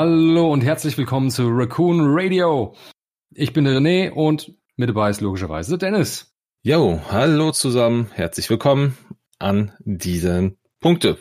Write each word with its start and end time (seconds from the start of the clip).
Hallo 0.00 0.52
und 0.52 0.60
herzlich 0.60 0.96
willkommen 0.96 1.28
zu 1.28 1.48
Raccoon 1.48 2.02
Radio. 2.02 2.76
Ich 3.34 3.52
bin 3.52 3.64
der 3.64 3.80
René 3.80 4.12
und 4.12 4.54
mit 4.76 4.88
dabei 4.88 5.10
ist 5.10 5.20
logischerweise 5.20 5.76
Dennis. 5.76 6.36
Jo, 6.62 7.00
hallo 7.10 7.50
zusammen, 7.50 8.08
herzlich 8.12 8.48
willkommen 8.48 8.96
an 9.40 9.72
diesen 9.80 10.56
Punkte. 10.78 11.18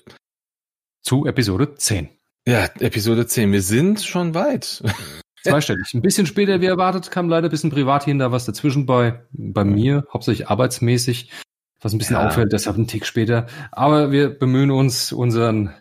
Zu 1.01 1.25
Episode 1.25 1.73
10. 1.73 2.09
Ja, 2.45 2.65
Episode 2.79 3.25
10. 3.25 3.51
Wir 3.51 3.63
sind 3.63 4.03
schon 4.03 4.35
weit. 4.35 4.83
Zweistellig. 5.41 5.95
Ein 5.95 6.03
bisschen 6.03 6.27
später 6.27 6.61
wie 6.61 6.67
erwartet, 6.67 7.09
kam 7.09 7.29
leider 7.29 7.47
ein 7.47 7.51
bisschen 7.51 7.71
privat 7.71 8.05
und 8.05 8.19
da 8.19 8.31
was 8.31 8.45
dazwischen 8.45 8.85
bei, 8.85 9.23
bei 9.31 9.63
mir, 9.63 10.05
hauptsächlich 10.13 10.49
arbeitsmäßig, 10.49 11.31
was 11.81 11.93
ein 11.93 11.97
bisschen 11.97 12.17
ja. 12.17 12.27
auffällt, 12.27 12.53
deshalb 12.53 12.77
ein 12.77 12.85
Tick 12.85 13.07
später. 13.07 13.47
Aber 13.71 14.11
wir 14.11 14.37
bemühen 14.37 14.69
uns, 14.69 15.11
unseren 15.11 15.73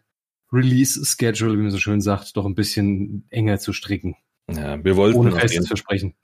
Release-Schedule, 0.52 1.52
wie 1.54 1.62
man 1.62 1.70
so 1.70 1.78
schön 1.78 2.00
sagt, 2.00 2.36
doch 2.36 2.46
ein 2.46 2.54
bisschen 2.54 3.26
enger 3.30 3.58
zu 3.58 3.72
stricken. 3.72 4.16
Ja, 4.48 4.82
wir 4.84 4.96
wollten 4.96 5.18
ohne 5.18 5.32
festes 5.32 5.66
Versprechen. 5.66 6.14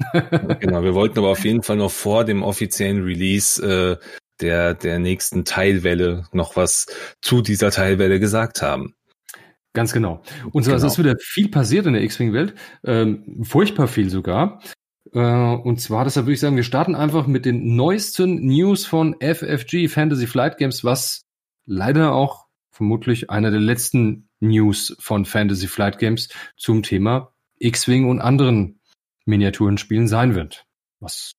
genau, 0.60 0.82
wir 0.84 0.94
wollten 0.94 1.18
aber 1.18 1.30
auf 1.30 1.44
jeden 1.44 1.62
Fall 1.62 1.76
noch 1.76 1.90
vor 1.90 2.24
dem 2.24 2.42
offiziellen 2.42 3.02
Release 3.02 3.60
äh, 3.60 3.96
der 4.40 4.74
der 4.74 4.98
nächsten 4.98 5.44
Teilwelle 5.44 6.26
noch 6.32 6.56
was 6.56 6.86
zu 7.20 7.42
dieser 7.42 7.70
Teilwelle 7.70 8.20
gesagt 8.20 8.62
haben. 8.62 8.94
Ganz 9.72 9.92
genau. 9.92 10.22
Und 10.52 10.64
so, 10.64 10.70
genau. 10.70 10.84
es 10.84 10.92
ist 10.92 10.98
wieder 10.98 11.16
viel 11.18 11.48
passiert 11.48 11.86
in 11.86 11.94
der 11.94 12.02
X-Wing-Welt, 12.02 12.54
ähm, 12.84 13.40
furchtbar 13.42 13.88
viel 13.88 14.10
sogar. 14.10 14.60
Äh, 15.12 15.18
und 15.18 15.80
zwar, 15.80 16.04
deshalb 16.04 16.26
würde 16.26 16.34
ich 16.34 16.40
sagen, 16.40 16.56
wir 16.56 16.62
starten 16.62 16.94
einfach 16.94 17.26
mit 17.26 17.46
den 17.46 17.74
neuesten 17.74 18.46
News 18.46 18.84
von 18.84 19.16
FFG 19.20 19.88
Fantasy 19.88 20.26
Flight 20.26 20.58
Games, 20.58 20.84
was 20.84 21.22
leider 21.64 22.12
auch 22.12 22.41
vermutlich 22.72 23.30
einer 23.30 23.50
der 23.50 23.60
letzten 23.60 24.28
News 24.40 24.96
von 24.98 25.24
Fantasy 25.24 25.68
Flight 25.68 25.98
Games 25.98 26.28
zum 26.56 26.82
Thema 26.82 27.32
X-Wing 27.58 28.08
und 28.08 28.20
anderen 28.20 28.80
Miniaturenspielen 29.24 30.08
sein 30.08 30.34
wird. 30.34 30.64
Was 30.98 31.32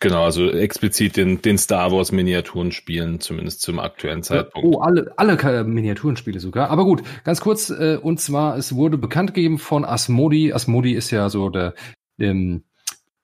Genau, 0.00 0.24
also 0.24 0.48
explizit 0.50 1.16
den, 1.16 1.42
den 1.42 1.58
Star 1.58 1.90
Wars 1.90 2.12
Miniaturenspielen, 2.12 3.18
zumindest 3.18 3.62
zum 3.62 3.80
aktuellen 3.80 4.22
Zeitpunkt. 4.22 4.76
Oh, 4.76 4.80
alle, 4.80 5.12
alle 5.16 5.64
Miniaturenspiele 5.64 6.38
sogar. 6.38 6.70
Aber 6.70 6.84
gut, 6.84 7.02
ganz 7.24 7.40
kurz, 7.40 7.70
äh, 7.70 7.98
und 8.00 8.20
zwar, 8.20 8.56
es 8.56 8.76
wurde 8.76 8.96
bekannt 8.96 9.34
gegeben 9.34 9.58
von 9.58 9.84
Asmodi. 9.84 10.52
Asmodi 10.52 10.92
ist 10.92 11.10
ja 11.10 11.28
so 11.30 11.48
der, 11.48 11.74
ähm, 12.20 12.62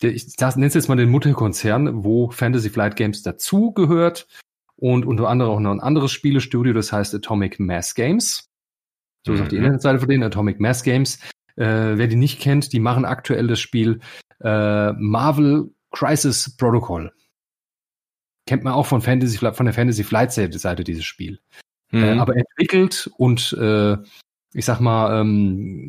der 0.02 0.14
ich 0.14 0.36
nenne 0.36 0.66
es 0.66 0.74
jetzt 0.74 0.88
mal 0.88 0.96
den 0.96 1.10
Mutterkonzern, 1.10 2.02
wo 2.02 2.30
Fantasy 2.30 2.70
Flight 2.70 2.96
Games 2.96 3.22
dazugehört 3.22 4.26
und 4.84 5.06
unter 5.06 5.30
anderem 5.30 5.50
auch 5.50 5.60
noch 5.60 5.70
ein 5.70 5.80
anderes 5.80 6.12
Spielestudio, 6.12 6.74
das 6.74 6.92
heißt 6.92 7.14
Atomic 7.14 7.58
Mass 7.58 7.94
Games. 7.94 8.50
So 9.24 9.32
mhm. 9.32 9.38
sagt 9.38 9.52
die 9.52 9.56
Internetseite 9.56 9.98
von 9.98 10.10
denen, 10.10 10.22
Atomic 10.22 10.60
Mass 10.60 10.82
Games. 10.82 11.20
Äh, 11.56 11.96
wer 11.96 12.06
die 12.06 12.16
nicht 12.16 12.38
kennt, 12.38 12.70
die 12.74 12.80
machen 12.80 13.06
aktuell 13.06 13.46
das 13.46 13.60
Spiel 13.60 14.00
äh, 14.42 14.92
Marvel 14.92 15.70
Crisis 15.90 16.54
Protocol. 16.58 17.14
Kennt 18.46 18.62
man 18.62 18.74
auch 18.74 18.84
von 18.84 19.00
Fantasy, 19.00 19.38
von 19.38 19.64
der 19.64 19.72
Fantasy 19.72 20.04
Flight 20.04 20.32
Seite 20.32 20.84
dieses 20.84 21.06
Spiel. 21.06 21.40
Äh, 21.90 21.96
mhm. 21.96 22.04
Äh, 22.04 22.18
aber 22.18 22.36
entwickelt 22.36 23.10
und 23.16 23.56
äh, 23.58 23.96
ich 24.52 24.66
sag 24.66 24.80
mal, 24.80 25.18
ähm, 25.18 25.88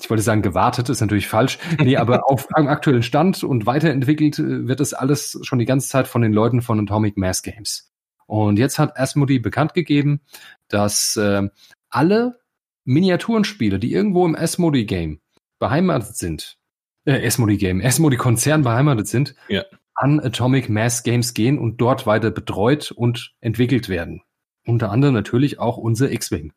ich 0.00 0.10
wollte 0.10 0.24
sagen, 0.24 0.42
gewartet 0.42 0.88
ist 0.88 1.00
natürlich 1.00 1.28
falsch. 1.28 1.60
Nee, 1.78 1.98
aber 1.98 2.22
auf 2.28 2.52
einem 2.52 2.66
aktuellen 2.66 3.04
Stand 3.04 3.44
und 3.44 3.64
weiterentwickelt 3.64 4.40
äh, 4.40 4.66
wird 4.66 4.80
das 4.80 4.92
alles 4.92 5.38
schon 5.42 5.60
die 5.60 5.66
ganze 5.66 5.88
Zeit 5.88 6.08
von 6.08 6.20
den 6.20 6.32
Leuten 6.32 6.62
von 6.62 6.80
Atomic 6.80 7.16
Mass 7.16 7.44
Games. 7.44 7.93
Und 8.26 8.58
jetzt 8.58 8.78
hat 8.78 8.98
Asmodee 8.98 9.38
bekannt 9.38 9.74
gegeben, 9.74 10.20
dass 10.68 11.16
äh, 11.16 11.48
alle 11.90 12.40
Miniaturenspiele, 12.84 13.78
die 13.78 13.92
irgendwo 13.92 14.26
im 14.26 14.34
Asmodee 14.34 14.84
Game 14.84 15.20
beheimatet 15.58 16.16
sind, 16.16 16.58
äh, 17.04 17.26
Asmodee 17.26 17.56
Game, 17.56 17.80
Asmodee 17.82 18.16
Konzern 18.16 18.62
beheimatet 18.62 19.08
sind, 19.08 19.34
ja. 19.48 19.64
an 19.94 20.20
Atomic 20.20 20.68
Mass 20.68 21.02
Games 21.02 21.34
gehen 21.34 21.58
und 21.58 21.80
dort 21.80 22.06
weiter 22.06 22.30
betreut 22.30 22.90
und 22.90 23.34
entwickelt 23.40 23.88
werden. 23.88 24.22
Unter 24.66 24.90
anderem 24.90 25.14
natürlich 25.14 25.58
auch 25.58 25.76
unser 25.76 26.10
X-Wing. 26.10 26.52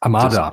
Armada. 0.00 0.52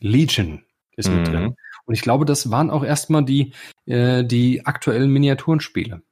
Legion 0.00 0.64
ist 0.96 1.08
mhm. 1.08 1.16
mit 1.16 1.28
drin. 1.28 1.56
Und 1.86 1.94
ich 1.94 2.02
glaube, 2.02 2.24
das 2.24 2.50
waren 2.50 2.70
auch 2.70 2.84
erstmal 2.84 3.24
die, 3.24 3.54
äh, 3.86 4.24
die 4.24 4.66
aktuellen 4.66 5.10
Miniaturenspiele. 5.10 6.02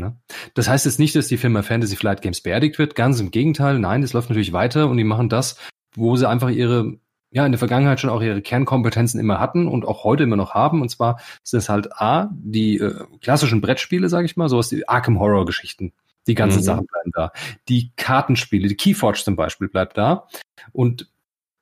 Ne? 0.00 0.16
Das 0.54 0.68
heißt 0.68 0.84
jetzt 0.86 0.98
nicht, 0.98 1.14
dass 1.14 1.28
die 1.28 1.36
Firma 1.36 1.62
Fantasy 1.62 1.96
Flight 1.96 2.22
Games 2.22 2.40
beerdigt 2.40 2.78
wird, 2.78 2.94
ganz 2.94 3.20
im 3.20 3.30
Gegenteil. 3.30 3.78
Nein, 3.78 4.02
es 4.02 4.12
läuft 4.12 4.30
natürlich 4.30 4.52
weiter 4.52 4.88
und 4.88 4.96
die 4.96 5.04
machen 5.04 5.28
das, 5.28 5.56
wo 5.94 6.16
sie 6.16 6.28
einfach 6.28 6.50
ihre, 6.50 6.98
ja, 7.30 7.46
in 7.46 7.52
der 7.52 7.58
Vergangenheit 7.58 8.00
schon 8.00 8.10
auch 8.10 8.22
ihre 8.22 8.42
Kernkompetenzen 8.42 9.20
immer 9.20 9.38
hatten 9.38 9.68
und 9.68 9.86
auch 9.86 10.04
heute 10.04 10.24
immer 10.24 10.36
noch 10.36 10.54
haben. 10.54 10.82
Und 10.82 10.88
zwar 10.88 11.20
sind 11.44 11.58
es 11.58 11.68
halt 11.68 11.92
A, 12.00 12.30
die 12.32 12.78
äh, 12.78 13.04
klassischen 13.20 13.60
Brettspiele, 13.60 14.08
sage 14.08 14.26
ich 14.26 14.36
mal, 14.36 14.48
sowas 14.48 14.72
wie 14.72 14.88
Arkham 14.88 15.20
Horror 15.20 15.46
Geschichten. 15.46 15.92
Die 16.26 16.34
ganzen 16.34 16.58
mhm. 16.58 16.64
Sachen 16.64 16.86
bleiben 16.86 17.10
da. 17.14 17.32
Die 17.68 17.92
Kartenspiele, 17.96 18.68
die 18.68 18.76
Keyforge 18.76 19.22
zum 19.22 19.36
Beispiel 19.36 19.68
bleibt 19.68 19.96
da. 19.96 20.26
Und 20.72 21.08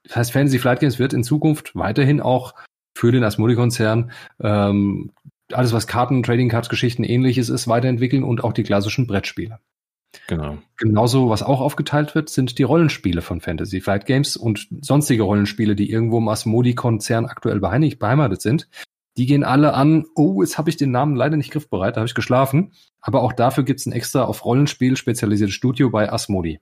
das 0.04 0.16
heißt, 0.16 0.32
Fantasy 0.32 0.58
Flight 0.58 0.80
Games 0.80 0.98
wird 0.98 1.12
in 1.12 1.22
Zukunft 1.22 1.74
weiterhin 1.74 2.20
auch 2.20 2.54
für 2.94 3.12
den 3.12 3.22
Asmodee-Konzern 3.22 4.10
ähm, 4.40 5.12
alles, 5.52 5.72
was 5.72 5.86
Karten, 5.86 6.22
Trading 6.22 6.48
Cards, 6.48 6.68
Geschichten 6.68 7.04
ähnliches 7.04 7.48
ist, 7.48 7.68
weiterentwickeln 7.68 8.22
und 8.22 8.44
auch 8.44 8.52
die 8.52 8.62
klassischen 8.62 9.06
Brettspiele. 9.06 9.58
Genau. 10.26 10.58
Genauso, 10.76 11.28
was 11.28 11.42
auch 11.42 11.60
aufgeteilt 11.60 12.14
wird, 12.14 12.28
sind 12.28 12.58
die 12.58 12.62
Rollenspiele 12.62 13.22
von 13.22 13.40
Fantasy 13.40 13.80
Flight 13.80 14.06
Games 14.06 14.36
und 14.36 14.68
sonstige 14.80 15.22
Rollenspiele, 15.22 15.76
die 15.76 15.90
irgendwo 15.90 16.18
im 16.18 16.28
Asmodi-Konzern 16.28 17.26
aktuell 17.26 17.60
beheimatet 17.60 18.40
sind. 18.40 18.68
Die 19.16 19.26
gehen 19.26 19.44
alle 19.44 19.74
an, 19.74 20.06
oh, 20.14 20.42
jetzt 20.42 20.58
habe 20.58 20.70
ich 20.70 20.76
den 20.76 20.92
Namen 20.92 21.16
leider 21.16 21.36
nicht 21.36 21.50
griffbereit, 21.50 21.96
da 21.96 22.00
habe 22.00 22.08
ich 22.08 22.14
geschlafen. 22.14 22.72
Aber 23.00 23.22
auch 23.22 23.32
dafür 23.32 23.64
gibt 23.64 23.80
es 23.80 23.86
ein 23.86 23.92
extra 23.92 24.24
auf 24.24 24.44
Rollenspiel 24.44 24.96
spezialisiertes 24.96 25.54
Studio 25.54 25.90
bei 25.90 26.10
Asmodi. 26.10 26.60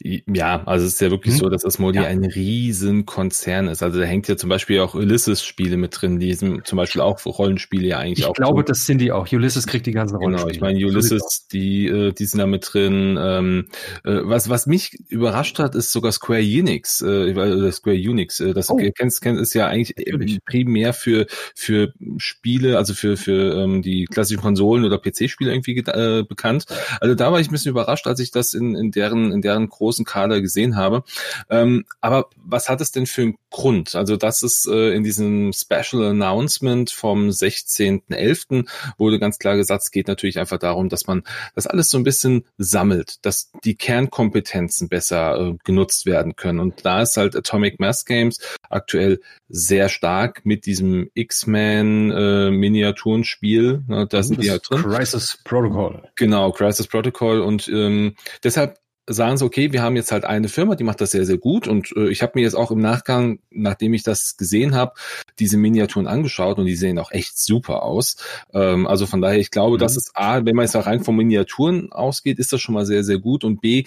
Ja, 0.00 0.62
also 0.64 0.86
es 0.86 0.94
ist 0.94 1.00
ja 1.00 1.10
wirklich 1.10 1.34
hm? 1.34 1.40
so, 1.40 1.48
dass 1.48 1.64
Asmodi 1.64 1.98
ja. 1.98 2.04
ein 2.04 2.24
Riesenkonzern 2.24 3.68
ist. 3.68 3.82
Also 3.82 4.00
da 4.00 4.06
hängt 4.06 4.28
ja 4.28 4.36
zum 4.36 4.48
Beispiel 4.48 4.80
auch 4.80 4.94
Ulysses-Spiele 4.94 5.76
mit 5.76 6.00
drin, 6.00 6.18
die 6.18 6.34
sind 6.34 6.66
zum 6.66 6.76
Beispiel 6.76 7.00
auch 7.00 7.24
Rollenspiele 7.24 7.86
ja 7.86 7.98
eigentlich 7.98 8.20
ich 8.20 8.24
auch. 8.26 8.30
Ich 8.30 8.36
glaube, 8.36 8.62
tun. 8.62 8.66
das 8.66 8.84
sind 8.84 8.98
die 8.98 9.12
auch. 9.12 9.30
Ulysses 9.30 9.66
kriegt 9.66 9.86
die 9.86 9.92
ganzen 9.92 10.16
Rollenspiele. 10.16 10.52
Genau, 10.52 10.68
ich 10.68 10.74
meine, 10.74 10.86
Ulysses, 10.86 11.46
die, 11.52 11.86
äh, 11.86 12.12
die 12.12 12.24
sind 12.24 12.38
da 12.38 12.46
mit 12.46 12.68
drin. 12.72 13.18
Ähm, 13.20 13.68
äh, 14.04 14.20
was, 14.24 14.48
was 14.48 14.66
mich 14.66 14.96
überrascht 15.08 15.58
hat, 15.58 15.74
ist 15.74 15.92
sogar 15.92 16.12
Square 16.12 16.42
Enix, 16.42 17.00
äh, 17.02 17.72
Square 17.72 17.96
Unix. 17.96 18.40
Äh, 18.40 18.54
das 18.54 18.70
oh. 18.70 18.76
kennst, 18.96 19.20
kennst, 19.22 19.40
ist 19.40 19.54
ja 19.54 19.66
eigentlich 19.66 19.96
Natürlich. 19.96 20.44
primär 20.44 20.92
für, 20.92 21.26
für 21.54 21.92
Spiele, 22.18 22.78
also 22.78 22.94
für, 22.94 23.16
für 23.16 23.62
ähm, 23.62 23.82
die 23.82 24.04
klassischen 24.04 24.40
Konsolen 24.40 24.84
oder 24.84 24.98
PC-Spiele 24.98 25.52
irgendwie 25.52 25.78
äh, 25.78 26.22
bekannt. 26.22 26.66
Also 27.00 27.14
da 27.14 27.32
war 27.32 27.40
ich 27.40 27.48
ein 27.48 27.52
bisschen 27.52 27.70
überrascht, 27.70 28.06
als 28.06 28.20
ich 28.20 28.30
das 28.30 28.54
in, 28.54 28.74
in 28.74 28.90
deren, 28.90 29.32
in 29.32 29.42
deren 29.42 29.68
großen 29.72 30.04
Kader 30.04 30.40
gesehen 30.40 30.76
habe. 30.76 31.02
Ähm, 31.50 31.84
aber 32.00 32.26
was 32.36 32.68
hat 32.68 32.80
es 32.80 32.92
denn 32.92 33.06
für 33.06 33.22
einen 33.22 33.36
Grund? 33.50 33.96
Also 33.96 34.16
das 34.16 34.42
ist 34.42 34.68
äh, 34.68 34.94
in 34.94 35.02
diesem 35.02 35.52
Special 35.52 36.04
Announcement 36.04 36.90
vom 36.90 37.28
16.11. 37.28 38.68
wurde 38.98 39.18
ganz 39.18 39.38
klar 39.38 39.56
gesagt, 39.56 39.82
es 39.82 39.90
geht 39.90 40.08
natürlich 40.08 40.38
einfach 40.38 40.58
darum, 40.58 40.88
dass 40.88 41.06
man 41.06 41.24
das 41.54 41.66
alles 41.66 41.88
so 41.88 41.98
ein 41.98 42.04
bisschen 42.04 42.44
sammelt, 42.58 43.24
dass 43.26 43.50
die 43.64 43.74
Kernkompetenzen 43.74 44.88
besser 44.88 45.38
äh, 45.38 45.56
genutzt 45.64 46.06
werden 46.06 46.36
können. 46.36 46.60
Und 46.60 46.84
da 46.84 47.02
ist 47.02 47.16
halt 47.16 47.34
Atomic 47.36 47.80
Mass 47.80 48.04
Games 48.04 48.38
aktuell 48.70 49.20
sehr 49.48 49.88
stark 49.88 50.44
mit 50.44 50.66
diesem 50.66 51.10
X-Men 51.14 52.10
äh, 52.10 52.50
Miniaturenspiel. 52.50 53.82
Ne, 53.86 54.06
da 54.08 54.22
sind 54.22 54.42
die 54.42 54.50
halt 54.50 54.68
drin. 54.68 54.82
Crisis 54.82 55.38
Protocol. 55.44 56.02
Genau, 56.16 56.52
Crisis 56.52 56.86
Protocol. 56.86 57.40
Und 57.40 57.68
ähm, 57.68 58.16
deshalb 58.42 58.78
sagen 59.08 59.36
sie, 59.36 59.44
okay, 59.44 59.72
wir 59.72 59.82
haben 59.82 59.96
jetzt 59.96 60.12
halt 60.12 60.24
eine 60.24 60.48
Firma, 60.48 60.76
die 60.76 60.84
macht 60.84 61.00
das 61.00 61.10
sehr, 61.10 61.26
sehr 61.26 61.38
gut. 61.38 61.66
Und 61.66 61.92
äh, 61.96 62.08
ich 62.08 62.22
habe 62.22 62.32
mir 62.36 62.42
jetzt 62.42 62.54
auch 62.54 62.70
im 62.70 62.78
Nachgang, 62.78 63.40
nachdem 63.50 63.94
ich 63.94 64.02
das 64.02 64.36
gesehen 64.36 64.74
habe, 64.74 64.92
diese 65.38 65.56
Miniaturen 65.56 66.06
angeschaut 66.06 66.58
und 66.58 66.66
die 66.66 66.76
sehen 66.76 66.98
auch 66.98 67.10
echt 67.10 67.38
super 67.38 67.82
aus. 67.82 68.16
Ähm, 68.52 68.86
also 68.86 69.06
von 69.06 69.20
daher, 69.20 69.38
ich 69.38 69.50
glaube, 69.50 69.76
mhm. 69.76 69.80
das 69.80 69.96
ist 69.96 70.12
A, 70.14 70.44
wenn 70.44 70.54
man 70.54 70.64
jetzt 70.64 70.76
auch 70.76 70.86
rein 70.86 71.02
von 71.02 71.16
Miniaturen 71.16 71.92
ausgeht, 71.92 72.38
ist 72.38 72.52
das 72.52 72.60
schon 72.60 72.74
mal 72.74 72.86
sehr, 72.86 73.02
sehr 73.02 73.18
gut. 73.18 73.42
Und 73.44 73.60
B, 73.60 73.84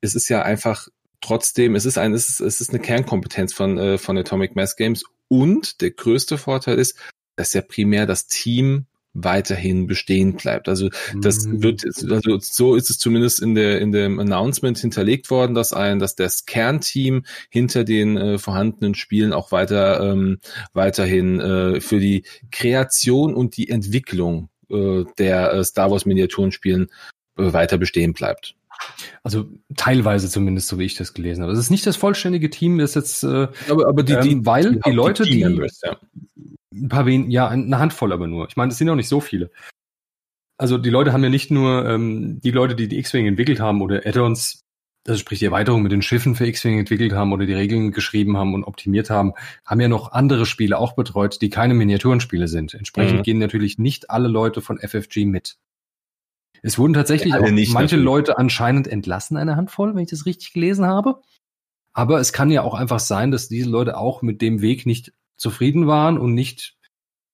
es 0.00 0.14
ist 0.14 0.28
ja 0.28 0.42
einfach 0.42 0.88
trotzdem, 1.20 1.74
es 1.74 1.84
ist 1.84 1.98
ein, 1.98 2.12
es 2.12 2.28
ist, 2.28 2.40
es 2.40 2.60
ist 2.60 2.70
eine 2.70 2.80
Kernkompetenz 2.80 3.52
von, 3.52 3.78
äh, 3.78 3.98
von 3.98 4.16
Atomic 4.16 4.54
Mass 4.54 4.76
Games. 4.76 5.04
Und 5.28 5.80
der 5.80 5.90
größte 5.90 6.38
Vorteil 6.38 6.78
ist, 6.78 6.96
dass 7.36 7.52
ja 7.52 7.62
primär 7.62 8.06
das 8.06 8.26
Team 8.26 8.86
weiterhin 9.14 9.86
bestehen 9.86 10.34
bleibt. 10.34 10.68
Also 10.68 10.88
das 11.20 11.46
mhm. 11.46 11.62
wird, 11.62 11.84
also 11.84 12.38
so 12.40 12.74
ist 12.74 12.90
es 12.90 12.98
zumindest 12.98 13.42
in 13.42 13.54
der 13.54 13.80
in 13.80 13.92
dem 13.92 14.18
Announcement 14.18 14.78
hinterlegt 14.78 15.30
worden, 15.30 15.54
dass 15.54 15.72
ein, 15.72 15.98
dass 15.98 16.14
das 16.14 16.46
Kernteam 16.46 17.24
hinter 17.50 17.84
den 17.84 18.16
äh, 18.16 18.38
vorhandenen 18.38 18.94
Spielen 18.94 19.32
auch 19.32 19.52
weiter 19.52 20.00
ähm, 20.00 20.38
weiterhin 20.72 21.40
äh, 21.40 21.80
für 21.80 22.00
die 22.00 22.24
Kreation 22.50 23.34
und 23.34 23.56
die 23.56 23.68
Entwicklung 23.68 24.48
äh, 24.70 25.04
der 25.18 25.52
äh, 25.52 25.64
Star 25.64 25.90
Wars 25.90 26.06
Miniaturenspielen 26.06 26.88
äh, 27.36 27.52
weiter 27.52 27.78
bestehen 27.78 28.14
bleibt. 28.14 28.54
Also 29.22 29.46
teilweise 29.76 30.28
zumindest, 30.28 30.68
so 30.68 30.78
wie 30.78 30.84
ich 30.84 30.94
das 30.94 31.14
gelesen 31.14 31.42
habe. 31.42 31.52
Das 31.52 31.60
ist 31.60 31.70
nicht 31.70 31.86
das 31.86 31.96
vollständige 31.96 32.50
Team, 32.50 32.78
das 32.78 32.94
jetzt, 32.94 33.22
äh, 33.22 33.48
aber, 33.68 33.88
aber 33.88 34.02
die, 34.02 34.12
ähm, 34.12 34.46
weil 34.46 34.72
die, 34.72 34.80
die 34.80 34.90
Leute, 34.90 35.24
die, 35.24 35.40
ja. 35.40 35.48
ein 35.48 36.88
paar 36.88 37.06
wen, 37.06 37.30
ja, 37.30 37.48
eine 37.48 37.78
Handvoll 37.78 38.12
aber 38.12 38.26
nur. 38.26 38.48
Ich 38.48 38.56
meine, 38.56 38.70
das 38.70 38.78
sind 38.78 38.88
auch 38.88 38.96
nicht 38.96 39.08
so 39.08 39.20
viele. 39.20 39.50
Also 40.58 40.78
die 40.78 40.90
Leute 40.90 41.12
haben 41.12 41.24
ja 41.24 41.30
nicht 41.30 41.50
nur 41.50 41.88
ähm, 41.88 42.40
die 42.40 42.50
Leute, 42.50 42.74
die 42.74 42.88
die 42.88 42.98
X-Wing 42.98 43.26
entwickelt 43.26 43.60
haben 43.60 43.82
oder 43.82 44.06
Add-ons, 44.06 44.62
also 45.06 45.18
sprich 45.18 45.40
die 45.40 45.46
Erweiterung 45.46 45.82
mit 45.82 45.90
den 45.90 46.02
Schiffen 46.02 46.36
für 46.36 46.46
X-Wing 46.46 46.78
entwickelt 46.78 47.12
haben 47.12 47.32
oder 47.32 47.46
die 47.46 47.54
Regeln 47.54 47.90
geschrieben 47.90 48.36
haben 48.36 48.54
und 48.54 48.64
optimiert 48.64 49.10
haben, 49.10 49.32
haben 49.64 49.80
ja 49.80 49.88
noch 49.88 50.12
andere 50.12 50.46
Spiele 50.46 50.78
auch 50.78 50.94
betreut, 50.94 51.42
die 51.42 51.50
keine 51.50 51.74
Miniaturenspiele 51.74 52.46
sind. 52.46 52.74
Entsprechend 52.74 53.18
Mhm. 53.18 53.22
gehen 53.22 53.38
natürlich 53.38 53.78
nicht 53.78 54.10
alle 54.10 54.28
Leute 54.28 54.60
von 54.60 54.78
FFG 54.78 55.24
mit. 55.26 55.56
Es 56.62 56.78
wurden 56.78 56.94
tatsächlich 56.94 57.34
Ja, 57.34 57.40
auch 57.40 57.50
nicht, 57.50 57.72
manche 57.72 57.96
natürlich. 57.96 58.04
Leute 58.04 58.38
anscheinend 58.38 58.86
entlassen, 58.86 59.36
eine 59.36 59.56
Handvoll, 59.56 59.94
wenn 59.94 60.02
ich 60.02 60.10
das 60.10 60.26
richtig 60.26 60.52
gelesen 60.52 60.86
habe. 60.86 61.20
Aber 61.92 62.20
es 62.20 62.32
kann 62.32 62.50
ja 62.50 62.62
auch 62.62 62.74
einfach 62.74 63.00
sein, 63.00 63.30
dass 63.30 63.48
diese 63.48 63.68
Leute 63.68 63.98
auch 63.98 64.22
mit 64.22 64.40
dem 64.40 64.62
Weg 64.62 64.86
nicht 64.86 65.12
zufrieden 65.36 65.86
waren 65.86 66.18
und 66.18 66.34
nicht 66.34 66.76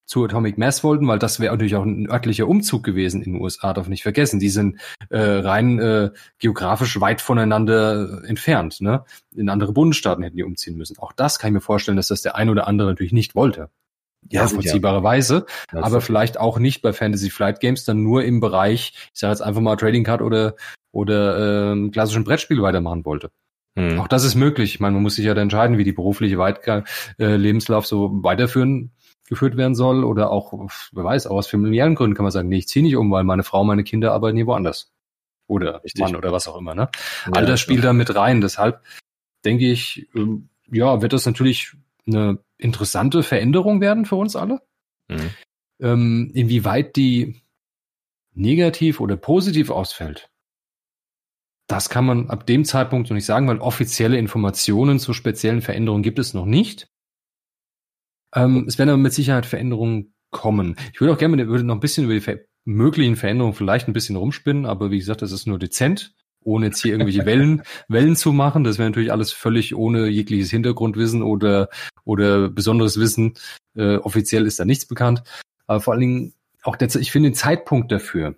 zu 0.06 0.24
Atomic 0.24 0.56
Mass 0.56 0.82
wollten, 0.82 1.06
weil 1.06 1.18
das 1.18 1.38
wäre 1.38 1.52
natürlich 1.52 1.76
auch 1.76 1.84
ein 1.84 2.10
örtlicher 2.10 2.48
Umzug 2.48 2.82
gewesen 2.82 3.22
in 3.22 3.34
den 3.34 3.42
USA, 3.42 3.74
darf 3.74 3.88
nicht 3.88 4.02
vergessen. 4.02 4.40
Die 4.40 4.48
sind 4.48 4.80
äh, 5.10 5.18
rein 5.18 5.78
äh, 5.78 6.10
geografisch 6.38 6.98
weit 6.98 7.20
voneinander 7.20 8.22
entfernt. 8.24 8.80
Ne? 8.80 9.04
In 9.34 9.50
andere 9.50 9.74
Bundesstaaten 9.74 10.24
hätten 10.24 10.38
die 10.38 10.44
umziehen 10.44 10.78
müssen. 10.78 10.98
Auch 10.98 11.12
das 11.12 11.38
kann 11.38 11.50
ich 11.50 11.54
mir 11.54 11.60
vorstellen, 11.60 11.98
dass 11.98 12.08
das 12.08 12.22
der 12.22 12.36
ein 12.36 12.48
oder 12.48 12.66
andere 12.66 12.88
natürlich 12.88 13.12
nicht 13.12 13.34
wollte. 13.34 13.68
Ja, 14.30 14.42
Nachvollziehbarerweise, 14.42 15.46
sicher. 15.70 15.84
aber 15.84 16.00
vielleicht 16.00 16.38
auch 16.38 16.58
nicht 16.58 16.82
bei 16.82 16.92
Fantasy 16.92 17.30
Flight 17.30 17.60
Games, 17.60 17.84
dann 17.84 18.02
nur 18.02 18.24
im 18.24 18.40
Bereich, 18.40 18.92
ich 19.14 19.20
sage 19.20 19.32
jetzt 19.32 19.40
einfach 19.40 19.60
mal 19.60 19.76
Trading 19.76 20.04
Card 20.04 20.20
oder 20.22 20.54
oder 20.90 21.72
ähm, 21.72 21.90
klassischen 21.90 22.24
Brettspiel 22.24 22.60
weitermachen 22.60 23.04
wollte. 23.04 23.30
Hm. 23.78 24.00
Auch 24.00 24.08
das 24.08 24.24
ist 24.24 24.34
möglich. 24.34 24.74
Ich 24.74 24.80
meine, 24.80 24.94
man 24.94 25.02
muss 25.02 25.14
sich 25.14 25.24
ja 25.24 25.34
dann 25.34 25.44
entscheiden, 25.44 25.78
wie 25.78 25.84
die 25.84 25.92
berufliche 25.92 26.38
Weit 26.38 26.66
äh, 26.66 27.36
Lebenslauf 27.36 27.86
so 27.86 28.22
weiterführen 28.22 28.92
geführt 29.28 29.56
werden 29.56 29.74
soll 29.74 30.04
oder 30.04 30.30
auch, 30.30 30.52
wer 30.92 31.04
weiß, 31.04 31.26
auch 31.26 31.36
aus 31.36 31.48
familiären 31.48 31.94
Gründen 31.94 32.16
kann 32.16 32.24
man 32.24 32.32
sagen, 32.32 32.48
nee, 32.48 32.58
ich 32.58 32.68
ziehe 32.68 32.82
nicht 32.82 32.96
um, 32.96 33.10
weil 33.10 33.24
meine 33.24 33.44
Frau, 33.44 33.62
meine 33.62 33.84
Kinder 33.84 34.12
arbeiten 34.12 34.36
hier 34.36 34.46
woanders. 34.46 34.90
Oder 35.46 35.82
Richtig. 35.84 36.02
Mann 36.02 36.16
oder 36.16 36.32
was 36.32 36.48
auch 36.48 36.58
immer. 36.58 36.74
Ne? 36.74 36.88
Ja, 37.26 37.32
All 37.32 37.46
das 37.46 37.60
spielt 37.60 37.80
klar. 37.80 37.92
da 37.92 37.96
mit 37.96 38.14
rein. 38.14 38.40
Deshalb 38.40 38.82
denke 39.44 39.70
ich, 39.70 40.08
ähm, 40.14 40.48
ja, 40.70 41.00
wird 41.00 41.12
das 41.12 41.26
natürlich 41.26 41.72
eine 42.06 42.38
interessante 42.58 43.22
Veränderung 43.22 43.80
werden 43.80 44.04
für 44.04 44.16
uns 44.16 44.36
alle. 44.36 44.60
Hm. 45.10 45.30
Ähm, 45.80 46.30
inwieweit 46.34 46.96
die 46.96 47.40
negativ 48.34 49.00
oder 49.00 49.16
positiv 49.16 49.70
ausfällt, 49.70 50.30
das 51.68 51.90
kann 51.90 52.06
man 52.06 52.30
ab 52.30 52.46
dem 52.46 52.64
Zeitpunkt 52.64 53.10
noch 53.10 53.14
nicht 53.14 53.26
sagen, 53.26 53.46
weil 53.46 53.58
offizielle 53.58 54.18
Informationen 54.18 54.98
zu 54.98 55.12
speziellen 55.12 55.62
Veränderungen 55.62 56.02
gibt 56.02 56.18
es 56.18 56.34
noch 56.34 56.46
nicht. 56.46 56.88
Ähm, 58.34 58.64
es 58.66 58.78
werden 58.78 58.90
aber 58.90 58.98
mit 58.98 59.12
Sicherheit 59.12 59.46
Veränderungen 59.46 60.14
kommen. 60.30 60.76
Ich 60.92 61.00
würde 61.00 61.12
auch 61.12 61.18
gerne 61.18 61.46
würde 61.46 61.64
noch 61.64 61.74
ein 61.74 61.80
bisschen 61.80 62.04
über 62.04 62.18
die 62.18 62.40
möglichen 62.64 63.16
Veränderungen 63.16 63.54
vielleicht 63.54 63.88
ein 63.88 63.92
bisschen 63.92 64.16
rumspinnen, 64.16 64.66
aber 64.66 64.90
wie 64.90 64.98
gesagt, 64.98 65.22
das 65.22 65.32
ist 65.32 65.46
nur 65.46 65.58
dezent, 65.58 66.14
ohne 66.42 66.66
jetzt 66.66 66.82
hier 66.82 66.92
irgendwelche 66.92 67.26
Wellen, 67.26 67.62
Wellen 67.88 68.16
zu 68.16 68.32
machen. 68.32 68.64
Das 68.64 68.78
wäre 68.78 68.88
natürlich 68.88 69.12
alles 69.12 69.32
völlig 69.32 69.74
ohne 69.74 70.08
jegliches 70.08 70.50
Hintergrundwissen 70.50 71.22
oder, 71.22 71.68
oder 72.04 72.48
besonderes 72.48 72.98
Wissen. 72.98 73.34
Äh, 73.74 73.96
offiziell 73.96 74.46
ist 74.46 74.58
da 74.60 74.64
nichts 74.64 74.86
bekannt. 74.86 75.22
Aber 75.66 75.80
vor 75.80 75.92
allen 75.92 76.00
Dingen 76.00 76.34
auch 76.62 76.76
der, 76.76 76.94
ich 76.96 77.12
finde 77.12 77.30
den 77.30 77.34
Zeitpunkt 77.34 77.92
dafür 77.92 78.34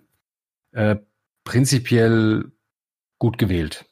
äh, 0.71 0.97
prinzipiell 1.43 2.51
gut 3.19 3.37
gewählt. 3.37 3.85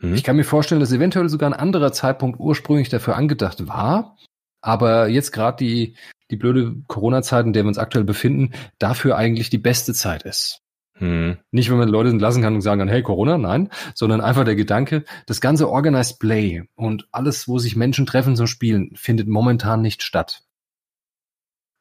Hm. 0.00 0.14
Ich 0.14 0.24
kann 0.24 0.36
mir 0.36 0.44
vorstellen, 0.44 0.80
dass 0.80 0.92
eventuell 0.92 1.28
sogar 1.28 1.50
ein 1.50 1.58
anderer 1.58 1.92
Zeitpunkt 1.92 2.40
ursprünglich 2.40 2.88
dafür 2.88 3.16
angedacht 3.16 3.66
war, 3.66 4.16
aber 4.60 5.08
jetzt 5.08 5.32
gerade 5.32 5.58
die, 5.58 5.96
die 6.30 6.36
blöde 6.36 6.76
Corona-Zeit, 6.86 7.46
in 7.46 7.52
der 7.52 7.64
wir 7.64 7.68
uns 7.68 7.78
aktuell 7.78 8.04
befinden, 8.04 8.54
dafür 8.78 9.16
eigentlich 9.16 9.50
die 9.50 9.58
beste 9.58 9.94
Zeit 9.94 10.22
ist. 10.22 10.63
Hm. 10.98 11.38
Nicht, 11.50 11.70
wenn 11.70 11.78
man 11.78 11.88
Leute 11.88 12.10
entlassen 12.10 12.42
kann 12.42 12.54
und 12.54 12.60
sagen 12.60 12.78
kann, 12.78 12.88
hey, 12.88 13.02
Corona, 13.02 13.36
nein, 13.36 13.70
sondern 13.94 14.20
einfach 14.20 14.44
der 14.44 14.54
Gedanke, 14.54 15.04
das 15.26 15.40
ganze 15.40 15.68
Organized 15.68 16.20
Play 16.20 16.64
und 16.76 17.08
alles, 17.10 17.48
wo 17.48 17.58
sich 17.58 17.74
Menschen 17.74 18.06
treffen 18.06 18.36
zum 18.36 18.46
Spielen, 18.46 18.92
findet 18.94 19.26
momentan 19.26 19.82
nicht 19.82 20.02
statt. 20.02 20.42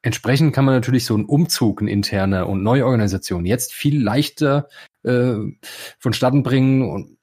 Entsprechend 0.02 0.54
kann 0.54 0.66
man 0.66 0.74
natürlich 0.74 1.06
so 1.06 1.14
einen 1.14 1.26
Umzug, 1.26 1.82
ein 1.82 1.88
interner 1.88 2.50
und 2.50 2.62
neue 2.62 2.86
Organisation 2.86 3.46
jetzt 3.46 3.72
viel 3.72 4.04
leichter 4.04 4.68
äh, 5.04 5.36
vonstatten 6.00 6.44
bringen 6.44 6.90
und 6.90 7.18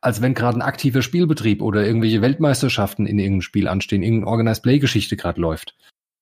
als 0.00 0.22
wenn 0.22 0.34
gerade 0.34 0.58
ein 0.58 0.62
aktiver 0.62 1.02
Spielbetrieb 1.02 1.60
oder 1.60 1.84
irgendwelche 1.84 2.22
Weltmeisterschaften 2.22 3.06
in 3.06 3.18
irgendeinem 3.18 3.42
Spiel 3.42 3.68
anstehen, 3.68 4.02
irgendeine 4.02 4.30
Organized 4.30 4.62
Play-Geschichte 4.62 5.16
gerade 5.16 5.40
läuft. 5.40 5.76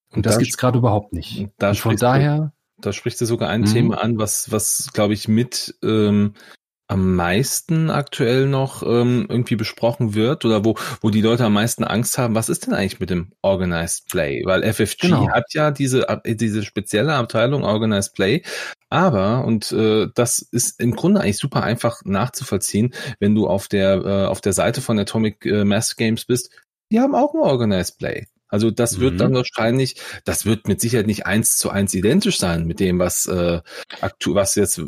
Und, 0.09 0.17
Und 0.17 0.25
das 0.25 0.33
da 0.33 0.39
gibt's 0.39 0.57
gerade 0.57 0.79
überhaupt 0.79 1.13
nicht. 1.13 1.39
und 1.39 1.51
da 1.57 1.69
und 1.69 1.77
von 1.77 1.95
daher, 1.95 2.53
Da 2.81 2.93
sprichst 2.93 3.19
du 3.21 3.25
sogar 3.25 3.49
ein 3.49 3.61
Mhm. 3.61 3.65
Thema 3.65 4.01
an, 4.01 4.17
was, 4.17 4.51
was 4.51 4.89
glaube 4.93 5.13
ich, 5.13 5.27
mit 5.27 5.75
ähm, 5.83 6.33
am 6.89 7.15
meisten 7.15 7.89
aktuell 7.89 8.47
noch 8.47 8.81
ähm, 8.81 9.25
irgendwie 9.27 9.57
besprochen 9.57 10.13
wird 10.13 10.45
oder 10.45 10.63
wo, 10.63 10.75
wo 11.01 11.09
die 11.09 11.21
Leute 11.21 11.43
am 11.43 11.53
meisten 11.53 11.83
Angst 11.83 12.17
haben. 12.17 12.33
Was 12.33 12.47
ist 12.47 12.65
denn 12.65 12.73
eigentlich 12.73 13.01
mit 13.01 13.09
dem 13.09 13.33
Organized 13.41 14.07
Play? 14.09 14.43
Weil 14.45 14.63
FFG 14.63 15.07
Genau. 15.07 15.29
hat 15.33 15.53
ja 15.53 15.71
diese, 15.71 16.07
Ab- 16.07 16.23
diese 16.25 16.63
spezielle 16.63 17.13
Abteilung 17.15 17.63
Organized 17.65 18.13
Play, 18.13 18.41
aber, 18.89 19.43
und 19.43 19.69
äh, 19.73 20.07
das 20.15 20.39
ist 20.39 20.79
im 20.79 20.95
Grunde 20.95 21.19
eigentlich 21.19 21.39
super 21.39 21.61
einfach 21.63 22.03
nachzuvollziehen, 22.05 22.93
wenn 23.19 23.35
du 23.35 23.47
auf 23.47 23.67
der, 23.67 23.95
äh, 24.05 24.25
auf 24.27 24.39
der 24.39 24.53
Seite 24.53 24.79
von 24.79 24.97
Atomic 24.97 25.45
äh, 25.45 25.65
Mass 25.65 25.97
Games 25.97 26.23
bist, 26.23 26.51
die 26.89 27.01
haben 27.01 27.15
auch 27.15 27.33
ein 27.33 27.41
Organized 27.41 27.97
Play. 27.97 28.27
Also 28.49 28.71
das 28.71 28.99
wird 28.99 29.13
Mhm. 29.13 29.17
dann 29.17 29.33
wahrscheinlich, 29.33 29.95
das 30.25 30.45
wird 30.45 30.67
mit 30.67 30.81
Sicherheit 30.81 31.07
nicht 31.07 31.25
eins 31.25 31.57
zu 31.57 31.69
eins 31.69 31.93
identisch 31.93 32.37
sein 32.39 32.65
mit 32.65 32.79
dem, 32.79 32.99
was 32.99 33.25
äh, 33.25 33.61
aktu 34.01 34.35
was 34.35 34.55
jetzt 34.55 34.77
äh, 34.77 34.83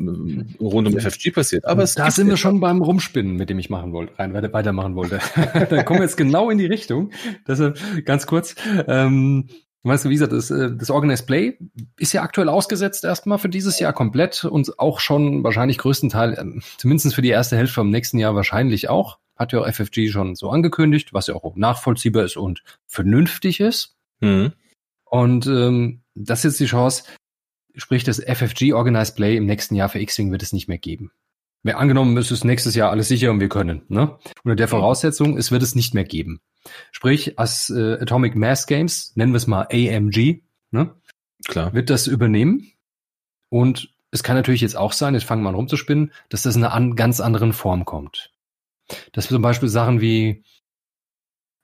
rund 0.59 0.87
um 0.87 0.99
FFG 0.99 1.31
passiert. 1.31 1.65
Aber 1.65 1.83
es 1.83 1.95
da 1.95 2.11
sind 2.11 2.27
wir 2.27 2.37
schon 2.37 2.59
beim 2.59 2.81
Rumspinnen, 2.81 3.35
mit 3.35 3.49
dem 3.49 3.59
ich 3.59 3.69
machen 3.69 3.93
wollte, 3.93 4.17
rein 4.17 4.33
weiter, 4.33 4.53
weitermachen 4.53 4.95
wollte. 4.95 5.19
da 5.69 5.83
kommen 5.83 5.99
wir 5.99 6.05
jetzt 6.05 6.17
genau 6.17 6.49
in 6.49 6.57
die 6.57 6.65
Richtung. 6.65 7.11
Deshalb 7.47 7.79
ganz 8.05 8.25
kurz. 8.27 8.55
Ähm, 8.87 9.49
Weißt 9.83 10.03
du, 10.03 10.09
wie 10.09 10.15
gesagt, 10.15 10.33
das, 10.33 10.51
äh, 10.51 10.75
das 10.75 10.89
Organized 10.89 11.25
Play 11.25 11.57
ist 11.97 12.11
ja 12.11 12.21
aktuell 12.21 12.49
ausgesetzt 12.49 13.05
erstmal 13.05 13.37
für 13.37 13.47
dieses 13.47 13.79
Jahr 13.79 13.93
komplett 13.93 14.43
und 14.43 14.77
auch 14.77 14.99
schon 14.99 15.41
wahrscheinlich 15.41 15.77
größtenteils, 15.77 16.37
ähm, 16.37 16.61
zumindest 16.77 17.15
für 17.15 17.21
die 17.21 17.29
erste 17.29 17.55
Hälfte 17.55 17.75
vom 17.75 17.89
nächsten 17.89 18.19
Jahr 18.19 18.35
wahrscheinlich 18.35 18.89
auch. 18.89 19.19
Hat 19.39 19.53
ja 19.53 19.61
auch 19.61 19.67
FFG 19.67 20.09
schon 20.09 20.35
so 20.35 20.49
angekündigt, 20.49 21.13
was 21.13 21.27
ja 21.27 21.35
auch 21.35 21.55
nachvollziehbar 21.55 22.25
ist 22.25 22.37
und 22.37 22.61
vernünftig 22.85 23.61
ist. 23.61 23.95
Mhm. 24.19 24.51
Und 25.05 25.47
ähm, 25.47 26.01
das 26.13 26.39
ist 26.39 26.53
jetzt 26.53 26.59
die 26.59 26.65
Chance, 26.65 27.03
sprich 27.75 28.03
das 28.03 28.19
FFG 28.19 28.73
Organized 28.73 29.15
Play 29.15 29.37
im 29.37 29.45
nächsten 29.45 29.75
Jahr 29.75 29.89
für 29.89 29.99
X-Wing 29.99 30.31
wird 30.31 30.43
es 30.43 30.53
nicht 30.53 30.67
mehr 30.67 30.77
geben. 30.77 31.11
Wer 31.63 31.77
angenommen 31.77 32.15
ist 32.17 32.31
es 32.31 32.43
nächstes 32.43 32.75
Jahr 32.75 32.91
alles 32.91 33.07
sicher 33.07 33.31
und 33.31 33.39
wir 33.39 33.49
können. 33.49 33.81
Ne? 33.89 34.17
Unter 34.43 34.55
der 34.55 34.67
Voraussetzung, 34.67 35.37
es 35.37 35.51
wird 35.51 35.63
es 35.63 35.75
nicht 35.75 35.93
mehr 35.93 36.05
geben. 36.05 36.39
Sprich, 36.91 37.37
als 37.37 37.69
äh, 37.69 37.97
Atomic 37.99 38.35
Mass 38.35 38.65
Games, 38.65 39.13
nennen 39.15 39.33
wir 39.33 39.37
es 39.37 39.47
mal 39.47 39.67
AMG, 39.71 40.41
ne? 40.71 40.95
Klar. 41.47 41.73
wird 41.73 41.89
das 41.89 42.07
übernehmen. 42.07 42.71
Und 43.49 43.93
es 44.11 44.23
kann 44.23 44.35
natürlich 44.35 44.61
jetzt 44.61 44.77
auch 44.77 44.93
sein, 44.93 45.13
jetzt 45.13 45.23
fangen 45.23 45.43
wir 45.43 45.49
an 45.49 45.55
rumzuspinnen, 45.55 46.11
dass 46.29 46.43
das 46.43 46.55
in 46.55 46.63
einer 46.63 46.73
an, 46.73 46.95
ganz 46.95 47.19
anderen 47.19 47.53
Form 47.53 47.85
kommt. 47.85 48.31
Dass 49.13 49.25
wir 49.29 49.35
zum 49.35 49.41
Beispiel 49.41 49.69
Sachen 49.69 50.01
wie, 50.01 50.43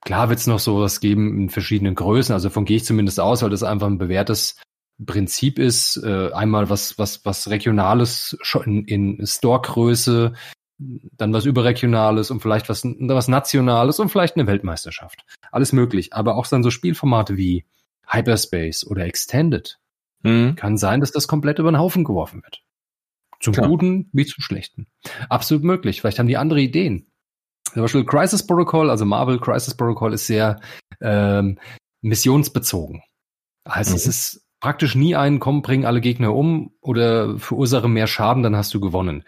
klar 0.02 0.30
wird 0.30 0.40
es 0.40 0.48
noch 0.48 0.60
so 0.60 0.80
was 0.80 1.00
geben 1.00 1.38
in 1.38 1.50
verschiedenen 1.50 1.96
Größen, 1.96 2.34
also 2.34 2.50
davon 2.50 2.66
gehe 2.66 2.78
ich 2.78 2.86
zumindest 2.86 3.20
aus, 3.20 3.42
weil 3.42 3.50
das 3.50 3.64
einfach 3.64 3.88
ein 3.88 3.98
bewährtes 3.98 4.58
Prinzip 5.04 5.60
ist. 5.60 5.98
Äh, 6.04 6.32
einmal 6.32 6.70
was, 6.70 6.98
was, 6.98 7.26
was 7.26 7.50
Regionales 7.50 8.38
schon 8.42 8.86
in, 8.86 9.18
in 9.18 9.28
Store-Größe, 9.28 10.34
dann 10.78 11.34
was 11.34 11.46
Überregionales 11.46 12.32
und 12.32 12.42
vielleicht 12.42 12.70
was, 12.70 12.84
was 12.84 13.28
Nationales 13.28 14.00
und 14.00 14.10
vielleicht 14.10 14.36
eine 14.36 14.48
Weltmeisterschaft. 14.48 15.26
Alles 15.52 15.74
möglich. 15.74 16.14
Aber 16.14 16.36
auch 16.36 16.48
dann 16.48 16.64
so 16.64 16.70
Spielformate 16.70 17.38
wie 17.38 17.66
Hyperspace 18.08 18.86
oder 18.86 19.06
Extended. 19.06 19.80
Mhm. 20.24 20.56
Kann 20.56 20.78
sein, 20.78 21.00
dass 21.00 21.12
das 21.12 21.28
komplett 21.28 21.60
über 21.60 21.72
den 21.72 21.80
Haufen 21.80 22.04
geworfen 22.04 22.44
wird. 22.44 22.62
Zum 23.40 23.54
Klar. 23.54 23.68
Guten 23.68 24.10
wie 24.12 24.26
zum 24.26 24.42
Schlechten. 24.42 24.88
Absolut 25.30 25.64
möglich. 25.64 26.02
Vielleicht 26.02 26.20
haben 26.20 26.28
die 26.28 26.38
andere 26.38 26.62
Ideen. 26.62 27.08
Zum 27.76 27.82
Beispiel 27.82 28.06
Crisis 28.06 28.48
Protocol, 28.48 28.90
also 28.90 29.04
Marvel 29.04 29.38
Crisis 29.38 29.76
Protocol 29.76 30.14
ist 30.14 30.28
sehr 30.28 30.62
ähm, 31.02 31.60
missionsbezogen. 32.02 33.04
Heißt, 33.68 33.90
Mhm. 33.90 33.96
es 33.98 34.08
ist 34.08 34.46
praktisch 34.62 34.96
nie 34.96 35.14
ein, 35.18 35.42
komm, 35.42 35.62
bring 35.62 35.86
alle 35.86 36.00
Gegner 36.00 36.34
um 36.34 36.72
oder 36.80 37.38
verursache 37.38 37.90
mehr 37.90 38.08
Schaden, 38.08 38.44
dann 38.44 38.56
hast 38.56 38.74
du 38.74 38.80
gewonnen. 38.80 39.26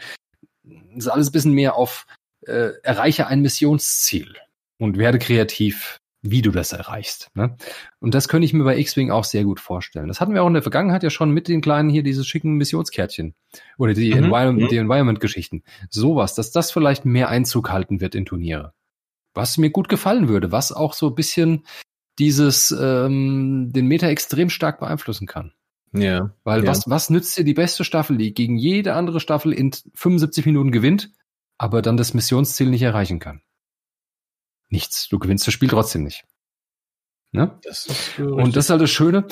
Das 0.63 1.06
ist 1.06 1.08
alles 1.10 1.27
ein 1.27 1.32
bisschen 1.34 1.51
mehr 1.51 1.75
auf 1.75 2.08
äh, 2.46 2.72
erreiche 2.84 3.27
ein 3.27 3.42
Missionsziel 3.42 4.34
und 4.80 4.98
werde 4.98 5.20
kreativ 5.20 6.00
wie 6.21 6.41
du 6.41 6.51
das 6.51 6.74
erreichst. 6.74 7.29
Ne? 7.36 7.55
Und 8.00 8.13
das 8.13 8.27
könnte 8.27 8.45
ich 8.45 8.53
mir 8.53 8.63
bei 8.63 8.77
X-Wing 8.77 9.12
auch 9.12 9.24
sehr 9.24 9.43
gut 9.43 9.59
vorstellen. 9.59 10.07
Das 10.07 10.19
hatten 10.19 10.33
wir 10.33 10.43
auch 10.43 10.47
in 10.47 10.53
der 10.53 10.63
Vergangenheit 10.63 11.03
ja 11.03 11.09
schon 11.09 11.31
mit 11.31 11.47
den 11.47 11.62
kleinen 11.62 11.89
hier, 11.89 12.03
diese 12.03 12.24
schicken 12.24 12.55
Missionskärtchen. 12.55 13.36
Oder 13.77 13.93
die, 13.93 14.12
mhm. 14.12 14.25
Environment, 14.25 14.71
mhm. 14.71 14.77
Environment-Geschichten. 14.77 15.63
Sowas, 15.89 16.36
dass 16.36 16.51
das 16.51 16.71
vielleicht 16.71 17.05
mehr 17.05 17.29
Einzug 17.29 17.69
halten 17.69 18.01
wird 18.01 18.15
in 18.15 18.25
Turniere. 18.25 18.74
Was 19.33 19.57
mir 19.57 19.69
gut 19.69 19.89
gefallen 19.89 20.27
würde, 20.27 20.51
was 20.51 20.71
auch 20.71 20.93
so 20.93 21.07
ein 21.09 21.15
bisschen 21.15 21.65
dieses, 22.17 22.71
ähm, 22.71 23.71
den 23.71 23.88
Meta 23.88 24.07
extrem 24.07 24.50
stark 24.50 24.79
beeinflussen 24.79 25.27
kann. 25.27 25.53
Ja. 25.93 26.31
Weil 26.43 26.63
ja. 26.63 26.69
was, 26.69 26.89
was 26.89 27.09
nützt 27.09 27.38
dir 27.38 27.43
die 27.43 27.53
beste 27.53 27.83
Staffel, 27.83 28.17
die 28.17 28.33
gegen 28.33 28.57
jede 28.57 28.93
andere 28.93 29.19
Staffel 29.19 29.53
in 29.53 29.71
75 29.93 30.45
Minuten 30.45 30.71
gewinnt, 30.71 31.12
aber 31.57 31.81
dann 31.81 31.97
das 31.97 32.13
Missionsziel 32.13 32.69
nicht 32.69 32.81
erreichen 32.81 33.19
kann? 33.19 33.41
Nichts. 34.69 35.07
Du 35.09 35.19
gewinnst 35.19 35.47
das 35.47 35.53
Spiel 35.53 35.69
trotzdem 35.69 36.03
nicht. 36.03 36.25
Ne? 37.31 37.59
Das 37.63 37.88
und 38.19 38.55
das 38.55 38.65
ist 38.65 38.69
halt 38.69 38.81
das 38.81 38.89
Schöne. 38.89 39.27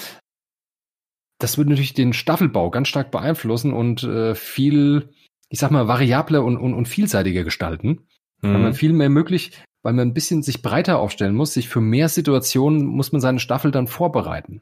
Das 1.39 1.57
würde 1.57 1.71
natürlich 1.71 1.93
den 1.93 2.13
Staffelbau 2.13 2.69
ganz 2.69 2.87
stark 2.87 3.11
beeinflussen 3.11 3.73
und 3.73 4.03
äh, 4.03 4.35
viel, 4.35 5.09
ich 5.49 5.59
sag 5.59 5.71
mal, 5.71 5.87
variabler 5.87 6.43
und, 6.43 6.57
und, 6.57 6.73
und 6.73 6.87
vielseitiger 6.87 7.43
gestalten. 7.43 8.07
Mhm. 8.41 8.53
Weil 8.53 8.59
man 8.59 8.73
viel 8.73 8.93
mehr 8.93 9.09
möglich, 9.09 9.51
weil 9.83 9.93
man 9.93 10.09
ein 10.09 10.13
bisschen 10.13 10.43
sich 10.43 10.61
breiter 10.61 10.99
aufstellen 10.99 11.35
muss, 11.35 11.53
sich 11.53 11.67
für 11.67 11.81
mehr 11.81 12.09
Situationen 12.09 12.85
muss 12.85 13.11
man 13.11 13.21
seine 13.21 13.39
Staffel 13.39 13.71
dann 13.71 13.87
vorbereiten 13.87 14.61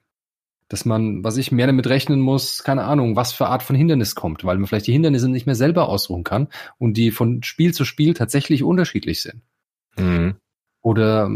dass 0.73 0.85
man, 0.85 1.23
was 1.23 1.37
ich 1.37 1.51
mehr 1.51 1.67
damit 1.67 1.85
rechnen 1.85 2.19
muss, 2.19 2.63
keine 2.63 2.83
Ahnung, 2.83 3.15
was 3.15 3.31
für 3.31 3.45
Art 3.45 3.61
von 3.61 3.75
Hindernis 3.75 4.15
kommt, 4.15 4.43
weil 4.43 4.57
man 4.57 4.65
vielleicht 4.65 4.87
die 4.87 4.91
Hindernisse 4.91 5.29
nicht 5.29 5.45
mehr 5.45 5.53
selber 5.53 5.87
ausruhen 5.87 6.23
kann 6.23 6.47
und 6.79 6.97
die 6.97 7.11
von 7.11 7.43
Spiel 7.43 7.75
zu 7.75 7.85
Spiel 7.85 8.15
tatsächlich 8.15 8.63
unterschiedlich 8.63 9.21
sind. 9.21 9.43
Mhm. 9.97 10.35
Oder 10.83 11.31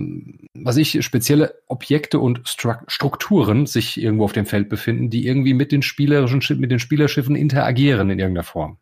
was 0.53 0.75
ich, 0.75 1.03
spezielle 1.05 1.61
Objekte 1.67 2.19
und 2.19 2.41
Strukturen 2.45 3.65
sich 3.65 3.99
irgendwo 3.99 4.25
auf 4.25 4.33
dem 4.33 4.45
Feld 4.45 4.67
befinden, 4.67 5.09
die 5.09 5.25
irgendwie 5.25 5.53
mit 5.53 5.71
den 5.71 5.81
spielerischen, 5.81 6.59
mit 6.59 6.69
den 6.69 6.79
Spielerschiffen 6.79 7.35
interagieren 7.35 8.09
in 8.09 8.19
irgendeiner 8.19 8.43
Form. 8.43 8.77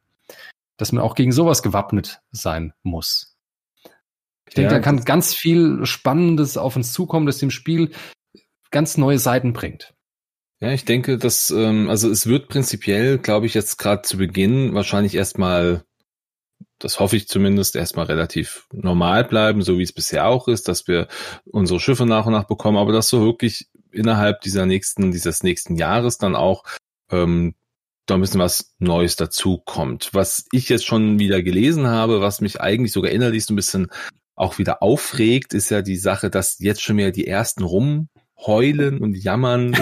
Dass 0.78 0.92
man 0.92 1.04
auch 1.04 1.14
gegen 1.14 1.32
sowas 1.32 1.62
gewappnet 1.62 2.20
sein 2.32 2.74
muss. 2.82 3.38
Ich 4.48 4.56
denke, 4.56 4.74
ja, 4.74 4.80
da 4.80 4.84
kann 4.84 5.06
ganz 5.06 5.36
viel 5.36 5.86
Spannendes 5.86 6.58
auf 6.58 6.76
uns 6.76 6.94
zukommen, 6.94 7.28
das 7.28 7.38
dem 7.38 7.52
Spiel 7.52 7.92
ganz 8.72 8.98
neue 8.98 9.20
Seiten 9.20 9.54
bringt. 9.54 9.94
Ja, 10.62 10.72
ich 10.72 10.86
denke, 10.86 11.20
dass, 11.20 11.52
ähm, 11.52 11.90
also 11.90 12.10
es 12.10 12.26
wird 12.26 12.48
prinzipiell, 12.48 13.20
glaube 13.20 13.46
ich, 13.46 13.54
jetzt 13.54 13.78
gerade 13.78 14.02
zu 14.02 14.18
Beginn 14.18 14.74
wahrscheinlich 14.74 15.14
erstmal, 15.14 15.84
das 16.80 17.00
hoffe 17.00 17.16
ich 17.16 17.28
zumindest, 17.28 17.76
erstmal 17.76 18.06
relativ 18.06 18.68
normal 18.72 19.24
bleiben, 19.24 19.62
so 19.62 19.78
wie 19.80 19.84
es 19.84 19.94
bisher 19.94 20.28
auch 20.28 20.48
ist, 20.48 20.68
dass 20.68 20.88
wir 20.88 21.08
unsere 21.46 21.80
Schiffe 21.80 22.06
nach 22.06 22.26
und 22.26 22.34
nach 22.34 22.46
bekommen, 22.46 22.78
aber 22.78 22.92
dass 22.92 23.08
so 23.08 23.24
wirklich 23.24 23.70
innerhalb 23.92 24.42
dieser 24.42 24.66
nächsten, 24.66 25.12
dieses 25.12 25.42
nächsten 25.42 25.76
Jahres 25.76 26.18
dann 26.18 26.36
auch 26.36 26.64
ähm, 27.10 27.56
da 28.06 28.16
ein 28.16 28.22
bisschen 28.22 28.42
was 28.42 28.76
Neues 28.78 29.16
dazu 29.16 29.58
kommt. 29.58 30.10
Was 30.14 30.46
ich 30.52 30.70
jetzt 30.70 30.86
schon 30.86 31.18
wieder 31.18 31.42
gelesen 31.42 31.88
habe, 31.88 32.22
was 32.22 32.42
mich 32.42 32.62
eigentlich 32.62 32.92
sogar 32.92 33.12
innerlich 33.12 33.46
so 33.46 33.54
ein 33.54 33.56
bisschen 33.56 33.88
auch 34.36 34.58
wieder 34.58 34.84
aufregt, 34.84 35.54
ist 35.54 35.70
ja 35.70 35.82
die 35.82 35.96
Sache, 35.96 36.30
dass 36.30 36.60
jetzt 36.60 36.82
schon 36.82 36.98
wieder 36.98 37.12
die 37.12 37.26
ersten 37.26 37.64
rum 37.64 38.10
heulen 38.38 39.00
und 39.00 39.16
jammern. 39.16 39.76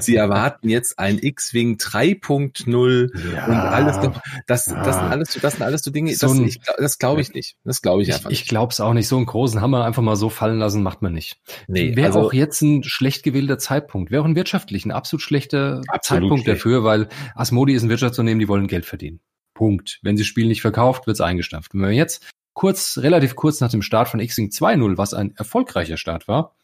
sie 0.00 0.16
erwarten 0.16 0.68
jetzt 0.68 0.98
ein 0.98 1.18
X-Wing 1.18 1.76
3.0 1.76 3.34
ja, 3.34 3.46
und 3.46 3.54
alles. 3.54 3.98
Das, 4.46 4.66
ja. 4.66 4.82
das 4.82 4.94
sind 4.96 5.04
alles, 5.04 5.38
das 5.40 5.52
sind 5.54 5.62
alles 5.62 5.82
so 5.82 5.90
Dinge. 5.90 6.14
So 6.14 6.28
das, 6.28 6.38
ein, 6.38 6.56
das 6.78 6.98
glaube 6.98 7.20
ich 7.20 7.32
nicht. 7.32 7.56
Das 7.64 7.82
glaube 7.82 8.02
ich, 8.02 8.08
ich 8.08 8.14
einfach 8.14 8.30
nicht. 8.30 8.42
Ich 8.42 8.48
glaube 8.48 8.72
es 8.72 8.80
auch 8.80 8.92
nicht. 8.92 9.08
So 9.08 9.16
einen 9.16 9.26
großen 9.26 9.60
Hammer 9.60 9.84
einfach 9.84 10.02
mal 10.02 10.16
so 10.16 10.28
fallen 10.28 10.58
lassen 10.58 10.82
macht 10.82 11.02
man 11.02 11.12
nicht. 11.12 11.38
Nee, 11.68 11.96
Wäre 11.96 12.08
also, 12.08 12.20
auch 12.20 12.32
jetzt 12.32 12.60
ein 12.62 12.82
schlecht 12.82 13.22
gewählter 13.22 13.58
Zeitpunkt. 13.58 14.10
Wäre 14.10 14.22
auch 14.22 14.26
ein 14.26 14.36
wirtschaftlich 14.36 14.84
ein 14.84 14.90
absolut 14.90 15.22
schlechter 15.22 15.82
absolut 15.88 16.02
Zeitpunkt 16.04 16.44
schlecht. 16.44 16.60
dafür, 16.60 16.84
weil 16.84 17.08
Asmodi 17.34 17.74
ist 17.74 17.82
ein 17.82 17.88
Wirtschaftsunternehmen, 17.88 18.40
die 18.40 18.48
wollen 18.48 18.66
Geld 18.66 18.84
verdienen. 18.84 19.20
Punkt. 19.54 20.00
Wenn 20.02 20.16
sie 20.16 20.22
das 20.22 20.28
Spiel 20.28 20.48
nicht 20.48 20.62
verkauft, 20.62 21.06
wird 21.06 21.16
es 21.16 21.20
eingestampft. 21.20 21.74
Wenn 21.74 21.82
wir 21.82 21.90
jetzt 21.90 22.26
kurz, 22.54 22.98
relativ 22.98 23.36
kurz 23.36 23.60
nach 23.60 23.70
dem 23.70 23.82
Start 23.82 24.08
von 24.08 24.20
X-Wing 24.20 24.48
2.0, 24.48 24.98
was 24.98 25.14
ein 25.14 25.34
erfolgreicher 25.36 25.96
Start 25.96 26.28
war, 26.28 26.54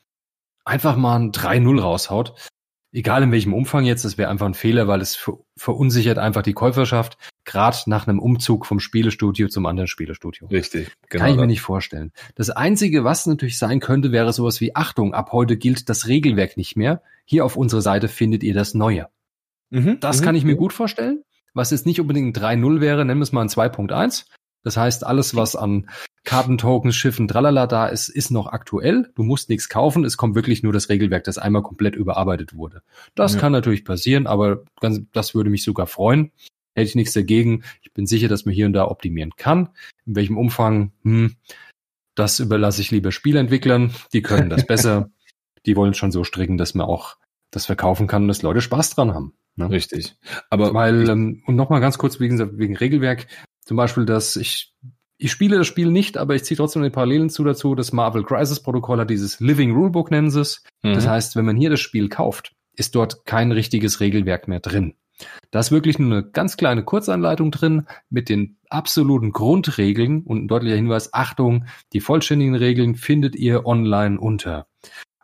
einfach 0.69 0.97
mal 0.97 1.17
ein 1.17 1.33
3-0 1.33 1.81
raushaut, 1.81 2.35
egal 2.93 3.23
in 3.23 3.33
welchem 3.33 3.55
Umfang 3.55 3.85
jetzt, 3.85 4.05
das 4.05 4.19
wäre 4.19 4.31
einfach 4.31 4.47
ein 4.47 4.55
Fehler, 4.55 4.89
weil 4.89 5.01
es 5.01 5.17
ver 5.17 5.39
verunsichert 5.57 6.19
einfach 6.19 6.43
die 6.43 6.53
Käuferschaft, 6.53 7.19
gerade 7.45 7.79
nach 7.87 8.07
einem 8.07 8.21
Umzug 8.21 8.65
vom 8.65 8.79
Spielestudio 8.79 9.49
zum 9.49 9.67
anderen 9.67 9.89
Spielestudio. 9.89 10.47
Richtig, 10.49 10.93
genau. 11.09 11.25
Kann 11.25 11.33
ich 11.33 11.41
mir 11.41 11.47
nicht 11.49 11.63
vorstellen. 11.63 12.13
Das 12.37 12.51
Einzige, 12.51 13.03
was 13.03 13.27
natürlich 13.27 13.59
sein 13.59 13.81
könnte, 13.81 14.13
wäre 14.13 14.33
sowas 14.33 14.61
wie 14.61 14.77
Achtung, 14.77 15.15
ab 15.15 15.33
heute 15.33 15.57
gilt 15.57 15.89
das 15.89 16.07
Regelwerk 16.07 16.57
nicht 16.57 16.77
mehr. 16.77 17.03
Hier 17.25 17.45
auf 17.45 17.57
unserer 17.57 17.83
Seite 17.83 18.07
findet 18.07 18.45
ihr 18.45 18.55
das 18.55 18.75
Neue. 18.75 19.09
Mhm, 19.71 19.99
das 19.99 20.21
mhm, 20.21 20.25
kann 20.25 20.35
ich 20.37 20.45
mir 20.45 20.55
gut 20.55 20.73
vorstellen. 20.73 21.25
Was 21.55 21.73
jetzt 21.73 21.87
nicht 21.87 22.01
unbedingt 22.01 22.39
ein 22.39 22.61
3-0 22.61 22.81
wäre, 22.81 23.05
nennen 23.05 23.19
wir 23.19 23.25
es 23.25 23.33
mal 23.33 23.43
ein 23.43 23.49
2.1. 23.49 24.27
Das 24.69 24.77
heißt, 24.77 25.07
alles, 25.07 25.35
was 25.35 25.57
an 25.57 25.89
Kartentokens, 26.25 26.95
Schiffen, 26.95 27.27
tralala 27.27 27.67
da 27.67 27.87
ist, 27.87 28.11
ist 28.11 28.31
noch 28.31 28.49
aktuell. 28.49 29.11
Du 29.15 29.23
musst 29.23 29.49
nichts 29.49 29.71
kaufen. 29.71 30.05
Es 30.05 30.19
kommt 30.19 30.35
wirklich 30.35 30.63
nur 30.63 30.75
das 30.75 30.91
Regelwerk, 30.91 31.25
das 31.25 31.39
einmal 31.39 31.63
komplett 31.63 31.97
überarbeitet 31.97 32.55
wurde. 32.55 32.83
Das 33.15 33.33
ja. 33.33 33.41
kann 33.41 33.53
natürlich 33.53 33.83
passieren, 33.83 34.27
aber 34.27 34.65
ganz, 34.79 35.01
das 35.15 35.35
würde 35.35 35.49
mich 35.49 35.65
sogar 35.65 35.87
freuen. 35.87 36.33
Hätte 36.75 36.91
ich 36.91 36.97
nichts 36.97 37.15
dagegen. 37.15 37.65
Ich 37.81 37.95
bin 37.95 38.05
sicher, 38.05 38.29
dass 38.29 38.45
man 38.45 38.55
hier 38.55 38.67
und 38.67 38.75
da 38.75 38.87
optimieren 38.89 39.37
kann. 39.39 39.71
In 40.05 40.17
welchem 40.17 40.37
Umfang, 40.37 40.93
hm, 41.03 41.37
das 42.15 42.39
überlasse 42.39 42.83
ich 42.83 42.91
lieber 42.91 43.11
Spielentwicklern. 43.11 43.95
Die 44.13 44.21
können 44.21 44.51
das 44.51 44.67
besser. 44.67 45.11
Die 45.65 45.77
wollen 45.77 45.95
schon 45.95 46.13
so 46.13 46.25
stricken, 46.25 46.59
dass 46.59 46.75
man 46.75 46.87
auch 46.87 47.17
das 47.51 47.65
verkaufen 47.65 48.07
kann 48.07 48.25
und 48.25 48.29
dass 48.29 48.43
Leute 48.43 48.61
Spaß 48.61 48.91
dran 48.91 49.15
haben. 49.15 49.33
Ne? 49.57 49.71
Richtig. 49.71 50.15
Aber 50.51 50.75
weil, 50.75 51.09
ähm, 51.09 51.43
und 51.47 51.57
nochmal 51.57 51.81
ganz 51.81 51.97
kurz 51.97 52.21
wegen, 52.21 52.59
wegen 52.59 52.77
Regelwerk, 52.77 53.29
zum 53.69 53.77
Beispiel, 53.77 54.07
dass 54.07 54.37
ich 54.37 54.73
ich 55.19 55.31
spiele 55.31 55.59
das 55.59 55.67
Spiel 55.67 55.91
nicht, 55.91 56.17
aber 56.17 56.35
ich 56.35 56.45
ziehe 56.45 56.57
trotzdem 56.57 56.83
die 56.83 56.91
Parallelen 56.91 57.29
zu 57.29 57.45
dazu. 57.45 57.75
Das 57.75 57.93
Marvel 57.93 58.23
Crisis 58.23 58.61
Protokoll 58.61 59.01
hat 59.01 59.11
dieses 59.11 59.41
Living 59.41 59.73
Rulebook, 59.73 60.11
nennen 60.11 60.31
sie 60.31 60.41
es. 60.41 60.63
Mhm. 60.83 60.95
Das 60.95 61.07
heißt, 61.07 61.37
wenn 61.37 61.45
man 61.45 61.57
hier 61.57 61.69
das 61.69 61.81
Spiel 61.81 62.09
kauft, 62.09 62.55
ist 62.77 62.95
dort 62.95 63.27
kein 63.27 63.53
richtiges 63.53 64.01
Regelwerk 64.01 64.49
mehr 64.49 64.61
drin. 64.61 64.95
Da 65.51 65.59
ist 65.59 65.71
wirklich 65.71 65.99
nur 65.99 66.11
eine 66.11 66.25
ganz 66.25 66.57
kleine 66.57 66.83
Kurzanleitung 66.83 67.51
drin 67.51 67.87
mit 68.09 68.31
den 68.31 68.57
absoluten 68.71 69.33
Grundregeln 69.33 70.23
und 70.23 70.45
ein 70.45 70.49
deutlicher 70.49 70.77
Hinweis, 70.77 71.13
Achtung, 71.13 71.67
die 71.93 72.01
vollständigen 72.01 72.55
Regeln 72.55 72.95
findet 72.95 73.37
ihr 73.37 73.67
online 73.67 74.19
unter. 74.19 74.67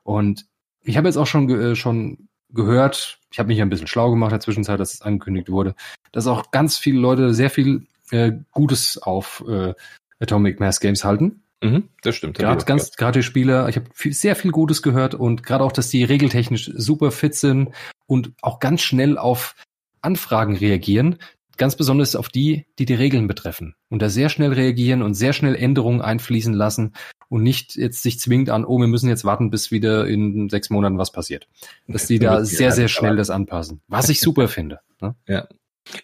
Und 0.03 0.45
ich 0.83 0.99
habe 0.99 1.09
jetzt 1.09 1.17
auch 1.17 1.29
schon, 1.29 1.49
äh, 1.49 1.77
schon 1.77 2.29
gehört, 2.51 3.21
ich 3.33 3.39
habe 3.39 3.47
mich 3.47 3.63
ein 3.63 3.71
bisschen 3.71 3.87
schlau 3.87 4.11
gemacht 4.11 4.33
in 4.33 4.35
der 4.35 4.41
Zwischenzeit, 4.41 4.81
dass 4.81 4.93
es 4.93 5.03
angekündigt 5.03 5.49
wurde, 5.49 5.75
dass 6.13 6.27
auch 6.27 6.51
ganz 6.51 6.77
viele 6.77 6.99
Leute 6.99 7.33
sehr 7.33 7.49
viel 7.49 7.87
äh, 8.11 8.33
Gutes 8.53 8.99
auf 8.99 9.45
äh, 9.49 9.75
Atomic 10.21 10.61
Mass 10.61 10.81
Games 10.81 11.05
halten. 11.05 11.43
Mhm, 11.63 11.89
das 12.03 12.17
stimmt. 12.17 12.39
Gerade 12.39 12.65
ganz, 12.65 12.93
gerade 12.93 13.21
die 13.21 13.23
Spieler, 13.23 13.69
ich 13.69 13.77
habe 13.77 13.87
sehr 13.95 14.37
viel 14.37 14.51
Gutes 14.51 14.83
gehört 14.83 15.15
und 15.15 15.43
gerade 15.43 15.65
auch, 15.65 15.73
dass 15.73 15.89
die 15.89 16.05
regeltechnisch 16.05 16.71
super 16.75 17.11
fit 17.11 17.35
sind 17.35 17.71
und 18.07 18.33
auch 18.43 18.61
ganz 18.61 18.83
schnell 18.83 19.17
auf 19.17 19.55
Anfragen 20.03 20.57
reagieren. 20.57 21.17
Ganz 21.57 21.77
besonders 21.77 22.17
auf 22.17 22.29
die, 22.29 22.67
die 22.81 22.85
die 22.85 22.95
Regeln 22.95 23.29
betreffen. 23.29 23.77
Und 23.89 24.03
da 24.03 24.09
sehr 24.09 24.29
schnell 24.29 24.53
reagieren 24.53 25.03
und 25.03 25.15
sehr 25.15 25.33
schnell 25.33 25.55
Änderungen 25.55 26.03
einfließen 26.03 26.53
lassen 26.53 26.95
und 27.29 27.45
nicht 27.45 27.77
jetzt 27.77 28.03
sich 28.03 28.19
zwingend 28.19 28.51
an, 28.51 28.65
oh, 28.65 28.79
wir 28.79 28.89
müssen 28.89 29.09
jetzt 29.09 29.25
warten, 29.25 29.51
bis 29.51 29.71
wieder 29.71 30.07
in 30.07 30.51
sechs 30.51 30.69
Monaten 30.69 30.99
was 30.99 31.13
passiert. 31.13 31.47
Dass 31.87 32.07
die 32.07 32.19
da 32.19 32.45
sehr, 32.45 32.73
sehr 32.73 32.89
schnell 32.89 33.17
das 33.17 33.31
anpassen. 33.31 33.81
Was 33.87 34.09
ich 34.09 34.21
super 34.21 34.49
finde. 34.49 34.81
Ne? 35.01 35.15
Ja, 35.29 35.47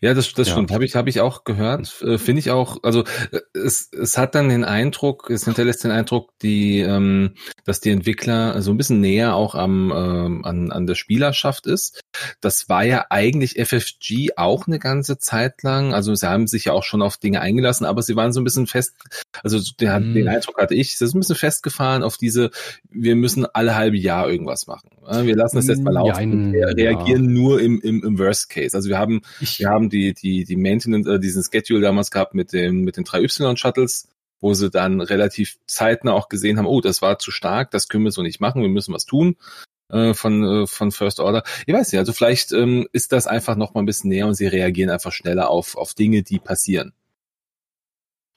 ja, 0.00 0.14
das, 0.14 0.32
das 0.34 0.49
ja. 0.49 0.54
stimmt. 0.54 0.72
Habe 0.72 0.84
ich, 0.84 0.94
hab 0.94 1.06
ich 1.08 1.20
auch 1.20 1.44
gehört. 1.44 2.02
Äh, 2.02 2.18
Finde 2.18 2.40
ich 2.40 2.50
auch, 2.50 2.78
also 2.82 3.04
äh, 3.32 3.40
es, 3.54 3.90
es 3.92 4.18
hat 4.18 4.34
dann 4.34 4.49
den 4.49 4.64
Eindruck, 4.64 5.30
es 5.30 5.44
hinterlässt 5.44 5.84
den 5.84 5.90
Eindruck, 5.90 6.30
die, 6.42 6.80
ähm, 6.80 7.34
dass 7.64 7.80
die 7.80 7.90
Entwickler 7.90 8.60
so 8.62 8.70
ein 8.70 8.76
bisschen 8.76 9.00
näher 9.00 9.34
auch 9.34 9.54
am, 9.54 9.92
ähm, 9.94 10.44
an, 10.44 10.70
an 10.70 10.87
der 10.87 10.94
Spielerschaft 10.94 11.66
ist. 11.66 12.00
Das 12.40 12.68
war 12.68 12.84
ja 12.84 13.06
eigentlich 13.10 13.58
FFG 13.58 14.37
auch 14.37 14.66
eine 14.66 14.78
ganze 14.78 15.18
Zeit 15.18 15.62
lang. 15.62 15.94
Also 15.94 16.14
sie 16.14 16.28
haben 16.28 16.46
sich 16.46 16.66
ja 16.66 16.72
auch 16.72 16.84
schon 16.84 17.02
auf 17.02 17.16
Dinge 17.16 17.40
eingelassen, 17.40 17.87
aber 17.87 18.02
sie 18.02 18.16
waren 18.16 18.32
so 18.32 18.40
ein 18.40 18.44
bisschen 18.44 18.66
fest, 18.66 18.94
also 19.42 19.60
der, 19.80 19.99
mm. 20.00 20.14
den 20.14 20.28
Eindruck 20.28 20.58
hatte 20.58 20.75
ich, 20.75 20.99
sie 20.99 21.04
ist 21.04 21.14
ein 21.14 21.20
bisschen 21.20 21.37
festgefahren 21.37 22.02
auf 22.02 22.16
diese, 22.16 22.50
wir 22.90 23.16
müssen 23.16 23.46
alle 23.46 23.76
halbe 23.76 23.96
Jahr 23.96 24.30
irgendwas 24.30 24.66
machen. 24.66 24.90
Wir 25.22 25.34
lassen 25.34 25.56
das 25.56 25.66
jetzt 25.66 25.82
mal 25.82 25.92
laufen. 25.92 26.54
Ja, 26.54 26.68
wir 26.68 26.76
reagieren 26.76 27.25
ja. 27.25 27.30
nur 27.30 27.60
im, 27.60 27.80
im, 27.80 28.04
im 28.04 28.18
Worst 28.18 28.49
Case. 28.49 28.76
Also 28.76 28.88
wir 28.88 28.99
haben, 28.99 29.22
ich, 29.40 29.58
wir 29.58 29.70
haben 29.71 29.89
die, 29.89 30.12
die, 30.12 30.45
die 30.45 30.57
Maintenance, 30.57 31.09
äh, 31.09 31.19
diesen 31.19 31.43
Schedule 31.43 31.81
damals 31.81 32.11
gehabt 32.11 32.35
mit 32.35 32.53
dem, 32.53 32.83
mit 32.83 32.97
den 32.97 33.05
drei 33.05 33.23
Y-Shuttles, 33.23 34.09
wo 34.41 34.55
sie 34.55 34.71
dann 34.71 35.00
relativ 35.00 35.59
zeitnah 35.67 36.12
auch 36.12 36.29
gesehen 36.29 36.59
haben, 36.59 36.67
oh, 36.67 36.81
das 36.81 37.03
war 37.03 37.19
zu 37.19 37.31
stark, 37.31 37.71
das 37.71 37.89
können 37.89 38.05
wir 38.05 38.11
so 38.11 38.23
nicht 38.23 38.41
machen, 38.41 38.62
wir 38.62 38.69
müssen 38.69 38.95
was 38.95 39.05
tun 39.05 39.37
äh, 39.91 40.15
von, 40.15 40.45
äh, 40.45 40.67
von 40.67 40.93
First 40.93 41.21
Order. 41.21 41.43
Ich 41.67 41.75
weiß 41.75 41.93
nicht, 41.93 41.99
also 41.99 42.12
vielleicht 42.12 42.53
ähm, 42.53 42.89
ist 42.93 43.12
das 43.12 43.27
einfach 43.27 43.57
noch 43.57 43.75
mal 43.75 43.83
ein 43.83 43.87
bisschen 43.87 44.11
näher 44.11 44.27
und 44.27 44.35
sie 44.35 44.47
reagieren 44.47 44.91
einfach 44.91 45.12
schneller 45.12 45.50
auf, 45.50 45.77
auf 45.77 45.95
Dinge, 45.95 46.23
die 46.23 46.39
passieren. 46.39 46.93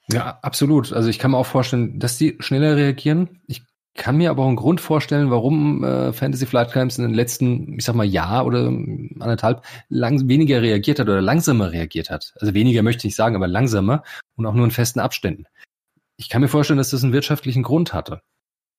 Ja, 0.08 0.38
absolut. 0.42 0.92
Also 0.92 1.08
ich 1.08 1.18
kann 1.18 1.30
mir 1.30 1.38
auch 1.38 1.46
vorstellen, 1.46 1.98
dass 1.98 2.18
die 2.18 2.36
schneller 2.40 2.76
reagieren. 2.76 3.40
Ich 3.46 3.62
kann 3.94 4.16
mir 4.16 4.30
aber 4.30 4.42
auch 4.42 4.48
einen 4.48 4.56
Grund 4.56 4.80
vorstellen, 4.80 5.30
warum 5.30 5.84
äh, 5.84 6.12
Fantasy 6.12 6.46
Flight 6.46 6.72
Games 6.72 6.98
in 6.98 7.04
den 7.04 7.14
letzten, 7.14 7.78
ich 7.78 7.84
sag 7.84 7.94
mal, 7.94 8.04
Jahr 8.04 8.44
oder 8.44 8.66
anderthalb 8.66 9.64
lang, 9.88 10.28
weniger 10.28 10.62
reagiert 10.62 10.98
hat 10.98 11.08
oder 11.08 11.22
langsamer 11.22 11.72
reagiert 11.72 12.10
hat. 12.10 12.34
Also 12.40 12.54
weniger 12.54 12.82
möchte 12.82 13.00
ich 13.00 13.04
nicht 13.04 13.16
sagen, 13.16 13.36
aber 13.36 13.46
langsamer 13.46 14.02
und 14.36 14.46
auch 14.46 14.54
nur 14.54 14.64
in 14.64 14.72
festen 14.72 15.00
Abständen. 15.00 15.46
Ich 16.16 16.28
kann 16.28 16.42
mir 16.42 16.48
vorstellen, 16.48 16.78
dass 16.78 16.90
das 16.90 17.04
einen 17.04 17.12
wirtschaftlichen 17.12 17.62
Grund 17.62 17.92
hatte. 17.92 18.20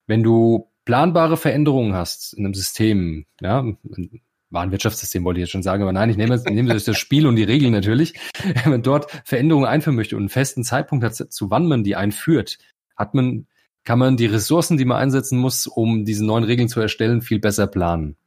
Wenn 0.08 0.22
du 0.22 0.70
planbare 0.86 1.38
Veränderungen 1.38 1.94
hast 1.94 2.34
in 2.34 2.46
einem 2.46 2.54
System, 2.54 3.26
ja, 3.42 3.66
Warenwirtschaftssystem 4.52 5.24
wollte 5.24 5.40
ich 5.40 5.44
jetzt 5.44 5.52
schon 5.52 5.64
sagen, 5.64 5.84
aber 5.84 5.94
nein, 5.94 6.10
ich 6.10 6.18
nehme, 6.18 6.42
nehme 6.50 6.74
das 6.74 6.98
Spiel 6.98 7.28
und 7.28 7.36
die 7.36 7.44
Regeln 7.44 7.72
natürlich. 7.72 8.14
Wenn 8.64 8.72
man 8.72 8.84
dort 8.84 9.12
Veränderungen 9.26 9.66
einführen 9.66 9.96
möchte 9.96 10.16
und 10.16 10.24
einen 10.24 10.30
festen 10.30 10.64
Zeitpunkt 10.64 11.04
hat, 11.04 11.16
zu 11.16 11.50
wann 11.50 11.68
man 11.68 11.84
die 11.84 11.96
einführt, 11.96 12.58
hat 12.96 13.14
man, 13.14 13.48
kann 13.86 14.00
man 14.00 14.18
die 14.18 14.26
Ressourcen, 14.26 14.78
die 14.78 14.86
man 14.86 14.98
einsetzen 14.98 15.38
muss, 15.38 15.68
um 15.68 16.04
diese 16.06 16.26
neuen 16.26 16.44
Regeln 16.44 16.68
zu 16.68 16.82
erstellen, 16.82 17.22
viel 17.22 17.40
besser 17.40 17.68
planen. 17.68 18.18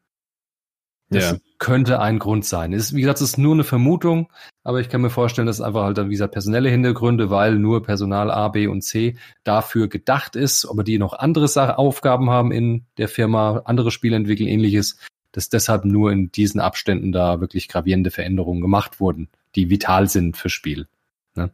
Das 1.11 1.31
ja. 1.31 1.39
könnte 1.59 2.01
ein 2.01 2.19
Grund 2.19 2.45
sein. 2.45 2.73
Ist, 2.73 2.95
wie 2.95 3.01
gesagt, 3.01 3.21
es 3.21 3.31
ist 3.31 3.39
nur 3.39 3.55
eine 3.55 3.65
Vermutung, 3.65 4.31
aber 4.63 4.81
ich 4.81 4.91
kann 4.91 5.01
mir 5.01 5.11
vorstellen, 5.11 5.47
dass 5.47 5.61
einfach 5.61 5.85
halt 5.85 5.97
dann, 5.97 6.09
wie 6.09 6.15
gesagt, 6.15 6.33
personelle 6.33 6.69
Hintergründe, 6.69 7.31
weil 7.31 7.55
nur 7.55 7.83
Personal 7.83 8.31
A, 8.31 8.49
B 8.49 8.67
und 8.67 8.83
C 8.83 9.17
dafür 9.43 9.89
gedacht 9.89 10.37
ist, 10.37 10.67
aber 10.67 10.85
die 10.85 10.99
noch 10.99 11.15
andere 11.15 11.49
Sache, 11.49 11.79
Aufgaben 11.79 12.29
haben 12.29 12.53
in 12.53 12.85
der 12.99 13.09
Firma, 13.09 13.63
andere 13.65 13.91
Spiele 13.91 14.17
entwickeln, 14.17 14.49
ähnliches, 14.49 14.99
dass 15.33 15.49
deshalb 15.49 15.85
nur 15.85 16.13
in 16.13 16.31
diesen 16.31 16.61
Abständen 16.61 17.11
da 17.11 17.41
wirklich 17.41 17.69
gravierende 17.69 18.11
Veränderungen 18.11 18.61
gemacht 18.61 19.01
wurden, 19.01 19.29
die 19.55 19.71
vital 19.71 20.09
sind 20.09 20.37
fürs 20.37 20.53
Spiel. 20.53 20.89
Ne? 21.35 21.51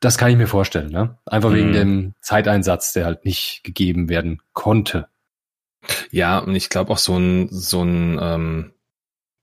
Das 0.00 0.16
kann 0.16 0.30
ich 0.30 0.36
mir 0.36 0.46
vorstellen, 0.46 0.90
ne? 0.90 1.18
Einfach 1.26 1.50
mhm. 1.50 1.54
wegen 1.54 1.72
dem 1.72 2.14
Zeiteinsatz, 2.20 2.92
der 2.92 3.04
halt 3.04 3.24
nicht 3.24 3.62
gegeben 3.64 4.08
werden 4.08 4.42
konnte. 4.52 5.08
Ja, 6.10 6.38
und 6.38 6.54
ich 6.54 6.68
glaube 6.68 6.92
auch 6.92 6.98
so 6.98 7.16
ein, 7.16 7.48
so 7.50 7.82
ein 7.82 8.18
ähm, 8.20 8.72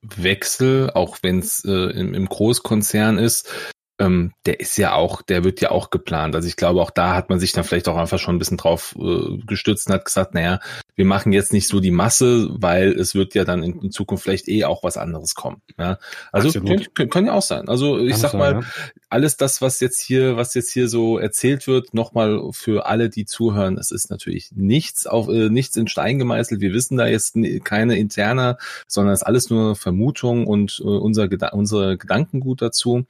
Wechsel, 0.02 0.92
auch 0.92 1.18
wenn 1.22 1.40
es 1.40 1.64
äh, 1.66 1.72
im, 1.72 2.14
im 2.14 2.28
Großkonzern 2.28 3.18
ist, 3.18 3.50
ähm, 3.98 4.34
der 4.46 4.60
ist 4.60 4.78
ja 4.78 4.94
auch, 4.94 5.22
der 5.22 5.44
wird 5.44 5.62
ja 5.62 5.72
auch 5.72 5.90
geplant. 5.90 6.36
Also 6.36 6.48
ich 6.48 6.58
glaube, 6.58 6.82
auch 6.82 6.92
da 6.92 7.16
hat 7.16 7.30
man 7.30 7.40
sich 7.40 7.54
dann 7.54 7.64
vielleicht 7.64 7.88
auch 7.88 7.96
einfach 7.96 8.20
schon 8.20 8.36
ein 8.36 8.40
bisschen 8.40 8.58
drauf 8.58 8.96
äh, 9.00 9.38
gestützt 9.46 9.88
und 9.88 9.94
hat 9.94 10.06
gesagt, 10.06 10.34
naja, 10.34 10.60
wir 10.96 11.06
machen 11.06 11.32
jetzt 11.32 11.54
nicht 11.54 11.68
so 11.68 11.80
die 11.80 11.92
Masse, 11.92 12.50
weil 12.52 12.92
es 12.92 13.16
wird 13.16 13.36
ja 13.36 13.46
dann 13.46 13.64
in, 13.64 13.82
in 13.82 13.92
Zukunft 13.92 14.24
vielleicht 14.24 14.48
eh 14.50 14.66
auch 14.66 14.84
was 14.84 14.98
anderes 14.98 15.34
kommen. 15.36 15.62
Ja? 15.78 15.98
Also 16.32 16.60
können, 16.60 16.86
können, 16.94 17.28
ja 17.28 17.34
auch 17.34 17.42
sein. 17.42 17.70
Also 17.70 17.98
ich 17.98 18.12
Kann 18.12 18.20
sag 18.20 18.32
sein, 18.32 18.40
mal, 18.40 18.54
ja. 18.54 18.62
alles 19.10 19.38
das, 19.38 19.62
was 19.62 19.80
jetzt 19.80 20.02
hier, 20.02 20.36
was 20.36 20.54
jetzt 20.56 20.72
hier 20.72 20.90
so 20.90 21.18
erzählt 21.18 21.68
wird, 21.68 21.94
nochmal 21.94 22.42
für 22.52 22.88
alle, 22.88 23.10
die 23.10 23.26
zuhören, 23.26 23.78
es 23.78 23.92
ist 23.92 24.10
natürlich 24.10 24.52
nichts 24.54 25.08
auf 25.08 25.30
äh, 25.30 25.50
nichts 25.50 25.78
in 25.78 25.88
Stein 25.88 26.20
gemeißelt. 26.20 26.60
Wir 26.60 26.74
wissen 26.74 26.98
da 26.98 27.08
jetzt 27.08 27.38
keine 27.64 27.98
interne, 27.98 28.58
sondern 28.88 29.14
es 29.14 29.22
ist 29.22 29.28
alles 29.28 29.50
nur 29.50 29.76
Vermutung 29.76 30.48
und 30.48 30.82
äh, 30.84 30.88
unser 30.88 31.30
unsere 31.54 31.98
Gedankengut 31.98 32.62
dazu. 32.62 33.06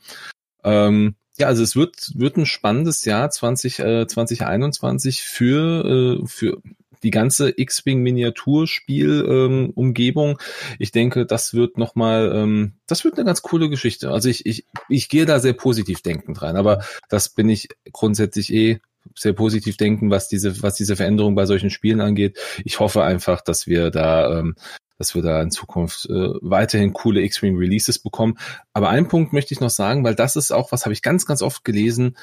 Ähm, 0.65 1.15
ja, 1.37 1.47
also 1.47 1.63
es 1.63 1.75
wird, 1.75 2.11
wird 2.15 2.37
ein 2.37 2.45
spannendes 2.45 3.05
Jahr 3.05 3.29
20, 3.29 3.79
äh, 3.79 4.07
2021 4.07 5.21
für, 5.21 6.21
äh, 6.23 6.27
für 6.27 6.61
die 7.03 7.11
ganze 7.11 7.53
X-Wing 7.55 8.01
Miniaturspiel 8.01 9.25
ähm. 9.27 10.37
Ich 10.79 10.91
denke, 10.91 11.25
das 11.25 11.53
wird 11.53 11.77
noch 11.77 11.93
mal, 11.95 12.31
ähm, 12.33 12.73
das 12.87 13.03
wird 13.03 13.15
eine 13.15 13.25
ganz 13.25 13.41
coole 13.41 13.69
Geschichte. 13.69 14.11
Also 14.11 14.27
ich, 14.27 14.45
ich, 14.45 14.65
ich 14.89 15.07
gehe 15.07 15.25
da 15.25 15.39
sehr 15.39 15.53
positiv 15.53 16.01
denkend 16.01 16.41
rein, 16.41 16.55
aber 16.55 16.83
das 17.09 17.29
bin 17.29 17.47
ich 17.49 17.69
grundsätzlich 17.91 18.51
eh 18.51 18.79
sehr 19.13 19.33
positiv 19.33 19.77
denken, 19.77 20.09
was 20.09 20.29
diese, 20.29 20.63
was 20.63 20.75
diese 20.75 20.95
Veränderung 20.95 21.35
bei 21.35 21.45
solchen 21.45 21.69
Spielen 21.69 22.01
angeht. 22.01 22.39
Ich 22.63 22.79
hoffe 22.79 23.03
einfach, 23.03 23.41
dass 23.41 23.67
wir 23.67 23.91
da 23.91 24.39
ähm, 24.39 24.55
dass 24.97 25.15
wir 25.15 25.21
da 25.21 25.41
in 25.41 25.51
Zukunft 25.51 26.05
äh, 26.09 26.29
weiterhin 26.41 26.93
coole 26.93 27.21
X-Wing 27.21 27.57
Releases 27.57 27.99
bekommen. 27.99 28.37
Aber 28.73 28.89
einen 28.89 29.07
Punkt 29.07 29.33
möchte 29.33 29.53
ich 29.53 29.59
noch 29.59 29.69
sagen, 29.69 30.03
weil 30.03 30.15
das 30.15 30.35
ist 30.35 30.51
auch, 30.51 30.71
was 30.71 30.85
habe 30.85 30.93
ich 30.93 31.01
ganz, 31.01 31.25
ganz 31.25 31.41
oft 31.41 31.63
gelesen, 31.63 32.15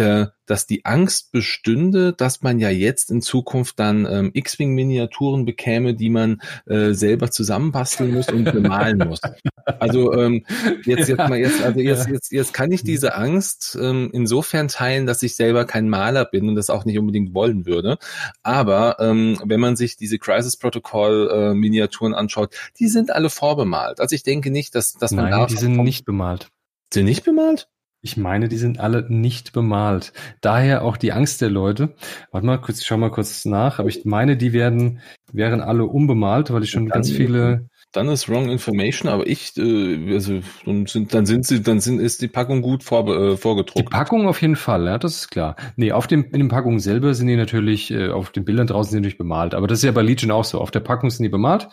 äh, 0.00 0.26
dass 0.46 0.66
die 0.66 0.84
Angst 0.84 1.30
bestünde, 1.30 2.12
dass 2.12 2.42
man 2.42 2.58
ja 2.58 2.70
jetzt 2.70 3.10
in 3.10 3.22
Zukunft 3.22 3.78
dann 3.78 4.04
ähm, 4.10 4.30
X-Wing-Miniaturen 4.34 5.44
bekäme, 5.44 5.94
die 5.94 6.10
man 6.10 6.40
äh, 6.66 6.92
selber 6.92 7.30
zusammenbasteln 7.30 8.12
muss 8.12 8.28
und 8.28 8.44
bemalen 8.44 8.98
muss. 9.08 9.20
Also 9.78 10.12
ähm, 10.14 10.44
jetzt, 10.84 11.08
jetzt 11.08 11.18
mal 11.18 11.38
jetzt, 11.38 11.62
also 11.62 11.78
jetzt, 11.78 12.08
jetzt, 12.08 12.32
jetzt 12.32 12.52
kann 12.52 12.72
ich 12.72 12.82
diese 12.82 13.14
Angst 13.14 13.78
ähm, 13.80 14.10
insofern 14.12 14.66
teilen, 14.66 15.06
dass 15.06 15.22
ich 15.22 15.36
selber 15.36 15.64
kein 15.66 15.88
Maler 15.88 16.24
bin 16.24 16.48
und 16.48 16.56
das 16.56 16.68
auch 16.68 16.84
nicht 16.84 16.98
unbedingt 16.98 17.32
wollen 17.32 17.64
würde. 17.64 17.98
Aber 18.42 18.96
ähm, 18.98 19.38
wenn 19.44 19.60
man 19.60 19.76
sich 19.76 19.96
diese 19.96 20.18
Crisis 20.18 20.56
Protocol 20.56 21.30
äh, 21.32 21.54
Miniaturen 21.54 22.12
anschaut, 22.14 22.54
die 22.80 22.88
sind 22.88 23.12
alle 23.12 23.30
vorbemalt. 23.30 24.00
Also 24.00 24.16
ich 24.16 24.24
denke 24.24 24.50
nicht, 24.50 24.74
dass, 24.74 24.94
dass 24.94 25.12
man 25.12 25.30
Nein, 25.30 25.46
die 25.48 25.56
sind 25.56 25.76
nicht 25.76 26.04
bemalt. 26.04 26.48
Sind 26.92 27.04
nicht 27.04 27.24
bemalt? 27.24 27.68
Ich 28.02 28.16
meine, 28.16 28.48
die 28.48 28.56
sind 28.56 28.80
alle 28.80 29.04
nicht 29.10 29.52
bemalt. 29.52 30.14
Daher 30.40 30.84
auch 30.84 30.96
die 30.96 31.12
Angst 31.12 31.42
der 31.42 31.50
Leute. 31.50 31.94
Warte 32.32 32.46
mal 32.46 32.56
kurz, 32.58 32.80
ich 32.80 32.86
schau 32.86 32.96
mal 32.96 33.10
kurz 33.10 33.44
nach. 33.44 33.78
Aber 33.78 33.90
ich 33.90 34.06
meine, 34.06 34.38
die 34.38 34.54
werden, 34.54 35.00
wären 35.32 35.60
alle 35.60 35.84
unbemalt, 35.84 36.50
weil 36.50 36.62
ich 36.62 36.70
schon 36.70 36.86
dann, 36.86 36.94
ganz 36.94 37.10
viele. 37.10 37.68
Dann 37.92 38.08
ist 38.08 38.28
wrong 38.28 38.48
information, 38.48 39.10
aber 39.10 39.26
ich, 39.26 39.54
äh, 39.58 40.14
also 40.14 40.40
dann 40.64 40.86
sind, 40.86 41.12
dann 41.12 41.26
sind 41.26 41.44
sie, 41.44 41.60
dann 41.60 41.80
sind, 41.80 42.00
ist 42.00 42.22
die 42.22 42.28
Packung 42.28 42.62
gut 42.62 42.84
vor, 42.84 43.06
äh, 43.08 43.36
vorgedruckt. 43.36 43.78
Die 43.78 43.82
Packung 43.82 44.28
auf 44.28 44.40
jeden 44.40 44.56
Fall, 44.56 44.86
ja, 44.86 44.96
das 44.96 45.16
ist 45.16 45.30
klar. 45.30 45.56
Nee, 45.76 45.92
auf 45.92 46.06
dem, 46.06 46.24
in 46.24 46.38
den 46.38 46.48
Packungen 46.48 46.78
selber 46.78 47.12
sind 47.14 47.26
die 47.26 47.36
natürlich, 47.36 47.90
äh, 47.90 48.08
auf 48.08 48.30
den 48.30 48.44
Bildern 48.44 48.68
draußen 48.68 48.92
sind 48.92 49.02
die 49.02 49.08
natürlich 49.08 49.18
bemalt. 49.18 49.54
Aber 49.54 49.66
das 49.66 49.80
ist 49.80 49.84
ja 49.84 49.92
bei 49.92 50.02
Legion 50.02 50.30
auch 50.30 50.44
so. 50.44 50.58
Auf 50.58 50.70
der 50.70 50.80
Packung 50.80 51.10
sind 51.10 51.24
die 51.24 51.28
bemalt. 51.28 51.68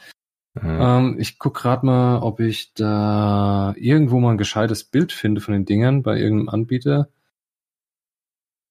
Mhm. 0.61 0.79
Ähm, 0.81 1.15
ich 1.19 1.39
guck 1.39 1.55
gerade 1.55 1.85
mal, 1.85 2.19
ob 2.19 2.39
ich 2.39 2.73
da 2.73 3.73
irgendwo 3.77 4.19
mal 4.19 4.31
ein 4.31 4.37
gescheites 4.37 4.83
Bild 4.83 5.11
finde 5.11 5.41
von 5.41 5.53
den 5.53 5.65
Dingern 5.65 6.03
bei 6.03 6.17
irgendeinem 6.17 6.49
Anbieter. 6.49 7.09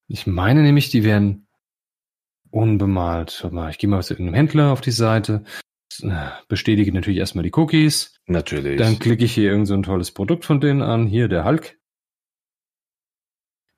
Ich 0.09 0.27
meine 0.27 0.63
nämlich, 0.63 0.91
die 0.91 1.05
wären 1.05 1.47
unbemalt. 2.51 3.41
Warte 3.43 3.55
mal, 3.55 3.71
ich 3.71 3.79
gehe 3.79 3.91
mal 3.91 4.03
zu 4.03 4.15
irgendeinem 4.15 4.35
Händler 4.35 4.73
auf 4.73 4.81
die 4.81 4.93
Seite, 4.93 5.45
bestätige 6.49 6.93
natürlich 6.93 7.19
erstmal 7.19 7.45
die 7.45 7.53
Cookies. 7.55 8.21
Natürlich. 8.27 8.79
Dann 8.79 8.99
klicke 8.99 9.25
ich 9.25 9.35
hier 9.35 9.51
irgend 9.51 9.69
so 9.69 9.75
ein 9.75 9.83
tolles 9.83 10.11
Produkt 10.11 10.45
von 10.45 10.61
denen 10.61 10.83
an. 10.83 11.07
Hier 11.07 11.29
der 11.29 11.45
Hulk. 11.45 11.79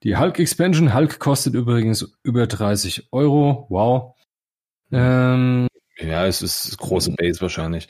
Die 0.03 0.17
Hulk 0.17 0.39
Expansion. 0.39 0.93
Hulk 0.93 1.19
kostet 1.19 1.53
übrigens 1.53 2.17
über 2.23 2.47
30 2.47 3.09
Euro. 3.11 3.67
Wow. 3.69 4.15
Ähm, 4.91 5.67
ja, 5.99 6.25
es 6.25 6.41
ist 6.41 6.77
große 6.77 7.11
Base 7.11 7.41
wahrscheinlich. 7.41 7.87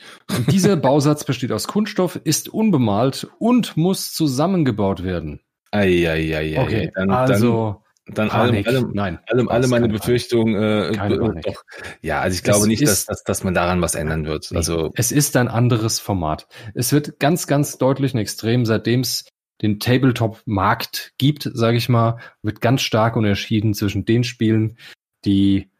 Dieser 0.50 0.76
Bausatz 0.76 1.24
besteht 1.24 1.52
aus 1.52 1.68
Kunststoff, 1.68 2.20
ist 2.24 2.48
unbemalt 2.48 3.28
und 3.38 3.76
muss 3.76 4.12
zusammengebaut 4.12 5.04
werden. 5.04 5.40
Eieiei. 5.70 6.60
Okay, 6.60 6.90
dann, 6.94 7.10
also 7.10 7.82
dann, 8.06 8.28
dann 8.28 8.30
alle, 8.30 8.66
alle, 8.66 8.88
Nein, 8.92 9.18
alle, 9.26 9.48
alle 9.48 9.68
meine 9.68 9.88
Befürchtungen. 9.88 10.54
Äh, 10.54 11.42
doch. 11.42 11.62
Ja, 12.02 12.20
also 12.20 12.34
ich 12.34 12.42
glaube 12.42 12.60
es 12.60 12.66
nicht, 12.66 12.82
dass, 12.82 13.06
dass, 13.06 13.22
dass 13.22 13.44
man 13.44 13.54
daran 13.54 13.80
was 13.80 13.94
ändern 13.94 14.26
wird. 14.26 14.50
Also 14.54 14.90
es 14.94 15.12
ist 15.12 15.36
ein 15.36 15.48
anderes 15.48 16.00
Format. 16.00 16.48
Es 16.74 16.92
wird 16.92 17.20
ganz, 17.20 17.46
ganz 17.46 17.78
deutlich 17.78 18.14
und 18.14 18.20
extrem, 18.20 18.66
seitdem 18.66 19.00
es 19.00 19.26
den 19.62 19.78
Tabletop-Markt 19.78 21.12
gibt, 21.18 21.48
sage 21.52 21.76
ich 21.76 21.88
mal, 21.88 22.18
wird 22.42 22.60
ganz 22.60 22.80
stark 22.82 23.16
unterschieden 23.16 23.74
zwischen 23.74 24.04
den 24.04 24.24
Spielen, 24.24 24.78
die 25.24 25.70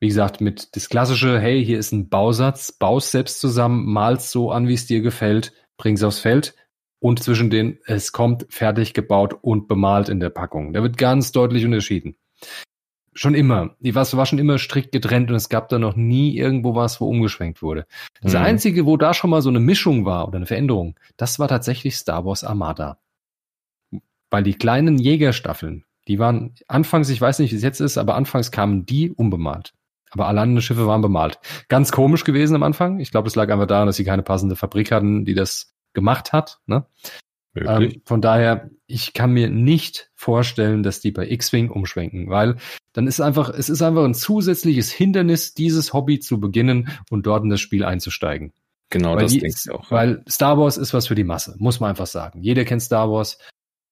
wie 0.00 0.08
gesagt, 0.08 0.40
mit 0.40 0.74
das 0.74 0.88
klassische, 0.88 1.38
hey, 1.38 1.64
hier 1.64 1.78
ist 1.78 1.92
ein 1.92 2.08
Bausatz, 2.08 2.72
baust 2.72 3.10
selbst 3.10 3.38
zusammen, 3.38 3.84
malst 3.84 4.30
so 4.30 4.50
an, 4.50 4.66
wie 4.66 4.74
es 4.74 4.86
dir 4.86 5.02
gefällt, 5.02 5.52
bring's 5.76 6.02
aufs 6.02 6.18
Feld 6.18 6.54
und 7.00 7.22
zwischen 7.22 7.50
den, 7.50 7.78
es 7.86 8.12
kommt 8.12 8.46
fertig 8.48 8.94
gebaut 8.94 9.34
und 9.42 9.68
bemalt 9.68 10.08
in 10.08 10.18
der 10.18 10.30
Packung. 10.30 10.72
Da 10.72 10.82
wird 10.82 10.96
ganz 10.96 11.32
deutlich 11.32 11.64
unterschieden. 11.64 12.16
Schon 13.12 13.34
immer. 13.34 13.74
Die 13.80 13.94
was 13.94 14.16
war 14.16 14.24
schon 14.24 14.38
immer 14.38 14.58
strikt 14.58 14.92
getrennt 14.92 15.30
und 15.30 15.36
es 15.36 15.48
gab 15.48 15.68
da 15.68 15.78
noch 15.78 15.96
nie 15.96 16.36
irgendwo 16.36 16.74
was, 16.74 17.00
wo 17.00 17.08
umgeschwenkt 17.08 17.60
wurde. 17.60 17.86
Das 18.22 18.32
mhm. 18.32 18.40
einzige, 18.40 18.86
wo 18.86 18.96
da 18.96 19.12
schon 19.12 19.30
mal 19.30 19.42
so 19.42 19.50
eine 19.50 19.60
Mischung 19.60 20.06
war 20.06 20.28
oder 20.28 20.36
eine 20.36 20.46
Veränderung, 20.46 20.98
das 21.16 21.38
war 21.38 21.48
tatsächlich 21.48 21.96
Star 21.96 22.24
Wars 22.24 22.44
Armada. 22.44 22.98
Weil 24.30 24.44
die 24.44 24.54
kleinen 24.54 24.96
Jägerstaffeln, 24.96 25.84
die 26.08 26.18
waren 26.18 26.54
anfangs, 26.68 27.10
ich 27.10 27.20
weiß 27.20 27.40
nicht, 27.40 27.52
wie 27.52 27.56
es 27.56 27.62
jetzt 27.62 27.80
ist, 27.80 27.98
aber 27.98 28.14
anfangs 28.14 28.50
kamen 28.50 28.86
die 28.86 29.10
unbemalt. 29.10 29.74
Aber 30.10 30.26
alle 30.26 30.40
anderen 30.40 30.62
Schiffe 30.62 30.86
waren 30.86 31.02
bemalt. 31.02 31.38
Ganz 31.68 31.92
komisch 31.92 32.24
gewesen 32.24 32.54
am 32.56 32.62
Anfang. 32.62 33.00
Ich 33.00 33.10
glaube, 33.10 33.28
es 33.28 33.36
lag 33.36 33.50
einfach 33.50 33.66
daran, 33.66 33.86
dass 33.86 33.96
sie 33.96 34.04
keine 34.04 34.22
passende 34.22 34.56
Fabrik 34.56 34.92
hatten, 34.92 35.24
die 35.24 35.34
das 35.34 35.74
gemacht 35.92 36.32
hat. 36.32 36.58
Ne? 36.66 36.86
Ähm, 37.56 38.00
von 38.04 38.20
daher, 38.20 38.70
ich 38.86 39.12
kann 39.12 39.32
mir 39.32 39.48
nicht 39.50 40.10
vorstellen, 40.14 40.82
dass 40.82 41.00
die 41.00 41.10
bei 41.10 41.28
X-Wing 41.28 41.70
umschwenken, 41.70 42.28
weil 42.30 42.56
dann 42.92 43.06
ist 43.06 43.20
einfach, 43.20 43.50
es 43.50 43.68
ist 43.68 43.82
einfach 43.82 44.04
ein 44.04 44.14
zusätzliches 44.14 44.90
Hindernis, 44.92 45.54
dieses 45.54 45.92
Hobby 45.92 46.20
zu 46.20 46.38
beginnen 46.38 46.88
und 47.10 47.26
dort 47.26 47.42
in 47.42 47.50
das 47.50 47.60
Spiel 47.60 47.84
einzusteigen. 47.84 48.52
Genau, 48.90 49.14
weil 49.14 49.22
das 49.22 49.32
denke 49.32 49.48
ich 49.48 49.70
auch. 49.70 49.90
Weil 49.90 50.24
Star 50.28 50.58
Wars 50.58 50.76
ist 50.76 50.94
was 50.94 51.06
für 51.06 51.14
die 51.14 51.24
Masse, 51.24 51.56
muss 51.58 51.80
man 51.80 51.90
einfach 51.90 52.06
sagen. 52.06 52.42
Jeder 52.42 52.64
kennt 52.64 52.82
Star 52.82 53.10
Wars. 53.10 53.38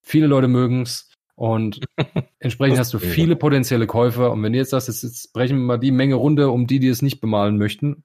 Viele 0.02 0.26
Leute 0.26 0.48
mögen's. 0.48 1.10
Und 1.38 1.78
entsprechend 2.40 2.80
hast 2.80 2.92
du 2.92 2.98
viele 2.98 3.36
potenzielle 3.36 3.86
Käufer. 3.86 4.32
Und 4.32 4.42
wenn 4.42 4.52
du 4.52 4.58
jetzt 4.58 4.70
sagst, 4.70 4.88
jetzt, 4.88 5.04
jetzt 5.04 5.32
brechen 5.32 5.56
wir 5.56 5.64
mal 5.64 5.78
die 5.78 5.92
Menge 5.92 6.16
runter, 6.16 6.52
um 6.52 6.66
die, 6.66 6.80
die 6.80 6.88
es 6.88 7.00
nicht 7.00 7.20
bemalen 7.20 7.58
möchten, 7.58 8.02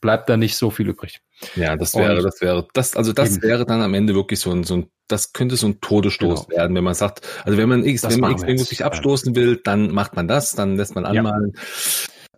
bleibt 0.00 0.30
da 0.30 0.38
nicht 0.38 0.56
so 0.56 0.70
viel 0.70 0.88
übrig. 0.88 1.20
Ja, 1.56 1.76
das 1.76 1.94
wäre, 1.94 2.16
und 2.16 2.24
das 2.24 2.40
wäre, 2.40 2.66
das, 2.72 2.96
also 2.96 3.12
das 3.12 3.34
eben. 3.36 3.42
wäre 3.42 3.66
dann 3.66 3.82
am 3.82 3.92
Ende 3.92 4.14
wirklich 4.14 4.40
so 4.40 4.50
ein, 4.50 4.64
so 4.64 4.76
ein, 4.76 4.86
das 5.08 5.34
könnte 5.34 5.56
so 5.56 5.66
ein 5.66 5.82
Todesstoß 5.82 6.46
genau. 6.46 6.58
werden, 6.58 6.74
wenn 6.74 6.84
man 6.84 6.94
sagt, 6.94 7.20
also 7.44 7.58
wenn 7.58 7.68
man 7.68 7.84
X, 7.84 8.00
das 8.00 8.14
wenn 8.14 8.20
man 8.20 8.32
X 8.32 8.46
wirklich 8.46 8.82
abstoßen 8.82 9.36
will, 9.36 9.60
dann 9.62 9.92
macht 9.92 10.16
man 10.16 10.26
das, 10.26 10.52
dann 10.52 10.76
lässt 10.76 10.94
man 10.94 11.04
anmalen. 11.04 11.52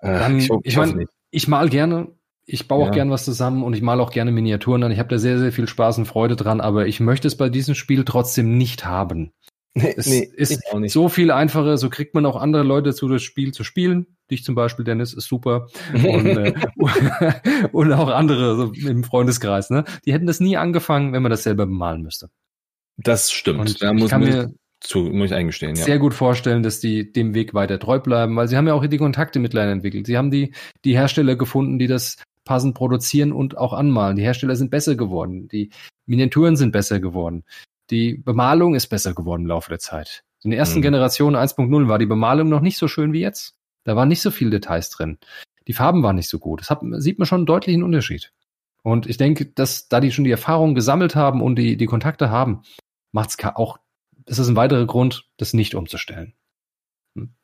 Ja. 0.02 0.08
Äh, 0.08 0.18
dann, 0.18 0.38
ich, 0.40 0.50
ich 0.64 0.76
meine, 0.76 1.04
ich 1.30 1.46
mal 1.46 1.68
gerne, 1.68 2.08
ich 2.46 2.66
baue 2.66 2.82
ja. 2.82 2.88
auch 2.88 2.92
gern 2.92 3.10
was 3.10 3.24
zusammen 3.24 3.62
und 3.62 3.74
ich 3.74 3.82
male 3.82 4.02
auch 4.02 4.10
gerne 4.10 4.32
Miniaturen 4.32 4.82
an. 4.82 4.90
Ich 4.90 4.98
habe 4.98 5.08
da 5.08 5.18
sehr, 5.18 5.38
sehr 5.38 5.52
viel 5.52 5.68
Spaß 5.68 5.98
und 5.98 6.06
Freude 6.06 6.34
dran, 6.34 6.60
aber 6.60 6.86
ich 6.88 6.98
möchte 6.98 7.28
es 7.28 7.36
bei 7.36 7.48
diesem 7.48 7.76
Spiel 7.76 8.04
trotzdem 8.04 8.58
nicht 8.58 8.84
haben. 8.84 9.32
Nee, 9.74 9.94
es 9.96 10.06
nee, 10.06 10.28
ist 10.34 10.60
so 10.88 11.08
viel 11.08 11.30
einfacher, 11.30 11.78
so 11.78 11.90
kriegt 11.90 12.14
man 12.14 12.26
auch 12.26 12.34
andere 12.34 12.64
Leute 12.64 12.92
zu, 12.92 13.08
das 13.08 13.22
Spiel 13.22 13.52
zu 13.52 13.62
spielen. 13.62 14.16
Dich 14.28 14.42
zum 14.42 14.56
Beispiel, 14.56 14.84
Dennis, 14.84 15.12
ist 15.14 15.28
super. 15.28 15.68
Und, 15.92 16.26
äh, 16.26 16.54
und 17.72 17.92
auch 17.92 18.08
andere 18.08 18.56
so 18.56 18.72
im 18.72 19.04
Freundeskreis. 19.04 19.70
Ne? 19.70 19.84
Die 20.04 20.12
hätten 20.12 20.26
das 20.26 20.40
nie 20.40 20.56
angefangen, 20.56 21.12
wenn 21.12 21.22
man 21.22 21.30
das 21.30 21.44
selber 21.44 21.66
bemalen 21.66 22.02
müsste. 22.02 22.30
Das 22.96 23.30
stimmt. 23.30 23.60
Und 23.60 23.82
da 23.82 23.92
muss, 23.92 24.10
kann 24.10 24.22
mir 24.22 24.52
zu, 24.80 25.00
muss 25.00 25.30
ich 25.30 25.34
eingestehen, 25.36 25.76
ja. 25.76 25.84
Sehr 25.84 25.98
gut 25.98 26.14
vorstellen, 26.14 26.62
dass 26.62 26.80
die 26.80 27.12
dem 27.12 27.34
Weg 27.34 27.54
weiter 27.54 27.78
treu 27.78 28.00
bleiben, 28.00 28.34
weil 28.34 28.48
sie 28.48 28.56
haben 28.56 28.66
ja 28.66 28.74
auch 28.74 28.84
die 28.84 28.98
Kontakte 28.98 29.38
mittlerweile 29.38 29.72
entwickelt. 29.72 30.06
Sie 30.06 30.16
haben 30.16 30.30
die, 30.30 30.54
die 30.84 30.96
Hersteller 30.96 31.36
gefunden, 31.36 31.78
die 31.78 31.86
das 31.86 32.16
passend 32.44 32.74
produzieren 32.74 33.32
und 33.32 33.56
auch 33.56 33.72
anmalen. 33.72 34.16
Die 34.16 34.22
Hersteller 34.22 34.56
sind 34.56 34.70
besser 34.70 34.96
geworden. 34.96 35.48
Die 35.48 35.70
Miniaturen 36.06 36.56
sind 36.56 36.72
besser 36.72 36.98
geworden. 36.98 37.44
Die 37.90 38.14
Bemalung 38.14 38.74
ist 38.74 38.86
besser 38.86 39.14
geworden 39.14 39.42
im 39.42 39.48
Laufe 39.48 39.70
der 39.70 39.78
Zeit. 39.78 40.24
In 40.42 40.50
der 40.50 40.58
ersten 40.58 40.78
mhm. 40.78 40.84
Generation 40.84 41.36
1.0 41.36 41.88
war 41.88 41.98
die 41.98 42.06
Bemalung 42.06 42.48
noch 42.48 42.60
nicht 42.60 42.78
so 42.78 42.88
schön 42.88 43.12
wie 43.12 43.20
jetzt. 43.20 43.56
Da 43.84 43.96
waren 43.96 44.08
nicht 44.08 44.22
so 44.22 44.30
viele 44.30 44.50
Details 44.50 44.90
drin. 44.90 45.18
Die 45.66 45.72
Farben 45.72 46.02
waren 46.02 46.16
nicht 46.16 46.28
so 46.28 46.38
gut. 46.38 46.60
Das 46.60 46.70
hat, 46.70 46.80
sieht 46.98 47.18
man 47.18 47.26
schon 47.26 47.40
einen 47.40 47.46
deutlichen 47.46 47.82
Unterschied. 47.82 48.32
Und 48.82 49.06
ich 49.06 49.16
denke, 49.16 49.46
dass 49.46 49.88
da 49.88 50.00
die 50.00 50.12
schon 50.12 50.24
die 50.24 50.30
Erfahrung 50.30 50.74
gesammelt 50.74 51.14
haben 51.14 51.42
und 51.42 51.56
die, 51.56 51.76
die 51.76 51.86
Kontakte 51.86 52.30
haben, 52.30 52.62
macht 53.12 53.30
es 53.30 53.44
auch, 53.44 53.78
ist 54.26 54.38
es 54.38 54.48
ein 54.48 54.56
weiterer 54.56 54.86
Grund, 54.86 55.28
das 55.36 55.52
nicht 55.52 55.74
umzustellen. 55.74 56.34
Hm? 57.14 57.34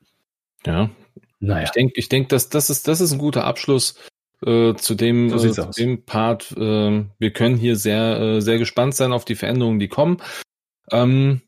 Ja. 0.64 0.90
Naja. 1.38 1.64
Ich 1.64 1.70
denke, 1.72 1.92
ich 1.96 2.08
denke, 2.08 2.28
dass 2.28 2.48
das 2.48 2.70
ist, 2.70 2.88
das 2.88 3.00
ist 3.00 3.12
ein 3.12 3.18
guter 3.18 3.44
Abschluss 3.44 3.98
äh, 4.44 4.74
zu 4.74 4.94
dem, 4.94 5.38
so 5.38 5.48
äh, 5.48 5.52
zu 5.52 5.70
dem 5.70 6.04
Part. 6.04 6.52
Äh, 6.52 7.04
wir 7.18 7.30
können 7.32 7.56
hier 7.56 7.76
sehr, 7.76 8.20
äh, 8.20 8.40
sehr 8.40 8.58
gespannt 8.58 8.94
sein 8.94 9.12
auf 9.12 9.24
die 9.24 9.34
Veränderungen, 9.34 9.78
die 9.78 9.88
kommen. 9.88 10.18
Ähm, 10.90 11.42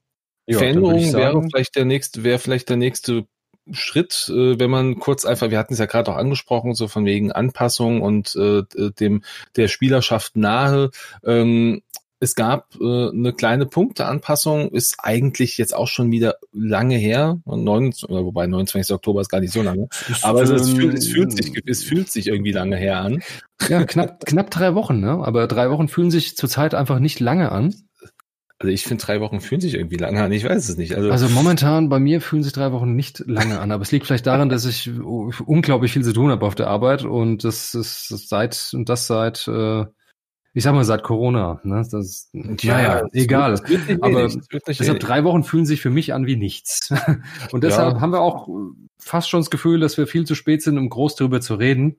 ja, 0.47 0.59
Veränderungen 0.59 1.13
wäre 1.13 1.43
vielleicht 1.43 1.77
der 1.77 1.85
nächste, 1.85 2.25
wäre 2.25 2.39
vielleicht 2.39 2.69
der 2.69 2.77
nächste 2.77 3.27
Schritt, 3.71 4.31
äh, 4.31 4.59
wenn 4.59 4.71
man 4.71 4.99
kurz 4.99 5.27
einfach, 5.27 5.51
wir 5.51 5.59
hatten 5.59 5.75
es 5.75 5.79
ja 5.79 5.87
gerade 5.87 6.11
auch 6.11 6.17
angesprochen, 6.17 6.75
so 6.75 6.89
von 6.89 7.05
wegen 7.05 7.33
Anpassung 7.33 8.01
und 8.01 8.35
dem 8.35 9.23
der 9.57 9.69
Spielerschaft 9.69 10.37
nahe. 10.37 10.91
Ähm, 11.23 11.83
es 12.21 12.35
gab 12.35 12.75
äh, 12.81 13.09
eine 13.11 13.33
kleine 13.33 13.67
Punkteanpassung, 13.67 14.71
ist 14.71 14.97
eigentlich 14.99 15.57
jetzt 15.59 15.75
auch 15.75 15.87
schon 15.87 16.11
wieder 16.11 16.37
lange 16.53 16.97
her, 16.97 17.41
29, 17.45 18.09
oder 18.09 18.25
wobei 18.25 18.47
29. 18.47 18.95
Oktober 18.95 19.21
ist 19.21 19.29
gar 19.29 19.41
nicht 19.41 19.53
so 19.53 19.63
lange, 19.63 19.89
aber 20.23 20.43
es, 20.43 20.51
es, 20.51 20.71
fühlt, 20.71 20.95
es, 20.95 21.09
fühlt, 21.09 21.33
sich, 21.33 21.53
es 21.67 21.85
fühlt 21.85 22.11
sich 22.11 22.27
irgendwie 22.27 22.53
lange 22.53 22.77
her 22.77 23.01
an. 23.01 23.23
Ja, 23.69 23.85
knapp, 23.85 24.25
knapp 24.27 24.51
drei 24.51 24.75
Wochen, 24.75 25.01
ne? 25.01 25.11
aber 25.11 25.47
drei 25.47 25.71
Wochen 25.71 25.89
fühlen 25.89 26.11
sich 26.11 26.37
zurzeit 26.37 26.75
einfach 26.75 26.99
nicht 26.99 27.21
lange 27.21 27.53
an. 27.53 27.75
Also 28.61 28.73
ich 28.73 28.83
finde, 28.83 29.05
drei 29.05 29.21
Wochen 29.21 29.41
fühlen 29.41 29.61
sich 29.61 29.75
irgendwie 29.75 29.99
lange 29.99 30.21
an. 30.21 30.33
Ich 30.33 30.43
weiß 30.43 30.69
es 30.69 30.77
nicht. 30.77 30.97
Also, 30.97 31.13
also 31.13 31.29
momentan 31.29 31.89
bei 31.89 32.01
mir 32.01 32.21
fühlen 32.21 32.43
sich 32.43 32.53
drei 32.53 32.73
Wochen 32.73 32.97
nicht 32.97 33.23
lange 33.25 33.61
an. 33.61 33.71
Aber 33.71 33.83
es 33.83 33.93
liegt 33.93 34.05
vielleicht 34.05 34.27
daran, 34.27 34.49
dass 34.49 34.65
ich 34.65 34.91
unglaublich 34.99 35.93
viel 35.93 36.03
zu 36.03 36.13
tun 36.13 36.33
habe 36.33 36.45
auf 36.45 36.57
der 36.57 36.67
Arbeit 36.67 37.05
und 37.05 37.45
das 37.45 37.77
ist 37.77 38.09
seit 38.09 38.71
und 38.75 38.89
das 38.89 39.07
seit 39.07 39.47
äh, 39.47 39.85
ich 40.59 40.65
sag 40.65 40.75
mal 40.75 40.83
seit 40.83 41.05
Corona. 41.05 41.61
Ne? 41.63 41.87
Das, 41.89 42.31
ja, 42.33 42.83
ja, 42.83 43.07
egal. 43.13 43.61
Wird, 43.69 44.03
Aber 44.03 44.29
deshalb 44.67 44.99
drei 44.99 45.23
Wochen 45.23 45.45
fühlen 45.45 45.65
sich 45.65 45.81
für 45.81 45.91
mich 45.91 46.13
an 46.13 46.27
wie 46.27 46.35
nichts. 46.35 46.93
und 47.53 47.63
deshalb 47.63 47.95
ja. 47.95 48.01
haben 48.01 48.11
wir 48.11 48.21
auch 48.21 48.49
fast 48.99 49.31
schon 49.31 49.39
das 49.39 49.51
Gefühl, 49.51 49.79
dass 49.79 49.97
wir 49.99 50.09
viel 50.09 50.27
zu 50.27 50.35
spät 50.35 50.63
sind, 50.63 50.77
um 50.77 50.89
groß 50.89 51.15
darüber 51.15 51.41
zu 51.41 51.55
reden. 51.55 51.99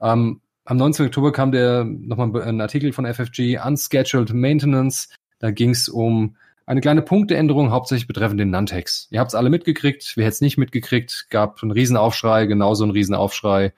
Ähm, 0.00 0.42
am 0.64 0.76
19. 0.76 1.06
Oktober 1.06 1.32
kam 1.32 1.50
der 1.50 1.82
nochmal 1.82 2.40
ein 2.42 2.60
Artikel 2.60 2.92
von 2.92 3.04
FFG, 3.04 3.58
Unscheduled 3.58 4.32
Maintenance. 4.32 5.08
Da 5.40 5.50
ging 5.50 5.70
es 5.70 5.88
um 5.88 6.36
eine 6.66 6.80
kleine 6.80 7.02
Punkteänderung, 7.02 7.72
hauptsächlich 7.72 8.06
betreffend 8.06 8.38
den 8.38 8.50
Nantex. 8.50 9.08
Ihr 9.10 9.18
habt 9.18 9.32
es 9.32 9.34
alle 9.34 9.50
mitgekriegt, 9.50 10.12
wer 10.14 10.24
hätte 10.24 10.34
es 10.34 10.40
nicht 10.40 10.56
mitgekriegt, 10.56 11.26
gab 11.30 11.60
einen 11.64 11.72
Riesenaufschrei, 11.72 12.46
genauso 12.46 12.84
einen 12.84 12.92
Riesenaufschrei, 12.92 13.72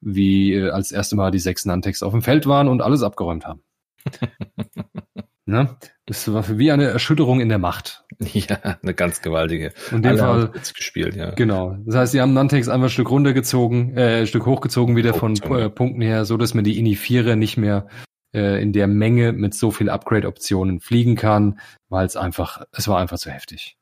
wie 0.00 0.54
äh, 0.54 0.70
als 0.70 0.92
erste 0.92 1.14
Mal 1.14 1.30
die 1.30 1.40
sechs 1.40 1.66
Nantex 1.66 2.02
auf 2.02 2.12
dem 2.12 2.22
Feld 2.22 2.46
waren 2.46 2.68
und 2.68 2.80
alles 2.80 3.02
abgeräumt 3.02 3.44
haben. 3.44 3.60
ne? 5.46 5.76
Das 6.06 6.32
war 6.32 6.58
wie 6.58 6.70
eine 6.70 6.84
Erschütterung 6.84 7.40
in 7.40 7.48
der 7.48 7.58
Macht. 7.58 8.04
Ja, 8.32 8.78
eine 8.82 8.94
ganz 8.94 9.20
gewaltige. 9.20 9.72
In 9.90 10.02
dem 10.02 10.16
Fall 10.16 10.50
gespielt, 10.74 11.16
ja. 11.16 11.32
Genau. 11.32 11.76
Das 11.84 11.96
heißt, 11.96 12.12
sie 12.12 12.20
haben 12.22 12.32
Nantex 12.32 12.68
einfach 12.68 12.86
ein 12.86 12.90
Stück 12.90 13.10
runtergezogen, 13.10 13.94
äh, 13.96 14.20
ein 14.20 14.26
Stück 14.26 14.46
hochgezogen 14.46 14.96
wieder 14.96 15.12
von 15.12 15.36
äh, 15.36 15.68
Punkten 15.68 16.00
her, 16.00 16.24
so 16.24 16.38
dass 16.38 16.54
man 16.54 16.64
die 16.64 16.78
Ini-Vierer 16.78 17.36
nicht 17.36 17.58
mehr 17.58 17.88
äh, 18.34 18.62
in 18.62 18.72
der 18.72 18.86
Menge 18.86 19.32
mit 19.32 19.54
so 19.54 19.70
viel 19.70 19.90
Upgrade-Optionen 19.90 20.80
fliegen 20.80 21.16
kann, 21.16 21.58
weil 21.88 22.06
es 22.06 22.16
einfach, 22.16 22.62
es 22.72 22.88
war 22.88 22.98
einfach 22.98 23.18
zu 23.18 23.30
heftig. 23.30 23.76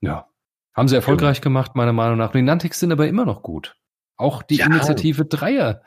Ja. 0.00 0.28
Haben 0.74 0.88
sie 0.88 0.96
erfolgreich 0.96 1.38
ja. 1.38 1.42
gemacht, 1.42 1.76
meiner 1.76 1.92
Meinung 1.92 2.18
nach. 2.18 2.32
Die 2.32 2.42
Nantex 2.42 2.80
sind 2.80 2.92
aber 2.92 3.06
immer 3.06 3.24
noch 3.24 3.42
gut. 3.42 3.76
Auch 4.16 4.42
die 4.42 4.56
ja. 4.56 4.66
Initiative 4.66 5.24
Dreier 5.24 5.82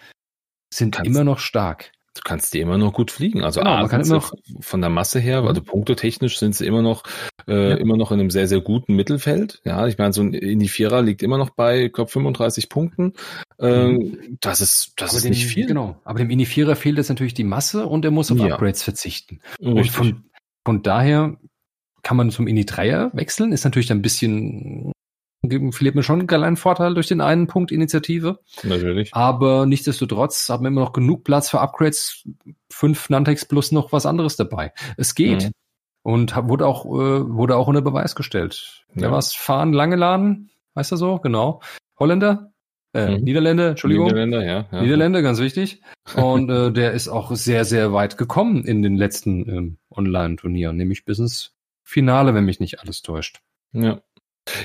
sind 0.74 0.96
kannst, 0.96 1.10
immer 1.10 1.24
noch 1.24 1.40
stark. 1.40 1.92
Du 2.18 2.22
kannst 2.24 2.54
die 2.54 2.60
immer 2.60 2.78
noch 2.78 2.94
gut 2.94 3.12
fliegen. 3.12 3.44
Also 3.44 3.62
genau, 3.62 3.78
man 3.78 3.88
kann 3.88 4.02
immer 4.02 4.16
noch, 4.16 4.34
von 4.60 4.82
der 4.82 4.90
Masse 4.90 5.20
her, 5.20 5.44
also 5.44 5.62
punktetechnisch 5.62 6.40
sind 6.40 6.56
sie 6.56 6.66
immer 6.66 6.82
noch 6.82 7.04
äh, 7.48 7.70
ja. 7.70 7.76
immer 7.76 7.98
noch 7.98 8.12
in 8.12 8.20
einem 8.20 8.30
sehr 8.30 8.48
sehr 8.48 8.62
guten 8.62 8.96
Mittelfeld. 8.96 9.62
Ja, 9.66 9.88
ich 9.88 9.98
meine 9.98 10.14
so 10.14 10.22
ein 10.22 10.34
Indie-Vierer 10.34 11.02
liegt 11.02 11.24
immer 11.24 11.38
noch 11.38 11.52
bei, 11.52 11.86
ich 11.86 11.94
glaube 11.94 12.12
35 12.12 12.70
Punkten. 12.70 13.14
Ähm, 13.60 13.94
mhm. 13.94 14.38
Das 14.42 14.62
ist 14.62 14.94
das 14.98 15.12
aber 15.12 15.18
ist 15.18 15.26
dem, 15.26 15.30
nicht 15.30 15.46
viel. 15.46 15.68
Genau. 15.68 16.00
Aber 16.04 16.20
dem 16.20 16.30
Indie-Vierer 16.30 16.76
fehlt 16.76 16.98
jetzt 16.98 17.10
natürlich 17.10 17.34
die 17.34 17.44
Masse 17.44 17.86
und 17.86 18.04
er 18.06 18.12
muss 18.12 18.32
auf 18.32 18.40
ja. 18.40 18.54
Upgrades 18.54 18.84
verzichten. 18.84 19.40
Richtig. 19.60 19.76
Und 19.76 19.90
von, 19.90 20.24
von 20.66 20.84
daher 20.84 21.38
kann 22.04 22.18
man 22.18 22.32
zum 22.32 22.48
Indie-Dreier 22.48 23.12
wechseln. 23.14 23.52
Ist 23.52 23.66
natürlich 23.66 23.92
ein 23.92 24.02
bisschen 24.02 24.92
verliert 25.42 25.96
man 25.96 26.04
schon 26.04 26.28
einen 26.30 26.58
Vorteil 26.58 26.94
durch 26.94 27.08
den 27.08 27.22
einen 27.22 27.48
Punkt 27.48 27.72
Initiative. 27.72 28.40
Natürlich. 28.64 29.14
Aber 29.14 29.66
nichtsdestotrotz 29.66 30.50
haben 30.50 30.64
wir 30.64 30.70
immer 30.70 30.82
noch 30.82 30.94
genug 30.94 31.24
Platz 31.24 31.50
für 31.50 31.60
Upgrades. 31.60 32.28
Fünf 32.70 33.10
Nantex 33.10 33.46
plus 33.46 33.72
noch 33.72 33.92
was 33.92 34.06
anderes 34.06 34.36
dabei. 34.36 34.74
Es 34.98 35.16
geht. 35.16 35.46
Mhm. 35.46 35.52
Und 36.04 36.36
wurde 36.48 36.66
auch, 36.66 36.86
äh, 36.86 36.90
wurde 37.30 37.58
auch 37.58 37.68
unter 37.68 37.82
Beweis 37.82 38.16
gestellt. 38.16 38.86
Ja. 38.96 39.02
Wer 39.02 39.12
war's? 39.12 39.34
Fahren 39.34 39.74
Langeladen? 39.74 40.50
Heißt 40.76 40.92
er 40.92 40.98
so? 40.98 41.18
Genau. 41.20 41.62
Holländer? 42.00 42.52
Äh, 42.94 43.18
mhm. 43.18 43.24
Niederländer, 43.24 43.70
Entschuldigung. 43.70 44.06
Niederländer, 44.06 44.46
ja. 44.46 44.66
ja. 44.72 44.82
Niederländer, 44.82 45.22
ganz 45.22 45.40
wichtig. 45.40 45.82
Und 46.16 46.50
äh, 46.50 46.72
der 46.72 46.94
ist 46.94 47.10
auch 47.10 47.36
sehr, 47.36 47.66
sehr 47.66 47.92
weit 47.94 48.18
gekommen 48.18 48.64
in 48.64 48.82
den 48.82 48.96
letzten 48.96 49.50
ähm, 49.50 49.78
Online-Turnieren, 49.92 50.78
nämlich 50.78 51.04
bis 51.04 51.20
ins 51.20 51.56
Finale, 51.84 52.34
wenn 52.34 52.46
mich 52.46 52.60
nicht 52.60 52.80
alles 52.80 53.02
täuscht. 53.02 53.42
Ja. 53.74 54.02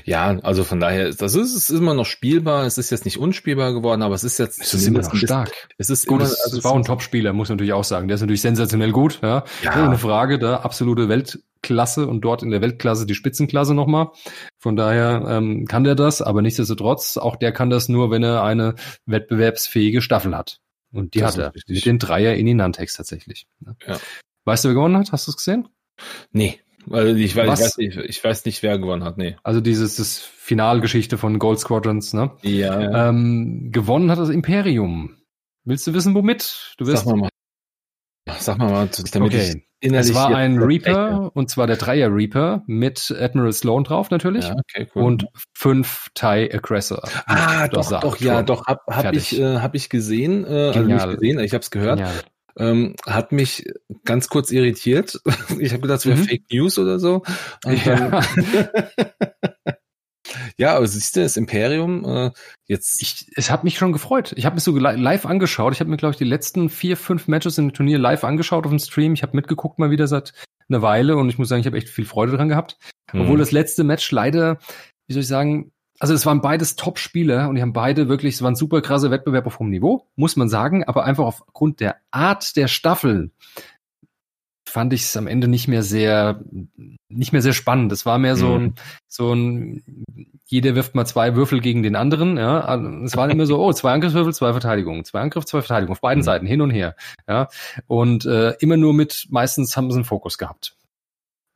Ja, 0.05 0.39
also 0.43 0.65
von 0.65 0.81
daher, 0.81 1.13
das 1.13 1.35
ist, 1.35 1.55
es 1.55 1.71
ist 1.71 1.79
immer 1.79 1.95
noch 1.95 2.07
spielbar. 2.07 2.65
Es 2.67 2.79
ist 2.79 2.91
jetzt 2.91 3.05
nicht 3.05 3.19
unspielbar 3.19 3.73
geworden, 3.73 4.03
aber 4.03 4.15
es 4.15 4.25
ist 4.25 4.39
jetzt 4.39 4.61
es 4.61 4.75
ist 4.75 4.87
immer 4.87 5.01
noch 5.01 5.15
stark. 5.15 5.53
Es 5.79 5.91
ist 5.91 6.07
gut. 6.07 6.21
Immer, 6.21 6.31
also 6.31 6.59
es 6.59 6.65
war 6.65 6.75
ein 6.75 6.85
Top-Spieler, 6.85 7.33
muss 7.33 7.49
man 7.49 7.57
natürlich 7.57 7.73
auch 7.73 7.85
sagen. 7.85 8.09
Der 8.09 8.15
ist 8.17 8.21
natürlich 8.21 8.41
sensationell 8.41 8.93
gut. 8.93 9.21
Ja, 9.23 9.45
ja. 9.63 9.87
ohne 9.87 9.99
Frage, 9.99 10.39
da 10.39 10.57
absolute 10.59 11.09
Weltklasse 11.09 12.07
und 12.07 12.23
dort 12.23 12.43
in 12.43 12.51
der 12.51 12.61
Weltklasse 12.61 13.07
die 13.07 13.15
Spitzenklasse 13.15 13.75
nochmal. 13.75 14.11
Von 14.59 14.77
daher 14.77 15.25
ähm, 15.29 15.67
kann 15.67 15.85
der 15.85 15.95
das, 15.95 16.23
aber 16.23 16.43
nichtsdestotrotz, 16.43 17.17
auch 17.17 17.37
der 17.37 17.53
kann 17.53 17.71
das 17.71 17.89
nur, 17.89 18.11
wenn 18.11 18.23
er 18.23 18.43
eine 18.43 18.75
wettbewerbsfähige 19.07 20.03
Staffel 20.03 20.37
hat. 20.37 20.59
Und 20.93 21.15
die 21.15 21.21
das 21.21 21.37
hat 21.37 21.43
er 21.43 21.55
richtig. 21.55 21.75
mit 21.75 21.87
den 21.87 21.99
Dreier 21.99 22.35
in 22.35 22.57
Nantex 22.57 22.95
tatsächlich. 22.95 23.47
Ja. 23.87 23.99
Weißt 24.45 24.65
du, 24.65 24.69
wer 24.69 24.75
gewonnen 24.75 24.97
hat? 24.97 25.13
Hast 25.13 25.27
du 25.27 25.31
es 25.31 25.37
gesehen? 25.37 25.69
Nee. 26.33 26.61
Also 26.91 27.15
ich 27.15 27.37
weiß, 27.37 27.47
ich 27.47 27.65
weiß, 27.65 27.77
nicht, 27.79 27.97
ich 27.97 28.25
weiß 28.25 28.45
nicht, 28.45 28.63
wer 28.63 28.79
gewonnen 28.79 29.05
hat, 29.05 29.19
nee. 29.19 29.37
Also 29.43 29.61
dieses 29.61 29.97
das 29.97 30.19
Finalgeschichte 30.19 31.19
von 31.19 31.39
Gold 31.39 31.59
Squadrons, 31.59 32.13
ne? 32.13 32.33
Ja. 32.43 33.09
Ähm, 33.09 33.71
gewonnen 33.73 34.11
hat 34.11 34.19
das 34.19 34.29
Imperium. 34.29 35.17
Willst 35.65 35.87
du 35.87 35.95
wissen, 35.95 36.15
womit? 36.15 36.75
Du 36.79 36.87
wirst. 36.87 37.05
Sag 37.05 37.17
mal 37.17 37.21
mal. 37.21 37.29
Sag 38.39 38.59
mal 38.59 38.71
mal, 38.71 38.89
damit 39.13 39.35
okay. 39.35 39.55
ich. 39.55 39.63
Es 39.85 40.15
war 40.15 40.35
ein 40.35 40.59
Reaper, 40.59 41.33
und 41.35 41.51
zwar 41.51 41.67
der 41.67 41.77
Dreier 41.77 42.15
Reaper 42.15 42.63
mit 42.67 43.13
Admiral 43.19 43.53
Sloan 43.53 43.83
drauf 43.83 44.11
natürlich. 44.11 44.45
Ja, 44.45 44.55
okay, 44.55 44.89
cool. 44.95 45.03
Und 45.03 45.27
fünf 45.55 46.09
TIE 46.15 46.51
Aggressor. 46.53 47.03
Ah, 47.27 47.67
doch, 47.67 48.01
doch, 48.01 48.17
ja, 48.19 48.45
doch, 48.45 48.65
hab, 48.67 48.87
hab 48.87 49.13
ich, 49.13 49.37
äh, 49.41 49.59
hab 49.59 49.75
ich 49.75 49.89
gesehen, 49.89 50.45
äh, 50.45 50.73
also 50.73 50.83
nicht 50.83 51.11
gesehen, 51.11 51.41
ich 51.41 51.53
hab's 51.53 51.73
gehört. 51.73 51.99
Genial 51.99 52.23
ähm, 52.57 52.97
hat 53.07 53.33
mich 53.33 53.65
ganz 54.05 54.29
kurz 54.29 54.51
irritiert. 54.51 55.21
Ich 55.59 55.73
habe 55.73 55.83
gedacht, 55.83 56.01
es 56.01 56.07
wäre 56.07 56.19
mhm. 56.19 56.25
Fake 56.25 56.45
News 56.51 56.79
oder 56.79 56.99
so. 56.99 57.23
Ja. 57.65 58.21
Ja, 60.57 60.77
aber 60.77 60.87
siehst 60.87 61.17
du, 61.17 61.21
das 61.21 61.37
Imperium 61.37 62.05
äh, 62.05 62.31
jetzt. 62.67 63.03
Ich, 63.03 63.27
es 63.35 63.51
hat 63.51 63.65
mich 63.65 63.77
schon 63.77 63.93
gefreut. 63.93 64.33
Ich 64.37 64.47
habe 64.47 64.55
mich 64.55 64.65
so 64.65 64.77
live 64.77 65.27
angeschaut. 65.27 65.73
Ich 65.73 65.81
habe 65.81 65.91
mir, 65.91 65.97
glaube 65.97 66.13
ich, 66.13 66.19
die 66.19 66.25
letzten 66.25 66.69
vier, 66.69 66.97
fünf 66.97 67.29
Matches 67.29 67.59
im 67.59 67.73
Turnier 67.73 67.99
live 67.99 68.25
angeschaut 68.25 68.65
auf 68.65 68.71
dem 68.71 68.79
Stream. 68.79 69.15
Ich 69.15 69.23
habe 69.23 69.37
mitgeguckt 69.37 69.79
mal 69.79 69.91
wieder 69.91 70.07
seit 70.07 70.33
einer 70.69 70.83
Weile 70.83 71.17
und 71.17 71.29
ich 71.29 71.39
muss 71.39 71.49
sagen, 71.49 71.61
ich 71.61 71.67
habe 71.67 71.77
echt 71.77 71.89
viel 71.89 72.05
Freude 72.05 72.37
dran 72.37 72.49
gehabt. 72.49 72.77
Mhm. 73.13 73.23
Obwohl 73.23 73.39
das 73.39 73.53
letzte 73.53 73.85
Match 73.85 74.11
leider, 74.11 74.59
wie 75.07 75.15
soll 75.15 75.23
ich 75.23 75.29
sagen, 75.29 75.73
also 76.03 76.15
es 76.15 76.27
waren 76.27 76.41
beides 76.41 76.75
Top-Spieler 76.75 77.49
und 77.49 77.55
die 77.55 77.63
haben 77.63 77.73
beide 77.73 78.09
wirklich, 78.09 78.35
es 78.35 78.43
war 78.43 78.51
ein 78.51 78.57
super 78.57 78.83
krasser 78.83 79.13
Wettbewerb 79.13 79.47
auf 79.47 79.61
hohem 79.61 79.71
Niveau, 79.71 80.09
muss 80.17 80.35
man 80.35 80.49
sagen, 80.49 80.83
aber 80.83 81.05
einfach 81.05 81.23
aufgrund 81.23 81.79
der 81.79 81.95
Art 82.11 82.57
der 82.57 82.67
Staffeln 82.67 83.31
fand 84.69 84.93
ich 84.93 85.03
es 85.03 85.17
am 85.17 85.29
Ende 85.29 85.47
nicht 85.47 85.69
mehr 85.69 85.85
sehr, 85.85 86.43
nicht 87.09 87.33
mehr 87.33 87.41
sehr 87.41 87.53
spannend. 87.53 87.93
Es 87.93 88.05
war 88.05 88.19
mehr 88.19 88.35
so 88.35 88.53
ein, 88.53 88.63
mhm. 88.63 88.75
so 89.07 89.33
ein, 89.33 90.05
jeder 90.47 90.75
wirft 90.75 90.97
mal 90.97 91.07
zwei 91.07 91.37
Würfel 91.37 91.61
gegen 91.61 91.85
den 91.85 91.95
anderen, 91.95 92.37
ja. 92.37 92.75
Es 93.05 93.17
war 93.17 93.31
immer 93.31 93.47
so, 93.47 93.65
oh, 93.65 93.73
zwei 93.73 93.93
Angriffswürfel, 93.93 94.35
zwei 94.35 94.51
Verteidigungen, 94.51 95.05
zwei 95.05 95.21
Angriff, 95.21 95.45
zwei 95.45 95.61
Verteidigungen, 95.61 95.93
auf 95.93 96.01
beiden 96.01 96.23
mhm. 96.23 96.25
Seiten, 96.25 96.47
hin 96.47 96.63
und 96.63 96.71
her, 96.71 96.97
ja. 97.29 97.47
Und 97.87 98.27
äh, 98.27 98.55
immer 98.59 98.77
nur 98.77 98.93
mit, 98.93 99.29
meistens 99.31 99.77
haben 99.77 99.93
sie 99.93 99.99
einen 99.99 100.05
Fokus 100.05 100.37
gehabt. 100.37 100.75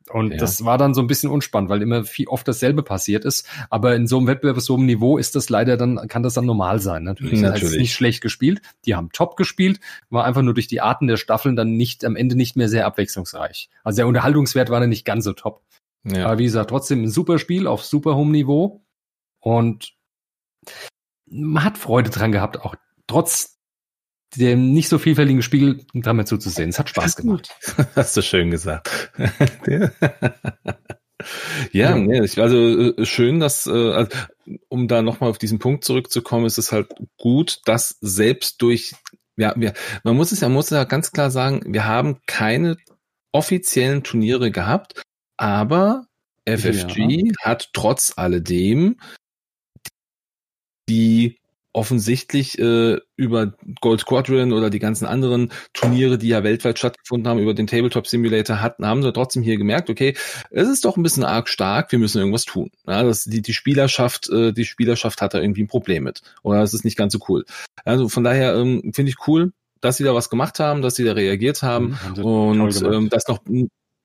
Und 0.09 0.31
ja. 0.31 0.37
das 0.37 0.63
war 0.63 0.77
dann 0.77 0.93
so 0.93 1.01
ein 1.01 1.07
bisschen 1.07 1.29
unspannend, 1.29 1.69
weil 1.69 1.81
immer 1.81 2.03
viel 2.03 2.27
oft 2.27 2.47
dasselbe 2.47 2.83
passiert 2.83 3.25
ist. 3.25 3.47
Aber 3.69 3.95
in 3.95 4.07
so 4.07 4.17
einem 4.17 4.27
Wettbewerb, 4.27 4.59
so 4.61 4.75
einem 4.75 4.85
Niveau 4.85 5.17
ist 5.17 5.35
das 5.35 5.49
leider 5.49 5.77
dann, 5.77 6.07
kann 6.07 6.23
das 6.23 6.35
dann 6.35 6.45
normal 6.45 6.79
sein. 6.79 7.03
Natürlich. 7.03 7.41
Natürlich. 7.41 7.61
Das 7.61 7.71
ist 7.71 7.77
nicht 7.77 7.93
schlecht 7.93 8.21
gespielt. 8.21 8.61
Die 8.85 8.95
haben 8.95 9.11
top 9.11 9.35
gespielt, 9.35 9.79
war 10.09 10.25
einfach 10.25 10.41
nur 10.41 10.53
durch 10.53 10.67
die 10.67 10.81
Arten 10.81 11.07
der 11.07 11.17
Staffeln 11.17 11.55
dann 11.55 11.71
nicht, 11.71 12.05
am 12.05 12.15
Ende 12.15 12.35
nicht 12.35 12.55
mehr 12.55 12.69
sehr 12.69 12.85
abwechslungsreich. 12.85 13.69
Also 13.83 13.97
der 13.97 14.07
Unterhaltungswert 14.07 14.69
war 14.69 14.79
dann 14.79 14.89
nicht 14.89 15.05
ganz 15.05 15.25
so 15.25 15.33
top. 15.33 15.63
Ja. 16.03 16.25
Aber 16.25 16.37
wie 16.37 16.45
gesagt, 16.45 16.69
trotzdem 16.69 17.03
ein 17.03 17.09
super 17.09 17.39
Spiel 17.39 17.67
auf 17.67 17.83
super 17.83 18.15
hohem 18.15 18.31
Niveau. 18.31 18.83
Und 19.39 19.93
man 21.29 21.63
hat 21.63 21.77
Freude 21.77 22.09
dran 22.09 22.31
gehabt, 22.31 22.61
auch 22.61 22.75
trotz 23.07 23.56
dem 24.35 24.73
nicht 24.73 24.89
so 24.89 24.97
vielfältigen 24.99 25.41
Spiel 25.41 25.85
damit 25.93 26.27
zuzusehen. 26.27 26.69
Es 26.69 26.79
hat 26.79 26.89
Spaß 26.89 27.15
gemacht. 27.15 27.49
Hast 27.95 28.17
du 28.17 28.21
schön 28.21 28.51
gesagt. 28.51 29.11
ja, 29.67 29.91
ja. 31.71 31.95
Nee, 31.97 32.19
also 32.19 32.57
äh, 32.57 33.05
schön, 33.05 33.39
dass, 33.39 33.67
äh, 33.67 33.71
also, 33.71 34.17
um 34.69 34.87
da 34.87 35.01
nochmal 35.01 35.29
auf 35.29 35.37
diesen 35.37 35.59
Punkt 35.59 35.83
zurückzukommen, 35.83 36.45
ist 36.45 36.57
es 36.57 36.71
halt 36.71 36.89
gut, 37.17 37.61
dass 37.65 37.97
selbst 38.01 38.61
durch, 38.61 38.95
ja, 39.37 39.53
wir, 39.55 39.73
man 40.03 40.15
muss 40.15 40.31
es 40.31 40.41
ja, 40.41 40.49
muss 40.49 40.69
ja 40.69 40.83
ganz 40.83 41.11
klar 41.11 41.31
sagen, 41.31 41.61
wir 41.65 41.85
haben 41.85 42.19
keine 42.25 42.77
offiziellen 43.31 44.03
Turniere 44.03 44.51
gehabt, 44.51 45.01
aber 45.37 46.07
FFG 46.47 46.97
ja. 46.97 47.33
hat 47.41 47.69
trotz 47.73 48.13
alledem 48.15 48.97
die 50.89 51.39
offensichtlich 51.77 52.57
äh, 52.57 52.97
über 53.15 53.53
Gold 53.81 53.99
Squadron 53.99 54.51
oder 54.51 54.71
die 54.71 54.79
ganzen 54.79 55.05
anderen 55.05 55.51
Turniere, 55.73 56.17
die 56.17 56.29
ja 56.29 56.43
weltweit 56.43 56.79
stattgefunden 56.79 57.29
haben, 57.29 57.39
über 57.39 57.53
den 57.53 57.67
Tabletop 57.67 58.07
Simulator 58.07 58.61
hatten, 58.61 58.85
haben 58.85 59.03
sie 59.03 59.13
trotzdem 59.13 59.43
hier 59.43 59.57
gemerkt, 59.57 59.91
okay, 59.91 60.15
es 60.49 60.67
ist 60.67 60.85
doch 60.85 60.97
ein 60.97 61.03
bisschen 61.03 61.23
arg 61.23 61.47
stark, 61.47 61.91
wir 61.91 61.99
müssen 61.99 62.17
irgendwas 62.17 62.45
tun. 62.45 62.71
Ja, 62.87 63.03
das, 63.03 63.25
die, 63.25 63.43
die 63.43 63.53
Spielerschaft, 63.53 64.27
äh, 64.29 64.53
die 64.53 64.65
Spielerschaft 64.65 65.21
hat 65.21 65.35
da 65.35 65.39
irgendwie 65.39 65.63
ein 65.63 65.67
Problem 65.67 66.03
mit. 66.03 66.23
Oder 66.41 66.63
es 66.63 66.73
ist 66.73 66.83
nicht 66.83 66.97
ganz 66.97 67.13
so 67.13 67.19
cool. 67.29 67.45
Also 67.85 68.09
von 68.09 68.23
daher 68.23 68.55
ähm, 68.55 68.91
finde 68.95 69.11
ich 69.11 69.27
cool, 69.27 69.53
dass 69.79 69.97
sie 69.97 70.03
da 70.03 70.15
was 70.15 70.31
gemacht 70.31 70.59
haben, 70.59 70.81
dass 70.81 70.95
sie 70.95 71.03
da 71.03 71.11
reagiert 71.13 71.61
haben 71.61 71.95
mhm, 72.15 72.23
und 72.25 72.81
ähm, 72.81 73.09
das 73.09 73.27
noch 73.27 73.39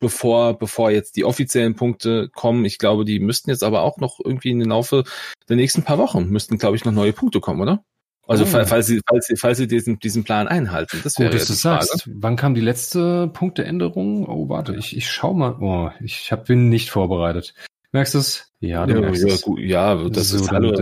bevor, 0.02 0.58
bevor 0.58 0.90
jetzt 0.90 1.16
die 1.16 1.24
offiziellen 1.24 1.76
Punkte 1.76 2.28
kommen. 2.34 2.66
Ich 2.66 2.76
glaube, 2.76 3.06
die 3.06 3.20
müssten 3.20 3.48
jetzt 3.48 3.62
aber 3.64 3.82
auch 3.82 3.98
noch 3.98 4.18
irgendwie 4.22 4.50
in 4.50 4.58
den 4.58 4.68
Laufe 4.68 5.04
der 5.48 5.56
nächsten 5.56 5.84
paar 5.84 5.96
Wochen 5.96 6.26
müssten, 6.28 6.58
glaube 6.58 6.76
ich, 6.76 6.84
noch 6.84 6.92
neue 6.92 7.12
Punkte 7.12 7.40
kommen, 7.40 7.60
oder? 7.60 7.84
Also 8.26 8.44
oh. 8.44 8.64
falls 8.64 8.86
sie, 8.86 9.00
falls 9.08 9.26
sie, 9.26 9.36
falls 9.36 9.58
sie 9.58 9.66
diesen, 9.66 9.98
diesen 9.98 10.24
Plan 10.24 10.48
einhalten. 10.48 11.00
Das 11.02 11.18
wäre 11.18 11.30
Gut, 11.30 11.40
dass 11.40 11.48
du 11.48 11.54
sagst. 11.54 12.08
Wann 12.12 12.36
kam 12.36 12.54
die 12.54 12.60
letzte 12.60 13.28
Punkteänderung? 13.28 14.26
Oh, 14.26 14.48
warte, 14.48 14.74
ich, 14.76 14.96
ich 14.96 15.10
schau 15.10 15.32
mal. 15.32 15.56
Oh, 15.60 15.90
ich 16.00 16.30
hab, 16.32 16.46
bin 16.46 16.68
nicht 16.68 16.90
vorbereitet. 16.90 17.54
Merkst 17.92 18.14
du 18.14 18.18
es? 18.18 18.52
Ja, 18.60 18.86
du 18.86 18.94
ja, 18.94 19.00
merkst 19.00 19.22
ja, 19.22 19.34
es. 19.34 19.42
Gut, 19.42 19.60
ja, 19.60 20.08
das 20.08 20.30
so, 20.30 20.36
ist 20.36 20.50
hallo, 20.50 20.72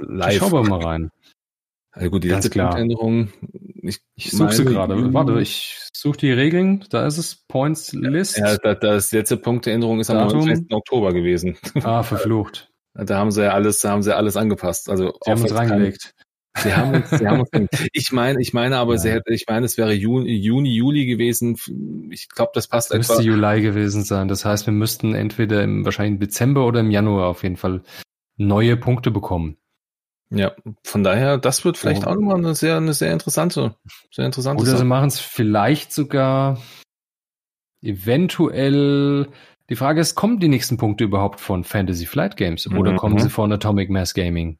live. 0.00 0.38
Schau 0.38 0.62
mal 0.62 0.82
rein. 0.82 1.10
Also 1.92 2.10
gut, 2.10 2.24
die 2.24 2.28
letzte 2.28 2.50
Punktänderung. 2.50 3.32
Ich, 3.82 3.98
ich 4.14 4.30
suche 4.30 4.52
sie 4.52 4.64
gerade. 4.64 5.12
Warte, 5.12 5.40
ich 5.40 5.76
suche 5.92 6.18
die 6.18 6.32
Regeln. 6.32 6.84
Da 6.90 7.06
ist 7.06 7.18
es 7.18 7.34
Points 7.48 7.92
List. 7.92 8.38
Ja, 8.38 8.56
da, 8.56 8.74
das 8.74 9.10
letzte 9.12 9.36
Punktänderung 9.36 10.00
ist 10.00 10.10
Datum. 10.10 10.40
am 10.40 10.46
19. 10.46 10.72
Oktober 10.72 11.12
gewesen. 11.12 11.56
Ah, 11.82 12.02
verflucht. 12.02 12.70
Da 12.94 13.18
haben 13.18 13.30
sie 13.30 13.44
ja 13.44 13.52
alles, 13.52 13.80
da 13.80 13.90
haben 13.90 14.02
sie 14.02 14.14
alles 14.14 14.36
angepasst. 14.36 14.88
Also 14.90 15.14
sie 15.24 15.30
haben 15.30 15.42
uns 15.42 15.54
reingelegt. 15.54 16.14
Sie 16.56 16.74
haben 16.74 16.94
uns, 16.94 17.10
sie 17.10 17.26
haben 17.26 17.40
uns 17.40 17.50
ich 17.92 18.12
meine, 18.12 18.40
ich 18.40 18.52
meine 18.52 18.76
aber, 18.78 18.94
ja. 18.94 18.98
sie 18.98 19.10
hätte, 19.10 19.32
ich 19.32 19.44
meine, 19.48 19.66
es 19.66 19.78
wäre 19.78 19.92
Juni, 19.92 20.34
Juni 20.34 20.74
Juli 20.74 21.06
gewesen. 21.06 21.56
Ich 22.10 22.28
glaube, 22.28 22.50
das 22.54 22.66
passt 22.66 22.90
das 22.90 22.98
etwa. 22.98 23.14
Müsste 23.14 23.26
Juli 23.26 23.62
gewesen 23.62 24.04
sein. 24.04 24.28
Das 24.28 24.44
heißt, 24.44 24.66
wir 24.66 24.72
müssten 24.72 25.14
entweder 25.14 25.62
im 25.62 25.84
wahrscheinlich 25.84 26.14
im 26.14 26.20
Dezember 26.20 26.66
oder 26.66 26.80
im 26.80 26.90
Januar 26.90 27.28
auf 27.28 27.42
jeden 27.42 27.56
Fall 27.56 27.82
neue 28.36 28.76
Punkte 28.76 29.10
bekommen. 29.10 29.56
Ja, 30.32 30.52
von 30.84 31.02
daher, 31.02 31.38
das 31.38 31.64
wird 31.64 31.76
vielleicht 31.76 32.06
oh. 32.06 32.10
auch 32.10 32.14
nochmal 32.14 32.36
eine 32.36 32.54
sehr, 32.54 32.76
eine 32.76 32.94
sehr 32.94 33.12
interessante, 33.12 33.74
sehr 34.12 34.26
interessante 34.26 34.62
Oder 34.62 34.72
Sache. 34.72 34.80
sie 34.80 34.86
machen 34.86 35.08
es 35.08 35.18
vielleicht 35.18 35.92
sogar 35.92 36.60
eventuell. 37.82 39.28
Die 39.68 39.76
Frage 39.76 40.00
ist, 40.00 40.14
kommen 40.14 40.38
die 40.38 40.48
nächsten 40.48 40.76
Punkte 40.76 41.04
überhaupt 41.04 41.40
von 41.40 41.64
Fantasy 41.64 42.06
Flight 42.06 42.36
Games 42.36 42.66
oder 42.68 42.92
mhm. 42.92 42.96
kommen 42.96 43.18
sie 43.18 43.30
von 43.30 43.52
Atomic 43.52 43.90
Mass 43.90 44.14
Gaming 44.14 44.58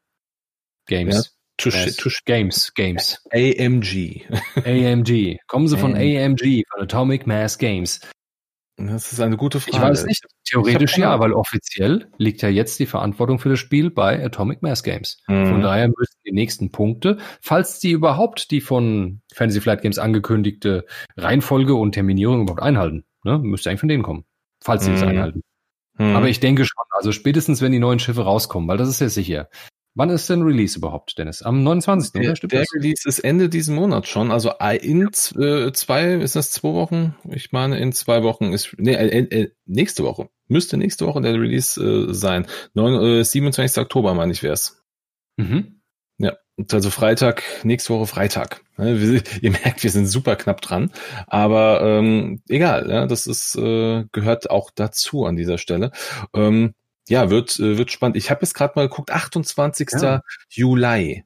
Games? 0.86 1.36
Ja, 1.60 1.70
tusch, 1.96 2.24
Games, 2.24 2.74
Games. 2.74 3.22
AMG. 3.32 4.22
AMG. 4.64 5.38
Kommen 5.46 5.68
sie 5.68 5.76
von 5.76 5.94
AMG, 5.94 6.64
von 6.68 6.82
Atomic 6.82 7.26
Mass 7.26 7.58
Games. 7.58 8.00
Das 8.86 9.12
ist 9.12 9.20
eine 9.20 9.36
gute 9.36 9.60
Frage. 9.60 9.76
Ich 9.76 9.82
weiß 9.82 10.06
nicht. 10.06 10.24
Theoretisch 10.44 10.96
ja, 10.98 11.20
weil 11.20 11.32
offiziell 11.32 12.08
liegt 12.18 12.42
ja 12.42 12.48
jetzt 12.48 12.78
die 12.80 12.86
Verantwortung 12.86 13.38
für 13.38 13.50
das 13.50 13.58
Spiel 13.58 13.90
bei 13.90 14.24
Atomic 14.24 14.62
Mass 14.62 14.82
Games. 14.82 15.22
Mhm. 15.28 15.46
Von 15.46 15.62
daher 15.62 15.88
müssen 15.88 16.16
die 16.26 16.32
nächsten 16.32 16.72
Punkte, 16.72 17.18
falls 17.40 17.78
die 17.78 17.92
überhaupt 17.92 18.50
die 18.50 18.60
von 18.60 19.20
Fantasy 19.32 19.60
Flight 19.60 19.82
Games 19.82 19.98
angekündigte 19.98 20.86
Reihenfolge 21.16 21.74
und 21.74 21.92
Terminierung 21.92 22.42
überhaupt 22.42 22.62
einhalten, 22.62 23.04
ne, 23.22 23.38
müsste 23.38 23.70
eigentlich 23.70 23.80
von 23.80 23.88
denen 23.88 24.02
kommen. 24.02 24.24
Falls 24.62 24.84
sie 24.84 24.92
es 24.92 25.02
mhm. 25.02 25.08
einhalten. 25.08 25.42
Mhm. 25.98 26.16
Aber 26.16 26.28
ich 26.28 26.40
denke 26.40 26.64
schon, 26.64 26.84
also 26.90 27.12
spätestens 27.12 27.60
wenn 27.62 27.72
die 27.72 27.78
neuen 27.78 27.98
Schiffe 27.98 28.22
rauskommen, 28.22 28.68
weil 28.68 28.78
das 28.78 28.88
ist 28.88 29.00
ja 29.00 29.08
sicher. 29.08 29.48
Wann 29.94 30.10
ist 30.10 30.30
denn 30.30 30.42
Release 30.42 30.78
überhaupt, 30.78 31.18
Dennis? 31.18 31.42
Am 31.42 31.64
29. 31.64 32.12
Der, 32.12 32.30
oder? 32.30 32.48
der 32.48 32.64
Release 32.74 33.08
ist 33.08 33.18
Ende 33.18 33.48
diesen 33.48 33.74
Monats 33.74 34.08
schon. 34.08 34.30
Also 34.30 34.52
in 34.80 35.08
äh, 35.08 35.72
zwei, 35.72 36.14
ist 36.14 36.36
das 36.36 36.52
zwei 36.52 36.72
Wochen? 36.74 37.16
Ich 37.28 37.50
meine, 37.50 37.78
in 37.78 37.92
zwei 37.92 38.22
Wochen 38.22 38.52
ist, 38.52 38.74
nee, 38.78 38.94
äh, 38.94 39.18
äh, 39.18 39.50
nächste 39.66 40.04
Woche. 40.04 40.28
Müsste 40.46 40.76
nächste 40.76 41.06
Woche 41.06 41.20
der 41.20 41.34
Release 41.34 41.80
äh, 41.82 42.14
sein. 42.14 42.46
9, 42.74 43.20
äh, 43.20 43.24
27. 43.24 43.82
Oktober, 43.82 44.14
meine 44.14 44.32
ich, 44.32 44.42
wär's. 44.44 44.80
Mhm. 45.36 45.80
Ja, 46.18 46.36
also 46.70 46.90
Freitag, 46.90 47.42
nächste 47.64 47.94
Woche 47.94 48.06
Freitag. 48.06 48.62
Wir, 48.76 49.22
ihr 49.42 49.50
merkt, 49.50 49.82
wir 49.82 49.90
sind 49.90 50.06
super 50.06 50.36
knapp 50.36 50.60
dran. 50.60 50.92
Aber 51.26 51.80
ähm, 51.82 52.42
egal, 52.48 52.88
ja, 52.88 53.06
das 53.06 53.26
ist, 53.26 53.56
äh, 53.56 54.04
gehört 54.12 54.50
auch 54.50 54.70
dazu 54.72 55.24
an 55.24 55.34
dieser 55.34 55.58
Stelle. 55.58 55.90
Ähm, 56.34 56.74
ja, 57.08 57.30
wird, 57.30 57.58
äh, 57.58 57.78
wird 57.78 57.90
spannend. 57.90 58.16
Ich 58.16 58.30
habe 58.30 58.42
jetzt 58.42 58.54
gerade 58.54 58.74
mal 58.76 58.88
geguckt, 58.88 59.10
28. 59.10 59.88
Ja. 60.00 60.22
Juli 60.50 61.24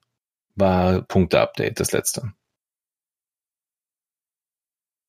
war 0.54 1.02
Punkte-Update, 1.02 1.80
das 1.80 1.92
letzte. 1.92 2.32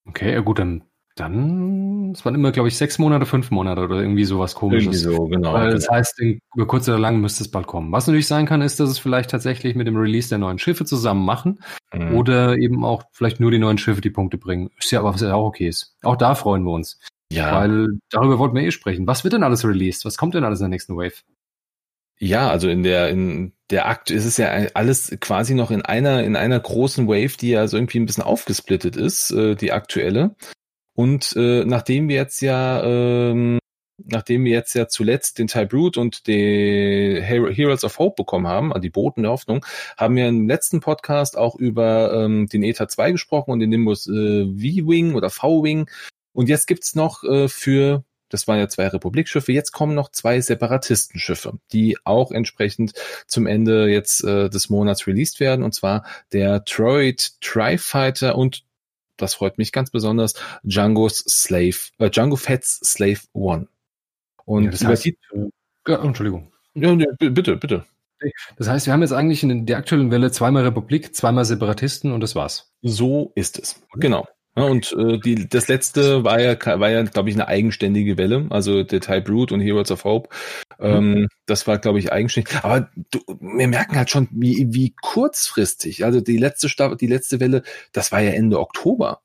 Okay, 0.08 0.34
ja 0.34 0.42
gut, 0.42 0.60
dann, 0.60 0.84
dann, 1.16 2.12
es 2.12 2.26
waren 2.26 2.36
immer, 2.36 2.52
glaube 2.52 2.68
ich, 2.68 2.78
sechs 2.78 3.00
Monate, 3.00 3.26
fünf 3.26 3.50
Monate 3.52 3.82
oder 3.82 4.02
irgendwie 4.02 4.26
sowas 4.26 4.54
komisches. 4.54 5.04
Irgendwie 5.04 5.18
so, 5.18 5.28
genau. 5.28 5.54
Weil 5.54 5.72
das 5.72 5.90
heißt, 5.90 6.20
über 6.20 6.68
kurz 6.68 6.88
oder 6.88 7.00
lang 7.00 7.22
müsste 7.22 7.44
es 7.44 7.50
bald 7.50 7.68
kommen. 7.68 7.92
Was 7.92 8.06
natürlich 8.06 8.28
sein 8.28 8.46
kann, 8.46 8.62
ist, 8.62 8.80
dass 8.80 8.90
es 8.90 9.00
vielleicht 9.00 9.32
tatsächlich 9.32 9.76
mit 9.76 9.88
dem 9.88 9.98
Release 9.98 10.30
der 10.30 10.38
neuen 10.38 10.60
Schiffe 10.60 10.86
zusammen 10.86 11.26
machen 11.26 11.60
mhm. 11.94 12.16
oder 12.16 12.58
eben 12.58 12.86
auch 12.86 13.04
vielleicht 13.12 13.40
nur 13.40 13.52
die 13.52 13.60
neuen 13.60 13.78
Schiffe 13.78 14.02
die 14.02 14.10
Punkte 14.10 14.38
bringen. 14.38 14.70
Ist 14.78 14.92
ja 14.92 15.00
aber 15.00 15.14
was 15.14 15.22
ja 15.22 15.34
auch 15.34 15.48
okay 15.48 15.68
ist. 15.68 15.96
Auch 16.04 16.18
da 16.18 16.36
freuen 16.36 16.64
wir 16.64 16.72
uns. 16.72 17.00
Ja. 17.32 17.60
Weil 17.60 18.00
darüber 18.10 18.40
wollten 18.40 18.56
wir 18.56 18.64
eh 18.64 18.72
sprechen. 18.72 19.08
Was 19.08 19.24
wird 19.24 19.34
denn 19.34 19.44
alles 19.44 19.66
released? 19.66 20.06
Was 20.06 20.18
kommt 20.18 20.36
denn 20.36 20.44
alles 20.44 20.60
in 20.60 20.66
der 20.66 20.70
nächsten 20.70 20.96
Wave? 20.96 21.24
Ja, 22.18 22.50
also 22.50 22.70
in 22.70 22.84
der, 22.84 23.10
in 23.10 23.54
der 23.70 23.88
Akt 23.88 24.10
ist 24.10 24.26
es 24.26 24.38
ja 24.38 24.48
alles 24.74 25.16
quasi 25.20 25.54
noch 25.54 25.70
in 25.70 25.82
einer, 25.82 26.24
in 26.24 26.36
einer 26.36 26.60
großen 26.60 27.08
Wave, 27.08 27.36
die 27.38 27.50
ja 27.50 27.68
so 27.68 27.78
irgendwie 27.78 28.00
ein 28.00 28.06
bisschen 28.06 28.24
aufgesplittet 28.24 28.96
ist, 28.96 29.32
äh, 29.32 29.56
die 29.56 29.74
aktuelle. 29.74 30.36
Und 30.94 31.34
äh, 31.36 31.66
nachdem 31.66 32.08
wir 32.08 32.16
jetzt 32.16 32.42
ja, 32.42 32.82
ähm, 32.84 33.60
nachdem 33.98 34.46
wir 34.46 34.52
jetzt 34.52 34.76
ja 34.76 34.88
zuletzt 34.88 35.40
den 35.40 35.48
Type 35.48 35.76
Root 35.76 35.98
und 35.98 36.28
die 36.28 37.20
Heroes 37.22 37.84
of 37.84 38.00
Hope 38.00 38.16
bekommen 38.24 38.48
haben, 38.48 38.72
also 38.72 38.82
die 38.82 38.90
Boten 38.90 39.24
der 39.24 39.32
Hoffnung, 39.32 39.66
haben 39.98 40.16
wir 40.16 40.28
im 40.30 40.48
letzten 40.48 40.80
Podcast 40.80 41.38
auch 41.38 41.56
über 41.56 42.14
ähm, 42.14 42.48
den 42.48 42.64
ETA 42.64 42.88
2 42.88 43.12
gesprochen 43.12 43.52
und 43.52 43.60
den 43.60 43.72
Nimbus 43.72 44.08
äh, 44.08 44.46
V-Wing 44.46 45.16
oder 45.16 45.30
V-Wing 45.30 45.90
Und 46.36 46.50
jetzt 46.50 46.68
gibt's 46.68 46.94
noch 46.94 47.24
äh, 47.24 47.48
für 47.48 48.04
das 48.30 48.48
waren 48.48 48.58
ja 48.58 48.68
zwei 48.68 48.88
Republikschiffe. 48.88 49.52
Jetzt 49.52 49.72
kommen 49.72 49.96
noch 49.96 50.10
zwei 50.10 50.42
Separatistenschiffe, 50.42 51.60
die 51.72 51.98
auch 52.04 52.32
entsprechend 52.32 52.94
zum 53.28 53.48
Ende 53.48 53.88
jetzt 53.88 54.24
äh, 54.24 54.50
des 54.50 54.70
Monats 54.70 55.08
released 55.08 55.40
werden. 55.40 55.64
Und 55.64 55.74
zwar 55.74 56.06
der 56.34 56.66
Troid 56.66 57.40
Tri-Fighter 57.40 58.36
und 58.36 58.66
das 59.18 59.36
freut 59.36 59.58
mich 59.58 59.72
ganz 59.72 59.92
besonders, 59.92 60.34
Django's 60.64 61.24
Slave, 61.30 61.78
äh, 62.00 62.10
Django 62.10 62.36
Fett's 62.36 62.80
Slave 62.84 63.20
One. 63.32 63.68
Und 64.44 64.66
ja, 64.66 64.72
das 64.72 64.84
heißt, 64.84 65.06
die, 65.06 65.18
ja, 65.88 66.04
Entschuldigung. 66.04 66.52
Ja, 66.74 66.94
nee, 66.94 67.06
bitte, 67.18 67.56
bitte. 67.56 67.86
Das 68.58 68.68
heißt, 68.68 68.86
wir 68.86 68.94
haben 68.94 69.02
jetzt 69.02 69.14
eigentlich 69.14 69.44
in 69.44 69.66
der 69.66 69.78
aktuellen 69.78 70.12
Welle 70.12 70.32
zweimal 70.32 70.64
Republik, 70.64 71.16
zweimal 71.16 71.46
Separatisten 71.46 72.12
und 72.12 72.22
das 72.22 72.36
war's. 72.36 72.74
So 72.82 73.32
ist 73.36 73.60
es. 73.60 73.82
Genau. 73.94 74.28
Ja, 74.58 74.64
und 74.64 74.96
äh, 74.98 75.20
die, 75.20 75.50
das 75.50 75.68
letzte 75.68 76.24
war 76.24 76.40
ja, 76.40 76.56
war 76.80 76.90
ja, 76.90 77.04
glaube 77.04 77.30
ich, 77.30 77.36
eine 77.36 77.48
eigenständige 77.48 78.18
Welle, 78.18 78.48
also 78.50 78.84
der 78.84 79.02
Type 79.02 79.30
Root 79.30 79.52
und 79.52 79.60
Heroes 79.60 79.92
of 79.92 80.06
Hope. 80.06 80.30
Ähm, 80.80 81.10
mhm. 81.12 81.28
Das 81.46 81.68
war, 81.68 81.78
glaube 81.78 82.00
ich, 82.00 82.12
eigenständig. 82.12 82.64
Aber 82.64 82.90
du, 83.12 83.20
wir 83.28 83.68
merken 83.68 83.98
halt 83.98 84.10
schon, 84.10 84.30
wie, 84.32 84.68
wie 84.74 84.96
kurzfristig. 85.02 86.06
Also 86.06 86.22
die 86.22 86.38
letzte 86.38 86.70
Staffel, 86.70 86.96
die 86.96 87.08
letzte 87.08 87.42
Welle, 87.42 87.64
das 87.92 88.14
war 88.14 88.22
ja 88.22 88.32
Ende 88.32 88.60
Oktober, 88.60 89.22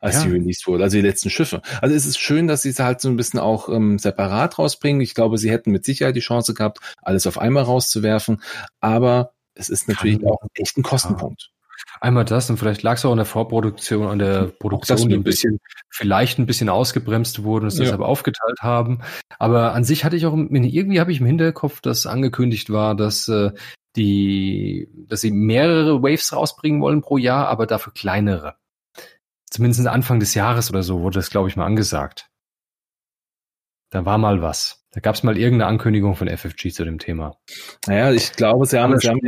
als 0.00 0.16
ja. 0.16 0.24
die 0.24 0.32
released 0.32 0.66
wurde, 0.66 0.84
also 0.84 0.98
die 0.98 1.02
letzten 1.02 1.30
Schiffe. 1.30 1.62
Also 1.80 1.96
es 1.96 2.04
ist 2.04 2.18
schön, 2.18 2.46
dass 2.46 2.60
sie 2.60 2.68
es 2.68 2.78
halt 2.78 3.00
so 3.00 3.08
ein 3.08 3.16
bisschen 3.16 3.40
auch 3.40 3.70
ähm, 3.70 3.98
separat 3.98 4.58
rausbringen. 4.58 5.00
Ich 5.00 5.14
glaube, 5.14 5.38
sie 5.38 5.50
hätten 5.50 5.70
mit 5.70 5.86
Sicherheit 5.86 6.14
die 6.14 6.20
Chance 6.20 6.52
gehabt, 6.52 6.80
alles 7.00 7.26
auf 7.26 7.38
einmal 7.38 7.62
rauszuwerfen. 7.62 8.42
Aber 8.80 9.32
es 9.54 9.70
ist 9.70 9.88
natürlich 9.88 10.20
Kann 10.20 10.28
auch 10.28 10.42
echt 10.58 10.76
ein 10.76 10.82
Kostenpunkt. 10.82 11.53
Einmal 12.00 12.24
das 12.24 12.50
und 12.50 12.56
vielleicht 12.56 12.82
lag 12.82 12.96
es 12.96 13.04
auch 13.04 13.12
an 13.12 13.16
der 13.16 13.26
Vorproduktion, 13.26 14.06
an 14.08 14.18
der 14.18 14.46
Produktion, 14.46 15.08
die 15.08 15.14
ein 15.14 15.22
bisschen, 15.22 15.60
vielleicht 15.88 16.38
ein 16.38 16.46
bisschen 16.46 16.68
ausgebremst 16.68 17.44
wurde 17.44 17.64
und 17.64 17.68
es 17.68 17.78
ja. 17.78 17.84
deshalb 17.84 18.00
aufgeteilt 18.00 18.60
haben. 18.60 19.00
Aber 19.38 19.74
an 19.74 19.84
sich 19.84 20.04
hatte 20.04 20.16
ich 20.16 20.26
auch, 20.26 20.34
irgendwie 20.34 21.00
habe 21.00 21.12
ich 21.12 21.20
im 21.20 21.26
Hinterkopf, 21.26 21.80
dass 21.80 22.06
angekündigt 22.06 22.70
war, 22.70 22.94
dass 22.94 23.28
äh, 23.28 23.52
die, 23.96 24.88
dass 25.08 25.20
sie 25.20 25.30
mehrere 25.30 26.02
Waves 26.02 26.32
rausbringen 26.32 26.80
wollen 26.80 27.00
pro 27.00 27.16
Jahr, 27.16 27.48
aber 27.48 27.66
dafür 27.66 27.92
kleinere. 27.92 28.56
Zumindest 29.50 29.86
Anfang 29.86 30.18
des 30.18 30.34
Jahres 30.34 30.70
oder 30.70 30.82
so 30.82 31.02
wurde 31.02 31.18
das, 31.18 31.30
glaube 31.30 31.48
ich, 31.48 31.56
mal 31.56 31.66
angesagt. 31.66 32.28
Da 33.90 34.04
war 34.04 34.18
mal 34.18 34.42
was. 34.42 34.84
Da 34.90 35.00
gab 35.00 35.14
es 35.14 35.22
mal 35.22 35.38
irgendeine 35.38 35.68
Ankündigung 35.68 36.16
von 36.16 36.28
FFG 36.28 36.70
zu 36.70 36.84
dem 36.84 36.98
Thema. 36.98 37.38
Naja, 37.86 38.12
ich 38.12 38.32
glaube, 38.32 38.66
sie 38.66 38.78
haben, 38.78 38.98
sie 38.98 39.08
haben, 39.08 39.20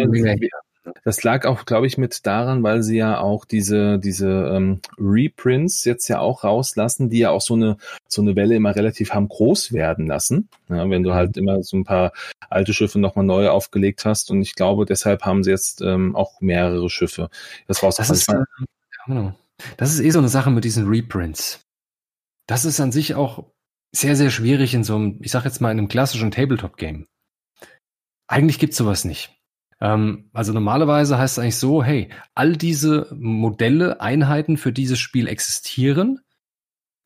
das 1.04 1.22
lag 1.22 1.44
auch, 1.44 1.64
glaube 1.64 1.86
ich, 1.86 1.98
mit 1.98 2.26
daran, 2.26 2.62
weil 2.62 2.82
sie 2.82 2.96
ja 2.96 3.20
auch 3.20 3.44
diese, 3.44 3.98
diese 3.98 4.28
ähm, 4.28 4.80
Reprints 4.98 5.84
jetzt 5.84 6.08
ja 6.08 6.20
auch 6.20 6.44
rauslassen, 6.44 7.10
die 7.10 7.18
ja 7.18 7.30
auch 7.30 7.40
so 7.40 7.54
eine, 7.54 7.76
so 8.08 8.22
eine 8.22 8.36
Welle 8.36 8.54
immer 8.54 8.74
relativ 8.74 9.12
haben 9.12 9.28
groß 9.28 9.72
werden 9.72 10.06
lassen. 10.06 10.48
Ja, 10.68 10.88
wenn 10.88 11.02
du 11.02 11.14
halt 11.14 11.36
immer 11.36 11.62
so 11.62 11.76
ein 11.76 11.84
paar 11.84 12.12
alte 12.48 12.72
Schiffe 12.72 12.98
nochmal 12.98 13.24
neu 13.24 13.48
aufgelegt 13.48 14.04
hast. 14.04 14.30
Und 14.30 14.42
ich 14.42 14.54
glaube, 14.54 14.86
deshalb 14.86 15.24
haben 15.24 15.44
sie 15.44 15.50
jetzt 15.50 15.80
ähm, 15.82 16.14
auch 16.14 16.40
mehrere 16.40 16.88
Schiffe. 16.90 17.30
Das, 17.66 17.82
raus 17.82 17.96
das, 17.96 18.10
ist, 18.10 18.28
äh, 18.28 18.44
genau. 19.06 19.34
das 19.76 19.92
ist 19.92 20.00
eh 20.00 20.10
so 20.10 20.18
eine 20.18 20.28
Sache 20.28 20.50
mit 20.50 20.64
diesen 20.64 20.88
Reprints. 20.88 21.60
Das 22.46 22.64
ist 22.64 22.80
an 22.80 22.92
sich 22.92 23.14
auch 23.14 23.44
sehr, 23.94 24.14
sehr 24.14 24.30
schwierig 24.30 24.74
in 24.74 24.84
so 24.84 24.96
einem, 24.96 25.18
ich 25.22 25.30
sag 25.30 25.44
jetzt 25.44 25.60
mal, 25.60 25.70
in 25.70 25.78
einem 25.78 25.88
klassischen 25.88 26.30
Tabletop-Game. 26.30 27.06
Eigentlich 28.28 28.58
gibt's 28.58 28.76
sowas 28.76 29.04
nicht. 29.04 29.36
Ähm, 29.80 30.30
also 30.32 30.52
normalerweise 30.52 31.18
heißt 31.18 31.38
es 31.38 31.42
eigentlich 31.42 31.56
so, 31.56 31.82
hey, 31.82 32.08
all 32.34 32.56
diese 32.56 33.08
Modelle, 33.14 34.00
Einheiten 34.00 34.56
für 34.56 34.72
dieses 34.72 34.98
Spiel 34.98 35.28
existieren, 35.28 36.20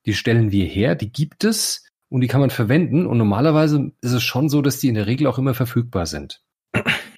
die 0.06 0.14
stellen 0.14 0.50
wir 0.50 0.66
her, 0.66 0.94
die 0.94 1.12
gibt 1.12 1.44
es 1.44 1.84
und 2.08 2.20
die 2.20 2.28
kann 2.28 2.40
man 2.40 2.50
verwenden. 2.50 3.06
Und 3.06 3.18
normalerweise 3.18 3.92
ist 4.00 4.12
es 4.12 4.22
schon 4.22 4.48
so, 4.48 4.62
dass 4.62 4.78
die 4.78 4.88
in 4.88 4.94
der 4.94 5.06
Regel 5.06 5.26
auch 5.26 5.38
immer 5.38 5.54
verfügbar 5.54 6.06
sind. 6.06 6.42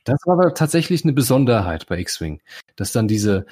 Das 0.05 0.19
war 0.25 0.35
aber 0.35 0.55
tatsächlich 0.55 1.05
eine 1.05 1.13
Besonderheit 1.13 1.87
bei 1.87 2.01
X-Wing, 2.01 2.41
dass 2.75 2.91
dann 2.91 3.07
diese 3.07 3.47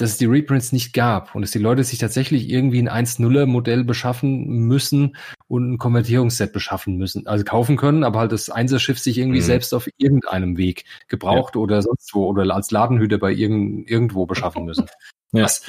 dass 0.00 0.12
es 0.12 0.18
die 0.18 0.26
Reprints 0.26 0.72
nicht 0.72 0.94
gab 0.94 1.34
und 1.34 1.42
dass 1.42 1.50
die 1.50 1.58
Leute 1.58 1.84
sich 1.84 1.98
tatsächlich 1.98 2.48
irgendwie 2.48 2.80
ein 2.80 2.88
1.0er 2.88 3.44
Modell 3.44 3.84
beschaffen 3.84 4.46
müssen 4.46 5.16
und 5.46 5.72
ein 5.72 5.78
Konvertierungsset 5.78 6.52
beschaffen 6.52 6.96
müssen, 6.96 7.26
also 7.26 7.44
kaufen 7.44 7.76
können, 7.76 8.02
aber 8.02 8.20
halt 8.20 8.32
das 8.32 8.50
1er 8.50 8.78
Schiff 8.78 8.98
sich 8.98 9.18
irgendwie 9.18 9.40
mhm. 9.40 9.44
selbst 9.44 9.74
auf 9.74 9.88
irgendeinem 9.98 10.56
Weg 10.56 10.84
gebraucht 11.08 11.54
ja. 11.54 11.60
oder 11.60 11.82
sonst 11.82 12.14
wo 12.14 12.26
oder 12.26 12.54
als 12.54 12.70
Ladenhüter 12.70 13.18
bei 13.18 13.30
irgend, 13.30 13.90
irgendwo 13.90 14.24
beschaffen 14.24 14.64
müssen. 14.64 14.86
ja. 15.32 15.44
Was 15.44 15.62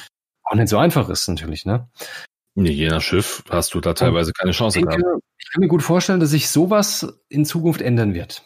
auch 0.43 0.55
nicht 0.55 0.69
so 0.69 0.77
einfach 0.77 1.09
ist 1.09 1.27
natürlich, 1.27 1.65
ne? 1.65 1.89
Nee, 2.55 2.71
je 2.71 2.89
nach 2.89 3.01
Schiff 3.01 3.43
hast 3.49 3.73
du 3.73 3.81
da 3.81 3.93
teilweise 3.93 4.31
keine 4.33 4.51
Chance 4.51 4.79
ich 4.79 4.85
denke, 4.85 5.03
gehabt. 5.03 5.23
Ich 5.39 5.51
kann 5.51 5.61
mir 5.61 5.67
gut 5.67 5.83
vorstellen, 5.83 6.19
dass 6.19 6.29
sich 6.29 6.49
sowas 6.49 7.21
in 7.29 7.45
Zukunft 7.45 7.81
ändern 7.81 8.13
wird 8.13 8.43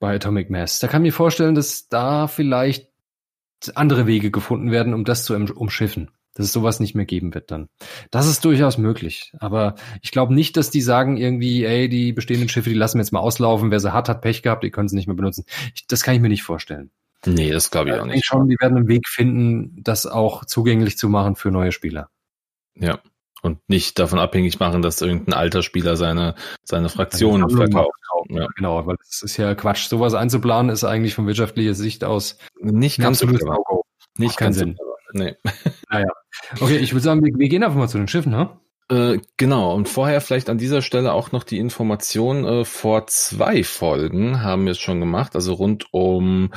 bei 0.00 0.16
Atomic 0.16 0.50
Mass. 0.50 0.80
Da 0.80 0.88
kann 0.88 1.02
ich 1.02 1.12
mir 1.12 1.16
vorstellen, 1.16 1.54
dass 1.54 1.88
da 1.88 2.26
vielleicht 2.26 2.91
andere 3.74 4.06
Wege 4.06 4.30
gefunden 4.30 4.70
werden, 4.70 4.94
um 4.94 5.04
das 5.04 5.24
zu 5.24 5.34
umschiffen. 5.34 6.10
Dass 6.34 6.46
es 6.46 6.52
sowas 6.52 6.80
nicht 6.80 6.94
mehr 6.94 7.04
geben 7.04 7.34
wird 7.34 7.50
dann. 7.50 7.68
Das 8.10 8.26
ist 8.26 8.42
durchaus 8.46 8.78
möglich. 8.78 9.34
Aber 9.38 9.74
ich 10.00 10.12
glaube 10.12 10.32
nicht, 10.32 10.56
dass 10.56 10.70
die 10.70 10.80
sagen 10.80 11.18
irgendwie, 11.18 11.64
ey, 11.64 11.90
die 11.90 12.14
bestehenden 12.14 12.48
Schiffe, 12.48 12.70
die 12.70 12.74
lassen 12.74 12.96
wir 12.96 13.02
jetzt 13.02 13.12
mal 13.12 13.20
auslaufen. 13.20 13.70
Wer 13.70 13.80
sie 13.80 13.92
hat, 13.92 14.08
hat 14.08 14.22
Pech 14.22 14.42
gehabt, 14.42 14.64
die 14.64 14.70
können 14.70 14.88
sie 14.88 14.96
nicht 14.96 15.06
mehr 15.06 15.16
benutzen. 15.16 15.44
Ich, 15.74 15.86
das 15.86 16.02
kann 16.02 16.14
ich 16.14 16.22
mir 16.22 16.30
nicht 16.30 16.42
vorstellen. 16.42 16.90
Nee, 17.26 17.50
das 17.50 17.70
glaube 17.70 17.90
ich 17.90 17.96
auch 17.96 18.06
nicht. 18.06 18.16
Ich 18.16 18.24
schon, 18.24 18.48
die 18.48 18.56
werden 18.58 18.78
einen 18.78 18.88
Weg 18.88 19.06
finden, 19.08 19.76
das 19.82 20.06
auch 20.06 20.46
zugänglich 20.46 20.96
zu 20.96 21.10
machen 21.10 21.36
für 21.36 21.50
neue 21.50 21.70
Spieler. 21.70 22.08
Ja. 22.74 22.98
Und 23.42 23.58
nicht 23.68 23.98
davon 23.98 24.20
abhängig 24.20 24.60
machen, 24.60 24.82
dass 24.82 25.02
irgendein 25.02 25.34
alter 25.34 25.62
Spieler 25.62 25.96
seine, 25.96 26.36
seine 26.62 26.88
Fraktion 26.88 27.50
verkauft. 27.50 27.98
Ja. 28.28 28.46
Genau, 28.56 28.86
weil 28.86 28.96
es 29.02 29.22
ist 29.22 29.36
ja 29.36 29.54
Quatsch. 29.56 29.88
Sowas 29.88 30.14
einzuplanen 30.14 30.70
ist 30.70 30.84
eigentlich 30.84 31.14
von 31.14 31.26
wirtschaftlicher 31.26 31.74
Sicht 31.74 32.04
aus 32.04 32.38
nicht 32.60 33.00
ganz 33.00 33.18
so 33.18 33.26
no 33.26 33.82
Nicht 34.16 34.36
keinen 34.36 34.52
Sinn. 34.52 34.76
Nee. 35.12 35.34
Naja. 35.90 36.08
Okay, 36.58 36.78
ich 36.78 36.92
würde 36.94 37.02
sagen, 37.02 37.22
wir, 37.22 37.34
wir, 37.36 37.48
gehen 37.50 37.62
einfach 37.62 37.76
mal 37.76 37.88
zu 37.88 37.98
den 37.98 38.08
Schiffen, 38.08 38.32
ne? 38.32 38.48
Äh, 38.88 39.18
genau, 39.36 39.74
und 39.74 39.88
vorher 39.88 40.22
vielleicht 40.22 40.48
an 40.48 40.56
dieser 40.56 40.80
Stelle 40.80 41.12
auch 41.12 41.32
noch 41.32 41.44
die 41.44 41.58
Information, 41.58 42.46
äh, 42.46 42.64
vor 42.64 43.06
zwei 43.08 43.62
Folgen 43.62 44.42
haben 44.42 44.64
wir 44.64 44.72
es 44.72 44.78
schon 44.78 45.00
gemacht, 45.00 45.34
also 45.34 45.52
rund 45.52 45.86
um 45.92 46.50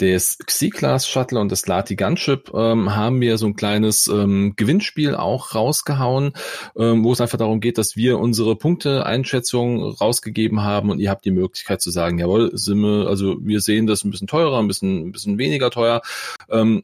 des 0.00 0.38
Xi-Class 0.38 1.06
Shuttle 1.06 1.40
und 1.40 1.52
das 1.52 1.66
Lati 1.66 1.96
Gunship 1.96 2.50
ähm, 2.54 2.94
haben 2.94 3.20
wir 3.20 3.38
so 3.38 3.46
ein 3.46 3.54
kleines 3.56 4.06
ähm, 4.08 4.54
Gewinnspiel 4.56 5.14
auch 5.14 5.54
rausgehauen, 5.54 6.32
ähm, 6.76 7.04
wo 7.04 7.12
es 7.12 7.20
einfach 7.20 7.38
darum 7.38 7.60
geht, 7.60 7.78
dass 7.78 7.96
wir 7.96 8.18
unsere 8.18 8.56
Punkte-Einschätzung 8.56 9.82
rausgegeben 9.82 10.62
haben 10.62 10.90
und 10.90 10.98
ihr 10.98 11.10
habt 11.10 11.24
die 11.24 11.30
Möglichkeit 11.30 11.80
zu 11.80 11.90
sagen, 11.90 12.18
jawohl, 12.18 12.52
wir, 12.52 13.06
also 13.08 13.36
wir 13.40 13.60
sehen 13.60 13.86
das 13.86 14.04
ein 14.04 14.10
bisschen 14.10 14.26
teurer, 14.26 14.58
ein 14.58 14.68
bisschen, 14.68 15.08
ein 15.08 15.12
bisschen 15.12 15.38
weniger 15.38 15.70
teuer. 15.70 16.02
Ähm, 16.50 16.82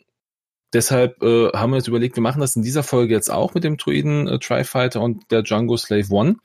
Deshalb 0.73 1.23
äh, 1.23 1.49
haben 1.55 1.71
wir 1.71 1.77
uns 1.77 1.89
überlegt, 1.89 2.17
wir 2.17 2.23
machen 2.23 2.41
das 2.41 2.55
in 2.55 2.63
dieser 2.63 2.83
Folge 2.83 3.15
jetzt 3.15 3.31
auch 3.31 3.55
mit 3.55 3.65
dem 3.65 3.79
Druiden 3.79 4.29
äh, 4.29 4.39
Tri-Fighter 4.39 5.01
und 5.01 5.31
der 5.31 5.43
Django 5.43 5.77
Slave 5.79 6.07
One. 6.11 6.37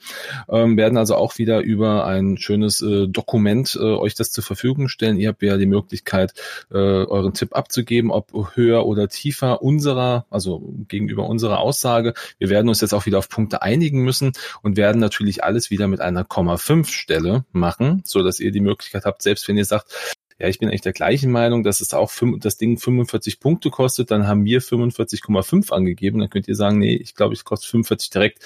Ähm, 0.50 0.78
werden 0.78 0.98
also 0.98 1.16
auch 1.16 1.38
wieder 1.38 1.60
über 1.60 2.06
ein 2.06 2.38
schönes 2.38 2.82
äh, 2.82 3.08
Dokument 3.08 3.78
äh, 3.80 3.84
euch 3.84 4.16
das 4.16 4.32
zur 4.32 4.44
Verfügung 4.44 4.88
stellen. 4.88 5.18
Ihr 5.18 5.30
habt 5.30 5.44
ja 5.44 5.58
die 5.58 5.66
Möglichkeit, 5.66 6.34
äh, 6.72 6.78
euren 6.78 7.34
Tipp 7.34 7.54
abzugeben, 7.54 8.12
ob 8.12 8.56
höher 8.56 8.86
oder 8.86 9.10
tiefer 9.10 9.62
unserer, 9.62 10.26
also 10.30 10.74
gegenüber 10.88 11.28
unserer 11.28 11.60
Aussage. 11.60 12.14
Wir 12.40 12.50
werden 12.50 12.70
uns 12.70 12.80
jetzt 12.80 12.94
auch 12.94 13.06
wieder 13.06 13.18
auf 13.18 13.28
Punkte 13.28 13.62
einigen 13.62 14.04
müssen 14.04 14.32
und 14.62 14.78
werden 14.78 15.00
natürlich 15.00 15.44
alles 15.44 15.70
wieder 15.70 15.88
mit 15.90 16.00
einer 16.00 16.24
Komma 16.24 16.56
5 16.56 16.88
Stelle 16.90 17.44
machen, 17.52 18.02
so 18.06 18.24
dass 18.24 18.40
ihr 18.40 18.52
die 18.52 18.62
Möglichkeit 18.62 19.04
habt, 19.04 19.22
selbst 19.22 19.48
wenn 19.50 19.58
ihr 19.58 19.66
sagt, 19.66 20.22
ja, 20.44 20.50
ich 20.50 20.60
bin 20.60 20.68
eigentlich 20.68 20.82
der 20.82 20.92
gleichen 20.92 21.32
Meinung, 21.32 21.64
dass 21.64 21.80
es 21.80 21.94
auch 21.94 22.12
das 22.40 22.58
Ding 22.58 22.78
45 22.78 23.40
Punkte 23.40 23.70
kostet, 23.70 24.12
dann 24.12 24.28
haben 24.28 24.44
wir 24.44 24.62
45,5 24.62 25.72
angegeben, 25.72 26.20
dann 26.20 26.30
könnt 26.30 26.50
ihr 26.50 26.56
sagen, 26.58 26.80
nee, 26.80 26.98
ich 26.98 27.16
glaube, 27.16 27.34
es 27.34 27.46
kostet 27.46 27.72
45 27.72 28.10
direkt. 28.10 28.44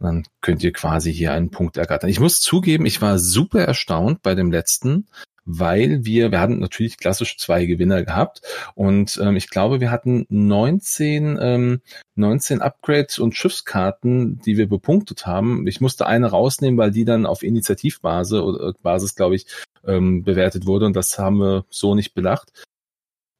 Dann 0.00 0.24
könnt 0.40 0.64
ihr 0.64 0.72
quasi 0.72 1.14
hier 1.14 1.32
einen 1.32 1.52
Punkt 1.52 1.76
ergattern. 1.76 2.10
Ich 2.10 2.18
muss 2.18 2.40
zugeben, 2.40 2.86
ich 2.86 3.00
war 3.00 3.20
super 3.20 3.60
erstaunt 3.60 4.20
bei 4.22 4.34
dem 4.34 4.50
letzten, 4.50 5.06
weil 5.50 6.04
wir, 6.04 6.30
wir 6.30 6.40
hatten 6.40 6.58
natürlich 6.58 6.98
klassisch 6.98 7.38
zwei 7.38 7.64
Gewinner 7.64 8.04
gehabt 8.04 8.42
und 8.74 9.18
ähm, 9.22 9.34
ich 9.34 9.48
glaube, 9.48 9.80
wir 9.80 9.90
hatten 9.90 10.26
19, 10.28 11.38
ähm, 11.40 11.80
19 12.16 12.60
Upgrades 12.60 13.18
und 13.18 13.34
Schiffskarten, 13.34 14.40
die 14.40 14.58
wir 14.58 14.68
bepunktet 14.68 15.26
haben. 15.26 15.66
Ich 15.66 15.80
musste 15.80 16.06
eine 16.06 16.26
rausnehmen, 16.26 16.78
weil 16.78 16.90
die 16.90 17.06
dann 17.06 17.24
auf 17.24 17.42
Initiativbasis 17.42 18.38
oder 18.38 18.74
Basis, 18.82 19.14
glaube 19.14 19.36
ich, 19.36 19.46
ähm, 19.86 20.22
bewertet 20.22 20.66
wurde 20.66 20.84
und 20.84 20.94
das 20.94 21.18
haben 21.18 21.38
wir 21.38 21.64
so 21.70 21.94
nicht 21.94 22.12
bedacht. 22.12 22.52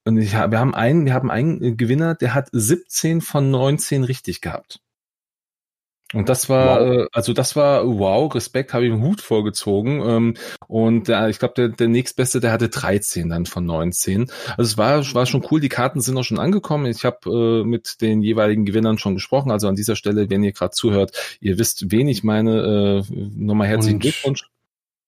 Und 0.07 0.17
ich, 0.17 0.33
wir 0.33 0.59
haben 0.59 0.75
einen, 0.75 1.05
wir 1.05 1.13
haben 1.13 1.31
einen 1.31 1.77
Gewinner, 1.77 2.15
der 2.15 2.33
hat 2.33 2.49
17 2.53 3.21
von 3.21 3.51
19 3.51 4.05
richtig 4.05 4.41
gehabt. 4.41 4.81
Und 6.15 6.31
das 6.31 6.49
war, 6.49 6.81
wow. 6.81 6.97
äh, 6.97 7.07
also 7.13 7.35
das 7.35 7.55
war 7.55 7.87
wow, 7.87 8.35
Respekt, 8.35 8.73
habe 8.73 8.87
ich 8.87 8.93
einen 8.93 9.03
Hut 9.03 9.21
vorgezogen. 9.21 10.01
Ähm, 10.01 10.35
und 10.67 11.09
der, 11.09 11.29
ich 11.29 11.39
glaube, 11.39 11.55
der, 11.55 11.69
der 11.69 11.89
nächstbeste, 11.89 12.41
der 12.41 12.51
hatte 12.51 12.71
13 12.71 13.29
dann 13.29 13.45
von 13.45 13.67
19. 13.67 14.31
Also 14.57 14.63
es 14.63 14.79
war, 14.79 15.15
war 15.15 15.27
schon 15.27 15.47
cool, 15.51 15.61
die 15.61 15.69
Karten 15.69 16.01
sind 16.01 16.17
auch 16.17 16.25
schon 16.25 16.39
angekommen. 16.39 16.87
Ich 16.87 17.05
habe 17.05 17.63
äh, 17.63 17.65
mit 17.65 18.01
den 18.01 18.23
jeweiligen 18.23 18.65
Gewinnern 18.65 18.97
schon 18.97 19.15
gesprochen. 19.15 19.51
Also 19.51 19.69
an 19.69 19.77
dieser 19.77 19.97
Stelle, 19.97 20.31
wenn 20.31 20.43
ihr 20.43 20.53
gerade 20.53 20.71
zuhört, 20.71 21.39
ihr 21.41 21.59
wisst, 21.59 21.91
wen 21.91 22.09
ich 22.09 22.25
meine. 22.25 23.05
Äh, 23.09 23.15
nochmal 23.37 23.69
herzlichen 23.69 23.97
und, 23.97 24.03
Glückwunsch. 24.03 24.49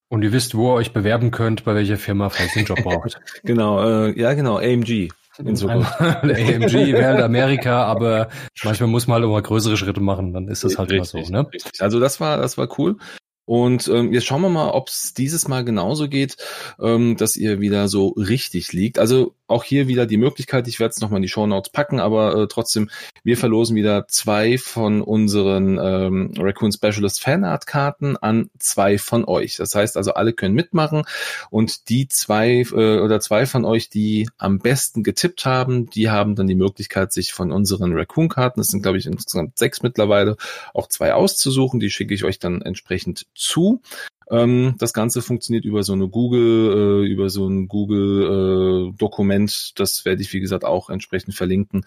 Und 0.09 0.23
ihr 0.23 0.33
wisst, 0.33 0.55
wo 0.55 0.73
ihr 0.73 0.75
euch 0.75 0.93
bewerben 0.93 1.31
könnt, 1.31 1.65
bei 1.65 1.75
welcher 1.75 1.97
Firma, 1.97 2.29
falls 2.29 2.55
ihr 2.57 2.59
einen 2.59 2.67
Job 2.67 2.83
braucht. 2.83 3.19
genau, 3.43 3.83
äh, 3.83 4.21
ja 4.21 4.35
genau, 4.35 4.59
AMG 4.59 5.09
in 5.49 5.57
Zukunft. 5.57 6.01
AMG 6.01 6.95
halt 7.03 7.21
Amerika, 7.21 7.85
aber 7.85 8.29
manchmal 8.65 8.89
muss 8.89 9.07
man 9.07 9.17
halt 9.17 9.25
auch 9.25 9.33
mal 9.33 9.43
größere 9.43 9.77
Schritte 9.77 10.01
machen, 10.01 10.33
dann 10.33 10.49
ist 10.49 10.65
das 10.65 10.79
halt 10.79 10.91
richtig, 10.91 11.15
immer 11.15 11.25
so. 11.25 11.33
Ne? 11.33 11.47
Richtig. 11.53 11.81
Also 11.81 12.01
das 12.01 12.21
war, 12.21 12.39
das 12.39 12.59
war 12.59 12.69
cool. 12.79 12.97
Und 13.45 13.89
ähm, 13.89 14.13
jetzt 14.13 14.27
schauen 14.27 14.43
wir 14.43 14.49
mal, 14.49 14.71
ob 14.71 14.89
es 14.89 15.13
dieses 15.15 15.49
Mal 15.49 15.65
genauso 15.65 16.09
geht, 16.09 16.37
ähm, 16.81 17.17
dass 17.17 17.37
ihr 17.37 17.61
wieder 17.61 17.89
so 17.89 18.09
richtig 18.11 18.73
liegt. 18.73 18.99
Also 18.99 19.35
auch 19.51 19.65
hier 19.65 19.89
wieder 19.89 20.07
die 20.07 20.17
Möglichkeit, 20.17 20.69
ich 20.69 20.79
werde 20.79 20.93
es 20.93 21.01
nochmal 21.01 21.19
in 21.19 21.23
die 21.23 21.29
Show 21.29 21.47
Notes 21.47 21.73
packen, 21.73 21.99
aber 21.99 22.35
äh, 22.37 22.47
trotzdem, 22.47 22.89
wir 23.25 23.37
verlosen 23.37 23.75
wieder 23.75 24.07
zwei 24.07 24.57
von 24.57 25.03
unseren 25.03 25.79
ähm, 25.83 26.33
Raccoon 26.39 26.71
Specialist 26.71 27.21
Fanart 27.21 27.67
Karten 27.67 28.17
an 28.17 28.51
zwei 28.59 28.97
von 28.97 29.25
euch. 29.25 29.57
Das 29.57 29.75
heißt 29.75 29.97
also, 29.97 30.13
alle 30.15 30.33
können 30.33 30.55
mitmachen 30.55 31.03
und 31.51 31.89
die 31.89 32.07
zwei 32.07 32.61
äh, 32.61 33.01
oder 33.01 33.19
zwei 33.19 33.47
von 33.47 33.65
euch, 33.65 33.91
die 33.91 34.29
am 34.39 34.61
besten 34.61 35.03
getippt 35.03 35.45
haben, 35.45 35.91
die 35.91 36.11
haben 36.11 36.37
dann 36.37 36.47
die 36.47 36.55
Möglichkeit, 36.55 37.13
sich 37.13 37.33
von 37.33 37.51
unseren 37.51 37.93
Raccoon 37.93 38.29
Karten, 38.29 38.61
das 38.61 38.69
sind 38.69 38.83
glaube 38.83 38.99
ich 38.99 39.07
insgesamt 39.07 39.59
sechs 39.59 39.83
mittlerweile, 39.83 40.37
auch 40.73 40.87
zwei 40.89 41.13
auszusuchen. 41.15 41.81
Die 41.81 41.91
schicke 41.91 42.15
ich 42.15 42.23
euch 42.23 42.39
dann 42.39 42.63
entsprechend 42.63 43.27
zu. 43.41 43.83
Ähm, 44.31 44.77
das 44.79 44.93
Ganze 44.93 45.23
funktioniert 45.23 45.65
über 45.65 45.83
so 45.83 45.93
eine 45.93 46.09
Google, 46.09 47.05
äh, 47.05 47.09
über 47.09 47.31
so 47.31 47.49
ein 47.49 47.69
Google 47.69 48.93
äh. 48.99 49.73
Das 49.75 50.05
werde 50.05 50.23
ich, 50.23 50.33
wie 50.33 50.41
gesagt, 50.41 50.65
auch 50.65 50.91
entsprechend 50.91 51.35
verlinken. 51.35 51.85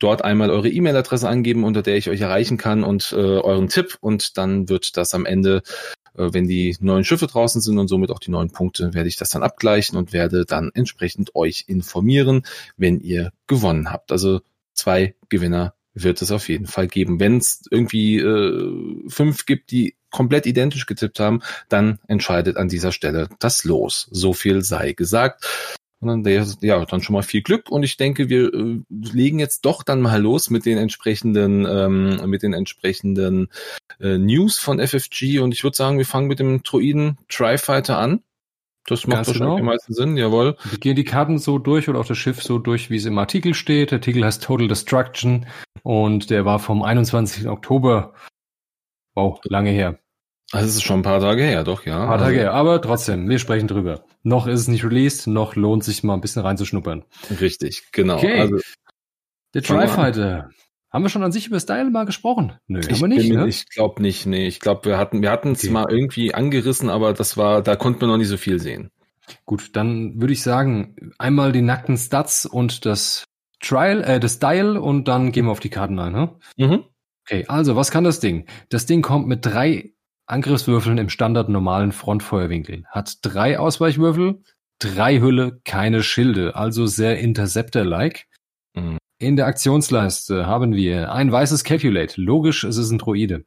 Dort 0.00 0.22
einmal 0.24 0.50
eure 0.50 0.68
E-Mail-Adresse 0.68 1.28
angeben, 1.28 1.64
unter 1.64 1.82
der 1.82 1.96
ich 1.96 2.08
euch 2.08 2.20
erreichen 2.20 2.56
kann 2.56 2.84
und 2.84 3.12
äh, 3.12 3.16
euren 3.16 3.68
Tipp. 3.68 3.96
Und 4.00 4.38
dann 4.38 4.68
wird 4.68 4.96
das 4.96 5.12
am 5.12 5.26
Ende 5.26 5.62
äh, 6.18 6.32
wenn 6.32 6.48
die 6.48 6.76
neuen 6.80 7.04
Schiffe 7.04 7.26
draußen 7.26 7.60
sind 7.60 7.78
und 7.78 7.88
somit 7.88 8.10
auch 8.10 8.18
die 8.18 8.30
neuen 8.30 8.50
Punkte, 8.50 8.92
werde 8.92 9.08
ich 9.08 9.16
das 9.16 9.30
dann 9.30 9.42
abgleichen 9.42 9.96
und 9.96 10.12
werde 10.12 10.44
dann 10.44 10.70
entsprechend 10.74 11.34
euch 11.34 11.64
informieren, 11.68 12.42
wenn 12.76 13.00
ihr 13.00 13.32
gewonnen 13.46 13.90
habt. 13.90 14.12
Also 14.12 14.40
zwei 14.74 15.14
Gewinner 15.28 15.74
wird 15.94 16.22
es 16.22 16.30
auf 16.30 16.48
jeden 16.48 16.66
Fall 16.66 16.88
geben. 16.88 17.20
Wenn 17.20 17.38
es 17.38 17.62
irgendwie 17.70 18.18
äh, 18.18 19.08
fünf 19.08 19.46
gibt, 19.46 19.70
die 19.70 19.96
komplett 20.18 20.46
identisch 20.46 20.86
getippt 20.86 21.20
haben, 21.20 21.42
dann 21.68 22.00
entscheidet 22.08 22.56
an 22.56 22.68
dieser 22.68 22.90
Stelle 22.90 23.28
das 23.38 23.62
Los. 23.62 24.08
So 24.10 24.32
viel 24.32 24.62
sei 24.62 24.92
gesagt. 24.92 25.46
Und 26.00 26.24
dann, 26.24 26.56
ja, 26.60 26.84
dann 26.84 27.02
schon 27.02 27.14
mal 27.14 27.22
viel 27.22 27.42
Glück 27.42 27.70
und 27.70 27.84
ich 27.84 27.96
denke, 27.96 28.28
wir 28.28 28.52
äh, 28.52 28.80
legen 28.90 29.38
jetzt 29.38 29.64
doch 29.64 29.84
dann 29.84 30.00
mal 30.00 30.20
los 30.20 30.50
mit 30.50 30.66
den 30.66 30.76
entsprechenden, 30.76 31.66
ähm, 31.66 32.28
mit 32.28 32.42
den 32.42 32.52
entsprechenden 32.52 33.48
äh, 34.00 34.18
News 34.18 34.58
von 34.58 34.80
FFG 34.80 35.38
und 35.38 35.54
ich 35.54 35.62
würde 35.62 35.76
sagen, 35.76 35.98
wir 35.98 36.06
fangen 36.06 36.26
mit 36.26 36.40
dem 36.40 36.64
Droiden 36.64 37.18
Tri-Fighter 37.28 37.96
an. 37.96 38.24
Das 38.86 39.06
macht 39.06 39.18
Ganz 39.18 39.28
wahrscheinlich 39.28 39.56
genau. 39.56 39.58
am 39.58 39.66
meisten 39.66 39.94
Sinn, 39.94 40.16
jawohl. 40.16 40.56
Wir 40.64 40.78
gehen 40.78 40.96
die 40.96 41.04
Karten 41.04 41.38
so 41.38 41.58
durch 41.58 41.88
oder 41.88 42.00
auch 42.00 42.06
das 42.06 42.18
Schiff 42.18 42.42
so 42.42 42.58
durch, 42.58 42.90
wie 42.90 42.96
es 42.96 43.04
im 43.04 43.18
Artikel 43.18 43.54
steht. 43.54 43.92
Der 43.92 43.98
Artikel 43.98 44.24
heißt 44.24 44.42
Total 44.42 44.66
Destruction 44.66 45.46
und 45.84 46.30
der 46.30 46.44
war 46.44 46.58
vom 46.58 46.82
21. 46.82 47.48
Oktober. 47.48 48.14
Wow, 49.18 49.40
lange 49.42 49.70
her. 49.70 49.98
Also 50.50 50.66
es 50.66 50.76
ist 50.76 50.82
schon 50.82 51.00
ein 51.00 51.02
paar 51.02 51.20
Tage 51.20 51.42
her, 51.42 51.62
doch, 51.62 51.84
ja. 51.84 52.00
Ein 52.00 52.08
paar 52.08 52.18
Tage 52.18 52.38
her, 52.38 52.54
aber 52.54 52.80
trotzdem, 52.80 53.28
wir 53.28 53.38
sprechen 53.38 53.68
drüber. 53.68 54.04
Noch 54.22 54.46
ist 54.46 54.60
es 54.60 54.68
nicht 54.68 54.84
released, 54.84 55.26
noch 55.26 55.56
lohnt 55.56 55.84
sich 55.84 56.02
mal 56.02 56.14
ein 56.14 56.22
bisschen 56.22 56.42
reinzuschnuppern. 56.42 57.04
Richtig, 57.40 57.88
genau. 57.92 58.16
Okay. 58.16 58.40
Also, 58.40 58.58
der 59.54 59.62
Tri-Fighter. 59.62 60.50
Haben 60.90 61.04
wir 61.04 61.10
schon 61.10 61.22
an 61.22 61.32
sich 61.32 61.46
über 61.46 61.60
Style 61.60 61.90
mal 61.90 62.06
gesprochen? 62.06 62.54
Nö, 62.66 62.80
ich 62.80 62.90
haben 62.90 63.00
wir 63.00 63.08
nicht. 63.08 63.28
Bin, 63.28 63.40
ne? 63.40 63.46
Ich 63.46 63.68
glaube 63.68 64.00
nicht, 64.00 64.24
nee. 64.24 64.46
Ich 64.46 64.58
glaube, 64.58 64.88
wir 64.88 64.96
hatten 64.96 65.20
wir 65.20 65.30
hatten 65.30 65.52
es 65.52 65.64
okay. 65.64 65.70
mal 65.70 65.86
irgendwie 65.90 66.32
angerissen, 66.32 66.88
aber 66.88 67.12
das 67.12 67.36
war, 67.36 67.62
da 67.62 67.76
konnte 67.76 68.00
man 68.00 68.10
noch 68.10 68.16
nicht 68.16 68.28
so 68.28 68.38
viel 68.38 68.58
sehen. 68.58 68.90
Gut, 69.44 69.76
dann 69.76 70.18
würde 70.18 70.32
ich 70.32 70.42
sagen, 70.42 71.12
einmal 71.18 71.52
die 71.52 71.60
nackten 71.60 71.98
Stats 71.98 72.46
und 72.46 72.86
das 72.86 73.24
Trial, 73.60 74.02
äh, 74.02 74.18
das 74.18 74.34
Style 74.34 74.80
und 74.80 75.08
dann 75.08 75.30
gehen 75.30 75.44
wir 75.44 75.52
auf 75.52 75.60
die 75.60 75.68
Karten 75.68 75.98
ein, 75.98 76.12
ne? 76.12 76.34
Mhm. 76.56 76.84
Okay, 77.26 77.44
also 77.48 77.76
was 77.76 77.90
kann 77.90 78.04
das 78.04 78.20
Ding? 78.20 78.46
Das 78.70 78.86
Ding 78.86 79.02
kommt 79.02 79.26
mit 79.26 79.44
drei 79.44 79.92
Angriffswürfeln 80.28 80.98
im 80.98 81.08
Standard 81.08 81.48
normalen 81.48 81.92
Frontfeuerwinkel, 81.92 82.84
hat 82.88 83.18
drei 83.22 83.58
Ausweichwürfel, 83.58 84.42
drei 84.78 85.20
Hülle, 85.20 85.60
keine 85.64 86.02
Schilde, 86.02 86.54
also 86.54 86.86
sehr 86.86 87.18
Interceptor-like. 87.18 88.26
Mhm. 88.74 88.98
In 89.18 89.36
der 89.36 89.46
Aktionsleiste 89.46 90.46
haben 90.46 90.74
wir 90.74 91.12
ein 91.12 91.32
weißes 91.32 91.64
Calculate. 91.64 92.20
Logisch, 92.20 92.62
es 92.62 92.76
ist 92.76 92.90
ein 92.90 92.98
Droide. 92.98 93.44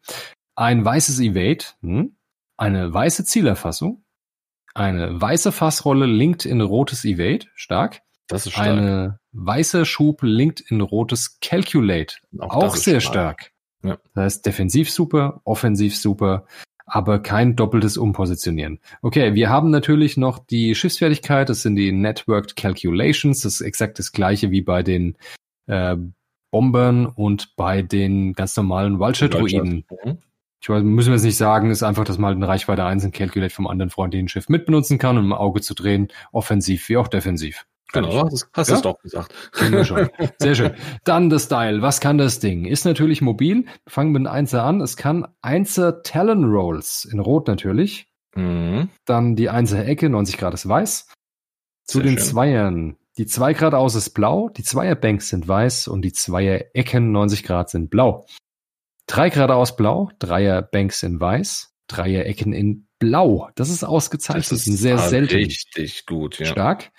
Ein 0.55 0.83
weißes 0.83 1.19
Evade. 1.21 1.65
Hm? 1.81 2.17
Eine 2.57 2.93
weiße 2.93 3.23
Zielerfassung. 3.23 4.03
Eine 4.73 5.21
weiße 5.21 5.51
Fassrolle 5.53 6.05
linkt 6.05 6.45
in 6.45 6.59
rotes 6.59 7.05
Evade. 7.05 7.45
Stark. 7.55 8.01
Das 8.27 8.45
ist 8.45 8.53
stark. 8.53 8.67
Eine 8.67 9.19
weiße 9.31 9.85
Schub 9.85 10.23
linkt 10.23 10.59
in 10.59 10.81
rotes 10.81 11.39
Calculate. 11.39 12.17
Auch, 12.39 12.55
Auch 12.55 12.75
sehr 12.75 12.99
stark. 12.99 13.43
stark. 13.43 13.51
Ja. 13.83 13.97
Das 14.13 14.23
heißt, 14.23 14.45
defensiv 14.45 14.91
super, 14.91 15.41
offensiv 15.43 15.95
super, 15.95 16.45
aber 16.91 17.19
kein 17.19 17.55
doppeltes 17.55 17.95
Umpositionieren. 17.95 18.79
Okay, 19.01 19.33
wir 19.33 19.49
haben 19.49 19.71
natürlich 19.71 20.17
noch 20.17 20.39
die 20.39 20.75
Schiffsfertigkeit, 20.75 21.47
das 21.47 21.61
sind 21.61 21.77
die 21.77 21.93
Networked 21.93 22.57
Calculations, 22.57 23.41
das 23.41 23.55
ist 23.55 23.61
exakt 23.61 23.97
das 23.97 24.11
gleiche 24.11 24.51
wie 24.51 24.61
bei 24.61 24.83
den 24.83 25.15
äh, 25.67 25.95
Bombern 26.51 27.05
und 27.05 27.55
bei 27.55 27.81
den 27.81 28.33
ganz 28.33 28.57
normalen 28.57 28.99
Vulture-Druiden. 28.99 29.85
Mhm. 30.03 30.17
Ich 30.61 30.69
weiß, 30.69 30.83
müssen 30.83 31.11
wir 31.11 31.15
es 31.15 31.23
nicht 31.23 31.37
sagen, 31.37 31.71
ist 31.71 31.81
einfach, 31.81 32.03
dass 32.03 32.17
man 32.17 32.27
halt 32.27 32.35
eine 32.35 32.49
Reichweite 32.49 32.83
1 32.83 33.05
in 33.05 33.11
Calculate 33.13 33.53
vom 33.53 33.67
anderen 33.67 33.89
freundlichen 33.89 34.27
Schiff 34.27 34.49
mitbenutzen 34.49 34.97
kann, 34.97 35.17
um 35.17 35.23
im 35.23 35.33
Auge 35.33 35.61
zu 35.61 35.73
drehen, 35.73 36.09
offensiv 36.33 36.89
wie 36.89 36.97
auch 36.97 37.07
defensiv. 37.07 37.65
Genau, 37.93 38.29
das 38.29 38.49
hast 38.53 38.69
du 38.69 38.75
es 38.75 38.81
doch 38.81 38.99
gesagt. 38.99 39.33
Sehr 40.39 40.55
schön. 40.55 40.71
Dann 41.03 41.29
das 41.29 41.45
Style. 41.45 41.81
Was 41.81 41.99
kann 41.99 42.17
das 42.17 42.39
Ding? 42.39 42.65
Ist 42.65 42.85
natürlich 42.85 43.21
mobil. 43.21 43.65
Fangen 43.87 44.11
mit 44.11 44.27
einem 44.27 44.45
1er 44.45 44.59
an. 44.59 44.81
Es 44.81 44.97
kann 44.97 45.27
1er 45.43 46.03
Talon 46.03 46.45
Rolls 46.45 47.05
in 47.05 47.19
Rot 47.19 47.47
natürlich. 47.47 48.07
Mhm. 48.35 48.89
Dann 49.05 49.35
die 49.35 49.49
1er 49.49 49.83
Ecke, 49.83 50.09
90 50.09 50.37
Grad 50.37 50.53
ist 50.53 50.67
weiß. 50.67 51.07
Zu 51.85 51.97
Sehr 51.97 52.03
den 52.03 52.17
schön. 52.17 52.27
Zweiern 52.27 52.97
die 53.17 53.25
2 53.25 53.53
Grad 53.53 53.73
aus 53.73 53.95
ist 53.95 54.11
blau, 54.11 54.49
die 54.49 54.63
Zweierbanks 54.63 55.29
sind 55.29 55.47
weiß 55.47 55.87
und 55.89 56.01
die 56.03 56.13
Zweierecken 56.13 57.11
90 57.11 57.43
Grad 57.43 57.69
sind 57.69 57.89
blau. 57.89 58.25
3 59.07 59.29
Grad 59.29 59.51
aus 59.51 59.75
blau, 59.75 60.09
Dreierbanks 60.19 61.03
in 61.03 61.19
weiß, 61.19 61.73
Dreierecken 61.87 62.53
in 62.53 62.87
blau. 62.99 63.49
Das 63.55 63.69
ist 63.69 63.83
ausgezeichnet. 63.83 64.51
Das 64.51 64.65
ist 64.65 64.77
sehr 64.77 64.97
selten. 64.97 65.35
Richtig 65.35 66.05
gut, 66.05 66.39
ja. 66.39 66.45
Stark. 66.45 66.91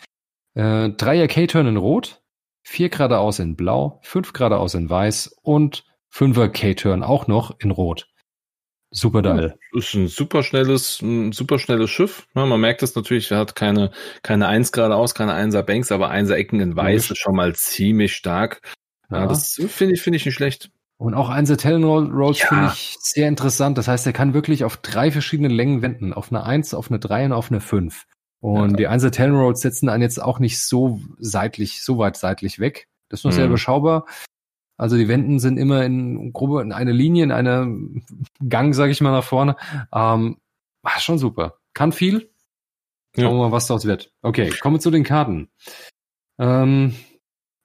Äh, 0.55 0.91
Dreier 0.91 1.29
K-Turn 1.29 1.67
in 1.67 1.77
rot, 1.77 2.23
4 2.65 2.89
Grad 2.91 3.13
aus 3.13 3.39
in 3.39 3.57
blau, 3.57 4.01
5 4.03 4.33
Grad 4.33 4.53
aus 4.53 4.75
in 4.75 4.89
weiß 4.89 5.37
und 5.43 5.85
5er 6.13 6.49
K-Turn 6.49 7.03
auch 7.03 7.27
noch 7.27 7.59
in 7.59 7.71
rot. 7.71 8.09
Super 8.95 9.23
geil. 9.23 9.59
Ist 9.73 9.95
ein 9.95 10.07
super 10.07 10.43
schnelles, 10.43 11.01
ein 11.01 11.33
super 11.33 11.59
schnelles 11.59 11.89
Schiff. 11.89 12.27
Ja, 12.35 12.45
man 12.45 12.61
merkt 12.61 12.83
es 12.83 12.95
natürlich, 12.95 13.31
er 13.31 13.39
hat 13.39 13.55
keine, 13.55 13.91
keine 14.23 14.49
Eins 14.49 14.71
geradeaus, 14.71 15.15
keine 15.15 15.33
Einser 15.33 15.63
Banks, 15.63 15.91
aber 15.91 16.11
Einser 16.11 16.37
Ecken 16.37 16.61
in 16.61 16.77
Weiß 16.77 17.11
ist 17.11 17.19
schon 17.19 17.35
mal 17.35 17.55
ziemlich 17.55 18.15
stark. 18.15 18.61
Ja, 19.11 19.21
ja. 19.21 19.27
das 19.27 19.55
finde 19.69 19.95
ich, 19.95 20.03
finde 20.03 20.19
ich 20.19 20.27
nicht 20.27 20.35
schlecht. 20.35 20.71
Und 20.99 21.15
auch 21.15 21.31
Einser 21.31 21.57
Talon 21.57 22.13
Rolls 22.13 22.41
ja. 22.41 22.49
finde 22.49 22.67
ich 22.75 22.97
sehr 23.01 23.29
interessant. 23.29 23.79
Das 23.79 23.89
heißt, 23.89 24.07
er 24.07 24.13
kann 24.13 24.35
wirklich 24.35 24.63
auf 24.63 24.77
drei 24.77 25.11
verschiedene 25.11 25.49
Längen 25.49 25.81
wenden. 25.81 26.13
Auf 26.13 26.31
eine 26.31 26.45
Eins, 26.45 26.75
auf 26.75 26.91
eine 26.91 27.01
Drei 27.01 27.25
und 27.25 27.33
auf 27.33 27.51
eine 27.51 27.61
Fünf. 27.61 28.07
Und 28.43 28.73
ja. 28.73 28.77
die 28.77 28.87
Einser 28.89 29.13
Talon 29.13 29.39
Rolls 29.39 29.61
setzen 29.61 29.89
einen 29.89 30.03
jetzt 30.03 30.21
auch 30.21 30.41
nicht 30.41 30.61
so 30.61 31.01
seitlich, 31.19 31.85
so 31.85 31.99
weit 31.99 32.17
seitlich 32.17 32.59
weg. 32.59 32.89
Das 33.09 33.21
ist 33.21 33.25
noch 33.25 33.31
mhm. 33.31 33.37
sehr 33.37 33.47
überschaubar. 33.47 34.05
Also 34.77 34.97
die 34.97 35.07
Wenden 35.07 35.39
sind 35.39 35.59
immer 35.59 35.85
in 35.85 36.33
grobe 36.33 36.61
in 36.61 36.73
eine 36.73 36.91
Linie, 36.91 37.23
in 37.23 37.31
einer 37.31 37.69
Gang, 38.49 38.75
sage 38.75 38.91
ich 38.91 39.01
mal, 39.01 39.13
nach 39.13 39.23
vorne. 39.23 39.57
Ähm, 39.95 40.39
war 40.83 40.99
schon 40.99 41.19
super. 41.19 41.59
Kann 41.73 41.93
viel. 41.93 42.31
Schauen 43.15 43.37
wir 43.37 43.49
mal, 43.49 43.53
was 43.53 43.69
daraus 43.69 43.85
wird. 43.85 44.11
Okay, 44.23 44.51
kommen 44.51 44.77
wir 44.77 44.81
zu 44.81 44.91
den 44.91 45.05
Karten. 45.05 45.49
Ähm, 46.41 46.97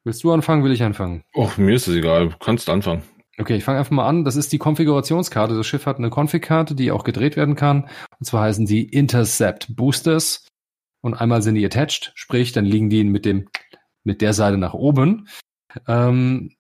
willst 0.03 0.23
du 0.23 0.31
anfangen, 0.31 0.63
will 0.63 0.73
ich 0.73 0.83
anfangen? 0.83 1.23
Och, 1.35 1.57
mir 1.57 1.73
ist 1.73 1.87
es 1.87 1.95
egal. 1.95 2.29
Du 2.29 2.37
kannst 2.37 2.69
anfangen. 2.69 3.01
Okay, 3.39 3.55
ich 3.55 3.63
fange 3.63 3.79
einfach 3.79 3.91
mal 3.91 4.07
an. 4.07 4.25
Das 4.25 4.35
ist 4.35 4.51
die 4.51 4.59
Konfigurationskarte. 4.59 5.55
Das 5.55 5.65
Schiff 5.65 5.87
hat 5.87 5.97
eine 5.97 6.09
Config-Karte, 6.09 6.75
die 6.75 6.91
auch 6.91 7.03
gedreht 7.03 7.35
werden 7.35 7.55
kann. 7.55 7.89
Und 8.19 8.25
zwar 8.25 8.43
heißen 8.43 8.67
die 8.67 8.83
Intercept 8.83 9.75
Boosters. 9.75 10.45
Und 11.07 11.15
einmal 11.15 11.41
sind 11.41 11.55
die 11.55 11.65
attached, 11.65 12.11
sprich, 12.15 12.51
dann 12.51 12.65
liegen 12.65 12.89
die 12.89 13.03
mit 13.03 13.25
dem, 13.25 13.49
mit 14.03 14.21
der 14.21 14.33
Seite 14.33 14.57
nach 14.57 14.73
oben. 14.73 15.27
Ähm, 15.87 16.51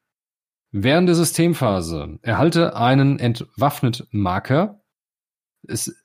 Während 0.71 1.07
der 1.07 1.15
Systemphase 1.15 2.19
erhalte 2.21 2.75
einen 2.75 3.19
entwaffnet 3.19 4.05
Marker, 4.11 4.81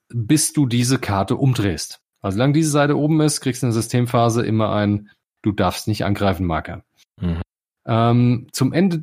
bis 0.09 0.53
du 0.53 0.67
diese 0.67 0.99
Karte 0.99 1.37
umdrehst. 1.37 2.01
Also 2.21 2.37
solange 2.37 2.53
diese 2.53 2.71
Seite 2.71 2.97
oben 2.97 3.21
ist, 3.21 3.41
kriegst 3.41 3.63
du 3.63 3.67
in 3.67 3.73
der 3.73 3.81
Systemphase 3.81 4.45
immer 4.45 4.73
ein 4.73 5.11
Du 5.43 5.51
darfst 5.51 5.89
nicht 5.89 6.05
angreifen 6.05 6.47
Marker. 6.47 6.85
Mhm. 7.21 7.43
Ähm, 7.85 8.47
zum 8.53 8.73
Ende, 8.73 9.03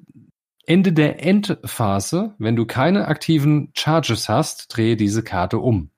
Ende 0.66 0.94
der 0.94 1.24
Endphase, 1.24 2.34
wenn 2.38 2.56
du 2.56 2.66
keine 2.66 3.08
aktiven 3.10 3.72
Charges 3.76 4.30
hast, 4.30 4.76
drehe 4.76 4.96
diese 4.96 5.22
Karte 5.22 5.60
um. 5.60 5.92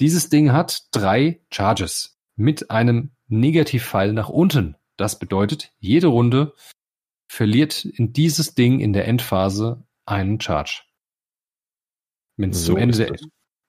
Dieses 0.00 0.28
Ding 0.28 0.52
hat 0.52 0.88
drei 0.90 1.40
Charges 1.50 2.17
mit 2.38 2.70
einem 2.70 3.10
Negativpfeil 3.26 4.12
nach 4.12 4.28
unten. 4.28 4.76
Das 4.96 5.18
bedeutet, 5.18 5.72
jede 5.80 6.06
Runde 6.06 6.54
verliert 7.28 7.84
in 7.84 8.12
dieses 8.12 8.54
Ding 8.54 8.80
in 8.80 8.92
der 8.92 9.06
Endphase 9.06 9.84
einen 10.06 10.40
Charge. 10.40 10.82
Wenn 12.36 12.50
es 12.50 12.64
so 12.64 12.72
zum 12.72 12.80
Ende 12.80 12.96
der, 12.96 13.16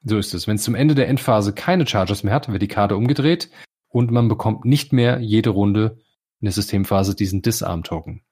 so 0.04 0.18
ist 0.18 0.34
es. 0.34 0.48
Wenn 0.48 0.56
es 0.56 0.64
zum 0.64 0.76
Ende 0.76 0.96
der 0.96 1.08
Endphase 1.10 1.54
keine 1.54 1.86
Charges 1.86 2.24
mehr 2.24 2.34
hat, 2.34 2.50
wird 2.50 2.62
die 2.62 2.68
Karte 2.68 2.96
umgedreht 2.96 3.50
und 3.90 4.12
man 4.12 4.30
bekommt 4.30 4.66
nicht 4.66 4.94
mehr 4.94 5.20
jede 5.20 5.50
Runde 5.50 5.98
in 6.40 6.46
der 6.46 6.54
Systemphase 6.54 7.16
diesen 7.16 7.42
Disarm-Token. 7.42 8.24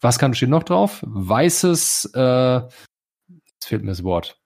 Was 0.00 0.18
kann 0.18 0.34
steht 0.34 0.48
noch 0.48 0.64
drauf? 0.64 1.04
Weißes, 1.06 2.10
äh, 2.14 2.62
jetzt 3.28 3.66
fehlt 3.66 3.82
mir 3.82 3.90
das 3.90 4.02
Wort. 4.02 4.41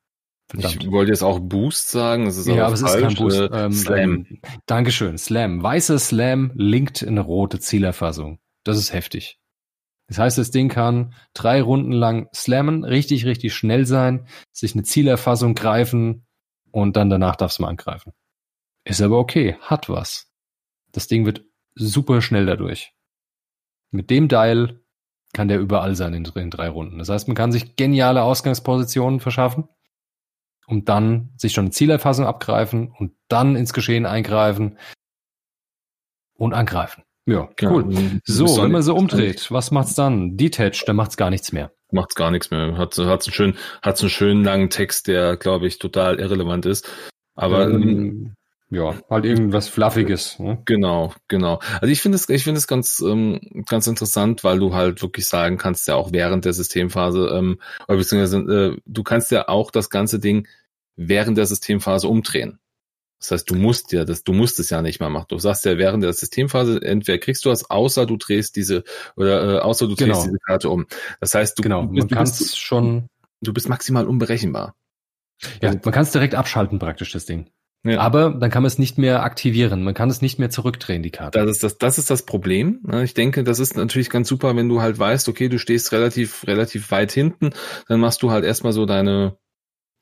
Verdammt. 0.49 0.85
Ich 0.85 0.91
wollte 0.91 1.11
jetzt 1.11 1.23
auch 1.23 1.41
Boost 1.41 1.91
sagen, 1.91 2.27
das 2.27 2.37
ist 2.37 2.47
ja, 2.47 2.67
aber 2.67 2.75
es 2.75 2.83
ist 2.83 2.99
kein 2.99 3.15
Boost. 3.15 3.41
Äh, 3.41 3.65
ähm, 3.65 3.73
Slam. 3.73 4.27
Ähm, 4.29 4.41
Dankeschön, 4.67 5.19
Slam. 5.19 5.63
Weißer 5.63 5.99
Slam 5.99 6.53
linkt 6.55 7.03
in 7.03 7.11
eine 7.11 7.21
rote 7.21 7.59
Zielerfassung. 7.59 8.39
Das 8.63 8.79
ist 8.79 8.93
heftig. 8.93 9.41
Das 10.09 10.19
heißt, 10.19 10.39
das 10.39 10.53
Ding 10.53 10.69
kann 10.69 11.15
drei 11.35 11.61
Runden 11.61 11.91
lang 11.91 12.29
slammen, 12.33 12.85
richtig, 12.85 13.27
richtig 13.27 13.55
schnell 13.55 13.87
sein, 13.87 14.29
sich 14.53 14.75
eine 14.75 14.85
Zielerfassung 14.85 15.55
greifen 15.55 16.27
und 16.71 16.97
dann 16.97 17.11
danach 17.11 17.35
darfst 17.35 17.59
du 17.59 17.63
mal 17.63 17.69
angreifen. 17.69 18.13
Ist 18.85 19.03
aber 19.03 19.19
okay, 19.19 19.57
hat 19.61 19.89
was. 19.89 20.31
Das 20.93 21.09
Ding 21.09 21.27
wird 21.27 21.45
super 21.75 22.23
schnell 22.23 22.47
dadurch. 22.47 22.93
Mit 23.91 24.11
dem 24.11 24.29
Dial 24.29 24.81
kann 25.33 25.49
der 25.49 25.59
überall 25.59 25.97
sein 25.97 26.15
in, 26.15 26.25
in 26.25 26.51
drei 26.51 26.69
Runden. 26.69 26.99
Das 26.99 27.09
heißt, 27.09 27.27
man 27.27 27.35
kann 27.35 27.51
sich 27.51 27.75
geniale 27.75 28.23
Ausgangspositionen 28.23 29.19
verschaffen, 29.19 29.69
um 30.67 30.85
dann 30.85 31.33
sich 31.37 31.53
schon 31.53 31.67
eine 31.67 31.73
Zielerfassung 31.73 32.27
abgreifen 32.27 32.93
und 32.99 33.13
dann 33.29 33.57
ins 33.57 33.73
Geschehen 33.73 34.07
eingreifen 34.07 34.79
und 36.35 36.53
angreifen. 36.53 37.03
Ja, 37.29 37.49
cool. 37.63 37.93
Ja, 37.93 38.01
so, 38.25 38.63
wenn 38.63 38.71
man 38.71 38.83
so 38.83 38.95
umdreht, 38.95 39.51
was 39.51 39.73
macht's 39.73 39.95
dann? 39.95 40.37
Detached, 40.37 40.89
dann 40.89 40.97
macht's 40.97 41.17
gar 41.17 41.31
nichts 41.31 41.51
mehr. 41.53 41.73
Macht's 41.91 42.15
gar 42.15 42.31
nichts 42.31 42.51
mehr. 42.51 42.77
Hat, 42.77 42.97
hat's 42.99 43.27
einen 43.27 43.35
schönen, 43.35 43.55
hat's 43.83 44.01
einen 44.01 44.11
schönen 44.11 44.45
langen 44.45 44.71
Text, 44.71 45.09
der, 45.09 45.37
glaube 45.37 45.67
ich, 45.67 45.79
total 45.79 46.21
irrelevant 46.21 46.67
ist. 46.67 46.89
Aber 47.35 47.65
ähm, 47.65 47.83
ähm, 47.83 48.35
ja, 48.69 48.97
halt 49.09 49.25
irgendwas 49.25 49.69
Fluffiges. 49.69 50.39
Ne? 50.41 50.61
Genau, 50.65 51.13
genau. 51.29 51.61
Also 51.81 51.87
ich 51.87 52.01
finde 52.01 52.17
es, 52.17 52.29
ich 52.29 52.43
finde 52.43 52.59
es 52.59 52.67
ganz, 52.67 53.01
ähm, 53.01 53.41
ganz 53.69 53.87
interessant, 53.87 54.43
weil 54.43 54.59
du 54.59 54.75
halt 54.75 55.03
wirklich 55.03 55.27
sagen 55.27 55.57
kannst, 55.57 55.87
ja 55.87 55.95
auch 55.95 56.13
während 56.13 56.45
der 56.45 56.53
Systemphase, 56.53 57.29
ähm, 57.33 57.61
oder 57.87 57.99
beziehungsweise 57.99 58.39
äh, 58.39 58.81
du 58.85 59.03
kannst 59.05 59.31
ja 59.31 59.49
auch 59.49 59.71
das 59.71 59.89
ganze 59.89 60.19
Ding 60.19 60.49
während 60.97 61.39
der 61.39 61.47
Systemphase 61.47 62.09
umdrehen. 62.09 62.59
Das 63.21 63.31
heißt, 63.31 63.51
du 63.51 63.55
musst 63.55 63.93
ja 63.93 64.05
das, 64.05 64.25
du 64.25 64.33
musst 64.33 64.59
es 64.59 64.71
ja 64.71 64.83
nicht 64.83 65.01
mal 65.01 65.11
machen. 65.11 65.27
Du 65.29 65.39
sagst 65.39 65.65
ja 65.65 65.79
während 65.79 66.03
der 66.03 66.13
Systemphase, 66.13 66.83
entweder 66.83 67.19
kriegst 67.19 67.45
du 67.45 67.51
was, 67.51 67.71
außer 67.71 68.05
du 68.05 68.17
drehst 68.17 68.57
diese, 68.57 68.83
oder 69.17 69.57
äh, 69.57 69.59
außer 69.61 69.87
du 69.87 69.95
drehst 69.95 70.09
genau. 70.09 70.25
diese 70.25 70.39
Karte 70.39 70.71
um. 70.71 70.87
Das 71.21 71.35
heißt, 71.35 71.59
du, 71.59 71.63
genau. 71.63 71.87
du, 71.87 71.95
bist, 71.95 72.11
du 72.11 72.17
bist 72.17 72.59
schon, 72.59 73.09
du 73.41 73.55
bist 73.55 73.69
maximal 73.69 74.07
unberechenbar. 74.07 74.75
Ja, 75.63 75.71
man 75.71 75.93
kann 75.93 76.03
es 76.03 76.13
direkt 76.13 76.35
abschalten 76.35 76.79
praktisch, 76.79 77.13
das 77.13 77.27
Ding. 77.27 77.51
Ja. 77.85 78.01
Aber 78.01 78.31
dann 78.31 78.51
kann 78.51 78.63
man 78.63 78.69
es 78.69 78.79
nicht 78.79 78.99
mehr 78.99 79.23
aktivieren. 79.23 79.85
Man 79.85 79.95
kann 79.95 80.11
es 80.11 80.21
nicht 80.21 80.39
mehr 80.39 80.51
zurückdrehen, 80.51 81.03
die 81.03 81.11
Karte. 81.11 81.39
Das 81.39 81.51
ist 81.51 81.63
das, 81.63 81.79
das 81.79 81.99
ist 81.99 82.11
das 82.11 82.25
Problem. 82.25 82.81
Ich 83.05 83.15
denke, 83.15 83.45
das 83.45 83.61
ist 83.61 83.77
natürlich 83.77 84.11
ganz 84.11 84.29
super, 84.29 84.57
wenn 84.57 84.69
du 84.69 84.81
halt 84.81 84.99
weißt, 84.99 85.29
okay, 85.29 85.49
du 85.49 85.59
stehst 85.59 85.93
relativ, 85.93 86.47
relativ 86.47 86.91
weit 86.91 87.13
hinten, 87.13 87.51
dann 87.89 88.01
machst 88.01 88.23
du 88.23 88.31
halt 88.31 88.45
erstmal 88.45 88.73
so 88.73 88.87
deine, 88.87 89.37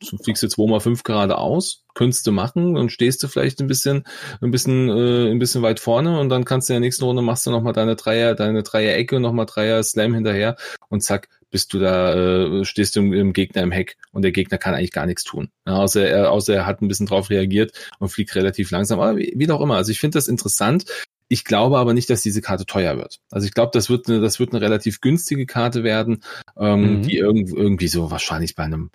du 0.01 0.16
fliegst 0.16 0.43
jetzt 0.43 0.57
2x5 0.57 1.03
geradeaus, 1.05 1.85
könntest 1.95 2.27
du 2.27 2.33
machen 2.33 2.77
und 2.77 2.91
stehst 2.91 3.22
du 3.22 3.29
vielleicht 3.29 3.61
ein 3.61 3.66
bisschen, 3.66 4.05
ein 4.41 4.51
bisschen, 4.51 4.89
äh, 4.89 5.31
ein 5.31 5.39
bisschen 5.39 5.62
weit 5.62 5.79
vorne 5.79 6.18
und 6.18 6.31
dann 6.31 6.47
kannst 6.47 6.68
du 6.68 6.72
in 6.72 6.81
der 6.81 6.87
nächsten 6.87 7.05
Runde 7.05 7.22
machst 7.22 7.45
du 7.47 7.51
nochmal 7.51 7.75
deine 7.75 7.97
Dreier, 7.97 8.35
deine 8.35 8.62
Dreier-Ecke 8.62 9.16
und 9.16 9.22
nochmal 9.22 9.47
Dreier-Slam 9.47 10.14
hinterher 10.14 10.57
und 10.89 11.03
zack, 11.03 11.29
bist 11.55 11.72
du 11.72 11.78
da, 11.78 12.14
äh, 12.14 12.64
stehst 12.64 12.96
du 12.96 13.00
im, 13.00 13.12
im, 13.12 13.32
Gegner 13.32 13.62
im 13.62 13.70
Heck 13.70 13.96
und 14.11 14.22
der 14.22 14.32
Gegner 14.32 14.59
kann 14.59 14.74
eigentlich 14.74 14.90
gar 14.90 15.07
nichts 15.07 15.22
tun. 15.22 15.50
Ja, 15.64 15.76
außer, 15.76 16.05
er, 16.05 16.32
außer 16.32 16.52
er 16.52 16.66
hat 16.66 16.82
ein 16.82 16.88
bisschen 16.88 17.07
drauf 17.07 17.30
reagiert 17.30 17.92
und 18.00 18.09
fliegt 18.09 18.34
relativ 18.34 18.72
langsam. 18.72 18.98
Aber 18.98 19.16
wie, 19.16 19.32
wie 19.36 19.48
auch 19.52 19.61
immer. 19.61 19.76
Also 19.76 19.92
ich 19.92 20.00
finde 20.00 20.18
das 20.18 20.26
interessant. 20.26 20.86
Ich 21.28 21.44
glaube 21.44 21.78
aber 21.78 21.94
nicht, 21.94 22.11
dass 22.11 22.22
diese 22.22 22.42
Karte 22.42 22.66
teuer 22.66 22.96
wird. 22.96 23.20
Also 23.30 23.46
ich 23.46 23.55
glaube, 23.55 23.70
das 23.72 23.88
wird 23.88 24.09
eine, 24.09 24.20
das 24.20 24.40
wird 24.40 24.52
eine 24.52 24.62
relativ 24.62 25.00
günstige 25.00 25.46
Karte 25.46 25.84
werden, 25.84 26.24
ähm, 26.59 26.96
mhm. 26.96 27.02
die 27.02 27.18
irgend, 27.18 27.52
irgendwie 27.52 27.86
so 27.86 28.11
wahrscheinlich 28.11 28.57
bei 28.57 28.64
einem 28.64 28.90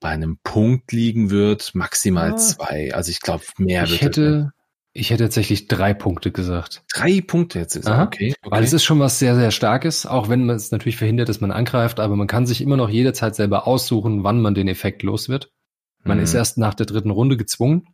bei 0.00 0.08
einem 0.08 0.38
Punkt 0.42 0.90
liegen 0.90 1.30
wird, 1.30 1.72
maximal 1.76 2.32
ah. 2.32 2.36
zwei. 2.36 2.92
Also 2.92 3.12
ich 3.12 3.20
glaube, 3.20 3.44
mehr 3.58 3.84
ich 3.84 3.92
wird. 3.92 4.02
Hätte, 4.02 4.52
ich 4.94 5.10
hätte 5.10 5.24
tatsächlich 5.24 5.68
drei 5.68 5.94
Punkte 5.94 6.30
gesagt. 6.30 6.82
Drei 6.92 7.22
Punkte 7.22 7.58
jetzt 7.58 7.76
ist 7.76 7.86
Aha, 7.86 8.04
okay, 8.04 8.34
okay. 8.42 8.50
Weil 8.50 8.62
es 8.62 8.72
ist 8.72 8.84
schon 8.84 9.00
was 9.00 9.18
sehr, 9.18 9.34
sehr 9.34 9.50
Starkes, 9.50 10.04
auch 10.04 10.28
wenn 10.28 10.44
man 10.44 10.56
es 10.56 10.70
natürlich 10.70 10.96
verhindert, 10.96 11.28
dass 11.28 11.40
man 11.40 11.50
angreift, 11.50 11.98
aber 11.98 12.14
man 12.16 12.26
kann 12.26 12.46
sich 12.46 12.60
immer 12.60 12.76
noch 12.76 12.90
jederzeit 12.90 13.34
selber 13.34 13.66
aussuchen, 13.66 14.22
wann 14.22 14.42
man 14.42 14.54
den 14.54 14.68
Effekt 14.68 15.02
los 15.02 15.28
wird. 15.28 15.50
Man 16.04 16.18
mhm. 16.18 16.24
ist 16.24 16.34
erst 16.34 16.58
nach 16.58 16.74
der 16.74 16.86
dritten 16.86 17.10
Runde 17.10 17.36
gezwungen. 17.36 17.86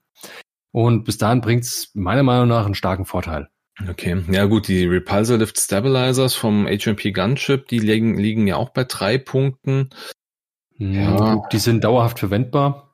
Und 0.72 1.04
bis 1.04 1.18
dahin 1.18 1.40
bringt 1.40 1.64
es 1.64 1.90
meiner 1.94 2.22
Meinung 2.22 2.48
nach 2.48 2.64
einen 2.64 2.74
starken 2.74 3.04
Vorteil. 3.04 3.48
Okay, 3.88 4.24
ja 4.30 4.46
gut, 4.46 4.66
die 4.66 4.86
Repulsor 4.86 5.38
Lift 5.38 5.58
Stabilizers 5.58 6.34
vom 6.34 6.66
HMP 6.66 7.12
Gunship, 7.12 7.68
die 7.68 7.78
liegen, 7.78 8.18
liegen 8.18 8.46
ja 8.48 8.56
auch 8.56 8.70
bei 8.70 8.82
drei 8.82 9.18
Punkten. 9.18 9.90
Hm, 10.76 10.94
ja. 10.94 11.42
Die 11.52 11.58
sind 11.58 11.84
dauerhaft 11.84 12.18
verwendbar. 12.18 12.87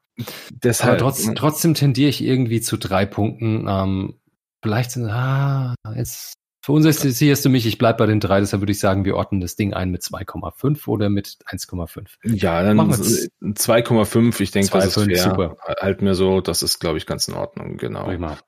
Deshalb, 0.51 0.93
Aber 0.93 0.99
trotz, 0.99 1.27
ne? 1.27 1.35
trotzdem 1.35 1.75
tendiere 1.75 2.09
ich 2.09 2.23
irgendwie 2.23 2.61
zu 2.61 2.77
drei 2.77 3.07
Punkten. 3.07 3.67
Ähm, 3.69 4.21
vielleicht 4.63 4.93
sind, 4.93 5.11
ah, 5.11 5.75
jetzt, 5.97 6.35
für 6.65 6.73
uns 6.73 6.87
ist 6.87 7.01
siehst 7.03 7.45
du 7.45 7.51
mich, 7.51 7.67
ich 7.67 7.77
bleib 7.77 7.99
bei 7.99 8.07
den 8.07 8.21
drei, 8.21 8.41
deshalb 8.41 8.63
würde 8.63 8.73
ich 8.73 8.81
sagen, 8.81 9.05
wir 9.05 9.17
ordnen 9.17 9.41
das 9.41 9.57
Ding 9.57 9.75
ein 9.75 9.91
mit 9.91 10.03
2,5 10.03 10.89
oder 10.89 11.11
mit 11.11 11.37
1,5. 11.47 12.07
Ja, 12.25 12.63
dann 12.63 12.79
2,5, 12.79 14.41
ich 14.41 14.51
denke, 14.51 14.71
das 14.71 14.97
ist 14.97 15.05
fair. 15.05 15.19
Super. 15.19 15.57
Halt 15.81 16.01
mir 16.01 16.15
so, 16.15 16.41
das 16.41 16.63
ist, 16.63 16.79
glaube 16.79 16.99
ich, 16.99 17.07
ganz 17.07 17.29
in 17.29 17.35
Ordnung, 17.35 17.77
genau. 17.77 18.05
Prima. 18.05 18.39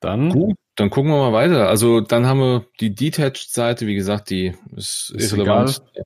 Dann? 0.00 0.30
Gut, 0.30 0.56
dann 0.76 0.90
gucken 0.90 1.10
wir 1.10 1.18
mal 1.18 1.32
weiter. 1.32 1.68
Also 1.68 2.00
dann 2.00 2.26
haben 2.26 2.40
wir 2.40 2.66
die 2.80 2.94
Detached-Seite, 2.94 3.86
wie 3.86 3.94
gesagt, 3.94 4.30
die 4.30 4.54
ist, 4.76 5.12
ist 5.14 5.32
irrelevant. 5.32 5.82
Egal. 5.92 6.04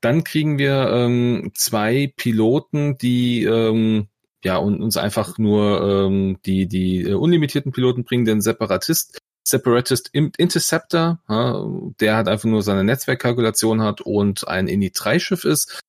Dann 0.00 0.24
kriegen 0.24 0.58
wir 0.58 0.88
ähm, 0.90 1.52
zwei 1.54 2.12
Piloten, 2.16 2.98
die 2.98 3.44
ähm, 3.44 4.08
ja, 4.46 4.58
und 4.58 4.80
uns 4.80 4.96
einfach 4.96 5.38
nur 5.38 5.82
ähm, 5.82 6.38
die, 6.46 6.68
die 6.68 7.02
äh, 7.02 7.14
unlimitierten 7.14 7.72
Piloten 7.72 8.04
bringen, 8.04 8.24
den 8.24 8.40
Separatist, 8.40 9.18
Separatist 9.42 10.10
Interceptor, 10.12 11.18
ja, 11.28 11.66
der 11.98 12.16
hat 12.16 12.28
einfach 12.28 12.48
nur 12.48 12.62
seine 12.62 12.84
Netzwerkkalkulation 12.84 13.82
hat 13.82 14.02
und 14.02 14.46
ein 14.46 14.68
Init-3-Schiff 14.68 15.44
ist. 15.44 15.80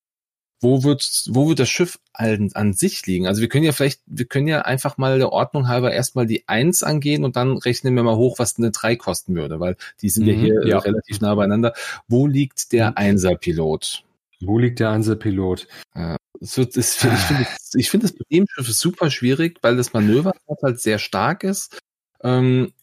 Wo 0.60 0.84
wird, 0.84 1.08
wo 1.30 1.48
wird 1.48 1.60
das 1.60 1.70
Schiff 1.70 2.00
an, 2.14 2.50
an 2.56 2.74
sich 2.74 3.06
liegen? 3.06 3.28
Also 3.28 3.42
wir 3.42 3.48
können 3.48 3.64
ja 3.64 3.74
vielleicht, 3.74 4.02
wir 4.08 4.26
können 4.26 4.48
ja 4.48 4.64
einfach 4.64 4.98
mal 4.98 5.20
der 5.20 5.32
Ordnung 5.32 5.68
halber 5.68 5.92
erstmal 5.94 6.26
die 6.26 6.48
1 6.48 6.82
angehen 6.82 7.24
und 7.24 7.36
dann 7.36 7.58
rechnen 7.58 7.94
wir 7.94 8.02
mal 8.02 8.16
hoch, 8.16 8.40
was 8.40 8.58
eine 8.58 8.72
3 8.72 8.96
kosten 8.96 9.36
würde, 9.36 9.60
weil 9.60 9.78
die 10.02 10.10
sind 10.10 10.24
mhm, 10.24 10.30
ja 10.30 10.36
hier 10.36 10.68
ja. 10.68 10.80
relativ 10.80 11.22
nah 11.22 11.36
beieinander. 11.36 11.74
Wo 12.08 12.26
liegt 12.26 12.72
der 12.72 12.88
mhm. 12.88 12.98
Einser-Pilot? 12.98 14.04
Wo 14.40 14.60
liegt 14.60 14.80
der 14.80 14.92
Einzelpilot? 14.92 15.68
Ja, 15.96 16.17
es 16.42 16.58
wird, 16.58 16.78
es, 16.78 17.04
ich 17.04 17.10
finde 17.10 17.48
ich 17.74 17.90
finde 17.90 18.08
das 18.08 18.16
Problemschiff 18.16 18.70
ist 18.70 18.80
super 18.80 19.12
schwierig, 19.12 19.60
weil 19.62 19.76
das 19.76 19.94
Manöver 19.94 20.34
halt 20.64 20.80
sehr 20.80 21.00
stark 21.00 21.44
ist. 21.44 21.80
Ähm, 22.22 22.74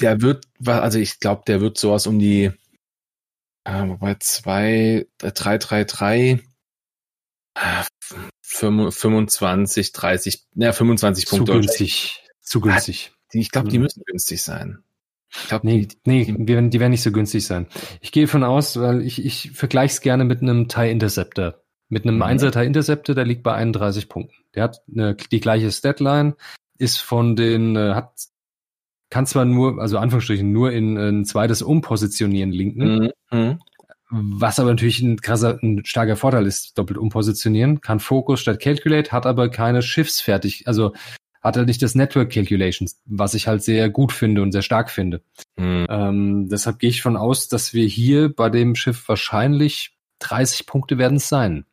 der 0.00 0.20
wird, 0.20 0.46
also 0.64 0.98
ich 0.98 1.18
glaube, 1.18 1.42
der 1.46 1.60
wird 1.60 1.78
sowas 1.78 2.06
um 2.06 2.18
die 2.18 2.52
äh, 3.64 3.84
bei 3.84 4.16
zwei, 4.20 5.06
drei, 5.18 5.58
drei, 5.58 5.84
drei, 5.84 6.40
25, 8.42 9.92
30, 9.92 10.46
ja, 10.54 10.72
25 10.72 11.26
Punkte. 11.26 11.52
Zu 11.52 11.58
günstig. 11.58 12.22
Zu 12.40 12.60
günstig. 12.60 13.12
Ich 13.32 13.50
glaube, 13.50 13.68
die 13.68 13.78
mhm. 13.78 13.84
müssen 13.84 14.02
günstig 14.04 14.42
sein. 14.42 14.82
Ich 15.34 15.48
glaub, 15.48 15.64
nee, 15.64 15.86
die, 15.86 15.96
nee 16.04 16.24
die, 16.26 16.48
werden, 16.48 16.70
die 16.70 16.80
werden 16.80 16.90
nicht 16.90 17.02
so 17.02 17.10
günstig 17.10 17.46
sein. 17.46 17.66
Ich 18.00 18.12
gehe 18.12 18.28
von 18.28 18.44
aus, 18.44 18.78
weil 18.78 19.00
ich, 19.02 19.24
ich 19.24 19.52
vergleiche 19.52 19.94
es 19.94 20.00
gerne 20.02 20.24
mit 20.24 20.42
einem 20.42 20.68
TIE 20.68 20.90
Interceptor. 20.90 21.61
Mit 21.92 22.06
einem 22.06 22.16
mhm. 22.16 22.22
1er 22.22 22.52
TIE 22.52 22.64
Interceptor, 22.64 23.14
der 23.14 23.26
liegt 23.26 23.42
bei 23.42 23.52
31 23.52 24.08
Punkten. 24.08 24.34
Der 24.54 24.62
hat 24.62 24.78
eine, 24.90 25.14
die 25.14 25.40
gleiche 25.40 25.70
Statline, 25.70 26.36
ist 26.78 26.96
von 26.96 27.36
den, 27.36 27.76
äh, 27.76 27.92
hat, 27.92 28.14
kann 29.10 29.26
zwar 29.26 29.44
nur, 29.44 29.78
also 29.78 29.98
Anführungsstrichen, 29.98 30.50
nur 30.50 30.72
in 30.72 30.96
ein 30.96 31.26
zweites 31.26 31.60
Umpositionieren 31.60 32.50
linken, 32.50 33.10
mhm. 33.30 33.38
mhm. 33.38 33.58
Was 34.14 34.58
aber 34.58 34.70
natürlich 34.70 35.00
ein 35.00 35.20
krasser, 35.20 35.58
ein 35.62 35.84
starker 35.84 36.16
Vorteil 36.16 36.46
ist, 36.46 36.76
doppelt 36.76 36.98
umpositionieren, 36.98 37.80
kann 37.80 38.00
Focus 38.00 38.40
statt 38.40 38.60
Calculate, 38.60 39.10
hat 39.10 39.24
aber 39.24 39.50
keine 39.50 39.80
Schiffsfertig, 39.82 40.66
also 40.66 40.92
hat 41.42 41.56
er 41.56 41.64
nicht 41.64 41.82
das 41.82 41.94
Network 41.94 42.30
Calculations, 42.30 43.00
was 43.04 43.34
ich 43.34 43.48
halt 43.48 43.62
sehr 43.62 43.90
gut 43.90 44.12
finde 44.12 44.40
und 44.42 44.52
sehr 44.52 44.62
stark 44.62 44.90
finde. 44.90 45.22
Mhm. 45.56 45.86
Ähm, 45.90 46.48
deshalb 46.50 46.78
gehe 46.78 46.90
ich 46.90 47.02
von 47.02 47.16
aus, 47.18 47.48
dass 47.48 47.74
wir 47.74 47.86
hier 47.86 48.34
bei 48.34 48.48
dem 48.48 48.74
Schiff 48.76 49.08
wahrscheinlich 49.08 49.94
30 50.20 50.66
Punkte 50.66 50.96
werden 50.96 51.16
es 51.16 51.28
sein. 51.28 51.66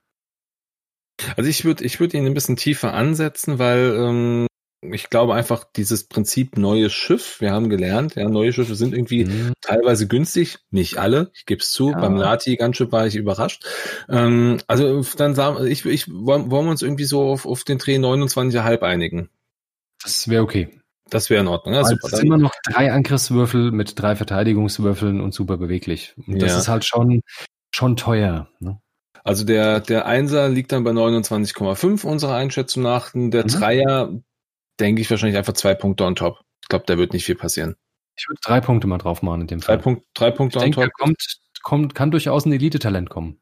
Also 1.36 1.50
ich 1.50 1.66
würde 1.66 1.84
ich 1.84 2.00
würde 2.00 2.18
ihn 2.18 2.26
ein 2.26 2.34
bisschen 2.34 2.56
tiefer 2.56 2.94
ansetzen, 2.94 3.60
weil 3.60 3.96
ähm, 3.98 4.48
ich 4.82 5.10
glaube 5.10 5.34
einfach 5.34 5.66
dieses 5.76 6.06
Prinzip 6.06 6.58
neues 6.58 6.94
Schiff, 6.94 7.42
wir 7.42 7.52
haben 7.52 7.70
gelernt, 7.70 8.16
ja, 8.16 8.30
neue 8.30 8.54
Schiffe 8.54 8.76
sind 8.76 8.94
irgendwie 8.94 9.26
mhm. 9.26 9.54
teilweise 9.62 10.08
günstig, 10.08 10.60
nicht 10.72 10.98
alle, 10.98 11.32
ich 11.34 11.46
gebe 11.46 11.62
es 11.62 11.72
zu, 11.72 11.92
ja. 11.92 12.00
beim 12.00 12.16
Lati 12.16 12.56
ganz 12.56 12.78
schön 12.78 12.92
war 12.92 13.06
ich 13.06 13.16
überrascht. 13.16 13.66
Ähm, 14.08 14.60
also 14.68 15.04
dann 15.18 15.36
sagen 15.36 15.68
ich, 15.68 15.86
ich 15.86 16.08
wollen, 16.10 16.50
wollen 16.50 16.66
wir 16.66 16.72
uns 16.72 16.82
irgendwie 16.82 17.06
so 17.06 17.24
auf, 17.24 17.46
auf 17.46 17.64
den 17.64 17.78
Dreh 17.78 17.98
29,5 17.98 18.82
einigen. 18.82 19.30
Das 20.02 20.30
wäre 20.30 20.44
okay. 20.44 20.80
Das 21.10 21.30
wäre 21.30 21.42
in 21.42 21.48
Ordnung. 21.48 21.74
Ja, 21.74 21.82
also 21.82 21.96
super. 21.96 22.08
Es 22.08 22.20
sind 22.20 22.28
immer 22.28 22.38
noch 22.38 22.54
drei 22.72 22.92
Angriffswürfel 22.92 23.72
mit 23.72 24.00
drei 24.00 24.16
Verteidigungswürfeln 24.16 25.22
und 25.22 25.34
super 25.34 25.58
beweglich. 25.58 26.14
Und 26.28 26.42
das 26.42 26.52
ja. 26.52 26.58
ist 26.60 26.68
halt 26.68 26.86
schon, 26.86 27.22
schon 27.72 27.96
teuer. 27.96 28.50
Ne? 28.60 28.80
Also 29.24 29.44
der, 29.46 29.80
der 29.80 30.06
Einser 30.06 30.50
liegt 30.50 30.72
dann 30.72 30.84
bei 30.84 30.92
29,5 30.92 32.06
unserer 32.06 32.36
Einschätzung 32.36 32.84
nach. 32.84 33.12
Der 33.14 33.44
mhm. 33.44 33.48
Dreier 33.48 34.14
denke 34.80 35.02
ich 35.02 35.10
wahrscheinlich 35.10 35.38
einfach 35.38 35.54
zwei 35.54 35.76
Punkte 35.76 36.06
on 36.06 36.16
top. 36.16 36.40
Ich 36.62 36.70
glaube, 36.70 36.86
da 36.88 36.98
wird 36.98 37.14
nicht 37.14 37.26
viel 37.26 37.36
passieren. 37.36 37.76
Ich 38.18 38.28
würde 38.28 38.40
drei 38.44 38.62
Punkte 38.62 38.88
mal 38.88 38.98
drauf 38.98 39.22
machen 39.22 39.42
in 39.42 39.48
dem 39.48 39.62
Fall. 39.62 39.78
Drei, 39.78 39.84
Punkt, 39.84 40.06
drei 40.14 40.32
Punkte 40.32 40.60
ich 40.60 40.64
on 40.64 40.72
denke, 40.72 40.82
top. 40.82 40.94
Kommt, 40.94 41.40
kommt, 41.64 41.96
kann 41.96 42.12
durchaus 42.12 42.46
ein 42.46 42.52
Elite-Talent 42.52 43.10
kommen. 43.10 43.40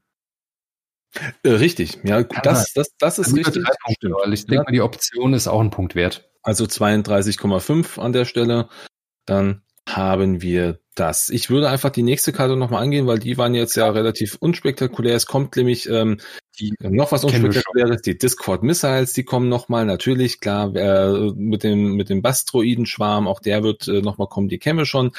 Äh, 1.44 1.50
richtig, 1.50 2.00
ja, 2.04 2.24
kann 2.24 2.44
das, 2.44 2.74
das, 2.74 2.96
das 3.00 3.18
ist 3.18 3.36
richtig. 3.36 3.64
Drei 3.64 3.74
Punkte, 3.84 4.12
weil 4.12 4.34
ich 4.34 4.46
denke 4.46 4.66
mal, 4.66 4.72
die 4.72 4.82
Option 4.82 5.34
ist 5.34 5.48
auch 5.48 5.62
ein 5.62 5.72
Punkt 5.72 5.96
wert. 5.96 6.30
Also 6.44 6.66
32,5 6.66 8.00
an 8.00 8.14
der 8.14 8.26
Stelle. 8.26 8.70
Dann 9.26 9.64
haben 9.88 10.42
wir 10.42 10.80
das. 11.00 11.30
Ich 11.30 11.50
würde 11.50 11.70
einfach 11.70 11.90
die 11.90 12.04
nächste 12.04 12.34
Karte 12.34 12.56
nochmal 12.56 12.84
angehen, 12.84 13.08
weil 13.08 13.20
die 13.20 13.38
waren 13.38 13.56
jetzt 13.56 13.76
ja 13.76 13.90
relativ 13.90 14.38
unspektakulär. 14.40 15.16
Es 15.16 15.26
kommt 15.26 15.56
nämlich 15.56 15.90
ähm, 15.90 16.18
die, 16.60 16.74
noch 16.80 17.12
was 17.12 17.24
unspektakuläres, 17.24 18.02
die 18.02 18.18
Discord 18.18 18.64
Missiles, 18.64 19.14
die 19.14 19.24
kommen 19.24 19.50
nochmal, 19.50 19.86
natürlich, 19.86 20.40
klar, 20.40 20.76
äh, 20.76 21.32
mit 21.36 21.64
dem, 21.64 21.96
mit 21.96 22.10
dem 22.10 22.22
Bastroiden-Schwarm, 22.22 23.28
auch 23.28 23.40
der 23.40 23.64
wird 23.64 23.88
äh, 23.88 24.02
nochmal 24.02 24.28
kommen, 24.28 24.50
die 24.50 24.58
kennen 24.58 24.80
wir 24.80 24.86
schon. 24.86 25.12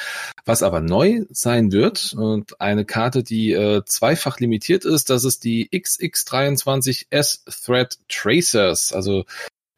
Was 0.44 0.62
aber 0.62 0.80
neu 0.80 1.22
sein 1.30 1.72
wird, 1.72 2.14
und 2.16 2.60
eine 2.60 2.84
Karte, 2.84 3.22
die 3.22 3.52
äh, 3.52 3.82
zweifach 3.84 4.40
limitiert 4.40 4.84
ist, 4.84 5.10
das 5.10 5.24
ist 5.24 5.44
die 5.44 5.68
XX23S 5.70 7.64
Threat 7.64 7.98
Tracers, 8.08 8.92
also 8.92 9.24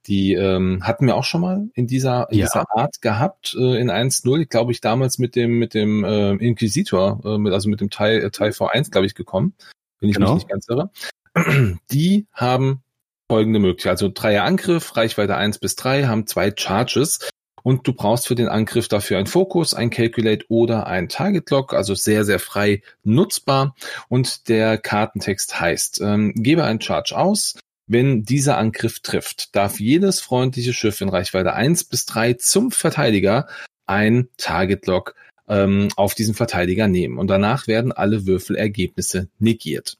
die 0.06 0.34
ähm, 0.34 0.80
hatten 0.82 1.06
wir 1.06 1.16
auch 1.16 1.24
schon 1.24 1.40
mal 1.40 1.68
in 1.74 1.86
dieser, 1.86 2.28
in 2.30 2.38
ja. 2.38 2.46
dieser 2.46 2.66
Art 2.74 3.00
gehabt, 3.00 3.54
äh, 3.58 3.80
in 3.80 3.90
1.0, 3.90 4.46
glaube 4.46 4.72
ich, 4.72 4.80
damals 4.80 5.18
mit 5.18 5.36
dem, 5.36 5.58
mit 5.58 5.74
dem 5.74 6.04
äh, 6.04 6.32
Inquisitor, 6.32 7.20
äh, 7.24 7.38
mit, 7.38 7.52
also 7.52 7.68
mit 7.68 7.80
dem 7.80 7.90
Teil, 7.90 8.22
äh, 8.22 8.30
Teil 8.30 8.50
V1, 8.50 8.90
glaube 8.90 9.06
ich, 9.06 9.14
gekommen. 9.14 9.54
Bin 10.00 10.08
ich 10.08 10.16
genau. 10.16 10.34
mich 10.34 10.44
nicht 10.44 10.50
ganz 10.50 10.66
irre. 10.68 10.90
Die 11.90 12.26
haben 12.32 12.82
folgende 13.28 13.60
Möglichkeit. 13.60 13.92
Also 13.92 14.10
Dreier 14.12 14.44
Angriff, 14.44 14.96
Reichweite 14.96 15.36
1 15.36 15.58
bis 15.58 15.76
3, 15.76 16.06
haben 16.06 16.26
zwei 16.26 16.52
Charges. 16.56 17.30
Und 17.62 17.86
du 17.86 17.92
brauchst 17.92 18.26
für 18.26 18.34
den 18.34 18.48
Angriff 18.48 18.88
dafür 18.88 19.18
ein 19.18 19.26
Fokus, 19.26 19.74
ein 19.74 19.90
Calculate 19.90 20.46
oder 20.48 20.86
ein 20.86 21.08
Target 21.10 21.50
Lock, 21.50 21.74
also 21.74 21.94
sehr, 21.94 22.24
sehr 22.24 22.38
frei 22.38 22.82
nutzbar. 23.04 23.76
Und 24.08 24.48
der 24.48 24.78
Kartentext 24.78 25.60
heißt, 25.60 26.00
ähm, 26.00 26.32
gebe 26.34 26.64
einen 26.64 26.80
Charge 26.80 27.16
aus, 27.16 27.56
wenn 27.90 28.22
dieser 28.22 28.56
Angriff 28.56 29.00
trifft, 29.00 29.54
darf 29.56 29.80
jedes 29.80 30.20
freundliche 30.20 30.72
Schiff 30.72 31.00
in 31.00 31.08
Reichweite 31.08 31.54
1 31.54 31.84
bis 31.84 32.06
3 32.06 32.34
zum 32.34 32.70
Verteidiger 32.70 33.48
ein 33.86 34.28
Target 34.36 34.86
Lock 34.86 35.16
ähm, 35.48 35.88
auf 35.96 36.14
diesen 36.14 36.34
Verteidiger 36.34 36.86
nehmen. 36.86 37.18
Und 37.18 37.26
danach 37.26 37.66
werden 37.66 37.90
alle 37.90 38.26
Würfelergebnisse 38.26 39.28
negiert. 39.40 39.98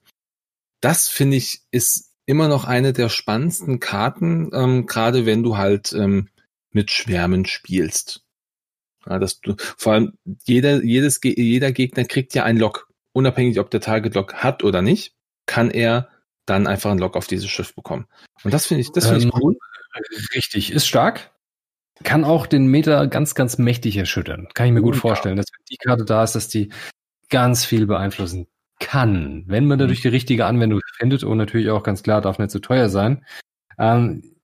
Das 0.80 1.08
finde 1.08 1.38
ich 1.38 1.62
ist 1.72 2.12
immer 2.26 2.46
noch 2.46 2.64
eine 2.64 2.92
der 2.92 3.08
spannendsten 3.08 3.80
Karten, 3.80 4.50
ähm, 4.54 4.86
gerade 4.86 5.26
wenn 5.26 5.42
du 5.42 5.56
halt 5.56 5.92
ähm, 5.92 6.28
mit 6.70 6.92
Schwärmen 6.92 7.44
spielst. 7.44 8.22
Ja, 9.04 9.18
dass 9.18 9.40
du, 9.40 9.56
vor 9.58 9.94
allem 9.94 10.12
jeder, 10.44 10.84
jedes, 10.84 11.18
jeder 11.24 11.72
Gegner 11.72 12.04
kriegt 12.04 12.34
ja 12.34 12.44
ein 12.44 12.56
Lock. 12.56 12.88
Unabhängig, 13.12 13.58
ob 13.58 13.68
der 13.70 13.80
Target 13.80 14.14
Lock 14.14 14.34
hat 14.34 14.62
oder 14.62 14.80
nicht, 14.80 15.12
kann 15.46 15.72
er 15.72 16.08
dann 16.50 16.66
einfach 16.66 16.90
einen 16.90 17.00
Lock 17.00 17.16
auf 17.16 17.26
dieses 17.26 17.48
Schiff 17.48 17.74
bekommen. 17.74 18.06
Und 18.42 18.52
das 18.52 18.66
finde 18.66 18.82
ich, 18.82 18.92
das 18.92 19.06
finde 19.06 19.22
ähm, 19.22 19.32
ich 19.34 19.42
cool. 19.42 19.56
Richtig, 20.34 20.72
ist 20.72 20.86
stark. 20.86 21.32
Kann 22.02 22.24
auch 22.24 22.46
den 22.46 22.66
Meter 22.66 23.06
ganz, 23.06 23.34
ganz 23.34 23.58
mächtig 23.58 23.96
erschüttern. 23.96 24.48
Kann 24.54 24.66
ich 24.66 24.72
mir 24.72 24.82
gut 24.82 24.96
vorstellen, 24.96 25.36
dass 25.36 25.46
wenn 25.52 25.64
die 25.70 25.76
Karte 25.76 26.04
da 26.04 26.24
ist, 26.24 26.34
dass 26.34 26.48
die 26.48 26.72
ganz 27.28 27.64
viel 27.64 27.86
beeinflussen 27.86 28.46
kann, 28.78 29.44
wenn 29.46 29.66
man 29.66 29.78
dadurch 29.78 30.00
mhm. 30.00 30.02
die 30.02 30.08
richtige 30.08 30.46
Anwendung 30.46 30.80
findet 30.96 31.22
und 31.24 31.36
natürlich 31.36 31.70
auch 31.70 31.82
ganz 31.82 32.02
klar 32.02 32.20
darf 32.20 32.38
nicht 32.38 32.50
zu 32.50 32.58
so 32.58 32.62
teuer 32.62 32.88
sein. 32.88 33.24
Ähm, 33.78 34.36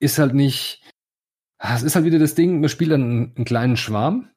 ist 0.00 0.18
halt 0.18 0.34
nicht, 0.34 0.82
es 1.58 1.82
ist 1.82 1.94
halt 1.94 2.04
wieder 2.04 2.18
das 2.18 2.34
Ding, 2.34 2.60
man 2.60 2.68
spielt 2.68 2.90
dann 2.90 3.02
einen, 3.02 3.32
einen 3.36 3.44
kleinen 3.44 3.76
Schwarm 3.76 4.30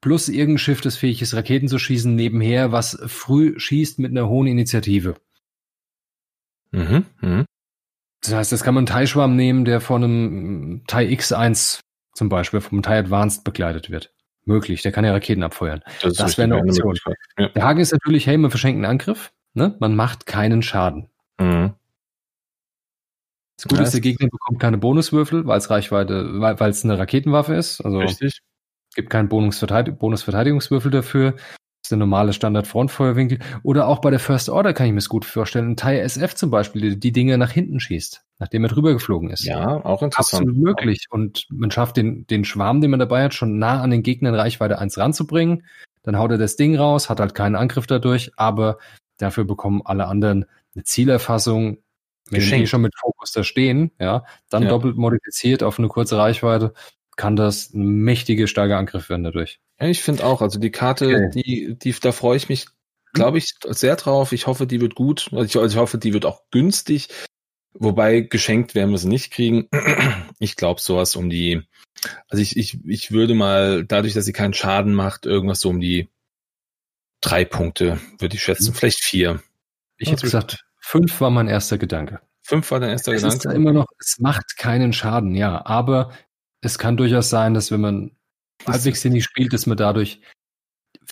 plus 0.00 0.28
irgendein 0.28 0.58
Schiff, 0.58 0.80
das 0.80 0.96
fähig 0.96 1.22
ist, 1.22 1.34
Raketen 1.34 1.68
zu 1.68 1.78
schießen, 1.78 2.14
nebenher, 2.14 2.72
was 2.72 2.98
früh 3.06 3.58
schießt 3.58 3.98
mit 3.98 4.10
einer 4.10 4.28
hohen 4.28 4.46
Initiative. 4.46 5.16
Mhm, 6.72 7.06
mh. 7.20 7.44
Das 8.22 8.34
heißt, 8.34 8.52
das 8.52 8.64
kann 8.64 8.74
man 8.74 8.82
einen 8.82 8.86
Teilschwarm 8.86 9.36
nehmen, 9.36 9.64
der 9.64 9.80
von 9.80 10.02
einem 10.02 10.82
TIE 10.86 11.16
X1 11.16 11.80
zum 12.12 12.28
Beispiel, 12.28 12.60
vom 12.60 12.82
TIE 12.82 12.94
Advanced 12.94 13.44
begleitet 13.44 13.90
wird. 13.90 14.12
Möglich, 14.44 14.82
der 14.82 14.92
kann 14.92 15.04
ja 15.04 15.12
Raketen 15.12 15.42
abfeuern. 15.42 15.82
Das, 16.02 16.14
das 16.14 16.38
wäre 16.38 16.44
eine 16.44 16.56
Option. 16.56 16.96
Ja. 17.36 17.48
Der 17.48 17.62
Haken 17.64 17.80
ist 17.80 17.92
natürlich, 17.92 18.26
hey, 18.26 18.38
man 18.38 18.50
verschenkt 18.50 18.76
einen 18.76 18.84
Angriff, 18.84 19.32
ne? 19.54 19.76
man 19.80 19.94
macht 19.94 20.26
keinen 20.26 20.62
Schaden. 20.62 21.10
Mhm. 21.38 21.74
Das 23.56 23.68
Gute 23.68 23.82
ist, 23.82 23.94
der 23.94 24.00
Gegner 24.00 24.28
bekommt 24.28 24.60
keine 24.60 24.78
Bonuswürfel, 24.78 25.46
weil 25.46 25.58
es 25.58 25.70
Reichweite, 25.70 26.40
weil 26.40 26.70
es 26.70 26.84
eine 26.84 26.98
Raketenwaffe 26.98 27.54
ist. 27.54 27.80
Also 27.80 27.98
Richtig. 27.98 28.40
gibt 28.94 29.10
keinen 29.10 29.28
Bonusverteidigungswürfel 29.28 30.90
dafür 30.90 31.36
ist 31.86 31.92
der 31.92 31.98
normale 31.98 32.32
Standard-Frontfeuerwinkel. 32.32 33.38
Oder 33.62 33.86
auch 33.86 34.00
bei 34.00 34.10
der 34.10 34.18
First 34.18 34.48
Order 34.48 34.72
kann 34.72 34.86
ich 34.86 34.92
mir 34.92 34.98
es 34.98 35.08
gut 35.08 35.24
vorstellen. 35.24 35.70
Ein 35.70 35.76
TIE 35.76 36.00
SF 36.00 36.34
zum 36.34 36.50
Beispiel, 36.50 36.82
die, 36.82 36.98
die 36.98 37.12
Dinge 37.12 37.38
nach 37.38 37.52
hinten 37.52 37.78
schießt, 37.78 38.24
nachdem 38.40 38.64
er 38.64 38.70
drüber 38.70 38.92
geflogen 38.92 39.30
ist. 39.30 39.44
Ja, 39.44 39.84
auch 39.84 40.02
interessant. 40.02 40.42
Absolut 40.42 40.56
möglich. 40.56 41.06
Und 41.10 41.46
man 41.50 41.70
schafft 41.70 41.96
den, 41.96 42.26
den 42.26 42.44
Schwarm, 42.44 42.80
den 42.80 42.90
man 42.90 42.98
dabei 42.98 43.22
hat, 43.22 43.34
schon 43.34 43.58
nah 43.58 43.80
an 43.80 43.90
den 43.90 44.02
Gegner 44.02 44.30
in 44.30 44.34
Reichweite 44.34 44.78
1 44.78 44.98
ranzubringen. 44.98 45.64
Dann 46.02 46.18
haut 46.18 46.32
er 46.32 46.38
das 46.38 46.56
Ding 46.56 46.76
raus, 46.76 47.08
hat 47.08 47.20
halt 47.20 47.34
keinen 47.34 47.54
Angriff 47.54 47.86
dadurch, 47.86 48.32
aber 48.36 48.78
dafür 49.18 49.44
bekommen 49.44 49.82
alle 49.84 50.06
anderen 50.06 50.46
eine 50.74 50.84
Zielerfassung, 50.84 51.78
wenn 52.30 52.40
die 52.40 52.66
schon 52.66 52.82
mit 52.82 52.94
Fokus 52.98 53.30
da 53.30 53.44
stehen, 53.44 53.92
ja, 54.00 54.24
dann 54.50 54.64
ja. 54.64 54.68
doppelt 54.70 54.96
modifiziert 54.96 55.62
auf 55.62 55.78
eine 55.78 55.88
kurze 55.88 56.18
Reichweite, 56.18 56.74
kann 57.16 57.36
das 57.36 57.72
ein 57.74 57.84
mächtige, 57.84 58.46
starker 58.46 58.78
Angriff 58.78 59.08
werden 59.08 59.24
dadurch. 59.24 59.60
Ja, 59.80 59.88
ich 59.88 60.02
finde 60.02 60.24
auch, 60.24 60.42
also 60.42 60.58
die 60.58 60.70
Karte, 60.70 61.06
okay. 61.06 61.30
die, 61.34 61.78
die, 61.78 61.92
da 62.00 62.12
freue 62.12 62.36
ich 62.36 62.48
mich, 62.48 62.66
glaube 63.12 63.38
ich, 63.38 63.54
sehr 63.68 63.96
drauf. 63.96 64.32
Ich 64.32 64.46
hoffe, 64.46 64.66
die 64.66 64.80
wird 64.80 64.94
gut. 64.94 65.28
Also 65.32 65.44
ich, 65.44 65.56
also 65.56 65.74
ich 65.76 65.80
hoffe, 65.80 65.98
die 65.98 66.12
wird 66.12 66.26
auch 66.26 66.42
günstig. 66.50 67.08
Wobei 67.78 68.20
geschenkt 68.20 68.74
werden 68.74 68.90
wir 68.90 68.98
sie 68.98 69.08
nicht 69.08 69.32
kriegen. 69.32 69.68
Ich 70.38 70.56
glaube 70.56 70.82
sowas 70.82 71.16
um 71.16 71.30
die, 71.30 71.62
also 72.28 72.42
ich, 72.42 72.58
ich, 72.58 72.84
ich 72.84 73.10
würde 73.10 73.34
mal, 73.34 73.86
dadurch, 73.86 74.12
dass 74.12 74.26
sie 74.26 74.34
keinen 74.34 74.52
Schaden 74.52 74.92
macht, 74.92 75.24
irgendwas 75.24 75.60
so 75.60 75.70
um 75.70 75.80
die 75.80 76.10
drei 77.22 77.46
Punkte, 77.46 77.98
würde 78.18 78.36
ich 78.36 78.42
schätzen. 78.42 78.72
Mhm. 78.72 78.74
Vielleicht 78.74 79.02
vier. 79.02 79.42
Ich 79.96 80.10
hätte 80.10 80.22
gesagt, 80.22 80.62
fünf 80.78 81.22
war 81.22 81.30
mein 81.30 81.48
erster 81.48 81.78
Gedanke. 81.78 82.20
Fünf 82.42 82.70
war 82.70 82.80
dein 82.80 82.90
erster 82.90 83.12
es 83.12 83.22
Gedanke? 83.22 83.48
Ist 83.48 83.54
immer 83.54 83.72
noch, 83.72 83.86
es 83.98 84.18
macht 84.18 84.58
keinen 84.58 84.92
Schaden, 84.92 85.34
ja. 85.34 85.64
Aber 85.64 86.12
es 86.62 86.78
kann 86.78 86.96
durchaus 86.96 87.30
sein, 87.30 87.54
dass 87.54 87.70
wenn 87.70 87.80
man 87.80 88.16
halbwegs 88.66 89.02
sinnig 89.02 89.24
spielt, 89.24 89.52
dass 89.52 89.66
man 89.66 89.76
dadurch 89.76 90.20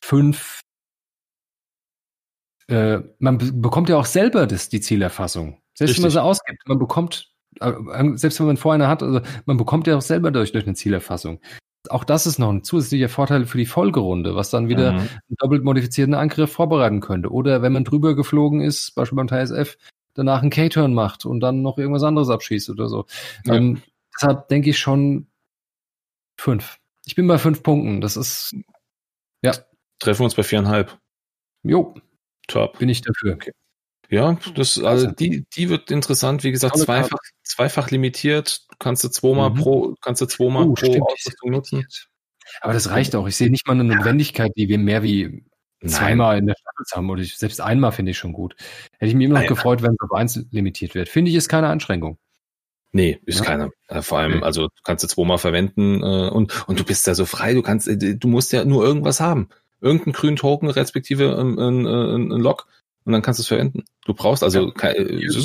fünf 0.02 0.60
äh, 2.68 3.00
man 3.18 3.38
bekommt 3.60 3.88
ja 3.88 3.96
auch 3.96 4.06
selber 4.06 4.46
das, 4.46 4.68
die 4.68 4.80
Zielerfassung. 4.80 5.58
Selbst 5.74 5.90
Richtig. 5.90 5.96
wenn 5.98 6.02
man 6.02 6.10
sie 6.10 6.22
ausgibt, 6.22 6.62
man 6.66 6.78
bekommt, 6.78 7.32
äh, 7.60 7.72
selbst 8.14 8.40
wenn 8.40 8.46
man 8.46 8.56
vorher 8.56 8.82
eine 8.82 8.88
hat, 8.88 9.02
also 9.02 9.20
man 9.44 9.56
bekommt 9.56 9.86
ja 9.86 9.96
auch 9.96 10.02
selber 10.02 10.30
durch, 10.30 10.52
durch 10.52 10.64
eine 10.64 10.74
Zielerfassung. 10.74 11.40
Auch 11.90 12.04
das 12.04 12.26
ist 12.26 12.38
noch 12.38 12.48
ein 12.48 12.64
zusätzlicher 12.64 13.10
Vorteil 13.10 13.44
für 13.44 13.58
die 13.58 13.66
Folgerunde, 13.66 14.34
was 14.34 14.48
dann 14.48 14.68
wieder 14.68 14.92
mhm. 14.92 14.98
einen 14.98 15.36
doppelt 15.38 15.64
modifizierten 15.64 16.14
Angriff 16.14 16.52
vorbereiten 16.52 17.00
könnte. 17.00 17.30
Oder 17.30 17.60
wenn 17.60 17.72
man 17.72 17.84
drüber 17.84 18.14
geflogen 18.14 18.62
ist, 18.62 18.94
beispielsweise 18.94 19.54
beim 19.54 19.66
TSF, 19.66 19.76
danach 20.14 20.40
einen 20.40 20.50
K-Turn 20.50 20.94
macht 20.94 21.26
und 21.26 21.40
dann 21.40 21.60
noch 21.60 21.76
irgendwas 21.76 22.04
anderes 22.04 22.30
abschießt 22.30 22.70
oder 22.70 22.88
so. 22.88 23.04
Ja. 23.44 23.54
Ähm, 23.54 23.82
deshalb 24.14 24.48
denke 24.48 24.70
ich 24.70 24.78
schon 24.78 25.26
fünf. 26.36 26.78
Ich 27.06 27.14
bin 27.14 27.26
bei 27.26 27.38
fünf 27.38 27.62
Punkten. 27.62 28.00
Das 28.00 28.16
ist, 28.16 28.54
ja. 29.42 29.52
Treffen 29.98 30.20
wir 30.20 30.24
uns 30.24 30.34
bei 30.34 30.42
viereinhalb. 30.42 30.98
Jo. 31.62 31.94
Top. 32.48 32.78
Bin 32.78 32.88
ich 32.88 33.02
dafür. 33.02 33.34
Okay. 33.34 33.52
Ja, 34.10 34.38
das, 34.54 34.78
also 34.82 35.10
die, 35.10 35.46
die 35.56 35.68
wird 35.70 35.90
interessant. 35.90 36.44
Wie 36.44 36.52
gesagt, 36.52 36.76
zweifach, 36.76 37.18
zweifach 37.42 37.90
limitiert. 37.90 38.66
Kannst 38.78 39.02
du 39.02 39.08
zweimal 39.08 39.50
mhm. 39.50 39.54
pro, 39.54 39.94
kannst 40.00 40.20
du 40.20 40.26
zweimal 40.26 40.68
oh, 40.68 40.74
pro 40.74 41.06
Ausrüstung 41.06 41.50
nutzen. 41.50 41.86
Aber 42.60 42.72
das 42.72 42.90
reicht 42.90 43.16
auch. 43.16 43.26
Ich 43.26 43.36
sehe 43.36 43.50
nicht 43.50 43.66
mal 43.66 43.72
eine 43.72 43.84
Notwendigkeit, 43.84 44.52
die 44.56 44.68
wir 44.68 44.78
mehr 44.78 45.02
wie 45.02 45.44
Nein. 45.80 45.90
zweimal 45.90 46.38
in 46.38 46.46
der 46.46 46.54
Staffel 46.54 46.96
haben. 46.96 47.10
Oder 47.10 47.22
ich, 47.22 47.36
selbst 47.36 47.60
einmal 47.60 47.92
finde 47.92 48.10
ich 48.10 48.18
schon 48.18 48.32
gut. 48.32 48.54
Hätte 48.98 49.06
ich 49.06 49.14
mich 49.14 49.24
immer 49.24 49.34
noch 49.34 49.40
Nein. 49.40 49.48
gefreut, 49.48 49.82
wenn 49.82 49.92
es 49.92 50.00
auf 50.00 50.12
eins 50.12 50.46
limitiert 50.50 50.94
wird. 50.94 51.08
Finde 51.08 51.30
ich, 51.30 51.36
ist 51.36 51.48
keine 51.48 51.68
Einschränkung. 51.68 52.18
Nee, 52.94 53.18
ist 53.26 53.40
ja. 53.40 53.44
keine. 53.44 53.70
Äh, 53.88 54.02
vor 54.02 54.18
allem, 54.18 54.44
also 54.44 54.68
du 54.68 54.82
kannst 54.84 55.02
du 55.02 55.08
zweimal 55.08 55.38
verwenden 55.38 56.00
äh, 56.00 56.28
und, 56.30 56.68
und 56.68 56.78
du 56.78 56.84
bist 56.84 57.08
ja 57.08 57.14
so 57.16 57.26
frei, 57.26 57.52
du 57.52 57.60
kannst, 57.60 57.88
äh, 57.88 58.16
du 58.16 58.28
musst 58.28 58.52
ja 58.52 58.64
nur 58.64 58.84
irgendwas 58.84 59.18
haben. 59.18 59.48
Irgendeinen 59.80 60.12
grünen 60.12 60.36
Token, 60.36 60.70
respektive 60.70 61.36
ein, 61.36 61.58
ein, 61.58 61.86
ein, 61.86 62.32
ein 62.32 62.40
Log 62.40 62.68
und 63.04 63.12
dann 63.12 63.20
kannst 63.20 63.40
du 63.40 63.42
es 63.42 63.48
verwenden. 63.48 63.82
Du 64.06 64.14
brauchst 64.14 64.44
also, 64.44 64.66
ja. 64.66 64.70
kein, 64.70 64.94
ist, 64.94 65.36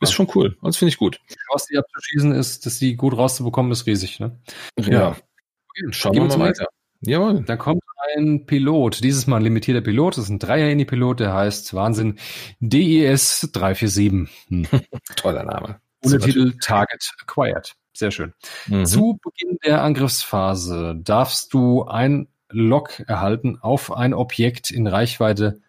ist, 0.00 0.12
schon 0.12 0.30
cool. 0.36 0.56
Das 0.62 0.76
finde 0.76 0.90
ich 0.90 0.96
gut. 0.96 1.20
Die 1.28 1.34
Chance, 1.50 1.66
die 1.72 1.78
abzuschießen 1.78 2.32
ist, 2.32 2.64
dass 2.64 2.78
die 2.78 2.94
gut 2.94 3.16
rauszubekommen, 3.16 3.72
ist 3.72 3.86
riesig, 3.86 4.20
ne? 4.20 4.38
Ja. 4.78 4.88
ja. 4.88 5.08
Okay. 5.08 5.88
Schauen 5.90 6.14
wir 6.14 6.22
mal 6.22 6.38
weiter. 6.38 6.66
Jawohl. 7.00 7.42
Da 7.42 7.56
kommt 7.56 7.82
ein 8.16 8.46
Pilot, 8.46 9.02
dieses 9.02 9.26
Mal 9.26 9.38
ein 9.38 9.42
limitierter 9.42 9.80
Pilot, 9.80 10.18
das 10.18 10.24
ist 10.24 10.30
ein 10.30 10.38
Dreier-Ini-Pilot, 10.38 11.18
der 11.18 11.34
heißt 11.34 11.74
Wahnsinn 11.74 12.18
DES 12.60 13.48
347. 13.52 14.28
Hm. 14.48 14.66
Toller 15.16 15.42
Name. 15.42 15.80
Ohne 16.04 16.18
Titel 16.18 16.56
Target 16.60 17.12
Acquired. 17.20 17.74
Sehr 17.94 18.10
schön. 18.10 18.32
Mhm. 18.66 18.86
Zu 18.86 19.18
Beginn 19.22 19.58
der 19.64 19.82
Angriffsphase 19.82 20.96
darfst 21.02 21.52
du 21.52 21.84
ein 21.84 22.28
Log 22.48 23.00
erhalten 23.00 23.58
auf 23.60 23.92
ein 23.92 24.14
Objekt 24.14 24.70
in 24.70 24.86
Reichweite 24.86 25.60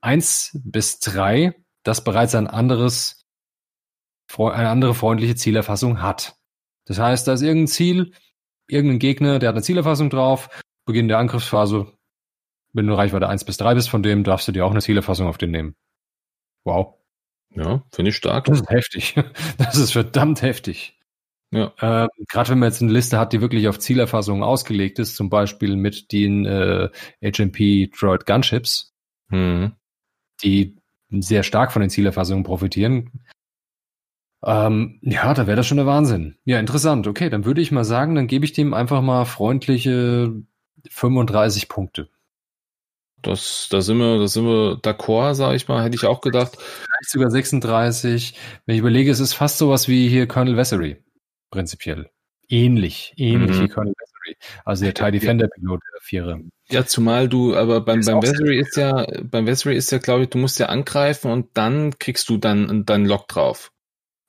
1 0.00 0.60
bis 0.64 1.00
3, 1.00 1.54
das 1.82 2.02
bereits 2.04 2.34
ein 2.34 2.46
anderes, 2.46 3.24
eine 4.36 4.68
andere 4.68 4.94
freundliche 4.94 5.36
Zielerfassung 5.36 6.02
hat. 6.02 6.36
Das 6.86 6.98
heißt, 6.98 7.26
da 7.26 7.32
ist 7.32 7.42
irgendein 7.42 7.68
Ziel, 7.68 8.12
irgendein 8.68 8.98
Gegner, 8.98 9.38
der 9.38 9.48
hat 9.48 9.56
eine 9.56 9.62
Zielerfassung 9.62 10.10
drauf, 10.10 10.48
Beginn 10.84 11.08
der 11.08 11.18
Angriffsphase, 11.18 11.92
wenn 12.72 12.86
du 12.86 12.94
Reichweite 12.94 13.28
1 13.28 13.44
bis 13.44 13.56
3 13.56 13.74
bist 13.74 13.88
von 13.88 14.02
dem, 14.02 14.24
darfst 14.24 14.46
du 14.48 14.52
dir 14.52 14.64
auch 14.64 14.70
eine 14.70 14.82
Zielerfassung 14.82 15.26
auf 15.26 15.38
den 15.38 15.50
nehmen. 15.50 15.74
Wow. 16.64 16.94
Ja, 17.56 17.82
finde 17.90 18.10
ich 18.10 18.16
stark. 18.16 18.44
Das 18.44 18.60
ist 18.60 18.70
heftig. 18.70 19.14
Das 19.58 19.76
ist 19.76 19.92
verdammt 19.92 20.42
heftig. 20.42 20.98
Ja. 21.52 21.72
Ähm, 21.80 22.08
Gerade 22.28 22.50
wenn 22.50 22.58
man 22.58 22.68
jetzt 22.68 22.82
eine 22.82 22.92
Liste 22.92 23.18
hat, 23.18 23.32
die 23.32 23.40
wirklich 23.40 23.68
auf 23.68 23.78
Zielerfassungen 23.78 24.42
ausgelegt 24.42 24.98
ist, 24.98 25.16
zum 25.16 25.30
Beispiel 25.30 25.76
mit 25.76 26.12
den 26.12 26.44
äh, 26.44 26.90
HMP 27.22 27.90
Droid 27.98 28.26
Gunships, 28.26 28.94
mhm. 29.28 29.72
die 30.42 30.76
sehr 31.10 31.42
stark 31.42 31.72
von 31.72 31.80
den 31.80 31.90
Zielerfassungen 31.90 32.44
profitieren. 32.44 33.24
Ähm, 34.44 34.98
ja, 35.02 35.32
da 35.32 35.46
wäre 35.46 35.56
das 35.56 35.66
schon 35.66 35.78
der 35.78 35.86
Wahnsinn. 35.86 36.36
Ja, 36.44 36.60
interessant. 36.60 37.06
Okay, 37.06 37.30
dann 37.30 37.44
würde 37.44 37.60
ich 37.60 37.72
mal 37.72 37.84
sagen, 37.84 38.14
dann 38.14 38.26
gebe 38.26 38.44
ich 38.44 38.52
dem 38.52 38.74
einfach 38.74 39.00
mal 39.00 39.24
freundliche 39.24 40.34
35 40.90 41.68
Punkte. 41.68 42.10
Das, 43.22 43.68
da 43.70 43.80
sind 43.80 43.98
wir, 43.98 44.18
da 44.18 44.28
sind 44.28 44.44
wir 44.44 44.78
d'accord, 44.82 45.34
sage 45.34 45.56
ich 45.56 45.66
mal, 45.68 45.82
hätte 45.82 45.96
ich 45.96 46.04
auch 46.04 46.20
gedacht. 46.20 46.58
Vielleicht 46.96 47.10
sogar 47.10 47.30
36. 47.30 48.34
Wenn 48.64 48.74
ich 48.74 48.80
überlege, 48.80 49.10
es 49.10 49.20
ist 49.20 49.34
fast 49.34 49.58
sowas 49.58 49.88
wie 49.88 50.08
hier 50.08 50.26
Colonel 50.26 50.56
Vessery, 50.56 51.02
prinzipiell. 51.50 52.10
Ähnlich, 52.48 53.12
ähnlich 53.16 53.58
mhm. 53.58 53.64
wie 53.64 53.68
Colonel 53.68 53.94
Vessery. 53.98 54.36
Also 54.64 54.84
der 54.84 54.94
TIE 54.94 55.10
Defender 55.18 55.48
Pilot 55.48 55.80
der 55.92 56.00
Vierer. 56.00 56.40
Ja, 56.70 56.86
zumal 56.86 57.28
du, 57.28 57.54
aber 57.54 57.80
beim, 57.80 58.00
beim 58.00 58.22
Vessery 58.22 58.58
ist 58.58 58.76
ja, 58.76 59.06
beim 59.22 59.46
Vessery 59.46 59.76
ist 59.76 59.90
ja, 59.92 59.98
glaube 59.98 60.24
ich, 60.24 60.30
du 60.30 60.38
musst 60.38 60.58
ja 60.58 60.66
angreifen 60.66 61.30
und 61.30 61.48
dann 61.54 61.98
kriegst 61.98 62.28
du 62.28 62.38
dann 62.38 62.84
deinen 62.86 63.06
Lock 63.06 63.28
drauf. 63.28 63.72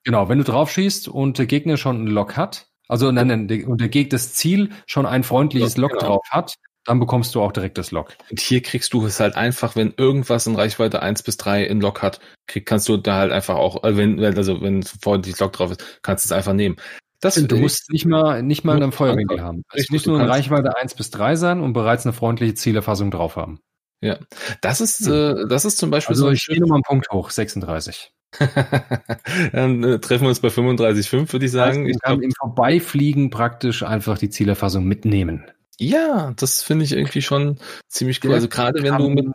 Genau, 0.03 0.29
wenn 0.29 0.37
du 0.37 0.43
drauf 0.43 0.71
schießt 0.71 1.07
und 1.07 1.37
der 1.37 1.47
Gegner 1.47 1.77
schon 1.77 1.97
einen 1.97 2.07
Lock 2.07 2.37
hat, 2.37 2.69
also 2.87 3.11
nein, 3.11 3.27
nein, 3.27 3.65
und 3.65 3.81
der 3.81 3.89
Gegner 3.89 4.11
das 4.11 4.33
Ziel 4.33 4.69
schon 4.85 5.05
ein 5.05 5.23
freundliches 5.23 5.77
Lock 5.77 5.91
genau. 5.91 6.05
drauf 6.05 6.27
hat, 6.29 6.55
dann 6.87 6.99
bekommst 7.01 7.35
du 7.35 7.41
auch 7.41 7.51
direkt 7.51 7.77
das 7.77 7.91
Lock. 7.91 8.15
Und 8.31 8.39
hier 8.39 8.61
kriegst 8.61 8.93
du 8.93 9.05
es 9.05 9.19
halt 9.19 9.35
einfach, 9.35 9.75
wenn 9.75 9.93
irgendwas 9.97 10.47
in 10.47 10.55
Reichweite 10.55 11.01
1 11.01 11.21
bis 11.21 11.35
3 11.35 11.65
in 11.65 11.81
Lock 11.81 12.01
hat, 12.01 12.21
krieg, 12.47 12.65
kannst 12.65 12.87
du 12.87 12.95
da 12.95 13.17
halt 13.17 13.33
einfach 13.33 13.55
auch, 13.55 13.83
äh, 13.83 13.97
wenn, 13.97 14.23
also 14.23 14.61
wenn 14.61 14.83
vorhin 14.83 15.33
Lock 15.37 15.53
drauf 15.53 15.71
ist, 15.71 15.99
kannst 16.01 16.23
du 16.25 16.29
es 16.29 16.31
einfach 16.31 16.53
nehmen. 16.53 16.77
Das 17.19 17.35
du 17.35 17.57
musst 17.57 17.91
nicht 17.91 18.05
mal, 18.05 18.41
nicht 18.41 18.63
mal 18.63 18.77
einen 18.77 18.91
Feuerwinkel 18.91 19.41
haben. 19.41 19.63
Es 19.73 19.89
muss 19.89 20.05
nur 20.05 20.19
in 20.19 20.27
Reichweite 20.27 20.77
1 20.77 20.93
bis 20.93 21.09
3 21.09 21.35
sein 21.35 21.61
und 21.61 21.73
bereits 21.73 22.05
eine 22.05 22.13
freundliche 22.13 22.53
Zielerfassung 22.53 23.11
drauf 23.11 23.35
haben. 23.35 23.59
Ja, 24.01 24.19
das 24.61 24.79
ist, 24.79 25.05
hm. 25.07 25.13
äh, 25.13 25.47
das 25.49 25.65
ist 25.65 25.77
zum 25.77 25.89
Beispiel 25.89 26.13
also 26.13 26.27
so. 26.27 26.31
Ich 26.31 26.41
stehe 26.41 26.61
nochmal 26.61 26.77
einen 26.77 26.83
Punkt 26.83 27.09
hoch, 27.11 27.31
36. 27.31 28.11
Dann 29.51 29.83
äh, 29.83 29.99
treffen 29.99 30.23
wir 30.23 30.29
uns 30.29 30.39
bei 30.39 30.49
35,5, 30.49 31.33
würde 31.33 31.45
ich 31.45 31.51
sagen. 31.51 31.87
ich 31.87 31.99
kann 31.99 32.21
im 32.21 32.31
Vorbeifliegen 32.31 33.29
praktisch 33.29 33.83
einfach 33.83 34.17
die 34.17 34.29
Zielerfassung 34.29 34.85
mitnehmen. 34.85 35.45
Ja, 35.79 36.33
das 36.35 36.63
finde 36.63 36.85
ich 36.85 36.91
irgendwie 36.91 37.21
schon 37.21 37.59
ziemlich 37.87 38.23
cool. 38.23 38.33
Also 38.33 38.47
gerade 38.47 38.81
wenn 38.81 38.97
du 38.97 39.09
mit, 39.09 39.27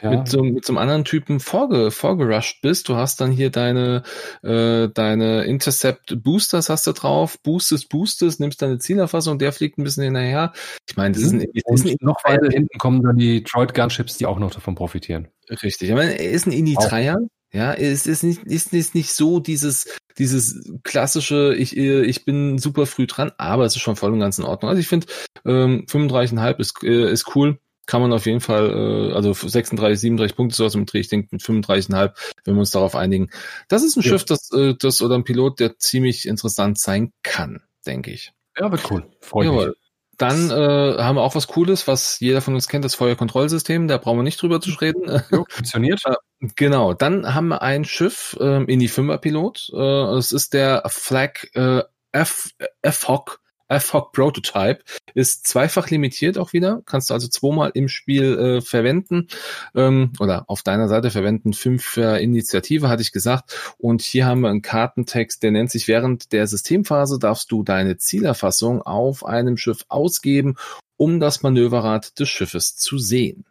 ja. 0.00 0.10
mit, 0.10 0.28
so, 0.28 0.42
mit 0.42 0.64
so 0.64 0.72
einem 0.72 0.78
anderen 0.78 1.04
Typen 1.04 1.40
vorge, 1.40 1.90
vorgerusht 1.90 2.60
bist, 2.60 2.88
du 2.88 2.96
hast 2.96 3.20
dann 3.20 3.32
hier 3.32 3.50
deine, 3.50 4.02
äh, 4.42 4.88
deine 4.88 5.44
Intercept 5.44 6.22
Boosters 6.22 6.68
hast 6.68 6.86
du 6.86 6.92
drauf, 6.92 7.38
boostest, 7.42 7.88
boostest, 7.88 8.40
nimmst 8.40 8.60
deine 8.60 8.78
Zielerfassung, 8.78 9.38
der 9.38 9.52
fliegt 9.52 9.78
ein 9.78 9.84
bisschen 9.84 10.04
hinterher. 10.04 10.52
Ich 10.88 10.96
meine, 10.96 11.14
das 11.14 11.22
ist, 11.22 11.32
ein, 11.32 11.40
ist 11.40 11.86
ein 11.86 11.96
noch 12.00 12.22
weiter 12.24 12.48
hinten 12.50 12.78
kommen 12.78 13.02
dann 13.02 13.16
die 13.16 13.42
Droid 13.42 13.72
Gunships, 13.72 14.18
die 14.18 14.26
auch 14.26 14.38
noch 14.38 14.50
davon 14.50 14.74
profitieren. 14.74 15.28
Richtig. 15.48 15.88
Ich 15.88 15.94
meine, 15.94 16.18
er 16.18 16.30
ist 16.30 16.46
ein 16.46 16.52
Indie-Dreier. 16.52 17.18
Ja, 17.56 17.72
es 17.72 18.06
ist 18.06 18.22
nicht, 18.22 18.42
ist, 18.44 18.74
ist 18.74 18.94
nicht 18.94 19.14
so 19.14 19.40
dieses, 19.40 19.88
dieses 20.18 20.70
klassische, 20.82 21.54
ich, 21.54 21.74
ich 21.74 22.26
bin 22.26 22.58
super 22.58 22.84
früh 22.84 23.06
dran, 23.06 23.32
aber 23.38 23.64
es 23.64 23.74
ist 23.74 23.80
schon 23.80 23.96
voll 23.96 24.12
und 24.12 24.20
ganz 24.20 24.38
in 24.38 24.44
Ordnung. 24.44 24.68
Also 24.68 24.78
ich 24.78 24.88
finde, 24.88 25.06
ähm, 25.46 25.86
35,5 25.88 26.58
ist, 26.58 26.82
äh, 26.82 27.10
ist 27.10 27.34
cool. 27.34 27.58
Kann 27.86 28.02
man 28.02 28.12
auf 28.12 28.26
jeden 28.26 28.40
Fall, 28.40 29.10
äh, 29.10 29.14
also 29.14 29.32
36, 29.32 29.98
37 29.98 30.36
Punkte 30.36 30.54
sowas 30.54 30.74
im 30.74 30.84
Dreh, 30.84 30.98
ich 31.00 31.08
denke 31.08 31.28
mit 31.30 31.40
35,5, 31.40 32.12
wenn 32.44 32.56
wir 32.56 32.60
uns 32.60 32.72
darauf 32.72 32.94
einigen. 32.94 33.30
Das 33.68 33.82
ist 33.82 33.96
ein 33.96 34.02
ja. 34.02 34.10
Schiff, 34.10 34.26
das, 34.26 34.50
äh, 34.52 34.74
das 34.78 35.00
oder 35.00 35.14
ein 35.14 35.24
Pilot, 35.24 35.58
der 35.58 35.78
ziemlich 35.78 36.28
interessant 36.28 36.78
sein 36.78 37.14
kann, 37.22 37.62
denke 37.86 38.10
ich. 38.10 38.34
Ja, 38.58 38.70
wird 38.70 38.90
cool. 38.90 39.06
Freut 39.22 39.50
mich. 39.50 39.76
Dann 40.18 40.50
äh, 40.50 41.02
haben 41.02 41.16
wir 41.16 41.22
auch 41.22 41.34
was 41.34 41.46
Cooles, 41.46 41.86
was 41.86 42.20
jeder 42.20 42.40
von 42.40 42.54
uns 42.54 42.68
kennt, 42.68 42.84
das 42.84 42.94
Feuerkontrollsystem. 42.94 43.88
Da 43.88 43.98
brauchen 43.98 44.18
wir 44.18 44.22
nicht 44.22 44.40
drüber 44.40 44.60
zu 44.60 44.70
reden. 44.70 45.22
Jo, 45.30 45.44
funktioniert. 45.48 46.00
Äh, 46.06 46.48
genau. 46.56 46.94
Dann 46.94 47.34
haben 47.34 47.48
wir 47.48 47.62
ein 47.62 47.84
Schiff 47.84 48.36
äh, 48.40 48.64
in 48.64 48.78
die 48.78 48.88
Fünferpilot. 48.88 49.70
Äh, 49.72 50.16
es 50.16 50.32
ist 50.32 50.54
der 50.54 50.82
Flag 50.88 51.44
äh, 51.54 51.82
F 52.12 52.50
FHOC 52.82 53.40
FHOC 53.68 54.12
Prototype 54.12 54.78
ist 55.14 55.46
zweifach 55.46 55.90
limitiert 55.90 56.38
auch 56.38 56.52
wieder. 56.52 56.82
Kannst 56.86 57.10
du 57.10 57.14
also 57.14 57.28
zweimal 57.28 57.70
im 57.74 57.88
Spiel 57.88 58.38
äh, 58.38 58.60
verwenden 58.60 59.28
ähm, 59.74 60.12
oder 60.20 60.44
auf 60.48 60.62
deiner 60.62 60.88
Seite 60.88 61.10
verwenden. 61.10 61.52
Fünf 61.52 61.96
äh, 61.96 62.22
Initiative 62.22 62.88
hatte 62.88 63.02
ich 63.02 63.12
gesagt. 63.12 63.74
Und 63.78 64.02
hier 64.02 64.26
haben 64.26 64.40
wir 64.40 64.50
einen 64.50 64.62
Kartentext, 64.62 65.42
der 65.42 65.50
nennt 65.50 65.70
sich 65.70 65.88
während 65.88 66.32
der 66.32 66.46
Systemphase 66.46 67.18
darfst 67.18 67.50
du 67.50 67.62
deine 67.62 67.96
Zielerfassung 67.96 68.82
auf 68.82 69.24
einem 69.24 69.56
Schiff 69.56 69.84
ausgeben, 69.88 70.56
um 70.96 71.20
das 71.20 71.42
Manöverrad 71.42 72.18
des 72.18 72.28
Schiffes 72.28 72.76
zu 72.76 72.98
sehen. 72.98 73.44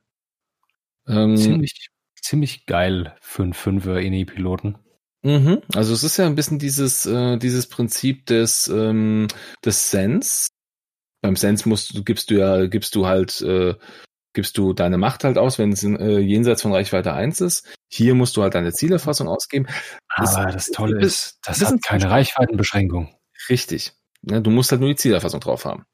Ähm, 1.07 1.38
ziemlich, 1.38 1.89
ziemlich 2.20 2.66
geil 2.66 3.16
für 3.22 3.43
einen 3.43 3.53
Fünfer 3.53 3.99
Ini-Piloten. 3.99 4.78
Mhm. 5.26 5.63
Also 5.73 5.91
es 5.93 6.03
ist 6.03 6.17
ja 6.17 6.28
ein 6.28 6.36
bisschen 6.36 6.59
dieses, 6.59 7.07
äh, 7.07 7.38
dieses 7.38 7.65
Prinzip 7.67 8.28
des, 8.28 8.67
ähm, 8.67 9.28
des 9.65 9.89
Sense. 9.89 10.49
Beim 11.23 11.36
Sense 11.36 11.67
musst 11.67 11.97
du, 11.97 12.03
gibst 12.03 12.30
du 12.30 12.36
ja, 12.36 12.67
gibst 12.67 12.93
du 12.93 13.07
halt, 13.07 13.41
äh, 13.41 13.73
gibst 14.34 14.55
du 14.59 14.73
deine 14.73 14.99
Macht 14.99 15.23
halt 15.23 15.39
aus, 15.39 15.57
wenn 15.57 15.71
es 15.71 15.84
äh, 15.84 16.19
jenseits 16.19 16.61
von 16.61 16.71
Reichweite 16.73 17.13
1 17.13 17.41
ist. 17.41 17.76
Hier 17.91 18.13
musst 18.13 18.38
du 18.38 18.43
halt 18.43 18.53
deine 18.53 18.71
Zielerfassung 18.71 19.28
ausgeben. 19.28 19.65
Das, 20.15 20.36
Aber 20.36 20.51
das 20.51 20.67
Tolle 20.67 21.01
ist, 21.01 21.39
das, 21.43 21.57
das 21.57 21.71
hat 21.71 21.82
keine 21.82 22.11
Reichweitenbeschränkung. 22.11 23.17
Richtig. 23.49 23.93
Ja, 24.21 24.41
du 24.41 24.51
musst 24.51 24.71
halt 24.71 24.82
nur 24.82 24.91
die 24.91 24.95
Zielerfassung 24.95 25.39
drauf 25.39 25.65
haben. 25.65 25.86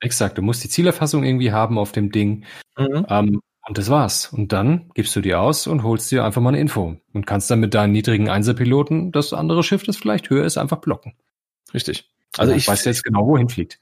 Exakt, 0.00 0.36
du 0.36 0.42
musst 0.42 0.62
die 0.62 0.68
Zielerfassung 0.68 1.24
irgendwie 1.24 1.52
haben 1.52 1.78
auf 1.78 1.92
dem 1.92 2.10
Ding. 2.10 2.44
Mhm. 2.76 3.06
Ähm, 3.08 3.40
und 3.66 3.78
das 3.78 3.88
war's. 3.88 4.32
Und 4.32 4.52
dann 4.52 4.90
gibst 4.94 5.16
du 5.16 5.20
dir 5.20 5.40
aus 5.40 5.66
und 5.66 5.82
holst 5.82 6.10
dir 6.10 6.24
einfach 6.24 6.42
mal 6.42 6.50
eine 6.50 6.60
Info 6.60 6.96
und 7.12 7.26
kannst 7.26 7.50
dann 7.50 7.60
mit 7.60 7.74
deinen 7.74 7.92
niedrigen 7.92 8.28
Einserpiloten 8.28 9.10
das 9.12 9.32
andere 9.32 9.62
Schiff, 9.62 9.84
das 9.84 9.96
vielleicht 9.96 10.30
höher 10.30 10.44
ist, 10.44 10.58
einfach 10.58 10.78
blocken. 10.78 11.16
Richtig. 11.72 12.10
Also 12.36 12.52
ich 12.52 12.68
weiß 12.68 12.84
jetzt 12.84 13.04
genau, 13.04 13.26
wohin 13.26 13.48
fliegt. 13.48 13.80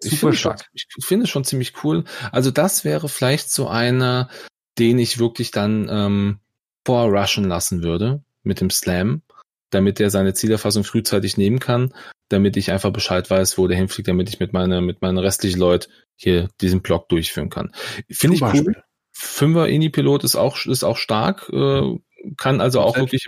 Super 0.00 0.30
ich 0.30 0.40
stark. 0.40 0.68
ich 0.72 0.86
finde 1.00 1.24
es 1.24 1.30
schon 1.30 1.44
ziemlich 1.44 1.84
cool. 1.84 2.04
Also 2.32 2.50
das 2.50 2.84
wäre 2.84 3.08
vielleicht 3.08 3.50
so 3.50 3.68
einer, 3.68 4.28
den 4.78 4.98
ich 4.98 5.18
wirklich 5.18 5.50
dann 5.50 5.88
ähm, 5.88 6.40
vorrushen 6.84 7.44
lassen 7.44 7.82
würde 7.82 8.22
mit 8.42 8.60
dem 8.60 8.70
Slam, 8.70 9.22
damit 9.70 10.00
er 10.00 10.10
seine 10.10 10.34
Zielerfassung 10.34 10.84
frühzeitig 10.84 11.38
nehmen 11.38 11.60
kann, 11.60 11.94
damit 12.28 12.56
ich 12.58 12.72
einfach 12.72 12.92
Bescheid 12.92 13.30
weiß, 13.30 13.56
wo 13.56 13.66
der 13.68 13.78
hinfliegt, 13.78 14.08
damit 14.08 14.28
ich 14.28 14.40
mit 14.40 14.52
meiner 14.52 14.82
mit 14.82 15.00
meinen 15.00 15.18
restlichen 15.18 15.60
Leuten 15.60 15.90
hier 16.16 16.48
diesen 16.60 16.82
Block 16.82 17.08
durchführen 17.08 17.48
kann. 17.48 17.72
Finde 18.10 18.36
ich 18.36 18.42
cool. 18.42 18.84
Fünfer 19.14 19.68
Ini-Pilot 19.68 20.24
ist 20.24 20.36
auch, 20.36 20.66
ist 20.66 20.84
auch 20.84 20.96
stark, 20.96 21.48
äh, 21.50 21.98
kann 22.36 22.60
also 22.60 22.80
auch 22.80 22.96
wirklich. 22.96 23.26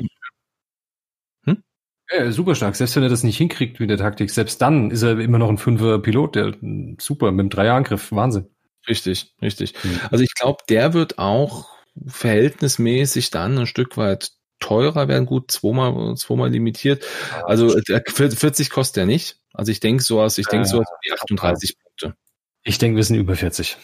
Hm? 1.45 1.63
Ja, 2.11 2.33
super 2.33 2.55
stark. 2.55 2.77
Selbst 2.77 2.97
wenn 2.97 3.05
er 3.05 3.09
das 3.09 3.23
nicht 3.23 3.39
hinkriegt 3.39 3.79
mit 3.79 3.89
der 3.89 3.99
Taktik, 3.99 4.31
selbst 4.31 4.61
dann 4.61 4.91
ist 4.91 5.03
er 5.03 5.19
immer 5.19 5.39
noch 5.39 5.49
ein 5.49 5.59
Fünfer 5.59 6.01
Pilot, 6.01 6.35
der 6.35 6.55
super 6.99 7.31
mit 7.31 7.45
dem 7.45 7.51
Dreierangriff. 7.51 8.11
Wahnsinn. 8.11 8.51
Richtig, 8.89 9.35
richtig. 9.41 9.75
Mhm. 9.83 10.01
Also 10.11 10.25
ich 10.25 10.35
glaube, 10.35 10.59
der 10.69 10.93
wird 10.93 11.19
auch 11.19 11.69
verhältnismäßig 12.07 13.31
dann 13.31 13.59
ein 13.59 13.67
Stück 13.67 13.97
weit 13.97 14.33
teurer 14.59 15.09
werden, 15.09 15.27
gut 15.27 15.51
zweimal, 15.51 16.17
zweimal 16.17 16.51
limitiert. 16.51 17.05
Also 17.45 17.77
40 17.79 18.71
kostet 18.71 19.03
er 19.03 19.07
nicht. 19.07 19.39
Also 19.53 19.71
ich 19.73 19.81
denke 19.81 20.03
so 20.03 20.21
aus, 20.21 20.39
ich 20.39 20.47
denke 20.47 20.67
so 20.67 20.81
aus 20.81 20.87
wie 21.03 21.13
38 21.13 21.77
Punkte. 21.79 22.17
Ich 22.63 22.79
denke, 22.79 22.97
wir 22.97 23.05
sind 23.05 23.17
über 23.17 23.37
40. 23.37 23.77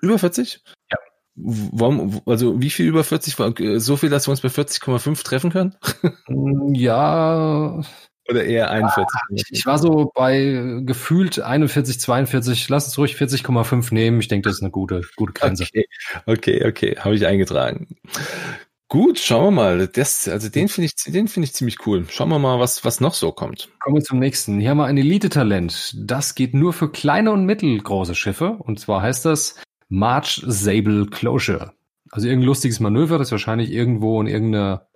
Über 0.00 0.18
40? 0.18 0.62
Warum, 1.36 2.20
also 2.26 2.60
wie 2.60 2.70
viel 2.70 2.86
über 2.86 3.04
40? 3.04 3.36
So 3.80 3.96
viel, 3.96 4.10
dass 4.10 4.26
wir 4.26 4.32
uns 4.32 4.40
bei 4.40 4.48
40,5 4.48 5.24
treffen 5.24 5.50
können? 5.50 5.76
Mm, 6.28 6.74
ja. 6.74 7.80
Oder 8.28 8.44
eher 8.44 8.70
41? 8.70 9.06
ich, 9.34 9.44
ich, 9.50 9.66
war 9.66 9.78
so 9.78 10.12
bei 10.14 10.80
gefühlt 10.84 11.40
41, 11.40 12.00
42. 12.00 12.68
Lass 12.68 12.86
uns 12.86 12.98
ruhig 12.98 13.16
40,5 13.16 13.92
nehmen. 13.92 14.20
Ich 14.20 14.28
denke, 14.28 14.48
das 14.48 14.56
ist 14.56 14.62
eine 14.62 14.70
gute, 14.70 15.02
gute 15.16 15.32
Grenze. 15.32 15.64
Okay, 15.64 15.86
okay, 16.26 16.66
okay. 16.66 16.96
habe 16.98 17.14
ich 17.14 17.26
eingetragen. 17.26 17.88
Gut, 18.90 19.20
schauen 19.20 19.44
wir 19.44 19.50
mal. 19.52 19.86
Das, 19.86 20.26
also 20.26 20.48
den 20.48 20.68
finde 20.68 20.86
ich, 20.86 20.96
den 21.12 21.28
finde 21.28 21.44
ich 21.46 21.54
ziemlich 21.54 21.86
cool. 21.86 22.06
Schauen 22.10 22.28
wir 22.28 22.40
mal, 22.40 22.58
was, 22.58 22.84
was 22.84 23.00
noch 23.00 23.14
so 23.14 23.30
kommt. 23.30 23.68
Kommen 23.78 23.96
wir 23.96 24.02
zum 24.02 24.18
nächsten. 24.18 24.58
Hier 24.58 24.70
haben 24.70 24.78
wir 24.78 24.86
ein 24.86 24.98
Elite-Talent. 24.98 25.94
Das 25.96 26.34
geht 26.34 26.54
nur 26.54 26.72
für 26.72 26.90
kleine 26.90 27.30
und 27.30 27.44
mittelgroße 27.46 28.16
Schiffe. 28.16 28.58
Und 28.58 28.80
zwar 28.80 29.02
heißt 29.02 29.24
das 29.24 29.54
March 29.90 30.42
Sable 30.46 31.06
Closure. 31.06 31.74
Also 32.10 32.26
irgendein 32.26 32.46
lustiges 32.46 32.80
Manöver, 32.80 33.18
das 33.18 33.30
wahrscheinlich 33.30 33.70
irgendwo 33.70 34.20
in 34.20 34.26
irgendeiner 34.26 34.88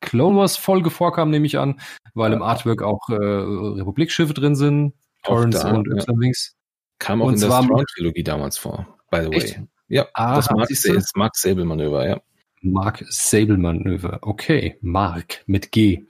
Clone 0.00 0.36
Wars 0.36 0.56
Folge 0.56 0.90
vorkam, 0.90 1.30
nehme 1.30 1.46
ich 1.46 1.58
an, 1.58 1.80
weil 2.14 2.30
ja. 2.30 2.36
im 2.36 2.42
Artwork 2.42 2.82
auch 2.82 3.08
äh, 3.08 3.14
Republikschiffe 3.14 4.34
drin 4.34 4.56
sind. 4.56 4.94
Torrents 5.22 5.64
und 5.64 5.86
Y-Wings. 5.88 6.56
Kam 6.98 7.22
auch 7.22 7.26
und 7.26 7.34
in 7.34 7.40
der 7.40 7.62
Strong-Trilogie 7.62 8.24
damals 8.24 8.58
vor, 8.58 8.98
by 9.10 9.18
the 9.22 9.28
way. 9.28 9.36
Echt? 9.36 9.60
Ja, 9.88 10.06
ah, 10.14 10.36
das 10.36 11.12
Mark 11.14 11.36
Sable 11.36 11.64
Manöver, 11.64 12.06
ja. 12.06 12.20
Mark 12.60 13.04
Sable-Manöver. 13.08 14.18
Okay, 14.22 14.78
Mark 14.80 15.42
mit 15.46 15.72
G. 15.72 16.06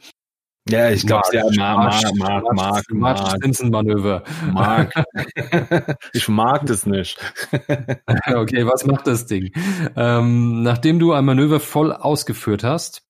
Ja, 0.69 0.91
ich 0.91 1.07
glaube, 1.07 1.27
ja, 1.33 1.45
Mark, 1.57 2.03
Mark, 2.17 2.45
Mark, 2.53 2.85
Mark, 2.91 3.43
Simpson-Manöver. 3.43 4.23
Mark. 4.53 4.93
ich 6.13 6.29
mag 6.29 6.67
das 6.67 6.85
nicht. 6.85 7.19
okay, 8.35 8.67
was 8.67 8.85
macht 8.85 9.07
das 9.07 9.27
Ding? 9.27 9.51
Ähm, 9.97 10.63
nachdem 10.63 10.99
du 10.99 11.13
ein 11.13 11.25
Manöver 11.25 11.61
voll 11.61 11.93
ausgeführt 11.93 12.65
hast, 12.65 13.03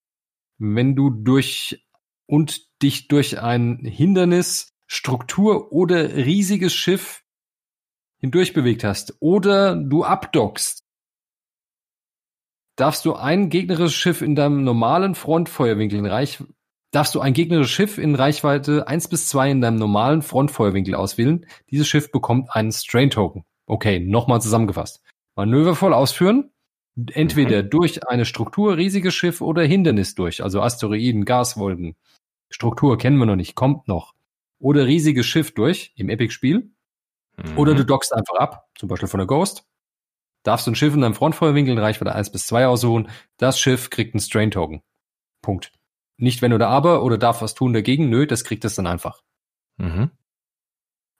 wenn 0.59 0.94
du 0.94 1.11
durch 1.11 1.84
und 2.26 2.61
dich 2.82 3.09
durch 3.09 3.40
ein 3.40 3.78
Hindernis, 3.78 4.74
Struktur 4.86 5.72
oder 5.72 6.14
riesiges 6.14 6.74
Schiff 6.74 7.22
hindurch 8.18 8.52
bewegt 8.52 8.84
hast 8.84 9.16
oder 9.20 9.76
du 9.76 10.04
abdockst, 10.04 10.84
darfst 12.76 13.04
du 13.04 13.14
ein 13.14 13.50
gegnerisches 13.50 13.94
Schiff 13.94 14.22
in 14.22 14.36
deinem 14.36 14.62
normalen 14.62 15.14
Frontfeuerwinkel 15.14 15.98
in 15.98 16.06
Reich 16.06 16.42
darfst 16.91 17.14
du 17.14 17.20
ein 17.20 17.32
gegnerisches 17.32 17.70
Schiff 17.72 17.99
in 17.99 18.14
Reichweite 18.14 18.86
1 18.89 19.09
bis 19.09 19.28
2 19.28 19.51
in 19.51 19.61
deinem 19.61 19.76
normalen 19.76 20.22
Frontfeuerwinkel 20.22 20.95
auswählen. 20.95 21.47
Dieses 21.70 21.89
Schiff 21.89 22.11
bekommt 22.11 22.55
einen 22.55 22.72
Strain 22.72 23.11
Token. 23.11 23.45
Okay, 23.66 24.01
nochmal 24.01 24.41
zusammengefasst. 24.41 25.03
Manöver 25.36 25.74
voll 25.74 25.93
ausführen. 25.93 26.51
Entweder 27.12 27.62
mhm. 27.62 27.70
durch 27.70 28.09
eine 28.09 28.24
Struktur, 28.24 28.76
riesiges 28.76 29.14
Schiff 29.14 29.41
oder 29.41 29.62
Hindernis 29.62 30.14
durch, 30.14 30.43
also 30.43 30.61
Asteroiden, 30.61 31.24
Gaswolken. 31.24 31.95
Struktur 32.51 32.99
kennen 32.99 33.18
wir 33.18 33.26
noch 33.26 33.36
nicht, 33.36 33.55
kommt 33.55 33.86
noch. 33.86 34.14
Oder 34.59 34.86
riesiges 34.86 35.26
Schiff 35.26 35.55
durch 35.55 35.93
im 35.95 36.09
Epic-Spiel. 36.09 36.70
Mhm. 37.36 37.59
Oder 37.59 37.74
du 37.74 37.84
dockst 37.84 38.12
einfach 38.12 38.36
ab, 38.36 38.66
zum 38.76 38.89
Beispiel 38.89 39.09
von 39.09 39.18
der 39.18 39.26
Ghost 39.28 39.64
darfst 40.43 40.66
du 40.66 40.70
ein 40.70 40.74
Schiff 40.74 40.95
in 40.95 41.03
deinem 41.03 41.14
Frontfeuerwinkel 41.14 41.72
in 41.72 41.78
Reichweite 41.78 42.14
1 42.14 42.32
bis 42.32 42.47
2 42.47 42.66
aussuchen. 42.66 43.11
Das 43.36 43.61
Schiff 43.61 43.91
kriegt 43.91 44.14
einen 44.14 44.20
Strain-Token. 44.20 44.82
Punkt. 45.43 45.72
Nicht 46.18 46.42
wenn 46.42 46.52
oder 46.52 46.68
aber 46.68 47.02
oder 47.02 47.16
darf 47.16 47.42
was 47.42 47.54
tun 47.54 47.72
dagegen. 47.72 48.10
Nö, 48.10 48.26
das 48.26 48.44
kriegt 48.44 48.64
es 48.64 48.74
dann 48.74 48.86
einfach. 48.86 49.22
Mhm. 49.76 50.10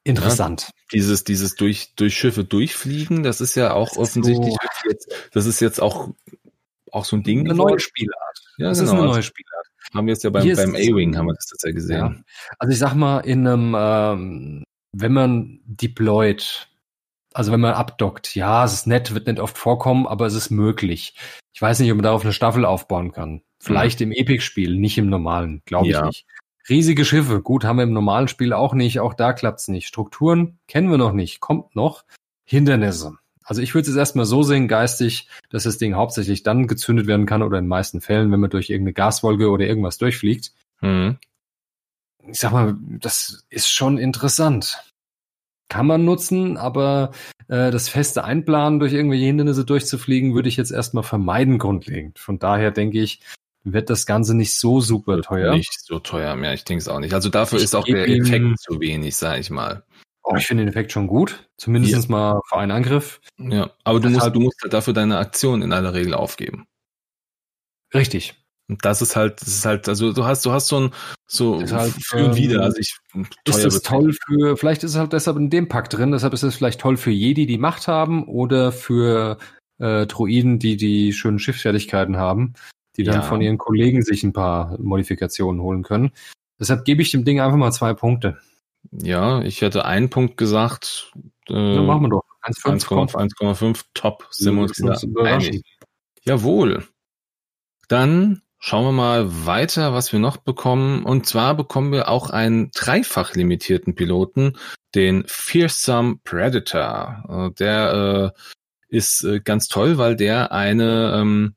Interessant. 0.03 0.61
Ja, 0.67 0.73
dieses, 0.93 1.23
dieses 1.23 1.55
durch, 1.55 1.95
durch 1.95 2.15
Schiffe 2.15 2.43
durchfliegen, 2.43 3.23
das 3.23 3.41
ist 3.41 3.55
ja 3.55 3.73
auch 3.73 3.89
das 3.89 3.97
offensichtlich 3.97 4.53
so 4.53 4.89
jetzt, 4.89 5.29
das 5.33 5.45
ist 5.45 5.59
jetzt 5.59 5.81
auch, 5.81 6.09
auch 6.91 7.05
so 7.05 7.15
ein 7.15 7.23
Ding. 7.23 7.41
Eine 7.41 7.55
neue 7.55 7.79
Spielart. 7.79 8.39
Ja, 8.57 8.69
das 8.69 8.79
genau. 8.79 8.91
ist 8.91 8.97
eine 8.97 9.07
neue 9.07 9.23
Spielart. 9.23 9.65
Haben 9.93 10.07
wir 10.07 10.13
jetzt 10.13 10.23
ja 10.23 10.29
beim, 10.29 10.47
beim 10.47 10.75
A-Wing, 10.75 11.17
haben 11.17 11.27
wir 11.27 11.33
das 11.33 11.47
tatsächlich 11.47 11.75
gesehen. 11.75 11.97
Ja. 11.97 12.15
Also 12.59 12.73
ich 12.73 12.79
sag 12.79 12.93
mal, 12.93 13.19
in 13.19 13.47
einem, 13.47 13.75
ähm, 13.77 14.63
wenn 14.91 15.13
man 15.13 15.59
deployt, 15.65 16.68
also 17.39 17.53
wenn 17.53 17.61
man 17.61 17.73
abdockt, 17.73 18.35
ja, 18.35 18.65
es 18.65 18.73
ist 18.73 18.85
nett, 18.85 19.13
wird 19.13 19.27
nicht 19.27 19.39
oft 19.39 19.57
vorkommen, 19.57 20.05
aber 20.05 20.25
es 20.25 20.33
ist 20.33 20.49
möglich. 20.49 21.15
Ich 21.53 21.61
weiß 21.61 21.79
nicht, 21.79 21.89
ob 21.89 21.95
man 21.95 22.03
darauf 22.03 22.23
eine 22.23 22.33
Staffel 22.33 22.65
aufbauen 22.65 23.13
kann. 23.13 23.43
Vielleicht 23.61 24.01
mhm. 24.01 24.07
im 24.07 24.11
Epic-Spiel, 24.11 24.75
nicht 24.75 24.97
im 24.97 25.09
normalen, 25.09 25.61
glaube 25.63 25.87
ich 25.87 25.93
ja. 25.93 26.05
nicht. 26.05 26.25
Riesige 26.67 27.05
Schiffe, 27.05 27.41
gut, 27.41 27.63
haben 27.63 27.77
wir 27.77 27.83
im 27.83 27.93
normalen 27.93 28.27
Spiel 28.27 28.51
auch 28.51 28.73
nicht, 28.73 28.99
auch 28.99 29.13
da 29.13 29.31
klappt's 29.31 29.69
nicht. 29.69 29.87
Strukturen 29.87 30.59
kennen 30.67 30.91
wir 30.91 30.97
noch 30.97 31.13
nicht, 31.13 31.39
kommt 31.39 31.77
noch. 31.77 32.03
Hindernisse. 32.43 33.17
Also 33.41 33.61
ich 33.61 33.73
würde 33.73 33.83
es 33.83 33.87
jetzt 33.87 33.99
erstmal 33.99 34.25
so 34.25 34.43
sehen, 34.43 34.67
geistig, 34.67 35.29
dass 35.49 35.63
das 35.63 35.77
Ding 35.77 35.95
hauptsächlich 35.95 36.43
dann 36.43 36.67
gezündet 36.67 37.07
werden 37.07 37.25
kann 37.25 37.41
oder 37.41 37.57
in 37.57 37.63
den 37.63 37.69
meisten 37.69 38.01
Fällen, 38.01 38.33
wenn 38.33 38.41
man 38.41 38.49
durch 38.49 38.69
irgendeine 38.69 38.95
Gaswolke 38.95 39.49
oder 39.49 39.65
irgendwas 39.65 39.97
durchfliegt. 39.97 40.51
Mhm. 40.81 41.19
Ich 42.27 42.39
sag 42.41 42.51
mal, 42.51 42.75
das 42.99 43.45
ist 43.49 43.71
schon 43.71 43.97
interessant 43.97 44.88
kann 45.69 45.87
man 45.87 46.03
nutzen, 46.03 46.57
aber 46.57 47.11
äh, 47.47 47.71
das 47.71 47.89
feste 47.89 48.23
Einplanen 48.23 48.79
durch 48.79 48.93
irgendwelche 48.93 49.25
Hindernisse 49.25 49.65
durchzufliegen, 49.65 50.33
würde 50.33 50.49
ich 50.49 50.57
jetzt 50.57 50.71
erstmal 50.71 51.03
vermeiden 51.03 51.57
grundlegend. 51.57 52.19
Von 52.19 52.39
daher 52.39 52.71
denke 52.71 52.99
ich, 52.99 53.21
wird 53.63 53.89
das 53.89 54.05
Ganze 54.05 54.35
nicht 54.35 54.55
so 54.55 54.81
super 54.81 55.21
teuer. 55.21 55.53
Nicht 55.53 55.79
so 55.81 55.99
teuer 55.99 56.35
mehr, 56.35 56.53
ich 56.53 56.63
denke 56.63 56.81
es 56.81 56.87
auch 56.87 56.99
nicht. 56.99 57.13
Also 57.13 57.29
dafür 57.29 57.59
ich 57.59 57.65
ist 57.65 57.75
auch 57.75 57.85
der 57.85 58.07
Effekt 58.07 58.59
zu 58.59 58.79
wenig, 58.79 59.15
sage 59.15 59.39
ich 59.39 59.49
mal. 59.49 59.83
Oh, 60.23 60.35
ich 60.35 60.45
finde 60.45 60.63
den 60.63 60.69
Effekt 60.69 60.91
schon 60.91 61.07
gut. 61.07 61.49
Zumindest 61.57 61.93
ja. 61.93 62.11
mal 62.11 62.41
für 62.47 62.57
einen 62.57 62.71
Angriff. 62.71 63.19
Ja, 63.37 63.71
aber 63.83 63.99
du 63.99 64.09
musst, 64.09 64.35
du 64.35 64.39
musst 64.39 64.61
halt 64.61 64.73
dafür 64.73 64.93
deine 64.93 65.17
Aktion 65.17 65.61
in 65.61 65.73
aller 65.73 65.93
Regel 65.93 66.13
aufgeben. 66.13 66.67
Richtig. 67.93 68.35
Und 68.69 68.85
das 68.85 69.01
ist 69.01 69.15
halt, 69.15 69.41
das 69.41 69.47
ist 69.47 69.65
halt, 69.65 69.89
also 69.89 70.13
du 70.13 70.23
hast, 70.25 70.45
du 70.45 70.51
hast 70.51 70.67
so 70.67 70.79
ein, 70.79 70.91
so 71.25 71.59
halt, 71.59 71.91
für 71.99 72.25
und 72.25 72.35
wieder. 72.35 72.61
Also 72.61 72.77
ich, 72.77 72.95
ist 73.47 73.65
es 73.65 73.81
toll 73.81 74.13
für, 74.13 74.55
vielleicht 74.55 74.83
ist 74.83 74.91
es 74.91 74.97
halt 74.97 75.11
deshalb 75.11 75.37
in 75.37 75.49
dem 75.49 75.67
Pack 75.67 75.89
drin, 75.89 76.11
deshalb 76.11 76.33
ist 76.33 76.43
es 76.43 76.55
vielleicht 76.55 76.79
toll 76.79 76.95
für 76.95 77.09
Jedi, 77.09 77.47
die 77.47 77.57
Macht 77.57 77.87
haben 77.87 78.25
oder 78.27 78.71
für 78.71 79.39
äh, 79.79 80.05
Droiden, 80.05 80.59
die 80.59 80.77
die 80.77 81.13
schönen 81.13 81.39
Schiffsfertigkeiten 81.39 82.17
haben, 82.17 82.53
die 82.95 83.03
dann 83.03 83.15
ja. 83.15 83.21
von 83.23 83.41
ihren 83.41 83.57
Kollegen 83.57 84.03
sich 84.03 84.23
ein 84.23 84.33
paar 84.33 84.77
Modifikationen 84.79 85.61
holen 85.61 85.81
können. 85.81 86.11
Deshalb 86.59 86.85
gebe 86.85 87.01
ich 87.01 87.09
dem 87.09 87.25
Ding 87.25 87.39
einfach 87.39 87.57
mal 87.57 87.71
zwei 87.71 87.95
Punkte. 87.95 88.37
Ja, 88.91 89.41
ich 89.41 89.61
hätte 89.61 89.85
einen 89.85 90.11
Punkt 90.11 90.37
gesagt. 90.37 91.11
Äh, 91.49 91.75
ja, 91.75 91.81
machen 91.81 92.03
wir 92.03 92.09
doch. 92.09 92.23
1,5 92.43 93.83
Top 93.93 94.27
sind 94.29 94.55
wir 94.55 94.61
uns 94.61 94.77
Jawohl. 96.23 96.85
Dann 97.87 98.41
Schauen 98.61 98.83
wir 98.83 98.91
mal 98.91 99.45
weiter, 99.45 99.93
was 99.93 100.11
wir 100.11 100.19
noch 100.19 100.35
bekommen. 100.35 101.05
Und 101.05 101.25
zwar 101.25 101.55
bekommen 101.55 101.93
wir 101.93 102.09
auch 102.09 102.29
einen 102.29 102.71
dreifach 102.71 103.33
limitierten 103.33 103.95
Piloten, 103.95 104.57
den 104.95 105.23
Fearsome 105.27 106.17
Predator. 106.25 107.23
Äh, 107.29 107.55
der 107.57 108.33
äh, 108.35 108.39
ist 108.89 109.23
äh, 109.23 109.39
ganz 109.39 109.69
toll, 109.69 109.97
weil 109.97 110.17
der 110.17 110.51
eine 110.51 111.13
ähm, 111.15 111.55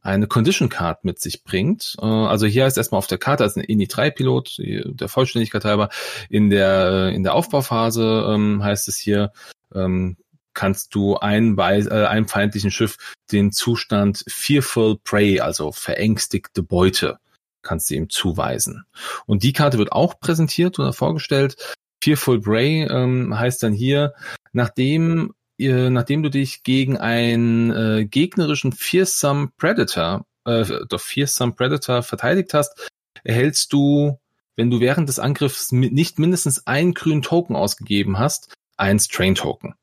eine 0.00 0.26
Condition 0.26 0.70
Card 0.70 1.04
mit 1.04 1.20
sich 1.20 1.44
bringt. 1.44 1.96
Äh, 2.00 2.06
also 2.06 2.46
hier 2.46 2.64
heißt 2.64 2.78
erstmal 2.78 3.00
auf 3.00 3.06
der 3.08 3.18
Karte 3.18 3.44
als 3.44 3.56
ein 3.56 3.64
INI 3.64 3.86
3 3.86 4.10
Pilot, 4.10 4.56
der 4.58 5.08
Vollständigkeit 5.08 5.66
halber. 5.66 5.90
In 6.30 6.48
der 6.48 7.10
in 7.10 7.24
der 7.24 7.34
Aufbauphase 7.34 8.26
ähm, 8.32 8.62
heißt 8.62 8.88
es 8.88 8.96
hier 8.96 9.32
ähm, 9.74 10.16
kannst 10.58 10.92
du 10.96 11.16
einem, 11.16 11.56
äh, 11.56 11.88
einem 11.88 12.26
feindlichen 12.26 12.72
Schiff 12.72 12.96
den 13.30 13.52
Zustand 13.52 14.24
Fearful 14.26 14.98
Prey, 15.04 15.38
also 15.38 15.70
verängstigte 15.70 16.64
Beute, 16.64 17.18
kannst 17.62 17.88
du 17.90 17.94
ihm 17.94 18.10
zuweisen. 18.10 18.84
Und 19.24 19.44
die 19.44 19.52
Karte 19.52 19.78
wird 19.78 19.92
auch 19.92 20.18
präsentiert 20.18 20.80
oder 20.80 20.92
vorgestellt. 20.92 21.76
Fearful 22.02 22.40
Prey 22.40 22.88
ähm, 22.90 23.38
heißt 23.38 23.62
dann 23.62 23.72
hier, 23.72 24.14
nachdem 24.52 25.32
äh, 25.60 25.90
nachdem 25.90 26.24
du 26.24 26.28
dich 26.30 26.64
gegen 26.64 26.98
einen 26.98 27.70
äh, 27.70 28.04
gegnerischen 28.04 28.72
Fearsome 28.72 29.50
Predator, 29.58 30.26
äh, 30.44 30.64
doch 30.88 31.00
Fearsome 31.00 31.52
Predator 31.52 32.02
verteidigt 32.02 32.52
hast, 32.52 32.90
erhältst 33.22 33.72
du, 33.72 34.18
wenn 34.56 34.70
du 34.70 34.80
während 34.80 35.08
des 35.08 35.20
Angriffs 35.20 35.70
nicht 35.70 36.18
mindestens 36.18 36.66
einen 36.66 36.94
grünen 36.94 37.22
Token 37.22 37.54
ausgegeben 37.54 38.18
hast, 38.18 38.52
einen 38.76 38.98
Strain 38.98 39.36
Token. 39.36 39.76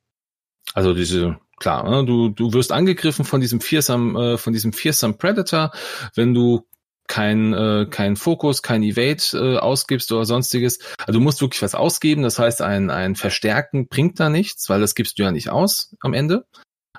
Also 0.75 0.93
diese 0.93 1.37
klar, 1.57 1.89
ne? 1.89 2.05
du, 2.05 2.29
du 2.29 2.53
wirst 2.53 2.71
angegriffen 2.71 3.25
von 3.25 3.41
diesem 3.41 3.61
Fearsome, 3.61 4.33
äh, 4.33 4.37
von 4.37 4.53
diesem 4.53 4.73
Fearsome 4.73 5.13
Predator. 5.13 5.71
Wenn 6.13 6.33
du 6.33 6.67
kein, 7.07 7.53
äh, 7.53 7.87
kein 7.89 8.15
Fokus, 8.15 8.61
kein 8.61 8.83
Evade 8.83 9.23
äh, 9.33 9.57
ausgibst 9.57 10.11
oder 10.11 10.25
sonstiges. 10.25 10.79
Also 10.99 11.19
du 11.19 11.23
musst 11.23 11.41
wirklich 11.41 11.61
was 11.61 11.75
ausgeben. 11.75 12.23
Das 12.23 12.39
heißt, 12.39 12.61
ein, 12.61 12.89
ein 12.89 13.15
Verstärken 13.15 13.87
bringt 13.87 14.19
da 14.19 14.29
nichts, 14.29 14.69
weil 14.69 14.81
das 14.81 14.95
gibst 14.95 15.17
du 15.17 15.23
ja 15.23 15.31
nicht 15.31 15.49
aus 15.49 15.95
am 16.01 16.13
Ende. 16.13 16.45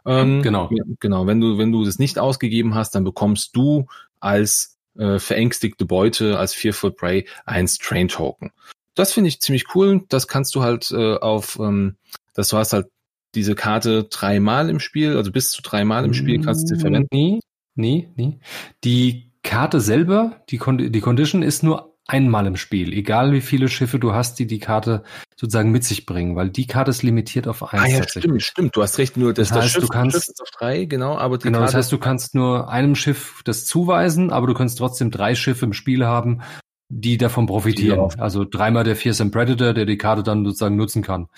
Ähm, 0.06 0.42
genau. 0.42 0.70
Genau. 1.00 1.26
Wenn 1.26 1.40
du, 1.40 1.58
wenn 1.58 1.72
du 1.72 1.84
das 1.84 1.98
nicht 1.98 2.18
ausgegeben 2.18 2.74
hast, 2.74 2.94
dann 2.94 3.04
bekommst 3.04 3.56
du 3.56 3.86
als 4.20 4.78
äh, 4.96 5.18
verängstigte 5.18 5.84
Beute, 5.84 6.38
als 6.38 6.54
Fearful 6.54 6.92
Prey 6.92 7.28
ein 7.44 7.68
Strain 7.68 8.08
Token. 8.08 8.52
Das 8.94 9.12
finde 9.12 9.28
ich 9.28 9.40
ziemlich 9.40 9.74
cool. 9.74 10.04
Das 10.08 10.28
kannst 10.28 10.54
du 10.54 10.62
halt 10.62 10.90
äh, 10.92 11.16
auf, 11.16 11.58
ähm, 11.58 11.96
dass 12.32 12.48
du 12.48 12.56
hast 12.56 12.72
halt 12.72 12.86
diese 13.34 13.54
Karte 13.54 14.04
dreimal 14.04 14.70
im 14.70 14.80
Spiel, 14.80 15.16
also 15.16 15.32
bis 15.32 15.50
zu 15.50 15.62
dreimal 15.62 16.04
im 16.04 16.14
Spiel 16.14 16.40
kannst 16.42 16.70
du 16.70 16.74
sie 16.74 16.80
verwenden. 16.80 17.08
Nie, 17.12 17.40
nie, 17.74 18.08
nie. 18.16 18.38
Die 18.84 19.32
Karte 19.42 19.80
selber, 19.80 20.42
die, 20.50 20.58
die 20.90 21.00
Condition 21.00 21.42
ist 21.42 21.62
nur 21.62 21.96
einmal 22.06 22.46
im 22.46 22.56
Spiel, 22.56 22.92
egal 22.92 23.32
wie 23.32 23.40
viele 23.40 23.68
Schiffe 23.68 23.98
du 23.98 24.12
hast, 24.12 24.38
die 24.38 24.46
die 24.46 24.58
Karte 24.58 25.02
sozusagen 25.36 25.72
mit 25.72 25.84
sich 25.84 26.06
bringen, 26.06 26.36
weil 26.36 26.50
die 26.50 26.66
Karte 26.66 26.90
ist 26.90 27.02
limitiert 27.02 27.48
auf 27.48 27.62
eins. 27.72 27.82
Ah 27.82 27.88
ja, 27.88 28.08
stimmt, 28.08 28.42
stimmt. 28.42 28.76
Du 28.76 28.82
hast 28.82 28.98
recht. 28.98 29.16
Nur 29.16 29.34
das, 29.34 29.48
das, 29.48 29.56
heißt, 29.56 29.64
das 29.64 29.72
Schiff, 29.72 29.82
du 29.82 29.88
kannst, 29.88 30.16
Schiff 30.16 30.28
ist 30.28 30.40
auf 30.40 30.50
drei, 30.50 30.84
genau. 30.84 31.16
Aber 31.18 31.38
die 31.38 31.44
genau, 31.44 31.58
Karte 31.58 31.72
das 31.72 31.78
heißt, 31.78 31.92
du 31.92 31.98
kannst 31.98 32.34
nur 32.34 32.70
einem 32.70 32.94
Schiff 32.94 33.42
das 33.44 33.66
zuweisen, 33.66 34.30
aber 34.30 34.46
du 34.46 34.54
kannst 34.54 34.78
trotzdem 34.78 35.10
drei 35.10 35.34
Schiffe 35.34 35.66
im 35.66 35.72
Spiel 35.72 36.06
haben, 36.06 36.42
die 36.88 37.18
davon 37.18 37.46
profitieren. 37.46 38.10
Ja. 38.10 38.18
Also 38.18 38.44
dreimal 38.44 38.84
der 38.84 38.96
Fearsome 38.96 39.30
Predator, 39.30 39.74
der 39.74 39.84
die 39.84 39.98
Karte 39.98 40.22
dann 40.22 40.44
sozusagen 40.44 40.76
nutzen 40.76 41.02
kann. 41.02 41.28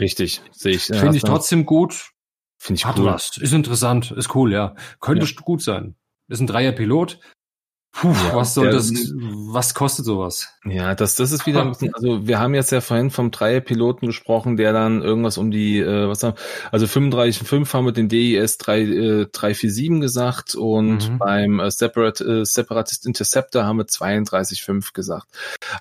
Richtig, 0.00 0.42
sehe 0.50 0.74
ich. 0.74 0.84
Finde 0.84 1.16
ich 1.16 1.22
trotzdem 1.22 1.66
gut. 1.66 2.10
Finde 2.58 2.78
ich 2.78 2.86
Hat 2.86 2.98
cool. 2.98 3.06
was. 3.06 3.36
Ist 3.36 3.52
interessant, 3.52 4.10
ist 4.10 4.34
cool, 4.34 4.52
ja. 4.52 4.74
Könnte 5.00 5.24
ja. 5.24 5.32
gut 5.42 5.62
sein. 5.62 5.94
Ist 6.28 6.40
ein 6.40 6.46
Dreier-Pilot. 6.46 7.18
Puh, 7.92 8.12
ja, 8.12 8.36
was 8.36 8.54
soll 8.54 8.66
der, 8.66 8.74
das, 8.74 8.92
was 8.92 9.74
kostet 9.74 10.04
sowas? 10.04 10.54
Ja, 10.64 10.94
das, 10.94 11.16
das 11.16 11.32
ist 11.32 11.44
wieder 11.46 11.62
ein 11.62 11.68
bisschen, 11.70 11.92
also 11.92 12.26
wir 12.26 12.38
haben 12.38 12.54
jetzt 12.54 12.70
ja 12.70 12.80
vorhin 12.80 13.10
vom 13.10 13.32
Dreier-Piloten 13.32 14.06
gesprochen, 14.06 14.56
der 14.56 14.72
dann 14.72 15.02
irgendwas 15.02 15.38
um 15.38 15.50
die, 15.50 15.80
äh, 15.80 16.06
was 16.06 16.22
haben, 16.22 16.36
also 16.70 16.86
35,5 16.86 17.72
haben 17.72 17.86
wir 17.86 17.92
den 17.92 18.08
DIS 18.08 18.58
3, 18.58 18.80
äh, 18.80 19.26
347 19.32 20.00
gesagt 20.00 20.54
und 20.54 21.10
mhm. 21.10 21.18
beim 21.18 21.58
äh, 21.58 21.70
Separate, 21.70 22.24
äh, 22.24 22.44
Separatist 22.44 23.06
Interceptor 23.06 23.64
haben 23.64 23.78
wir 23.78 23.86
32,5 23.86 24.92
gesagt. 24.92 25.26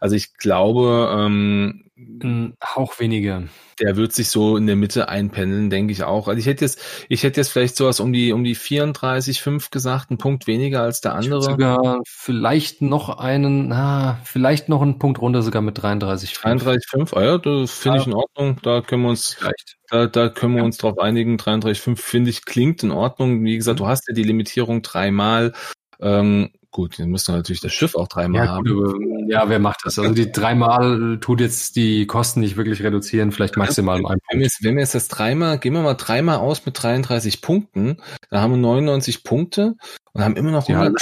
Also 0.01 0.15
ich 0.15 0.33
glaube, 0.33 1.13
ähm, 1.15 1.88
ein 1.99 2.55
Hauch 2.63 2.99
weniger. 2.99 3.43
Der 3.79 3.95
wird 3.95 4.13
sich 4.13 4.29
so 4.29 4.57
in 4.57 4.67
der 4.67 4.75
Mitte 4.75 5.09
einpendeln, 5.09 5.69
denke 5.69 5.91
ich 5.91 6.03
auch. 6.03 6.27
Also 6.27 6.39
ich 6.39 6.45
hätte 6.45 6.65
jetzt, 6.65 6.81
ich 7.07 7.23
hätte 7.23 7.39
jetzt 7.39 7.49
vielleicht 7.49 7.75
sowas 7.75 7.99
um 7.99 8.13
die 8.13 8.31
um 8.33 8.43
die 8.43 8.55
34,5 8.55 9.71
gesagt, 9.71 10.11
ein 10.11 10.17
Punkt 10.17 10.47
weniger 10.47 10.81
als 10.81 11.01
der 11.01 11.15
andere. 11.15 11.41
Sogar 11.41 11.99
vielleicht 12.05 12.81
noch 12.81 13.17
einen, 13.17 13.69
na, 13.69 14.19
vielleicht 14.23 14.69
noch 14.69 14.81
einen 14.81 14.99
Punkt 14.99 15.21
runter, 15.21 15.41
sogar 15.41 15.61
mit 15.61 15.79
33,5. 15.79 16.63
33,5, 16.63 17.17
ah 17.17 17.23
ja, 17.23 17.37
das 17.37 17.71
finde 17.71 17.97
ja. 17.97 18.01
ich 18.01 18.07
in 18.07 18.13
Ordnung. 18.13 18.57
Da 18.63 18.81
können 18.81 19.03
wir 19.03 19.09
uns, 19.09 19.33
vielleicht. 19.33 19.77
da, 19.89 20.07
da 20.07 20.29
können 20.29 20.55
wir 20.55 20.63
uns 20.63 20.77
drauf 20.77 20.99
einigen. 20.99 21.37
33,5 21.37 21.97
finde 21.97 22.29
ich 22.29 22.45
klingt 22.45 22.83
in 22.83 22.91
Ordnung. 22.91 23.43
Wie 23.43 23.55
gesagt, 23.55 23.79
du 23.79 23.87
hast 23.87 24.07
ja 24.07 24.13
die 24.13 24.23
Limitierung 24.23 24.81
dreimal. 24.81 25.53
Ähm, 26.01 26.51
Gut, 26.71 26.99
dann 26.99 27.09
müssen 27.09 27.33
wir 27.33 27.37
natürlich 27.37 27.61
das 27.61 27.73
Schiff 27.73 27.95
auch 27.95 28.07
dreimal 28.07 28.45
ja, 28.45 28.51
haben. 28.51 28.65
Gut, 28.65 28.95
ja, 29.27 29.49
wer 29.49 29.57
macht 29.57 29.79
das? 29.83 29.97
Also 29.97 30.13
die 30.13 30.31
dreimal 30.31 31.17
tut 31.19 31.41
jetzt 31.41 31.75
die 31.75 32.05
Kosten 32.05 32.41
nicht 32.41 32.57
wirklich 32.57 32.83
reduzieren, 32.83 33.31
vielleicht 33.31 33.57
maximal 33.57 33.99
um 33.99 34.05
einen 34.05 34.19
Punkt. 34.19 34.53
Wenn 34.61 34.75
wir, 34.75 34.81
jetzt, 34.81 34.93
das 34.93 35.07
dreimal, 35.07 35.57
gehen 35.57 35.73
wir 35.73 35.81
mal 35.81 35.95
dreimal 35.95 36.37
aus 36.37 36.65
mit 36.65 36.81
33 36.81 37.41
Punkten, 37.41 37.97
dann 38.29 38.41
haben 38.41 38.51
wir 38.51 38.57
99 38.57 39.23
Punkte 39.23 39.75
und 40.13 40.23
haben 40.23 40.35
immer 40.35 40.51
noch 40.51 40.65
die 40.65 40.73
100 40.73 41.01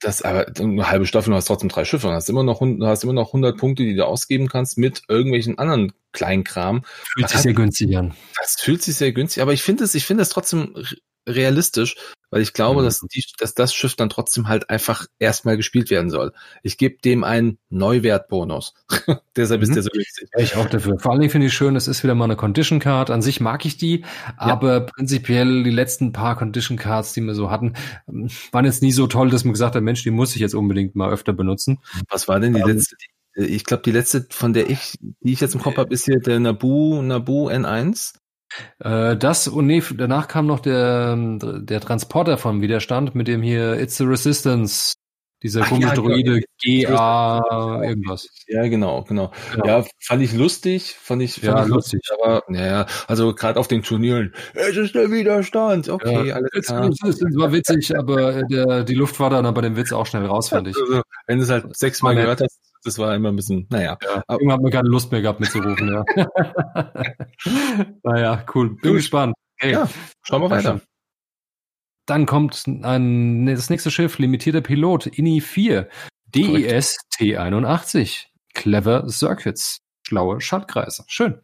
das 0.00 0.22
aber 0.22 0.46
eine 0.58 0.90
halbe 0.90 1.06
Staffel, 1.06 1.30
du 1.30 1.36
hast 1.36 1.46
trotzdem 1.46 1.68
drei 1.68 1.84
Schiffe, 1.84 2.08
du 2.08 2.12
hast 2.12 2.28
immer 2.28 2.42
noch, 2.42 2.60
du 2.60 2.86
hast 2.86 3.04
immer 3.04 3.12
noch 3.12 3.28
100 3.28 3.56
Punkte, 3.56 3.84
die 3.84 3.94
du 3.94 4.06
ausgeben 4.06 4.48
kannst 4.48 4.76
mit 4.76 5.02
irgendwelchen 5.08 5.58
anderen 5.58 5.92
Kleinkram. 6.12 6.82
Fühlt 7.14 7.28
sich 7.30 7.40
sehr 7.40 7.54
günstig 7.54 7.96
an. 7.96 8.14
Das 8.38 8.56
fühlt 8.58 8.82
sich 8.82 8.96
sehr 8.96 9.12
günstig, 9.12 9.42
aber 9.42 9.52
ich 9.52 9.62
finde 9.62 9.84
es, 9.84 9.94
ich 9.94 10.04
finde 10.04 10.22
es 10.22 10.28
trotzdem 10.28 10.74
realistisch, 11.26 11.96
weil 12.30 12.42
ich 12.42 12.52
glaube, 12.52 12.80
mhm. 12.80 12.86
dass, 12.86 13.00
die, 13.00 13.24
dass 13.38 13.54
das 13.54 13.72
Schiff 13.72 13.94
dann 13.94 14.10
trotzdem 14.10 14.48
halt 14.48 14.68
einfach 14.68 15.06
erstmal 15.18 15.56
gespielt 15.56 15.90
werden 15.90 16.10
soll. 16.10 16.32
Ich 16.62 16.78
gebe 16.78 16.98
dem 17.00 17.22
einen 17.22 17.58
Neuwertbonus. 17.70 18.74
Deshalb 19.36 19.60
mhm. 19.60 19.68
ist 19.68 19.74
der 19.76 19.82
so 19.84 19.90
günstig. 19.90 20.28
Ja, 20.36 20.42
ich 20.42 20.56
auch 20.56 20.68
dafür. 20.68 20.98
Vor 20.98 21.12
allen 21.12 21.20
Dingen 21.20 21.30
finde 21.30 21.46
ich 21.46 21.54
schön, 21.54 21.76
es 21.76 21.86
ist 21.86 22.02
wieder 22.02 22.14
mal 22.14 22.24
eine 22.24 22.36
Condition 22.36 22.80
Card. 22.80 23.10
An 23.10 23.22
sich 23.22 23.40
mag 23.40 23.64
ich 23.64 23.76
die, 23.76 24.04
aber 24.36 24.72
ja. 24.72 24.80
prinzipiell 24.80 25.62
die 25.62 25.70
letzten 25.70 26.12
paar 26.12 26.36
Condition 26.36 26.76
Cards, 26.76 27.12
die 27.12 27.20
wir 27.20 27.34
so 27.34 27.50
hatten, 27.50 27.74
waren 28.50 28.64
jetzt 28.64 28.82
nie 28.82 28.92
so 28.92 29.06
toll, 29.06 29.30
dass 29.30 29.44
man 29.44 29.52
gesagt 29.52 29.76
hat, 29.76 29.82
Mensch, 29.82 30.02
die 30.02 30.10
muss 30.10 30.34
ich 30.34 30.40
jetzt 30.40 30.54
unbedingt 30.54 30.96
mal 30.96 31.12
öfter 31.12 31.32
benutzen. 31.32 31.78
Was 32.08 32.26
war 32.26 32.40
denn 32.40 32.54
die 32.54 32.60
ähm, 32.60 32.68
letzte? 32.68 32.96
Ich 33.36 33.64
glaube, 33.64 33.82
die 33.82 33.92
letzte, 33.92 34.26
von 34.30 34.52
der 34.52 34.70
ich, 34.70 34.96
die 35.00 35.32
ich 35.32 35.40
jetzt 35.40 35.54
im 35.54 35.62
Kopf 35.62 35.76
habe, 35.76 35.92
ist 35.92 36.04
hier 36.04 36.20
der 36.20 36.38
Nabu, 36.38 37.02
Nabu 37.02 37.48
N1. 37.48 38.14
Äh, 38.78 39.16
das 39.16 39.48
und 39.48 39.66
nee, 39.66 39.82
danach 39.96 40.28
kam 40.28 40.46
noch 40.46 40.60
der, 40.60 41.16
der 41.16 41.80
Transporter 41.80 42.38
vom 42.38 42.60
Widerstand 42.60 43.14
mit 43.14 43.28
dem 43.28 43.42
hier 43.42 43.78
It's 43.80 43.96
the 43.96 44.04
Resistance. 44.04 44.94
Dieser 45.44 45.60
komische 45.60 45.88
ja, 45.88 45.94
Droide 45.94 46.42
GA 46.62 47.82
irgendwas. 47.82 48.26
Ja, 48.46 48.66
genau, 48.66 49.04
genau, 49.04 49.30
genau. 49.52 49.66
Ja, 49.66 49.84
fand 50.00 50.22
ich 50.22 50.32
lustig, 50.32 50.96
fand 50.98 51.20
ich, 51.20 51.34
fand 51.34 51.44
ja, 51.44 51.62
ich 51.64 51.68
lustig. 51.68 52.00
aber 52.18 52.42
naja, 52.48 52.86
also 53.08 53.34
gerade 53.34 53.60
auf 53.60 53.68
den 53.68 53.82
Turnieren, 53.82 54.32
es 54.54 54.74
ist 54.78 54.94
der 54.94 55.10
Widerstand. 55.10 55.90
Okay, 55.90 56.28
ja, 56.28 56.36
alles 56.36 56.66
klar. 56.66 56.88
Es, 56.88 56.96
es, 57.06 57.22
es 57.22 57.36
war 57.36 57.52
witzig, 57.52 57.94
aber 57.94 58.44
der, 58.44 58.84
die 58.84 58.94
Luft 58.94 59.20
war 59.20 59.28
dann 59.28 59.44
aber 59.44 59.60
den 59.60 59.76
Witz 59.76 59.92
auch 59.92 60.06
schnell 60.06 60.24
raus, 60.24 60.48
fand 60.48 60.68
ich. 60.68 60.76
Also, 60.80 61.02
wenn 61.26 61.36
du 61.36 61.44
es 61.44 61.50
halt 61.50 61.76
sechsmal 61.76 62.14
gehört 62.14 62.40
hast, 62.40 62.58
das 62.84 62.98
war 62.98 63.14
immer 63.14 63.30
ein 63.30 63.36
bisschen, 63.36 63.66
naja. 63.70 63.98
Ja, 64.02 64.22
irgendwann 64.28 64.56
hat 64.56 64.62
man 64.62 64.70
keine 64.70 64.88
Lust 64.88 65.10
mehr 65.10 65.22
gehabt 65.22 65.40
mitzurufen, 65.40 65.92
ja. 65.92 66.04
naja, 68.02 68.44
cool. 68.54 68.70
Bin 68.76 68.92
Gut. 68.92 68.96
gespannt. 68.96 69.34
Okay. 69.60 69.72
Ja, 69.72 69.88
schauen 70.22 70.42
wir 70.42 70.50
weiter. 70.50 70.80
Dann 72.06 72.26
kommt 72.26 72.64
ein, 72.66 73.46
das 73.46 73.70
nächste 73.70 73.90
Schiff, 73.90 74.18
limitierter 74.18 74.60
Pilot, 74.60 75.06
INI 75.06 75.40
4, 75.40 75.88
DIS 76.26 76.98
T81, 77.16 78.26
Clever 78.52 79.08
Circuits, 79.08 79.78
schlaue 80.06 80.40
Schaltkreise. 80.42 81.04
Schön. 81.06 81.40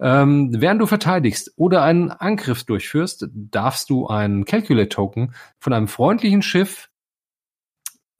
Ähm, 0.00 0.50
während 0.52 0.80
du 0.80 0.86
verteidigst 0.86 1.52
oder 1.56 1.82
einen 1.82 2.10
Angriff 2.10 2.64
durchführst, 2.64 3.28
darfst 3.32 3.90
du 3.90 4.08
einen 4.08 4.44
Calculate-Token 4.44 5.34
von 5.60 5.72
einem 5.72 5.86
freundlichen 5.86 6.42
Schiff 6.42 6.88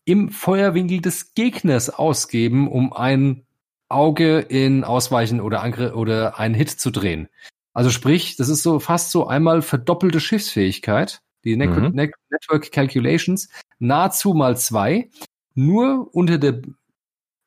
im 0.05 0.31
Feuerwinkel 0.31 1.01
des 1.01 1.35
Gegners 1.35 1.91
ausgeben, 1.91 2.69
um 2.69 2.93
ein 2.93 3.47
Auge 3.89 4.41
in 4.41 4.85
Ausweichen 4.85 5.41
oder 5.41 5.63
Angriff 5.63 5.95
oder 5.95 6.39
einen 6.39 6.55
Hit 6.55 6.71
zu 6.71 6.91
drehen. 6.91 7.29
Also 7.75 7.91
sprich, 7.91 8.37
das 8.37 8.49
ist 8.49 8.63
so 8.63 8.81
fast 8.81 9.11
so 9.11 9.27
einmal 9.27 9.63
verdoppelte 9.63 10.21
Schiffsfähigkeit, 10.21 11.21
die 11.45 11.57
ne 11.57 11.67
mhm. 11.67 11.95
ne 11.95 12.11
Network 12.31 12.73
Calculations, 12.73 13.49
nahezu 13.79 14.35
mal 14.35 14.57
zwei, 14.57 15.11
nur 15.55 16.15
unter 16.15 16.39
der, 16.39 16.63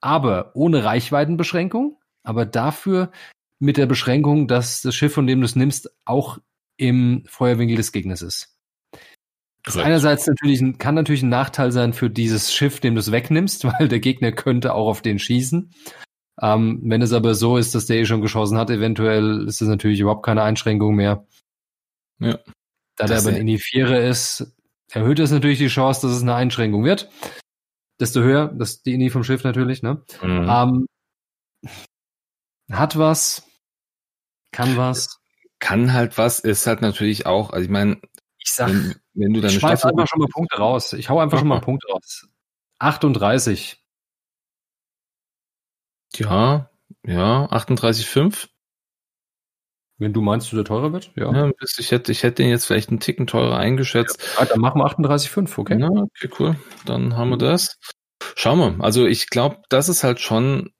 aber 0.01 0.51
ohne 0.55 0.83
Reichweitenbeschränkung, 0.83 1.97
aber 2.23 2.45
dafür 2.45 3.11
mit 3.59 3.77
der 3.77 3.85
Beschränkung, 3.85 4.47
dass 4.47 4.81
das 4.81 4.95
Schiff, 4.95 5.13
von 5.13 5.27
dem 5.27 5.41
du 5.41 5.45
es 5.45 5.55
nimmst, 5.55 5.91
auch 6.05 6.39
im 6.77 7.23
Feuerwinkel 7.27 7.77
des 7.77 7.91
Gegners 7.91 8.21
ist. 8.21 8.54
Das 9.65 9.77
einerseits 9.77 10.27
natürlich 10.27 10.61
kann 10.77 10.95
natürlich 10.95 11.23
ein 11.23 11.29
Nachteil 11.29 11.71
sein 11.71 11.93
für 11.93 12.09
dieses 12.09 12.53
Schiff, 12.53 12.79
dem 12.79 12.95
du 12.95 12.99
es 12.99 13.11
wegnimmst, 13.11 13.65
weil 13.79 13.87
der 13.87 13.99
Gegner 13.99 14.31
könnte 14.31 14.73
auch 14.73 14.87
auf 14.87 15.01
den 15.01 15.19
schießen. 15.19 15.71
Ähm, 16.41 16.81
wenn 16.83 17.01
es 17.01 17.13
aber 17.13 17.33
so 17.33 17.57
ist, 17.57 17.75
dass 17.75 17.85
der 17.85 17.97
eh 17.97 18.05
schon 18.05 18.21
geschossen 18.21 18.57
hat, 18.57 18.69
eventuell 18.69 19.47
ist 19.47 19.61
es 19.61 19.67
natürlich 19.67 19.99
überhaupt 19.99 20.25
keine 20.25 20.43
Einschränkung 20.43 20.95
mehr. 20.95 21.25
Ja. 22.19 22.39
Da 22.97 23.07
der 23.07 23.19
aber 23.19 23.35
in 23.35 23.47
die 23.47 23.59
Viere 23.59 23.99
ist, 23.99 24.53
erhöht 24.91 25.19
es 25.19 25.31
natürlich 25.31 25.57
die 25.57 25.67
Chance, 25.67 26.01
dass 26.07 26.15
es 26.15 26.21
eine 26.21 26.35
Einschränkung 26.35 26.83
wird. 26.83 27.09
Desto 27.99 28.21
höher, 28.21 28.47
das 28.47 28.83
die 28.83 28.93
Ini 28.93 29.09
vom 29.09 29.23
Schiff 29.23 29.43
natürlich, 29.43 29.81
ne? 29.81 30.03
Mhm. 30.21 30.49
Ähm, 30.49 30.87
hat 32.71 32.97
was, 32.97 33.47
kann 34.51 34.75
was. 34.77 35.19
Kann 35.59 35.93
halt 35.93 36.17
was, 36.17 36.39
ist 36.39 36.67
halt 36.67 36.81
natürlich 36.81 37.25
auch, 37.25 37.51
also 37.51 37.63
ich 37.63 37.71
meine, 37.71 37.99
ich 38.45 38.53
sag, 38.53 38.69
wenn, 38.69 38.95
wenn 39.13 39.33
du 39.33 39.41
deine 39.41 39.53
ich 39.53 39.59
schmeiß 39.59 39.85
einfach 39.85 40.07
schon 40.07 40.19
mal 40.19 40.27
Punkte 40.27 40.57
raus. 40.57 40.93
Ich 40.93 41.09
hau 41.09 41.19
einfach 41.19 41.39
schon 41.39 41.47
mal 41.47 41.61
Punkte 41.61 41.87
raus. 41.87 42.27
38. 42.79 43.83
Ja, 46.15 46.69
ja, 47.03 47.45
38,5. 47.47 48.47
Wenn 49.97 50.13
du 50.13 50.21
meinst, 50.21 50.51
du 50.51 50.57
der 50.57 50.65
teurer 50.65 50.91
wird? 50.93 51.11
Ja. 51.15 51.31
ja 51.31 51.51
ich, 51.77 51.91
hätte, 51.91 52.11
ich 52.11 52.23
hätte 52.23 52.43
den 52.43 52.49
jetzt 52.49 52.65
vielleicht 52.65 52.89
einen 52.89 52.99
Ticken 52.99 53.27
teurer 53.27 53.57
eingeschätzt. 53.57 54.21
Ja, 54.37 54.45
dann 54.45 54.59
machen 54.59 54.79
wir 54.79 54.85
38,5, 54.85 55.57
okay? 55.57 55.79
Ja, 55.79 55.87
okay, 55.87 56.29
cool. 56.37 56.55
Dann 56.85 57.15
haben 57.15 57.29
wir 57.29 57.37
das. 57.37 57.79
Schauen 58.35 58.59
wir. 58.59 58.83
Also 58.83 59.05
ich 59.05 59.29
glaube, 59.29 59.61
das 59.69 59.87
ist 59.87 60.03
halt 60.03 60.19
schon 60.19 60.71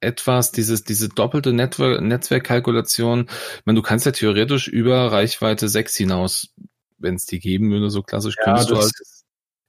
etwas, 0.00 0.50
dieses, 0.50 0.82
diese 0.82 1.08
doppelte 1.08 1.52
Netzwerk, 1.52 2.00
Netzwerkkalkulation. 2.00 3.26
Ich 3.28 3.66
meine, 3.66 3.76
du 3.76 3.82
kannst 3.82 4.06
ja 4.06 4.12
theoretisch 4.12 4.66
über 4.66 5.12
Reichweite 5.12 5.68
6 5.68 5.96
hinaus, 5.96 6.52
wenn 7.00 7.16
es 7.16 7.26
die 7.26 7.40
geben 7.40 7.70
würde, 7.70 7.90
so 7.90 8.02
klassisch, 8.02 8.36
Ja, 8.38 8.44
könntest 8.44 8.70
du 8.70 8.74
das- 8.74 8.84
halt, 8.84 8.94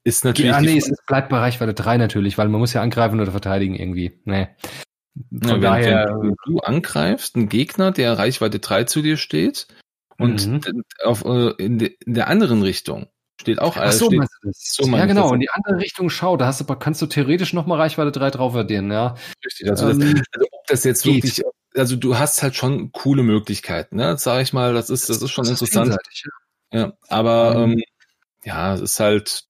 ist 0.04 0.26
natürlich. 0.26 0.52
Ja, 0.52 0.60
die 0.60 0.66
nee, 0.66 0.78
es 0.78 0.92
bleibt 1.08 1.30
bei 1.30 1.38
Reichweite 1.38 1.74
3 1.74 1.98
natürlich, 1.98 2.38
weil 2.38 2.50
man 2.50 2.60
muss 2.60 2.74
ja 2.74 2.82
angreifen 2.82 3.20
oder 3.20 3.32
verteidigen 3.32 3.76
irgendwie. 3.76 4.20
Nee. 4.26 4.48
Ja, 5.16 5.50
Von 5.50 5.50
wenn, 5.50 5.62
daher, 5.62 6.18
wenn 6.22 6.36
du 6.46 6.60
angreifst, 6.60 7.36
einen 7.36 7.50
Gegner, 7.50 7.92
der 7.92 8.18
Reichweite 8.18 8.60
3 8.60 8.86
zu 8.86 9.02
dir 9.02 9.18
steht, 9.18 9.68
und 10.18 10.48
Mhm. 10.48 10.84
auf, 11.04 11.26
äh, 11.26 11.50
in, 11.58 11.80
de, 11.80 11.96
in 12.06 12.14
der 12.14 12.28
anderen 12.28 12.62
Richtung 12.62 13.08
steht 13.42 13.60
auch 13.60 13.76
Ach 13.78 13.92
so, 13.92 14.06
steht, 14.08 14.22
das? 14.44 14.58
so 14.76 14.84
ja, 14.96 15.06
genau, 15.08 15.24
das. 15.24 15.32
in 15.34 15.40
die 15.40 15.50
andere 15.50 15.78
Richtung 15.80 16.10
schau, 16.12 16.38
da 16.38 16.46
hast 16.46 16.62
du, 16.62 16.66
kannst 16.76 17.02
du 17.02 17.08
theoretisch 17.08 17.54
nochmal 17.54 17.80
Reichweite 17.80 18.12
3 18.12 18.30
drauf 18.30 18.56
addieren, 18.56 18.92
ja. 18.92 19.16
richtig. 19.44 19.70
Also, 19.70 19.88
das, 19.88 19.98
Ähm, 19.98 20.22
also 20.32 20.48
ob 20.52 20.68
das 20.68 20.84
jetzt 20.84 21.04
geht. 21.04 21.24
wirklich, 21.24 21.42
also 21.76 21.96
du 21.96 22.18
hast 22.20 22.44
halt 22.44 22.56
schon 22.56 22.92
coole 22.92 23.24
Möglichkeiten, 23.24 23.96
ne? 23.96 24.16
Sag 24.18 24.42
ich 24.44 24.54
mal, 24.54 24.74
das 24.76 24.90
ist, 24.92 25.10
das 25.10 25.22
ist 25.22 25.32
schon 25.32 25.46
das 25.46 25.60
interessant. 25.62 25.88
vielseitig, 25.88 26.24
ja. 26.72 26.94
Aber 27.10 27.56
Ähm, 27.56 27.72
ähm, 27.74 27.84
ja, 28.44 28.74
es 28.74 28.82
ist 28.82 29.00
halt 29.00 29.46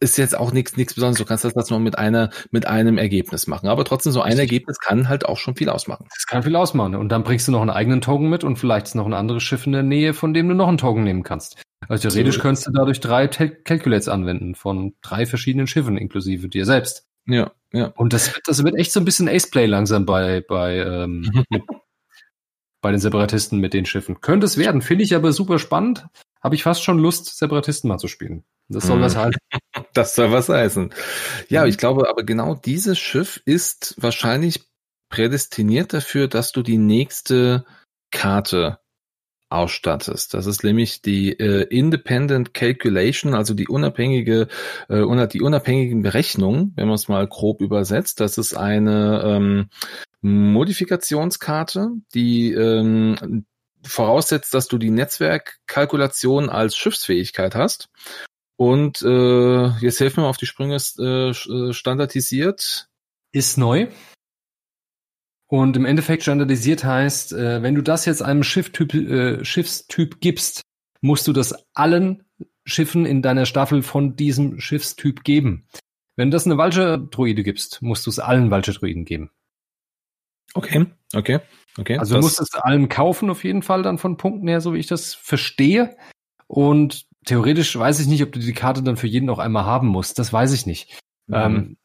ist 0.00 0.16
jetzt 0.18 0.36
auch 0.36 0.52
nichts 0.52 0.76
nichts 0.76 0.94
Besonderes. 0.94 1.18
Du 1.18 1.24
kannst 1.24 1.44
das 1.44 1.54
jetzt 1.54 1.70
nur 1.70 1.80
mit 1.80 1.98
einer 1.98 2.30
mit 2.50 2.66
einem 2.66 2.98
Ergebnis 2.98 3.46
machen, 3.46 3.68
aber 3.68 3.84
trotzdem 3.84 4.12
so 4.12 4.22
ein. 4.22 4.38
Ergebnis 4.38 4.78
kann 4.78 5.08
halt 5.08 5.26
auch 5.26 5.38
schon 5.38 5.54
viel 5.54 5.68
ausmachen. 5.68 6.06
Das 6.10 6.26
kann 6.26 6.42
viel 6.42 6.56
ausmachen. 6.56 6.96
Und 6.96 7.08
dann 7.10 7.22
bringst 7.22 7.46
du 7.48 7.52
noch 7.52 7.60
einen 7.60 7.70
eigenen 7.70 8.00
Token 8.00 8.28
mit 8.28 8.44
und 8.44 8.56
vielleicht 8.56 8.86
ist 8.86 8.94
noch 8.94 9.06
ein 9.06 9.14
anderes 9.14 9.42
Schiff 9.42 9.66
in 9.66 9.72
der 9.72 9.82
Nähe, 9.84 10.12
von 10.12 10.34
dem 10.34 10.48
du 10.48 10.54
noch 10.54 10.68
einen 10.68 10.78
Token 10.78 11.04
nehmen 11.04 11.22
kannst. 11.22 11.62
Also 11.88 12.08
theoretisch 12.08 12.36
So. 12.36 12.42
könntest 12.42 12.66
du 12.66 12.72
dadurch 12.72 13.00
drei 13.00 13.28
Calculates 13.28 14.08
anwenden 14.08 14.54
von 14.54 14.94
drei 15.02 15.26
verschiedenen 15.26 15.66
Schiffen, 15.66 15.96
inklusive 15.96 16.48
dir 16.48 16.64
selbst. 16.64 17.06
Ja, 17.26 17.52
ja. 17.72 17.86
Und 17.96 18.12
das 18.12 18.34
wird, 18.34 18.42
das 18.46 18.64
wird 18.64 18.76
echt 18.76 18.92
so 18.92 19.00
ein 19.00 19.04
bisschen 19.04 19.28
Ace-Play 19.28 19.66
langsam 19.66 20.04
bei, 20.04 20.42
bei, 20.46 20.78
ähm, 20.78 21.44
bei 22.84 22.90
den 22.90 23.00
Separatisten 23.00 23.58
mit 23.60 23.72
den 23.72 23.86
Schiffen. 23.86 24.20
Könnte 24.20 24.44
es 24.44 24.58
werden, 24.58 24.82
finde 24.82 25.04
ich 25.04 25.14
aber 25.16 25.32
super 25.32 25.58
spannend. 25.58 26.06
Habe 26.42 26.54
ich 26.54 26.62
fast 26.62 26.84
schon 26.84 26.98
Lust, 26.98 27.34
Separatisten 27.38 27.88
mal 27.88 27.96
zu 27.98 28.08
spielen. 28.08 28.44
Das 28.68 28.86
soll 28.86 28.98
Mhm. 28.98 29.02
was 29.02 29.16
halt. 29.16 29.36
Das 29.94 30.14
soll 30.14 30.30
was 30.32 30.48
heißen. 30.50 30.92
Ja, 31.48 31.62
Mhm. 31.62 31.68
ich 31.68 31.78
glaube, 31.78 32.08
aber 32.10 32.24
genau 32.24 32.54
dieses 32.54 32.98
Schiff 32.98 33.40
ist 33.46 33.94
wahrscheinlich 33.96 34.66
prädestiniert 35.08 35.92
dafür, 35.94 36.28
dass 36.28 36.52
du 36.52 36.62
die 36.62 36.76
nächste 36.78 37.64
Karte 38.10 38.78
ausstattest. 39.54 40.34
Das 40.34 40.46
ist 40.46 40.64
nämlich 40.64 41.02
die 41.02 41.32
äh, 41.38 41.62
Independent 41.62 42.54
Calculation, 42.54 43.34
also 43.34 43.54
die 43.54 43.68
unabhängige, 43.68 44.48
äh, 44.88 45.28
die 45.28 45.42
unabhängigen 45.42 46.02
Berechnungen, 46.02 46.72
wenn 46.76 46.86
man 46.86 46.96
es 46.96 47.08
mal 47.08 47.26
grob 47.26 47.60
übersetzt. 47.60 48.20
Das 48.20 48.38
ist 48.38 48.54
eine 48.54 49.22
ähm, 49.24 49.68
Modifikationskarte, 50.22 51.90
die 52.14 52.52
ähm, 52.52 53.44
voraussetzt, 53.82 54.54
dass 54.54 54.68
du 54.68 54.78
die 54.78 54.90
Netzwerkkalkulation 54.90 56.48
als 56.48 56.76
Schiffsfähigkeit 56.76 57.54
hast. 57.54 57.88
Und 58.56 59.02
äh, 59.02 59.66
jetzt 59.78 60.00
helfen 60.00 60.18
wir 60.18 60.22
mal 60.22 60.30
auf 60.30 60.36
die 60.36 60.46
Sprünge 60.46 60.76
äh, 60.76 61.72
standardisiert. 61.72 62.88
Ist 63.32 63.58
neu. 63.58 63.88
Und 65.54 65.76
im 65.76 65.84
Endeffekt 65.84 66.24
standardisiert 66.24 66.82
heißt, 66.82 67.32
äh, 67.32 67.62
wenn 67.62 67.76
du 67.76 67.80
das 67.80 68.06
jetzt 68.06 68.22
einem 68.22 68.42
Schifftyp, 68.42 68.92
äh, 68.92 69.44
Schiffstyp 69.44 70.20
gibst, 70.20 70.62
musst 71.00 71.28
du 71.28 71.32
das 71.32 71.54
allen 71.74 72.24
Schiffen 72.64 73.06
in 73.06 73.22
deiner 73.22 73.46
Staffel 73.46 73.84
von 73.84 74.16
diesem 74.16 74.58
Schiffstyp 74.58 75.22
geben. 75.22 75.68
Wenn 76.16 76.32
du 76.32 76.34
das 76.34 76.46
eine 76.46 76.58
Walcher-Druide 76.58 77.44
gibst, 77.44 77.82
musst 77.82 78.04
du 78.04 78.10
es 78.10 78.18
allen 78.18 78.50
Walcher-Druiden 78.50 79.04
geben. 79.04 79.30
Okay, 80.54 80.86
okay, 81.14 81.38
okay. 81.78 81.98
Also 81.98 82.16
du 82.16 82.22
musst 82.22 82.40
es 82.40 82.52
allen 82.54 82.88
kaufen 82.88 83.30
auf 83.30 83.44
jeden 83.44 83.62
Fall 83.62 83.84
dann 83.84 83.98
von 83.98 84.16
Punkten 84.16 84.48
her, 84.48 84.60
so 84.60 84.74
wie 84.74 84.78
ich 84.78 84.88
das 84.88 85.14
verstehe. 85.14 85.96
Und 86.48 87.06
theoretisch 87.26 87.78
weiß 87.78 88.00
ich 88.00 88.08
nicht, 88.08 88.24
ob 88.24 88.32
du 88.32 88.40
die 88.40 88.54
Karte 88.54 88.82
dann 88.82 88.96
für 88.96 89.06
jeden 89.06 89.30
auch 89.30 89.38
einmal 89.38 89.66
haben 89.66 89.86
musst. 89.86 90.18
Das 90.18 90.32
weiß 90.32 90.52
ich 90.52 90.66
nicht. 90.66 90.98
Mhm. 91.28 91.34
Ähm, 91.36 91.76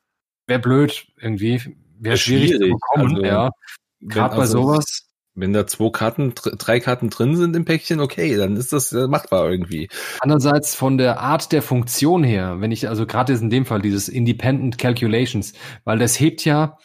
Wäre 0.47 0.59
blöd 0.59 1.05
irgendwie. 1.17 1.61
Wäre 2.00 2.14
Wär 2.14 2.18
schwierig, 2.18 2.52
zu 2.52 2.58
schwierig, 2.58 2.74
bekommen, 2.74 3.16
also, 3.18 3.26
ja. 3.26 3.52
wenn- 4.00 4.10
Gerade 4.10 4.36
bei 4.36 4.41
also, 4.41 4.62
sowas. 4.64 5.06
Wenn 5.36 5.54
da 5.54 5.68
zwei 5.68 5.89
Karten, 5.91 6.34
dr- 6.34 6.56
drei 6.58 6.80
Karten 6.82 7.10
drin 7.10 7.36
sind 7.38 7.56
im 7.56 7.64
Päckchen, 7.64 8.00
okay, 8.02 8.36
dann 8.36 8.58
ist 8.58 8.74
das 8.74 8.91
äh, 8.91 9.08
machbar 9.08 9.50
irgendwie. 9.50 9.88
Andererseits 10.22 10.76
von 10.76 10.97
der 10.97 11.20
Art 11.22 11.52
der 11.54 11.62
Funktion 11.62 12.24
her, 12.24 12.60
wenn 12.60 12.72
ich 12.72 12.89
also 12.89 13.06
gerade 13.06 13.32
jetzt 13.32 13.41
in 13.41 13.50
dem 13.50 13.66
Fall 13.66 13.82
dieses 13.82 14.10
Independent 14.10 14.78
Calculations, 14.78 15.54
weil 15.86 15.97
das 16.00 16.20
hebt 16.20 16.43
ja, 16.43 16.78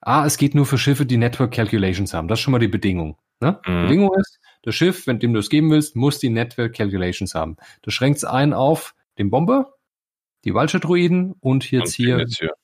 ah, 0.00 0.24
es 0.24 0.38
geht 0.38 0.54
nur 0.54 0.64
für 0.64 0.78
Schiffe, 0.78 1.04
die 1.04 1.16
Network 1.18 1.52
Calculations 1.52 2.14
haben. 2.14 2.28
Das 2.28 2.38
ist 2.38 2.42
schon 2.44 2.52
mal 2.52 2.60
die 2.60 2.68
Bedingung. 2.68 3.18
Ne? 3.40 3.60
Mhm. 3.66 3.82
Bedingung 3.82 4.10
ist, 4.18 4.38
das 4.62 4.74
Schiff, 4.74 5.06
wenn 5.06 5.18
dem 5.18 5.34
du 5.34 5.40
es 5.40 5.50
geben 5.50 5.70
willst, 5.70 5.94
muss 5.94 6.18
die 6.18 6.30
Network 6.30 6.74
Calculations 6.74 7.34
haben. 7.34 7.56
Das 7.82 7.92
schränkt 7.94 8.18
es 8.18 8.24
ein 8.24 8.52
auf 8.54 8.94
den 9.18 9.28
Bomber, 9.30 9.74
die 10.44 10.54
Vulture-Druiden 10.54 11.34
und 11.40 11.70
jetzt 11.70 11.88
Und 11.88 11.94
hier 12.06 12.18
jetzt 12.20 12.38
hier. 12.38 12.54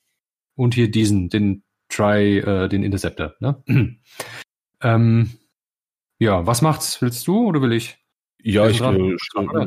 und 0.55 0.73
hier 0.73 0.89
diesen, 0.89 1.29
den 1.29 1.61
Try, 1.95 2.39
äh, 2.39 2.67
den 2.67 2.83
Interceptor. 2.83 3.35
Ne? 3.39 3.63
ähm, 4.81 5.31
ja, 6.19 6.45
was 6.45 6.61
macht's? 6.61 7.01
Willst 7.01 7.25
du 7.27 7.47
oder 7.47 7.61
will 7.61 7.73
ich? 7.73 7.97
Ja, 8.47 8.67
ich, 8.67 8.77
dran. 8.77 9.17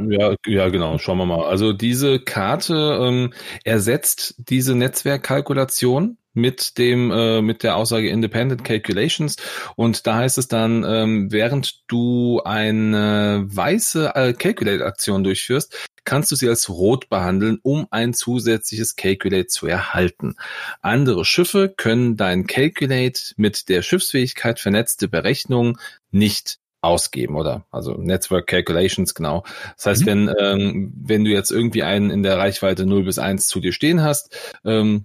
ja, 0.08 0.36
ja, 0.46 0.68
genau, 0.68 0.98
schauen 0.98 1.18
wir 1.18 1.26
mal. 1.26 1.46
Also 1.46 1.72
diese 1.72 2.20
Karte 2.20 3.00
ähm, 3.02 3.32
ersetzt 3.64 4.36
diese 4.38 4.76
Netzwerkkalkulation 4.76 6.16
mit 6.32 6.78
dem 6.78 7.10
äh, 7.10 7.42
mit 7.42 7.64
der 7.64 7.74
Aussage 7.74 8.08
Independent 8.08 8.62
Calculations 8.62 9.34
und 9.74 10.06
da 10.06 10.18
heißt 10.18 10.38
es 10.38 10.46
dann, 10.46 10.84
ähm, 10.86 11.32
während 11.32 11.90
du 11.90 12.40
eine 12.44 13.46
weiße 13.48 14.12
äh, 14.14 14.32
Calculate-Aktion 14.32 15.24
durchführst, 15.24 15.76
kannst 16.08 16.32
du 16.32 16.36
sie 16.36 16.48
als 16.48 16.70
rot 16.70 17.10
behandeln, 17.10 17.58
um 17.62 17.86
ein 17.90 18.14
zusätzliches 18.14 18.96
Calculate 18.96 19.48
zu 19.48 19.66
erhalten. 19.66 20.36
Andere 20.80 21.26
Schiffe 21.26 21.68
können 21.68 22.16
dein 22.16 22.46
Calculate 22.46 23.34
mit 23.36 23.68
der 23.68 23.82
Schiffsfähigkeit 23.82 24.58
vernetzte 24.58 25.06
Berechnung 25.06 25.78
nicht 26.10 26.60
ausgeben 26.80 27.36
oder 27.36 27.66
also 27.70 27.92
Network 27.92 28.46
Calculations 28.46 29.14
genau. 29.14 29.44
Das 29.76 29.84
heißt, 29.84 30.02
Mhm. 30.02 30.06
wenn 30.06 30.34
ähm, 30.38 30.92
wenn 30.96 31.24
du 31.24 31.30
jetzt 31.30 31.50
irgendwie 31.50 31.82
einen 31.82 32.08
in 32.08 32.22
der 32.22 32.38
Reichweite 32.38 32.86
0 32.86 33.04
bis 33.04 33.18
1 33.18 33.46
zu 33.46 33.60
dir 33.60 33.72
stehen 33.72 34.02
hast, 34.02 34.34
ähm, 34.64 35.04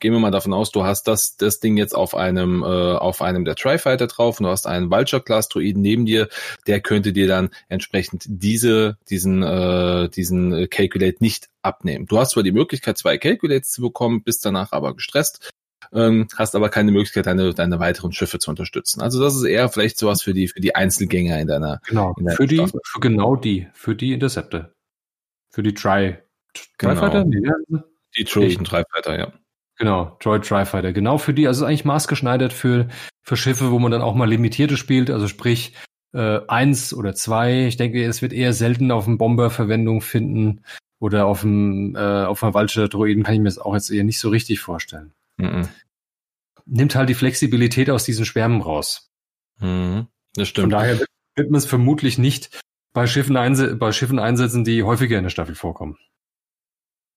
gehen 0.00 0.12
wir 0.12 0.20
mal 0.20 0.30
davon 0.30 0.52
aus, 0.52 0.70
du 0.72 0.84
hast 0.84 1.04
das 1.08 1.36
das 1.36 1.60
Ding 1.60 1.76
jetzt 1.76 1.94
auf 1.94 2.14
einem 2.14 2.62
äh, 2.62 2.66
auf 2.66 3.22
einem 3.22 3.44
der 3.44 3.54
Tri-Fighter 3.54 4.06
drauf 4.06 4.40
und 4.40 4.44
du 4.44 4.50
hast 4.50 4.66
einen 4.66 4.90
Vulture 4.90 5.22
Class 5.22 5.48
Druiden 5.48 5.82
neben 5.82 6.06
dir, 6.06 6.28
der 6.66 6.80
könnte 6.80 7.12
dir 7.12 7.28
dann 7.28 7.50
entsprechend 7.68 8.24
diese 8.26 8.98
diesen 9.10 9.42
äh, 9.42 10.08
diesen 10.08 10.52
äh, 10.52 10.66
Calculate 10.66 11.16
nicht 11.20 11.48
abnehmen. 11.62 12.06
Du 12.06 12.18
hast 12.18 12.30
zwar 12.32 12.42
die 12.42 12.52
Möglichkeit 12.52 12.98
zwei 12.98 13.18
Calculates 13.18 13.70
zu 13.70 13.82
bekommen, 13.82 14.22
bist 14.22 14.44
danach 14.44 14.72
aber 14.72 14.94
gestresst 14.94 15.50
ähm, 15.92 16.26
hast 16.36 16.54
aber 16.54 16.68
keine 16.68 16.92
Möglichkeit, 16.92 17.26
deine, 17.26 17.54
deine 17.54 17.78
weiteren 17.78 18.12
Schiffe 18.12 18.38
zu 18.38 18.50
unterstützen. 18.50 19.00
Also 19.02 19.20
das 19.22 19.34
ist 19.36 19.44
eher 19.44 19.68
vielleicht 19.68 19.98
sowas 19.98 20.22
für 20.22 20.34
die, 20.34 20.48
für 20.48 20.60
die 20.60 20.74
Einzelgänger 20.74 21.38
in 21.40 21.46
deiner, 21.46 21.80
Genau. 21.86 22.14
in 22.18 22.26
der 22.26 22.36
Für 22.36 22.46
die, 22.46 22.56
Staffel. 22.56 22.80
für 22.84 23.00
genau 23.00 23.36
die, 23.36 23.68
für 23.72 23.94
die 23.94 24.12
Interceptor. 24.12 24.70
Für 25.50 25.62
die 25.62 25.74
Try. 25.74 26.18
Genau. 26.78 26.94
Tri-Fighter? 26.94 27.24
Nee, 27.24 27.40
die 28.16 28.24
Trojan 28.24 28.64
Dreifighter, 28.64 29.18
ja. 29.18 29.32
Genau, 29.78 30.16
Droid 30.20 30.46
Tri-Fighter. 30.46 30.92
Genau 30.92 31.18
für 31.18 31.34
die, 31.34 31.46
also 31.46 31.64
ist 31.64 31.68
eigentlich 31.68 31.84
maßgeschneidert 31.84 32.52
für, 32.52 32.88
für 33.22 33.36
Schiffe, 33.36 33.70
wo 33.70 33.78
man 33.78 33.92
dann 33.92 34.02
auch 34.02 34.14
mal 34.14 34.28
limitierte 34.28 34.76
spielt, 34.76 35.10
also 35.10 35.28
sprich 35.28 35.74
äh, 36.14 36.40
eins 36.48 36.94
oder 36.94 37.14
zwei. 37.14 37.66
Ich 37.66 37.76
denke, 37.76 38.02
es 38.04 38.22
wird 38.22 38.32
eher 38.32 38.52
selten 38.52 38.90
auf 38.90 39.04
dem 39.04 39.18
Bomber 39.18 39.50
Verwendung 39.50 40.00
finden 40.00 40.62
oder 40.98 41.26
auf 41.26 41.42
dem 41.42 41.94
äh, 41.94 42.24
auf 42.24 42.42
einem 42.42 42.54
Vulture 42.54 42.88
Droiden 42.88 43.22
kann 43.22 43.34
ich 43.34 43.40
mir 43.40 43.48
das 43.48 43.58
auch 43.58 43.74
jetzt 43.74 43.90
eher 43.90 44.04
nicht 44.04 44.18
so 44.18 44.30
richtig 44.30 44.60
vorstellen. 44.60 45.12
Mhm. 45.36 45.68
Nimmt 46.64 46.94
halt 46.94 47.10
die 47.10 47.14
Flexibilität 47.14 47.90
aus 47.90 48.04
diesen 48.04 48.24
Schwärmen 48.24 48.62
raus. 48.62 49.10
Mhm. 49.60 50.06
Das 50.34 50.48
Von 50.48 50.50
stimmt. 50.50 50.72
daher 50.72 50.98
wird, 51.34 51.50
man 51.50 51.58
es 51.58 51.66
vermutlich 51.66 52.16
nicht 52.16 52.60
bei 52.94 53.06
Schiffen, 53.06 53.34
bei 53.78 53.92
Schiffen 53.92 54.18
einsetzen, 54.18 54.64
die 54.64 54.82
häufiger 54.82 55.18
in 55.18 55.24
der 55.24 55.30
Staffel 55.30 55.54
vorkommen. 55.54 55.98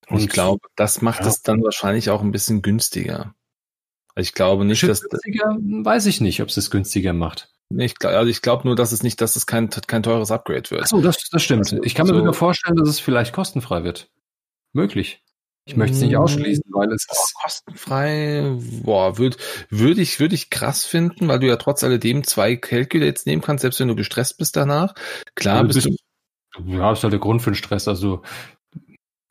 Und 0.10 0.20
ich 0.20 0.30
glaube, 0.30 0.68
das 0.76 1.02
macht 1.02 1.22
Ja. 1.22 1.28
es 1.28 1.42
dann 1.42 1.64
wahrscheinlich 1.64 2.10
auch 2.10 2.22
ein 2.22 2.32
bisschen 2.32 2.62
günstiger. 2.62 3.34
Ich 4.16 4.34
glaube 4.34 4.66
nicht, 4.66 4.84
dass 4.84 5.02
günstiger, 5.02 5.56
weiß 5.60 6.06
ich 6.08 6.20
nicht, 6.20 6.42
ob 6.42 6.50
es 6.50 6.58
es 6.58 6.72
günstiger 6.72 7.14
macht. 7.14 7.52
ich, 7.70 7.94
also 8.04 8.30
ich 8.30 8.42
glaube 8.42 8.68
nur, 8.68 8.76
dass 8.76 8.92
es 8.92 9.04
nicht, 9.04 9.22
dass 9.22 9.36
es 9.36 9.46
kein, 9.46 9.70
kein 9.70 10.02
teures 10.04 10.32
Upgrade 10.32 10.70
wird. 10.72 10.82
Achso, 10.82 11.00
das, 11.02 11.30
das 11.30 11.44
stimmt. 11.44 11.72
Also, 11.72 11.84
ich 11.84 11.94
kann 11.96 12.08
mir 12.08 12.14
so- 12.14 12.20
sogar 12.20 12.34
vorstellen, 12.34 12.76
dass 12.78 12.90
es 12.90 13.00
vielleicht 13.00 13.32
kostenfrei 13.34 13.84
wird. 13.84 14.10
Möglich. 14.74 15.22
Ich 15.66 15.76
möchte 15.76 15.96
es 15.96 16.02
nicht 16.02 16.14
Mm. 16.14 16.18
ausschließen, 16.18 16.64
weil 16.72 16.92
es 16.92 17.06
Boah, 17.06 17.44
kostenfrei, 17.44 18.58
boah, 18.84 19.18
würde 19.20 19.38
würd 19.70 20.00
ich, 20.00 20.20
würde 20.20 20.34
ich 20.34 20.50
krass 20.50 20.84
finden, 20.84 21.28
weil 21.28 21.38
du 21.40 21.48
ja 21.48 21.58
trotz 21.58 21.84
alledem 21.84 22.24
zwei 22.24 22.56
Calculates 22.56 23.28
nehmen 23.28 23.44
kannst, 23.44 23.62
selbst 23.62 23.80
wenn 23.80 23.88
du 23.88 23.96
gestresst 23.96 24.38
bist 24.40 24.56
danach. 24.56 24.96
Klar, 25.36 25.60
Also 25.64 25.68
bist 25.82 26.00
du, 26.58 26.64
du 26.64 26.82
hast 26.82 27.04
halt 27.04 27.14
der 27.14 27.20
Grund 27.20 27.44
für 27.44 27.52
den 27.52 27.56
Stress. 27.56 27.88
Also 27.88 28.24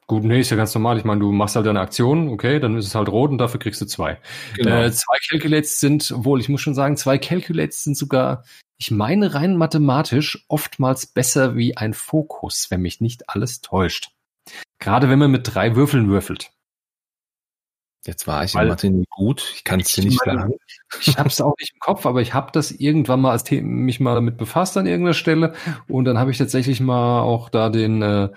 Gut, 0.08 0.24
nee, 0.24 0.40
ist 0.40 0.48
ja 0.48 0.56
ganz 0.56 0.74
normal. 0.74 0.96
Ich 0.96 1.04
meine, 1.04 1.20
du 1.20 1.30
machst 1.32 1.54
halt 1.54 1.66
deine 1.66 1.80
Aktion, 1.80 2.30
okay, 2.30 2.60
dann 2.60 2.78
ist 2.78 2.86
es 2.86 2.94
halt 2.94 3.10
rot 3.10 3.30
und 3.30 3.36
dafür 3.36 3.60
kriegst 3.60 3.82
du 3.82 3.84
zwei. 3.84 4.18
Genau. 4.56 4.82
Äh, 4.82 4.90
zwei 4.90 5.18
Calculates 5.28 5.80
sind, 5.80 6.10
obwohl 6.10 6.40
ich 6.40 6.48
muss 6.48 6.62
schon 6.62 6.74
sagen, 6.74 6.96
zwei 6.96 7.18
Calculates 7.18 7.84
sind 7.84 7.94
sogar, 7.94 8.42
ich 8.78 8.90
meine 8.90 9.34
rein 9.34 9.58
mathematisch, 9.58 10.46
oftmals 10.48 11.06
besser 11.06 11.56
wie 11.56 11.76
ein 11.76 11.92
Fokus, 11.92 12.70
wenn 12.70 12.80
mich 12.80 13.02
nicht 13.02 13.28
alles 13.28 13.60
täuscht. 13.60 14.12
Gerade 14.78 15.10
wenn 15.10 15.18
man 15.18 15.30
mit 15.30 15.54
drei 15.54 15.76
Würfeln 15.76 16.08
würfelt. 16.08 16.52
Jetzt 18.06 18.26
war 18.26 18.44
ich 18.44 18.54
Weil, 18.54 18.62
in 18.62 18.68
Mathe 18.70 18.90
nie 18.90 19.04
gut. 19.10 19.52
Ich 19.54 19.64
kann 19.64 19.80
es 19.80 19.92
dir 19.92 20.04
nicht 20.04 20.20
sagen. 20.24 20.54
Ich 21.02 21.18
habe 21.18 21.28
es 21.28 21.38
auch 21.42 21.54
nicht 21.60 21.74
im 21.74 21.80
Kopf, 21.80 22.06
aber 22.06 22.22
ich 22.22 22.32
habe 22.32 22.50
das 22.52 22.70
irgendwann 22.70 23.20
mal 23.20 23.32
als 23.32 23.44
Thema, 23.44 23.68
mich 23.68 24.00
mal 24.00 24.14
damit 24.14 24.38
befasst 24.38 24.78
an 24.78 24.86
irgendeiner 24.86 25.12
Stelle 25.12 25.52
und 25.86 26.06
dann 26.06 26.16
habe 26.16 26.30
ich 26.30 26.38
tatsächlich 26.38 26.80
mal 26.80 27.20
auch 27.20 27.50
da 27.50 27.68
den 27.68 28.00
äh, 28.00 28.30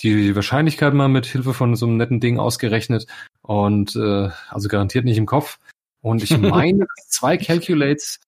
die 0.00 0.34
Wahrscheinlichkeit 0.34 0.94
mal 0.94 1.08
mit 1.08 1.26
Hilfe 1.26 1.54
von 1.54 1.74
so 1.74 1.86
einem 1.86 1.96
netten 1.96 2.20
Ding 2.20 2.38
ausgerechnet 2.38 3.06
und 3.42 3.96
äh, 3.96 4.30
also 4.48 4.68
garantiert 4.68 5.04
nicht 5.04 5.18
im 5.18 5.26
Kopf. 5.26 5.58
Und 6.00 6.22
ich 6.22 6.30
meine, 6.38 6.86
dass 6.96 7.08
zwei 7.08 7.36
Calculates 7.36 8.20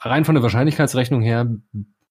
rein 0.00 0.24
von 0.24 0.34
der 0.34 0.42
Wahrscheinlichkeitsrechnung 0.42 1.22
her 1.22 1.48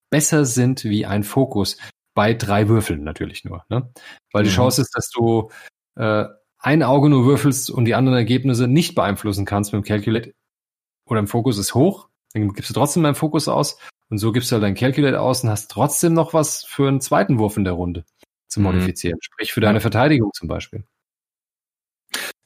besser 0.10 0.46
sind 0.46 0.84
wie 0.84 1.06
ein 1.06 1.24
Fokus 1.24 1.78
bei 2.14 2.34
drei 2.34 2.70
Würfeln 2.70 3.04
natürlich 3.04 3.44
nur, 3.44 3.66
ne? 3.70 3.92
Weil 4.32 4.44
die 4.44 4.50
mhm. 4.50 4.56
Chance 4.56 4.82
ist, 4.82 4.96
dass 4.96 5.10
du 5.10 5.52
äh, 5.96 6.26
ein 6.60 6.82
Auge 6.82 7.10
nur 7.10 7.26
würfelst 7.26 7.70
und 7.70 7.86
die 7.86 7.96
anderen 7.96 8.18
Ergebnisse 8.18 8.68
nicht 8.68 8.96
beeinflussen 8.96 9.46
kannst 9.46 9.74
mit 9.74 9.84
dem 9.84 9.88
Calculate 9.88 10.34
oder 11.08 11.20
im 11.20 11.28
Fokus 11.28 11.58
ist 11.58 11.76
hoch, 11.76 12.10
dann 12.34 12.54
gibst 12.54 12.70
du 12.70 12.74
trotzdem 12.74 13.04
deinen 13.04 13.16
Fokus 13.16 13.48
aus 13.48 13.78
und 14.10 14.18
so 14.18 14.32
gibst 14.32 14.52
du 14.52 14.56
halt 14.56 14.64
dein 14.64 14.76
Calculate 14.76 15.20
aus 15.20 15.44
und 15.44 15.50
hast 15.50 15.70
trotzdem 15.70 16.14
noch 16.14 16.34
was 16.34 16.64
für 16.64 16.88
einen 16.88 17.02
zweiten 17.02 17.38
Wurf 17.38 17.58
in 17.58 17.66
der 17.66 17.74
Runde 17.74 18.06
zu 18.48 18.60
mhm. 18.60 18.66
modifizieren. 18.66 19.18
Mhm. 19.18 19.24
Sprich 19.24 19.54
für 19.54 19.62
deine 19.62 19.82
Verteidigung 19.82 20.32
zum 20.34 20.48
Beispiel. 20.48 20.84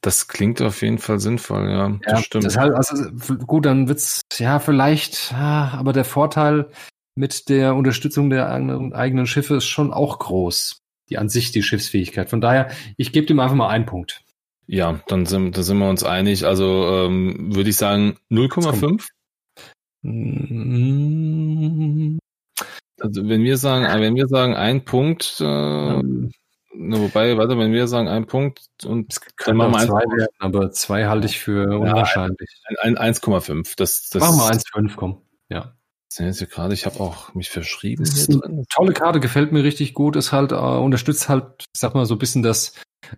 Das 0.02 0.28
klingt 0.28 0.62
auf 0.62 0.82
jeden 0.82 0.98
Fall 0.98 1.20
sinnvoll, 1.20 1.70
ja. 1.70 1.90
ja 1.90 2.00
das 2.06 2.26
stimmt. 2.26 2.46
Das 2.46 2.58
halt, 2.58 2.74
also, 2.74 3.12
gut, 3.46 3.66
dann 3.66 3.90
wird's, 3.90 4.22
ja, 4.38 4.60
vielleicht, 4.60 5.32
ja, 5.32 5.74
aber 5.74 5.92
der 5.92 6.06
Vorteil 6.06 6.70
mit 7.16 7.50
der 7.50 7.76
Unterstützung 7.76 8.30
der 8.30 8.50
eigenen 8.50 9.28
Schiffe 9.28 9.56
ist 9.56 9.66
schon 9.66 9.92
auch 9.92 10.20
groß. 10.20 10.78
Die 11.10 11.18
an 11.18 11.28
sich, 11.28 11.52
die 11.52 11.64
Schiffsfähigkeit. 11.64 12.30
Von 12.30 12.40
daher, 12.40 12.70
ich 12.96 13.12
gebe 13.12 13.28
dem 13.28 13.40
einfach 13.40 13.56
mal 13.56 13.68
einen 13.68 13.86
Punkt. 13.86 14.22
Ja, 14.68 15.02
dann 15.08 15.26
sind, 15.26 15.58
da 15.58 15.64
sind 15.64 15.80
wir 15.80 15.90
uns 15.90 16.04
einig. 16.04 16.46
Also 16.46 17.06
ähm, 17.08 17.56
würde 17.56 17.72
ich 17.72 17.76
sagen 17.76 18.18
0,5. 18.30 19.08
Also 23.02 23.28
wenn 23.28 23.44
wir 23.44 23.58
sagen, 23.58 23.86
wenn 24.02 24.16
wir 24.16 24.28
sagen 24.28 24.56
ein 24.56 24.86
Punkt, 24.86 25.40
äh, 25.42 25.44
ähm, 25.46 26.32
wobei, 26.74 27.38
warte, 27.38 27.58
wenn 27.58 27.74
wir 27.74 27.88
sagen 27.88 28.08
ein 28.08 28.26
Punkt 28.26 28.70
und 28.86 29.12
es 29.12 29.22
können 29.38 29.58
wir 29.58 29.70
mal 29.70 29.86
zwei 29.86 30.02
werden, 30.02 30.36
aber 30.40 30.72
zwei 30.72 31.08
halte 31.08 31.28
ich 31.28 31.40
für 31.40 31.80
unwahrscheinlich. 31.80 32.62
Ein, 32.82 32.98
ein, 32.98 33.14
1,5. 33.14 33.74
Das, 33.78 34.10
das 34.10 34.22
Machen 34.22 34.38
wir 34.38 34.90
1,5, 34.90 34.96
komm. 34.96 35.22
Ja. 35.50 35.76
Jetzt 36.18 36.50
gerade, 36.50 36.74
ich 36.74 36.86
habe 36.86 37.00
auch 37.00 37.34
mich 37.36 37.50
verschrieben. 37.50 38.04
Das 38.04 38.18
ist 38.18 38.44
eine 38.44 38.66
tolle 38.68 38.94
Karte, 38.94 39.20
gefällt 39.20 39.52
mir 39.52 39.64
richtig 39.64 39.94
gut. 39.94 40.16
Ist 40.16 40.32
halt, 40.32 40.52
äh, 40.52 40.56
unterstützt 40.56 41.30
halt, 41.30 41.66
sag 41.74 41.94
mal, 41.94 42.06
so 42.06 42.16
ein 42.16 42.20
bisschen 42.20 42.44
das, 42.44 42.74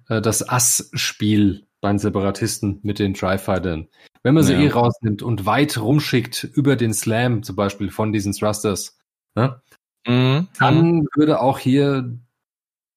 äh, 0.10 0.22
das 0.22 0.48
Ass-Spiel 0.48 1.68
bei 1.80 1.90
den 1.90 2.00
Separatisten 2.00 2.80
mit 2.84 3.00
den 3.00 3.14
Tri-Fightern. 3.14 3.88
Wenn 4.24 4.36
man 4.36 4.44
sie 4.44 4.54
ja. 4.54 4.60
eh 4.60 4.70
rausnimmt 4.70 5.24
und 5.24 5.46
weit 5.46 5.80
rumschickt 5.80 6.44
über 6.44 6.76
den 6.76 6.94
Slam 6.94 7.44
zum 7.44 7.56
Beispiel 7.56 7.90
von 7.90 8.12
diesen 8.12 8.34
Thrusters, 8.34 9.00
ne? 9.36 9.62
Mhm. 10.08 10.48
Dann 10.58 11.08
würde 11.16 11.40
auch 11.40 11.60
hier 11.60 12.18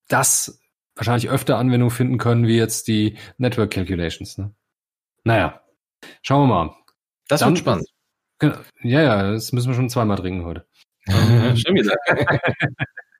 das 0.08 0.60
wahrscheinlich 0.96 1.28
öfter 1.28 1.58
Anwendung 1.58 1.90
finden 1.90 2.18
können, 2.18 2.46
wie 2.46 2.56
jetzt 2.56 2.88
die 2.88 3.16
Network 3.38 3.72
Calculations. 3.72 4.38
Ne? 4.38 4.54
Naja, 5.24 5.60
schauen 6.22 6.48
wir 6.48 6.54
mal. 6.54 6.76
Das 7.28 7.40
Dann, 7.40 7.50
wird 7.50 7.58
spannend. 7.58 7.88
Genau. 8.38 8.56
Ja, 8.82 9.02
ja, 9.02 9.32
das 9.32 9.52
müssen 9.52 9.68
wir 9.68 9.74
schon 9.74 9.90
zweimal 9.90 10.18
trinken 10.18 10.44
heute. 10.44 10.66
Schön 11.06 11.74
wieder. 11.74 11.94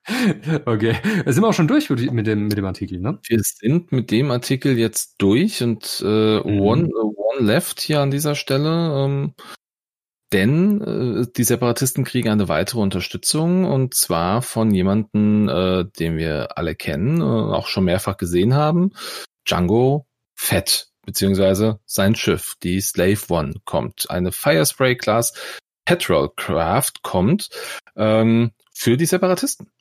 okay, 0.65 0.95
da 1.25 1.31
sind 1.31 1.43
wir 1.43 1.47
auch 1.47 1.53
schon 1.53 1.67
durch 1.67 1.89
mit 1.89 2.27
dem, 2.27 2.47
mit 2.47 2.57
dem 2.57 2.65
Artikel, 2.65 2.99
ne? 2.99 3.19
Wir 3.27 3.39
sind 3.41 3.91
mit 3.91 4.11
dem 4.11 4.31
Artikel 4.31 4.77
jetzt 4.77 5.15
durch 5.17 5.63
und 5.63 6.03
äh, 6.05 6.39
mhm. 6.39 6.61
one, 6.61 6.89
one 6.93 7.39
left 7.39 7.79
hier 7.79 8.01
an 8.01 8.11
dieser 8.11 8.35
Stelle. 8.35 9.05
Ähm, 9.05 9.33
denn 10.33 10.81
äh, 10.81 11.27
die 11.35 11.43
Separatisten 11.43 12.03
kriegen 12.03 12.29
eine 12.29 12.47
weitere 12.47 12.79
Unterstützung 12.79 13.65
und 13.65 13.93
zwar 13.93 14.41
von 14.41 14.73
jemanden, 14.73 15.47
äh, 15.47 15.85
den 15.99 16.17
wir 16.17 16.57
alle 16.57 16.75
kennen, 16.75 17.21
äh, 17.21 17.23
auch 17.23 17.67
schon 17.67 17.85
mehrfach 17.85 18.17
gesehen 18.17 18.55
haben, 18.55 18.91
Django 19.47 20.07
Fett, 20.35 20.89
beziehungsweise 21.05 21.79
sein 21.85 22.15
Schiff, 22.15 22.55
die 22.63 22.81
Slave 22.81 23.21
One, 23.29 23.53
kommt. 23.65 24.09
Eine 24.09 24.31
Firespray 24.31 24.97
Class 24.97 25.33
Petrol 25.85 26.29
Craft 26.35 27.03
kommt 27.03 27.49
ähm, 27.95 28.51
für 28.73 28.97
die 28.97 29.05
Separatisten. 29.05 29.71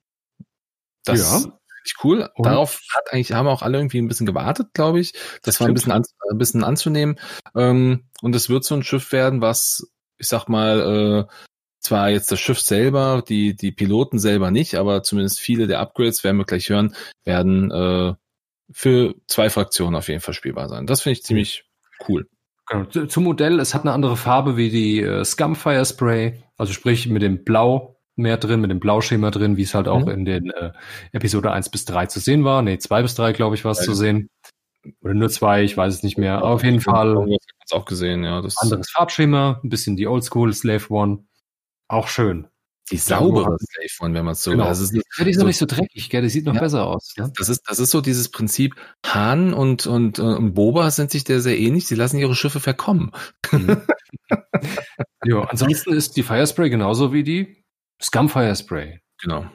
Das 1.04 1.20
ja. 1.20 1.38
ist 1.84 1.96
cool. 2.04 2.30
Und? 2.34 2.46
Darauf 2.46 2.80
hat 2.94 3.12
eigentlich, 3.12 3.32
haben 3.32 3.48
auch 3.48 3.62
alle 3.62 3.78
irgendwie 3.78 3.98
ein 3.98 4.08
bisschen 4.08 4.26
gewartet, 4.26 4.68
glaube 4.74 5.00
ich. 5.00 5.12
Das, 5.12 5.42
das 5.42 5.60
war 5.60 5.68
ein 5.68 5.74
bisschen, 5.74 5.92
an, 5.92 6.04
ein 6.30 6.38
bisschen 6.38 6.64
anzunehmen. 6.64 7.18
Ähm, 7.54 8.04
und 8.22 8.36
es 8.36 8.48
wird 8.48 8.64
so 8.64 8.74
ein 8.74 8.82
Schiff 8.82 9.12
werden, 9.12 9.40
was 9.40 9.90
ich 10.18 10.26
sag 10.26 10.48
mal, 10.48 11.26
äh, 11.28 11.34
zwar 11.80 12.10
jetzt 12.10 12.32
das 12.32 12.40
Schiff 12.40 12.60
selber, 12.60 13.22
die, 13.26 13.54
die 13.54 13.72
Piloten 13.72 14.18
selber 14.18 14.50
nicht, 14.50 14.76
aber 14.76 15.02
zumindest 15.02 15.40
viele 15.40 15.66
der 15.66 15.80
Upgrades, 15.80 16.24
werden 16.24 16.38
wir 16.38 16.44
gleich 16.44 16.68
hören, 16.68 16.94
werden 17.24 17.70
äh, 17.70 18.14
für 18.72 19.14
zwei 19.26 19.50
Fraktionen 19.50 19.94
auf 19.94 20.08
jeden 20.08 20.20
Fall 20.20 20.34
spielbar 20.34 20.68
sein. 20.68 20.86
Das 20.86 21.02
finde 21.02 21.18
ich 21.18 21.24
ziemlich 21.24 21.64
cool. 22.08 22.26
Genau. 22.66 22.86
Zum 22.86 23.24
Modell, 23.24 23.60
es 23.60 23.74
hat 23.74 23.82
eine 23.82 23.92
andere 23.92 24.16
Farbe 24.16 24.56
wie 24.56 24.70
die 24.70 25.02
äh, 25.02 25.24
Scumfire 25.24 25.84
Spray, 25.84 26.42
also 26.56 26.72
sprich 26.72 27.06
mit 27.08 27.20
dem 27.20 27.44
Blau 27.44 28.00
mehr 28.16 28.38
drin, 28.38 28.60
mit 28.60 28.70
dem 28.70 28.80
Blauschema 28.80 29.30
drin, 29.30 29.56
wie 29.56 29.62
es 29.62 29.74
halt 29.74 29.88
auch 29.88 30.06
mhm. 30.06 30.10
in 30.10 30.24
den 30.24 30.50
äh, 30.50 30.72
Episode 31.12 31.52
1 31.52 31.68
bis 31.68 31.84
3 31.84 32.06
zu 32.06 32.20
sehen 32.20 32.44
war. 32.44 32.62
Nee, 32.62 32.78
2 32.78 33.02
bis 33.02 33.14
3, 33.16 33.32
glaube 33.32 33.56
ich, 33.56 33.64
war 33.64 33.72
es 33.72 33.80
ja, 33.80 33.84
zu 33.84 33.94
sehen. 33.94 34.30
Oder 35.02 35.14
nur 35.14 35.28
zwei, 35.30 35.62
ich 35.62 35.76
weiß 35.76 35.94
es 35.94 36.02
nicht 36.02 36.18
mehr. 36.18 36.38
Aber 36.38 36.50
auf 36.50 36.64
jeden 36.64 36.80
Fall. 36.80 37.26
Ich 37.66 37.74
auch 37.74 37.84
gesehen, 37.84 38.24
ja. 38.24 38.42
Das 38.42 38.58
anderes 38.58 38.90
Farbschema, 38.90 39.60
ein 39.62 39.68
bisschen 39.68 39.96
die 39.96 40.06
Oldschool 40.06 40.52
Slave 40.52 40.90
One. 40.90 41.26
Auch 41.88 42.08
schön. 42.08 42.48
Die 42.90 42.98
saubere 42.98 43.56
Slave 43.58 44.04
One, 44.06 44.14
wenn 44.14 44.24
man 44.26 44.32
es 44.32 44.42
so 44.42 44.50
genau. 44.50 44.64
Also 44.64 44.84
ja, 44.94 45.24
die 45.24 45.30
ist 45.30 45.36
so, 45.36 45.40
noch 45.40 45.46
nicht 45.46 45.56
so 45.56 45.64
dreckig, 45.64 46.10
gell? 46.10 46.20
Die 46.20 46.28
sieht 46.28 46.44
noch 46.44 46.54
ja, 46.54 46.60
besser 46.60 46.84
aus. 46.86 47.14
Ja? 47.16 47.30
Das 47.36 47.48
ist, 47.48 47.62
das 47.66 47.78
ist 47.78 47.90
so 47.90 48.02
dieses 48.02 48.30
Prinzip, 48.30 48.74
Hahn 49.06 49.54
und, 49.54 49.86
und, 49.86 50.18
und 50.18 50.52
Boba 50.52 50.90
sind 50.90 51.10
sich 51.10 51.24
der 51.24 51.40
sehr 51.40 51.58
ähnlich, 51.58 51.86
sie 51.86 51.94
lassen 51.94 52.18
ihre 52.18 52.34
Schiffe 52.34 52.60
verkommen. 52.60 53.12
Mhm. 53.50 53.82
ja, 55.24 55.40
ansonsten 55.44 55.94
ist 55.94 56.16
die 56.16 56.22
Firespray 56.22 56.68
genauso 56.68 57.12
wie 57.14 57.22
die 57.22 57.64
Scum 58.02 58.28
Firespray. 58.28 59.00
Genau. 59.22 59.46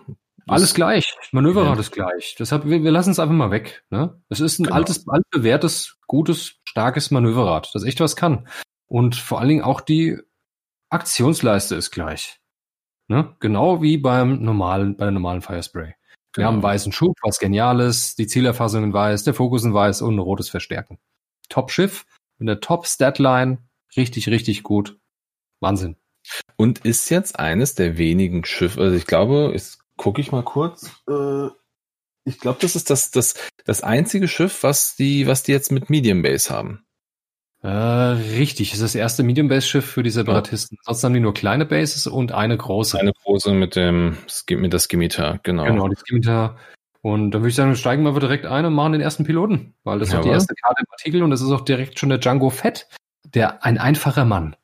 Alles 0.47 0.73
gleich. 0.73 1.15
Manöverrad 1.31 1.75
ja. 1.75 1.79
ist 1.79 1.91
gleich. 1.91 2.35
Deshalb, 2.39 2.65
wir, 2.65 2.83
wir 2.83 2.91
lassen 2.91 3.11
es 3.11 3.19
einfach 3.19 3.35
mal 3.35 3.51
weg. 3.51 3.83
Ne? 3.91 4.19
Es 4.29 4.39
ist 4.39 4.59
ein 4.59 4.63
genau. 4.63 4.75
altes, 4.77 5.07
altbewährtes, 5.07 5.97
gutes, 6.07 6.55
starkes 6.69 7.09
Manöverrad, 7.09 7.71
das 7.73 7.83
echt 7.83 7.99
was 7.99 8.15
kann. 8.15 8.47
Und 8.87 9.15
vor 9.15 9.39
allen 9.39 9.49
Dingen 9.49 9.63
auch 9.63 9.81
die 9.81 10.17
Aktionsleiste 10.89 11.75
ist 11.75 11.91
gleich. 11.91 12.39
Ne? 13.07 13.35
Genau 13.39 13.81
wie 13.81 13.97
beim 13.97 14.43
normalen, 14.43 14.95
bei 14.95 15.05
der 15.05 15.11
normalen 15.11 15.41
Firespray. 15.41 15.95
Wir 16.35 16.45
haben 16.45 16.55
einen 16.55 16.61
genau. 16.61 16.73
weißen 16.73 16.91
Schub, 16.91 17.17
was 17.23 17.39
genial 17.39 17.79
ist, 17.79 18.19
die 18.19 18.27
Zielerfassung 18.27 18.83
in 18.83 18.93
weiß, 18.93 19.23
der 19.23 19.33
Fokus 19.33 19.63
in 19.63 19.73
weiß 19.73 20.03
und 20.03 20.15
ein 20.15 20.19
rotes 20.19 20.49
Verstärken. 20.49 20.99
Top-Schiff 21.49 22.05
mit 22.37 22.47
der 22.47 22.59
Top-Statline. 22.59 23.57
Richtig, 23.97 24.29
richtig 24.29 24.61
gut. 24.61 24.99
Wahnsinn. 25.59 25.97
Und 26.55 26.85
ist 26.85 27.09
jetzt 27.09 27.39
eines 27.39 27.73
der 27.73 27.97
wenigen 27.97 28.45
Schiffe, 28.45 28.79
also 28.79 28.95
ich 28.95 29.07
glaube, 29.07 29.51
es 29.55 29.79
gucke 29.97 30.21
ich 30.21 30.31
mal 30.31 30.43
kurz. 30.43 30.91
Äh, 31.07 31.47
ich 32.25 32.39
glaube, 32.39 32.59
das 32.61 32.75
ist 32.75 32.89
das, 32.89 33.11
das, 33.11 33.35
das 33.65 33.81
einzige 33.81 34.27
Schiff, 34.27 34.63
was 34.63 34.95
die, 34.95 35.27
was 35.27 35.43
die 35.43 35.51
jetzt 35.51 35.71
mit 35.71 35.89
Medium 35.89 36.21
Base 36.21 36.49
haben. 36.49 36.83
Äh, 37.61 37.67
richtig, 37.67 38.69
das 38.69 38.79
ist 38.79 38.83
das 38.83 38.95
erste 38.95 39.23
Medium 39.23 39.49
Base 39.49 39.67
Schiff 39.67 39.85
für 39.85 40.03
die 40.03 40.09
Separatisten. 40.09 40.77
Ja. 40.77 40.83
Sonst 40.85 41.03
haben 41.03 41.13
die 41.13 41.19
nur 41.19 41.33
kleine 41.33 41.65
Bases 41.65 42.07
und 42.07 42.31
eine 42.31 42.55
große. 42.55 42.97
Eine 42.97 43.11
große 43.11 43.53
mit 43.53 43.75
dem 43.75 44.17
mit 44.49 44.71
der 44.71 44.79
Skimitar, 44.79 45.39
genau. 45.43 45.65
Genau, 45.65 45.87
die 45.89 45.97
Skimitar. 45.97 46.57
Und 47.01 47.31
dann 47.31 47.41
würde 47.41 47.49
ich 47.49 47.55
sagen, 47.55 47.75
steigen 47.75 48.03
wir 48.03 48.17
direkt 48.19 48.45
ein 48.45 48.65
und 48.65 48.73
machen 48.73 48.93
den 48.93 49.01
ersten 49.01 49.23
Piloten, 49.23 49.73
weil 49.83 49.99
das 49.99 50.13
ist 50.13 50.23
die 50.23 50.29
erste 50.29 50.53
Karte 50.55 50.81
im 50.81 50.91
Artikel 50.91 51.23
und 51.23 51.29
das 51.31 51.41
ist 51.41 51.51
auch 51.51 51.61
direkt 51.61 51.97
schon 51.97 52.09
der 52.09 52.17
Django 52.17 52.49
Fett, 52.49 52.87
der 53.23 53.63
ein 53.63 53.77
einfacher 53.77 54.25
Mann. 54.25 54.55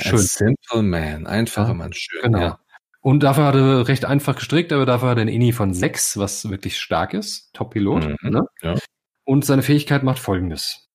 Schön. 0.00 0.14
A 0.14 0.18
simple 0.18 0.82
man, 0.82 1.26
einfacher 1.26 1.68
ja, 1.68 1.74
Mann, 1.74 1.92
schön. 1.92 2.22
Genau. 2.22 2.38
Ja. 2.38 2.58
Und 3.04 3.22
dafür 3.22 3.44
hat 3.44 3.54
er 3.54 3.86
recht 3.86 4.06
einfach 4.06 4.36
gestrickt, 4.36 4.72
aber 4.72 4.86
dafür 4.86 5.10
hat 5.10 5.18
er 5.18 5.22
ein 5.22 5.28
INI 5.28 5.52
von 5.52 5.74
6, 5.74 6.16
was 6.16 6.48
wirklich 6.48 6.78
stark 6.78 7.12
ist. 7.12 7.52
Top-Pilot. 7.52 8.08
Mhm, 8.22 8.30
ne? 8.30 8.46
ja. 8.62 8.78
Und 9.24 9.44
seine 9.44 9.60
Fähigkeit 9.60 10.02
macht 10.02 10.18
folgendes. 10.18 10.88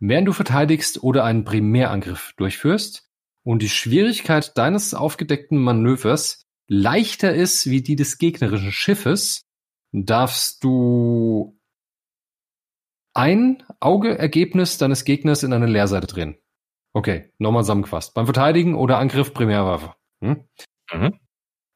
Während 0.00 0.28
du 0.28 0.34
verteidigst 0.34 1.02
oder 1.02 1.24
einen 1.24 1.44
Primärangriff 1.44 2.34
durchführst 2.36 3.08
und 3.42 3.62
die 3.62 3.70
Schwierigkeit 3.70 4.58
deines 4.58 4.92
aufgedeckten 4.92 5.56
Manövers 5.56 6.44
leichter 6.66 7.34
ist 7.34 7.70
wie 7.70 7.80
die 7.80 7.96
des 7.96 8.18
gegnerischen 8.18 8.70
Schiffes, 8.70 9.46
darfst 9.92 10.62
du 10.62 11.58
ein 13.14 13.64
Auge-Ergebnis 13.80 14.76
deines 14.76 15.06
Gegners 15.06 15.42
in 15.42 15.54
eine 15.54 15.66
Leerseite 15.66 16.06
drehen. 16.06 16.36
Okay, 16.92 17.32
nochmal 17.38 17.62
zusammengefasst. 17.62 18.12
Beim 18.12 18.26
Verteidigen 18.26 18.74
oder 18.74 18.98
Angriff 18.98 19.32
Primärwaffe. 19.32 19.94
Hm? 20.20 20.44
Mhm. 20.92 21.18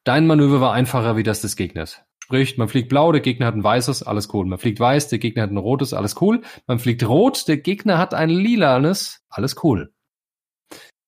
Dein 0.03 0.27
Manöver 0.27 0.59
war 0.61 0.73
einfacher 0.73 1.15
wie 1.15 1.23
das 1.23 1.41
des 1.41 1.55
Gegners. 1.55 2.03
Sprich, 2.23 2.57
man 2.57 2.67
fliegt 2.69 2.89
blau, 2.89 3.11
der 3.11 3.21
Gegner 3.21 3.47
hat 3.47 3.55
ein 3.55 3.63
weißes, 3.63 4.03
alles 4.03 4.33
cool. 4.33 4.45
Man 4.45 4.59
fliegt 4.59 4.79
weiß, 4.79 5.09
der 5.09 5.19
Gegner 5.19 5.43
hat 5.43 5.51
ein 5.51 5.57
rotes, 5.57 5.93
alles 5.93 6.21
cool. 6.21 6.41
Man 6.67 6.79
fliegt 6.79 7.07
rot, 7.07 7.47
der 7.47 7.57
Gegner 7.57 7.97
hat 7.97 8.13
ein 8.13 8.29
lilanes, 8.29 9.25
alles 9.29 9.63
cool. 9.63 9.93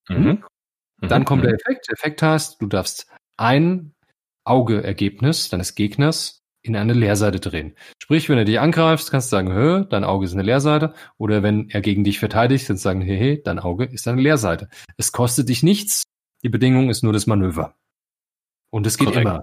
Mhm. 0.08 0.42
Mhm. 1.00 1.08
Dann 1.08 1.24
kommt 1.24 1.44
der 1.44 1.52
mhm. 1.52 1.56
Effekt. 1.56 1.88
Der 1.88 1.94
Effekt 1.94 2.22
heißt, 2.22 2.60
du 2.60 2.66
darfst 2.66 3.06
ein 3.36 3.94
Auge-Ergebnis 4.44 5.48
deines 5.48 5.74
Gegners 5.74 6.42
in 6.62 6.76
eine 6.76 6.92
Leerseite 6.92 7.40
drehen. 7.40 7.76
Sprich, 8.02 8.28
wenn 8.28 8.38
er 8.38 8.44
dich 8.44 8.60
angreift, 8.60 9.10
kannst 9.10 9.32
du 9.32 9.36
sagen, 9.36 9.52
hö, 9.52 9.84
dein 9.88 10.04
Auge 10.04 10.26
ist 10.26 10.32
eine 10.32 10.42
Leerseite. 10.42 10.94
Oder 11.16 11.42
wenn 11.42 11.70
er 11.70 11.80
gegen 11.80 12.04
dich 12.04 12.18
verteidigt, 12.18 12.66
kannst 12.66 12.84
du 12.84 12.88
sagen, 12.88 13.02
hehe, 13.02 13.38
dein 13.38 13.58
Auge 13.58 13.84
ist 13.84 14.06
eine 14.08 14.20
Leerseite. 14.20 14.68
Es 14.96 15.12
kostet 15.12 15.48
dich 15.48 15.62
nichts. 15.62 16.02
Die 16.42 16.48
Bedingung 16.48 16.90
ist 16.90 17.02
nur 17.02 17.12
das 17.12 17.26
Manöver. 17.26 17.74
Und 18.76 18.86
es 18.86 18.98
geht 18.98 19.08
Korrekt. 19.08 19.26
immer. 19.26 19.42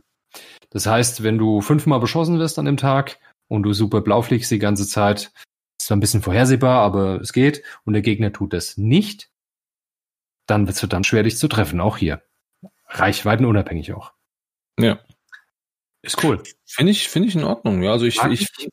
Das 0.70 0.86
heißt, 0.86 1.24
wenn 1.24 1.40
du 1.40 1.62
fünfmal 1.62 2.00
beschossen 2.00 2.38
wirst 2.38 2.60
an 2.60 2.66
dem 2.66 2.78
Tag 2.78 3.18
und 3.48 3.64
du 3.64 3.74
super 3.74 4.02
blau 4.02 4.22
fliegst 4.22 4.52
die 4.52 4.60
ganze 4.60 4.88
Zeit, 4.88 5.34
ist 5.80 5.88
zwar 5.88 5.98
ein 5.98 6.02
bisschen 6.02 6.22
vorhersehbar, 6.22 6.84
aber 6.84 7.20
es 7.20 7.34
geht, 7.34 7.64
und 7.84 7.94
der 7.94 8.04
Gegner 8.04 8.32
tut 8.32 8.54
das 8.54 8.78
nicht, 8.78 9.32
dann 10.46 10.68
wird 10.68 10.76
es 10.76 10.82
verdammt 10.82 11.08
schwer, 11.08 11.24
dich 11.24 11.40
zu 11.40 11.48
treffen, 11.48 11.82
auch 11.82 11.98
hier. 11.98 12.22
Reichweitenunabhängig 12.86 13.94
auch. 13.94 14.14
Ja. 14.80 15.00
Ist 16.04 16.24
cool. 16.24 16.44
Finde 16.68 16.92
ich, 16.92 17.10
finde 17.10 17.28
ich 17.28 17.36
in 17.36 17.44
Ordnung. 17.44 17.82
Ja, 17.82 17.92
also 17.94 18.06
ich, 18.06 18.22
ich, 18.22 18.48
ich, 18.60 18.70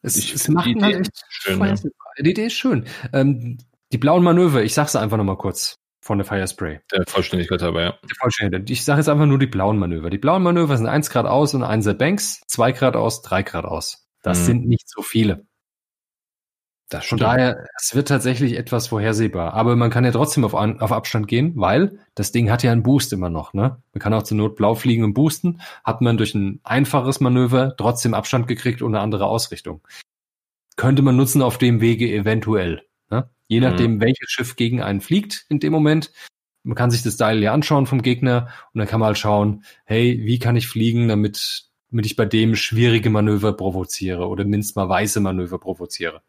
es, 0.00 0.16
ich 0.16 0.32
es 0.32 0.48
macht 0.48 0.68
die 0.68 0.70
Idee, 0.70 0.84
halt 0.84 1.10
schön, 1.28 1.62
ja. 1.62 1.74
die 2.18 2.30
Idee 2.30 2.46
ist 2.46 2.54
schön. 2.54 2.86
Ähm, 3.12 3.58
die 3.92 3.98
blauen 3.98 4.24
Manöver, 4.24 4.62
ich 4.62 4.72
sag's 4.72 4.96
einfach 4.96 5.18
nochmal 5.18 5.36
kurz 5.36 5.81
von 6.02 6.18
der 6.18 6.26
Firespray. 6.26 6.80
Der 6.92 7.04
Vollständigkeit 7.06 7.62
aber, 7.62 7.80
ja. 7.80 7.94
Der 8.02 8.16
Vollständigkeit. 8.20 8.68
Ich 8.68 8.84
sage 8.84 8.98
jetzt 8.98 9.08
einfach 9.08 9.26
nur 9.26 9.38
die 9.38 9.46
blauen 9.46 9.78
Manöver. 9.78 10.10
Die 10.10 10.18
blauen 10.18 10.42
Manöver 10.42 10.76
sind 10.76 10.86
eins 10.86 11.08
Grad 11.08 11.26
aus 11.26 11.54
und 11.54 11.62
eins 11.62 11.84
der 11.84 11.94
Banks, 11.94 12.42
zwei 12.46 12.72
Grad 12.72 12.96
aus, 12.96 13.22
drei 13.22 13.42
Grad 13.42 13.64
aus. 13.64 14.08
Das 14.22 14.40
mhm. 14.40 14.44
sind 14.44 14.68
nicht 14.68 14.88
so 14.90 15.02
viele. 15.02 15.46
Das 16.88 17.06
Von 17.06 17.18
daher, 17.18 17.64
es 17.80 17.94
wird 17.94 18.08
tatsächlich 18.08 18.58
etwas 18.58 18.88
vorhersehbar. 18.88 19.54
Aber 19.54 19.76
man 19.76 19.90
kann 19.90 20.04
ja 20.04 20.10
trotzdem 20.10 20.44
auf, 20.44 20.52
auf 20.52 20.92
Abstand 20.92 21.26
gehen, 21.26 21.52
weil 21.56 21.98
das 22.14 22.32
Ding 22.32 22.50
hat 22.50 22.62
ja 22.62 22.72
einen 22.72 22.82
Boost 22.82 23.12
immer 23.14 23.30
noch. 23.30 23.54
Ne? 23.54 23.80
Man 23.94 24.00
kann 24.00 24.12
auch 24.12 24.24
zur 24.24 24.36
Not 24.36 24.56
blau 24.56 24.74
fliegen 24.74 25.04
und 25.04 25.14
boosten. 25.14 25.62
Hat 25.84 26.02
man 26.02 26.18
durch 26.18 26.34
ein 26.34 26.60
einfaches 26.64 27.20
Manöver 27.20 27.74
trotzdem 27.78 28.12
Abstand 28.12 28.46
gekriegt 28.46 28.82
und 28.82 28.94
eine 28.94 29.02
andere 29.02 29.26
Ausrichtung. 29.26 29.80
Könnte 30.76 31.00
man 31.02 31.16
nutzen 31.16 31.40
auf 31.40 31.56
dem 31.56 31.80
Wege 31.80 32.12
eventuell. 32.12 32.82
Je 33.48 33.60
mhm. 33.60 33.66
nachdem, 33.66 33.94
mhm. 33.94 34.00
welches 34.00 34.30
Schiff 34.30 34.56
gegen 34.56 34.82
einen 34.82 35.00
fliegt 35.00 35.46
in 35.48 35.60
dem 35.60 35.72
Moment. 35.72 36.12
Man 36.64 36.76
kann 36.76 36.90
sich 36.90 37.02
das 37.02 37.16
Dial 37.16 37.42
ja 37.42 37.52
anschauen 37.52 37.86
vom 37.86 38.02
Gegner 38.02 38.48
und 38.72 38.78
dann 38.78 38.86
kann 38.86 39.00
man 39.00 39.08
halt 39.08 39.18
schauen, 39.18 39.64
hey, 39.84 40.20
wie 40.22 40.38
kann 40.38 40.54
ich 40.54 40.68
fliegen, 40.68 41.08
damit, 41.08 41.64
damit 41.90 42.06
ich 42.06 42.14
bei 42.14 42.24
dem 42.24 42.54
schwierige 42.54 43.10
Manöver 43.10 43.52
provoziere 43.52 44.28
oder 44.28 44.44
mindestens 44.44 44.76
mal 44.76 44.88
weiße 44.88 45.20
Manöver 45.20 45.58
provoziere 45.58 46.22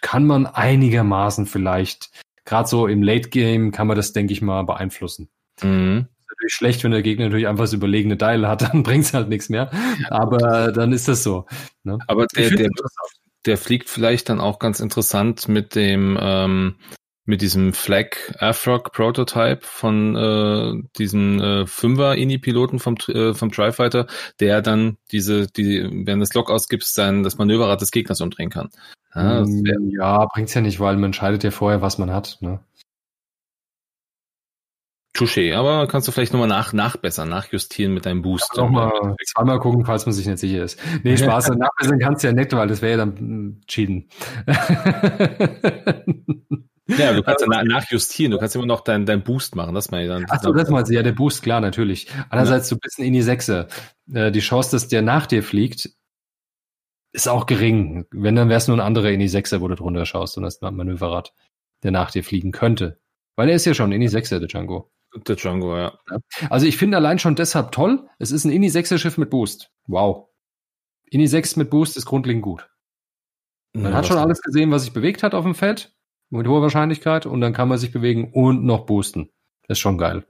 kann 0.00 0.26
man 0.26 0.46
einigermaßen 0.46 1.46
vielleicht, 1.46 2.10
gerade 2.44 2.68
so 2.68 2.86
im 2.86 3.02
Late 3.02 3.28
Game, 3.28 3.70
kann 3.70 3.86
man 3.86 3.96
das, 3.96 4.12
denke 4.12 4.32
ich 4.32 4.42
mal, 4.42 4.62
beeinflussen. 4.62 5.28
Mhm. 5.62 6.08
Ist 6.08 6.30
natürlich 6.30 6.54
schlecht, 6.54 6.84
wenn 6.84 6.90
der 6.92 7.02
Gegner 7.02 7.26
natürlich 7.26 7.48
einfach 7.48 7.64
das 7.64 7.72
überlegene 7.72 8.18
Teil 8.18 8.46
hat, 8.48 8.62
dann 8.72 8.82
bringt 8.82 9.04
es 9.04 9.14
halt 9.14 9.28
nichts 9.28 9.48
mehr. 9.48 9.70
Aber 10.08 10.72
dann 10.72 10.92
ist 10.92 11.08
das 11.08 11.22
so. 11.22 11.46
Ne? 11.84 11.98
Aber 12.06 12.26
der, 12.26 12.50
der, 12.50 12.70
der 13.46 13.56
fliegt 13.56 13.88
vielleicht 13.88 14.28
dann 14.28 14.40
auch 14.40 14.58
ganz 14.58 14.80
interessant 14.80 15.48
mit 15.48 15.74
dem 15.74 16.18
ähm, 16.20 16.76
mit 17.24 17.42
diesem 17.42 17.72
Flag 17.72 18.08
Afrock 18.38 18.92
Prototype 18.92 19.60
von 19.62 20.16
äh, 20.16 20.88
diesem 20.98 21.40
äh, 21.40 21.66
Fünfer 21.66 22.16
Ini-Piloten 22.16 22.78
vom 22.78 22.96
äh, 23.08 23.34
vom 23.34 23.52
Tri-Fighter, 23.52 24.06
der 24.40 24.62
dann 24.62 24.96
diese 25.12 25.46
die 25.46 25.88
wenn 26.06 26.20
das 26.20 26.34
Lock 26.34 26.50
ausgibst, 26.50 26.96
dann 26.98 27.22
das 27.22 27.38
Manöverrad 27.38 27.80
des 27.80 27.92
Gegners 27.92 28.20
umdrehen 28.20 28.50
kann. 28.50 28.70
Ja, 29.14 29.44
mm, 29.44 29.90
ja 29.90 30.26
bringt's 30.26 30.54
ja 30.54 30.60
nicht, 30.60 30.80
weil 30.80 30.94
man 30.96 31.06
entscheidet 31.06 31.44
ja 31.44 31.50
vorher, 31.50 31.82
was 31.82 31.98
man 31.98 32.10
hat. 32.10 32.38
Ne? 32.40 32.60
Touché, 35.20 35.54
aber 35.54 35.86
kannst 35.86 36.08
du 36.08 36.12
vielleicht 36.12 36.32
nochmal 36.32 36.48
nach, 36.48 36.72
nachbessern, 36.72 37.28
nachjustieren 37.28 37.92
mit 37.92 38.06
deinem 38.06 38.22
Boost. 38.22 38.50
Ja, 38.56 38.62
nochmal 38.62 39.16
zweimal 39.26 39.58
gucken, 39.58 39.84
falls 39.84 40.06
man 40.06 40.14
sich 40.14 40.26
nicht 40.26 40.38
sicher 40.38 40.64
ist. 40.64 40.80
Nee, 41.02 41.16
Spaß, 41.16 41.48
nachbessern 41.56 41.98
kannst 41.98 42.24
du 42.24 42.28
ja 42.28 42.32
nicht, 42.32 42.52
weil 42.52 42.68
das 42.68 42.80
wäre 42.80 42.92
ja 42.92 42.96
dann 42.96 43.16
hm, 43.16 43.60
cheaten. 43.66 44.08
Ja, 46.98 47.12
du 47.12 47.22
kannst 47.22 47.46
ja 47.48 47.64
nachjustieren, 47.64 48.32
du 48.32 48.38
kannst 48.38 48.56
immer 48.56 48.66
noch 48.66 48.80
deinen 48.80 49.06
dein 49.06 49.22
Boost 49.22 49.54
machen, 49.54 49.74
das 49.74 49.86
ich 49.86 50.08
dann. 50.08 50.26
Achso, 50.28 50.52
das 50.52 50.70
meinst 50.70 50.90
du, 50.90 50.94
ja, 50.94 51.02
der 51.02 51.12
Boost, 51.12 51.42
klar, 51.42 51.60
natürlich. 51.60 52.08
Andererseits, 52.30 52.70
ja. 52.70 52.76
du 52.76 52.80
bist 52.80 52.98
in 52.98 53.12
die 53.12 53.22
Sechse. 53.22 53.68
Äh, 54.12 54.32
die 54.32 54.40
Chance, 54.40 54.72
dass 54.72 54.88
der 54.88 55.02
nach 55.02 55.26
dir 55.26 55.42
fliegt, 55.42 55.90
ist 57.12 57.28
auch 57.28 57.46
gering. 57.46 58.06
Wenn, 58.10 58.34
dann 58.34 58.48
wär's 58.48 58.68
nur 58.68 58.76
ein 58.76 58.84
anderer 58.84 59.10
in 59.10 59.20
die 59.20 59.28
Sechse, 59.28 59.60
wo 59.60 59.68
du 59.68 59.74
drunter 59.74 60.06
schaust 60.06 60.36
und 60.36 60.42
das 60.42 60.60
Manöverrad, 60.60 61.32
der 61.82 61.90
nach 61.90 62.10
dir 62.10 62.24
fliegen 62.24 62.52
könnte. 62.52 63.00
Weil 63.36 63.48
er 63.48 63.56
ist 63.56 63.66
ja 63.66 63.74
schon 63.74 63.92
in 63.92 64.00
die 64.00 64.08
Sechse, 64.08 64.38
der 64.38 64.48
Django. 64.48 64.90
Der 65.26 65.36
Django, 65.36 65.76
ja. 65.76 65.98
Also 66.50 66.66
ich 66.66 66.76
finde 66.76 66.96
allein 66.96 67.18
schon 67.18 67.34
deshalb 67.34 67.72
toll, 67.72 68.08
es 68.18 68.30
ist 68.30 68.44
ein 68.44 68.52
Ini 68.52 68.68
6er 68.68 68.98
Schiff 68.98 69.18
mit 69.18 69.30
Boost. 69.30 69.70
Wow. 69.86 70.28
Ini 71.10 71.26
6 71.26 71.56
mit 71.56 71.70
Boost 71.70 71.96
ist 71.96 72.06
grundlegend 72.06 72.42
gut. 72.42 72.68
Man 73.72 73.92
ja, 73.92 73.98
hat 73.98 74.06
schon 74.06 74.18
alles 74.18 74.40
gesehen, 74.40 74.70
was 74.70 74.82
sich 74.82 74.92
bewegt 74.92 75.22
hat 75.22 75.34
auf 75.34 75.44
dem 75.44 75.54
Feld, 75.54 75.94
mit 76.30 76.46
hoher 76.46 76.62
Wahrscheinlichkeit, 76.62 77.26
und 77.26 77.40
dann 77.40 77.52
kann 77.52 77.68
man 77.68 77.78
sich 77.78 77.92
bewegen 77.92 78.32
und 78.32 78.64
noch 78.64 78.86
boosten. 78.86 79.30
Das 79.66 79.78
ist 79.78 79.80
schon 79.80 79.98
geil. 79.98 80.24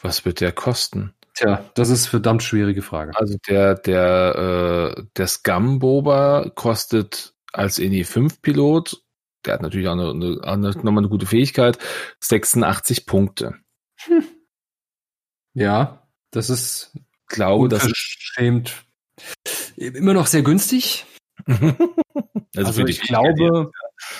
Was 0.00 0.24
wird 0.24 0.40
der 0.40 0.52
kosten? 0.52 1.14
Tja, 1.34 1.70
das 1.74 1.90
ist 1.90 2.06
verdammt 2.06 2.42
schwierige 2.42 2.80
Frage. 2.80 3.12
Also 3.14 3.36
der, 3.46 3.74
der, 3.74 4.94
äh, 4.96 5.02
der 5.16 5.26
Scum-Boba 5.26 6.50
kostet 6.54 7.34
als 7.52 7.78
Ini 7.78 8.04
5 8.04 8.40
Pilot, 8.40 9.02
der 9.44 9.54
hat 9.54 9.62
natürlich 9.62 9.88
auch 9.88 9.92
eine, 9.92 10.10
eine, 10.10 10.40
eine, 10.44 10.70
nochmal 10.70 10.98
eine 10.98 11.08
gute 11.08 11.26
Fähigkeit, 11.26 11.78
86 12.20 13.06
Punkte. 13.06 13.54
Hm. 14.06 14.24
Ja, 15.58 16.06
das 16.32 16.50
ist, 16.50 16.98
glaube, 17.28 17.70
das 17.70 17.86
ist 17.86 18.84
immer 19.76 20.12
noch 20.12 20.26
sehr 20.26 20.42
günstig. 20.42 21.06
also, 21.46 21.76
also 22.54 22.84
ich 22.84 23.00
glaube, 23.00 23.72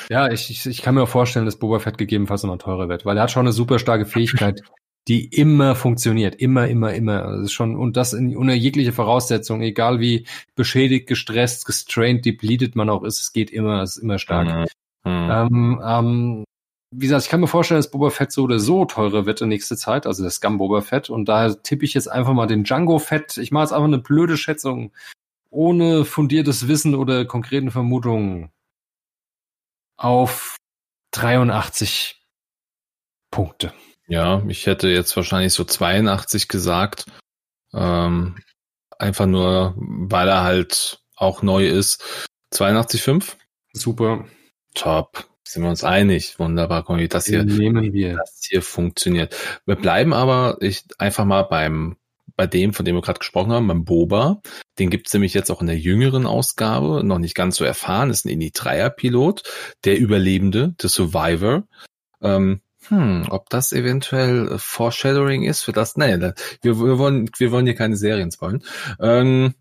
ja, 0.08 0.30
ich, 0.30 0.50
ich, 0.50 0.64
ich 0.66 0.82
kann 0.82 0.94
mir 0.94 1.02
auch 1.02 1.08
vorstellen, 1.08 1.44
dass 1.44 1.58
Boba 1.58 1.78
Fett 1.78 1.98
gegebenenfalls 1.98 2.42
nochmal 2.42 2.56
teurer 2.56 2.88
wird, 2.88 3.04
weil 3.04 3.16
er 3.16 3.24
hat 3.24 3.30
schon 3.30 3.46
eine 3.46 3.52
super 3.52 3.78
starke 3.78 4.06
Fähigkeit, 4.06 4.62
die 5.08 5.26
immer 5.26 5.74
funktioniert, 5.76 6.34
immer, 6.36 6.68
immer, 6.68 6.94
immer. 6.94 7.24
Also 7.24 7.48
schon 7.48 7.76
und 7.76 7.96
das 7.96 8.12
in 8.12 8.36
ohne 8.36 8.54
jegliche 8.54 8.92
Voraussetzung, 8.92 9.62
egal 9.62 10.00
wie 10.00 10.26
beschädigt, 10.54 11.06
gestresst, 11.06 11.66
gestrained, 11.66 12.24
depleted 12.24 12.76
man 12.76 12.90
auch 12.90 13.04
ist, 13.04 13.20
es 13.20 13.32
geht 13.32 13.50
immer, 13.50 13.82
es 13.82 13.96
ist 13.96 14.02
immer 14.02 14.18
stark. 14.18 14.48
Mhm. 15.04 15.12
Mhm. 15.12 15.30
Ähm, 15.30 15.82
ähm, 15.84 16.44
wie 16.90 17.06
gesagt, 17.06 17.24
ich 17.24 17.28
kann 17.28 17.40
mir 17.40 17.48
vorstellen, 17.48 17.78
dass 17.78 17.90
Boba 17.90 18.10
Fett 18.10 18.32
so 18.32 18.44
oder 18.44 18.58
so 18.58 18.84
teurer 18.84 19.26
wird 19.26 19.40
in 19.40 19.48
nächster 19.48 19.76
Zeit, 19.76 20.06
also 20.06 20.22
das 20.22 20.36
Scum 20.36 20.58
Boba 20.58 20.80
Fett. 20.80 21.10
Und 21.10 21.26
daher 21.26 21.62
tippe 21.62 21.84
ich 21.84 21.94
jetzt 21.94 22.08
einfach 22.10 22.32
mal 22.32 22.46
den 22.46 22.64
Django 22.64 22.98
Fett. 22.98 23.36
Ich 23.38 23.50
mache 23.50 23.64
jetzt 23.64 23.72
einfach 23.72 23.86
eine 23.86 23.98
blöde 23.98 24.36
Schätzung, 24.36 24.92
ohne 25.50 26.04
fundiertes 26.04 26.68
Wissen 26.68 26.94
oder 26.94 27.24
konkreten 27.24 27.70
Vermutungen 27.70 28.50
auf 29.96 30.56
83 31.12 32.22
Punkte. 33.30 33.72
Ja, 34.08 34.42
ich 34.46 34.66
hätte 34.66 34.88
jetzt 34.88 35.16
wahrscheinlich 35.16 35.52
so 35.52 35.64
82 35.64 36.48
gesagt. 36.48 37.06
Ähm, 37.72 38.36
einfach 38.98 39.26
nur, 39.26 39.74
weil 39.76 40.28
er 40.28 40.42
halt 40.42 41.02
auch 41.16 41.42
neu 41.42 41.66
ist. 41.66 42.28
82,5? 42.54 43.36
Super. 43.72 44.24
Top. 44.74 45.26
Sind 45.46 45.62
wir 45.62 45.70
uns 45.70 45.84
einig? 45.84 46.40
Wunderbar, 46.40 46.82
Conny. 46.82 47.06
Das 47.06 47.26
hier, 47.26 47.44
nehmen 47.44 47.92
wir. 47.92 48.16
das 48.16 48.46
hier 48.50 48.62
funktioniert. 48.62 49.36
Wir 49.64 49.76
bleiben 49.76 50.12
aber 50.12 50.56
ich, 50.60 50.84
einfach 50.98 51.24
mal 51.24 51.42
beim, 51.44 51.96
bei 52.34 52.48
dem, 52.48 52.72
von 52.72 52.84
dem 52.84 52.96
wir 52.96 53.02
gerade 53.02 53.20
gesprochen 53.20 53.52
haben, 53.52 53.68
beim 53.68 53.84
Boba. 53.84 54.42
Den 54.80 54.90
gibt's 54.90 55.12
nämlich 55.12 55.34
jetzt 55.34 55.50
auch 55.50 55.60
in 55.60 55.68
der 55.68 55.78
jüngeren 55.78 56.26
Ausgabe, 56.26 57.04
noch 57.04 57.20
nicht 57.20 57.36
ganz 57.36 57.56
so 57.56 57.64
erfahren, 57.64 58.10
ist 58.10 58.24
ein 58.24 58.30
Indie-Dreier-Pilot, 58.30 59.44
der 59.84 59.98
Überlebende, 59.98 60.74
der 60.82 60.90
Survivor. 60.90 61.62
Ähm, 62.20 62.60
hm, 62.88 63.26
ob 63.30 63.48
das 63.48 63.70
eventuell 63.70 64.48
äh, 64.48 64.58
Foreshadowing 64.58 65.44
ist 65.44 65.62
für 65.62 65.72
das? 65.72 65.96
Nee, 65.96 66.18
wir, 66.18 66.80
wir 66.80 66.98
wollen, 66.98 67.30
wir 67.38 67.52
wollen 67.52 67.66
hier 67.66 67.76
keine 67.76 67.96
Serien 67.96 68.32
spoilen. 68.32 68.64
Ähm, 69.00 69.54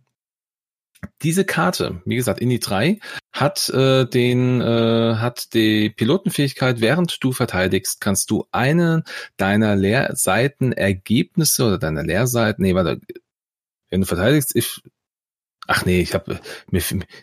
diese 1.21 1.45
Karte, 1.45 2.01
wie 2.05 2.15
gesagt, 2.15 2.39
Indie 2.39 2.59
3, 2.59 2.99
hat 3.31 3.69
äh, 3.69 4.05
den 4.05 4.61
äh, 4.61 5.15
hat 5.15 5.53
die 5.53 5.89
Pilotenfähigkeit, 5.89 6.81
während 6.81 7.23
du 7.23 7.31
verteidigst, 7.31 8.01
kannst 8.01 8.31
du 8.31 8.45
eine 8.51 9.03
deiner 9.37 9.75
Leerseitenergebnisse 9.75 11.65
oder 11.65 11.77
deiner 11.77 12.03
Leerseiten, 12.03 12.63
nee, 12.63 12.75
warte, 12.75 13.01
wenn 13.89 14.01
du 14.01 14.07
verteidigst, 14.07 14.55
if, 14.55 14.81
Ach 15.67 15.83
nee, 15.83 15.99
ich 15.99 16.13
habe 16.13 16.39
mir 16.69 16.81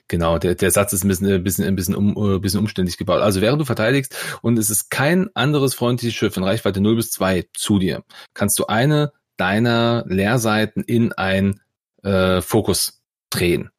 genau 0.09 0.39
der 0.39 0.57
der 0.57 0.73
Satz 0.73 0.93
ist 0.93 1.05
ein 1.05 1.09
bisschen 1.09 1.28
ein 1.28 1.44
bisschen 1.44 1.65
ein 1.65 1.77
bisschen 1.77 1.94
um 1.94 2.16
ein 2.16 2.40
bisschen 2.40 2.59
umständlich 2.59 2.99
gebaut. 2.99 3.23
Also 3.23 3.40
während 3.40 3.61
du 3.61 3.65
verteidigst 3.65 4.16
und 4.43 4.59
es 4.59 4.69
ist 4.69 4.90
kein 4.90 5.28
anderes 5.35 5.74
freundliches 5.74 6.16
Schiff 6.16 6.36
in 6.36 6.43
Reichweite 6.43 6.81
0 6.81 6.97
bis 6.97 7.11
2 7.12 7.47
zu 7.55 7.78
dir, 7.78 8.03
kannst 8.35 8.59
du 8.59 8.66
eine 8.66 9.12
deiner 9.36 10.05
Leerseiten 10.09 10.82
in 10.82 11.12
ein 11.12 11.61
äh, 12.03 12.40
Fokus 12.40 13.02
drehen. 13.32 13.70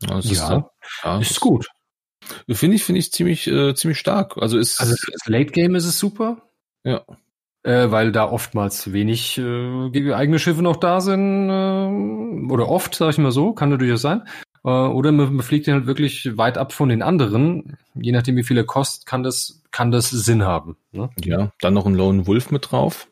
Das 0.00 0.24
ja, 0.26 0.32
ist, 0.32 0.40
ja, 0.40 0.70
ja 1.04 1.18
ist 1.20 1.40
gut. 1.40 1.66
Finde 2.50 2.76
ich 2.76 2.84
finde 2.84 2.98
ich 3.00 3.12
ziemlich 3.12 3.46
äh, 3.46 3.74
ziemlich 3.74 3.98
stark. 3.98 4.38
Also 4.38 4.58
ist 4.58 4.80
also 4.80 4.94
Late 5.26 5.52
Game 5.52 5.74
ist 5.74 5.84
es 5.84 5.98
super. 5.98 6.42
Ja 6.84 7.04
äh, 7.64 7.90
weil 7.90 8.12
da 8.12 8.30
oftmals 8.30 8.92
wenig 8.92 9.38
äh, 9.38 10.12
eigene 10.12 10.38
Schiffe 10.38 10.62
noch 10.62 10.76
da 10.76 11.00
sind, 11.00 11.48
äh, 11.48 12.52
oder 12.52 12.68
oft, 12.68 12.94
sag 12.94 13.10
ich 13.10 13.18
mal 13.18 13.32
so, 13.32 13.52
kann 13.52 13.70
natürlich 13.70 14.00
sein. 14.00 14.22
Äh, 14.64 14.68
oder 14.68 15.10
man, 15.12 15.34
man 15.34 15.44
fliegt 15.44 15.66
halt 15.66 15.86
wirklich 15.86 16.36
weit 16.36 16.58
ab 16.58 16.72
von 16.72 16.90
den 16.90 17.02
anderen. 17.02 17.78
Je 17.94 18.12
nachdem, 18.12 18.36
wie 18.36 18.44
viel 18.44 18.58
er 18.58 18.64
kostet, 18.64 19.06
kann 19.06 19.22
das, 19.22 19.62
kann 19.70 19.90
das 19.90 20.10
Sinn 20.10 20.44
haben. 20.44 20.76
Ne? 20.92 21.10
Ja, 21.24 21.52
dann 21.60 21.74
noch 21.74 21.86
ein 21.86 21.94
Lone 21.94 22.26
Wolf 22.26 22.50
mit 22.50 22.70
drauf. 22.70 23.08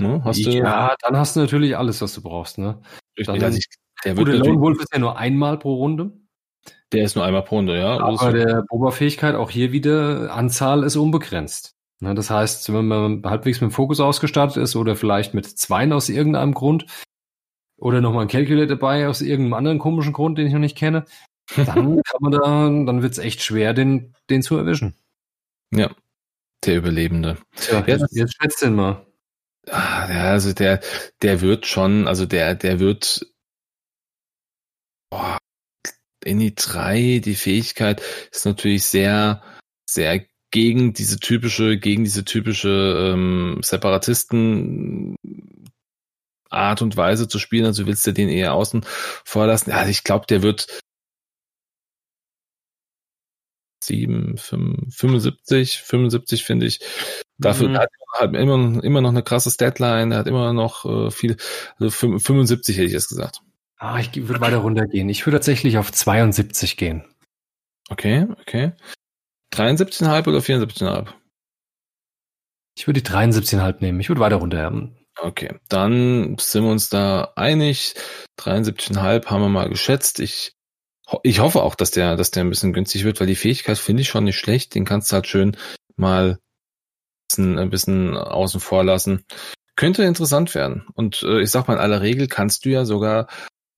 Ne, 0.00 0.22
hast 0.24 0.46
du? 0.46 0.50
Ja, 0.50 0.94
dann 1.00 1.16
hast 1.16 1.34
du 1.34 1.40
natürlich 1.40 1.76
alles, 1.76 2.00
was 2.00 2.14
du 2.14 2.22
brauchst. 2.22 2.56
Ne? 2.56 2.80
Dann, 3.16 3.42
also 3.42 3.58
ich, 3.58 3.66
der 4.04 4.16
wird 4.16 4.28
der 4.28 4.36
Lone 4.36 4.60
Wolf 4.60 4.80
ist 4.80 4.92
ja 4.92 4.98
nur 4.98 5.18
einmal 5.18 5.58
pro 5.58 5.74
Runde. 5.74 6.12
Der 6.92 7.04
ist 7.04 7.16
nur 7.16 7.24
einmal 7.24 7.42
pro 7.42 7.56
Runde, 7.56 7.78
ja. 7.78 8.00
Aber 8.00 8.32
der 8.32 8.64
Oberfähigkeit 8.70 9.34
auch 9.34 9.50
hier 9.50 9.72
wieder, 9.72 10.32
Anzahl 10.32 10.84
ist 10.84 10.96
unbegrenzt. 10.96 11.74
Ne, 12.00 12.14
das 12.14 12.30
heißt, 12.30 12.72
wenn 12.72 12.86
man 12.86 13.22
halbwegs 13.24 13.60
mit 13.60 13.70
dem 13.70 13.74
Fokus 13.74 13.98
ausgestattet 13.98 14.56
ist 14.56 14.76
oder 14.76 14.94
vielleicht 14.94 15.34
mit 15.34 15.46
Zweien 15.46 15.92
aus 15.92 16.08
irgendeinem 16.08 16.54
Grund 16.54 16.86
oder 17.76 18.00
nochmal 18.00 18.22
ein 18.22 18.28
Calculator 18.28 18.76
dabei 18.76 19.08
aus 19.08 19.20
irgendeinem 19.20 19.54
anderen 19.54 19.78
komischen 19.80 20.12
Grund, 20.12 20.38
den 20.38 20.46
ich 20.46 20.52
noch 20.52 20.60
nicht 20.60 20.76
kenne, 20.76 21.06
dann 21.56 22.02
kann 22.02 22.20
man 22.20 22.32
da, 22.32 22.40
dann 22.40 23.02
wird 23.02 23.12
es 23.12 23.18
echt 23.18 23.42
schwer, 23.42 23.74
den, 23.74 24.14
den 24.30 24.42
zu 24.42 24.56
erwischen. 24.56 24.94
Ja, 25.72 25.90
der 26.64 26.76
Überlebende. 26.76 27.36
Ja, 27.70 27.84
jetzt, 27.86 28.16
jetzt 28.16 28.36
schätzt 28.40 28.62
den 28.62 28.74
mal. 28.74 29.04
Ah, 29.68 30.08
ja, 30.10 30.30
also 30.30 30.52
der, 30.52 30.80
der 31.20 31.40
wird 31.40 31.66
schon, 31.66 32.06
also 32.06 32.26
der, 32.26 32.54
der 32.54 32.80
wird 32.80 33.26
boah, 35.10 35.38
in 36.24 36.38
die 36.38 36.54
drei, 36.54 37.20
die 37.24 37.34
Fähigkeit 37.34 38.02
ist 38.32 38.44
natürlich 38.44 38.84
sehr, 38.84 39.42
sehr 39.88 40.26
gegen 40.50 40.92
diese 40.94 41.18
typische, 41.18 41.78
gegen 41.78 42.04
diese 42.04 42.24
typische 42.24 43.12
ähm, 43.12 43.60
Separatisten 43.62 45.16
Art 46.50 46.82
und 46.82 46.96
Weise 46.96 47.28
zu 47.28 47.38
spielen, 47.38 47.66
also 47.66 47.86
willst 47.86 48.06
du 48.06 48.12
den 48.12 48.28
eher 48.28 48.54
außen 48.54 48.84
vor 49.24 49.46
lassen. 49.46 49.70
Ja, 49.70 49.86
ich 49.86 50.04
glaube, 50.04 50.26
der 50.26 50.42
wird 50.42 50.66
7, 53.84 54.36
5, 54.36 54.94
75, 54.94 55.82
75 55.82 56.44
finde 56.44 56.66
ich. 56.66 56.80
Dafür 57.38 57.68
mhm. 57.68 57.78
hat 57.78 57.90
er 58.20 58.34
immer, 58.34 58.82
immer 58.82 59.00
noch 59.00 59.10
eine 59.10 59.22
krasse 59.22 59.50
Statline, 59.50 60.14
er 60.14 60.18
hat 60.18 60.26
immer 60.26 60.52
noch 60.52 60.84
äh, 60.84 61.10
viel, 61.10 61.36
also 61.78 61.90
75 61.90 62.76
hätte 62.76 62.86
ich 62.86 62.92
jetzt 62.92 63.08
gesagt. 63.08 63.40
Ah, 63.78 64.00
ich 64.00 64.14
würde 64.28 64.40
weiter 64.40 64.58
runtergehen. 64.58 65.08
Ich 65.08 65.24
würde 65.24 65.38
tatsächlich 65.38 65.78
auf 65.78 65.92
72 65.92 66.76
gehen. 66.76 67.04
Okay, 67.88 68.26
okay. 68.40 68.72
73,5 69.54 70.28
oder 70.28 70.38
74,5? 70.38 71.08
Ich 72.76 72.86
würde 72.86 73.00
die 73.00 73.08
73,5 73.08 73.76
nehmen. 73.80 74.00
Ich 74.00 74.08
würde 74.08 74.20
weiter 74.20 74.36
runter 74.36 74.62
haben. 74.62 74.96
Okay, 75.20 75.58
dann 75.68 76.36
sind 76.38 76.64
wir 76.64 76.70
uns 76.70 76.90
da 76.90 77.32
einig. 77.34 77.94
73,5 78.38 79.26
haben 79.26 79.42
wir 79.42 79.48
mal 79.48 79.68
geschätzt. 79.68 80.20
Ich, 80.20 80.52
ich 81.22 81.40
hoffe 81.40 81.62
auch, 81.62 81.74
dass 81.74 81.90
der, 81.90 82.16
dass 82.16 82.30
der 82.30 82.44
ein 82.44 82.50
bisschen 82.50 82.72
günstig 82.72 83.04
wird, 83.04 83.18
weil 83.20 83.26
die 83.26 83.36
Fähigkeit 83.36 83.78
finde 83.78 84.02
ich 84.02 84.08
schon 84.08 84.24
nicht 84.24 84.38
schlecht. 84.38 84.74
Den 84.74 84.84
kannst 84.84 85.10
du 85.10 85.14
halt 85.14 85.26
schön 85.26 85.56
mal 85.96 86.32
ein 86.32 86.38
bisschen, 87.28 87.58
ein 87.58 87.70
bisschen 87.70 88.16
außen 88.16 88.60
vor 88.60 88.84
lassen. 88.84 89.24
Könnte 89.76 90.04
interessant 90.04 90.54
werden. 90.54 90.86
Und 90.94 91.22
äh, 91.22 91.40
ich 91.40 91.50
sag 91.50 91.66
mal, 91.68 91.74
in 91.74 91.80
aller 91.80 92.00
Regel 92.02 92.28
kannst 92.28 92.64
du 92.64 92.70
ja 92.70 92.84
sogar 92.84 93.28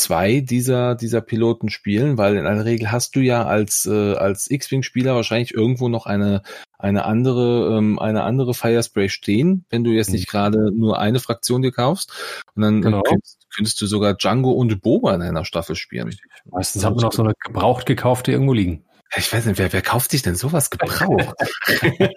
zwei 0.00 0.40
dieser, 0.40 0.94
dieser 0.94 1.20
Piloten 1.20 1.68
spielen, 1.68 2.16
weil 2.16 2.36
in 2.36 2.46
aller 2.46 2.64
Regel 2.64 2.90
hast 2.90 3.14
du 3.14 3.20
ja 3.20 3.44
als, 3.44 3.84
äh, 3.86 4.14
als 4.14 4.50
X-Wing-Spieler 4.50 5.14
wahrscheinlich 5.14 5.52
irgendwo 5.54 5.88
noch 5.88 6.06
eine, 6.06 6.42
eine 6.78 7.04
andere, 7.04 7.76
ähm, 7.76 7.98
eine 7.98 8.22
andere 8.22 8.54
Firespray 8.54 9.10
stehen, 9.10 9.66
wenn 9.68 9.84
du 9.84 9.90
jetzt 9.90 10.10
nicht 10.10 10.26
mhm. 10.28 10.30
gerade 10.30 10.72
nur 10.72 10.98
eine 10.98 11.20
Fraktion 11.20 11.60
dir 11.60 11.70
kaufst. 11.70 12.12
Und 12.54 12.62
dann 12.62 12.80
genau. 12.80 13.02
könntest, 13.02 13.46
könntest, 13.54 13.80
du 13.82 13.86
sogar 13.86 14.14
Django 14.14 14.52
und 14.52 14.80
Boba 14.80 15.14
in 15.14 15.22
einer 15.22 15.44
Staffel 15.44 15.76
spielen. 15.76 16.16
Meistens 16.46 16.84
haben 16.84 16.96
wir 16.96 17.02
noch 17.02 17.12
so 17.12 17.22
eine 17.22 17.34
gebraucht 17.44 17.84
gekaufte 17.84 18.32
irgendwo 18.32 18.54
liegen. 18.54 18.84
Ich 19.16 19.30
weiß 19.30 19.44
nicht, 19.46 19.58
wer, 19.58 19.72
wer 19.72 19.82
kauft 19.82 20.12
sich 20.12 20.22
denn 20.22 20.36
sowas 20.36 20.70
gebraucht? 20.70 21.34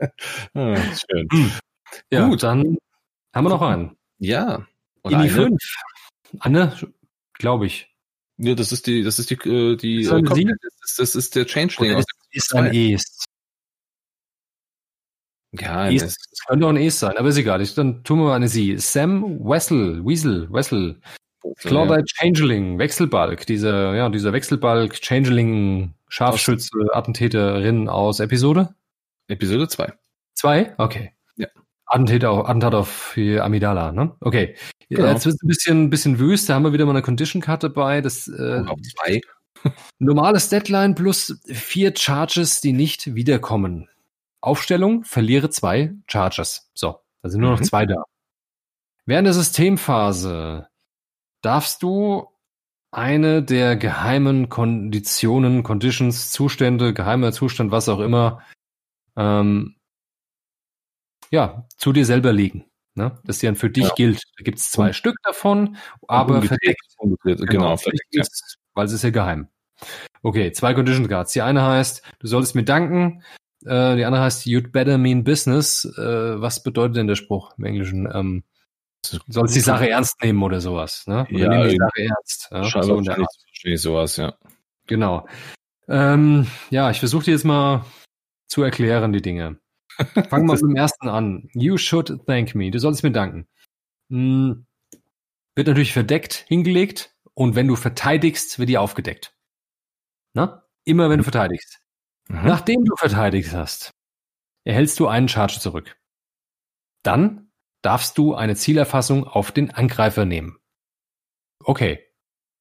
ah, 0.54 0.76
schön. 0.76 1.28
Ja, 2.10 2.26
Gut, 2.26 2.42
dann 2.42 2.76
haben 3.32 3.44
wir 3.44 3.50
noch 3.50 3.62
einen. 3.62 3.96
Ja. 4.18 4.66
Oder 5.04 5.16
In 5.16 5.22
die 5.22 5.28
fünf. 5.28 5.62
Anne, 6.38 6.76
glaube 7.34 7.66
ich. 7.66 7.88
Ja, 8.38 8.54
das 8.54 8.72
ist 8.72 8.86
die, 8.86 9.02
das 9.02 9.18
ist 9.18 9.30
die, 9.30 9.34
äh, 9.34 9.76
die, 9.76 10.04
das, 10.04 10.20
ist, 10.20 10.58
das, 10.80 10.94
das 10.96 11.14
ist 11.14 11.36
der 11.36 11.46
Changeling. 11.46 11.92
Das 11.96 12.04
ist 12.30 12.54
ein 12.54 12.74
Es. 12.74 13.24
Ja, 15.52 15.90
es, 15.90 16.02
es 16.02 16.44
könnte 16.46 16.66
auch 16.66 16.70
ein 16.70 16.78
Es 16.78 16.98
sein, 16.98 17.16
aber 17.16 17.28
ist 17.28 17.36
egal. 17.36 17.60
Ich, 17.60 17.74
dann 17.74 18.02
tun 18.04 18.20
wir 18.20 18.24
mal 18.26 18.36
eine 18.36 18.48
Sie. 18.48 18.78
Sam 18.78 19.38
Wessel, 19.44 20.04
Weasel, 20.04 20.50
Wessel. 20.50 21.00
Claudia 21.58 21.98
ja. 21.98 22.04
Changeling, 22.04 22.78
Wechselbalg, 22.78 23.46
dieser, 23.46 23.94
ja, 23.94 24.08
dieser 24.08 24.32
Wechselbalg, 24.32 24.94
Changeling, 25.00 25.94
Scharfschütze, 26.08 26.70
Attentäterin 26.92 27.88
aus 27.88 28.20
Episode? 28.20 28.74
Episode 29.28 29.68
2. 29.68 29.92
Zwei? 30.34 30.74
Okay. 30.78 31.12
Attentat 31.92 32.24
auf, 32.24 32.48
Attentat 32.48 32.74
auf 32.74 33.16
Amidala, 33.16 33.92
ne? 33.92 34.16
Okay. 34.20 34.56
Genau. 34.88 35.08
Jetzt 35.08 35.26
wird 35.26 35.36
es 35.36 35.42
ein 35.42 35.48
bisschen, 35.48 35.90
bisschen 35.90 36.18
wüst. 36.18 36.48
Da 36.48 36.54
haben 36.54 36.64
wir 36.64 36.72
wieder 36.72 36.86
mal 36.86 36.92
eine 36.92 37.02
Condition 37.02 37.42
Card 37.42 37.62
dabei. 37.62 38.00
Das 38.00 38.28
äh, 38.28 38.62
zwei. 38.64 39.20
normales 39.98 40.48
Deadline 40.48 40.94
plus 40.94 41.38
vier 41.44 41.94
Charges, 41.96 42.60
die 42.60 42.72
nicht 42.72 43.14
wiederkommen. 43.14 43.88
Aufstellung, 44.40 45.04
verliere 45.04 45.50
zwei 45.50 45.92
Charges. 46.06 46.70
So, 46.74 46.98
da 47.22 47.28
sind 47.28 47.40
nur 47.40 47.50
mhm. 47.50 47.56
noch 47.58 47.62
zwei 47.62 47.86
da. 47.86 48.04
Während 49.04 49.26
der 49.26 49.34
Systemphase 49.34 50.68
darfst 51.42 51.82
du 51.82 52.28
eine 52.90 53.42
der 53.42 53.76
geheimen 53.76 54.48
Konditionen, 54.48 55.62
Conditions, 55.62 56.30
Zustände, 56.30 56.94
geheimer 56.94 57.32
Zustand, 57.32 57.70
was 57.70 57.88
auch 57.88 58.00
immer, 58.00 58.42
ähm, 59.16 59.76
ja, 61.32 61.66
zu 61.76 61.92
dir 61.92 62.06
selber 62.06 62.32
legen. 62.32 62.66
Ne? 62.94 63.18
Das 63.24 63.38
dann 63.38 63.56
für 63.56 63.70
dich 63.70 63.88
ja. 63.88 63.94
gilt. 63.96 64.22
Da 64.36 64.44
gibt 64.44 64.58
es 64.58 64.70
zwei 64.70 64.88
und, 64.88 64.94
Stück 64.94 65.16
davon, 65.24 65.76
aber 66.06 66.42
verdeckt. 66.42 66.82
Genau, 67.00 67.16
genau 67.46 67.76
verdeckt, 67.76 68.14
ja. 68.14 68.22
weil 68.74 68.86
es 68.86 68.92
ist 68.92 69.02
ja 69.02 69.10
geheim. 69.10 69.48
Okay, 70.22 70.52
zwei 70.52 70.74
Condition 70.74 71.08
Cards. 71.08 71.32
Die 71.32 71.42
eine 71.42 71.62
heißt, 71.62 72.02
du 72.20 72.26
solltest 72.26 72.54
mir 72.54 72.64
danken. 72.64 73.22
Äh, 73.64 73.96
die 73.96 74.04
andere 74.04 74.22
heißt, 74.22 74.46
you'd 74.46 74.72
better 74.72 74.98
mean 74.98 75.24
business. 75.24 75.84
Äh, 75.96 76.40
was 76.40 76.62
bedeutet 76.62 76.96
denn 76.96 77.06
der 77.06 77.16
Spruch 77.16 77.56
im 77.56 77.64
Englischen? 77.64 78.08
Ähm, 78.12 78.44
du 79.10 79.18
sollst 79.28 79.56
die 79.56 79.60
Sache 79.60 79.88
ernst 79.88 80.22
nehmen 80.22 80.42
oder 80.42 80.60
sowas. 80.60 81.06
Ne? 81.06 81.26
Oder 81.30 81.38
ja, 81.38 81.48
nimm 81.48 81.68
die 81.70 81.76
Sache 81.76 82.02
ernst. 82.02 82.48
Ja? 82.50 82.82
So. 82.82 83.02
Verstehe 83.02 83.78
sowas, 83.78 84.16
ja. 84.16 84.34
Genau. 84.86 85.26
Ähm, 85.88 86.46
ja, 86.70 86.90
ich 86.90 86.98
versuche 86.98 87.24
dir 87.24 87.32
jetzt 87.32 87.44
mal 87.44 87.84
zu 88.48 88.62
erklären, 88.62 89.12
die 89.12 89.22
Dinge. 89.22 89.61
Fangen 90.28 90.46
wir 90.46 90.54
mit 90.54 90.62
dem 90.62 90.76
ersten 90.76 91.08
an. 91.08 91.48
You 91.52 91.76
should 91.76 92.26
thank 92.26 92.54
me. 92.54 92.70
Du 92.70 92.78
solltest 92.78 93.02
mir 93.02 93.12
danken. 93.12 93.46
Hm, 94.10 94.66
wird 95.54 95.66
natürlich 95.66 95.92
verdeckt 95.92 96.44
hingelegt 96.48 97.14
und 97.34 97.54
wenn 97.54 97.68
du 97.68 97.76
verteidigst, 97.76 98.58
wird 98.58 98.68
die 98.68 98.78
aufgedeckt. 98.78 99.34
Na? 100.34 100.66
Immer 100.84 101.10
wenn 101.10 101.18
du 101.18 101.24
verteidigst. 101.24 101.80
Mhm. 102.28 102.46
Nachdem 102.46 102.84
du 102.84 102.96
verteidigt 102.96 103.52
hast, 103.52 103.90
erhältst 104.64 104.98
du 104.98 105.08
einen 105.08 105.28
Charge 105.28 105.58
zurück. 105.60 105.96
Dann 107.02 107.50
darfst 107.82 108.16
du 108.16 108.34
eine 108.34 108.54
Zielerfassung 108.54 109.26
auf 109.26 109.52
den 109.52 109.70
Angreifer 109.70 110.24
nehmen. 110.24 110.58
Okay. 111.64 112.04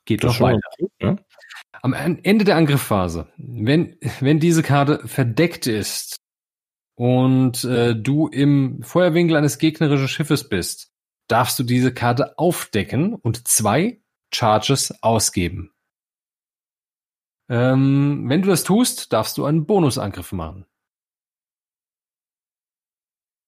Geht 0.06 0.24
das 0.24 0.34
noch 0.34 0.48
weiter. 0.48 0.60
Gut, 0.80 0.92
ja? 1.00 1.16
Am 1.84 1.94
Ende 1.94 2.44
der 2.44 2.58
Angriffphase, 2.58 3.32
wenn, 3.38 3.98
wenn 4.20 4.40
diese 4.40 4.64
Karte 4.64 5.08
verdeckt 5.08 5.68
ist, 5.68 6.21
und 6.96 7.64
äh, 7.64 7.96
du 7.96 8.28
im 8.28 8.84
Feuerwinkel 8.84 9.36
eines 9.38 9.58
gegnerischen 9.58 10.08
Schiffes 10.08 10.48
bist, 10.50 10.92
darfst 11.28 11.58
du 11.60 11.64
diese 11.64 11.94
Karte 11.94 12.38
aufdecken 12.38 13.16
und 13.16 13.48
zwei 13.48 14.02
Charges 14.34 15.02
ausgeben. 15.04 15.74
Ähm, 17.50 18.26
wenn 18.30 18.42
du 18.42 18.50
das 18.50 18.64
tust, 18.64 19.12
darfst 19.14 19.38
du 19.38 19.46
einen 19.46 19.66
Bonusangriff 19.66 20.32
machen. 20.32 20.66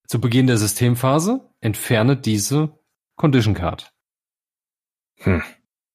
Zu 0.08 0.20
Beginn 0.20 0.48
der 0.48 0.58
Systemphase 0.58 1.50
entferne 1.62 2.18
diese 2.18 2.78
Condition 3.16 3.54
Card. 3.54 3.94
Hm. 5.20 5.42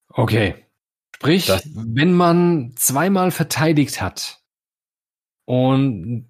Okay. 0.08 0.64
Sprich, 1.14 1.46
Das- 1.46 1.68
wenn 1.74 2.12
man 2.14 2.72
zweimal 2.76 3.30
verteidigt 3.30 4.00
hat 4.00 4.42
und, 5.44 6.27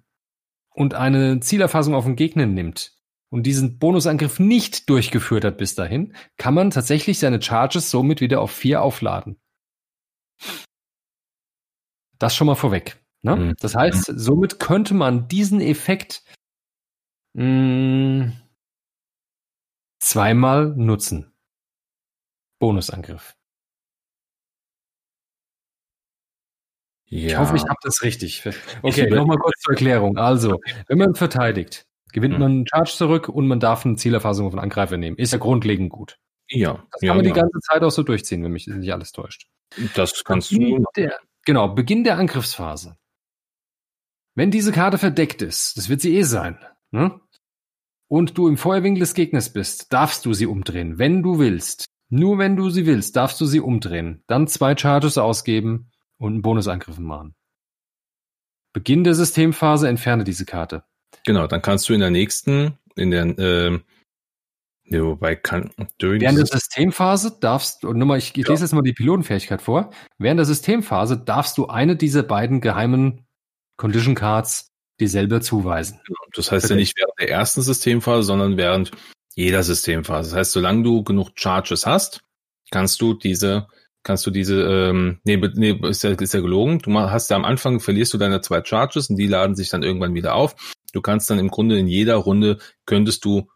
und 0.79 0.93
eine 0.93 1.41
Zielerfassung 1.41 1.93
auf 1.93 2.05
den 2.05 2.15
Gegner 2.15 2.45
nimmt 2.45 2.97
und 3.29 3.43
diesen 3.43 3.79
Bonusangriff 3.79 4.39
nicht 4.39 4.89
durchgeführt 4.89 5.43
hat 5.43 5.57
bis 5.57 5.75
dahin, 5.75 6.15
kann 6.37 6.53
man 6.53 6.71
tatsächlich 6.71 7.19
seine 7.19 7.41
Charges 7.41 7.91
somit 7.91 8.21
wieder 8.21 8.39
auf 8.39 8.51
vier 8.51 8.81
aufladen. 8.81 9.37
Das 12.17 12.33
schon 12.33 12.47
mal 12.47 12.55
vorweg. 12.55 12.97
Ne? 13.23 13.35
Mhm. 13.35 13.55
Das 13.59 13.75
heißt, 13.75 14.05
somit 14.15 14.61
könnte 14.61 14.93
man 14.93 15.27
diesen 15.27 15.59
Effekt 15.59 16.23
mh, 17.33 18.31
zweimal 19.99 20.73
nutzen. 20.77 21.33
Bonusangriff. 22.61 23.35
Ja. 27.09 27.27
Ich 27.27 27.37
hoffe, 27.37 27.55
ich 27.55 27.63
habe 27.63 27.79
das 27.81 28.01
richtig. 28.03 28.43
Okay, 28.83 29.09
nochmal 29.09 29.37
kurz 29.37 29.59
zur 29.61 29.73
Erklärung. 29.73 30.17
Also, 30.17 30.59
wenn 30.87 30.97
man 30.99 31.15
verteidigt, 31.15 31.85
gewinnt 32.13 32.35
Hm. 32.35 32.39
man 32.41 32.51
einen 32.51 32.67
Charge 32.67 32.91
zurück 32.95 33.29
und 33.29 33.47
man 33.47 33.59
darf 33.59 33.85
eine 33.85 33.95
Zielerfassung 33.95 34.49
den 34.49 34.59
Angreifer 34.59 34.97
nehmen. 34.97 35.17
Ist 35.17 35.33
ja 35.33 35.39
grundlegend 35.39 35.89
gut. 35.91 36.17
ja. 36.49 36.83
Das 36.91 37.01
ja, 37.01 37.09
kann 37.09 37.17
man 37.17 37.23
die 37.23 37.29
ja. 37.29 37.35
ganze 37.35 37.59
Zeit 37.61 37.83
auch 37.83 37.91
so 37.91 38.03
durchziehen, 38.03 38.43
wenn 38.43 38.51
mich 38.51 38.67
nicht 38.67 38.93
alles 38.93 39.11
täuscht. 39.11 39.47
Das 39.95 40.23
kannst 40.23 40.49
Beginn 40.51 40.77
du. 40.77 40.85
der, 40.95 41.19
genau, 41.45 41.69
Beginn 41.69 42.03
der 42.03 42.17
Angriffsphase. 42.17 42.97
Wenn 44.35 44.51
diese 44.51 44.71
Karte 44.71 44.97
verdeckt 44.97 45.41
ist, 45.41 45.77
das 45.77 45.89
wird 45.89 46.01
sie 46.01 46.15
eh 46.15 46.23
sein, 46.23 46.57
ne? 46.91 47.19
und 48.07 48.37
du 48.37 48.47
im 48.47 48.57
Feuerwinkel 48.57 49.01
des 49.01 49.13
Gegners 49.13 49.51
bist, 49.53 49.93
darfst 49.93 50.25
du 50.25 50.33
sie 50.33 50.47
umdrehen, 50.47 50.97
wenn 50.97 51.21
du 51.21 51.39
willst. 51.39 51.85
Nur 52.09 52.39
wenn 52.39 52.55
du 52.55 52.69
sie 52.71 52.87
willst, 52.87 53.15
darfst 53.15 53.39
du 53.39 53.45
sie 53.45 53.59
umdrehen. 53.59 54.23
Dann 54.25 54.47
zwei 54.47 54.75
Charges 54.75 55.19
ausgeben 55.19 55.88
und 56.19 56.33
einen 56.33 56.41
Bonusangriff 56.41 56.99
machen. 56.99 57.33
Beginn 58.73 59.03
der 59.03 59.15
Systemphase, 59.15 59.87
entferne 59.87 60.23
diese 60.23 60.45
Karte. 60.45 60.83
Genau, 61.25 61.47
dann 61.47 61.61
kannst 61.61 61.89
du 61.89 61.93
in 61.93 62.01
der 62.01 62.11
nächsten, 62.11 62.77
in 62.95 63.09
der, 63.11 63.23
ähm, 63.39 63.83
ne, 64.83 65.03
wobei 65.03 65.35
kann, 65.35 65.71
during 65.97 66.21
Während 66.21 66.37
der 66.37 66.45
Systemphase 66.45 67.37
darfst, 67.39 67.83
und 67.83 67.97
nochmal, 67.97 68.19
ich, 68.19 68.37
ich 68.37 68.45
Ja. 68.45 68.51
lese 68.51 68.63
jetzt 68.65 68.73
mal 68.73 68.83
die 68.83 68.93
Pilotenfähigkeit 68.93 69.61
vor. 69.61 69.91
Während 70.19 70.37
der 70.37 70.45
Systemphase 70.45 71.17
darfst 71.17 71.57
du 71.57 71.67
eine 71.67 71.95
dieser 71.95 72.23
beiden 72.23 72.61
geheimen 72.61 73.25
Condition 73.77 74.13
Cards 74.13 74.67
dir 74.99 75.09
selber 75.09 75.41
zuweisen. 75.41 75.99
das 76.35 76.51
heißt 76.51 76.65
ja 76.65 76.67
Bitte. 76.67 76.75
nicht 76.75 76.97
während 76.97 77.19
der 77.19 77.29
ersten 77.31 77.61
Systemphase, 77.61 78.23
sondern 78.23 78.57
während 78.57 78.91
jeder 79.33 79.63
Systemphase. 79.63 80.31
Das 80.31 80.37
heißt, 80.37 80.51
solange 80.51 80.83
du 80.83 81.03
genug 81.03 81.31
Charges 81.35 81.85
hast, 81.85 82.21
kannst 82.71 83.01
du 83.01 83.13
diese, 83.13 83.67
kannst 84.09 84.25
du 84.25 84.31
diese, 84.31 84.63
ähm, 84.63 85.19
nee, 85.23 85.37
nee 85.53 85.79
ist 85.83 86.03
ja, 86.03 86.09
ist 86.09 86.33
ja 86.33 86.41
gelogen. 86.41 86.79
Du 86.79 86.91
hast 86.97 87.29
ja 87.29 87.35
am 87.35 87.45
Anfang 87.45 87.79
verlierst 87.79 88.11
du 88.11 88.17
deine 88.17 88.41
zwei 88.41 88.63
Charges 88.65 89.07
und 89.11 89.17
die 89.17 89.27
laden 89.27 89.55
sich 89.55 89.69
dann 89.69 89.83
irgendwann 89.83 90.15
wieder 90.15 90.33
auf. 90.33 90.55
Du 90.93 91.01
kannst 91.01 91.29
dann 91.29 91.37
im 91.37 91.49
Grunde 91.49 91.77
in 91.77 91.85
jeder 91.85 92.15
Runde 92.15 92.57
könntest 92.87 93.23
du 93.23 93.51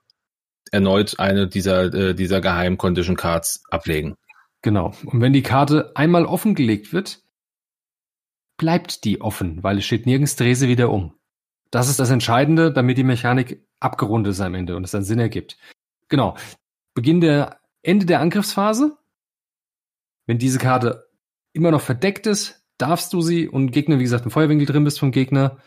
erneut 0.71 1.17
eine 1.17 1.47
dieser, 1.47 1.91
äh, 1.91 2.13
dieser 2.13 2.39
geheimen 2.39 2.77
Condition 2.77 3.15
Cards 3.15 3.63
ablegen. 3.71 4.13
Genau. 4.61 4.93
Und 5.03 5.21
wenn 5.21 5.33
die 5.33 5.41
Karte 5.41 5.91
einmal 5.95 6.27
offengelegt 6.27 6.93
wird, 6.93 7.23
bleibt 8.57 9.05
die 9.05 9.21
offen, 9.21 9.63
weil 9.63 9.79
es 9.79 9.85
steht 9.85 10.05
nirgends 10.05 10.35
drehe 10.35 10.55
sie 10.55 10.67
wieder 10.67 10.91
um. 10.91 11.15
Das 11.71 11.89
ist 11.89 11.99
das 11.99 12.11
Entscheidende, 12.11 12.71
damit 12.71 12.99
die 12.99 13.03
Mechanik 13.03 13.65
abgerundet 13.79 14.33
ist 14.33 14.39
am 14.39 14.53
Ende 14.53 14.75
und 14.75 14.83
es 14.83 14.91
dann 14.91 15.03
Sinn 15.03 15.17
ergibt. 15.17 15.57
Genau. 16.09 16.37
Beginn 16.93 17.21
der, 17.21 17.59
Ende 17.81 18.05
der 18.05 18.19
Angriffsphase. 18.19 18.99
Wenn 20.25 20.37
diese 20.37 20.59
Karte 20.59 21.07
immer 21.53 21.71
noch 21.71 21.81
verdeckt 21.81 22.27
ist, 22.27 22.63
darfst 22.77 23.13
du 23.13 23.21
sie 23.21 23.47
und 23.47 23.71
Gegner, 23.71 23.99
wie 23.99 24.03
gesagt, 24.03 24.25
im 24.25 24.31
Feuerwinkel 24.31 24.65
drin 24.65 24.83
bist 24.83 24.99
vom 24.99 25.11
Gegner, 25.11 25.57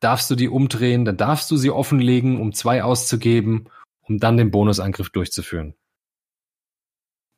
darfst 0.00 0.30
du 0.30 0.34
die 0.34 0.48
umdrehen, 0.48 1.04
dann 1.04 1.16
darfst 1.16 1.50
du 1.50 1.56
sie 1.56 1.70
offenlegen, 1.70 2.40
um 2.40 2.52
zwei 2.52 2.82
auszugeben, 2.82 3.68
um 4.02 4.18
dann 4.18 4.36
den 4.36 4.50
Bonusangriff 4.50 5.10
durchzuführen. 5.10 5.74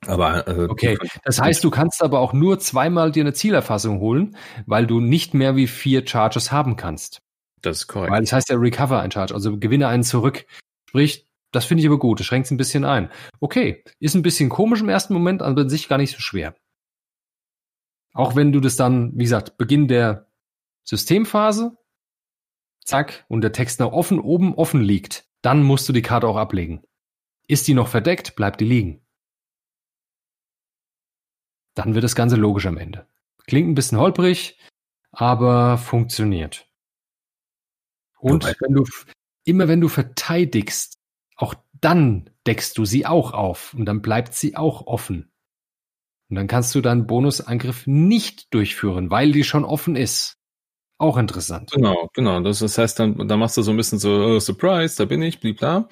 Aber 0.06 0.46
äh, 0.48 0.66
Okay, 0.68 0.98
das 1.24 1.40
heißt, 1.40 1.64
du 1.64 1.70
kannst 1.70 2.02
aber 2.02 2.20
auch 2.20 2.32
nur 2.32 2.58
zweimal 2.58 3.10
dir 3.12 3.22
eine 3.22 3.32
Zielerfassung 3.32 4.00
holen, 4.00 4.36
weil 4.66 4.86
du 4.86 5.00
nicht 5.00 5.34
mehr 5.34 5.56
wie 5.56 5.66
vier 5.66 6.06
Charges 6.06 6.52
haben 6.52 6.76
kannst. 6.76 7.20
das 7.62 7.78
ist 7.78 7.86
korrekt. 7.86 8.12
Weil 8.12 8.22
es 8.22 8.32
heißt 8.32 8.50
ja 8.50 8.56
Recover 8.56 9.00
ein 9.00 9.10
Charge, 9.10 9.34
also 9.34 9.58
gewinne 9.58 9.88
einen 9.88 10.02
zurück. 10.02 10.44
Sprich, 10.88 11.23
das 11.54 11.64
finde 11.64 11.82
ich 11.82 11.86
aber 11.86 11.98
gut, 11.98 12.20
das 12.20 12.26
schränkt 12.26 12.46
es 12.46 12.50
ein 12.50 12.56
bisschen 12.56 12.84
ein. 12.84 13.10
Okay, 13.40 13.84
ist 14.00 14.14
ein 14.14 14.22
bisschen 14.22 14.48
komisch 14.48 14.80
im 14.80 14.88
ersten 14.88 15.14
Moment, 15.14 15.42
aber 15.42 15.62
in 15.62 15.68
sich 15.68 15.88
gar 15.88 15.98
nicht 15.98 16.12
so 16.12 16.20
schwer. 16.20 16.56
Auch 18.12 18.36
wenn 18.36 18.52
du 18.52 18.60
das 18.60 18.76
dann, 18.76 19.12
wie 19.14 19.24
gesagt, 19.24 19.56
Beginn 19.56 19.88
der 19.88 20.30
Systemphase, 20.84 21.76
zack, 22.84 23.24
und 23.28 23.40
der 23.40 23.52
Text 23.52 23.80
noch 23.80 23.92
offen, 23.92 24.20
oben 24.20 24.54
offen 24.54 24.80
liegt, 24.80 25.28
dann 25.42 25.62
musst 25.62 25.88
du 25.88 25.92
die 25.92 26.02
Karte 26.02 26.26
auch 26.28 26.36
ablegen. 26.36 26.82
Ist 27.46 27.68
die 27.68 27.74
noch 27.74 27.88
verdeckt, 27.88 28.36
bleibt 28.36 28.60
die 28.60 28.64
liegen. 28.64 29.06
Dann 31.74 31.94
wird 31.94 32.04
das 32.04 32.14
Ganze 32.14 32.36
logisch 32.36 32.66
am 32.66 32.78
Ende. 32.78 33.08
Klingt 33.46 33.68
ein 33.68 33.74
bisschen 33.74 33.98
holprig, 33.98 34.58
aber 35.10 35.76
funktioniert. 35.76 36.68
Und 38.18 38.44
wenn 38.44 38.74
du, 38.74 38.84
immer 39.44 39.68
wenn 39.68 39.80
du 39.80 39.88
verteidigst, 39.88 40.93
auch 41.36 41.54
dann 41.80 42.30
deckst 42.46 42.76
du 42.78 42.84
sie 42.84 43.06
auch 43.06 43.32
auf 43.32 43.74
und 43.74 43.84
dann 43.86 44.02
bleibt 44.02 44.34
sie 44.34 44.56
auch 44.56 44.86
offen. 44.86 45.30
Und 46.30 46.36
dann 46.36 46.46
kannst 46.46 46.74
du 46.74 46.80
deinen 46.80 47.06
Bonusangriff 47.06 47.86
nicht 47.86 48.52
durchführen, 48.54 49.10
weil 49.10 49.32
die 49.32 49.44
schon 49.44 49.64
offen 49.64 49.94
ist. 49.96 50.38
Auch 50.98 51.16
interessant. 51.18 51.70
Genau, 51.72 52.08
genau. 52.14 52.40
Das, 52.40 52.60
das 52.60 52.78
heißt, 52.78 52.98
dann, 52.98 53.28
dann 53.28 53.38
machst 53.38 53.56
du 53.56 53.62
so 53.62 53.70
ein 53.72 53.76
bisschen 53.76 53.98
so, 53.98 54.36
äh, 54.36 54.40
Surprise, 54.40 54.96
da 54.96 55.04
bin 55.04 55.22
ich, 55.22 55.40
blibla. 55.40 55.88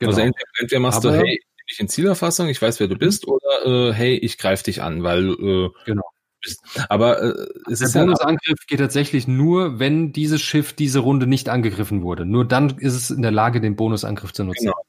Also 0.00 0.20
entweder, 0.20 0.46
entweder 0.58 0.80
machst 0.80 1.04
Aber- 1.04 1.16
du, 1.16 1.24
hey, 1.24 1.40
ich 1.66 1.80
in 1.80 1.88
Zielerfassung, 1.88 2.48
ich 2.48 2.60
weiß, 2.60 2.80
wer 2.80 2.88
du 2.88 2.96
bist, 2.96 3.26
oder 3.26 3.64
äh, 3.90 3.92
hey, 3.94 4.14
ich 4.16 4.36
greife 4.36 4.64
dich 4.64 4.82
an, 4.82 5.02
weil 5.02 5.30
äh, 5.30 5.70
Genau. 5.86 6.04
Bist. 6.42 6.60
Aber 6.88 7.22
äh, 7.22 7.46
es 7.70 7.78
Der 7.80 7.88
ist 7.88 7.94
ja, 7.94 8.02
Bonusangriff 8.02 8.66
geht 8.66 8.78
tatsächlich 8.80 9.26
nur, 9.28 9.78
wenn 9.78 10.12
dieses 10.12 10.40
Schiff 10.42 10.72
diese 10.72 10.98
Runde 11.00 11.26
nicht 11.26 11.48
angegriffen 11.48 12.02
wurde. 12.02 12.26
Nur 12.26 12.46
dann 12.46 12.78
ist 12.78 12.94
es 12.94 13.10
in 13.10 13.22
der 13.22 13.30
Lage, 13.30 13.60
den 13.60 13.76
Bonusangriff 13.76 14.32
zu 14.32 14.44
nutzen. 14.44 14.64
Genau. 14.66 14.82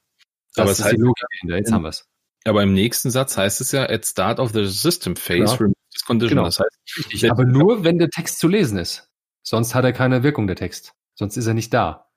Das 0.55 0.61
Aber 0.63 0.71
ist 0.71 0.79
es 0.79 0.85
heißt- 0.85 0.91
die 0.95 1.01
Logik 1.01 1.23
dahinter. 1.39 1.57
Jetzt 1.57 1.67
in- 1.69 1.73
haben 1.75 1.81
wir 1.83 1.89
es. 1.89 2.05
aber 2.45 2.63
im 2.63 2.73
nächsten 2.73 3.09
Satz 3.11 3.37
heißt 3.37 3.61
es 3.61 3.71
ja, 3.71 3.83
at 3.89 4.05
start 4.05 4.39
of 4.39 4.51
the 4.53 4.65
system 4.65 5.15
phase, 5.15 5.39
Ja. 5.53 5.53
remove 5.53 5.73
this 5.93 6.03
condition. 6.05 6.37
Genau. 6.37 6.45
Das 6.45 6.59
heißt. 6.59 7.31
Aber 7.31 7.45
nur, 7.45 7.83
wenn 7.83 7.97
der 7.99 8.09
Text 8.09 8.39
zu 8.39 8.47
lesen 8.47 8.77
ist. 8.77 9.07
Sonst 9.43 9.75
hat 9.75 9.83
er 9.85 9.93
keine 9.93 10.23
Wirkung, 10.23 10.47
der 10.47 10.55
Text. 10.55 10.93
Sonst 11.15 11.37
ist 11.37 11.47
er 11.47 11.53
nicht 11.53 11.73
da. 11.73 12.07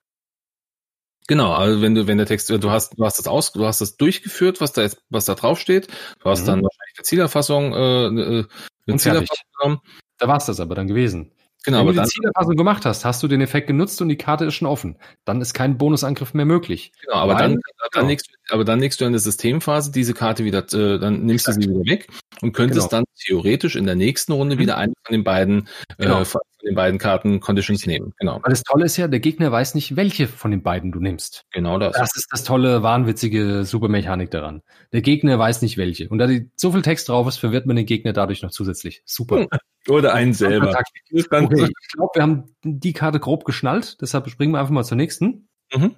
genau, 1.29 1.53
also 1.53 1.83
wenn 1.83 1.95
du, 1.97 2.07
wenn 2.07 2.19
der 2.19 2.27
Text, 2.27 2.49
du 2.51 2.71
hast, 2.71 2.97
du 2.99 3.05
hast 3.05 3.19
das 3.19 3.27
aus, 3.27 3.53
du 3.53 3.67
hast 3.67 3.81
das 3.81 3.97
durchgeführt, 3.97 4.61
was 4.61 4.73
da 4.73 4.83
jetzt, 4.83 5.03
was 5.11 5.25
da 5.25 5.35
drauf 5.35 5.59
steht. 5.59 5.89
Du 6.23 6.31
hast 6.31 6.43
Mhm. 6.43 6.47
dann 6.47 6.63
wahrscheinlich 6.63 6.95
eine 6.99 7.03
Zielerfassung, 7.05 7.73
äh, 7.73 8.07
eine 8.07 8.49
Und 8.95 8.99
Zielerfassung 9.01 9.45
genommen. 9.61 9.81
Da 10.19 10.29
war 10.29 10.37
es 10.39 10.47
das 10.47 10.61
aber 10.61 10.75
dann 10.75 10.87
gewesen. 10.87 11.33
Genau, 11.65 11.79
Wenn 11.81 11.87
du 11.87 11.93
die 11.93 11.97
dann, 11.97 12.07
Zielerfassung 12.07 12.55
gemacht 12.57 12.85
hast, 12.87 13.05
hast 13.05 13.23
du 13.25 13.29
den 13.29 13.41
Effekt 13.41 13.67
genutzt 13.67 14.01
und 14.01 14.09
die 14.09 14.17
Karte 14.17 14.45
ist 14.45 14.55
schon 14.55 14.69
offen. 14.69 14.97
Dann 15.25 15.41
ist 15.41 15.53
kein 15.53 15.77
Bonusangriff 15.79 16.33
mehr 16.33 16.45
möglich. 16.45 16.93
genau, 17.03 17.17
aber 17.17 17.35
Weil- 17.35 17.41
dann, 17.41 17.61
dann 17.93 18.07
genau. 18.09 18.15
du, 18.17 18.55
aber 18.55 18.65
dann 18.65 18.79
legst 18.79 19.01
du 19.01 19.05
in 19.05 19.13
der 19.13 19.19
Systemphase 19.21 19.91
diese 19.91 20.15
Karte 20.15 20.45
wieder, 20.45 20.61
äh, 20.73 20.99
dann 21.01 21.25
nimmst 21.25 21.49
du 21.49 21.53
sie 21.53 21.63
wieder 21.63 21.85
weg 21.85 22.09
und 22.41 22.53
könntest 22.53 22.91
Genau. 22.91 23.01
dann 23.01 23.05
theoretisch 23.27 23.75
in 23.75 23.85
der 23.87 23.97
nächsten 23.97 24.31
Runde 24.33 24.55
Mhm. 24.55 24.61
wieder 24.61 24.77
eine 24.79 24.93
von 25.05 25.13
den 25.13 25.25
beiden, 25.25 25.69
Genau. 25.99 26.21
äh, 26.21 26.25
den 26.67 26.75
beiden 26.75 26.99
Karten 26.99 27.41
Conditions 27.41 27.87
nehmen. 27.87 28.13
Genau, 28.19 28.41
Weil 28.43 28.51
das 28.51 28.63
Tolle 28.63 28.85
ist 28.85 28.97
ja, 28.97 29.09
der 29.09 29.21
Gegner 29.21 29.53
weiß 29.53 29.75
nicht, 29.75 29.97
welche 29.97 30.27
von 30.27 30.51
den 30.51 30.63
beiden 30.63 30.93
du 30.93 31.01
nimmst. 31.01 31.45
genau 31.53 31.79
das. 31.79 31.97
Das 31.97 32.17
ist 32.17 32.29
das 32.31 32.45
tolle, 32.45 32.83
wahnwitzige 32.83 33.65
Supermechanik 33.65 34.31
daran. 34.31 34.63
Der 34.93 35.01
Gegner 35.01 35.39
weiß 35.39 35.63
nicht 35.63 35.77
welche. 35.77 36.09
Und 36.09 36.19
da 36.19 36.27
die, 36.27 36.51
so 36.57 36.73
viel 36.73 36.83
Text 36.83 37.09
drauf 37.09 37.27
ist, 37.29 37.39
verwirrt 37.39 37.67
man 37.67 37.77
den 37.77 37.87
Gegner 37.87 38.13
dadurch 38.13 38.43
noch 38.43 38.51
zusätzlich. 38.51 39.03
Super. 39.05 39.47
Oder 39.89 40.15
einen 40.15 40.35
selber. 40.35 40.71
Okay, 40.71 40.83
ich 41.11 41.29
glaube, 41.29 42.11
wir 42.15 42.23
haben 42.23 42.57
die 42.65 42.93
Karte 42.93 43.21
grob 43.21 43.45
geschnallt, 43.45 44.01
deshalb 44.01 44.29
springen 44.29 44.53
wir 44.53 44.59
einfach 44.59 44.73
mal 44.73 44.85
zur 44.85 44.97
nächsten. 44.97 45.49
Mhm. 45.73 45.97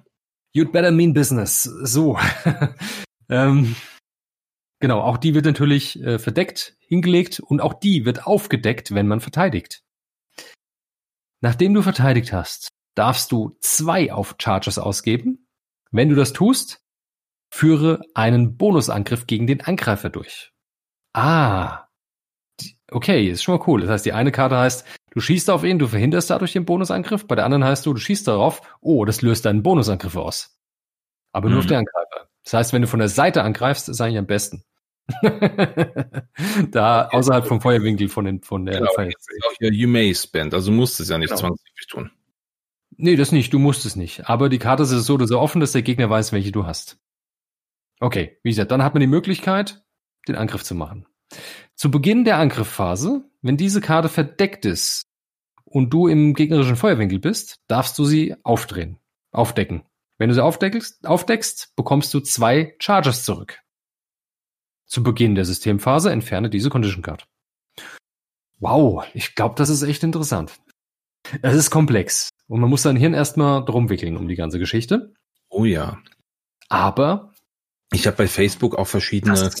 You'd 0.53 0.71
better 0.71 0.91
mean 0.91 1.13
business. 1.13 1.63
So. 1.63 2.17
ähm, 3.29 3.75
genau, 4.79 5.01
auch 5.01 5.17
die 5.17 5.33
wird 5.33 5.45
natürlich 5.45 6.01
äh, 6.03 6.19
verdeckt, 6.19 6.75
hingelegt 6.79 7.39
und 7.39 7.61
auch 7.61 7.73
die 7.73 8.05
wird 8.05 8.27
aufgedeckt, 8.27 8.93
wenn 8.93 9.07
man 9.07 9.19
verteidigt. 9.19 9.83
Nachdem 11.41 11.73
du 11.73 11.81
verteidigt 11.81 12.33
hast, 12.33 12.69
darfst 12.95 13.31
du 13.31 13.57
zwei 13.61 14.11
auf 14.11 14.35
Charges 14.41 14.77
ausgeben. 14.77 15.47
Wenn 15.91 16.09
du 16.09 16.15
das 16.15 16.33
tust, 16.33 16.81
führe 17.51 18.01
einen 18.13 18.57
Bonusangriff 18.57 19.25
gegen 19.25 19.47
den 19.47 19.61
Angreifer 19.61 20.09
durch. 20.09 20.51
Ah. 21.13 21.85
Okay, 22.91 23.27
ist 23.29 23.43
schon 23.43 23.57
mal 23.57 23.63
cool. 23.67 23.81
Das 23.81 23.89
heißt, 23.89 24.05
die 24.05 24.13
eine 24.13 24.31
Karte 24.31 24.57
heißt, 24.57 24.85
du 25.11 25.19
schießt 25.19 25.49
auf 25.49 25.63
ihn, 25.63 25.79
du 25.79 25.87
verhinderst 25.87 26.29
dadurch 26.29 26.53
den 26.53 26.65
Bonusangriff. 26.65 27.25
Bei 27.27 27.35
der 27.35 27.45
anderen 27.45 27.63
heißt 27.63 27.85
du, 27.85 27.93
du 27.93 27.99
schießt 27.99 28.27
darauf, 28.27 28.61
oh, 28.81 29.05
das 29.05 29.21
löst 29.21 29.45
deinen 29.45 29.63
Bonusangriff 29.63 30.15
aus. 30.15 30.59
Aber 31.31 31.49
nur 31.49 31.57
Mhm. 31.57 31.59
auf 31.59 31.67
den 31.67 31.77
Angreifer. 31.77 32.29
Das 32.43 32.53
heißt, 32.53 32.73
wenn 32.73 32.81
du 32.81 32.87
von 32.87 32.99
der 32.99 33.09
Seite 33.09 33.43
angreifst, 33.43 33.89
ist 33.89 34.01
eigentlich 34.01 34.17
am 34.17 34.25
besten. 34.27 34.63
da 36.71 37.07
außerhalb 37.09 37.47
vom 37.47 37.61
Feuerwinkel 37.61 38.09
von, 38.09 38.25
den, 38.25 38.41
von 38.41 38.65
der 38.65 38.79
Genau, 38.79 38.91
ist 38.91 39.29
auch 39.45 39.53
hier 39.59 39.71
You 39.73 39.87
may 39.87 40.13
spend, 40.13 40.53
also 40.53 40.71
musst 40.71 40.99
es 40.99 41.09
ja 41.09 41.17
nicht 41.17 41.29
Genau. 41.29 41.39
zwangsläufig 41.41 41.87
tun. 41.87 42.11
Nee, 42.97 43.15
das 43.15 43.31
nicht, 43.31 43.53
du 43.53 43.59
musst 43.59 43.85
es 43.85 43.95
nicht. 43.95 44.29
Aber 44.29 44.49
die 44.49 44.59
Karte 44.59 44.83
ist 44.83 44.89
so 44.89 45.13
oder 45.13 45.27
so 45.27 45.39
offen, 45.39 45.61
dass 45.61 45.71
der 45.71 45.81
Gegner 45.83 46.09
weiß, 46.09 46.33
welche 46.33 46.51
du 46.51 46.65
hast. 46.65 46.97
Okay, 47.99 48.37
wie 48.43 48.49
gesagt, 48.49 48.71
dann 48.71 48.83
hat 48.83 48.93
man 48.93 49.01
die 49.01 49.07
Möglichkeit, 49.07 49.83
den 50.27 50.35
Angriff 50.35 50.63
zu 50.63 50.75
machen. 50.75 51.05
Zu 51.75 51.91
Beginn 51.91 52.25
der 52.25 52.37
Angriffphase, 52.37 53.23
wenn 53.41 53.57
diese 53.57 53.81
Karte 53.81 54.09
verdeckt 54.09 54.65
ist 54.65 55.07
und 55.63 55.91
du 55.91 56.07
im 56.07 56.33
gegnerischen 56.33 56.75
Feuerwinkel 56.75 57.19
bist, 57.19 57.61
darfst 57.67 57.97
du 57.97 58.05
sie 58.05 58.35
aufdrehen, 58.43 58.97
aufdecken. 59.31 59.83
Wenn 60.17 60.29
du 60.29 60.35
sie 60.35 60.43
aufdeckst, 60.43 61.07
aufdeckst, 61.07 61.73
bekommst 61.77 62.13
du 62.13 62.19
zwei 62.19 62.75
Charges 62.79 63.23
zurück. 63.23 63.61
Zu 64.89 65.03
Beginn 65.03 65.35
der 65.35 65.45
Systemphase 65.45 66.11
entferne 66.11 66.49
diese 66.49 66.69
Condition 66.69 67.03
Card. 67.03 67.25
Wow, 68.59 69.05
ich 69.13 69.35
glaube, 69.35 69.55
das 69.55 69.69
ist 69.69 69.83
echt 69.83 70.03
interessant. 70.03 70.59
Es 71.41 71.55
ist 71.55 71.69
komplex 71.69 72.29
und 72.47 72.59
man 72.59 72.69
muss 72.69 72.81
sein 72.81 72.95
Hirn 72.95 73.13
erstmal 73.13 73.63
drum 73.63 73.89
wickeln 73.89 74.17
um 74.17 74.27
die 74.27 74.35
ganze 74.35 74.57
Geschichte. 74.59 75.13
Oh 75.49 75.63
ja. 75.65 75.99
Aber 76.69 77.33
Ich 77.91 78.07
habe 78.07 78.17
bei 78.17 78.27
Facebook 78.27 78.75
auch 78.75 78.87
verschiedene 78.87 79.51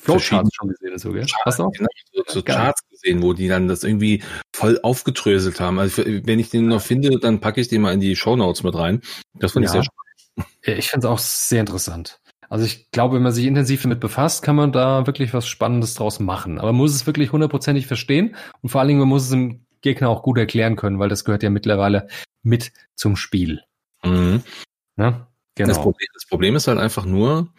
Flowcharts 0.00 0.50
schon 0.54 0.68
gesehen, 0.68 0.98
so, 0.98 1.12
gell? 1.12 1.26
Hast 1.44 1.58
du 1.58 1.64
auch? 1.64 1.72
Genau, 1.72 1.88
so, 2.26 2.42
Geil. 2.42 2.56
Charts 2.56 2.82
gesehen, 2.90 3.22
wo 3.22 3.32
die 3.32 3.48
dann 3.48 3.68
das 3.68 3.82
irgendwie 3.82 4.22
voll 4.54 4.78
aufgedröselt 4.82 5.58
haben. 5.58 5.78
Also 5.78 6.04
wenn 6.06 6.38
ich 6.38 6.50
den 6.50 6.68
noch 6.68 6.82
finde, 6.82 7.18
dann 7.18 7.40
packe 7.40 7.60
ich 7.60 7.68
den 7.68 7.80
mal 7.82 7.94
in 7.94 8.00
die 8.00 8.14
Shownotes 8.14 8.62
mit 8.62 8.74
rein. 8.74 9.00
Das 9.34 9.52
finde 9.52 9.66
ich 9.68 9.74
Ja. 9.74 9.82
sehr 9.82 9.84
spannend. 9.84 10.78
Ich 10.78 10.90
finde 10.90 11.06
es 11.06 11.10
auch 11.10 11.18
sehr 11.18 11.60
interessant. 11.60 12.20
Also 12.48 12.64
ich 12.64 12.90
glaube, 12.90 13.16
wenn 13.16 13.22
man 13.22 13.32
sich 13.32 13.46
intensiv 13.46 13.82
damit 13.82 14.00
befasst, 14.00 14.42
kann 14.42 14.56
man 14.56 14.72
da 14.72 15.06
wirklich 15.06 15.34
was 15.34 15.46
Spannendes 15.48 15.94
draus 15.94 16.20
machen. 16.20 16.58
Aber 16.58 16.68
man 16.72 16.76
muss 16.78 16.94
es 16.94 17.06
wirklich 17.06 17.32
hundertprozentig 17.32 17.86
verstehen 17.86 18.36
und 18.62 18.68
vor 18.70 18.80
allen 18.80 18.88
Dingen, 18.88 19.00
man 19.00 19.08
muss 19.08 19.24
es 19.24 19.30
dem 19.30 19.66
Gegner 19.82 20.08
auch 20.08 20.22
gut 20.22 20.38
erklären 20.38 20.76
können, 20.76 20.98
weil 20.98 21.08
das 21.08 21.24
gehört 21.24 21.42
ja 21.42 21.50
mittlerweile 21.50 22.08
mit 22.42 22.72
zum 22.94 23.16
Spiel. 23.16 23.62
Mhm. 24.04 24.42
Ne? 24.96 25.26
Das, 25.56 25.68
Genau. 25.68 25.82
Problem, 25.82 26.08
das 26.14 26.26
Problem 26.26 26.54
ist 26.56 26.68
halt 26.68 26.78
einfach 26.78 27.04
nur, 27.06 27.52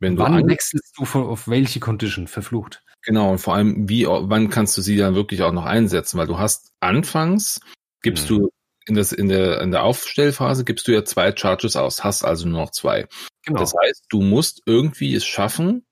wenn 0.00 0.16
du 0.16 0.22
Wann 0.22 0.34
an- 0.34 0.48
wechselst 0.48 0.94
du 0.98 1.04
von, 1.04 1.22
auf 1.24 1.46
welche 1.48 1.80
Condition? 1.80 2.26
Verflucht. 2.26 2.82
genau 3.02 3.30
und 3.30 3.38
vor 3.38 3.54
allem 3.54 3.88
wie 3.88 4.04
wann 4.06 4.50
kannst 4.50 4.76
du 4.76 4.82
sie 4.82 4.96
dann 4.96 5.14
wirklich 5.14 5.42
auch 5.42 5.52
noch 5.52 5.64
einsetzen, 5.64 6.18
weil 6.18 6.26
du 6.26 6.38
hast 6.38 6.72
anfangs 6.80 7.60
gibst 8.02 8.28
Mhm. 8.30 8.34
du 8.40 8.50
in 8.86 8.94
das 8.94 9.12
in 9.12 9.28
der 9.28 9.60
in 9.60 9.70
der 9.70 9.82
Aufstellphase 9.82 10.64
gibst 10.64 10.88
du 10.88 10.92
ja 10.92 11.04
zwei 11.04 11.34
Charges 11.36 11.76
aus, 11.76 12.04
hast 12.04 12.24
also 12.24 12.48
nur 12.48 12.60
noch 12.60 12.70
zwei. 12.70 13.06
Genau. 13.44 13.60
Das 13.60 13.74
heißt, 13.74 14.06
du 14.08 14.22
musst 14.22 14.62
irgendwie 14.66 15.14
es 15.14 15.24
schaffen, 15.26 15.86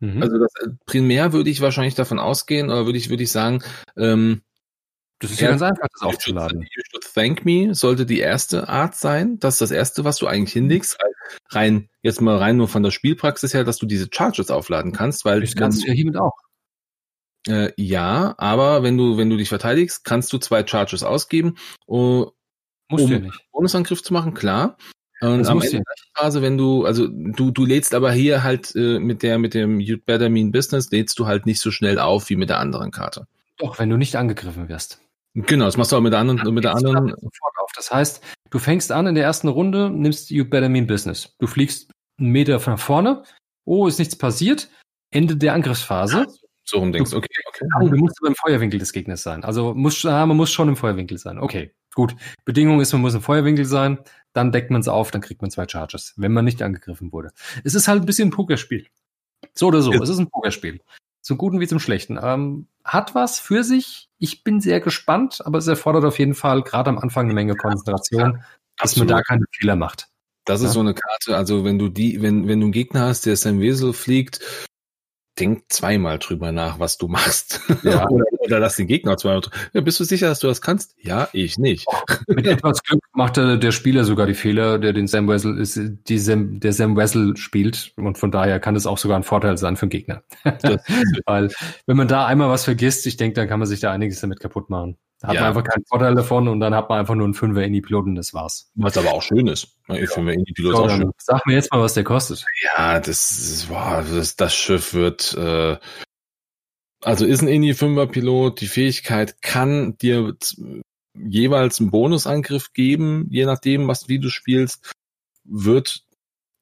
mhm. 0.00 0.22
Also 0.22 0.38
das, 0.38 0.52
primär 0.86 1.32
würde 1.32 1.50
ich 1.50 1.60
wahrscheinlich 1.60 1.94
davon 1.94 2.18
ausgehen, 2.18 2.70
oder 2.70 2.86
würde 2.86 2.98
ich, 2.98 3.10
würde 3.10 3.22
ich 3.22 3.32
sagen, 3.32 3.62
ähm, 3.96 4.42
das 5.20 5.32
ist 5.32 5.40
ja 5.40 5.50
ganz 5.50 5.60
einfach, 5.60 5.86
das 5.92 6.02
aufzuladen. 6.02 6.62
you 6.62 6.82
should 6.90 7.04
thank 7.14 7.44
me 7.44 7.74
sollte 7.74 8.06
die 8.06 8.20
erste 8.20 8.70
Art 8.70 8.94
sein. 8.94 9.38
Das 9.38 9.54
ist 9.54 9.60
das 9.60 9.70
erste, 9.70 10.02
was 10.02 10.16
du 10.16 10.26
eigentlich 10.26 10.54
hinlegst. 10.54 10.96
Rein, 11.50 11.90
jetzt 12.00 12.22
mal 12.22 12.38
rein 12.38 12.56
nur 12.56 12.68
von 12.68 12.82
der 12.82 12.90
Spielpraxis 12.90 13.52
her, 13.52 13.64
dass 13.64 13.76
du 13.76 13.84
diese 13.84 14.08
Charges 14.10 14.50
aufladen 14.50 14.92
kannst, 14.92 15.26
weil 15.26 15.42
Das 15.42 15.54
kannst 15.54 15.82
du 15.82 15.88
ja 15.88 15.92
hiermit 15.92 16.16
auch. 16.16 16.32
Äh, 17.46 17.72
ja, 17.76 18.34
aber 18.38 18.82
wenn 18.82 18.96
du, 18.96 19.16
wenn 19.16 19.30
du 19.30 19.36
dich 19.36 19.48
verteidigst, 19.48 20.04
kannst 20.04 20.32
du 20.32 20.38
zwei 20.38 20.66
Charges 20.66 21.02
ausgeben, 21.02 21.56
uh, 21.88 22.26
Musst 22.90 23.04
um 23.04 23.12
ja 23.12 23.18
nicht. 23.20 23.46
Bonusangriff 23.52 24.02
zu 24.02 24.12
machen, 24.12 24.34
klar. 24.34 24.76
Und 25.20 25.40
Das 25.40 25.48
am 25.48 25.60
Ende 25.60 25.76
der 25.76 25.84
Phase, 26.14 26.42
wenn 26.42 26.58
du, 26.58 26.86
also 26.86 27.06
du, 27.08 27.50
du 27.50 27.64
lädst 27.64 27.94
aber 27.94 28.10
hier 28.10 28.42
halt 28.42 28.74
äh, 28.74 28.98
mit 28.98 29.22
der, 29.22 29.38
mit 29.38 29.54
dem 29.54 29.78
You'd 29.78 30.04
Better 30.06 30.28
Mean 30.28 30.50
Business, 30.50 30.90
lädst 30.90 31.18
du 31.18 31.26
halt 31.26 31.46
nicht 31.46 31.60
so 31.60 31.70
schnell 31.70 31.98
auf 31.98 32.30
wie 32.30 32.36
mit 32.36 32.48
der 32.48 32.58
anderen 32.58 32.90
Karte. 32.90 33.26
Doch, 33.58 33.78
wenn 33.78 33.90
du 33.90 33.96
nicht 33.96 34.16
angegriffen 34.16 34.68
wirst. 34.68 35.00
Genau, 35.34 35.66
das 35.66 35.76
machst 35.76 35.92
du 35.92 35.96
auch 35.96 36.00
mit 36.00 36.12
der 36.12 36.20
anderen, 36.20 36.54
mit 36.54 36.64
der 36.64 36.74
anderen. 36.74 37.10
sofort 37.10 37.54
auf. 37.62 37.70
Das 37.76 37.90
heißt, 37.90 38.24
du 38.50 38.58
fängst 38.58 38.90
an 38.90 39.06
in 39.06 39.14
der 39.14 39.24
ersten 39.24 39.48
Runde, 39.48 39.90
nimmst 39.90 40.30
You 40.30 40.44
Better 40.44 40.68
Mean 40.68 40.86
Business. 40.86 41.36
Du 41.38 41.46
fliegst 41.46 41.92
einen 42.18 42.30
Meter 42.30 42.58
von 42.58 42.78
vorne. 42.78 43.22
Oh, 43.64 43.86
ist 43.86 43.98
nichts 43.98 44.16
passiert. 44.16 44.70
Ende 45.12 45.36
der 45.36 45.52
Angriffsphase. 45.52 46.26
So 46.70 46.78
rum 46.78 46.92
denkst, 46.92 47.12
okay, 47.12 47.26
okay. 47.48 47.66
Du 47.80 47.96
musst 47.96 48.18
aber 48.20 48.28
im 48.28 48.36
Feuerwinkel 48.36 48.78
des 48.78 48.92
Gegners 48.92 49.24
sein. 49.24 49.42
Also 49.42 49.74
muss, 49.74 50.06
ah, 50.06 50.24
man 50.24 50.36
muss 50.36 50.52
schon 50.52 50.68
im 50.68 50.76
Feuerwinkel 50.76 51.18
sein. 51.18 51.40
Okay, 51.40 51.74
gut. 51.94 52.14
Bedingung 52.44 52.80
ist, 52.80 52.92
man 52.92 53.02
muss 53.02 53.12
im 53.14 53.22
Feuerwinkel 53.22 53.64
sein. 53.64 53.98
Dann 54.34 54.52
deckt 54.52 54.70
man 54.70 54.80
es 54.80 54.86
auf, 54.86 55.10
dann 55.10 55.20
kriegt 55.20 55.42
man 55.42 55.50
zwei 55.50 55.66
Charges, 55.66 56.14
wenn 56.16 56.32
man 56.32 56.44
nicht 56.44 56.62
angegriffen 56.62 57.10
wurde. 57.12 57.32
Es 57.64 57.74
ist 57.74 57.88
halt 57.88 58.02
ein 58.02 58.06
bisschen 58.06 58.28
ein 58.28 58.30
Pokerspiel. 58.30 58.86
So 59.52 59.66
oder 59.66 59.82
so. 59.82 59.92
Ja. 59.92 60.00
Es 60.00 60.08
ist 60.08 60.18
ein 60.18 60.30
Pokerspiel. 60.30 60.80
Zum 61.22 61.38
Guten 61.38 61.58
wie 61.58 61.66
zum 61.66 61.80
Schlechten. 61.80 62.18
Ähm, 62.22 62.68
hat 62.84 63.16
was 63.16 63.40
für 63.40 63.64
sich. 63.64 64.08
Ich 64.18 64.44
bin 64.44 64.60
sehr 64.60 64.78
gespannt, 64.78 65.40
aber 65.44 65.58
es 65.58 65.66
erfordert 65.66 66.04
auf 66.04 66.20
jeden 66.20 66.34
Fall 66.34 66.62
gerade 66.62 66.88
am 66.88 66.98
Anfang 66.98 67.24
eine 67.24 67.34
Menge 67.34 67.56
Konzentration, 67.56 68.44
dass 68.78 68.94
man 68.96 69.08
da 69.08 69.22
keine 69.22 69.44
Fehler 69.50 69.74
macht. 69.74 70.06
Das 70.44 70.60
ist 70.60 70.68
Ja. 70.68 70.72
so 70.74 70.80
eine 70.80 70.94
Karte, 70.94 71.36
also 71.36 71.64
wenn 71.64 71.80
du 71.80 71.88
die, 71.88 72.22
wenn, 72.22 72.46
wenn 72.46 72.60
du 72.60 72.66
einen 72.66 72.72
Gegner 72.72 73.00
hast, 73.02 73.26
der 73.26 73.36
Sam 73.36 73.58
Wesel 73.60 73.92
fliegt, 73.92 74.40
denk 75.40 75.64
zweimal 75.68 76.18
drüber 76.18 76.52
nach, 76.52 76.78
was 76.78 76.98
du 76.98 77.08
machst. 77.08 77.60
Ja. 77.82 78.06
oder, 78.10 78.24
oder 78.38 78.60
lass 78.60 78.76
den 78.76 78.86
Gegner 78.86 79.16
zweimal 79.16 79.40
drüber. 79.40 79.56
Ja, 79.72 79.80
bist 79.80 79.98
du 79.98 80.04
sicher, 80.04 80.28
dass 80.28 80.40
du 80.40 80.46
das 80.46 80.60
kannst? 80.60 80.94
Ja, 81.00 81.28
ich 81.32 81.58
nicht. 81.58 81.86
Mit 82.28 82.46
etwas 82.46 82.82
Glück 82.82 83.00
macht 83.12 83.36
der, 83.36 83.56
der 83.56 83.72
Spieler 83.72 84.04
sogar 84.04 84.26
die 84.26 84.34
Fehler, 84.34 84.78
der 84.78 84.92
den 84.92 85.06
Sam 85.06 85.28
Wessel 85.28 85.58
ist, 85.58 85.80
die 86.08 86.18
Sam, 86.18 86.60
der 86.60 86.72
Sam 86.72 86.96
Wessel 86.96 87.36
spielt. 87.36 87.92
Und 87.96 88.18
von 88.18 88.30
daher 88.30 88.60
kann 88.60 88.76
es 88.76 88.86
auch 88.86 88.98
sogar 88.98 89.16
ein 89.16 89.22
Vorteil 89.22 89.56
sein 89.56 89.76
für 89.76 89.86
den 89.86 89.90
Gegner. 89.90 90.22
Weil, 91.26 91.50
wenn 91.86 91.96
man 91.96 92.08
da 92.08 92.26
einmal 92.26 92.48
was 92.50 92.64
vergisst, 92.64 93.06
ich 93.06 93.16
denke, 93.16 93.34
dann 93.34 93.48
kann 93.48 93.58
man 93.58 93.68
sich 93.68 93.80
da 93.80 93.92
einiges 93.92 94.20
damit 94.20 94.40
kaputt 94.40 94.70
machen. 94.70 94.96
Da 95.20 95.28
hat 95.28 95.34
Ja. 95.34 95.40
man 95.42 95.48
einfach 95.50 95.64
keinen 95.64 95.84
Vorteil 95.84 96.14
davon 96.14 96.48
und 96.48 96.60
dann 96.60 96.74
hat 96.74 96.88
man 96.88 96.98
einfach 96.98 97.14
nur 97.14 97.24
einen 97.26 97.34
Fünfer 97.34 97.62
in 97.62 97.72
die 97.74 97.82
Piloten, 97.82 98.14
das 98.14 98.32
war's. 98.32 98.70
was 98.74 98.96
aber 98.96 99.12
auch 99.12 99.22
schön 99.22 99.46
ist. 99.46 99.76
Ich 99.88 100.08
finde 100.10 100.32
Indie 100.32 100.52
Pilot 100.52 100.76
So, 100.76 100.84
auch 100.84 100.90
schön. 100.90 101.10
sag 101.18 101.46
mir 101.46 101.54
jetzt 101.54 101.70
mal, 101.72 101.80
was 101.82 101.94
der 101.94 102.04
kostet. 102.04 102.44
Ja, 102.76 102.98
das, 103.00 103.30
ist, 103.30 103.68
boah, 103.68 104.02
das, 104.10 104.36
das 104.36 104.54
Schiff 104.54 104.94
wird, 104.94 105.34
äh, 105.34 105.76
also 107.02 107.26
ist 107.26 107.42
ein 107.42 107.48
Indie 107.48 107.74
5er 107.74 108.06
Pilot, 108.06 108.60
die 108.62 108.66
Fähigkeit 108.66 109.42
kann 109.42 109.96
dir 109.98 110.34
jeweils 111.14 111.80
einen 111.80 111.90
Bonusangriff 111.90 112.72
geben, 112.72 113.26
je 113.30 113.44
nachdem, 113.44 113.88
was, 113.88 114.08
wie 114.08 114.18
du 114.20 114.30
spielst, 114.30 114.92
wird, 115.44 116.02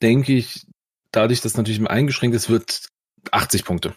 denke 0.02 0.32
ich, 0.32 0.66
dadurch, 1.12 1.40
dass 1.42 1.56
natürlich 1.56 1.78
immer 1.78 1.90
eingeschränkt 1.90 2.34
ist, 2.34 2.48
wird 2.50 2.88
80 3.30 3.64
Punkte. 3.64 3.94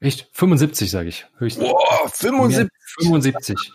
Echt? 0.00 0.28
75, 0.32 0.90
sage 0.90 1.08
ich. 1.08 1.26
Höchstens. 1.38 1.64
Boah, 1.68 2.08
75. 2.08 2.70
75. 3.00 3.72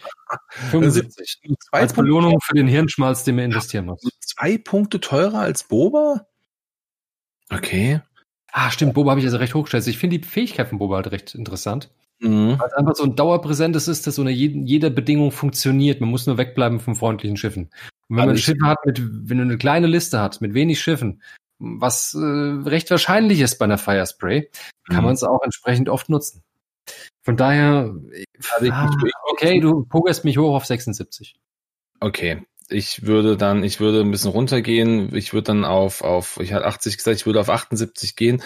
75. 0.71 1.39
Zwei, 1.59 1.79
Als 1.79 1.93
Punkte, 1.93 2.03
Belohnung 2.03 2.39
für 2.41 2.53
den 2.53 2.67
Hirnschmalz, 2.67 3.23
den 3.23 3.35
man 3.35 3.45
investieren 3.45 3.85
muss. 3.85 4.01
zwei 4.21 4.57
Punkte 4.57 5.01
teurer 5.01 5.39
als 5.39 5.65
Boba? 5.65 6.27
Okay. 7.51 8.01
Ah, 8.51 8.71
stimmt, 8.71 8.93
Boba 8.93 9.11
habe 9.11 9.19
ich 9.19 9.25
also 9.25 9.37
recht 9.37 9.53
hochgestellt. 9.53 9.87
Ich 9.87 9.97
finde 9.97 10.19
die 10.19 10.25
Fähigkeit 10.25 10.69
von 10.69 10.77
Boba 10.77 10.95
halt 10.97 11.11
recht 11.11 11.35
interessant. 11.35 11.89
Mhm. 12.19 12.57
Weil 12.57 12.67
es 12.67 12.73
einfach 12.73 12.95
so 12.95 13.03
ein 13.03 13.15
dauerpräsentes 13.15 13.87
ist, 13.87 14.07
das 14.07 14.17
unter 14.17 14.31
jeden, 14.31 14.65
jeder 14.65 14.89
Bedingung 14.89 15.31
funktioniert. 15.31 15.99
Man 15.99 16.09
muss 16.09 16.25
nur 16.25 16.37
wegbleiben 16.37 16.79
von 16.79 16.95
freundlichen 16.95 17.35
Schiffen. 17.35 17.69
Und 18.07 18.17
wenn 18.17 18.27
man 18.27 18.37
Schiffe 18.37 18.65
hat 18.65 18.85
mit, 18.85 19.01
wenn 19.01 19.39
du 19.39 19.43
eine 19.43 19.57
kleine 19.57 19.87
Liste 19.87 20.21
hat 20.21 20.39
mit 20.39 20.53
wenig 20.53 20.79
Schiffen, 20.79 21.21
was 21.65 22.13
äh, 22.13 22.19
recht 22.69 22.89
wahrscheinlich 22.91 23.39
ist 23.39 23.57
bei 23.57 23.65
einer 23.65 23.77
Firespray, 23.77 24.49
kann 24.89 24.97
Mhm. 24.97 25.03
man 25.05 25.13
es 25.13 25.23
auch 25.23 25.41
entsprechend 25.43 25.89
oft 25.89 26.09
nutzen. 26.09 26.43
Von 27.23 27.37
daher, 27.37 27.95
Also 28.55 28.71
ah, 28.71 28.91
okay, 29.31 29.59
du 29.61 29.85
pokerst 29.85 30.25
mich 30.25 30.37
hoch 30.37 30.53
auf 30.55 30.65
76. 30.65 31.35
Okay. 32.01 32.43
Ich 32.69 33.05
würde 33.05 33.37
dann, 33.37 33.63
ich 33.63 33.79
würde 33.79 34.01
ein 34.01 34.11
bisschen 34.11 34.31
runtergehen. 34.31 35.13
Ich 35.15 35.33
würde 35.33 35.45
dann 35.45 35.63
auf, 35.65 36.01
auf, 36.01 36.39
ich 36.41 36.53
hatte 36.53 36.65
80 36.65 36.97
gesagt, 36.97 37.15
ich 37.17 37.25
würde 37.25 37.39
auf 37.39 37.49
78 37.49 38.15
gehen. 38.15 38.41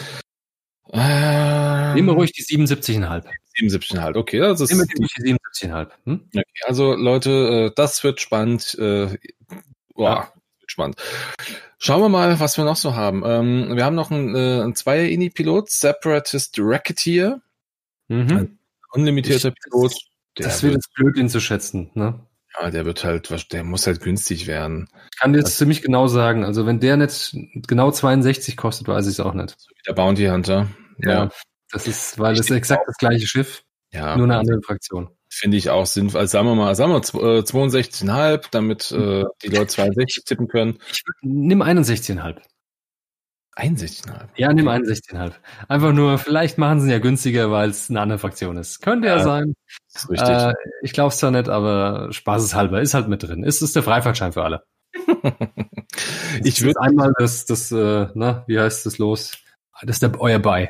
Äh, 0.92 1.94
Nehmen 1.96 2.08
wir 2.08 2.14
ruhig 2.14 2.32
die 2.32 2.44
77,5. 2.44 3.26
77 3.56 4.00
halt. 4.00 4.16
Okay, 4.18 4.40
das 4.40 4.62
ist, 4.62 4.70
Nehmen 4.72 4.88
wir 4.88 4.98
ruhig 5.00 5.14
die 5.18 5.36
77,5. 5.68 5.90
Hm? 6.06 6.28
okay. 6.28 6.44
also 6.66 6.94
Leute, 6.94 7.70
äh, 7.70 7.72
das 7.76 8.04
wird 8.04 8.22
spannend. 8.22 8.76
Äh, 8.80 9.18
boah, 9.94 10.10
Ja. 10.10 10.34
Spannend. 10.78 10.96
Schauen 11.80 12.02
wir 12.02 12.10
mal, 12.10 12.40
was 12.40 12.58
wir 12.58 12.66
noch 12.66 12.76
so 12.76 12.96
haben. 12.96 13.24
Ähm, 13.26 13.76
wir 13.76 13.84
haben 13.84 13.96
noch 13.96 14.12
einen, 14.12 14.36
äh, 14.36 14.62
einen 14.62 14.76
Zweier-Ini-Pilot, 14.76 15.70
Separatist 15.72 16.56
Racketeer, 16.60 17.42
Mhm. 18.10 18.58
unlimitierter 18.92 19.50
Ich- 19.50 19.56
Pilot. 19.64 19.94
Das 20.36 20.62
wird 20.62 20.74
jetzt 20.76 20.94
blöd, 20.94 21.18
ihn 21.18 21.30
zu 21.30 21.40
schätzen. 21.40 21.90
Ne? 21.96 22.20
ja, 22.60 22.72
der 22.72 22.86
wird 22.86 23.04
halt, 23.04 23.52
der 23.54 23.64
muss 23.64 23.86
halt 23.88 24.02
günstig 24.02 24.48
werden. 24.48 24.88
Ich 25.14 25.20
kann 25.20 25.34
dir 25.34 25.40
jetzt 25.40 25.58
ziemlich 25.58 25.82
genau 25.84 26.08
sagen. 26.08 26.44
Also 26.44 26.66
wenn 26.66 26.80
der 26.80 26.98
nicht 26.98 27.36
genau 27.68 27.92
62 27.92 28.56
kostet, 28.58 28.88
weiß 28.88 29.06
ich 29.08 29.14
es 29.14 29.20
auch 29.20 29.34
nicht. 29.34 29.56
So 29.60 29.70
wie 29.70 29.82
der 29.88 29.94
Bounty 29.94 30.26
Hunter. 30.28 30.68
Ja, 31.00 31.30
Das 31.72 31.86
ist, 31.88 32.18
weil 32.18 32.34
es 32.34 32.40
ist 32.42 32.50
exakt 32.52 32.84
das 32.88 32.98
gleiche 32.98 33.28
Schiff, 33.28 33.64
ja. 33.92 34.16
nur 34.16 34.26
eine 34.26 34.38
andere 34.38 34.62
Fraktion. 34.64 35.10
Finde 35.40 35.58
ich 35.58 35.70
auch 35.70 35.86
sinnvoll. 35.86 36.22
Also 36.22 36.32
sagen 36.32 36.48
wir 36.48 36.56
mal, 36.56 36.74
sagen 36.74 36.92
wir 36.92 37.02
zw- 37.02 37.40
äh, 37.40 37.44
62,5, 37.44 38.48
damit 38.50 38.92
äh, 38.92 39.24
die 39.44 39.50
Leute 39.50 39.68
62 39.68 40.24
tippen 40.26 40.48
können. 40.48 40.80
Ich 40.92 41.04
nimm 41.22 41.62
61,5. 41.62 42.38
61,5. 43.56 44.30
Ja, 44.36 44.52
nimm 44.52 44.68
61,5. 44.68 45.34
Einfach 45.68 45.94
nur, 45.94 46.18
vielleicht 46.18 46.58
machen 46.58 46.80
sie 46.80 46.88
ihn 46.88 46.92
ja 46.92 47.00
günstiger, 47.00 47.52
weil 47.52 47.70
es 47.70 47.88
eine 47.90 48.02
andere 48.02 48.18
Fraktion 48.18 48.58
ist. 48.58 48.82
Könnte 48.82 49.08
ja, 49.10 49.18
ja 49.18 49.24
sein. 49.24 49.54
Ist 49.94 50.10
richtig. 50.10 50.28
Äh, 50.28 50.54
ich 50.82 50.94
glaube 50.94 51.10
es 51.10 51.18
zwar 51.18 51.30
nicht, 51.30 51.50
aber 51.50 52.12
spaßeshalber 52.12 52.82
ist 52.82 52.96
halt 52.96 53.08
mit 53.08 53.22
drin. 53.22 53.44
Ist, 53.44 53.62
ist 53.62 53.76
der 53.76 53.84
Freifahrtschein 53.84 54.34
für 54.34 54.44
alle. 54.44 54.64
ich 56.44 56.64
würde 56.64 56.82
einmal 56.82 57.14
das, 57.20 57.46
das, 57.46 57.72
äh, 57.72 58.08
na, 58.16 58.44
wie 58.48 58.60
heißt 58.60 58.88
das 58.88 58.98
los? 58.98 59.38
Das 59.84 59.98
ist 59.98 60.02
der, 60.02 60.20
euer 60.20 60.40
Buy. 60.40 60.70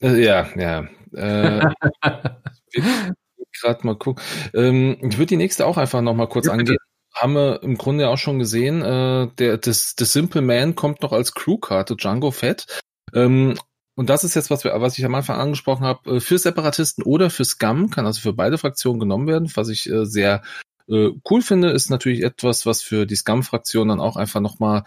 Äh, 0.00 0.24
ja, 0.24 0.46
ja. 0.56 0.86
Äh, 1.12 1.74
gerade 3.62 3.86
mal 3.86 3.96
gucken. 3.96 4.22
Ähm, 4.54 4.98
ich 5.00 5.18
würde 5.18 5.26
die 5.26 5.36
nächste 5.36 5.66
auch 5.66 5.76
einfach 5.76 6.02
noch 6.02 6.14
mal 6.14 6.28
kurz 6.28 6.46
ja, 6.46 6.52
angehen. 6.52 6.76
Haben 7.14 7.34
wir 7.34 7.62
im 7.62 7.76
Grunde 7.76 8.08
auch 8.08 8.18
schon 8.18 8.38
gesehen. 8.38 8.82
Äh, 8.82 9.28
der, 9.38 9.58
das, 9.58 9.94
das 9.96 10.12
Simple 10.12 10.42
Man 10.42 10.74
kommt 10.74 11.02
noch 11.02 11.12
als 11.12 11.34
Crewkarte, 11.34 11.96
Django 11.96 12.30
Fett. 12.30 12.66
Ähm, 13.14 13.54
und 13.94 14.08
das 14.08 14.24
ist 14.24 14.34
jetzt, 14.34 14.50
was, 14.50 14.64
wir, 14.64 14.72
was 14.80 14.98
ich 14.98 15.04
am 15.04 15.14
Anfang 15.14 15.38
angesprochen 15.38 15.84
habe, 15.84 16.16
äh, 16.16 16.20
für 16.20 16.38
Separatisten 16.38 17.04
oder 17.04 17.30
für 17.30 17.44
Scum, 17.44 17.90
kann 17.90 18.06
also 18.06 18.20
für 18.20 18.32
beide 18.32 18.58
Fraktionen 18.58 19.00
genommen 19.00 19.26
werden, 19.26 19.50
was 19.54 19.68
ich 19.68 19.88
äh, 19.88 20.06
sehr 20.06 20.42
äh, 20.88 21.10
cool 21.30 21.42
finde, 21.42 21.70
ist 21.70 21.90
natürlich 21.90 22.22
etwas, 22.22 22.64
was 22.66 22.82
für 22.82 23.06
die 23.06 23.16
Scum-Fraktion 23.16 23.88
dann 23.88 24.00
auch 24.00 24.16
einfach 24.16 24.40
nochmal, 24.40 24.84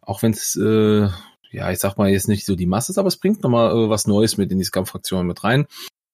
auch 0.00 0.22
wenn 0.22 0.32
es, 0.32 0.56
äh, 0.56 1.08
ja, 1.50 1.70
ich 1.70 1.78
sag 1.78 1.96
mal 1.98 2.08
jetzt 2.08 2.28
nicht 2.28 2.46
so 2.46 2.56
die 2.56 2.66
Masse 2.66 2.92
ist, 2.92 2.98
aber 2.98 3.08
es 3.08 3.18
bringt 3.18 3.42
nochmal 3.42 3.70
äh, 3.70 3.88
was 3.90 4.06
Neues 4.06 4.38
mit 4.38 4.50
in 4.50 4.58
die 4.58 4.64
Scum-Fraktion 4.64 5.26
mit 5.26 5.44
rein. 5.44 5.66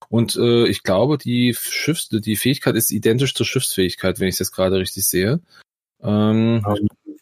Und 0.08 0.36
äh, 0.36 0.66
ich 0.66 0.82
glaube, 0.82 1.18
die 1.18 1.54
Schiffs, 1.54 2.08
die 2.08 2.36
Fähigkeit 2.36 2.76
ist 2.76 2.90
identisch 2.90 3.34
zur 3.34 3.46
Schiffsfähigkeit, 3.46 4.20
wenn 4.20 4.28
ich 4.28 4.34
es 4.34 4.40
jetzt 4.40 4.52
gerade 4.52 4.78
richtig 4.78 5.06
sehe. 5.06 5.40
Ähm, 6.02 6.64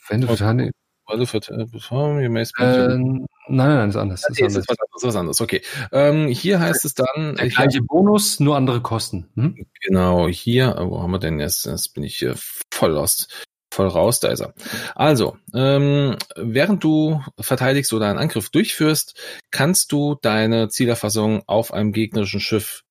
wenn 0.09 0.21
du 0.21 0.29
okay. 0.29 0.71
Also 1.07 1.27
für, 1.27 1.39
äh, 1.39 1.65
äh, 1.65 2.97
nein, 2.97 3.27
nein, 3.49 3.89
ist 3.91 3.97
anders. 3.97 4.25
Ist 4.29 4.41
anders. 4.41 4.57
Ist 4.57 4.69
was 4.69 4.79
anderes, 4.79 5.03
was 5.03 5.17
anderes. 5.17 5.41
Okay. 5.41 5.63
Ähm, 5.91 6.29
hier 6.29 6.61
heißt 6.61 6.85
es 6.85 6.95
dann. 6.95 7.37
Der 7.37 7.49
gleiche 7.49 7.81
hab, 7.81 7.87
Bonus, 7.87 8.41
nur 8.41 8.57
andere 8.57 8.81
Kosten. 8.81 9.29
Hm? 9.35 9.67
Genau, 9.83 10.29
hier, 10.29 10.77
wo 10.79 11.03
haben 11.03 11.11
wir 11.11 11.19
denn 11.19 11.41
jetzt? 11.41 11.67
Jetzt 11.67 11.95
bin 11.95 12.05
ich 12.05 12.17
hier 12.17 12.35
voll 12.73 12.93
lost. 12.93 13.47
Voll 13.73 13.89
raus, 13.89 14.21
da 14.21 14.29
ist 14.29 14.41
er. 14.41 14.53
Also, 14.95 15.39
ähm, 15.55 16.19
während 16.37 16.85
du 16.85 17.23
verteidigst 17.41 17.95
oder 17.95 18.07
einen 18.07 18.19
Angriff 18.19 18.51
durchführst, 18.51 19.19
kannst 19.51 19.93
du 19.93 20.15
deine 20.21 20.69
Zielerfassung 20.69 21.43
auf 21.47 21.73
einem 21.73 21.93
gegnerischen 21.93 22.41
Schiff 22.41 22.83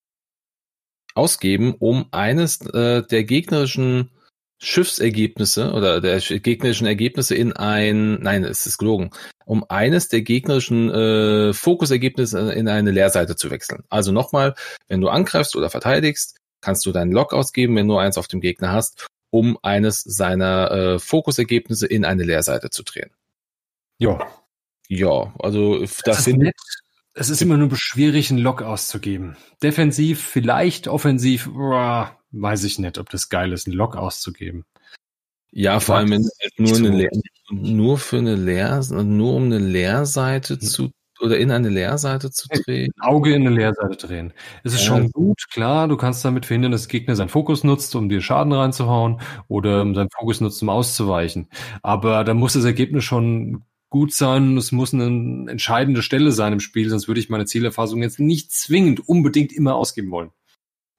ausgeben, 1.13 1.75
um 1.77 2.07
eines 2.09 2.61
äh, 2.61 3.03
der 3.03 3.23
gegnerischen 3.25 4.09
Schiffsergebnisse 4.57 5.71
oder 5.71 6.01
der 6.01 6.19
gegnerischen 6.19 6.87
Ergebnisse 6.87 7.35
in 7.35 7.53
ein, 7.53 8.15
nein, 8.15 8.43
es 8.43 8.65
ist 8.65 8.79
gelogen, 8.79 9.11
um 9.45 9.63
eines 9.69 10.07
der 10.07 10.23
gegnerischen 10.23 10.89
äh, 10.89 11.53
Fokusergebnisse 11.53 12.53
in 12.53 12.67
eine 12.67 12.89
Leerseite 12.89 13.35
zu 13.35 13.51
wechseln. 13.51 13.83
Also 13.89 14.11
nochmal, 14.11 14.55
wenn 14.87 14.99
du 15.01 15.09
angreifst 15.09 15.55
oder 15.55 15.69
verteidigst, 15.69 16.37
kannst 16.59 16.87
du 16.87 16.91
deinen 16.91 17.11
Log 17.11 17.33
ausgeben, 17.33 17.75
wenn 17.75 17.87
du 17.87 17.97
eins 17.97 18.17
auf 18.17 18.27
dem 18.27 18.41
Gegner 18.41 18.71
hast 18.71 19.07
um 19.31 19.57
eines 19.63 20.01
seiner 20.01 20.71
äh, 20.71 20.99
Fokusergebnisse 20.99 21.87
in 21.87 22.05
eine 22.05 22.23
Leerseite 22.23 22.69
zu 22.69 22.83
drehen. 22.83 23.09
Ja. 23.97 24.19
Ja, 24.87 25.33
also 25.39 25.79
das, 25.79 25.97
das 26.03 26.27
ist 26.27 26.37
nett. 26.37 26.55
Es 27.13 27.29
ist 27.29 27.41
immer 27.41 27.57
nur 27.57 27.75
schwierig, 27.75 28.29
einen 28.29 28.39
Lock 28.39 28.61
auszugeben. 28.61 29.35
Defensiv, 29.63 30.21
vielleicht 30.21 30.87
offensiv, 30.87 31.49
boah, 31.51 32.17
weiß 32.31 32.63
ich 32.63 32.79
nicht, 32.79 32.97
ob 32.97 33.09
das 33.09 33.29
geil 33.29 33.51
ist, 33.51 33.67
einen 33.67 33.75
Lock 33.75 33.95
auszugeben. 33.97 34.65
Ja, 35.51 35.79
vor 35.81 35.95
allem 35.95 36.11
wenn 36.11 36.29
halt 36.41 36.59
nur 36.59 36.77
eine 36.77 36.89
Leer, 36.89 37.11
nur 37.49 37.97
für 37.97 38.17
eine 38.17 38.35
Leer, 38.35 38.81
nur 38.89 39.35
um 39.35 39.45
eine 39.45 39.59
Leerseite 39.59 40.53
hm. 40.53 40.61
zu 40.61 40.91
oder 41.21 41.37
in 41.37 41.51
eine 41.51 41.69
Leerseite 41.69 42.31
zu 42.31 42.47
drehen. 42.49 42.91
Auge 42.99 43.33
in 43.33 43.45
eine 43.45 43.55
Leerseite 43.55 44.07
drehen. 44.07 44.33
Es 44.63 44.73
ist 44.73 44.81
ja. 44.81 44.87
schon 44.87 45.11
gut, 45.11 45.49
klar, 45.51 45.87
du 45.87 45.97
kannst 45.97 46.25
damit 46.25 46.45
verhindern, 46.45 46.71
dass 46.71 46.87
der 46.87 46.99
Gegner 46.99 47.15
seinen 47.15 47.29
Fokus 47.29 47.63
nutzt, 47.63 47.95
um 47.95 48.09
dir 48.09 48.21
Schaden 48.21 48.53
reinzuhauen 48.53 49.21
oder 49.47 49.81
um 49.81 49.95
seinen 49.95 50.09
Fokus 50.09 50.41
nutzt, 50.41 50.61
um 50.61 50.69
auszuweichen. 50.69 51.49
Aber 51.81 52.23
da 52.23 52.33
muss 52.33 52.53
das 52.53 52.65
Ergebnis 52.65 53.03
schon 53.03 53.63
gut 53.89 54.13
sein. 54.13 54.57
Es 54.57 54.71
muss 54.71 54.93
eine 54.93 55.51
entscheidende 55.51 56.01
Stelle 56.01 56.31
sein 56.31 56.53
im 56.53 56.59
Spiel, 56.59 56.89
sonst 56.89 57.07
würde 57.07 57.19
ich 57.19 57.29
meine 57.29 57.45
Zielerfassung 57.45 58.01
jetzt 58.01 58.19
nicht 58.19 58.51
zwingend 58.51 59.07
unbedingt 59.07 59.53
immer 59.53 59.75
ausgeben 59.75 60.11
wollen. 60.11 60.31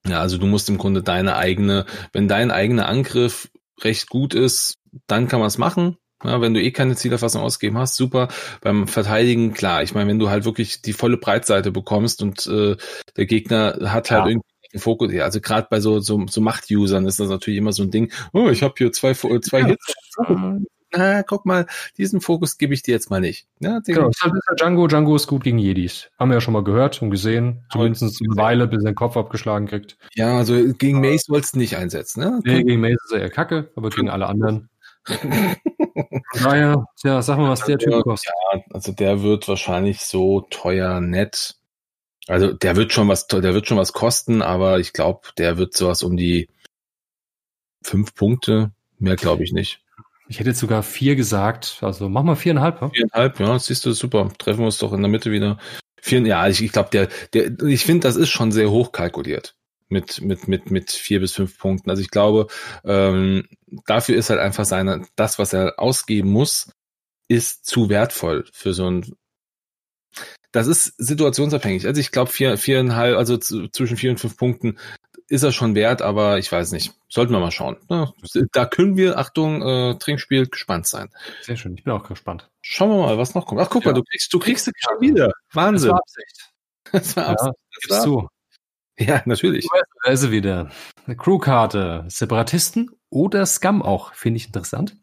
Ja, 0.07 0.20
also 0.20 0.39
du 0.39 0.47
musst 0.47 0.69
im 0.69 0.78
Grunde 0.78 1.03
deine 1.03 1.36
eigene, 1.36 1.86
wenn 2.12 2.28
dein 2.28 2.51
eigener 2.51 2.86
Angriff 2.86 3.51
recht 3.81 4.09
gut 4.09 4.35
ist, 4.35 4.78
dann 5.07 5.28
kann 5.28 5.40
man 5.40 5.49
es 5.49 5.59
machen. 5.59 5.97
Ja, 6.24 6.40
wenn 6.40 6.55
du 6.55 6.62
eh 6.62 6.70
keine 6.70 6.97
Zielerfassung 6.97 7.43
ausgeben 7.43 7.78
hast, 7.78 7.97
super. 7.97 8.28
Beim 8.61 8.86
Verteidigen, 8.86 9.53
klar. 9.53 9.82
Ich 9.82 9.94
meine, 9.94 10.09
wenn 10.11 10.19
du 10.19 10.31
halt 10.31 10.44
wirklich 10.44 10.82
die 10.82 10.93
volle 10.93 11.16
Breitseite 11.16 11.70
bekommst 11.73 12.23
und 12.23 12.47
äh, 12.47 12.77
der 13.16 13.27
Gegner 13.27 13.78
hat 13.85 14.11
halt 14.11 14.24
ja. 14.24 14.27
irgendwie 14.28 14.49
einen 14.73 14.81
Fokus, 14.81 15.12
ja, 15.12 15.24
also 15.24 15.40
gerade 15.40 15.66
bei 15.70 15.81
so, 15.81 16.01
so, 16.01 16.24
so 16.28 16.40
Macht-Usern 16.40 17.07
ist 17.07 17.20
das 17.20 17.28
natürlich 17.28 17.59
immer 17.59 17.73
so 17.73 17.82
ein 17.82 17.90
Ding, 17.90 18.12
oh, 18.32 18.49
ich 18.49 18.62
habe 18.62 18.74
hier 18.78 18.93
zwei, 18.93 19.15
zwei 19.15 19.61
ja. 19.61 19.66
Hits. 19.66 19.94
Na, 20.94 21.23
guck 21.23 21.47
mal, 21.47 21.66
diesen 21.97 22.20
Fokus 22.20 22.59
gebe 22.59 22.74
ich 22.74 22.82
dir 22.82 22.93
jetzt 22.93 23.09
mal 23.09 23.20
nicht. 23.20 23.47
Ja, 23.61 23.81
genau, 23.81 24.11
ist 24.11 24.23
halt 24.23 24.35
Django. 24.61 24.86
Django 24.89 25.16
ist 25.16 25.27
gut 25.27 25.43
gegen 25.43 25.59
Jedis. 25.59 26.11
Haben 26.19 26.31
wir 26.31 26.35
ja 26.35 26.40
schon 26.43 26.53
mal 26.53 26.65
gehört 26.65 27.01
und 27.01 27.11
gesehen. 27.11 27.65
Zumindest 27.73 28.20
eine 28.23 28.36
Weile, 28.36 28.66
bis 28.66 28.85
er 28.85 28.90
den 28.90 28.94
Kopf 28.94 29.16
abgeschlagen 29.16 29.66
kriegt. 29.66 29.97
Ja, 30.15 30.36
also 30.36 30.55
gegen 30.74 31.01
Mace 31.01 31.24
sollst 31.27 31.55
du 31.55 31.59
nicht 31.59 31.78
einsetzen. 31.78 32.20
Ne? 32.20 32.40
Nee, 32.44 32.62
gegen 32.62 32.81
Mace 32.81 32.99
ist 33.07 33.12
er 33.12 33.20
eher 33.23 33.31
kacke, 33.31 33.70
aber 33.74 33.89
gegen 33.89 34.11
alle 34.11 34.27
anderen. 34.27 34.69
Naja, 36.41 36.87
tja, 37.01 37.23
sag 37.23 37.39
mal, 37.39 37.51
was 37.51 37.65
der 37.65 37.79
Typ 37.79 38.03
kostet. 38.03 38.33
Ja, 38.53 38.61
also 38.70 38.93
der 38.93 39.23
wird 39.23 39.49
wahrscheinlich 39.49 40.01
so 40.01 40.43
teuer 40.43 41.01
nett. 41.01 41.57
Also 42.29 42.53
der 42.53 42.77
wird 42.77 42.93
schon 42.93 43.09
was, 43.09 43.27
der 43.27 43.43
wird 43.43 43.66
schon 43.66 43.79
was 43.79 43.93
kosten, 43.93 44.43
aber 44.43 44.79
ich 44.79 44.93
glaube, 44.93 45.29
der 45.39 45.59
wird 45.59 45.74
sowas 45.74 46.03
um 46.03 46.16
die 46.16 46.49
fünf 47.83 48.15
Punkte. 48.15 48.73
Mehr 48.99 49.16
glaube 49.16 49.43
ich 49.43 49.53
nicht. 49.53 49.81
Ich 50.29 50.39
hätte 50.39 50.51
jetzt 50.51 50.61
sogar 50.61 50.83
vier 50.83 51.16
gesagt. 51.16 51.79
Also 51.81 52.09
mach 52.09 52.23
mal 52.23 52.37
viereinhalb. 52.37 52.81
Ja? 52.81 52.91
Viereinhalb, 52.91 53.41
ja, 53.41 53.59
siehst 53.59 53.85
du, 53.85 53.93
super. 53.93 54.31
Treffen 54.39 54.61
wir 54.61 54.66
uns 54.66 54.79
doch 54.79 54.93
in 54.93 55.03
der 55.03 55.11
Mitte 55.11 55.33
wieder. 55.33 55.59
Vier, 56.01 56.20
ja, 56.20 56.49
ich, 56.49 56.62
ich 56.62 56.73
glaube, 56.73 56.91
der, 56.91 57.09
der, 57.35 57.61
ich 57.66 57.85
finde, 57.85 58.07
das 58.07 58.16
ist 58.16 58.31
schon 58.31 58.53
sehr 58.53 58.70
hoch 58.70 58.93
kalkuliert 58.93 59.57
mit, 59.93 60.20
mit, 60.20 60.48
mit, 60.48 60.70
mit 60.70 60.90
vier 60.90 61.20
bis 61.20 61.32
fünf 61.32 61.59
Punkten. 61.59 61.90
Also 61.90 62.02
ich 62.02 62.10
glaube, 62.10 62.48
ähm, 62.85 63.47
dafür 63.86 64.16
ist 64.16 64.31
halt 64.31 64.40
einfach 64.40 64.64
seine, 64.64 65.06
das, 65.14 65.39
was 65.39 65.52
er 65.52 65.78
ausgeben 65.78 66.31
muss, 66.31 66.73
ist 67.28 67.66
zu 67.66 67.89
wertvoll 67.89 68.44
für 68.52 68.74
so 68.74 68.90
ein. 68.90 69.14
Das 70.51 70.66
ist 70.66 70.94
situationsabhängig. 70.98 71.86
Also 71.86 72.01
ich 72.01 72.10
glaube, 72.10 72.31
vier, 72.31 72.59
viereinhalb, 72.59 73.16
also 73.16 73.39
zwischen 73.39 73.97
vier 73.97 74.10
und 74.10 74.20
fünf 74.20 74.36
Punkten 74.36 74.78
ist 75.28 75.43
er 75.43 75.52
schon 75.52 75.74
wert, 75.74 76.02
aber 76.02 76.39
ich 76.39 76.52
weiß 76.52 76.73
nicht. 76.73 76.93
Sollten 77.09 77.32
wir 77.32 77.40
mal 77.40 77.51
schauen. 77.51 77.78
Da 78.52 78.66
können 78.66 78.98
wir, 78.98 79.16
Achtung, 79.19 79.62
äh, 79.62 79.98
Trinkspiel, 79.98 80.47
gespannt 80.47 80.86
sein. 80.86 81.09
Sehr 81.40 81.56
schön, 81.56 81.74
ich 81.74 81.85
bin 81.85 81.93
auch 81.94 82.06
gespannt. 82.06 82.51
Schauen 82.60 82.90
wir 82.90 82.98
mal, 82.98 83.16
was 83.16 83.35
noch 83.35 83.47
kommt. 83.47 83.60
Ach, 83.62 83.70
guck 83.70 83.85
ja. 83.85 83.93
mal, 83.93 83.94
du 83.94 84.02
kriegst, 84.02 84.32
du 84.32 84.39
kriegst 84.39 84.69
es 84.69 84.74
schon 84.77 85.01
wieder. 85.01 85.32
Wahnsinn. 85.52 85.90
Das 85.90 85.94
war 85.94 86.01
Absicht. 86.01 86.48
Das 86.93 87.16
war 87.16 87.28
Absicht. 87.28 87.55
Ja, 87.55 87.89
das 87.89 87.98
war, 87.98 88.05
zu. 88.05 88.28
Ja, 88.98 89.23
natürlich. 89.24 89.66
Da 90.05 90.10
ist 90.10 90.20
sie 90.20 90.31
Crewkarte. 91.16 92.05
Separatisten 92.09 92.90
oder 93.10 93.47
Scum 93.47 93.82
auch. 93.82 94.14
Finde 94.14 94.36
ich 94.36 94.47
interessant. 94.47 94.97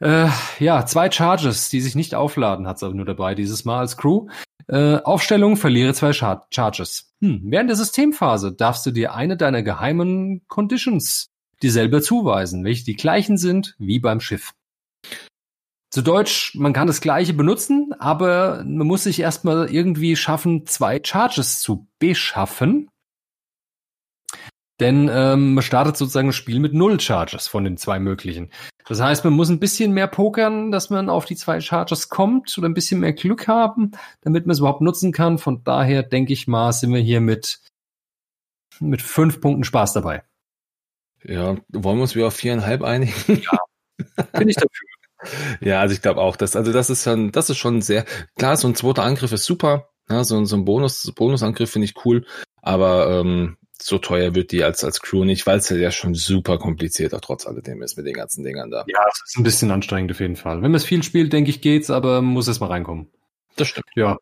Äh, 0.00 0.28
ja, 0.58 0.84
zwei 0.86 1.10
Charges, 1.10 1.68
die 1.68 1.80
sich 1.80 1.94
nicht 1.94 2.14
aufladen, 2.14 2.66
hat 2.66 2.76
es 2.76 2.82
aber 2.82 2.94
nur 2.94 3.06
dabei 3.06 3.34
dieses 3.34 3.64
Mal 3.64 3.80
als 3.80 3.96
Crew. 3.96 4.28
Äh, 4.66 4.96
Aufstellung, 4.96 5.56
verliere 5.56 5.94
zwei 5.94 6.12
Char 6.12 6.46
Charges. 6.50 7.14
Hm. 7.20 7.42
Während 7.44 7.68
der 7.68 7.76
Systemphase 7.76 8.52
darfst 8.52 8.84
du 8.86 8.90
dir 8.90 9.14
eine 9.14 9.36
deiner 9.36 9.62
geheimen 9.62 10.42
Conditions 10.48 11.30
dir 11.62 11.70
selber 11.70 12.02
zuweisen, 12.02 12.64
welche 12.64 12.84
die 12.84 12.96
gleichen 12.96 13.36
sind 13.38 13.76
wie 13.78 13.98
beim 13.98 14.20
Schiff. 14.20 14.52
Zu 15.94 16.02
Deutsch, 16.02 16.56
man 16.56 16.72
kann 16.72 16.88
das 16.88 17.00
gleiche 17.00 17.34
benutzen, 17.34 17.94
aber 18.00 18.64
man 18.66 18.84
muss 18.84 19.04
sich 19.04 19.20
erstmal 19.20 19.70
irgendwie 19.70 20.16
schaffen, 20.16 20.66
zwei 20.66 21.00
Charges 21.00 21.60
zu 21.60 21.86
beschaffen. 22.00 22.90
Denn 24.80 25.08
ähm, 25.08 25.54
man 25.54 25.62
startet 25.62 25.96
sozusagen 25.96 26.26
das 26.26 26.34
Spiel 26.34 26.58
mit 26.58 26.74
null 26.74 26.98
Charges 26.98 27.46
von 27.46 27.62
den 27.62 27.76
zwei 27.76 28.00
möglichen. 28.00 28.50
Das 28.86 29.00
heißt, 29.00 29.22
man 29.22 29.34
muss 29.34 29.50
ein 29.50 29.60
bisschen 29.60 29.92
mehr 29.92 30.08
pokern, 30.08 30.72
dass 30.72 30.90
man 30.90 31.08
auf 31.08 31.26
die 31.26 31.36
zwei 31.36 31.60
Charges 31.60 32.08
kommt 32.08 32.58
oder 32.58 32.68
ein 32.68 32.74
bisschen 32.74 32.98
mehr 32.98 33.12
Glück 33.12 33.46
haben, 33.46 33.92
damit 34.22 34.46
man 34.46 34.54
es 34.54 34.58
überhaupt 34.58 34.80
nutzen 34.80 35.12
kann. 35.12 35.38
Von 35.38 35.62
daher 35.62 36.02
denke 36.02 36.32
ich 36.32 36.48
mal, 36.48 36.72
sind 36.72 36.92
wir 36.92 37.02
hier 37.02 37.20
mit, 37.20 37.60
mit 38.80 39.00
fünf 39.00 39.40
Punkten 39.40 39.62
Spaß 39.62 39.92
dabei. 39.92 40.24
Ja, 41.22 41.54
wollen 41.68 41.98
wir 41.98 42.02
uns 42.02 42.16
wieder 42.16 42.26
auf 42.26 42.34
viereinhalb 42.34 42.82
einigen? 42.82 43.42
Ja, 43.44 43.58
bin 44.32 44.48
ich 44.48 44.56
dafür. 44.56 44.70
Ja, 45.60 45.80
also 45.80 45.94
ich 45.94 46.02
glaube 46.02 46.20
auch, 46.20 46.36
dass, 46.36 46.56
also 46.56 46.72
das 46.72 46.90
ist 46.90 47.04
schon, 47.04 47.32
das 47.32 47.50
ist 47.50 47.58
schon 47.58 47.82
sehr, 47.82 48.04
klar, 48.36 48.56
so 48.56 48.68
ein 48.68 48.74
zweiter 48.74 49.02
Angriff 49.02 49.32
ist 49.32 49.44
super, 49.44 49.88
ja, 50.08 50.24
so, 50.24 50.44
so 50.44 50.56
ein 50.56 50.64
Bonus, 50.64 51.12
Bonusangriff 51.14 51.70
finde 51.70 51.86
ich 51.86 52.04
cool, 52.04 52.26
aber 52.62 53.08
ähm, 53.10 53.56
so 53.80 53.98
teuer 53.98 54.34
wird 54.34 54.52
die 54.52 54.64
als, 54.64 54.84
als 54.84 55.00
Crew 55.00 55.24
nicht, 55.24 55.46
weil 55.46 55.58
es 55.58 55.68
ja 55.68 55.90
schon 55.90 56.14
super 56.14 56.58
komplizierter 56.58 57.20
trotz 57.20 57.46
alledem 57.46 57.82
ist 57.82 57.96
mit 57.96 58.06
den 58.06 58.14
ganzen 58.14 58.44
Dingern 58.44 58.70
da. 58.70 58.84
Ja, 58.86 59.04
es 59.12 59.22
ist 59.26 59.38
ein 59.38 59.42
bisschen 59.42 59.70
anstrengend 59.70 60.12
auf 60.12 60.20
jeden 60.20 60.36
Fall. 60.36 60.56
Wenn 60.56 60.70
man 60.70 60.76
es 60.76 60.84
viel 60.84 61.02
spielt, 61.02 61.32
denke 61.32 61.50
ich, 61.50 61.60
geht's, 61.60 61.90
aber 61.90 62.22
muss 62.22 62.48
es 62.48 62.60
mal 62.60 62.68
reinkommen. 62.68 63.10
Das 63.56 63.68
stimmt. 63.68 63.86
Ja. 63.94 64.18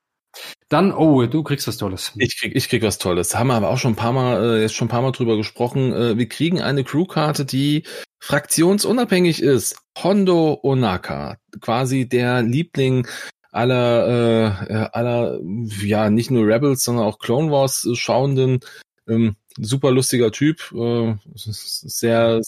Dann, 0.69 0.93
oh, 0.93 1.27
du 1.27 1.43
kriegst 1.43 1.67
was 1.69 1.77
Tolles. 1.77 2.13
Ich 2.17 2.39
krieg, 2.39 2.53
ich 2.55 2.69
krieg 2.69 2.83
was 2.83 2.99
Tolles. 2.99 3.35
Haben 3.35 3.49
wir 3.49 3.55
aber 3.55 3.71
auch 3.71 3.79
schon 3.79 3.93
ein 3.93 3.97
paar 3.97 4.13
Mal, 4.13 4.43
äh, 4.43 4.63
jetzt 4.63 4.75
schon 4.75 4.87
ein 4.87 4.91
paar 4.91 5.03
Mal 5.03 5.13
drüber 5.13 5.37
gesprochen. 5.37 5.93
Äh, 5.93 6.17
wir 6.17 6.29
kriegen 6.29 6.63
eine 6.63 6.85
Crewkarte, 6.85 7.45
die 7.45 7.85
fraktionsunabhängig 8.21 9.43
ist. 9.43 9.77
Hondo 10.03 10.59
Onaka. 10.63 11.37
Quasi 11.61 12.09
der 12.09 12.43
Liebling 12.43 13.07
aller, 13.51 14.67
äh, 14.69 14.73
äh 14.73 14.89
aller, 14.93 15.41
ja, 15.83 16.09
nicht 16.09 16.31
nur 16.31 16.47
Rebels, 16.47 16.85
sondern 16.85 17.05
auch 17.05 17.19
Clone 17.19 17.51
Wars 17.51 17.87
schauenden 17.95 18.61
ähm, 19.09 19.37
super 19.59 19.91
lustiger 19.91 20.31
Typ, 20.33 20.73
äh, 20.73 21.15
sehr, 21.35 22.41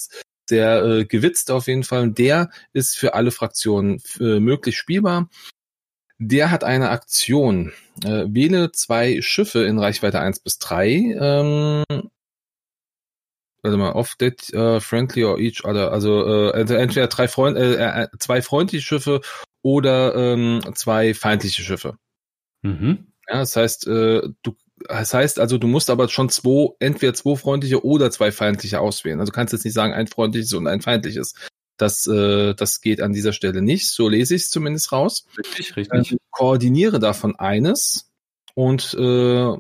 sehr 0.47 0.83
äh, 0.85 1.05
gewitzt 1.05 1.51
auf 1.51 1.67
jeden 1.67 1.85
Fall. 1.85 2.11
Der 2.11 2.51
ist 2.73 2.97
für 2.97 3.15
alle 3.15 3.31
Fraktionen 3.31 4.03
äh, 4.21 4.41
möglich 4.41 4.77
spielbar. 4.77 5.29
Der 6.19 6.51
hat 6.51 6.65
eine 6.65 6.91
Aktion. 6.91 7.73
Äh, 8.03 8.27
wähle 8.29 8.73
zwei 8.73 9.21
Schiffe 9.21 9.65
in 9.65 9.79
Reichweite 9.79 10.21
1 10.21 10.41
bis 10.41 10.59
3. 10.59 10.89
Ähm, 11.19 11.85
warte 13.63 13.77
mal, 13.77 13.93
off 13.93 14.15
that 14.17 14.53
uh, 14.55 14.79
friendly 14.81 15.25
or 15.25 15.39
each 15.39 15.65
other. 15.65 15.91
Also, 15.91 16.27
äh, 16.27 16.53
also 16.53 16.75
entweder 16.75 17.09
drei 17.09 17.29
Freund, 17.29 17.57
äh, 17.57 18.03
äh, 18.03 18.09
zwei 18.19 18.43
freundliche 18.43 18.85
Schiffe 18.85 19.21
oder 19.63 20.15
ähm, 20.15 20.61
zwei 20.75 21.15
feindliche 21.15 21.63
Schiffe. 21.63 21.97
Mhm. 22.63 23.09
Ja, 23.29 23.39
das 23.39 23.57
heißt, 23.57 23.87
äh, 23.87 24.23
du 24.43 24.57
das 24.87 25.15
heißt 25.15 25.39
also, 25.39 25.57
du 25.57 25.67
musst 25.67 25.89
aber 25.89 26.09
schon 26.09 26.29
zwei, 26.29 26.69
entweder 26.79 27.15
zwei 27.15 27.37
freundliche 27.37 27.85
oder 27.85 28.11
zwei 28.11 28.33
feindliche 28.33 28.81
auswählen. 28.81 29.21
Also 29.21 29.31
du 29.31 29.37
kannst 29.37 29.53
jetzt 29.53 29.65
nicht 29.65 29.75
sagen, 29.75 29.95
ein 29.95 30.09
freundliches 30.09 30.53
und 30.53 30.67
ein 30.67 30.83
feindliches. 30.83 31.35
Das, 31.77 32.07
äh, 32.07 32.55
das 32.55 32.81
geht 32.81 33.01
an 33.01 33.13
dieser 33.13 33.33
Stelle 33.33 33.63
nicht. 33.63 33.91
So 33.91 34.09
lese 34.09 34.35
ich 34.35 34.43
es 34.43 34.51
zumindest 34.51 34.93
raus. 34.93 35.27
Richtig, 35.37 35.77
richtig. 35.77 36.13
Ähm, 36.13 36.19
koordiniere 36.31 36.99
davon 36.99 37.37
eines 37.37 38.11
und 38.55 38.95
äh, 38.95 39.53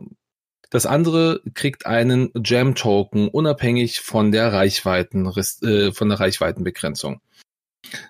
das 0.70 0.86
andere 0.86 1.40
kriegt 1.54 1.86
einen 1.86 2.30
Jam-Token 2.34 3.28
unabhängig 3.28 4.00
von 4.00 4.32
der 4.32 4.52
Reichweiten, 4.52 5.26
äh, 5.62 5.92
von 5.92 6.08
der 6.08 6.18
Reichweitenbegrenzung. 6.18 7.20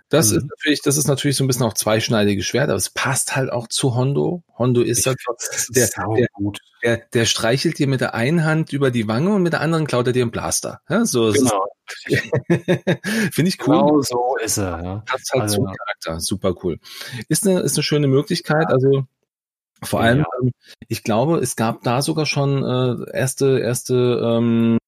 Das 0.08 0.30
mhm. 0.30 0.38
ist 0.38 0.46
natürlich, 0.48 0.82
das 0.82 0.96
ist 0.96 1.08
natürlich 1.08 1.36
so 1.36 1.44
ein 1.44 1.46
bisschen 1.46 1.64
auch 1.64 1.74
zweischneidiges 1.74 2.44
Schwert, 2.46 2.68
aber 2.68 2.76
es 2.76 2.90
passt 2.90 3.36
halt 3.36 3.50
auch 3.50 3.68
zu 3.68 3.94
Hondo. 3.94 4.42
Hondo 4.58 4.80
ist 4.80 5.06
halt 5.06 5.18
der, 5.70 5.88
der, 5.88 6.28
der, 6.82 6.96
der, 7.12 7.24
streichelt 7.24 7.78
dir 7.78 7.86
mit 7.86 8.00
der 8.00 8.14
einen 8.14 8.44
Hand 8.44 8.72
über 8.72 8.90
die 8.90 9.08
Wange 9.08 9.34
und 9.34 9.42
mit 9.42 9.52
der 9.52 9.60
anderen 9.60 9.86
klaut 9.86 10.06
er 10.06 10.12
dir 10.12 10.22
einen 10.22 10.30
Blaster. 10.30 10.80
Ja, 10.88 11.04
so 11.04 11.32
genau. 11.32 11.66
Finde 13.32 13.48
ich 13.48 13.66
cool. 13.66 13.78
Genau 13.78 14.00
so 14.00 14.36
ist 14.42 14.58
er. 14.58 14.82
Ja. 14.82 15.02
Passt 15.06 15.32
halt 15.32 15.42
also, 15.42 15.56
zum 15.56 15.66
Charakter. 15.66 16.20
Super 16.20 16.54
cool. 16.62 16.78
Ist 17.28 17.46
eine, 17.46 17.60
ist 17.60 17.76
eine 17.76 17.82
schöne 17.82 18.06
Möglichkeit. 18.06 18.68
Also 18.68 19.04
vor 19.82 20.00
allem, 20.00 20.18
ja. 20.18 20.24
Ähm, 20.42 20.52
ich 20.88 21.02
glaube, 21.02 21.38
es 21.38 21.56
gab 21.56 21.82
da 21.82 22.02
sogar 22.02 22.26
schon 22.26 22.62
äh, 22.62 23.16
erste, 23.16 23.58
erste 23.58 23.94
ähm, 24.22 24.78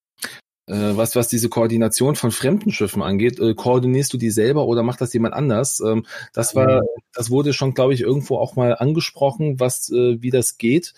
äh, 0.67 0.97
was, 0.97 1.17
was 1.17 1.29
diese 1.29 1.49
Koordination 1.49 2.17
von 2.17 2.31
fremden 2.31 2.73
Schiffen 2.73 3.03
angeht, 3.03 3.39
äh, 3.39 3.55
koordinierst 3.55 4.13
du 4.13 4.19
die 4.19 4.31
selber 4.31 4.67
oder 4.67 4.83
macht 4.83 5.01
das 5.01 5.13
jemand 5.13 5.35
anders? 5.35 5.81
Ähm, 5.81 6.07
das 6.33 6.55
war, 6.55 6.83
das 7.13 7.31
wurde 7.31 7.53
schon, 7.53 7.75
glaube 7.75 7.95
ich, 7.95 8.01
irgendwo 8.01 8.39
auch 8.39 8.57
mal 8.57 8.77
angesprochen, 8.77 9.61
was, 9.61 9.91
äh, 9.91 10.21
wie 10.21 10.31
das 10.31 10.59
geht. 10.59 10.95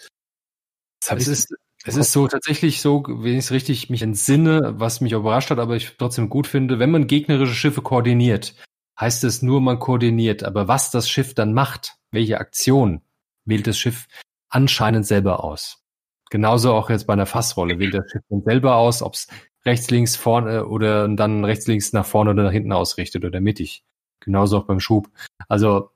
Das 1.07 1.21
es 1.21 1.29
ist, 1.29 1.55
es 1.85 1.97
ist 1.97 2.13
so 2.13 2.27
tatsächlich 2.27 2.81
so, 2.81 3.05
wenn 3.07 3.33
ich 3.33 3.45
es 3.45 3.51
richtig 3.51 3.89
mich 3.89 4.03
entsinne, 4.03 4.75
was 4.79 5.01
mich 5.01 5.13
überrascht 5.13 5.51
hat, 5.51 5.59
aber 5.59 5.77
ich 5.77 5.97
trotzdem 5.97 6.29
gut 6.29 6.47
finde, 6.47 6.79
wenn 6.79 6.91
man 6.91 7.07
gegnerische 7.07 7.55
Schiffe 7.55 7.83
koordiniert, 7.83 8.55
heißt 8.99 9.25
es 9.25 9.43
nur, 9.43 9.61
man 9.61 9.79
koordiniert. 9.79 10.45
Aber 10.45 10.67
was 10.67 10.91
das 10.91 11.09
Schiff 11.09 11.35
dann 11.35 11.53
macht, 11.53 11.97
welche 12.11 12.39
Aktion, 12.39 13.03
wählt 13.45 13.67
das 13.67 13.79
Schiff 13.79 14.07
anscheinend 14.49 15.07
selber 15.07 15.45
aus. 15.45 15.85
Genauso 16.31 16.75
auch 16.75 16.91
jetzt 16.91 17.07
bei 17.07 17.15
einer 17.15 17.27
Fassrolle 17.27 17.79
wählt 17.79 17.95
das 17.95 18.11
Schiff 18.11 18.23
dann 18.29 18.43
selber 18.43 18.77
aus, 18.77 19.03
ob 19.03 19.15
es 19.15 19.29
rechts, 19.69 19.91
links, 19.91 20.17
vorne 20.17 20.67
oder 20.67 21.09
dann 21.09 21.45
rechts, 21.45 21.67
links 21.67 21.93
nach 21.93 22.07
vorne 22.07 22.31
oder 22.31 22.45
nach 22.45 22.53
hinten 22.53 22.73
ausrichtet 22.73 23.25
oder 23.25 23.41
mittig. 23.41 23.85
Genauso 24.21 24.59
auch 24.59 24.65
beim 24.65 24.81
Schub. 24.81 25.09
Also 25.49 25.91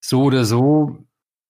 so 0.00 0.22
oder 0.22 0.44
so 0.44 0.98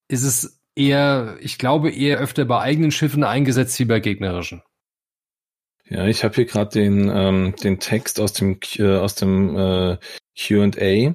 ist 0.09 0.23
es 0.23 0.61
eher, 0.75 1.37
ich 1.41 1.59
glaube, 1.59 1.91
eher 1.91 2.19
öfter 2.19 2.45
bei 2.45 2.61
eigenen 2.61 2.91
Schiffen 2.91 3.25
eingesetzt 3.25 3.79
wie 3.79 3.85
bei 3.85 4.01
gegnerischen. 4.01 4.63
Ja, 5.89 6.07
ich 6.07 6.23
habe 6.23 6.35
hier 6.35 6.45
gerade 6.45 6.71
den, 6.71 7.11
ähm, 7.13 7.55
den 7.63 7.81
Text 7.81 8.21
aus 8.21 8.33
dem, 8.35 8.59
äh, 8.77 9.09
dem 9.21 9.57
äh, 9.57 9.97
QA. 10.37 11.15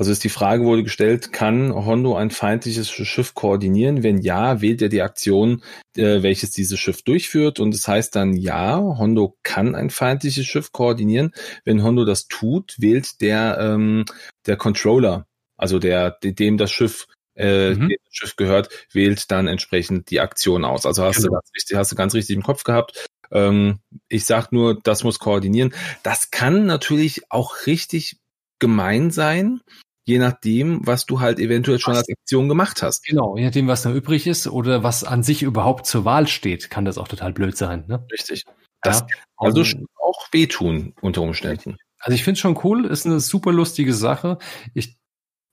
Also 0.00 0.12
ist 0.12 0.24
die 0.24 0.30
Frage 0.30 0.64
wurde 0.64 0.82
gestellt, 0.82 1.30
kann 1.30 1.74
Hondo 1.74 2.16
ein 2.16 2.30
feindliches 2.30 2.90
Schiff 2.90 3.34
koordinieren? 3.34 4.02
Wenn 4.02 4.22
ja, 4.22 4.62
wählt 4.62 4.80
er 4.80 4.88
die 4.88 5.02
Aktion, 5.02 5.62
äh, 5.94 6.22
welches 6.22 6.52
dieses 6.52 6.80
Schiff 6.80 7.02
durchführt. 7.02 7.60
Und 7.60 7.74
es 7.74 7.82
das 7.82 7.88
heißt 7.88 8.16
dann 8.16 8.32
ja, 8.32 8.78
Hondo 8.78 9.36
kann 9.42 9.74
ein 9.74 9.90
feindliches 9.90 10.46
Schiff 10.46 10.72
koordinieren. 10.72 11.34
Wenn 11.66 11.82
Hondo 11.82 12.06
das 12.06 12.28
tut, 12.28 12.76
wählt 12.78 13.20
der, 13.20 13.58
ähm, 13.60 14.06
der 14.46 14.56
Controller, 14.56 15.26
also 15.58 15.78
der, 15.78 16.12
dem 16.12 16.56
das 16.56 16.72
Schiff 16.72 17.06
äh, 17.36 17.74
mhm. 17.74 17.90
dem 17.90 17.98
das 18.02 18.14
Schiff 18.14 18.36
gehört, 18.36 18.70
wählt 18.94 19.30
dann 19.30 19.48
entsprechend 19.48 20.10
die 20.10 20.20
Aktion 20.20 20.64
aus. 20.64 20.86
Also 20.86 21.04
hast, 21.04 21.16
genau. 21.16 21.28
du, 21.28 21.32
ganz 21.34 21.50
richtig, 21.54 21.76
hast 21.76 21.92
du 21.92 21.96
ganz 21.96 22.14
richtig 22.14 22.36
im 22.36 22.42
Kopf 22.42 22.64
gehabt. 22.64 23.06
Ähm, 23.30 23.80
ich 24.08 24.24
sag 24.24 24.50
nur, 24.50 24.80
das 24.82 25.04
muss 25.04 25.18
koordinieren. 25.18 25.74
Das 26.02 26.30
kann 26.30 26.64
natürlich 26.64 27.30
auch 27.30 27.66
richtig 27.66 28.16
gemein 28.60 29.10
sein, 29.10 29.60
je 30.04 30.18
nachdem, 30.18 30.86
was 30.86 31.06
du 31.06 31.20
halt 31.20 31.38
eventuell 31.38 31.78
schon 31.78 31.94
als 31.94 32.08
Aktion 32.08 32.48
gemacht 32.48 32.82
hast. 32.82 33.04
Genau, 33.04 33.36
je 33.36 33.44
nachdem, 33.44 33.68
was 33.68 33.82
da 33.82 33.92
übrig 33.92 34.26
ist 34.26 34.46
oder 34.46 34.82
was 34.82 35.04
an 35.04 35.22
sich 35.22 35.42
überhaupt 35.42 35.86
zur 35.86 36.04
Wahl 36.04 36.26
steht, 36.26 36.70
kann 36.70 36.84
das 36.84 36.98
auch 36.98 37.08
total 37.08 37.32
blöd 37.32 37.56
sein. 37.56 37.84
Ne? 37.86 38.04
Richtig. 38.12 38.44
Das 38.82 39.00
ja, 39.00 39.06
kann 39.06 39.18
also 39.36 39.62
auch 40.02 40.26
wehtun 40.32 40.94
unter 41.00 41.22
Umständen. 41.22 41.76
Also 41.98 42.14
ich 42.14 42.24
finde 42.24 42.36
es 42.36 42.40
schon 42.40 42.58
cool, 42.64 42.86
ist 42.86 43.06
eine 43.06 43.20
super 43.20 43.52
lustige 43.52 43.92
Sache. 43.92 44.38
Ich 44.74 44.98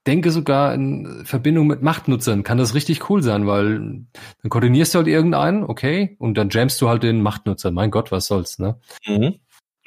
denke 0.08 0.32
sogar 0.32 0.74
in 0.74 1.26
Verbindung 1.26 1.68
mit 1.68 1.82
Machtnutzern 1.82 2.44
kann 2.44 2.58
das 2.58 2.74
richtig 2.74 3.10
cool 3.10 3.22
sein, 3.22 3.46
weil 3.46 4.06
dann 4.42 4.50
koordinierst 4.50 4.94
du 4.94 5.00
halt 5.00 5.08
irgendeinen, 5.08 5.66
okay, 5.66 6.16
und 6.20 6.36
dann 6.36 6.50
jammst 6.50 6.82
du 6.82 6.88
halt 6.88 7.04
den 7.04 7.22
Machtnutzer. 7.22 7.72
Mein 7.72 7.92
Gott, 7.92 8.12
was 8.12 8.28
soll's, 8.28 8.58
ne? 8.58 8.80
Mhm. 9.06 9.36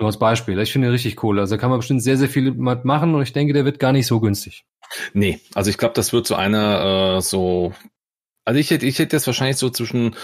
Nur 0.01 0.09
als 0.09 0.19
Beispiel. 0.19 0.59
Ich 0.59 0.73
finde 0.73 0.91
richtig 0.91 1.23
cool. 1.23 1.39
Also 1.39 1.59
kann 1.59 1.71
man 1.71 1.79
bestimmt 1.79 2.03
sehr, 2.03 2.17
sehr 2.17 2.29
viel 2.29 2.53
machen 2.53 3.15
und 3.15 3.23
ich 3.23 3.33
denke, 3.33 3.53
der 3.53 3.65
wird 3.65 3.79
gar 3.79 3.93
nicht 3.93 4.07
so 4.07 4.19
günstig. 4.19 4.65
Nee, 5.13 5.41
also 5.55 5.71
ich 5.71 5.79
glaube, 5.79 5.95
das 5.95 6.13
wird 6.13 6.27
so 6.27 6.35
einer 6.35 7.19
äh, 7.19 7.21
so. 7.21 7.75
Also 8.45 8.59
ich 8.59 8.71
hätte, 8.71 8.87
ich 8.87 8.99
hätte 8.99 9.15
jetzt 9.15 9.27
wahrscheinlich 9.27 9.59
so 9.59 9.71
zwischen 9.71 10.17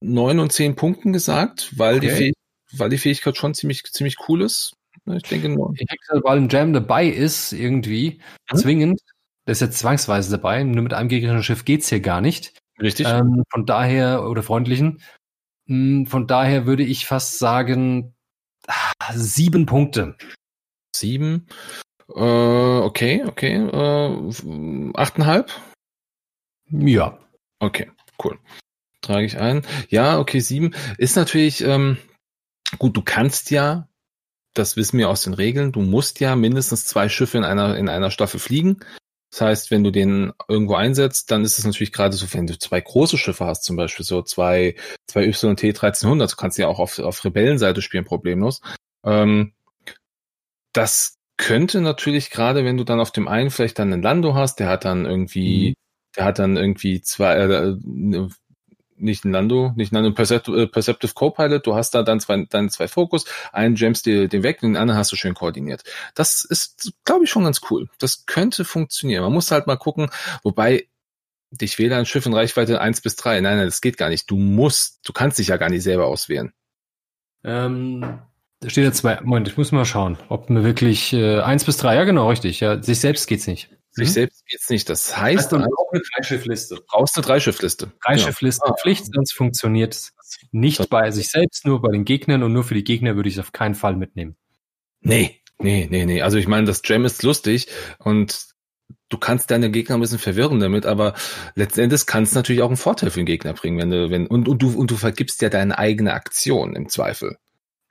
neun 0.00 0.38
und 0.38 0.52
zehn 0.52 0.76
Punkten 0.76 1.12
gesagt, 1.12 1.72
weil 1.76 1.96
okay. 1.96 2.32
die 2.32 2.32
weil 2.78 2.90
die 2.90 2.98
Fähigkeit 2.98 3.36
schon 3.36 3.54
ziemlich, 3.54 3.82
ziemlich 3.84 4.16
cool 4.28 4.42
ist. 4.42 4.74
Ich 5.06 5.22
denke 5.24 5.48
nur. 5.48 5.72
Ich 5.76 5.86
denke, 5.86 6.24
weil 6.24 6.38
ein 6.38 6.48
Jam 6.48 6.72
dabei 6.72 7.06
ist, 7.06 7.52
irgendwie, 7.52 8.20
mhm. 8.50 8.56
zwingend, 8.56 9.00
der 9.46 9.52
ist 9.52 9.60
jetzt 9.60 9.78
zwangsweise 9.78 10.30
dabei, 10.30 10.62
nur 10.62 10.82
mit 10.82 10.94
einem 10.94 11.08
gegnerischen 11.08 11.44
Schiff 11.44 11.64
geht's 11.64 11.88
hier 11.88 12.00
gar 12.00 12.20
nicht. 12.20 12.58
Richtig. 12.80 13.06
Ähm, 13.08 13.44
von 13.50 13.66
daher, 13.66 14.28
oder 14.28 14.42
freundlichen, 14.42 15.00
mh, 15.66 15.76
hm, 15.76 16.06
von 16.06 16.26
daher 16.26 16.66
würde 16.66 16.82
ich 16.82 17.06
fast 17.06 17.38
sagen, 17.38 18.14
Sieben 19.14 19.66
Punkte. 19.66 20.16
Sieben. 20.94 21.46
Äh, 22.14 22.20
okay, 22.20 23.24
okay. 23.26 23.54
Äh, 23.54 24.92
achteinhalb? 24.94 25.52
Ja. 26.70 27.18
Okay, 27.58 27.90
cool. 28.22 28.38
Trage 29.00 29.26
ich 29.26 29.38
ein. 29.38 29.62
Ja, 29.88 30.18
okay, 30.18 30.40
sieben. 30.40 30.74
Ist 30.98 31.16
natürlich, 31.16 31.62
ähm, 31.62 31.96
gut, 32.78 32.96
du 32.96 33.02
kannst 33.02 33.50
ja, 33.50 33.88
das 34.54 34.76
wissen 34.76 34.98
wir 34.98 35.08
aus 35.08 35.22
den 35.22 35.34
Regeln, 35.34 35.72
du 35.72 35.80
musst 35.80 36.20
ja 36.20 36.34
mindestens 36.34 36.84
zwei 36.84 37.08
Schiffe 37.08 37.38
in 37.38 37.44
einer, 37.44 37.76
in 37.76 37.88
einer 37.88 38.10
Staffel 38.10 38.40
fliegen. 38.40 38.80
Das 39.36 39.42
heißt, 39.42 39.70
wenn 39.70 39.84
du 39.84 39.92
den 39.92 40.32
irgendwo 40.48 40.76
einsetzt, 40.76 41.30
dann 41.30 41.44
ist 41.44 41.58
es 41.58 41.66
natürlich 41.66 41.92
gerade 41.92 42.16
so, 42.16 42.26
wenn 42.32 42.46
du 42.46 42.58
zwei 42.58 42.80
große 42.80 43.18
Schiffe 43.18 43.44
hast, 43.44 43.64
zum 43.64 43.76
Beispiel 43.76 44.06
so 44.06 44.22
zwei, 44.22 44.76
zwei 45.06 45.26
YT 45.26 45.62
1300, 45.62 46.32
du 46.32 46.36
kannst 46.36 46.56
ja 46.56 46.68
auch 46.68 46.78
auf, 46.78 46.98
auf 46.98 47.22
Rebellenseite 47.22 47.82
spielen, 47.82 48.06
problemlos. 48.06 48.62
Ähm, 49.04 49.52
das 50.72 51.18
könnte 51.36 51.82
natürlich 51.82 52.30
gerade, 52.30 52.64
wenn 52.64 52.78
du 52.78 52.84
dann 52.84 52.98
auf 52.98 53.12
dem 53.12 53.28
einen 53.28 53.50
vielleicht 53.50 53.78
dann 53.78 53.92
einen 53.92 54.00
Lando 54.00 54.34
hast, 54.34 54.58
der 54.58 54.68
hat 54.68 54.86
dann 54.86 55.04
irgendwie, 55.04 55.68
mhm. 55.68 55.74
der 56.16 56.24
hat 56.24 56.38
dann 56.38 56.56
irgendwie 56.56 57.02
zwei, 57.02 57.36
äh, 57.36 57.76
nicht 58.98 59.24
ein 59.24 59.32
Lando, 59.32 59.72
nicht 59.76 59.92
ein 59.92 59.96
Lando, 59.96 60.12
Perceptive, 60.12 60.62
äh, 60.62 60.66
Perceptive 60.66 61.12
Copilot, 61.14 61.66
du 61.66 61.74
hast 61.74 61.94
da 61.94 62.02
dann 62.02 62.20
zwei, 62.20 62.46
dann 62.48 62.70
zwei 62.70 62.88
Fokus, 62.88 63.24
einen 63.52 63.76
jammst 63.76 64.06
dir 64.06 64.28
den 64.28 64.42
weg, 64.42 64.60
den 64.60 64.76
anderen 64.76 64.98
hast 64.98 65.12
du 65.12 65.16
schön 65.16 65.34
koordiniert. 65.34 65.82
Das 66.14 66.44
ist, 66.44 66.92
glaube 67.04 67.24
ich, 67.24 67.30
schon 67.30 67.44
ganz 67.44 67.60
cool. 67.70 67.88
Das 67.98 68.26
könnte 68.26 68.64
funktionieren. 68.64 69.22
Man 69.22 69.32
muss 69.32 69.50
halt 69.50 69.66
mal 69.66 69.76
gucken, 69.76 70.08
wobei 70.42 70.86
ich 71.60 71.78
wähle 71.78 71.96
ein 71.96 72.06
Schiff 72.06 72.26
in 72.26 72.34
Reichweite 72.34 72.80
1 72.80 73.00
bis 73.00 73.16
3. 73.16 73.40
Nein, 73.40 73.56
nein, 73.56 73.66
das 73.66 73.80
geht 73.80 73.96
gar 73.96 74.08
nicht. 74.08 74.30
Du 74.30 74.36
musst, 74.36 75.00
du 75.08 75.12
kannst 75.12 75.38
dich 75.38 75.48
ja 75.48 75.56
gar 75.56 75.70
nicht 75.70 75.82
selber 75.82 76.06
auswählen. 76.06 76.52
Ähm, 77.44 78.18
da 78.60 78.70
steht 78.70 78.84
ja 78.84 78.92
zwei. 78.92 79.20
Moment, 79.20 79.48
ich 79.48 79.56
muss 79.56 79.72
mal 79.72 79.84
schauen, 79.84 80.18
ob 80.28 80.50
mir 80.50 80.64
wirklich 80.64 81.12
äh, 81.12 81.40
1 81.40 81.64
bis 81.64 81.76
3, 81.76 81.94
ja 81.94 82.04
genau, 82.04 82.28
richtig. 82.28 82.60
Ja, 82.60 82.82
sich 82.82 83.00
selbst 83.00 83.26
geht's 83.26 83.46
nicht. 83.46 83.70
Sich 83.96 84.08
mhm. 84.08 84.12
selbst 84.12 84.46
geht's 84.46 84.68
nicht. 84.68 84.90
Das 84.90 85.16
heißt, 85.16 85.52
du 85.52 85.56
brauchst 85.56 85.94
eine 85.94 86.02
Dreischiffliste. 86.14 86.74
Du 86.74 86.82
brauchst 86.86 87.16
eine 87.16 87.24
Dreischiffliste. 87.24 87.92
Dreischifflistenpflicht, 88.04 89.04
genau. 89.04 89.14
sonst 89.14 89.32
funktioniert 89.32 89.94
es 89.94 90.12
nicht 90.52 90.90
bei 90.90 91.10
sich 91.10 91.28
selbst, 91.28 91.64
nur 91.64 91.80
bei 91.80 91.90
den 91.92 92.04
Gegnern 92.04 92.42
und 92.42 92.52
nur 92.52 92.62
für 92.62 92.74
die 92.74 92.84
Gegner 92.84 93.16
würde 93.16 93.30
ich 93.30 93.36
es 93.36 93.40
auf 93.40 93.52
keinen 93.52 93.74
Fall 93.74 93.96
mitnehmen. 93.96 94.36
Nee, 95.00 95.40
nee, 95.58 95.88
nee, 95.90 96.04
nee. 96.04 96.20
Also 96.20 96.36
ich 96.36 96.46
meine, 96.46 96.66
das 96.66 96.82
Gem 96.82 97.06
ist 97.06 97.22
lustig 97.22 97.68
und 97.98 98.48
du 99.08 99.16
kannst 99.16 99.50
deine 99.50 99.70
Gegner 99.70 99.94
ein 99.96 100.02
bisschen 100.02 100.18
verwirren 100.18 100.60
damit, 100.60 100.84
aber 100.84 101.14
letztendlich 101.54 102.04
kann 102.04 102.24
es 102.24 102.34
natürlich 102.34 102.60
auch 102.60 102.68
einen 102.68 102.76
Vorteil 102.76 103.10
für 103.10 103.20
den 103.20 103.26
Gegner 103.26 103.54
bringen, 103.54 103.78
wenn 103.78 103.90
du, 103.90 104.10
wenn, 104.10 104.26
und, 104.26 104.46
und 104.46 104.60
du, 104.60 104.76
und 104.76 104.90
du 104.90 104.96
vergibst 104.96 105.40
ja 105.40 105.48
deine 105.48 105.78
eigene 105.78 106.12
Aktion 106.12 106.76
im 106.76 106.90
Zweifel. 106.90 107.38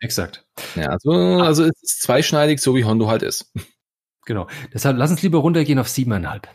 Exakt. 0.02 0.46
Ja, 0.76 0.90
also, 0.90 1.12
also 1.12 1.64
es 1.64 1.82
ist 1.82 2.04
zweischneidig, 2.04 2.60
so 2.60 2.76
wie 2.76 2.86
Hondo 2.86 3.08
halt 3.08 3.24
ist. 3.24 3.52
Genau. 4.26 4.48
Deshalb 4.74 4.98
lass 4.98 5.12
uns 5.12 5.22
lieber 5.22 5.40
runtergehen 5.40 5.80
auf 5.80 5.88
siebeneinhalb. 5.88 6.50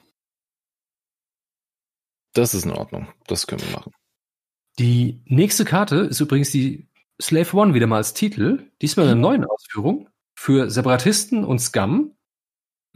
Das 2.32 2.54
ist 2.54 2.64
in 2.64 2.72
Ordnung. 2.72 3.08
Das 3.26 3.46
können 3.46 3.62
wir 3.62 3.70
machen. 3.70 3.92
Die 4.78 5.22
nächste 5.26 5.64
Karte 5.64 5.96
ist 5.96 6.20
übrigens 6.20 6.50
die 6.50 6.88
Slave 7.20 7.56
One 7.56 7.74
wieder 7.74 7.86
mal 7.86 7.96
als 7.96 8.14
Titel. 8.14 8.70
Diesmal 8.80 9.06
in 9.06 9.12
einer 9.12 9.20
neuen 9.20 9.44
Ausführung 9.44 10.08
für 10.34 10.70
Separatisten 10.70 11.44
und 11.44 11.58
Scum. 11.58 12.16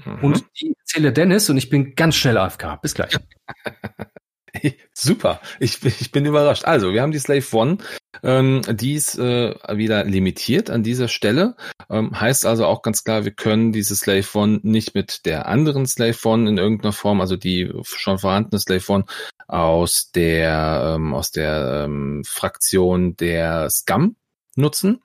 Mhm. 0.05 0.19
Und 0.23 0.45
die 0.61 0.75
erzähle 0.79 1.13
Dennis 1.13 1.51
und 1.51 1.57
ich 1.57 1.69
bin 1.69 1.95
ganz 1.95 2.17
schnell 2.17 2.39
AFK. 2.39 2.81
Bis 2.81 2.95
gleich. 2.95 3.17
Super, 4.93 5.41
ich, 5.61 5.85
ich 5.85 6.13
bin 6.13 6.27
überrascht. 6.27 6.65
Also, 6.65 6.93
wir 6.93 7.03
haben 7.03 7.13
die 7.13 7.19
Slave 7.19 7.45
One, 7.53 7.79
ähm, 8.23 8.63
die 8.69 8.95
ist 8.95 9.19
äh, 9.19 9.55
wieder 9.77 10.05
limitiert 10.05 10.71
an 10.71 10.83
dieser 10.83 11.09
Stelle. 11.09 11.57
Ähm, 11.91 12.19
heißt 12.19 12.47
also 12.47 12.67
auch 12.67 12.83
ganz 12.83 13.05
klar, 13.05 13.25
wir 13.25 13.33
können 13.33 13.73
diese 13.73 13.97
Slave 13.97 14.27
One 14.35 14.61
nicht 14.63 14.95
mit 14.95 15.27
der 15.27 15.47
anderen 15.47 15.87
Slave 15.87 16.17
One 16.25 16.49
in 16.49 16.59
irgendeiner 16.59 16.93
Form, 16.93 17.21
also 17.21 17.37
die 17.37 17.73
schon 17.83 18.19
vorhandene 18.19 18.61
Slave 18.61 18.85
One 18.89 19.05
aus 19.47 20.11
der 20.15 20.95
ähm, 20.97 21.15
aus 21.15 21.31
der 21.31 21.85
ähm, 21.85 22.23
Fraktion 22.25 23.17
der 23.17 23.69
Scum 23.71 24.17
nutzen. 24.57 25.03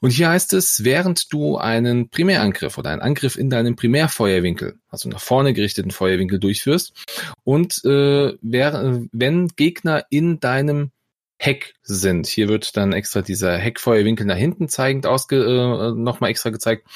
Und 0.00 0.10
hier 0.10 0.28
heißt 0.28 0.52
es, 0.52 0.84
während 0.84 1.32
du 1.32 1.56
einen 1.56 2.08
Primärangriff 2.10 2.78
oder 2.78 2.90
einen 2.90 3.02
Angriff 3.02 3.36
in 3.36 3.50
deinem 3.50 3.76
Primärfeuerwinkel, 3.76 4.78
also 4.88 5.08
nach 5.08 5.20
vorne 5.20 5.54
gerichteten 5.54 5.90
Feuerwinkel 5.90 6.38
durchführst 6.38 6.92
und 7.44 7.84
äh, 7.84 8.34
wär, 8.40 9.02
wenn 9.12 9.48
Gegner 9.48 10.04
in 10.10 10.40
deinem 10.40 10.90
Heck 11.38 11.74
sind. 11.82 12.26
Hier 12.26 12.48
wird 12.48 12.76
dann 12.76 12.92
extra 12.92 13.20
dieser 13.20 13.58
Heckfeuerwinkel 13.58 14.24
nach 14.24 14.36
hinten 14.36 14.68
zeigend 14.68 15.06
ausge, 15.06 15.36
äh, 15.36 15.92
nochmal 15.92 16.30
extra 16.30 16.50
gezeigt. 16.50 16.86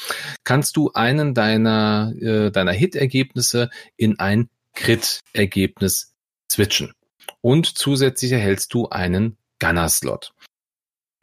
Kannst 0.44 0.76
du 0.76 0.92
einen 0.92 1.34
deiner, 1.34 2.12
äh, 2.20 2.50
deiner 2.50 2.72
Hit-Ergebnisse 2.72 3.68
in 3.96 4.18
ein 4.18 4.48
Crit-Ergebnis 4.74 6.14
switchen. 6.50 6.92
Und 7.40 7.66
zusätzlich 7.66 8.32
erhältst 8.32 8.72
du 8.74 8.88
einen 8.88 9.36
Gunner-Slot. 9.58 10.32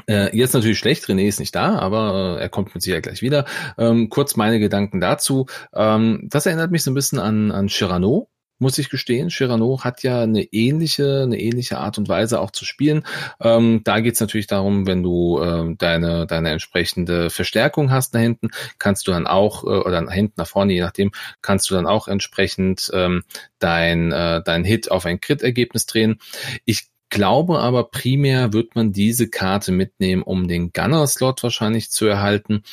Äh, 0.07 0.35
jetzt 0.35 0.53
natürlich 0.53 0.79
schlecht, 0.79 1.05
René 1.05 1.27
ist 1.27 1.39
nicht 1.39 1.55
da, 1.55 1.79
aber 1.79 2.37
äh, 2.37 2.41
er 2.41 2.49
kommt 2.49 2.73
mit 2.73 2.83
Sicherheit 2.83 3.03
gleich 3.03 3.21
wieder. 3.21 3.45
Ähm, 3.77 4.09
kurz 4.09 4.35
meine 4.35 4.59
Gedanken 4.59 4.99
dazu. 4.99 5.47
Ähm, 5.73 6.27
das 6.29 6.45
erinnert 6.45 6.71
mich 6.71 6.83
so 6.83 6.91
ein 6.91 6.95
bisschen 6.95 7.19
an, 7.19 7.51
an 7.51 7.67
Chirano, 7.67 8.29
muss 8.59 8.77
ich 8.77 8.89
gestehen. 8.89 9.29
Chirano 9.29 9.83
hat 9.83 10.03
ja 10.03 10.21
eine 10.21 10.43
ähnliche, 10.43 11.23
eine 11.23 11.39
ähnliche 11.39 11.77
Art 11.77 11.97
und 11.97 12.07
Weise 12.07 12.39
auch 12.39 12.51
zu 12.51 12.65
spielen. 12.65 13.03
Ähm, 13.41 13.81
da 13.83 13.99
geht 13.99 14.13
es 14.13 14.19
natürlich 14.21 14.47
darum, 14.47 14.87
wenn 14.87 15.03
du 15.03 15.41
ähm, 15.41 15.77
deine, 15.77 16.25
deine 16.25 16.51
entsprechende 16.51 17.29
Verstärkung 17.29 17.91
hast 17.91 18.15
da 18.15 18.19
hinten, 18.19 18.49
kannst 18.79 19.07
du 19.07 19.11
dann 19.11 19.27
auch, 19.27 19.63
äh, 19.63 19.67
oder 19.67 20.01
nach 20.01 20.13
hinten, 20.13 20.35
nach 20.37 20.47
vorne, 20.47 20.73
je 20.73 20.81
nachdem, 20.81 21.11
kannst 21.41 21.69
du 21.69 21.75
dann 21.75 21.87
auch 21.87 22.07
entsprechend 22.07 22.89
ähm, 22.93 23.23
dein, 23.59 24.11
äh, 24.11 24.41
dein 24.43 24.63
Hit 24.63 24.91
auf 24.91 25.05
ein 25.05 25.19
Crit-Ergebnis 25.19 25.85
drehen. 25.85 26.19
Ich 26.63 26.87
glaube 27.15 27.59
aber 27.59 27.85
primär 27.85 28.51
wird 28.51 28.75
man 28.75 28.91
diese 28.91 29.29
Karte 29.29 29.71
mitnehmen, 29.71 30.21
um 30.21 30.47
den 30.47 30.73
Gunner-Slot 30.73 31.41
wahrscheinlich 31.43 31.89
zu 31.89 32.05
erhalten. 32.05 32.63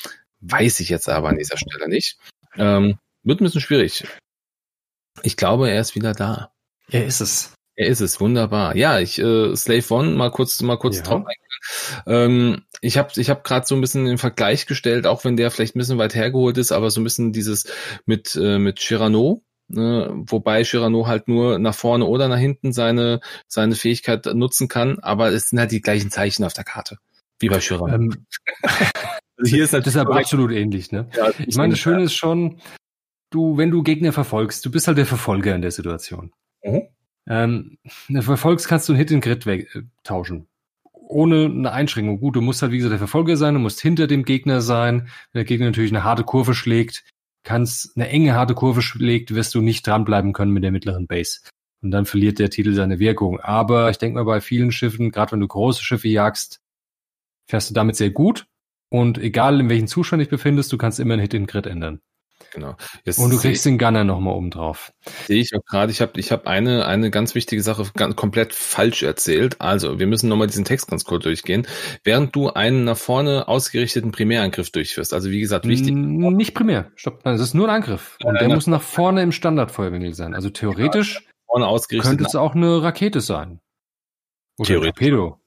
Weiß 0.41 0.81
ich 0.81 0.89
jetzt 0.89 1.09
aber 1.09 1.29
an 1.29 1.39
dieser 1.39 1.57
Stelle 1.57 1.89
nicht. 1.89 2.19
Ähm, 2.57 2.99
wird 3.23 3.41
ein 3.41 3.45
bisschen 3.45 3.61
schwierig. 3.61 4.05
Ich 5.23 5.37
glaube, 5.37 5.71
er 5.71 5.81
ist 5.81 5.95
wieder 5.95 6.13
da. 6.13 6.53
Er 6.91 7.07
ist 7.07 7.21
es. 7.21 7.55
Er 7.77 7.87
ist 7.87 8.01
es, 8.01 8.21
wunderbar. 8.21 8.77
Ja, 8.77 8.99
ich 8.99 9.19
äh, 9.19 9.55
Slave 9.55 9.95
One 9.95 10.11
mal 10.11 10.31
kurz 10.31 10.61
mal 10.61 10.77
kurz 10.77 10.97
ja. 10.97 11.03
drauf 11.03 11.25
ähm, 12.07 12.65
Ich 12.81 12.99
habe 12.99 13.11
ich 13.17 13.31
hab 13.31 13.45
gerade 13.45 13.67
so 13.67 13.77
ein 13.77 13.81
bisschen 13.81 14.05
den 14.05 14.19
Vergleich 14.19 14.67
gestellt, 14.67 15.07
auch 15.07 15.25
wenn 15.25 15.37
der 15.37 15.51
vielleicht 15.51 15.77
ein 15.77 15.79
bisschen 15.79 15.99
weit 15.99 16.15
hergeholt 16.15 16.59
ist, 16.59 16.73
aber 16.73 16.91
so 16.91 17.01
ein 17.01 17.05
bisschen 17.05 17.33
dieses 17.33 17.73
mit 18.05 18.35
äh, 18.35 18.59
mit 18.59 18.81
Chirano, 18.81 19.43
Ne, 19.75 20.11
wobei 20.27 20.65
Chirano 20.65 21.07
halt 21.07 21.29
nur 21.29 21.59
nach 21.59 21.75
vorne 21.75 22.05
oder 22.05 22.29
nach 22.29 22.37
hinten 22.37 22.75
seine, 22.75 23.21
seine 23.49 23.75
Fähigkeit 23.75 24.27
nutzen 24.27 24.69
kann, 24.69 24.99
aber 24.99 25.33
es 25.33 25.49
sind 25.49 25.59
halt 25.59 25.73
die 25.73 25.81
gleichen 25.81 26.11
Zeichen 26.11 26.45
auf 26.45 26.53
der 26.53 26.65
Karte, 26.65 26.99
wie 27.39 27.49
bei 27.49 27.59
Chirano. 27.59 27.95
Ähm, 27.95 28.27
also 29.39 29.51
hier 29.51 29.65
ist 29.65 29.73
halt 29.73 29.87
deshalb 29.87 30.11
absolut 30.11 30.53
ähnlich, 30.53 30.93
ne? 30.93 31.09
Ja, 31.17 31.31
ich 31.39 31.57
meine, 31.57 31.73
das 31.73 31.81
Schöne 31.81 32.03
ist 32.03 32.13
schon, 32.13 32.61
du, 33.31 33.57
wenn 33.57 33.71
du 33.71 33.83
Gegner 33.83 34.13
verfolgst, 34.13 34.63
du 34.67 34.71
bist 34.71 34.89
halt 34.89 34.99
der 34.99 35.07
Verfolger 35.07 35.55
in 35.55 35.63
der 35.63 35.71
Situation. 35.71 36.33
Mhm. 36.63 36.83
Ähm, 37.27 37.79
wenn 38.09 38.17
du 38.17 38.23
verfolgst, 38.23 38.69
kannst 38.69 38.91
du 38.91 38.93
einen 38.93 38.99
Hit 38.99 39.11
in 39.11 39.23
Grid 39.23 39.47
weg, 39.47 39.75
äh, 39.75 39.83
tauschen. 40.05 40.49
Ohne 40.93 41.47
eine 41.47 41.73
Einschränkung. 41.73 42.21
Gut, 42.21 42.37
du 42.37 42.43
musst 42.43 42.61
halt, 42.61 42.73
wie 42.73 42.77
gesagt, 42.77 42.93
der 42.93 42.99
Verfolger 42.99 43.39
sein, 43.39 43.55
du 43.55 43.61
musst 43.61 43.81
hinter 43.81 44.07
dem 44.07 44.25
Gegner 44.25 44.61
sein. 44.61 45.09
Wenn 45.33 45.41
der 45.41 45.45
Gegner 45.45 45.67
natürlich 45.67 45.93
eine 45.93 46.05
harte 46.05 46.25
Kurve 46.25 46.53
schlägt, 46.53 47.05
kannst 47.45 47.97
eine 47.97 48.09
enge, 48.09 48.35
harte 48.35 48.55
Kurve 48.55 48.83
schlägt, 48.83 49.35
wirst 49.35 49.55
du 49.55 49.61
nicht 49.61 49.87
dranbleiben 49.87 50.33
können 50.33 50.53
mit 50.53 50.65
der 50.65 50.73
mittleren 50.73 51.07
Base. 51.07 51.41
Und 51.83 51.91
dann 51.91 52.07
verliert 52.07 52.39
der 52.39 52.51
Titel 52.51 52.75
seine 52.75 52.99
Wirkung. 52.99 53.41
Aber 53.41 53.91
ich 53.91 53.99
denke 53.99 54.17
mal, 54.19 54.25
bei 54.25 54.41
vielen 54.41 54.71
Schiffen, 54.71 55.11
gerade 55.11 55.33
wenn 55.33 55.41
du 55.41 55.49
große 55.49 55.83
Schiffe 55.83 56.09
jagst, 56.09 56.61
fährst 57.49 57.71
du 57.71 57.75
damit 57.75 57.97
sehr 57.97 58.11
gut. 58.11 58.47
Und 58.89 59.19
egal 59.19 59.59
in 59.59 59.69
welchem 59.69 59.89
Zustand 59.89 60.21
dich 60.21 60.29
befindest, 60.29 60.73
du 60.73 60.79
kannst 60.79 61.01
immer 61.01 61.15
einen 61.15 61.23
Hit 61.23 61.35
in 61.35 61.47
Grid 61.47 61.67
ändern. 61.67 62.01
Genau. 62.53 62.77
Jetzt 63.05 63.19
und 63.19 63.31
du 63.31 63.39
kriegst 63.39 63.65
den 63.65 63.79
Gunner 63.79 64.05
nochmal 64.05 64.35
oben 64.35 64.51
drauf. 64.51 64.93
Sehe 65.27 65.41
ich 65.41 65.55
auch 65.57 65.65
gerade. 65.65 65.91
Ich 65.91 66.03
habe 66.03 66.21
ich 66.21 66.31
hab 66.31 66.47
eine, 66.47 66.87
eine 66.87 67.11
ganz 67.11 67.35
wichtige 67.35 67.63
Sache 67.63 67.91
ganz, 67.95 68.15
komplett 68.15 68.53
falsch 68.53 69.03
erzählt. 69.03 69.61
Also, 69.61 69.99
wir 69.99 70.07
müssen 70.07 70.29
nochmal 70.29 70.49
diesen 70.49 70.65
Text 70.65 70.89
ganz 70.89 71.05
kurz 71.05 71.25
durchgehen. 71.25 71.67
Während 72.05 72.37
du 72.37 72.51
einen 72.51 72.85
nach 72.85 72.97
vorne 72.97 73.49
ausgerichteten 73.49 74.13
Primärangriff 74.13 74.71
durchführst, 74.71 75.15
also 75.15 75.31
wie 75.31 75.41
gesagt, 75.41 75.67
wichtig. 75.67 75.95
Nicht 75.95 76.55
primär. 76.55 76.93
Stopp. 76.95 77.25
Nein, 77.25 77.37
es 77.37 77.41
ist 77.41 77.55
nur 77.55 77.69
ein 77.69 77.75
Angriff. 77.75 78.19
Und 78.23 78.39
der 78.39 78.49
muss 78.49 78.67
nach 78.67 78.83
vorne 78.83 79.23
im 79.23 79.33
Standardfeuerwinkel 79.33 80.15
sein. 80.15 80.35
Also 80.35 80.51
theoretisch 80.51 81.27
ausgerichtet 81.47 82.11
könnte 82.11 82.25
es 82.25 82.35
auch 82.35 82.55
eine 82.55 82.83
Rakete 82.83 83.21
sein. 83.21 83.61
Oder 84.59 84.69
theoretisch. 84.69 84.95
Torpedo. 84.99 85.41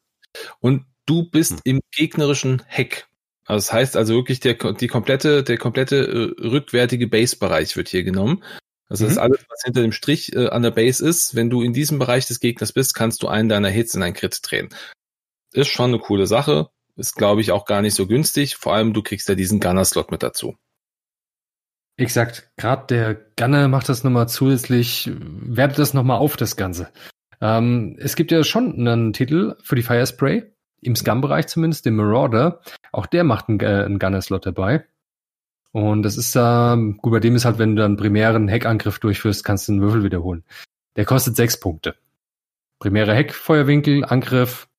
Und 0.59 0.85
du 1.05 1.29
bist 1.29 1.53
hm. 1.53 1.61
im 1.63 1.81
gegnerischen 1.91 2.63
Heck. 2.67 3.07
Also 3.45 3.67
das 3.67 3.73
heißt 3.73 3.97
also 3.97 4.15
wirklich, 4.15 4.39
der, 4.39 4.55
die 4.55 4.87
komplette, 4.87 5.43
der 5.43 5.57
komplette 5.57 5.97
äh, 5.97 6.47
rückwärtige 6.47 7.07
Base-Bereich 7.07 7.77
wird 7.77 7.89
hier 7.89 8.03
genommen. 8.03 8.43
Also 8.89 9.03
mhm. 9.03 9.07
das 9.07 9.13
ist 9.13 9.21
alles, 9.21 9.45
was 9.49 9.61
hinter 9.63 9.81
dem 9.81 9.91
Strich 9.91 10.35
äh, 10.35 10.47
an 10.47 10.63
der 10.63 10.71
Base 10.71 11.07
ist. 11.07 11.35
Wenn 11.35 11.49
du 11.49 11.61
in 11.61 11.73
diesem 11.73 11.99
Bereich 11.99 12.25
des 12.25 12.39
Gegners 12.39 12.73
bist, 12.73 12.95
kannst 12.95 13.21
du 13.23 13.27
einen 13.27 13.49
deiner 13.49 13.69
Hits 13.69 13.93
in 13.93 14.03
ein 14.03 14.13
Crit 14.13 14.39
drehen. 14.41 14.69
Ist 15.53 15.69
schon 15.69 15.91
eine 15.91 15.99
coole 15.99 16.27
Sache. 16.27 16.69
Ist, 16.95 17.15
glaube 17.15 17.41
ich, 17.41 17.51
auch 17.51 17.65
gar 17.65 17.81
nicht 17.81 17.93
so 17.93 18.07
günstig. 18.07 18.55
Vor 18.55 18.73
allem, 18.73 18.93
du 18.93 19.03
kriegst 19.03 19.29
ja 19.29 19.35
diesen 19.35 19.59
Gunner-Slot 19.59 20.11
mit 20.11 20.23
dazu. 20.23 20.55
Exakt. 21.97 22.49
Gerade 22.57 22.87
der 22.87 23.15
Gunner 23.37 23.67
macht 23.67 23.89
das 23.89 24.03
nochmal 24.03 24.27
zusätzlich, 24.27 25.09
wertet 25.15 25.79
das 25.79 25.93
nochmal 25.93 26.17
auf, 26.17 26.35
das 26.35 26.55
Ganze. 26.55 26.91
Ähm, 27.41 27.97
es 27.99 28.15
gibt 28.15 28.31
ja 28.31 28.43
schon 28.43 28.73
einen 28.73 29.13
Titel 29.13 29.55
für 29.61 29.75
die 29.75 29.83
Fire 29.83 30.05
Spray 30.05 30.43
im 30.81 30.95
Scum-Bereich 30.95 31.47
zumindest, 31.47 31.85
den 31.85 31.95
Marauder, 31.95 32.61
auch 32.91 33.05
der 33.05 33.23
macht 33.23 33.49
einen, 33.49 33.59
äh, 33.59 33.83
einen 33.85 33.99
Gunner-Slot 33.99 34.45
dabei. 34.45 34.85
Und 35.71 36.03
das 36.03 36.17
ist, 36.17 36.35
ähm, 36.37 36.97
gut, 36.97 37.11
bei 37.11 37.19
dem 37.19 37.35
ist 37.35 37.45
halt, 37.45 37.57
wenn 37.57 37.75
du 37.75 37.81
dann 37.81 37.97
primären 37.97 38.47
Heckangriff 38.47 38.99
durchführst, 38.99 39.43
kannst 39.43 39.67
du 39.67 39.73
einen 39.73 39.81
Würfel 39.81 40.03
wiederholen. 40.03 40.43
Der 40.95 41.05
kostet 41.05 41.35
sechs 41.35 41.59
Punkte. 41.59 41.95
Primäre 42.79 43.13
Heckfeuerwinkel, 43.13 44.05
Angriff, 44.05 44.69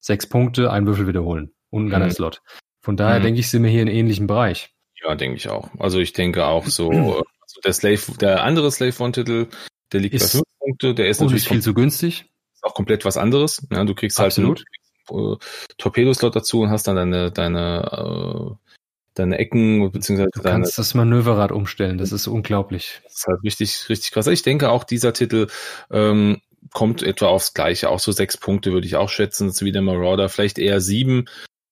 sechs 0.00 0.26
Punkte, 0.26 0.72
ein 0.72 0.86
Würfel 0.86 1.06
wiederholen 1.06 1.52
und 1.70 1.82
ein 1.82 1.86
mhm. 1.86 1.90
Gunner-Slot. 1.90 2.42
Von 2.80 2.96
daher 2.96 3.20
mhm. 3.20 3.24
denke 3.24 3.40
ich, 3.40 3.50
sind 3.50 3.62
wir 3.62 3.70
hier 3.70 3.82
in 3.82 3.88
ähnlichen 3.88 4.26
Bereich. 4.26 4.74
Ja, 5.02 5.14
denke 5.14 5.36
ich 5.36 5.48
auch. 5.48 5.70
Also 5.78 5.98
ich 5.98 6.12
denke 6.12 6.44
auch 6.46 6.66
so, 6.66 6.90
also 6.90 7.60
der 7.64 7.72
Slave, 7.72 8.18
der 8.18 8.42
andere 8.42 8.70
Slave 8.70 9.02
One-Titel, 9.02 9.48
der 9.92 10.00
liegt 10.00 10.14
ist 10.14 10.22
bei 10.22 10.38
fünf 10.38 10.58
Punkte, 10.58 10.94
der 10.94 11.08
ist 11.08 11.20
natürlich 11.20 11.48
viel 11.48 11.62
zu 11.62 11.74
günstig. 11.74 12.30
Ist 12.52 12.64
auch 12.64 12.74
komplett 12.74 13.04
was 13.04 13.16
anderes. 13.16 13.66
Ja, 13.70 13.84
du 13.84 13.94
kriegst 13.94 14.20
Absolut. 14.20 14.58
halt 14.58 14.66
äh, 15.10 15.36
Torpedoslot 15.78 16.36
dazu 16.36 16.60
und 16.62 16.70
hast 16.70 16.86
dann 16.86 16.96
deine, 16.96 17.30
deine, 17.30 18.50
äh, 18.50 18.70
deine 19.14 19.38
Ecken, 19.38 19.90
beziehungsweise 19.92 20.30
du 20.32 20.42
kannst 20.42 20.78
das 20.78 20.94
Manöverrad 20.94 21.52
umstellen, 21.52 21.98
das 21.98 22.12
ist 22.12 22.26
unglaublich. 22.26 23.00
Das 23.04 23.14
ist 23.14 23.26
halt 23.26 23.42
richtig, 23.42 23.88
richtig 23.88 24.12
krass. 24.12 24.26
Ich 24.26 24.42
denke 24.42 24.70
auch 24.70 24.84
dieser 24.84 25.12
Titel 25.12 25.48
ähm, 25.90 26.40
kommt 26.72 27.02
etwa 27.02 27.26
aufs 27.26 27.54
Gleiche. 27.54 27.90
Auch 27.90 27.98
so 27.98 28.12
sechs 28.12 28.36
Punkte 28.36 28.72
würde 28.72 28.86
ich 28.86 28.96
auch 28.96 29.08
schätzen. 29.08 29.46
Das 29.46 29.56
ist 29.56 29.64
wie 29.64 29.72
der 29.72 29.82
Marauder, 29.82 30.28
vielleicht 30.28 30.58
eher 30.58 30.80
sieben. 30.80 31.26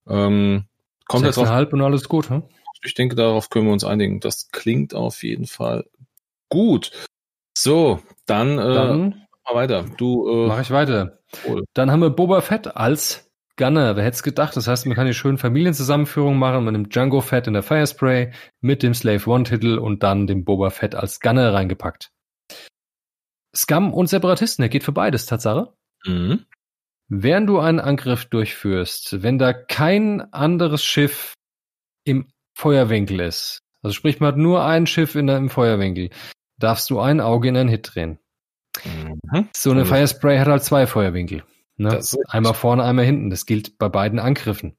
Ähm, 0.08 0.64
kommt 1.06 1.26
auf, 1.38 1.48
halb 1.48 1.72
und 1.72 1.82
alles 1.82 2.08
gut, 2.08 2.30
hm? 2.30 2.42
Ich 2.84 2.94
denke, 2.94 3.16
darauf 3.16 3.50
können 3.50 3.66
wir 3.66 3.72
uns 3.72 3.84
einigen. 3.84 4.20
Das 4.20 4.50
klingt 4.50 4.94
auf 4.94 5.22
jeden 5.22 5.46
Fall 5.46 5.84
gut. 6.48 6.92
So, 7.56 8.00
dann, 8.26 8.58
äh, 8.58 8.74
Dann 8.74 9.26
mal 9.48 9.54
weiter. 9.54 9.84
Du, 9.96 10.28
äh, 10.28 10.46
mache 10.46 10.62
ich 10.62 10.70
weiter. 10.70 11.18
Cool. 11.46 11.64
Dann 11.74 11.90
haben 11.90 12.00
wir 12.00 12.10
Boba 12.10 12.40
Fett 12.40 12.76
als 12.76 13.30
Gunner. 13.56 13.96
Wer 13.96 14.04
hätte 14.04 14.14
es 14.14 14.22
gedacht? 14.22 14.56
Das 14.56 14.68
heißt, 14.68 14.86
man 14.86 14.94
kann 14.94 15.06
die 15.06 15.14
schönen 15.14 15.38
Familienzusammenführungen 15.38 16.38
machen. 16.38 16.64
Man 16.64 16.72
nimmt 16.72 16.94
Django 16.94 17.20
Fett 17.20 17.46
in 17.46 17.52
der 17.52 17.62
Firespray 17.62 18.32
mit 18.60 18.82
dem 18.82 18.94
Slave 18.94 19.28
One 19.28 19.44
Titel 19.44 19.78
und 19.78 20.02
dann 20.02 20.26
dem 20.26 20.44
Boba 20.44 20.70
Fett 20.70 20.94
als 20.94 21.20
Gunner 21.20 21.52
reingepackt. 21.52 22.10
Scum 23.54 23.92
und 23.92 24.08
Separatisten, 24.08 24.62
der 24.62 24.68
geht 24.68 24.84
für 24.84 24.92
beides, 24.92 25.26
Tatsache. 25.26 25.72
mhm. 26.04 26.44
Während 27.10 27.48
du 27.48 27.58
einen 27.58 27.80
Angriff 27.80 28.26
durchführst, 28.26 29.22
wenn 29.22 29.38
da 29.38 29.54
kein 29.54 30.30
anderes 30.32 30.84
Schiff 30.84 31.32
im 32.04 32.28
Feuerwinkel 32.54 33.20
ist, 33.20 33.60
also 33.82 33.94
sprich, 33.94 34.20
man 34.20 34.28
hat 34.28 34.36
nur 34.36 34.62
ein 34.64 34.86
Schiff 34.86 35.14
in 35.14 35.28
im 35.28 35.48
Feuerwinkel, 35.48 36.10
darfst 36.58 36.90
du 36.90 37.00
ein 37.00 37.22
Auge 37.22 37.48
in 37.48 37.56
einen 37.56 37.70
Hit 37.70 37.94
drehen. 37.94 38.18
Mhm. 38.84 39.48
So 39.54 39.70
eine 39.70 39.80
Also- 39.80 39.94
Firespray 39.94 40.38
hat 40.38 40.48
halt 40.48 40.64
zwei 40.64 40.86
Feuerwinkel. 40.86 41.42
Ne? 41.76 42.00
Einmal 42.28 42.54
vorne, 42.54 42.82
einmal 42.84 43.04
hinten. 43.04 43.30
Das 43.30 43.46
gilt 43.46 43.78
bei 43.78 43.88
beiden 43.88 44.18
Angriffen. 44.18 44.76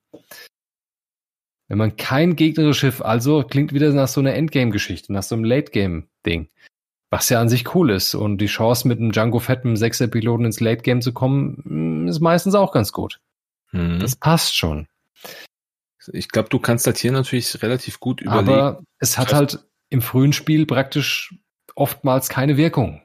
Wenn 1.69 1.77
man 1.77 1.95
kein 1.97 2.35
gegnerisches 2.35 2.77
Schiff, 2.77 3.01
also 3.01 3.43
klingt 3.43 3.73
wieder 3.73 3.91
nach 3.93 4.07
so 4.07 4.19
einer 4.19 4.33
Endgame-Geschichte, 4.33 5.13
nach 5.13 5.23
so 5.23 5.35
einem 5.35 5.43
Late-Game-Ding. 5.43 6.49
Was 7.11 7.29
ja 7.29 7.39
an 7.39 7.49
sich 7.49 7.73
cool 7.73 7.89
ist. 7.91 8.15
Und 8.15 8.39
die 8.39 8.47
Chance, 8.47 8.87
mit 8.87 8.99
einem 8.99 9.11
Django 9.11 9.39
Fett, 9.39 9.63
einem 9.63 9.77
Sechser-Piloten 9.77 10.45
ins 10.45 10.59
Late-Game 10.59 11.01
zu 11.01 11.13
kommen, 11.13 11.61
mm, 11.63 12.07
ist 12.07 12.19
meistens 12.19 12.55
auch 12.55 12.71
ganz 12.71 12.91
gut. 12.91 13.19
Mhm. 13.71 13.99
Das 13.99 14.15
passt 14.15 14.55
schon. 14.57 14.87
Ich 16.11 16.29
glaube, 16.29 16.49
du 16.49 16.59
kannst 16.59 16.87
das 16.87 16.99
hier 16.99 17.11
natürlich 17.11 17.61
relativ 17.61 17.99
gut 17.99 18.21
überlegen. 18.21 18.49
Aber 18.49 18.81
es 18.99 19.17
hat 19.17 19.33
halt 19.33 19.59
im 19.89 20.01
frühen 20.01 20.33
Spiel 20.33 20.65
praktisch 20.65 21.35
oftmals 21.75 22.29
keine 22.29 22.57
Wirkung. 22.57 23.01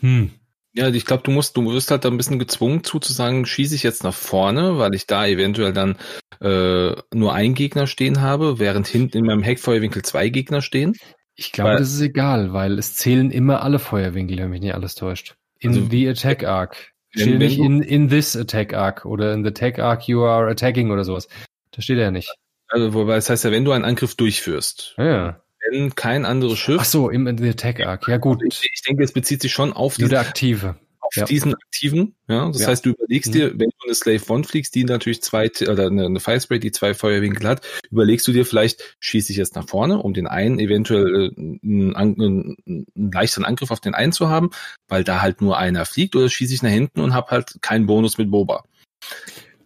Hm. 0.00 0.30
Ja, 0.74 0.88
ich 0.88 1.04
glaube, 1.06 1.22
du 1.24 1.30
musst, 1.30 1.56
du 1.56 1.72
wirst 1.72 1.90
halt 1.90 2.04
da 2.04 2.08
ein 2.08 2.16
bisschen 2.16 2.38
gezwungen 2.38 2.84
zu, 2.84 2.98
zu 3.00 3.12
sagen, 3.12 3.46
schieße 3.46 3.74
ich 3.74 3.82
jetzt 3.82 4.04
nach 4.04 4.14
vorne, 4.14 4.78
weil 4.78 4.94
ich 4.94 5.06
da 5.06 5.26
eventuell 5.26 5.72
dann 5.72 5.96
äh, 6.40 6.94
nur 7.12 7.32
einen 7.34 7.54
Gegner 7.54 7.86
stehen 7.86 8.20
habe, 8.20 8.58
während 8.58 8.86
hinten 8.86 9.16
in 9.18 9.24
meinem 9.24 9.42
Heckfeuerwinkel 9.42 10.02
zwei 10.02 10.28
Gegner 10.28 10.62
stehen. 10.62 10.94
Ich 11.34 11.52
glaube, 11.52 11.70
Weil- 11.70 11.78
das 11.78 11.92
ist 11.92 12.00
egal, 12.00 12.52
weil 12.52 12.78
es 12.78 12.94
zählen 12.94 13.30
immer 13.30 13.62
alle 13.62 13.78
Feuerwinkel, 13.78 14.38
wenn 14.38 14.50
mich 14.50 14.60
nicht 14.60 14.74
alles 14.74 14.94
täuscht. 14.94 15.36
In 15.58 15.70
Also, 15.70 15.86
the 15.90 16.08
Attack 16.08 16.44
Arc. 16.44 16.92
Steht 17.10 17.38
nicht 17.38 17.58
in, 17.58 17.80
in 17.80 18.08
this 18.08 18.36
Attack 18.36 18.74
Arc 18.74 19.04
oder 19.06 19.32
in 19.32 19.42
the 19.42 19.48
Attack 19.48 19.78
Arc 19.78 20.06
you 20.06 20.22
are 20.24 20.48
attacking 20.50 20.90
oder 20.90 21.04
sowas. 21.04 21.26
Da 21.72 21.80
steht 21.82 21.96
er 21.96 22.04
ja 22.04 22.10
nicht. 22.10 22.32
Also, 22.68 22.92
wobei 22.92 23.14
das 23.16 23.30
heißt 23.30 23.44
ja, 23.44 23.50
wenn 23.50 23.64
du 23.64 23.72
einen 23.72 23.84
Angriff 23.86 24.14
durchführst, 24.14 24.94
Ja. 24.98 25.40
Wenn 25.70 25.94
kein 25.94 26.24
anderes 26.24 26.58
Schiff, 26.58 26.78
Ach 26.80 26.84
so, 26.84 27.10
im 27.10 27.26
the 27.38 27.48
Attack 27.48 27.80
Arc. 27.80 28.08
Ja 28.08 28.16
gut. 28.18 28.42
ich, 28.46 28.68
ich 28.72 28.82
denke, 28.82 29.02
es 29.04 29.12
bezieht 29.12 29.42
sich 29.42 29.52
schon 29.52 29.72
auf, 29.72 29.96
der 29.96 30.20
Aktive. 30.20 30.76
auf 31.00 31.16
ja. 31.16 31.24
diesen 31.24 31.54
aktiven. 31.54 32.14
Ja, 32.28 32.48
das 32.48 32.60
Ja. 32.62 32.68
heißt, 32.68 32.84
du 32.84 32.90
überlegst 32.90 33.30
Mhm. 33.30 33.32
dir, 33.32 33.50
wenn 33.52 33.70
du 33.70 33.86
eine 33.86 33.94
Slave 33.94 34.22
One 34.28 34.44
fliegst, 34.44 34.74
die 34.74 34.84
natürlich 34.84 35.22
zwei 35.22 35.50
oder 35.68 35.86
eine, 35.86 36.04
eine 36.06 36.20
Firespray, 36.20 36.58
die 36.60 36.70
zwei 36.72 36.92
Feuerwinkel 36.94 37.48
hat, 37.48 37.66
überlegst 37.90 38.26
du 38.28 38.32
dir 38.32 38.44
vielleicht, 38.44 38.96
schieße 39.00 39.32
ich 39.32 39.38
jetzt 39.38 39.56
nach 39.56 39.66
vorne, 39.68 39.98
um 39.98 40.12
den 40.14 40.26
einen 40.26 40.58
eventuell 40.58 41.32
äh, 41.36 41.40
einen, 41.64 41.96
einen, 41.96 42.56
einen 42.66 42.86
leichteren 43.12 43.44
Angriff 43.46 43.70
auf 43.70 43.80
den 43.80 43.94
einen 43.94 44.12
zu 44.12 44.28
haben, 44.28 44.50
weil 44.88 45.02
da 45.04 45.22
halt 45.22 45.40
nur 45.40 45.56
einer 45.56 45.86
fliegt, 45.86 46.14
oder 46.14 46.28
schieße 46.28 46.52
ich 46.54 46.62
nach 46.62 46.70
hinten 46.70 47.00
und 47.00 47.14
habe 47.14 47.30
halt 47.30 47.56
keinen 47.62 47.86
Bonus 47.86 48.18
mit 48.18 48.30
Boba. 48.30 48.64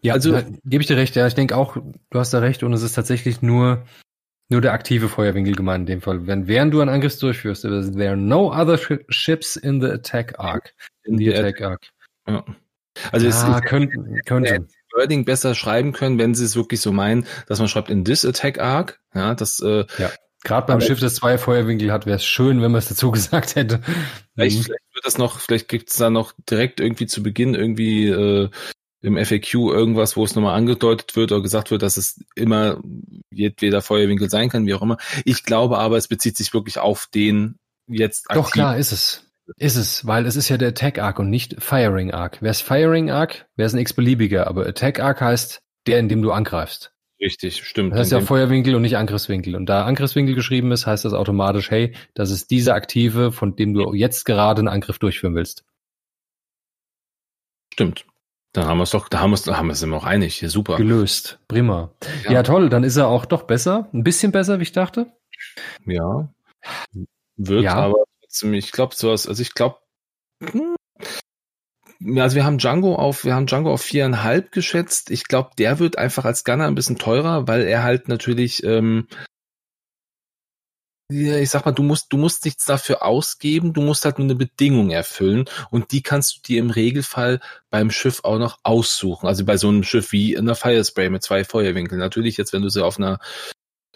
Ja, 0.03 0.15
Also- 0.15 0.35
also 0.35 0.53
gebe 0.65 0.83
ich 0.83 0.89
dir 0.89 0.97
recht. 0.97 1.15
Ja, 1.17 1.27
ich 1.27 1.35
denke 1.35 1.57
auch, 1.57 1.77
du 1.77 2.19
hast 2.19 2.33
da 2.35 2.39
recht. 2.41 2.63
Und 2.63 2.73
es 2.73 2.83
ist 2.83 2.95
tatsächlich 2.95 3.41
nur 3.43 3.85
nur 4.53 4.61
der 4.61 4.73
aktive 4.73 5.09
Feuerwinkel 5.09 5.55
gemeint 5.55 5.83
in 5.89 5.95
dem 5.97 6.01
Fall. 6.03 6.27
Wenn 6.27 6.47
während 6.47 6.73
du 6.73 6.81
einen 6.81 6.91
Angriff 6.91 7.19
durchführst, 7.19 7.63
there 7.63 8.09
are 8.09 8.17
no 8.17 8.53
other 8.53 8.77
shi- 8.79 9.05
ships 9.09 9.57
in 9.57 9.81
the 9.81 9.89
Attack 9.89 10.39
Arc. 10.39 10.75
In 11.05 11.19
the 11.19 11.35
Attack 11.35 11.61
Arc. 11.63 11.81
Ja. 12.29 12.45
Also 13.11 13.27
es 13.27 13.43
ja, 13.43 13.57
ist 13.59 13.65
könnte, 13.65 13.97
könnte. 14.27 14.67
Wording 14.95 15.25
besser 15.25 15.55
schreiben 15.55 15.93
können, 15.93 16.19
wenn 16.19 16.35
sie 16.35 16.45
es 16.45 16.55
wirklich 16.55 16.81
so 16.83 16.93
meinen, 16.93 17.27
dass 17.49 17.59
man 17.59 17.67
schreibt 17.69 17.89
in 17.89 18.05
this 18.05 18.27
attack 18.27 18.59
arc. 18.61 19.01
Ja, 19.15 19.35
das 19.35 19.59
äh, 19.61 19.85
Gerade 20.45 20.67
beim 20.67 20.81
Schiff, 20.83 21.01
das 21.01 21.15
zwei 21.15 21.39
Feuerwinkel 21.39 21.91
hat, 21.93 22.05
wäre 22.05 22.17
es 22.17 22.25
schön, 22.27 22.61
wenn 22.61 22.73
man 22.73 22.81
es 22.81 22.89
dazu 22.89 23.11
gesagt 23.13 23.57
hätte. 23.57 23.81
vielleicht, 24.35 24.59
Mhm. 24.59 24.63
vielleicht 24.65 24.95
wird 24.95 25.07
das 25.07 25.17
noch, 25.17 25.39
vielleicht 25.41 25.69
gibt's 25.69 25.97
da 25.97 26.11
noch 26.11 26.33
direkt 26.51 26.81
irgendwie 26.81 27.07
zu 27.07 27.23
Beginn 27.23 27.55
irgendwie 27.55 28.09
äh, 28.09 28.51
im 29.03 29.17
FAQ 29.17 29.55
irgendwas, 29.55 30.17
wo 30.17 30.25
es 30.25 30.35
nochmal 30.35 30.57
angedeutet 30.57 31.17
wird 31.17 31.33
oder 31.33 31.43
gesagt 31.43 31.71
wird, 31.71 31.83
dass 31.83 31.97
es 31.97 32.25
immer 32.35 32.81
jedweder 33.31 33.83
Feuerwinkel 33.83 34.31
sein 34.31 34.49
kann, 34.49 34.67
wie 34.67 34.75
auch 34.75 34.83
immer. 34.83 34.97
Ich 35.25 35.43
glaube 35.43 35.79
aber, 35.79 35.97
es 35.97 36.09
bezieht 36.09 36.37
sich 36.37 36.55
wirklich 36.55 36.79
auf 36.79 37.09
den 37.13 37.57
jetzt 37.89 38.27
Doch, 38.31 38.47
aktiv- 38.47 38.53
klar, 38.53 38.79
ist 38.79 38.93
es. 38.93 39.27
Ist 39.57 39.77
es, 39.77 40.07
weil 40.07 40.25
es 40.25 40.37
ist 40.37 40.49
ja 40.49 40.57
der 40.57 40.69
Attack 40.69 40.99
Arc 41.01 41.19
und 41.19 41.29
nicht 41.29 41.57
Firing 41.61 42.13
Arc. 42.13 42.41
Wäre 42.41 42.53
es 42.53 42.61
Firing 42.61 43.11
Arc, 43.11 43.47
wäre 43.57 43.67
es 43.67 43.75
ein 43.75 43.81
x-beliebiger, 43.81 44.47
aber 44.47 44.67
Attack 44.67 45.01
Arc 45.01 45.21
heißt 45.21 45.61
der, 45.89 45.99
in 45.99 46.09
dem 46.09 46.23
du 46.23 46.31
angreifst. 46.31 46.93
Richtig, 47.21 47.65
stimmt. 47.65 47.93
Das 47.93 48.01
heißt 48.01 48.13
In 48.13 48.19
ja 48.21 48.25
Feuerwinkel 48.25 48.75
und 48.75 48.83
nicht 48.83 48.97
Angriffswinkel. 48.97 49.57
Und 49.57 49.67
da 49.67 49.85
Angriffswinkel 49.85 50.35
geschrieben 50.35 50.71
ist, 50.73 50.87
heißt 50.87 51.05
das 51.05 51.13
automatisch, 51.13 51.71
hey, 51.71 51.95
das 52.15 52.31
ist 52.31 52.51
dieser 52.51 52.75
Aktive, 52.75 53.33
von 53.33 53.57
dem 53.57 53.75
du 53.75 53.95
jetzt 53.95 54.25
gerade 54.25 54.61
einen 54.61 54.69
Angriff 54.69 54.99
durchführen 54.99 55.35
willst. 55.35 55.65
stimmt. 57.73 58.07
Dann 58.53 58.67
haben 58.67 58.79
wir 58.79 58.83
es 58.85 58.91
doch, 58.91 59.09
da 59.09 59.21
haben 59.21 59.31
wir 59.31 59.35
es, 59.35 59.43
da 59.43 59.57
haben 59.57 59.69
wir 59.69 59.73
es 59.73 59.83
immer 59.83 59.97
auch 59.97 60.05
einig. 60.05 60.41
Ja, 60.43 60.49
super. 60.49 60.77
Gelöst. 60.77 61.39
Prima. 61.49 61.91
Ja. 62.25 62.33
Ja. 62.33 62.43
toll, 62.43 62.69
dann 62.69 62.85
ist 62.85 62.97
er 62.97 63.09
auch 63.09 63.25
doch 63.25 63.45
besser. 63.45 63.89
Ein 63.95 64.05
bisschen 64.05 64.31
besser, 64.31 64.59
wie 64.59 64.65
ich 64.65 64.73
dachte. 64.73 65.07
Ja. 65.87 66.29
Wird 67.37 67.63
Ja. 67.65 67.75
aber 67.77 68.05
trotzdem, 68.21 68.53
ich 68.55 68.73
glaube, 68.73 68.95
sowas, 68.95 69.27
also 69.27 69.41
ich 69.41 69.55
glaube, 69.55 69.79
also 72.17 72.37
wir 72.37 72.45
haben 72.45 72.59
Django 72.59 72.95
auf, 72.97 73.25
wir 73.25 73.35
haben 73.35 73.47
Django 73.47 73.73
auf 73.73 73.83
viereinhalb 73.83 74.53
geschätzt. 74.53 75.11
Ich 75.11 75.25
glaube, 75.25 75.51
der 75.59 75.79
wird 75.79 75.99
einfach 75.99 76.25
als 76.25 76.45
Gunner 76.45 76.67
ein 76.67 76.75
bisschen 76.75 76.99
teurer, 76.99 77.49
weil 77.49 77.63
er 77.63 77.83
halt 77.83 78.09
natürlich, 78.09 78.65
ähm, 78.65 79.07
ich 81.13 81.51
sag 81.51 81.65
mal, 81.65 81.73
du 81.73 81.83
musst, 81.83 82.13
du 82.13 82.17
musst 82.17 82.45
nichts 82.45 82.65
dafür 82.65 83.03
ausgeben, 83.05 83.73
du 83.73 83.83
musst 83.83 84.05
halt 84.05 84.19
nur 84.19 84.27
eine 84.27 84.35
Bedingung 84.35 84.91
erfüllen 84.91 85.45
und 85.71 85.93
die 85.93 86.03
kannst 86.03 86.37
du 86.37 86.41
dir 86.43 86.59
im 86.61 86.71
Regelfall 86.71 87.41
beim 87.71 87.91
Schiff 87.91 88.21
auch 88.25 88.39
noch 88.39 88.59
aussuchen. 88.63 89.27
Also 89.27 89.45
bei 89.45 89.57
so 89.57 89.69
einem 89.69 89.85
Schiff 89.85 90.13
wie 90.13 90.35
in 90.35 90.47
der 90.47 90.55
Firespray 90.55 91.11
mit 91.11 91.23
zwei 91.23 91.45
Feuerwinkeln. 91.45 91.99
Natürlich 92.01 92.37
jetzt, 92.37 92.53
wenn 92.53 92.63
du 92.63 92.69
sie 92.69 92.85
auf 92.85 92.99
einer 92.99 93.19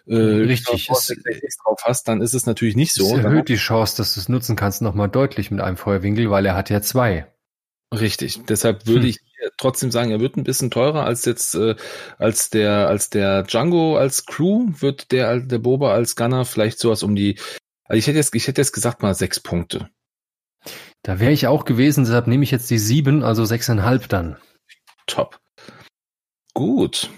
äh, 0.07 0.15
Richtig, 0.15 0.87
Force 0.87 1.01
es- 1.11 1.17
66 1.23 1.55
drauf 1.65 1.79
hast, 1.85 2.07
dann 2.09 2.21
ist 2.21 2.35
es 2.35 2.47
natürlich 2.47 2.77
nicht 2.77 2.93
so. 2.95 3.17
Dann 3.17 3.25
erhöht 3.25 3.49
die 3.49 3.57
Chance, 3.57 3.97
dass 3.97 4.15
du 4.15 4.21
es 4.21 4.29
nutzen 4.29 4.55
kannst, 4.57 4.83
nochmal 4.83 5.09
deutlich 5.09 5.51
mit 5.51 5.61
einem 5.61 5.77
Feuerwinkel, 5.77 6.31
weil 6.31 6.47
er 6.47 6.55
hat 6.55 6.71
ja 6.71 6.81
zwei. 6.81 7.27
Richtig. 7.93 8.41
Deshalb 8.49 8.87
würde 8.87 9.03
Hm. 9.03 9.09
ich 9.11 9.21
trotzdem 9.59 9.91
sagen, 9.91 10.11
er 10.11 10.21
wird 10.21 10.37
ein 10.37 10.45
bisschen 10.45 10.71
teurer 10.71 11.05
als 11.05 11.25
jetzt 11.25 11.55
äh, 11.55 11.77
als 12.19 12.51
der 12.51 12.89
als 12.89 13.11
der 13.11 13.43
Django 13.45 13.97
als 13.97 14.27
Crew 14.27 14.69
wird 14.79 15.13
der 15.13 15.41
der 15.41 15.59
Boba 15.59 15.93
als 15.93 16.17
Gunner 16.17 16.45
vielleicht 16.45 16.79
sowas 16.79 17.03
um 17.03 17.15
die. 17.15 17.39
Also 17.85 17.99
ich 17.99 18.07
hätte 18.07 18.19
jetzt 18.19 18.35
ich 18.35 18.47
hätte 18.49 18.61
jetzt 18.61 18.73
gesagt 18.73 19.03
mal 19.03 19.15
sechs 19.15 19.41
Punkte. 19.41 19.89
Da 21.03 21.21
wäre 21.21 21.33
ich 21.33 21.47
auch 21.47 21.65
gewesen, 21.65 22.05
deshalb 22.05 22.27
nehme 22.27 22.43
ich 22.43 22.51
jetzt 22.51 22.69
die 22.71 22.79
sieben, 22.79 23.23
also 23.23 23.45
sechseinhalb 23.45 24.09
dann. 24.09 24.37
Top. 25.07 25.41
Gut. 26.53 27.11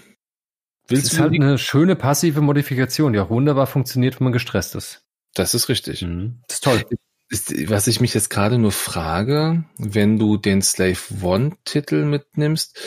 Das 0.83 0.91
Willst 0.91 1.05
ist 1.05 1.17
du? 1.17 1.21
halt 1.21 1.33
eine 1.33 1.57
schöne 1.57 1.95
passive 1.95 2.41
Modifikation, 2.41 3.13
die 3.13 3.19
auch 3.19 3.29
wunderbar 3.29 3.67
funktioniert, 3.67 4.19
wenn 4.19 4.25
man 4.25 4.33
gestresst 4.33 4.75
ist. 4.75 5.01
das 5.33 5.53
ist 5.53 5.69
richtig. 5.69 6.01
Das 6.01 6.55
ist 6.57 6.63
toll. 6.63 6.83
Ist, 7.29 7.69
was 7.69 7.87
ich 7.87 8.01
mich 8.01 8.13
jetzt 8.15 8.29
gerade 8.29 8.57
nur 8.57 8.71
frage, 8.71 9.63
wenn 9.77 10.17
du 10.17 10.37
den 10.37 10.61
Slave 10.63 10.97
One 11.21 11.51
Titel 11.63 12.05
mitnimmst, 12.05 12.79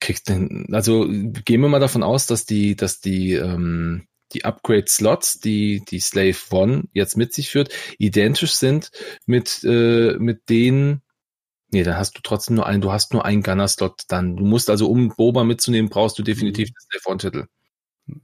kriegst 0.00 0.28
du, 0.28 0.66
also 0.70 1.06
gehen 1.08 1.62
wir 1.62 1.68
mal 1.68 1.80
davon 1.80 2.02
aus, 2.02 2.26
dass 2.26 2.44
die, 2.44 2.76
dass 2.76 3.00
die, 3.00 3.32
ähm, 3.32 4.06
die 4.32 4.44
Upgrade 4.44 4.86
Slots, 4.86 5.40
die 5.40 5.82
die 5.88 6.00
Slave 6.00 6.36
One 6.50 6.84
jetzt 6.92 7.16
mit 7.16 7.32
sich 7.32 7.48
führt, 7.48 7.72
identisch 7.98 8.52
sind 8.52 8.90
mit, 9.24 9.64
äh, 9.64 10.18
mit 10.18 10.50
denen, 10.50 11.02
nee, 11.70 11.82
dann 11.82 11.96
hast 11.96 12.18
du 12.18 12.20
trotzdem 12.22 12.56
nur 12.56 12.66
einen, 12.66 12.82
du 12.82 12.92
hast 12.92 13.14
nur 13.14 13.24
einen 13.24 13.42
Gunner 13.42 13.68
Slot 13.68 14.02
dann. 14.08 14.36
Du 14.36 14.44
musst 14.44 14.68
also, 14.68 14.90
um 14.90 15.08
Boba 15.16 15.44
mitzunehmen, 15.44 15.90
brauchst 15.90 16.18
du 16.18 16.22
definitiv 16.22 16.68
den 16.68 16.80
Slave 16.80 17.10
One 17.10 17.18
Titel. 17.18 17.46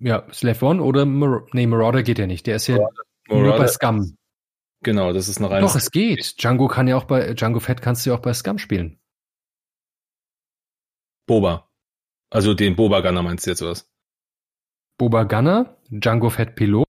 Ja, 0.01 0.27
Slave 0.33 0.65
One 0.65 0.83
oder 0.83 1.07
Mar 1.07 1.47
nee, 1.53 1.67
Marauder 1.67 2.03
geht 2.03 2.19
ja 2.19 2.27
nicht. 2.27 2.47
Der 2.47 2.57
ist 2.57 2.67
ja 2.67 2.77
nur 2.77 2.89
bei 3.29 3.37
Marauder- 3.37 3.69
Scum. 3.69 4.17
Genau, 4.85 5.13
das 5.13 5.29
ist 5.29 5.39
eine 5.39 5.51
reine 5.51 5.67
Doch, 5.67 5.75
es 5.75 5.91
geht. 5.91 6.41
Django 6.41 6.69
kann 6.69 6.87
ja 6.87 6.97
auch 6.97 7.05
bei 7.05 7.35
Django 7.35 7.59
Fett 7.59 7.83
kannst 7.83 8.05
du 8.07 8.11
ja 8.11 8.17
auch 8.17 8.23
bei 8.23 8.33
Scum 8.33 8.59
spielen. 8.59 9.01
Boba. 11.27 11.71
Also 12.31 12.55
den 12.55 12.77
Boba 12.77 13.01
Gunner 13.01 13.23
meinst 13.23 13.47
du 13.47 13.51
jetzt 13.51 13.63
was? 13.63 13.91
Boba 14.99 15.25
Gunner, 15.25 15.77
Django 15.91 16.31
Fett 16.31 16.55
Pilot 16.55 16.87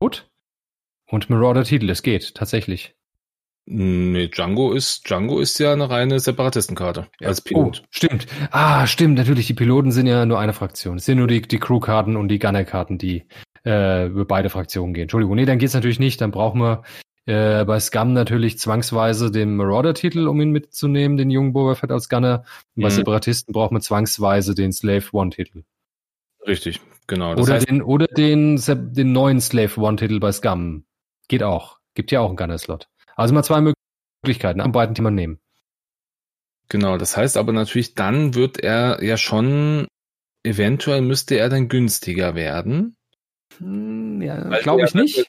und 0.00 1.30
Marauder 1.30 1.64
Titel. 1.64 1.88
Es 1.90 2.02
geht 2.02 2.34
tatsächlich. 2.34 2.96
Nee, 3.64 4.26
Django 4.28 4.72
ist, 4.72 5.08
Django 5.08 5.38
ist 5.38 5.58
ja 5.60 5.72
eine 5.72 5.88
reine 5.88 6.18
Separatistenkarte 6.18 7.08
Ja. 7.20 7.28
als 7.28 7.40
Pilot. 7.40 7.82
Oh, 7.84 7.86
stimmt. 7.90 8.26
Ah, 8.50 8.86
stimmt, 8.88 9.16
natürlich. 9.16 9.46
Die 9.46 9.54
Piloten 9.54 9.92
sind 9.92 10.06
ja 10.08 10.26
nur 10.26 10.40
eine 10.40 10.52
Fraktion. 10.52 10.96
Es 10.96 11.04
sind 11.04 11.18
nur 11.18 11.28
die, 11.28 11.42
die 11.42 11.58
Crew-Karten 11.60 12.16
und 12.16 12.26
die 12.28 12.40
Gunner-Karten, 12.40 12.98
die 12.98 13.28
äh, 13.64 14.06
über 14.08 14.24
beide 14.24 14.50
Fraktionen 14.50 14.94
gehen. 14.94 15.02
Entschuldigung, 15.02 15.36
nee, 15.36 15.44
dann 15.44 15.58
geht's 15.58 15.74
natürlich 15.74 16.00
nicht. 16.00 16.20
Dann 16.20 16.32
brauchen 16.32 16.60
wir 16.60 16.82
äh, 17.26 17.64
bei 17.64 17.78
Scum 17.80 18.12
natürlich 18.12 18.58
zwangsweise 18.58 19.30
den 19.30 19.56
Marauder-Titel, 19.56 20.26
um 20.28 20.40
ihn 20.40 20.50
mitzunehmen, 20.50 21.16
den 21.16 21.30
jungen 21.30 21.52
Boba 21.52 21.74
Fett 21.74 21.90
als 21.92 22.08
Gunner. 22.08 22.44
Und 22.76 22.82
bei 22.82 22.88
Mhm. 22.88 22.94
Separatisten 22.94 23.52
brauchen 23.52 23.76
wir 23.76 23.80
zwangsweise 23.80 24.54
den 24.54 24.72
Slave 24.72 25.04
One-Titel. 25.12 25.62
Richtig, 26.46 26.80
genau. 27.06 27.34
Das 27.34 27.44
Oder 27.46 27.54
heißt, 27.56 27.68
den, 27.68 27.82
oder 27.82 28.06
den, 28.06 28.60
den 28.66 29.12
neuen 29.12 29.40
Slave 29.40 29.80
One-Titel 29.80 30.18
bei 30.18 30.32
Scum. 30.32 30.84
Geht 31.28 31.42
auch. 31.44 31.78
Gibt 31.94 32.10
ja 32.10 32.20
auch 32.20 32.28
einen 32.28 32.36
Gunner-Slot. 32.36 32.88
Also 33.16 33.32
mal 33.34 33.42
zwei 33.44 33.60
Möglichkeiten, 34.24 34.60
an 34.60 34.72
beiden, 34.72 34.94
die 34.94 35.02
man 35.02 35.14
nehmen. 35.14 35.38
genau, 36.68 36.96
das 36.96 37.16
heißt 37.16 37.36
aber 37.36 37.52
natürlich, 37.52 37.94
dann 37.94 38.34
wird 38.34 38.58
er 38.58 39.02
ja 39.04 39.16
schon, 39.18 39.86
eventuell 40.42 41.02
müsste 41.02 41.36
er 41.36 41.48
dann 41.50 41.68
günstiger 41.68 42.34
werden. 42.34 42.96
Hm, 43.58 44.22
ja, 44.22 44.48
glaube 44.60 44.84
ich 44.84 44.94
nicht. 44.94 45.26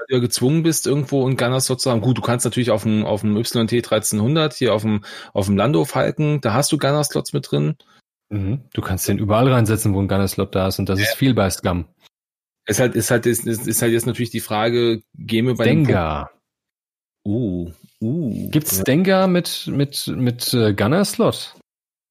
Weil 0.00 0.06
du 0.08 0.14
ja 0.14 0.20
gezwungen 0.20 0.62
bist, 0.62 0.86
irgendwo 0.86 1.26
einen 1.26 1.36
Gunner-Slot 1.36 1.80
zu 1.80 1.90
haben. 1.90 2.00
Gut, 2.00 2.16
du 2.16 2.22
kannst 2.22 2.46
natürlich 2.46 2.70
auf 2.70 2.84
dem, 2.84 3.04
auf 3.04 3.20
dem 3.20 3.36
YT 3.36 3.54
1300, 3.54 4.54
hier 4.54 4.74
auf 4.74 4.82
dem, 4.82 5.04
auf 5.34 5.46
dem 5.46 5.58
Lando 5.58 5.84
Falken, 5.84 6.40
da 6.40 6.54
hast 6.54 6.72
du 6.72 6.78
Gunner-Slots 6.78 7.34
mit 7.34 7.50
drin. 7.50 7.76
Mhm. 8.30 8.62
Du 8.72 8.80
kannst 8.80 9.06
den 9.08 9.18
überall 9.18 9.52
reinsetzen, 9.52 9.92
wo 9.92 10.00
ein 10.00 10.08
Gunner-Slot 10.08 10.54
da 10.54 10.68
ist 10.68 10.78
und 10.78 10.88
das 10.88 11.00
ist 11.00 11.14
viel 11.14 11.34
bei 11.34 11.50
Scum. 11.50 11.86
Ist 12.66 12.80
halt, 12.80 12.94
ist 12.94 13.10
halt, 13.10 13.26
ist, 13.26 13.46
ist 13.46 13.66
ist 13.66 13.82
halt 13.82 13.92
jetzt 13.92 14.06
natürlich 14.06 14.30
die 14.30 14.40
Frage, 14.40 15.02
gehen 15.14 15.46
wir 15.46 15.56
bei 15.56 15.64
dem 15.64 15.84
Dengar. 15.84 16.30
Uh, 17.26 17.70
uh. 18.00 18.50
Gibt's 18.50 18.78
Ja, 18.78 18.84
Dengar 18.84 19.26
mit, 19.26 19.66
mit, 19.66 20.06
mit 20.06 20.54
äh, 20.54 20.72
Gunner-Slot? 20.72 21.56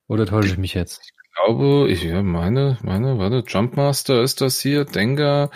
Oder 0.08 0.26
täusche 0.26 0.50
ich 0.50 0.58
mich 0.58 0.74
jetzt? 0.74 1.02
Ich 1.04 1.12
glaube, 1.36 1.90
ich 1.90 2.04
ja, 2.04 2.22
meine, 2.22 2.78
meine, 2.84 3.18
warte, 3.18 3.44
Jumpmaster 3.48 4.22
ist 4.22 4.42
das 4.42 4.60
hier, 4.60 4.86
Dengar. 4.86 5.50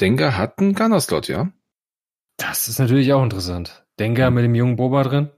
Dengar 0.00 0.36
hat 0.36 0.58
einen 0.58 0.74
Gunner-Slot, 0.74 1.28
ja? 1.28 1.52
Das 2.38 2.66
ist 2.68 2.78
natürlich 2.78 3.12
auch 3.12 3.22
interessant. 3.22 3.84
Dengar 3.98 4.30
Mhm. 4.30 4.34
mit 4.36 4.44
dem 4.44 4.54
jungen 4.54 4.76
Boba 4.76 5.02
drin? 5.02 5.30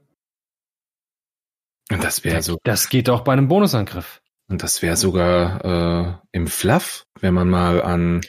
Und 1.91 2.03
das 2.03 2.23
wäre 2.23 2.41
so, 2.41 2.57
Das 2.63 2.87
geht 2.89 3.09
auch 3.09 3.21
bei 3.21 3.33
einem 3.33 3.47
Bonusangriff. 3.49 4.21
und 4.47 4.63
das 4.63 4.81
wäre 4.81 4.95
sogar 4.97 5.65
äh, 5.65 6.13
im 6.31 6.47
Fluff, 6.47 7.03
wenn 7.19 7.33
man 7.33 7.49
mal 7.49 7.81
an 7.81 8.21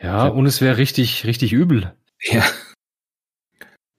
Ja, 0.00 0.26
Ja. 0.26 0.28
und 0.28 0.44
es 0.46 0.60
wäre 0.60 0.76
richtig, 0.76 1.24
richtig 1.26 1.52
übel. 1.54 1.96
Ja. 2.22 2.44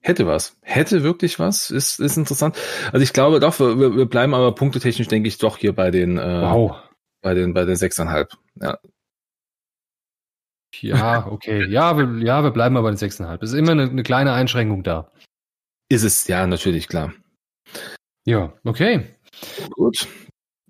Hätte 0.00 0.26
was. 0.26 0.56
Hätte 0.62 1.02
wirklich 1.02 1.38
was. 1.38 1.70
Ist, 1.70 1.98
ist 2.00 2.16
interessant. 2.16 2.56
Also 2.92 3.02
ich 3.02 3.12
glaube 3.12 3.40
doch, 3.40 3.58
wir, 3.58 3.96
wir 3.96 4.06
bleiben 4.06 4.32
aber 4.34 4.54
punktetechnisch, 4.54 5.08
denke 5.08 5.28
ich, 5.28 5.38
doch 5.38 5.56
hier 5.58 5.74
bei 5.74 5.90
den, 5.90 6.18
äh, 6.18 6.42
Wow. 6.42 6.76
bei 7.22 7.34
den, 7.34 7.52
bei 7.54 7.64
den 7.64 7.76
sechseinhalb. 7.76 8.32
Ja. 8.60 8.78
Ja, 10.80 11.26
okay. 11.26 11.66
Ja, 11.68 11.96
wir, 11.96 12.24
ja, 12.24 12.42
wir 12.44 12.50
bleiben 12.50 12.76
aber 12.76 12.90
bei 12.90 12.94
den 12.94 12.98
6,5. 13.10 13.42
Es 13.42 13.50
ist 13.52 13.58
immer 13.58 13.72
eine, 13.72 13.84
eine 13.84 14.02
kleine 14.02 14.32
Einschränkung 14.32 14.82
da. 14.82 15.10
Ist 15.88 16.02
es, 16.04 16.26
ja, 16.28 16.46
natürlich, 16.46 16.88
klar. 16.88 17.12
Ja, 18.26 18.52
okay. 18.64 19.16
Gut. 19.70 20.06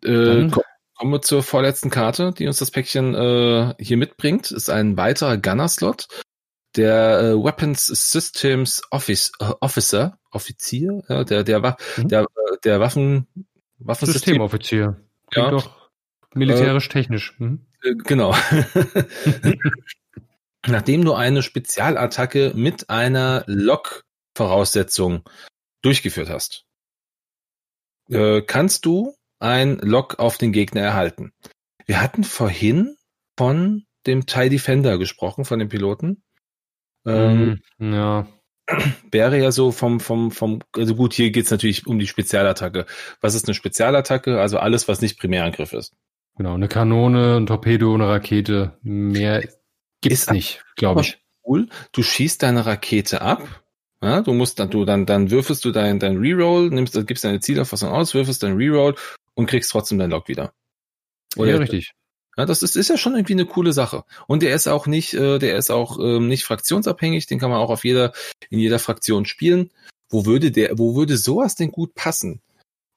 Äh, 0.05 0.13
Dann- 0.25 0.51
ko- 0.53 0.63
kommen 0.97 1.13
wir 1.13 1.23
zur 1.23 1.43
vorletzten 1.43 1.91
Karte, 1.91 2.33
die 2.37 2.47
uns 2.47 2.59
das 2.59 2.71
Päckchen 2.71 3.15
äh, 3.15 3.75
hier 3.81 3.97
mitbringt. 3.97 4.51
Ist 4.51 4.71
ein 4.71 4.97
weiterer 4.97 5.37
Gunner-Slot. 5.37 6.07
Der 6.77 7.21
äh, 7.21 7.35
Weapons 7.45 7.87
Systems 7.87 8.83
Office, 8.91 9.33
äh, 9.41 9.53
Officer, 9.61 10.19
Offizier, 10.31 11.03
ja, 11.09 11.25
der, 11.25 11.43
der, 11.43 11.77
Mhm. 11.97 12.09
der, 12.09 12.21
äh, 12.23 12.57
der 12.63 12.79
Waffen, 12.81 13.27
Waffensystem, 13.79 14.35
Systemoffizier. 14.35 15.01
Klingt 15.31 15.47
Ja. 15.47 15.51
doch 15.51 15.91
militärisch-technisch. 16.35 17.39
Mhm. 17.41 17.67
Äh, 17.91 17.95
Genau. 18.05 18.35
Nachdem 20.67 21.05
du 21.05 21.15
eine 21.15 21.43
Spezialattacke 21.43 22.53
mit 22.55 22.91
einer 22.91 23.45
Lock-Voraussetzung 23.47 25.23
durchgeführt 25.83 26.29
hast, 26.29 26.65
äh, 28.11 28.43
kannst 28.43 28.85
du 28.85 29.15
ein 29.39 29.79
Lock 29.79 30.19
auf 30.19 30.37
den 30.37 30.53
Gegner 30.53 30.83
erhalten. 30.83 31.33
Wir 31.87 32.03
hatten 32.03 32.25
vorhin 32.25 32.97
von 33.37 33.85
dem 34.07 34.27
TIE 34.27 34.49
Defender 34.51 34.99
gesprochen, 34.99 35.45
von 35.45 35.59
dem 35.59 35.69
Piloten. 35.69 36.23
Ähm, 37.07 37.61
Mhm. 37.79 37.95
Ja. 37.95 38.27
wäre 39.11 39.39
ja 39.39 39.53
so 39.53 39.73
vom, 39.73 40.01
vom, 40.01 40.31
vom, 40.31 40.61
also 40.77 40.95
gut, 40.95 41.15
hier 41.15 41.31
geht's 41.31 41.51
natürlich 41.51 41.87
um 41.87 41.99
die 41.99 42.07
Spezialattacke. 42.07 42.87
Was 43.21 43.35
ist 43.35 43.47
eine 43.47 43.55
Spezialattacke? 43.55 44.41
Also 44.41 44.59
alles, 44.59 44.89
was 44.89 45.01
nicht 45.01 45.19
Primärangriff 45.19 45.73
ist. 45.73 45.95
Genau, 46.39 46.55
eine 46.55 46.69
Kanone, 46.69 47.37
ein 47.37 47.47
Torpedo, 47.47 47.93
eine 47.93 48.09
Rakete. 48.09 48.79
Mehr 48.83 49.41
gibt's 50.01 50.21
Ist 50.21 50.31
nicht, 50.31 50.65
glaube 50.77 51.01
ich. 51.01 51.19
cool. 51.45 51.69
Du 51.91 52.05
schießt 52.05 52.43
deine 52.45 52.65
Rakete 52.65 53.21
ab. 53.21 53.65
Ja, 54.01 54.21
du 54.23 54.33
musst 54.33 54.61
dann, 54.61 54.71
du 54.71 54.85
dann, 54.85 55.05
dann 55.05 55.33
würfelst 55.33 55.65
du 55.65 55.73
dein, 55.73 55.99
dein 55.99 56.17
Reroll, 56.19 56.71
nimmst, 56.71 56.95
gibst 57.09 57.25
deine 57.25 57.41
Zielauffassung 57.41 57.91
aus, 57.91 58.15
würfelst 58.15 58.45
dein 58.45 58.55
Reroll 58.55 58.95
und 59.35 59.47
kriegst 59.47 59.73
trotzdem 59.73 59.99
dein 59.99 60.11
Log 60.11 60.29
wieder. 60.29 60.53
Ja, 61.35 61.57
richtig. 61.57 61.93
Ja, 62.37 62.47
das 62.47 62.63
ist, 62.63 62.77
ist 62.77 62.89
ja 62.89 62.97
schon 62.97 63.17
irgendwie 63.17 63.33
eine 63.33 63.47
coole 63.47 63.73
Sache. 63.73 64.05
Und 64.29 64.45
der 64.45 64.55
ist 64.55 64.69
auch 64.69 64.87
nicht, 64.87 65.15
äh, 65.15 65.41
der 65.41 65.57
ist 65.57 65.73
auch 65.73 65.99
ähm, 65.99 66.29
nicht 66.29 66.45
fraktionsabhängig, 66.45 67.27
den 67.27 67.41
kann 67.41 67.51
man 67.51 67.59
auch 67.59 67.71
auf 67.71 67.85
jeder, 67.85 68.13
in 68.49 68.61
jeder 68.61 68.79
Fraktion 68.79 69.25
spielen. 69.25 69.73
Wo 70.09 70.25
würde 70.25 70.53
der, 70.53 70.79
wo 70.79 70.95
würde 70.95 71.17
sowas 71.17 71.57
denn 71.57 71.73
gut 71.73 71.97
passen? 71.97 72.41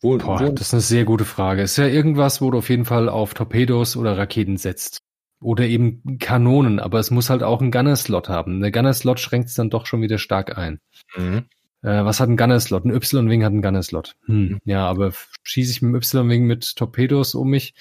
Wo, 0.02 0.18
Boah, 0.18 0.40
wo, 0.40 0.50
das 0.50 0.68
ist 0.68 0.74
eine 0.74 0.82
sehr 0.82 1.06
gute 1.06 1.26
Frage. 1.26 1.62
Ist 1.62 1.78
ja 1.78 1.88
irgendwas, 1.88 2.42
wo 2.42 2.50
du 2.52 2.58
auf 2.58 2.70
jeden 2.70 2.86
Fall 2.86 3.08
auf 3.08 3.34
Torpedos 3.34 3.96
oder 3.96 4.18
Raketen 4.18 4.58
setzt. 4.58 5.00
Oder 5.40 5.66
eben 5.66 6.20
Kanonen, 6.20 6.80
aber 6.80 7.00
es 7.00 7.10
muss 7.10 7.30
halt 7.30 7.42
auch 7.42 7.62
einen 7.62 7.72
Gunner-Slot 7.72 8.30
haben. 8.30 8.62
Der 8.62 8.72
Gunner-Slot 8.72 9.20
schränkt 9.20 9.50
es 9.50 9.56
dann 9.56 9.72
doch 9.72 9.88
schon 9.88 10.02
wieder 10.02 10.20
stark 10.20 10.58
ein. 10.58 10.80
Mhm. 11.16 11.46
Äh, 11.82 12.06
was 12.06 12.20
hat 12.20 12.30
ein 12.30 12.38
Gunner-Slot? 12.38 12.86
Ein 12.86 12.92
Y-Wing 12.92 13.44
hat 13.44 13.52
einen 13.52 13.64
Gunner-Slot. 13.64 14.16
Hm. 14.26 14.36
Mhm. 14.36 14.60
Ja, 14.66 14.86
aber 14.88 15.14
schieße 15.44 15.72
ich 15.72 15.82
mit 15.82 15.92
dem 16.14 16.30
Y-Wing 16.30 16.46
mit 16.46 16.76
Torpedos 16.76 17.34
um 17.34 17.50
mich? 17.50 17.74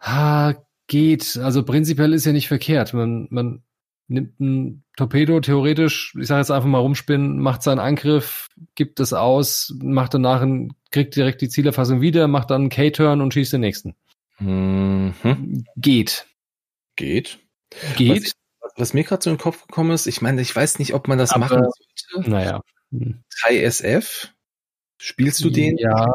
Ha, 0.00 0.54
geht. 0.86 1.36
Also 1.36 1.64
prinzipiell 1.64 2.12
ist 2.12 2.26
ja 2.26 2.32
nicht 2.32 2.48
verkehrt. 2.48 2.94
Man, 2.94 3.26
man 3.30 3.62
nimmt 4.08 4.40
ein 4.40 4.84
Torpedo 4.96 5.38
theoretisch, 5.40 6.14
ich 6.18 6.26
sage 6.26 6.40
jetzt 6.40 6.50
einfach 6.50 6.68
mal 6.68 6.78
rumspinnen, 6.78 7.38
macht 7.38 7.62
seinen 7.62 7.78
Angriff, 7.78 8.48
gibt 8.74 9.00
es 9.00 9.12
aus, 9.12 9.74
macht 9.82 10.14
danach 10.14 10.40
einen, 10.42 10.72
kriegt 10.90 11.14
direkt 11.16 11.40
die 11.42 11.48
Zielerfassung 11.48 12.00
wieder, 12.00 12.26
macht 12.26 12.50
dann 12.50 12.62
einen 12.62 12.70
K-Turn 12.70 13.20
und 13.20 13.32
schießt 13.34 13.52
den 13.52 13.60
nächsten. 13.60 13.94
Mhm. 14.38 15.64
Geht. 15.76 16.26
Geht. 16.96 17.38
Geht. 17.96 18.34
Was, 18.60 18.72
was 18.76 18.94
mir 18.94 19.04
gerade 19.04 19.22
so 19.22 19.30
in 19.30 19.36
den 19.36 19.42
Kopf 19.42 19.66
gekommen 19.66 19.90
ist, 19.90 20.06
ich 20.06 20.22
meine, 20.22 20.40
ich 20.40 20.54
weiß 20.54 20.78
nicht, 20.78 20.94
ob 20.94 21.06
man 21.08 21.18
das 21.18 21.30
Aber- 21.32 21.40
machen 21.40 21.66
sollte. 22.12 22.30
Naja. 22.30 22.60
Hm. 22.90 23.22
Thai 23.42 23.58
SF. 23.62 24.32
Spielst 25.00 25.44
du 25.44 25.50
den 25.50 25.76
Ja, 25.78 26.06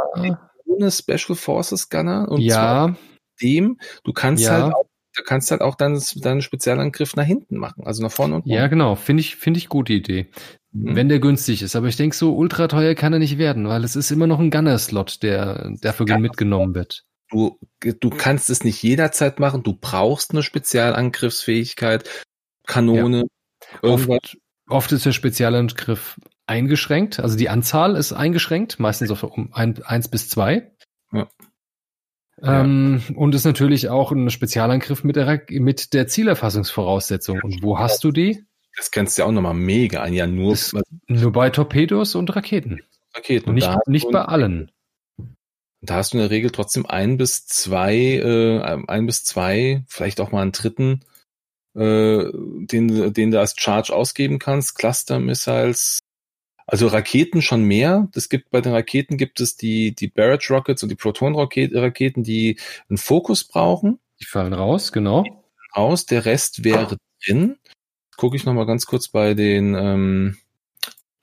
ohne 0.65 0.91
Special 0.91 1.35
Forces 1.35 1.89
Gunner? 1.89 2.27
Und 2.29 2.41
ja, 2.41 2.53
zwar 2.55 2.97
dem, 3.41 3.77
du 4.03 4.11
kannst 4.11 4.43
Ja. 4.43 4.51
halt 4.63 4.73
auch, 4.73 4.85
du 5.15 5.23
kannst 5.23 5.51
halt 5.51 5.61
auch 5.61 5.75
deinen, 5.75 6.01
deinen 6.15 6.41
Spezialangriff 6.41 7.15
nach 7.15 7.25
hinten 7.25 7.57
machen, 7.57 7.85
also 7.85 8.03
nach 8.03 8.11
vorne 8.11 8.35
und 8.35 8.45
ja, 8.45 8.67
genau. 8.67 8.95
Finde 8.95 9.21
ich, 9.21 9.35
finde 9.35 9.59
ich 9.59 9.69
gute 9.69 9.93
Idee. 9.93 10.29
Mhm. 10.71 10.95
Wenn 10.95 11.09
der 11.09 11.19
günstig 11.19 11.61
ist. 11.61 11.75
Aber 11.75 11.87
ich 11.87 11.97
denke, 11.97 12.15
so 12.15 12.35
ultra 12.35 12.67
teuer 12.67 12.95
kann 12.95 13.13
er 13.13 13.19
nicht 13.19 13.37
werden, 13.37 13.67
weil 13.67 13.83
es 13.83 13.95
ist 13.95 14.11
immer 14.11 14.27
noch 14.27 14.39
ein 14.39 14.51
Gunner-Slot, 14.51 15.21
der 15.23 15.71
dafür 15.81 16.05
Gunner-Slot. 16.05 16.21
mitgenommen 16.21 16.75
wird. 16.75 17.03
du, 17.31 17.59
du 17.79 18.09
kannst 18.09 18.49
es 18.49 18.63
nicht 18.63 18.81
jederzeit 18.81 19.39
machen, 19.39 19.63
du 19.63 19.73
brauchst 19.73 20.31
eine 20.31 20.43
Spezialangriffsfähigkeit, 20.43 22.09
Kanone, 22.67 23.25
irgendwas. 23.81 24.17
Oft, 24.17 24.37
oft 24.67 24.91
ist 24.91 25.05
der 25.05 25.11
Spezialangriff 25.11 26.19
eingeschränkt, 26.45 27.19
also 27.19 27.37
die 27.37 27.49
Anzahl 27.49 27.95
ist 27.95 28.13
eingeschränkt, 28.13 28.79
meistens 28.79 29.11
auf 29.11 29.23
um 29.23 29.53
ein, 29.53 29.81
eins 29.83 30.07
bis 30.07 30.29
zwei. 30.29 30.71
Ja. 31.11 31.27
Ähm, 32.43 33.01
Und 33.15 33.33
ist 33.35 33.45
natürlich 33.45 33.89
auch 33.89 34.11
ein 34.11 34.29
Spezialangriff 34.29 35.03
mit 35.03 35.15
der, 35.15 35.41
mit 35.49 35.93
der 35.93 36.07
Zielerfassungsvoraussetzung. 36.07 37.39
Und 37.41 37.63
wo 37.63 37.79
hast 37.79 38.03
du 38.03 38.11
die? 38.11 38.43
Das 38.75 38.91
kannst 38.91 39.17
du 39.17 39.21
ja 39.21 39.27
auch 39.27 39.31
nochmal 39.31 39.53
mega 39.53 40.01
an, 40.01 40.13
ja 40.13 40.27
nur 40.27 40.51
Das- 40.51 40.73
Nur 41.07 41.31
bei 41.31 41.49
Torpedos 41.49 42.15
und 42.15 42.35
Raketen. 42.35 42.81
Raketen. 43.15 43.49
Und 43.49 43.55
nicht, 43.55 43.67
hast 43.67 43.87
nicht 43.87 44.09
bei 44.11 44.23
allen. 44.25 44.71
da 45.81 45.95
hast 45.95 46.13
du 46.13 46.17
in 46.17 46.21
der 46.23 46.31
Regel 46.31 46.49
trotzdem 46.49 46.85
ein 46.85 47.17
bis 47.17 47.45
zwei, 47.45 47.95
äh, 47.95 48.61
ein 48.87 49.05
bis 49.05 49.23
zwei, 49.23 49.83
vielleicht 49.87 50.19
auch 50.19 50.31
mal 50.31 50.41
einen 50.41 50.51
dritten, 50.53 51.01
äh, 51.75 52.25
den, 52.33 53.13
den 53.13 53.31
du 53.31 53.39
als 53.39 53.55
Charge 53.57 53.93
ausgeben 53.93 54.39
kannst, 54.39 54.75
Cluster 54.75 55.19
Missiles, 55.19 55.99
also 56.65 56.87
Raketen 56.87 57.41
schon 57.41 57.63
mehr. 57.63 58.07
Es 58.15 58.29
gibt 58.29 58.49
bei 58.51 58.61
den 58.61 58.73
Raketen 58.73 59.17
gibt 59.17 59.39
es 59.39 59.55
die, 59.55 59.93
die 59.93 60.07
Barrage 60.07 60.53
Rockets 60.53 60.83
und 60.83 60.89
die 60.89 60.95
Proton 60.95 61.35
Raketen, 61.35 62.23
die 62.23 62.57
einen 62.89 62.97
Fokus 62.97 63.43
brauchen. 63.43 63.99
Die 64.19 64.25
fallen 64.25 64.53
raus, 64.53 64.91
genau. 64.91 65.23
Aus, 65.71 66.05
der 66.05 66.25
Rest 66.25 66.63
wäre 66.63 66.97
drin. 67.25 67.57
Gucke 68.15 68.35
ich 68.35 68.45
noch 68.45 68.53
mal 68.53 68.65
ganz 68.65 68.85
kurz 68.85 69.07
bei 69.07 69.33
den 69.33 69.75
ähm, 69.75 70.37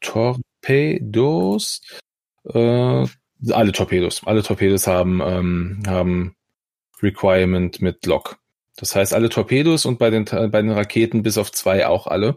Tor 0.00 0.38
Torpedos, 0.60 1.80
äh, 2.44 3.06
alle 3.50 3.72
Torpedos, 3.72 4.22
alle 4.26 4.42
Torpedos 4.42 4.86
haben, 4.86 5.20
ähm, 5.24 5.82
haben 5.86 6.36
Requirement 7.02 7.80
mit 7.80 8.04
Lock. 8.06 8.38
Das 8.76 8.94
heißt, 8.94 9.14
alle 9.14 9.28
Torpedos 9.28 9.86
und 9.86 9.98
bei 9.98 10.10
den, 10.10 10.24
bei 10.24 10.62
den 10.62 10.70
Raketen 10.70 11.22
bis 11.22 11.38
auf 11.38 11.52
zwei 11.52 11.86
auch 11.86 12.06
alle. 12.06 12.36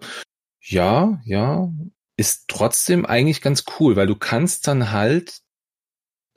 Ja, 0.61 1.21
ja, 1.25 1.69
ist 2.17 2.45
trotzdem 2.47 3.05
eigentlich 3.05 3.41
ganz 3.41 3.65
cool, 3.79 3.95
weil 3.95 4.07
du 4.07 4.15
kannst 4.15 4.67
dann 4.67 4.91
halt, 4.91 5.41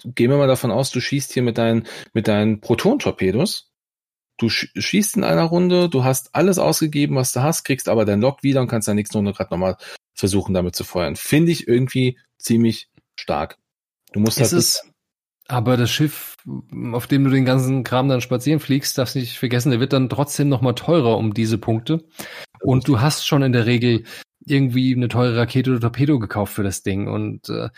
gehen 0.05 0.31
wir 0.31 0.39
mal 0.39 0.47
davon 0.47 0.71
aus, 0.71 0.91
du 0.91 1.01
schießt 1.01 1.33
hier 1.33 1.43
mit 1.43 1.59
deinen, 1.59 1.87
mit 2.13 2.29
deinen 2.29 2.61
Proton-Torpedos. 2.61 3.71
Du 4.39 4.51
schießt 4.51 5.17
in 5.17 5.25
einer 5.25 5.45
Runde, 5.45 5.89
du 5.89 6.05
hast 6.05 6.35
alles 6.35 6.59
ausgegeben, 6.59 7.17
was 7.17 7.33
du 7.33 7.43
hast, 7.43 7.65
kriegst 7.65 7.89
aber 7.89 8.05
dein 8.05 8.21
Log 8.21 8.43
wieder 8.43 8.61
und 8.61 8.69
kannst 8.69 8.87
dann 8.87 8.97
nächste 8.97 9.17
Runde 9.17 9.33
gerade 9.33 9.51
nochmal 9.51 9.79
versuchen, 10.15 10.53
damit 10.53 10.77
zu 10.77 10.85
feuern. 10.85 11.17
Finde 11.17 11.53
ich 11.53 11.67
irgendwie 11.67 12.19
ziemlich 12.39 12.91
stark. 13.19 13.57
Du 14.13 14.21
musst 14.21 14.39
ist 14.39 14.53
halt 14.53 14.61
es, 14.61 14.91
aber 15.49 15.77
das 15.77 15.91
Schiff, 15.91 16.37
auf 16.93 17.07
dem 17.07 17.25
du 17.25 17.31
den 17.31 17.45
ganzen 17.45 17.85
Kram 17.85 18.09
dann 18.09 18.21
spazieren 18.21 18.61
fliegst, 18.61 18.99
darfst 18.99 19.17
nicht 19.17 19.39
vergessen, 19.39 19.71
der 19.71 19.81
wird 19.81 19.93
dann 19.93 20.09
trotzdem 20.09 20.49
nochmal 20.49 20.75
teurer 20.75 21.17
um 21.17 21.35
diese 21.35 21.59
Punkte. 21.59 22.05
Und 22.61 22.89
du 22.89 23.01
hast 23.01 23.27
schon 23.27 23.43
in 23.43 23.53
der 23.53 23.67
Regel 23.67 24.05
irgendwie 24.47 24.95
eine 24.95 25.09
teure 25.09 25.37
Rakete 25.37 25.71
oder 25.71 25.81
Torpedo 25.81 26.19
gekauft 26.19 26.55
für 26.55 26.63
das 26.63 26.83
Ding. 26.83 27.09
Und 27.09 27.49
äh, 27.49 27.69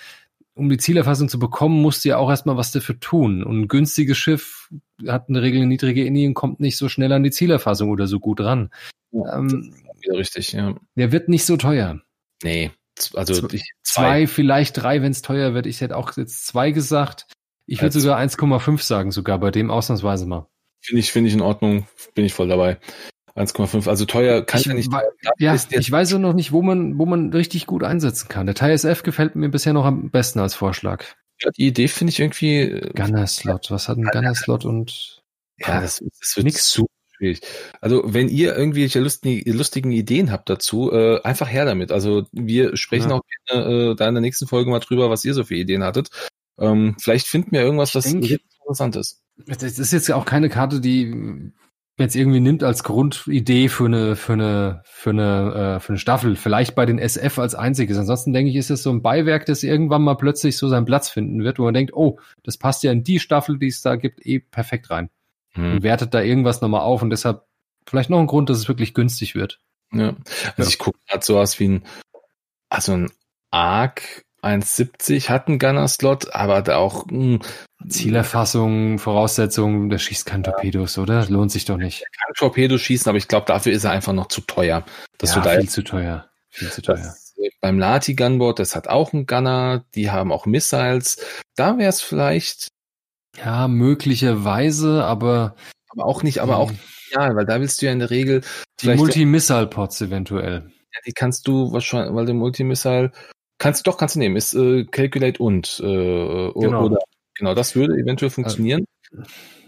um 0.55 0.69
die 0.69 0.78
Zielerfassung 0.78 1.28
zu 1.28 1.39
bekommen, 1.39 1.81
musst 1.81 2.05
du 2.05 2.11
ja 2.11 2.19
auch 2.19 2.31
erstmal 2.31 2.57
was 2.57 2.73
dafür 2.73 2.99
tun. 3.01 3.43
Und 3.43 3.61
ein 3.61 3.69
günstiges 3.69 4.19
Schiff 4.19 4.70
hat 5.07 5.28
in 5.28 5.35
der 5.35 5.43
Regel 5.43 5.59
eine 5.59 5.69
niedrige 5.69 6.05
INI 6.05 6.27
und 6.27 6.35
kommt 6.35 6.61
nicht 6.61 6.77
so 6.77 6.89
schnell 6.89 7.12
an 7.12 7.23
die 7.23 7.31
Zielerfassung 7.31 7.90
oder 7.90 8.07
so 8.07 8.19
gut 8.20 8.40
ran. 8.40 8.70
Ja, 9.12 9.39
ähm, 9.39 9.74
richtig, 10.11 10.53
ja. 10.53 10.74
Der 10.97 11.12
wird 11.12 11.28
nicht 11.28 11.47
so 11.47 11.57
teuer. 11.57 12.01
Nee, 12.43 12.70
also 13.15 13.47
zwei, 13.47 13.62
zwei 13.82 14.27
vielleicht 14.27 14.77
drei, 14.77 15.03
wenn 15.03 15.12
es 15.12 15.23
teuer 15.23 15.55
wird. 15.55 15.66
Ich 15.66 15.81
hätte 15.81 15.97
auch 15.97 16.16
jetzt 16.16 16.47
zwei 16.47 16.73
gesagt. 16.73 17.27
Ich 17.66 17.82
würde 17.82 18.01
sogar 18.01 18.19
1,5 18.19 18.82
sagen, 18.82 19.12
sogar 19.12 19.39
bei 19.39 19.51
dem 19.51 19.70
ausnahmsweise 19.70 20.27
mal. 20.27 20.49
Finde 20.81 21.01
ich, 21.01 21.12
finde 21.12 21.28
ich 21.28 21.35
in 21.35 21.43
Ordnung, 21.43 21.86
bin 22.15 22.24
ich 22.24 22.32
voll 22.32 22.49
dabei. 22.49 22.78
1,5, 23.39 23.89
also 23.89 24.05
teuer 24.05 24.44
kann 24.44 24.60
ich, 24.60 24.66
ja 24.66 24.74
nicht. 24.74 24.90
Ja, 25.39 25.55
ich 25.55 25.90
weiß 25.90 26.12
noch 26.15 26.32
nicht, 26.32 26.52
wo 26.52 26.62
man, 26.62 26.98
wo 26.98 27.06
man 27.06 27.32
richtig 27.32 27.66
gut 27.66 27.85
einsetzen 27.85 28.28
kann. 28.28 28.47
Der 28.47 28.55
Teil 28.55 28.73
SF 28.73 29.02
gefällt 29.02 29.36
mir 29.36 29.48
bisher 29.48 29.73
noch 29.73 29.85
am 29.85 30.10
besten 30.10 30.40
als 30.40 30.55
Vorschlag. 30.55 31.05
Ja, 31.40 31.51
die 31.51 31.66
Idee 31.66 31.89
finde 31.89 32.12
ich 32.12 32.20
irgendwie. 32.20 32.60
Äh, 32.62 32.93
Gunner-Slot, 32.94 33.70
was 33.70 33.89
hat 33.89 33.97
ein 33.97 34.05
Gunner-Slot 34.05 34.65
und. 34.65 35.23
Ja, 35.59 35.81
das, 35.81 36.02
das 36.20 36.36
wird 36.36 36.44
nix. 36.44 36.69
zu 36.69 36.86
schwierig. 37.16 37.40
Also, 37.81 38.02
wenn 38.06 38.28
ihr 38.28 38.56
irgendwelche 38.56 39.01
lustigen, 39.01 39.52
lustigen 39.52 39.93
Ideen 39.93 40.31
habt 40.32 40.48
dazu, 40.48 40.93
äh, 40.93 41.20
einfach 41.23 41.48
her 41.48 41.65
damit. 41.65 41.93
Also, 41.93 42.27
wir 42.32 42.77
sprechen 42.77 43.10
ja. 43.10 43.16
auch 43.16 43.23
gerne 43.47 43.90
äh, 43.93 43.94
da 43.94 44.09
in 44.09 44.15
der 44.15 44.20
nächsten 44.20 44.47
Folge 44.47 44.70
mal 44.70 44.81
drüber, 44.81 45.10
was 45.10 45.24
ihr 45.24 45.35
so 45.35 45.44
für 45.44 45.56
Ideen 45.56 45.85
hattet. 45.85 46.10
Ähm, 46.59 46.97
vielleicht 47.01 47.27
finden 47.27 47.52
wir 47.52 47.60
irgendwas, 47.60 47.94
was 47.94 48.06
interessant 48.06 48.97
ist. 48.97 49.23
Das 49.47 49.62
ist 49.62 49.93
jetzt 49.93 50.10
auch 50.10 50.24
keine 50.24 50.48
Karte, 50.48 50.81
die 50.81 51.52
jetzt 51.99 52.16
irgendwie 52.16 52.41
nimmt 52.41 52.62
als 52.62 52.85
Grundidee 52.85 53.69
für 53.69 53.87
eine 53.87 54.16
für 54.16 54.33
eine 54.35 54.83
für 54.85 55.11
eine 55.11 55.77
äh, 55.77 55.81
für 55.81 55.91
eine 55.91 55.99
Staffel. 55.99 56.37
Vielleicht 56.37 56.75
bei 56.75 56.87
den 56.87 56.99
SF 56.99 57.39
als 57.39 57.55
einziges. 57.55 57.99
Ansonsten 57.99 58.33
denke 58.33 58.51
ich, 58.51 58.57
ist 58.57 58.70
es 58.70 58.83
so 58.83 58.91
ein 58.91 59.03
Beiwerk, 59.03 59.47
das 59.47 59.62
irgendwann 59.62 60.03
mal 60.03 60.15
plötzlich 60.15 60.57
so 60.57 60.69
seinen 60.69 60.87
Platz 60.87 61.09
finden 61.09 61.43
wird, 61.43 61.59
wo 61.59 61.65
man 61.65 61.75
denkt, 61.75 61.93
oh, 61.95 62.19
das 62.45 62.57
passt 62.57 62.83
ja 62.83 62.93
in 62.93 63.05
die 63.05 63.19
Staffel, 63.19 63.59
die 63.59 63.69
es 63.69 63.83
da 63.83 63.97
gibt, 63.97 64.25
eh 64.25 64.39
perfekt 64.39 64.91
rein. 64.91 65.11
Hm. 65.51 65.73
Und 65.73 65.83
wertet 65.83 66.15
da 66.15 66.23
irgendwas 66.23 66.61
nochmal 66.61 66.83
auf 66.83 67.03
und 67.03 67.11
deshalb 67.11 67.45
vielleicht 67.87 68.11
noch 68.11 68.20
ein 68.20 68.27
Grund, 68.27 68.51
dass 68.51 68.59
es 68.59 68.69
wirklich 68.69 68.95
günstig 68.95 69.35
wird. 69.35 69.61
Ja, 69.93 70.09
also 70.57 70.62
ja. 70.62 70.69
ich 70.69 70.79
gucke 70.79 70.99
gerade 71.09 71.25
sowas 71.25 71.59
wie 71.59 71.69
ein 71.69 71.83
also 72.69 72.93
ein 72.93 73.11
Arc 73.51 74.25
1,70 74.43 75.28
hat 75.28 75.48
einen 75.48 75.59
Gunner-Slot, 75.59 76.35
aber 76.35 76.62
da 76.62 76.77
auch 76.77 77.06
mh, 77.06 77.10
hm, 77.10 77.40
Zielerfassung, 77.89 78.98
Voraussetzungen, 78.98 79.89
der 79.89 79.98
schießt 79.98 80.27
kein 80.27 80.43
Torpedos, 80.43 80.98
oder? 80.98 81.27
Lohnt 81.28 81.51
sich 81.51 81.65
doch 81.65 81.77
nicht. 81.77 82.02
Er 82.02 82.09
kann 82.10 82.35
Torpedos 82.36 82.81
schießen, 82.81 83.09
aber 83.09 83.19
ich 83.19 83.28
glaube, 83.28 83.47
dafür 83.47 83.73
ist 83.73 83.85
er 83.85 83.93
einfach 83.93 84.12
noch 84.12 84.28
zu 84.28 84.40
teuer. 84.43 84.85
Dass 85.19 85.35
ja, 85.35 85.40
du 85.40 85.48
da 85.48 85.56
viel 85.56 85.69
zu 85.69 85.82
teuer. 85.82 86.28
Viel 86.51 86.70
zu 86.70 86.82
teuer. 86.82 86.97
Das, 86.97 87.35
äh, 87.39 87.51
beim 87.60 87.78
Lati 87.78 88.15
Gunboard, 88.15 88.59
das 88.59 88.77
hat 88.77 88.89
auch 88.89 89.12
einen 89.12 89.27
Gunner, 89.27 89.85
die 89.94 90.10
haben 90.10 90.32
auch 90.32 90.47
Missiles. 90.47 91.24
Da 91.56 91.78
wäre 91.78 91.90
es 91.90 92.01
vielleicht. 92.01 92.69
Ja, 93.36 93.69
möglicherweise, 93.69 95.05
aber. 95.05 95.55
Aber 95.90 96.05
auch 96.05 96.23
nicht, 96.23 96.40
aber 96.40 96.59
auch, 96.59 96.70
ja, 97.12 97.35
weil 97.35 97.47
da 97.47 97.60
willst 97.60 97.81
du 97.81 97.86
ja 97.86 97.93
in 97.93 98.01
der 98.01 98.10
Regel. 98.10 98.43
Die 98.82 98.94
Multi-Missile-Pods 98.94 100.02
eventuell. 100.02 100.70
Ja, 100.93 101.01
die 101.06 101.12
kannst 101.12 101.48
du 101.48 101.73
wahrscheinlich, 101.73 102.15
weil 102.15 102.27
der 102.27 102.35
Multi-Missile 102.35 103.12
Kannst 103.59 103.85
du 103.87 103.91
doch, 103.91 103.99
kannst 103.99 104.15
du 104.15 104.21
nehmen. 104.21 104.37
Ist 104.37 104.55
äh, 104.55 104.85
Calculate 104.85 105.43
und 105.43 105.81
äh, 105.81 105.83
genau. 105.83 106.85
oder 106.85 106.99
genau, 107.35 107.55
das 107.55 107.75
würde 107.75 107.95
eventuell 107.95 108.31
funktionieren. 108.31 108.85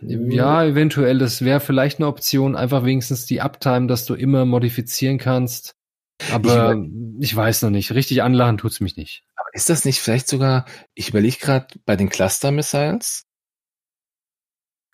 Ja, 0.01 0.65
eventuell. 0.65 1.19
Das 1.19 1.45
wäre 1.45 1.61
vielleicht 1.61 1.99
eine 1.99 2.07
Option, 2.07 2.57
einfach 2.57 2.85
wenigstens 2.85 3.27
die 3.27 3.41
Uptime, 3.41 3.87
dass 3.87 4.05
du 4.07 4.15
immer 4.15 4.45
modifizieren 4.45 5.19
kannst. 5.19 5.75
Aber 6.31 6.75
ich, 6.75 7.31
ich 7.31 7.37
weiß 7.37 7.63
noch 7.63 7.71
nicht. 7.71 7.93
Richtig 7.93 8.23
anlachen 8.23 8.59
tut's 8.59 8.81
mich 8.81 8.97
nicht. 8.97 9.25
Aber 9.37 9.49
ist 9.53 9.71
das 9.71 9.85
nicht 9.85 10.01
vielleicht 10.01 10.29
sogar, 10.29 10.67
ich 10.95 11.09
überlege 11.09 11.39
gerade 11.39 11.67
bei 11.85 11.97
den 11.97 12.11
Cluster-Missiles? 12.11 13.25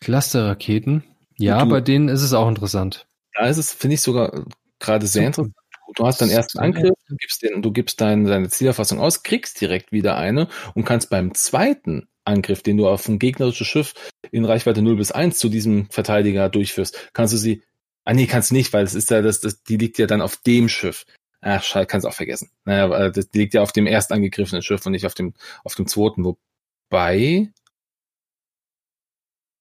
Cluster-Raketen? 0.00 1.04
Ja, 1.36 1.64
du, 1.64 1.70
bei 1.70 1.80
denen 1.80 2.08
ist 2.08 2.22
es 2.22 2.32
auch 2.32 2.48
interessant. 2.48 3.06
Da 3.34 3.46
ist 3.46 3.58
es, 3.58 3.72
finde 3.72 3.94
ich, 3.94 4.00
sogar 4.00 4.44
gerade 4.78 5.06
sehr 5.06 5.26
interessant. 5.26 5.54
Du 5.94 6.06
hast 6.06 6.20
deinen 6.20 6.30
ersten 6.30 6.58
Angriff, 6.58 6.94
du 7.08 7.16
gibst, 7.16 7.42
den, 7.42 7.62
du 7.62 7.72
gibst 7.72 8.00
dein, 8.00 8.24
deine 8.24 8.48
Zielerfassung 8.48 8.98
aus, 8.98 9.22
kriegst 9.22 9.60
direkt 9.60 9.92
wieder 9.92 10.16
eine 10.16 10.48
und 10.74 10.84
kannst 10.84 11.10
beim 11.10 11.34
zweiten 11.34 12.08
Angriff, 12.24 12.62
den 12.62 12.76
du 12.76 12.88
auf 12.88 13.08
ein 13.08 13.18
gegnerisches 13.18 13.66
Schiff 13.66 13.94
in 14.30 14.44
Reichweite 14.44 14.82
0 14.82 14.96
bis 14.96 15.12
1 15.12 15.38
zu 15.38 15.48
diesem 15.48 15.88
Verteidiger 15.90 16.48
durchführst, 16.48 17.10
kannst 17.12 17.32
du 17.32 17.38
sie, 17.38 17.62
ah 18.04 18.12
nee, 18.12 18.26
kannst 18.26 18.52
nicht, 18.52 18.72
weil 18.72 18.84
es 18.84 18.94
ist 18.94 19.10
ja, 19.10 19.22
das, 19.22 19.40
das, 19.40 19.62
die 19.62 19.76
liegt 19.76 19.98
ja 19.98 20.06
dann 20.06 20.20
auf 20.20 20.36
dem 20.36 20.68
Schiff. 20.68 21.04
Ach, 21.40 21.62
scheiße, 21.62 21.86
kannst 21.86 22.06
auch 22.06 22.14
vergessen. 22.14 22.50
Naja, 22.64 23.10
das 23.10 23.28
liegt 23.32 23.54
ja 23.54 23.62
auf 23.62 23.72
dem 23.72 23.86
erst 23.86 24.10
angegriffenen 24.10 24.62
Schiff 24.62 24.84
und 24.84 24.92
nicht 24.92 25.06
auf 25.06 25.14
dem, 25.14 25.34
auf 25.62 25.76
dem 25.76 25.86
zweiten. 25.86 26.24
Wobei, 26.24 27.52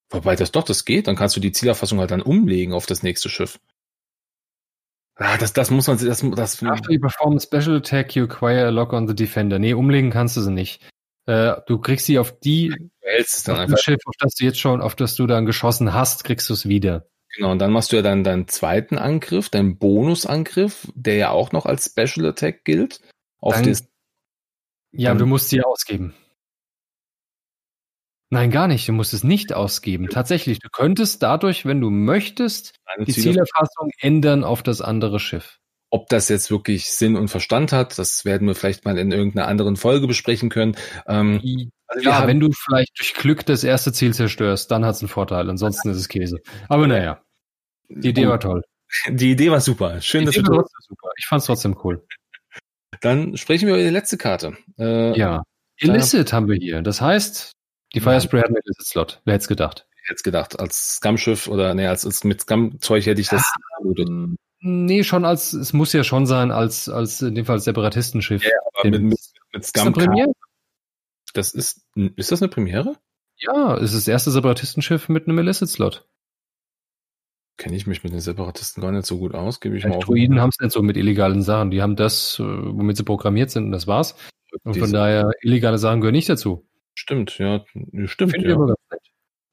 wobei 0.09 0.35
das 0.35 0.51
doch, 0.51 0.63
das 0.63 0.85
geht, 0.85 1.07
dann 1.07 1.15
kannst 1.15 1.35
du 1.35 1.39
die 1.39 1.51
Zielerfassung 1.51 1.99
halt 1.99 2.11
dann 2.11 2.21
umlegen 2.21 2.73
auf 2.73 2.87
das 2.87 3.03
nächste 3.03 3.29
Schiff. 3.29 3.59
Ah, 5.17 5.37
das, 5.37 5.53
das 5.53 5.71
muss 5.71 5.87
man, 5.87 5.97
das, 5.97 6.21
das. 6.21 6.63
After 6.63 6.91
you 6.91 6.99
perform 6.99 7.37
a 7.37 7.39
special 7.39 7.77
attack, 7.77 8.15
you 8.15 8.25
acquire 8.25 8.65
a 8.65 8.69
lock 8.69 8.91
on 8.91 9.07
the 9.07 9.15
defender. 9.15 9.59
Nee, 9.59 9.73
umlegen 9.73 10.11
kannst 10.11 10.35
du 10.35 10.41
sie 10.41 10.51
nicht. 10.51 10.81
Äh, 11.25 11.55
du 11.67 11.79
kriegst 11.79 12.05
sie 12.05 12.19
auf 12.19 12.37
die, 12.39 12.69
du 12.69 12.89
hältst 13.01 13.37
es 13.37 13.43
dann 13.43 13.55
auf 13.55 13.61
einfach. 13.61 13.77
Schiff, 13.77 13.99
auf 14.05 14.15
das 14.19 14.35
du 14.35 14.43
jetzt 14.43 14.59
schon, 14.59 14.81
auf 14.81 14.95
das 14.95 15.15
du 15.15 15.25
dann 15.25 15.45
geschossen 15.45 15.93
hast, 15.93 16.23
kriegst 16.25 16.49
du 16.49 16.53
es 16.53 16.67
wieder. 16.67 17.07
Genau, 17.35 17.51
und 17.51 17.59
dann 17.59 17.71
machst 17.71 17.91
du 17.91 17.95
ja 17.95 18.01
dann 18.01 18.23
deinen 18.23 18.47
zweiten 18.47 18.97
Angriff, 18.97 19.49
deinen 19.49 19.77
Bonusangriff, 19.77 20.87
der 20.95 21.15
ja 21.15 21.29
auch 21.31 21.51
noch 21.51 21.65
als 21.65 21.85
Special 21.85 22.27
Attack 22.27 22.63
gilt. 22.63 23.01
Auf 23.39 23.55
dann, 23.55 23.65
das, 23.65 23.87
ja, 24.91 25.13
du 25.13 25.25
musst 25.25 25.49
sie 25.49 25.61
ausgeben. 25.61 26.13
Nein, 28.29 28.51
gar 28.51 28.67
nicht. 28.67 28.87
Du 28.87 28.93
musst 28.93 29.13
es 29.13 29.23
nicht 29.23 29.53
ausgeben. 29.53 30.09
Tatsächlich, 30.09 30.59
du 30.59 30.69
könntest 30.69 31.21
dadurch, 31.21 31.65
wenn 31.65 31.79
du 31.79 31.89
möchtest, 31.89 32.73
die 32.99 33.13
Zielerfassung 33.13 33.91
ändern 33.99 34.43
auf 34.43 34.63
das 34.63 34.81
andere 34.81 35.19
Schiff. 35.19 35.59
Ob 35.91 36.09
das 36.09 36.27
jetzt 36.29 36.49
wirklich 36.49 36.91
Sinn 36.91 37.15
und 37.15 37.29
Verstand 37.29 37.71
hat, 37.71 37.97
das 37.97 38.25
werden 38.25 38.47
wir 38.47 38.55
vielleicht 38.55 38.83
mal 38.83 38.97
in 38.97 39.11
irgendeiner 39.11 39.47
anderen 39.47 39.75
Folge 39.75 40.07
besprechen 40.07 40.49
können. 40.49 40.75
Ähm, 41.07 41.71
also 41.87 42.09
ja, 42.09 42.27
wenn 42.27 42.39
du 42.39 42.51
vielleicht 42.51 42.99
durch 42.99 43.13
Glück 43.13 43.45
das 43.45 43.63
erste 43.63 43.93
Ziel 43.93 44.13
zerstörst, 44.13 44.71
dann 44.71 44.83
hat 44.83 44.95
es 44.95 45.01
einen 45.01 45.09
Vorteil. 45.09 45.49
Ansonsten 45.49 45.89
ist 45.89 45.97
es 45.97 46.09
Käse. 46.09 46.39
Aber 46.67 46.87
naja, 46.87 47.21
die 47.87 48.09
Idee 48.09 48.27
war 48.27 48.39
toll. 48.39 48.63
Die 49.09 49.31
Idee 49.31 49.51
war 49.51 49.61
super. 49.61 50.01
Schön, 50.01 50.21
die 50.21 50.25
dass 50.25 50.35
Idee 50.35 50.43
du 50.45 50.57
war 50.57 50.65
super. 50.79 51.09
Ich 51.17 51.27
fand 51.27 51.41
es 51.41 51.45
trotzdem 51.45 51.77
cool. 51.83 52.05
Dann 53.01 53.37
sprechen 53.37 53.67
wir 53.67 53.75
über 53.75 53.83
die 53.83 53.89
letzte 53.89 54.17
Karte. 54.17 54.57
Äh, 54.79 55.17
ja, 55.17 55.43
Illicit 55.77 56.33
haben 56.33 56.47
wir 56.47 56.55
hier. 56.55 56.81
Das 56.81 57.01
heißt, 57.01 57.51
die 57.95 58.01
Firespray 58.01 58.41
hat 58.41 58.49
einen 58.49 58.57
Slot. 58.81 59.21
Wer 59.25 59.33
hätte 59.33 59.43
es 59.43 59.47
gedacht? 59.47 59.87
Hätte 60.03 60.15
es 60.15 60.23
gedacht. 60.23 60.59
Als 60.59 60.97
Scum-Schiff 60.97 61.47
oder 61.47 61.73
nee, 61.73 61.87
als, 61.87 62.05
als 62.05 62.23
mit 62.23 62.41
Scum-Zeug 62.41 63.05
hätte 63.05 63.21
ich 63.21 63.29
das 63.29 63.51
vermutet. 63.77 64.07
Ja, 64.09 64.35
nee, 64.59 65.03
schon 65.03 65.25
als, 65.25 65.53
es 65.53 65.73
muss 65.73 65.93
ja 65.93 66.03
schon 66.03 66.25
sein, 66.25 66.51
als, 66.51 66.89
als 66.89 67.21
in 67.21 67.35
dem 67.35 67.45
Fall 67.45 67.59
Separatistenschiff. 67.59 68.43
Ja, 68.43 68.51
aber 68.73 68.89
mit, 68.89 69.01
mit, 69.01 69.19
mit 69.53 69.65
Scum. 69.65 69.87
Ist 69.87 69.93
Premiere? 69.93 70.31
Das 71.33 71.53
ist, 71.53 71.81
ist 71.95 72.31
das 72.31 72.41
eine 72.41 72.49
Premiere? 72.49 72.95
Ja, 73.37 73.75
es 73.77 73.93
ist 73.93 74.03
das 74.03 74.07
erste 74.07 74.31
Separatistenschiff 74.31 75.09
mit 75.09 75.27
einem 75.27 75.39
Illicit-Slot. 75.39 76.07
Kenne 77.57 77.75
ich 77.75 77.87
mich 77.87 78.03
mit 78.03 78.11
den 78.11 78.19
Separatisten 78.19 78.81
gar 78.81 78.91
nicht 78.91 79.05
so 79.05 79.17
gut 79.17 79.33
aus, 79.33 79.61
gebe 79.61 79.77
ich 79.77 79.83
ja, 79.83 79.89
mal 79.89 79.95
auf. 79.97 80.05
Druiden 80.05 80.41
haben 80.41 80.49
es 80.49 80.59
nicht 80.59 80.71
so 80.73 80.81
mit 80.81 80.97
illegalen 80.97 81.41
Sachen. 81.41 81.71
Die 81.71 81.81
haben 81.81 81.95
das, 81.95 82.37
äh, 82.39 82.43
womit 82.43 82.97
sie 82.97 83.03
programmiert 83.03 83.49
sind, 83.49 83.65
und 83.65 83.71
das 83.71 83.87
war's. 83.87 84.15
Und 84.63 84.77
von 84.77 84.91
daher, 84.91 85.31
illegale 85.41 85.77
Sachen 85.77 86.01
gehören 86.01 86.15
nicht 86.15 86.29
dazu. 86.29 86.67
Stimmt, 86.95 87.37
ja. 87.37 87.63
Stimmt, 88.05 88.31
Find 88.31 88.45
ja. 88.45 88.75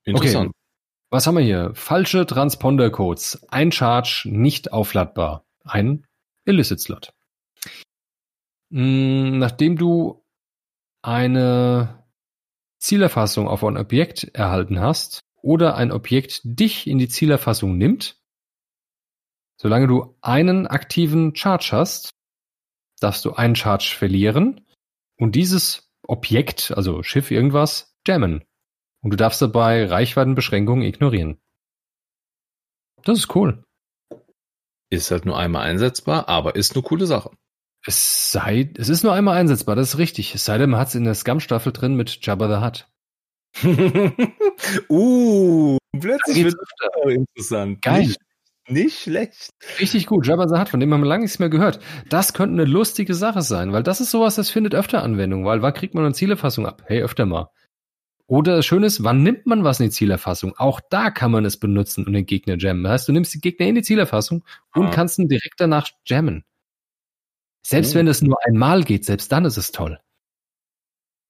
Interessant. 0.05 0.49
Okay. 0.51 0.59
Was 1.11 1.27
haben 1.27 1.37
wir 1.37 1.45
hier? 1.45 1.73
Falsche 1.75 2.25
Transponder-Codes. 2.25 3.47
Ein 3.51 3.71
Charge 3.71 4.23
nicht 4.27 4.73
aufladbar. 4.73 5.45
Ein 5.65 6.07
Illicit-Slot. 6.47 7.13
Hm, 8.73 9.39
nachdem 9.39 9.77
du 9.77 10.25
eine 11.03 12.05
Zielerfassung 12.79 13.47
auf 13.47 13.63
ein 13.65 13.77
Objekt 13.77 14.25
erhalten 14.35 14.81
hast 14.81 15.21
oder 15.43 15.77
ein 15.77 15.93
Objekt 15.93 16.41
dich 16.45 16.87
in 16.87 16.99
die 16.99 17.09
Zielerfassung 17.09 17.77
nimmt, 17.77 18.17
solange 19.57 19.89
du 19.89 20.17
einen 20.23 20.67
aktiven 20.67 21.37
Charge 21.37 21.71
hast, 21.73 22.15
darfst 23.01 23.25
du 23.25 23.35
einen 23.35 23.57
Charge 23.57 23.95
verlieren 23.97 24.67
und 25.17 25.37
dieses 25.37 25.92
Objekt, 26.07 26.73
also 26.77 27.03
Schiff 27.03 27.31
irgendwas, 27.31 27.97
jammen. 28.07 28.45
Und 29.03 29.11
du 29.11 29.17
darfst 29.17 29.43
dabei 29.43 29.87
Reichweitenbeschränkungen 29.87 30.85
ignorieren. 30.85 31.41
Das 33.05 33.19
ist 33.19 33.35
cool. 33.35 33.65
Ist 34.91 35.11
halt 35.11 35.25
nur 35.25 35.39
einmal 35.39 35.67
einsetzbar, 35.67 36.29
aber 36.29 36.55
ist 36.55 36.75
eine 36.75 36.83
coole 36.83 37.07
Sache. 37.07 37.31
Es 37.85 38.31
sei, 38.31 38.71
es 38.77 38.89
ist 38.89 39.03
nur 39.03 39.13
einmal 39.13 39.37
einsetzbar, 39.37 39.75
das 39.75 39.95
ist 39.95 39.99
richtig. 39.99 40.35
Es 40.35 40.45
sei 40.45 40.59
denn, 40.59 40.71
man 40.71 40.79
hat 40.79 40.89
es 40.89 40.95
in 40.95 41.05
der 41.05 41.15
Scum-Staffel 41.15 41.73
drin 41.73 41.97
mit 41.97 42.25
Jabba 42.25 42.49
the 42.49 42.65
Hutt. 42.65 42.89
uh, 44.89 45.77
plötzlich 45.99 46.45
wird 46.45 46.55
es 46.55 47.13
interessant. 47.13 47.83
Geil. 47.83 48.15
Nicht, 48.69 49.01
schlecht. 49.01 49.51
Richtig 49.81 50.07
gut. 50.07 50.27
Jabba 50.27 50.49
the 50.49 50.57
Hutt, 50.57 50.69
von 50.69 50.79
dem 50.79 50.93
haben 50.93 51.01
wir 51.01 51.09
lange 51.09 51.23
nichts 51.23 51.39
mehr 51.39 51.49
gehört. 51.49 51.81
Das 52.09 52.33
könnte 52.33 52.63
eine 52.63 52.71
lustige 52.71 53.15
Sache 53.15 53.43
sein, 53.43 53.73
weil 53.73 53.83
das 53.83 54.01
ist 54.01 54.11
sowas, 54.11 54.37
das 54.37 54.51
findet 54.51 54.75
öfter 54.75 55.03
Anwendung, 55.03 55.45
weil 55.45 55.63
wann 55.63 55.75
kriegt 55.75 55.95
man 55.95 56.05
eine 56.05 56.15
Zielefassung 56.15 56.67
ab? 56.67 56.83
Hey, 56.87 57.03
öfter 57.03 57.27
mal. 57.27 57.49
Oder 58.27 58.57
das 58.57 58.67
Schöne 58.67 58.87
ist, 58.87 59.03
wann 59.03 59.23
nimmt 59.23 59.47
man 59.47 59.65
was 59.65 59.81
in 59.81 59.87
die 59.87 59.91
Zielerfassung? 59.91 60.55
Auch 60.57 60.81
da 60.91 61.11
kann 61.11 61.33
man 61.33 61.45
es 61.45 61.59
benutzen 61.59 62.07
und 62.07 62.13
den 62.13 62.25
Gegner 62.25 62.57
jammen. 62.57 62.85
Das 62.85 62.93
heißt, 62.93 63.09
du 63.09 63.13
nimmst 63.13 63.35
die 63.35 63.41
Gegner 63.41 63.67
in 63.67 63.75
die 63.75 63.83
Zielerfassung 63.83 64.45
und 64.75 64.87
ah. 64.87 64.91
kannst 64.91 65.19
ihn 65.19 65.29
direkt 65.29 65.55
danach 65.59 65.89
jammen. 66.07 66.45
Selbst 67.67 67.93
oh. 67.93 67.99
wenn 67.99 68.09
es 68.09 68.23
nur 68.23 68.39
einmal 68.45 68.85
geht, 68.85 69.05
selbst 69.05 69.31
dann 69.33 69.45
ist 69.45 69.57
es 69.57 69.73
toll. 69.73 70.01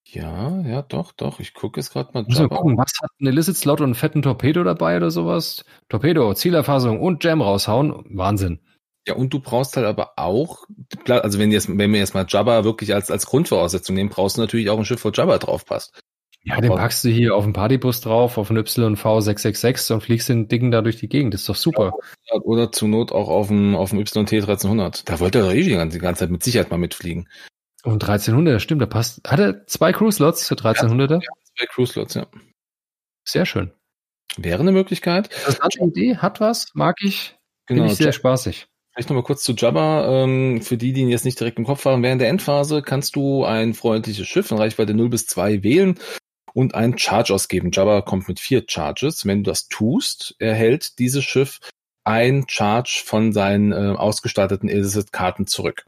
Ja, 0.04 0.60
ja, 0.62 0.82
doch, 0.82 1.12
doch. 1.12 1.40
Ich 1.40 1.54
gucke 1.54 1.80
jetzt 1.80 1.92
gerade 1.92 2.10
mal. 2.12 2.24
Muss 2.24 2.38
mal 2.38 2.48
gucken, 2.48 2.76
was 2.76 2.92
hat 3.02 3.10
ein 3.20 3.26
Illicit 3.26 3.56
Slot 3.56 3.80
und 3.80 3.86
einen 3.86 3.94
fetten 3.94 4.22
Torpedo 4.22 4.62
dabei 4.64 4.96
oder 4.96 5.10
sowas? 5.10 5.64
Torpedo, 5.88 6.34
Zielerfassung 6.34 7.00
und 7.00 7.24
Jam 7.24 7.40
raushauen. 7.40 8.04
Wahnsinn. 8.10 8.60
Ja, 9.06 9.14
und 9.14 9.32
du 9.32 9.40
brauchst 9.40 9.76
halt 9.76 9.86
aber 9.86 10.12
auch, 10.16 10.64
also 11.08 11.38
wenn, 11.38 11.50
jetzt, 11.50 11.68
wenn 11.68 11.92
wir 11.92 11.98
jetzt 11.98 12.14
mal 12.14 12.26
Jabba 12.28 12.62
wirklich 12.62 12.94
als, 12.94 13.10
als 13.10 13.26
Grundvoraussetzung 13.26 13.96
nehmen, 13.96 14.10
brauchst 14.10 14.36
du 14.36 14.40
natürlich 14.40 14.70
auch 14.70 14.78
ein 14.78 14.84
Schiff, 14.84 15.04
wo 15.04 15.10
Jabba 15.10 15.38
drauf 15.38 15.64
passt. 15.66 16.00
Ja, 16.44 16.60
den 16.60 16.72
packst 16.72 17.04
du 17.04 17.08
hier 17.08 17.36
auf 17.36 17.44
den 17.44 17.52
Partybus 17.52 18.00
drauf, 18.00 18.36
auf 18.36 18.50
einen 18.50 18.64
YV666 18.64 19.92
und 19.92 20.02
fliegst 20.02 20.28
den 20.28 20.48
Dicken 20.48 20.72
da 20.72 20.82
durch 20.82 20.96
die 20.96 21.08
Gegend. 21.08 21.34
Das 21.34 21.42
ist 21.42 21.48
doch 21.48 21.56
super. 21.56 21.92
Oder 22.42 22.72
zur 22.72 22.88
Not 22.88 23.12
auch 23.12 23.28
auf 23.28 23.46
dem, 23.46 23.76
auf 23.76 23.90
dem 23.90 24.00
YT 24.00 24.16
1300. 24.16 25.08
Da 25.08 25.20
wollte 25.20 25.38
er 25.38 25.44
doch 25.44 25.52
eh 25.52 25.62
die 25.62 25.98
ganze 25.98 26.18
Zeit 26.18 26.30
mit 26.30 26.42
Sicherheit 26.42 26.70
mal 26.70 26.78
mitfliegen. 26.78 27.28
Und 27.84 28.04
1300, 28.04 28.62
stimmt, 28.62 28.82
da 28.82 28.86
passt. 28.86 29.28
Hat 29.28 29.40
er 29.40 29.66
zwei 29.66 29.92
Crew-Slots 29.92 30.46
für 30.46 30.54
1300er? 30.54 31.20
Ja, 31.22 31.30
zwei 31.56 31.66
Crew-Slots, 31.66 32.14
ja. 32.14 32.26
Sehr 33.24 33.46
schön. 33.46 33.72
Wäre 34.36 34.60
eine 34.60 34.72
Möglichkeit. 34.72 35.30
Das 35.46 35.60
hat 35.60 35.74
eine 35.78 35.90
Idee, 35.90 36.16
hat 36.16 36.40
was, 36.40 36.68
mag 36.74 36.96
ich. 37.02 37.36
Genau. 37.66 37.82
Finde 37.82 37.92
ich 37.92 37.98
sehr 37.98 38.12
spaßig. 38.12 38.66
Vielleicht 38.92 39.08
nochmal 39.08 39.24
kurz 39.24 39.42
zu 39.42 39.52
Jabba. 39.52 40.24
Ähm, 40.24 40.62
für 40.62 40.76
die, 40.76 40.92
die 40.92 41.00
ihn 41.00 41.08
jetzt 41.08 41.24
nicht 41.24 41.40
direkt 41.40 41.58
im 41.58 41.64
Kopf 41.64 41.84
haben, 41.84 42.02
während 42.02 42.20
der 42.20 42.28
Endphase 42.28 42.82
kannst 42.82 43.16
du 43.16 43.44
ein 43.44 43.74
freundliches 43.74 44.26
Schiff 44.28 44.50
in 44.50 44.58
Reichweite 44.58 44.94
0 44.94 45.08
bis 45.08 45.26
2 45.26 45.62
wählen 45.62 45.98
und 46.54 46.74
einen 46.74 46.98
Charge 46.98 47.34
ausgeben. 47.34 47.70
Jabba 47.72 48.02
kommt 48.02 48.28
mit 48.28 48.38
vier 48.38 48.64
Charges. 48.66 49.26
Wenn 49.26 49.42
du 49.42 49.50
das 49.50 49.68
tust, 49.68 50.36
erhält 50.38 50.98
dieses 50.98 51.24
Schiff 51.24 51.60
ein 52.04 52.44
Charge 52.48 53.02
von 53.04 53.32
seinen 53.32 53.72
äh, 53.72 53.96
ausgestatteten 53.96 54.68
Illicit-Karten 54.68 55.46
zurück. 55.46 55.86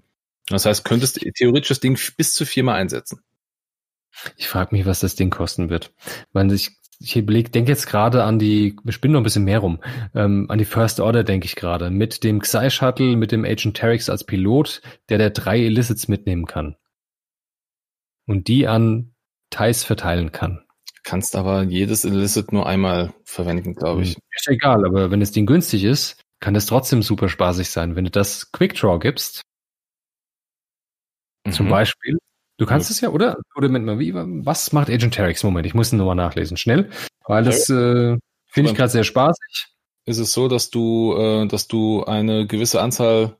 Das 0.48 0.66
heißt, 0.66 0.84
könntest 0.84 1.20
theoretisch 1.36 1.68
das 1.68 1.80
Ding 1.80 1.98
bis 2.16 2.34
zu 2.34 2.44
viermal 2.44 2.76
einsetzen. 2.76 3.20
Ich 4.36 4.48
frage 4.48 4.74
mich, 4.74 4.86
was 4.86 5.00
das 5.00 5.16
Ding 5.16 5.30
kosten 5.30 5.70
wird. 5.70 5.92
Ich, 6.52 6.70
ich, 7.00 7.16
ich 7.16 7.50
denke 7.50 7.70
jetzt 7.70 7.86
gerade 7.86 8.24
an 8.24 8.38
die, 8.38 8.76
wir 8.84 8.92
spinnen 8.92 9.14
noch 9.14 9.20
ein 9.20 9.24
bisschen 9.24 9.44
mehr 9.44 9.58
rum, 9.58 9.80
ähm, 10.14 10.46
an 10.48 10.58
die 10.58 10.64
First 10.64 11.00
Order 11.00 11.24
denke 11.24 11.46
ich 11.46 11.56
gerade. 11.56 11.90
Mit 11.90 12.22
dem 12.24 12.40
Xi 12.40 12.70
Shuttle, 12.70 13.16
mit 13.16 13.32
dem 13.32 13.44
Agent 13.44 13.76
Terex 13.76 14.08
als 14.08 14.24
Pilot, 14.24 14.82
der 15.08 15.18
der 15.18 15.30
drei 15.30 15.58
Illicits 15.58 16.08
mitnehmen 16.08 16.46
kann. 16.46 16.76
Und 18.26 18.48
die 18.48 18.68
an 18.68 19.14
Thais 19.50 19.84
verteilen 19.84 20.32
kann. 20.32 20.64
Kannst 21.02 21.36
aber 21.36 21.62
jedes 21.64 22.04
Illicit 22.04 22.52
nur 22.52 22.66
einmal 22.66 23.12
verwenden, 23.24 23.74
glaube 23.74 24.02
ich. 24.02 24.14
Hm, 24.14 24.22
ist 24.30 24.48
egal, 24.48 24.86
aber 24.86 25.10
wenn 25.10 25.20
das 25.20 25.32
Ding 25.32 25.44
günstig 25.44 25.84
ist, 25.84 26.22
kann 26.40 26.54
das 26.54 26.66
trotzdem 26.66 27.02
super 27.02 27.28
spaßig 27.28 27.68
sein. 27.68 27.94
Wenn 27.94 28.04
du 28.04 28.10
das 28.10 28.52
Quick 28.52 28.74
Draw 28.74 28.98
gibst, 28.98 29.42
mhm. 31.44 31.52
zum 31.52 31.68
Beispiel, 31.68 32.18
du 32.58 32.66
kannst 32.66 32.90
ja. 32.90 32.94
es 32.94 33.00
ja, 33.00 33.08
oder? 33.10 33.36
Oder 33.56 33.68
mit 33.68 33.82
was 34.46 34.72
macht 34.72 34.90
Agent 34.90 35.14
Terex? 35.14 35.42
Moment, 35.42 35.66
ich 35.66 35.74
muss 35.74 35.92
ihn 35.92 35.98
nochmal 35.98 36.16
nachlesen, 36.16 36.56
schnell, 36.56 36.90
weil 37.26 37.44
das 37.44 37.68
äh, 37.68 38.16
finde 38.46 38.70
ich 38.70 38.76
gerade 38.76 38.90
sehr 38.90 39.04
spaßig. 39.04 39.68
Ist 40.06 40.18
es 40.18 40.32
so, 40.32 40.48
dass 40.48 40.70
du, 40.70 41.16
äh, 41.16 41.46
dass 41.46 41.66
du 41.66 42.04
eine 42.04 42.46
gewisse 42.46 42.82
Anzahl 42.82 43.36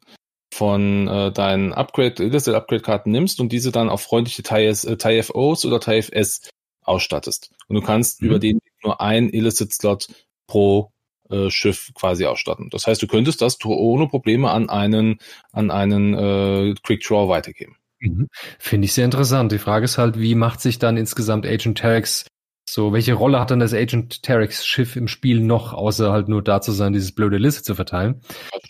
von 0.55 1.09
äh, 1.09 1.32
deinen 1.32 1.72
Upgrade, 1.72 2.22
Illicit 2.22 2.55
Upgrade 2.55 2.82
Karten 2.82 3.10
nimmst 3.10 3.40
und 3.40 3.51
diese 3.51 3.72
dann 3.72 3.89
auf 3.89 4.02
freundliche 4.02 4.43
TIFOs 4.43 5.64
äh, 5.64 5.66
oder 5.66 5.81
TIFS 5.81 6.48
ausstattest. 6.82 7.51
Und 7.68 7.76
du 7.76 7.82
kannst 7.82 8.22
mhm. 8.22 8.28
über 8.28 8.39
den 8.39 8.60
nur 8.82 9.01
ein 9.01 9.31
Illicit 9.31 9.72
Slot 9.72 10.09
pro 10.47 10.93
äh, 11.31 11.51
Schiff 11.51 11.90
quasi 11.94 12.26
ausstatten. 12.26 12.70
Das 12.70 12.86
heißt, 12.86 13.02
du 13.02 13.06
könntest 13.06 13.43
das 13.43 13.59
ohne 13.64 14.09
Probleme 14.09 14.51
an 14.51 14.68
einen, 14.68 15.18
an 15.52 15.70
einen 15.70 16.14
äh, 16.14 16.74
Quick 16.82 17.02
Draw 17.02 17.28
weitergeben. 17.28 17.76
Mhm. 18.10 18.28
Finde 18.59 18.85
ich 18.86 18.93
sehr 18.93 19.05
interessant. 19.05 19.52
Die 19.52 19.59
Frage 19.59 19.85
ist 19.85 19.98
halt, 19.98 20.18
wie 20.18 20.35
macht 20.35 20.60
sich 20.60 20.78
dann 20.78 20.97
insgesamt 20.97 21.47
Agent 21.47 21.78
Terex 21.78 22.26
so, 22.68 22.93
welche 22.93 23.14
Rolle 23.14 23.40
hat 23.40 23.51
dann 23.51 23.60
das 23.60 23.74
Agent 23.74 24.22
Terex 24.22 24.64
Schiff 24.64 24.97
im 24.97 25.06
Spiel 25.06 25.40
noch, 25.40 25.74
außer 25.74 26.10
halt 26.10 26.28
nur 26.28 26.43
da 26.43 26.60
zu 26.60 26.72
sein, 26.72 26.94
dieses 26.94 27.12
blöde 27.12 27.36
Liste 27.36 27.62
zu 27.62 27.74
verteilen? 27.74 28.22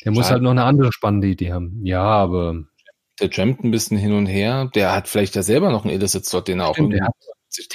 Der 0.04 0.12
muss 0.12 0.30
halt 0.30 0.42
noch 0.42 0.50
eine 0.50 0.64
andere 0.64 0.92
spannende 0.92 1.28
Idee 1.28 1.52
haben. 1.52 1.80
Ja, 1.84 2.02
aber. 2.02 2.64
Der 3.20 3.30
jammt 3.30 3.62
ein 3.62 3.70
bisschen 3.70 3.96
hin 3.96 4.12
und 4.12 4.26
her. 4.26 4.70
Der 4.74 4.92
hat 4.92 5.06
vielleicht 5.06 5.36
ja 5.36 5.42
selber 5.42 5.70
noch 5.70 5.84
einen 5.84 5.94
Illicit-Slot, 5.94 6.48
den 6.48 6.58
er 6.58 6.68
auch 6.68 6.74
Stimmt, 6.74 6.94
der 6.94 7.04
hat, 7.04 7.14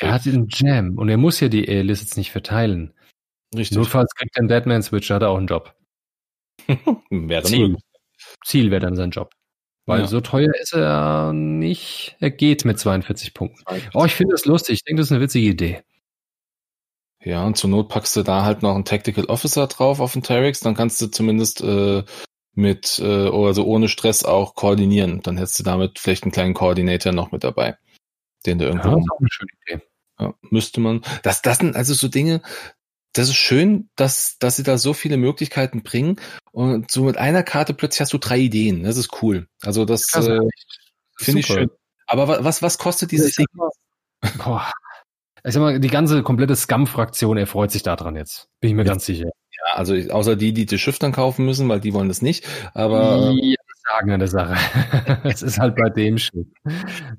der 0.01 0.13
hat 0.13 0.27
einen 0.27 0.47
Jam 0.49 0.97
und 0.97 1.07
er 1.07 1.15
muss 1.15 1.39
ja 1.39 1.47
die 1.47 1.65
Illicits 1.65 2.17
nicht 2.17 2.31
verteilen. 2.31 2.93
Richtig. 3.55 3.77
Notfalls 3.77 4.13
kriegt 4.13 4.35
er 4.35 4.41
einen 4.41 4.49
Deadman 4.49 4.83
Switch, 4.83 5.09
hat 5.09 5.21
er 5.21 5.29
auch 5.29 5.37
einen 5.37 5.47
Job. 5.47 5.73
wäre 7.09 7.43
Ziel. 7.43 7.77
Ziel 8.45 8.69
wäre 8.71 8.81
dann 8.81 8.97
sein 8.97 9.11
Job. 9.11 9.31
Weil 9.89 10.01
ja. 10.01 10.07
so 10.07 10.21
teuer 10.21 10.53
ist 10.61 10.73
er 10.73 11.33
nicht. 11.33 12.15
Er 12.19 12.29
geht 12.29 12.63
mit 12.63 12.77
42 12.77 13.33
Punkten. 13.33 13.63
Oh, 13.95 14.05
ich 14.05 14.13
finde 14.13 14.33
das 14.33 14.45
lustig. 14.45 14.75
Ich 14.75 14.83
denke, 14.83 15.01
das 15.01 15.07
ist 15.07 15.11
eine 15.11 15.21
witzige 15.21 15.47
Idee. 15.47 15.81
Ja, 17.23 17.43
und 17.43 17.57
zur 17.57 17.71
Not 17.71 17.89
packst 17.89 18.15
du 18.15 18.21
da 18.21 18.43
halt 18.43 18.61
noch 18.61 18.75
einen 18.75 18.85
Tactical 18.85 19.25
Officer 19.25 19.65
drauf 19.65 19.99
auf 19.99 20.13
den 20.13 20.21
Terex, 20.21 20.59
dann 20.59 20.75
kannst 20.75 21.01
du 21.01 21.07
zumindest 21.07 21.61
äh, 21.61 22.03
mit, 22.53 22.99
äh, 22.99 23.29
also 23.29 23.65
ohne 23.65 23.89
Stress 23.89 24.23
auch 24.23 24.53
koordinieren. 24.53 25.21
Dann 25.23 25.37
hättest 25.37 25.57
du 25.57 25.63
damit 25.63 25.97
vielleicht 25.97 26.21
einen 26.21 26.33
kleinen 26.33 26.53
Koordinator 26.53 27.11
noch 27.11 27.31
mit 27.31 27.43
dabei, 27.43 27.75
den 28.45 28.59
du 28.59 28.65
irgendwo. 28.65 28.89
Ja, 28.89 28.95
das 28.95 29.03
ist 29.03 29.11
auch 29.11 29.19
eine 29.19 29.29
schöne 29.31 29.51
Idee. 29.65 29.85
Ja, 30.19 30.33
müsste 30.51 30.81
man. 30.81 31.01
Das, 31.23 31.41
das 31.41 31.57
sind 31.57 31.75
also 31.75 31.95
so 31.95 32.09
Dinge, 32.09 32.43
das 33.13 33.29
ist 33.29 33.35
schön, 33.35 33.89
dass, 33.95 34.37
dass 34.39 34.55
sie 34.55 34.63
da 34.63 34.77
so 34.77 34.93
viele 34.93 35.17
Möglichkeiten 35.17 35.83
bringen 35.83 36.19
und 36.51 36.91
so 36.91 37.03
mit 37.03 37.17
einer 37.17 37.43
Karte 37.43 37.73
plötzlich 37.73 38.01
hast 38.01 38.13
du 38.13 38.17
drei 38.17 38.37
Ideen. 38.37 38.83
Das 38.83 38.97
ist 38.97 39.21
cool. 39.21 39.47
Also 39.63 39.85
das, 39.85 40.07
das 40.07 40.27
äh, 40.27 40.39
finde 41.17 41.39
ich 41.41 41.47
schön. 41.47 41.69
Aber 42.07 42.43
was, 42.43 42.61
was 42.61 42.77
kostet 42.77 43.11
dieses 43.11 43.35
Ding? 43.35 43.47
Boah, 44.37 44.71
ich 45.43 45.53
sag 45.53 45.61
mal, 45.61 45.79
die 45.79 45.87
ganze 45.89 46.23
komplette 46.23 46.55
Scum-Fraktion 46.55 47.37
erfreut 47.37 47.71
sich 47.71 47.83
daran 47.83 48.15
jetzt. 48.15 48.49
Bin 48.59 48.69
ich 48.71 48.75
mir 48.75 48.83
ganz 48.83 49.05
sicher. 49.05 49.29
Ja, 49.51 49.75
also 49.75 49.95
außer 49.95 50.35
die, 50.35 50.53
die 50.53 50.65
das 50.65 50.79
Schiff 50.79 50.99
dann 50.99 51.11
kaufen 51.11 51.45
müssen, 51.45 51.67
weil 51.69 51.79
die 51.79 51.93
wollen 51.93 52.07
das 52.07 52.21
nicht. 52.21 52.45
Aber 52.73 53.31
die 53.31 53.55
sagen 53.89 54.11
an 54.11 54.19
der 54.19 54.27
Sache. 54.27 54.55
es 55.23 55.41
ist 55.41 55.59
halt 55.59 55.75
bei 55.75 55.89
dem 55.89 56.17
Schiff. 56.17 56.47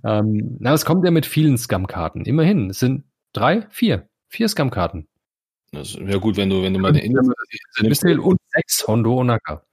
Ähm, 0.04 0.56
na, 0.60 0.72
es 0.72 0.84
kommt 0.84 1.04
ja 1.04 1.10
mit 1.10 1.26
vielen 1.26 1.58
Scum-Karten. 1.58 2.24
Immerhin, 2.24 2.70
es 2.70 2.78
sind 2.78 3.04
drei, 3.32 3.66
vier, 3.70 4.08
vier 4.28 4.48
Scum-Karten. 4.48 5.08
Ja 5.72 6.18
gut, 6.18 6.36
wenn 6.36 6.50
du, 6.50 6.62
wenn 6.62 6.74
du 6.74 6.80
mal 6.80 6.88
eine 6.88 7.02
Insel 7.02 8.18
und 8.18 8.40
sechs 8.52 8.86
Hondo 8.86 9.18
Onaka. 9.18 9.64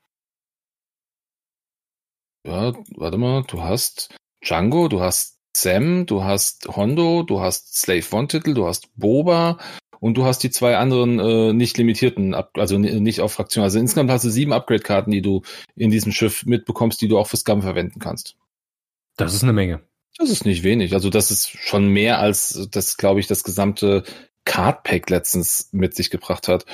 Ja, 2.45 2.73
warte 2.95 3.17
mal, 3.17 3.43
du 3.43 3.61
hast 3.61 4.15
Django, 4.45 4.87
du 4.87 5.01
hast 5.01 5.39
Sam, 5.55 6.05
du 6.05 6.23
hast 6.23 6.67
Hondo, 6.67 7.23
du 7.23 7.41
hast 7.41 7.75
Slave 7.75 8.05
One-Titel, 8.11 8.53
du 8.53 8.67
hast 8.67 8.95
Boba 8.95 9.57
und 9.99 10.15
du 10.15 10.23
hast 10.23 10.43
die 10.43 10.51
zwei 10.51 10.77
anderen 10.77 11.19
äh, 11.19 11.53
nicht 11.53 11.77
limitierten, 11.77 12.35
also 12.35 12.77
nicht 12.77 13.21
auf 13.21 13.33
Fraktionen. 13.33 13.65
Also 13.65 13.79
insgesamt 13.79 14.11
hast 14.11 14.23
du 14.23 14.29
sieben 14.29 14.53
Upgrade-Karten, 14.53 15.09
die 15.09 15.23
du 15.23 15.41
in 15.75 15.89
diesem 15.89 16.11
Schiff 16.11 16.45
mitbekommst, 16.45 17.01
die 17.01 17.07
du 17.07 17.17
auch 17.17 17.27
für 17.27 17.37
Scum 17.37 17.63
verwenden 17.63 17.99
kannst. 17.99 18.35
Das 19.17 19.33
ist 19.33 19.41
eine 19.41 19.53
Menge. 19.53 19.81
Das 20.19 20.29
ist 20.29 20.45
nicht 20.45 20.63
wenig. 20.63 20.93
Also 20.93 21.09
das 21.09 21.31
ist 21.31 21.49
schon 21.49 21.89
mehr 21.89 22.19
als 22.19 22.67
das, 22.71 22.97
glaube 22.97 23.19
ich, 23.19 23.27
das 23.27 23.43
gesamte 23.43 24.03
Card 24.47 24.83
Pack 24.83 25.09
letztens 25.09 25.69
mit 25.71 25.95
sich 25.95 26.09
gebracht 26.09 26.47
hat. 26.47 26.65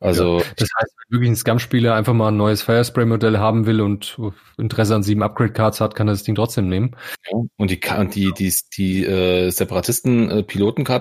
Also 0.00 0.38
ja, 0.38 0.44
das 0.56 0.68
heißt, 0.78 0.94
wenn 0.96 1.16
wirklich 1.16 1.30
ein 1.30 1.36
Scum-Spieler 1.36 1.94
einfach 1.94 2.14
mal 2.14 2.28
ein 2.28 2.36
neues 2.36 2.62
Firespray-Modell 2.62 3.38
haben 3.38 3.66
will 3.66 3.80
und 3.80 4.16
Interesse 4.56 4.94
an 4.94 5.02
sieben 5.02 5.22
Upgrade-Cards 5.22 5.80
hat, 5.80 5.96
kann 5.96 6.08
er 6.08 6.12
das 6.12 6.22
Ding 6.22 6.36
trotzdem 6.36 6.68
nehmen. 6.68 6.96
Ja, 7.30 7.38
und 7.56 7.70
die 7.70 7.80
die 7.80 8.32
die 8.32 8.54
die 8.76 9.04
äh, 9.04 9.50
Separatisten 9.50 10.30
äh, 10.30 10.44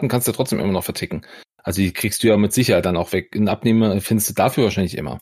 kannst 0.07 0.27
du 0.27 0.31
trotzdem 0.31 0.59
immer 0.59 0.73
noch 0.73 0.83
verticken. 0.83 1.25
Also 1.57 1.81
die 1.81 1.93
kriegst 1.93 2.23
du 2.23 2.27
ja 2.27 2.37
mit 2.37 2.53
Sicherheit 2.53 2.85
dann 2.85 2.97
auch 2.97 3.13
weg. 3.13 3.35
Ein 3.35 3.49
Abnehmer 3.49 3.99
findest 4.01 4.29
du 4.29 4.33
dafür 4.33 4.63
wahrscheinlich 4.63 4.97
immer. 4.97 5.19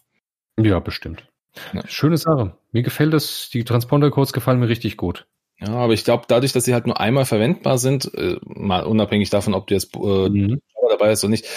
Ja, 0.57 0.79
bestimmt. 0.79 1.27
Ja. 1.73 1.85
Schöne 1.87 2.17
Sache. 2.17 2.57
Mir 2.71 2.83
gefällt 2.83 3.13
das, 3.13 3.49
die 3.51 3.63
Transponder-Codes 3.63 4.31
gefallen 4.31 4.59
mir 4.59 4.69
richtig 4.69 4.95
gut. 4.95 5.27
Ja, 5.59 5.69
aber 5.69 5.93
ich 5.93 6.03
glaube, 6.03 6.25
dadurch, 6.27 6.51
dass 6.51 6.65
sie 6.65 6.73
halt 6.73 6.85
nur 6.85 6.99
einmal 6.99 7.25
verwendbar 7.25 7.77
sind, 7.77 8.13
äh, 8.13 8.37
mal 8.43 8.83
unabhängig 8.83 9.29
davon, 9.29 9.53
ob 9.53 9.67
du 9.67 9.73
jetzt 9.73 9.95
äh, 9.95 10.29
mhm. 10.29 10.61
Dabei 10.89 11.11
ist 11.11 11.23
oder 11.23 11.31
nicht, 11.31 11.47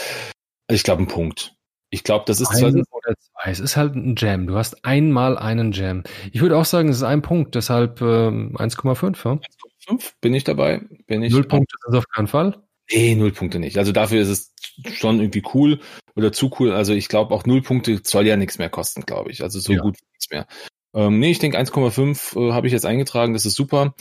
ich 0.71 0.83
glaube, 0.83 1.03
ein 1.03 1.09
Punkt. 1.09 1.55
Ich 1.91 2.05
glaube, 2.05 2.25
das 2.27 2.41
ist 2.41 2.51
ein 2.51 2.85
oder 2.91 3.15
zwei. 3.17 3.51
Es 3.51 3.61
ist 3.61 3.77
halt 3.77 3.95
ein 3.95 4.15
Jam. 4.17 4.47
Du 4.47 4.57
hast 4.57 4.85
einmal 4.85 5.39
einen 5.39 5.73
Jam. 5.73 6.03
Ich 6.33 6.43
würde 6.43 6.59
auch 6.59 6.67
sagen, 6.67 6.91
es 6.91 6.99
ist 6.99 7.03
ein 7.03 7.23
Punkt, 7.23 7.55
deshalb 7.55 8.03
ähm, 8.03 8.55
1,5. 8.59 9.25
Ja? 9.25 9.41
1,5 9.89 10.13
bin 10.21 10.35
ich 10.35 10.45
dabei. 10.45 10.83
Bin 11.07 11.23
ich 11.23 11.33
null 11.33 11.45
Punkte 11.45 11.77
sind 11.87 11.97
auf 11.97 12.09
keinen 12.09 12.27
Fall. 12.27 12.63
Nee, 12.91 13.15
null 13.15 13.33
Punkte 13.33 13.59
nicht. 13.59 13.79
Also 13.79 13.93
dafür 13.93 14.21
ist 14.21 14.29
es 14.29 14.55
schon 14.97 15.21
irgendwie 15.21 15.43
cool 15.55 15.81
oder 16.15 16.33
zu 16.33 16.51
cool. 16.59 16.73
Also 16.73 16.93
ich 16.93 17.09
glaube 17.09 17.35
auch 17.35 17.47
null 17.47 17.63
Punkte 17.63 18.01
soll 18.03 18.27
ja 18.27 18.37
nichts 18.37 18.59
mehr 18.59 18.71
kosten, 18.71 19.03
glaube 19.03 19.31
ich. 19.31 19.43
Also 19.43 19.59
so 19.59 19.73
ja. 19.73 19.81
gut 19.81 19.97
wie 19.99 20.07
nichts 20.13 20.31
mehr. 20.31 20.47
Ähm, 20.95 21.19
nee, 21.21 21.31
ich 21.31 21.39
denke 21.39 21.59
1,5 21.59 22.37
äh, 22.37 22.53
habe 22.53 22.67
ich 22.67 22.73
jetzt 22.73 22.87
eingetragen. 22.87 23.33
Das 23.33 23.47
ist 23.47 23.55
super. 23.55 23.95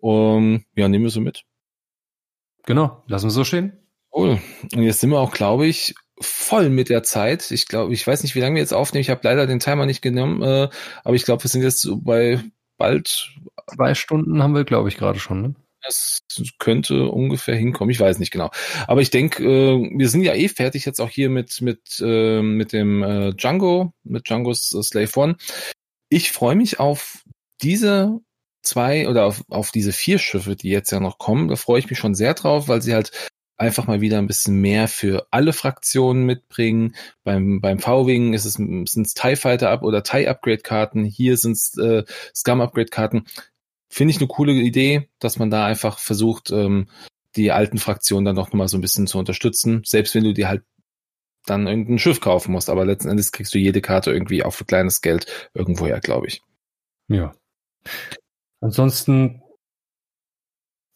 Um, 0.00 0.64
ja, 0.76 0.88
nehmen 0.88 1.04
wir 1.04 1.10
so 1.10 1.20
mit. 1.20 1.42
Genau, 2.64 3.02
lassen 3.06 3.26
wir 3.26 3.30
so 3.30 3.44
stehen. 3.44 3.85
Cool. 4.16 4.40
Und 4.74 4.82
jetzt 4.82 5.00
sind 5.00 5.10
wir 5.10 5.20
auch, 5.20 5.32
glaube 5.32 5.66
ich, 5.66 5.94
voll 6.18 6.70
mit 6.70 6.88
der 6.88 7.02
Zeit. 7.02 7.50
Ich 7.50 7.68
glaube, 7.68 7.92
ich 7.92 8.06
weiß 8.06 8.22
nicht, 8.22 8.34
wie 8.34 8.40
lange 8.40 8.54
wir 8.54 8.62
jetzt 8.62 8.72
aufnehmen. 8.72 9.02
Ich 9.02 9.10
habe 9.10 9.20
leider 9.22 9.46
den 9.46 9.60
Timer 9.60 9.84
nicht 9.84 10.00
genommen, 10.00 10.42
äh, 10.42 10.70
aber 11.04 11.14
ich 11.14 11.24
glaube, 11.24 11.44
wir 11.44 11.50
sind 11.50 11.62
jetzt 11.62 11.82
so 11.82 11.98
bei 11.98 12.40
bald. 12.78 13.34
Zwei 13.74 13.94
Stunden 13.94 14.42
haben 14.42 14.54
wir, 14.54 14.64
glaube 14.64 14.88
ich, 14.88 14.96
gerade 14.96 15.18
schon. 15.18 15.42
Ne? 15.42 15.54
Das 15.82 16.20
könnte 16.58 17.08
ungefähr 17.08 17.56
hinkommen. 17.56 17.90
Ich 17.90 18.00
weiß 18.00 18.18
nicht 18.18 18.30
genau. 18.30 18.50
Aber 18.86 19.02
ich 19.02 19.10
denke, 19.10 19.44
äh, 19.44 19.90
wir 19.98 20.08
sind 20.08 20.22
ja 20.22 20.34
eh 20.34 20.48
fertig 20.48 20.86
jetzt 20.86 21.00
auch 21.00 21.10
hier 21.10 21.28
mit 21.28 21.60
mit 21.60 22.00
äh, 22.00 22.40
mit 22.40 22.72
dem 22.72 23.02
äh, 23.02 23.34
Django, 23.34 23.92
mit 24.02 24.28
Django's 24.28 24.72
äh, 24.72 24.82
Slave 24.82 25.10
One. 25.16 25.36
Ich 26.08 26.32
freue 26.32 26.56
mich 26.56 26.80
auf 26.80 27.22
diese 27.60 28.18
zwei 28.62 29.08
oder 29.08 29.26
auf, 29.26 29.42
auf 29.48 29.70
diese 29.72 29.92
vier 29.92 30.18
Schiffe, 30.18 30.56
die 30.56 30.70
jetzt 30.70 30.90
ja 30.90 31.00
noch 31.00 31.18
kommen. 31.18 31.48
Da 31.48 31.56
freue 31.56 31.80
ich 31.80 31.90
mich 31.90 31.98
schon 31.98 32.14
sehr 32.14 32.34
drauf, 32.34 32.68
weil 32.68 32.82
sie 32.82 32.94
halt 32.94 33.10
einfach 33.56 33.86
mal 33.86 34.00
wieder 34.00 34.18
ein 34.18 34.26
bisschen 34.26 34.60
mehr 34.60 34.88
für 34.88 35.26
alle 35.30 35.52
Fraktionen 35.52 36.24
mitbringen. 36.24 36.94
Beim, 37.24 37.60
beim 37.60 37.78
V-Wing 37.78 38.34
ist 38.34 38.44
es, 38.44 38.54
sind 38.54 38.88
es 38.88 39.14
TIE 39.14 39.36
Fighter 39.36 39.70
Up 39.70 39.82
oder 39.82 40.02
TIE 40.02 40.28
Upgrade 40.28 40.58
Karten. 40.58 41.04
Hier 41.04 41.36
sind 41.36 41.52
es 41.52 41.76
äh, 41.78 42.04
Scum 42.34 42.60
Upgrade 42.60 42.90
Karten. 42.90 43.26
Finde 43.88 44.12
ich 44.12 44.18
eine 44.18 44.26
coole 44.26 44.52
Idee, 44.52 45.08
dass 45.18 45.38
man 45.38 45.50
da 45.50 45.66
einfach 45.66 45.98
versucht, 45.98 46.50
ähm, 46.50 46.88
die 47.36 47.52
alten 47.52 47.78
Fraktionen 47.78 48.24
dann 48.24 48.36
noch 48.36 48.52
mal 48.52 48.68
so 48.68 48.76
ein 48.76 48.82
bisschen 48.82 49.06
zu 49.06 49.18
unterstützen. 49.18 49.82
Selbst 49.84 50.14
wenn 50.14 50.24
du 50.24 50.32
dir 50.32 50.48
halt 50.48 50.62
dann 51.44 51.66
irgendein 51.66 51.98
Schiff 51.98 52.20
kaufen 52.20 52.52
musst. 52.52 52.68
Aber 52.68 52.84
letzten 52.84 53.08
Endes 53.08 53.30
kriegst 53.30 53.54
du 53.54 53.58
jede 53.58 53.80
Karte 53.80 54.10
irgendwie 54.10 54.42
auch 54.42 54.52
für 54.52 54.64
kleines 54.64 55.00
Geld 55.00 55.50
irgendwoher, 55.54 56.00
glaube 56.00 56.26
ich. 56.26 56.42
Ja. 57.08 57.34
Ansonsten 58.60 59.42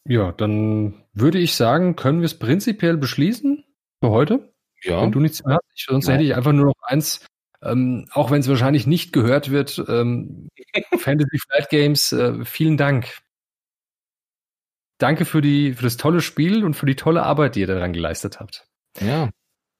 ja, 0.07 0.31
dann 0.31 1.00
würde 1.13 1.39
ich 1.39 1.55
sagen, 1.55 1.95
können 1.95 2.19
wir 2.19 2.25
es 2.25 2.37
prinzipiell 2.37 2.97
beschließen 2.97 3.63
für 4.01 4.09
heute. 4.09 4.53
Ja. 4.83 5.01
Wenn 5.01 5.11
du 5.11 5.19
nichts 5.19 5.43
mehr 5.43 5.55
hast. 5.55 5.85
Sonst 5.85 6.07
ja. 6.07 6.13
hätte 6.13 6.23
ich 6.23 6.35
einfach 6.35 6.53
nur 6.53 6.65
noch 6.65 6.81
eins, 6.83 7.25
ähm, 7.61 8.07
auch 8.11 8.31
wenn 8.31 8.41
es 8.41 8.49
wahrscheinlich 8.49 8.87
nicht 8.87 9.13
gehört 9.13 9.51
wird. 9.51 9.83
Ähm, 9.87 10.49
Fantasy 10.97 11.37
Flight 11.37 11.69
Games, 11.69 12.11
äh, 12.11 12.43
vielen 12.45 12.77
Dank. 12.77 13.19
Danke 14.97 15.25
für 15.25 15.41
die, 15.41 15.73
für 15.73 15.83
das 15.83 15.97
tolle 15.97 16.21
Spiel 16.21 16.63
und 16.63 16.75
für 16.75 16.85
die 16.85 16.95
tolle 16.95 17.23
Arbeit, 17.23 17.55
die 17.55 17.61
ihr 17.61 17.67
daran 17.67 17.93
geleistet 17.93 18.39
habt. 18.39 18.67
Ja. 18.99 19.29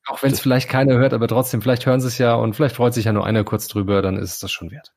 Auch 0.08 0.24
wenn 0.24 0.32
es 0.32 0.40
vielleicht 0.40 0.68
keiner 0.68 0.98
hört, 0.98 1.14
aber 1.14 1.28
trotzdem, 1.28 1.62
vielleicht 1.62 1.86
hören 1.86 2.02
sie 2.02 2.08
es 2.08 2.18
ja 2.18 2.34
und 2.34 2.56
vielleicht 2.56 2.76
freut 2.76 2.94
sich 2.94 3.06
ja 3.06 3.14
nur 3.14 3.26
einer 3.26 3.44
kurz 3.44 3.68
drüber, 3.68 4.02
dann 4.02 4.18
ist 4.18 4.34
es 4.34 4.40
das 4.40 4.52
schon 4.52 4.72
wert. 4.72 4.94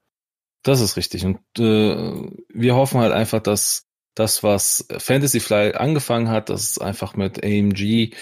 Das 0.63 0.81
ist 0.81 0.97
richtig. 0.97 1.27
Und 1.27 1.41
äh, 1.59 2.31
wir 2.49 2.75
hoffen 2.75 3.01
halt 3.01 3.13
einfach, 3.13 3.41
dass 3.41 3.87
das, 4.15 4.43
was 4.43 4.87
Fantasy 4.99 5.41
Fly 5.41 5.73
angefangen 5.75 6.29
hat, 6.29 6.49
dass 6.49 6.71
es 6.71 6.79
einfach 6.79 7.17
mit 7.17 7.45
AMG 7.45 8.15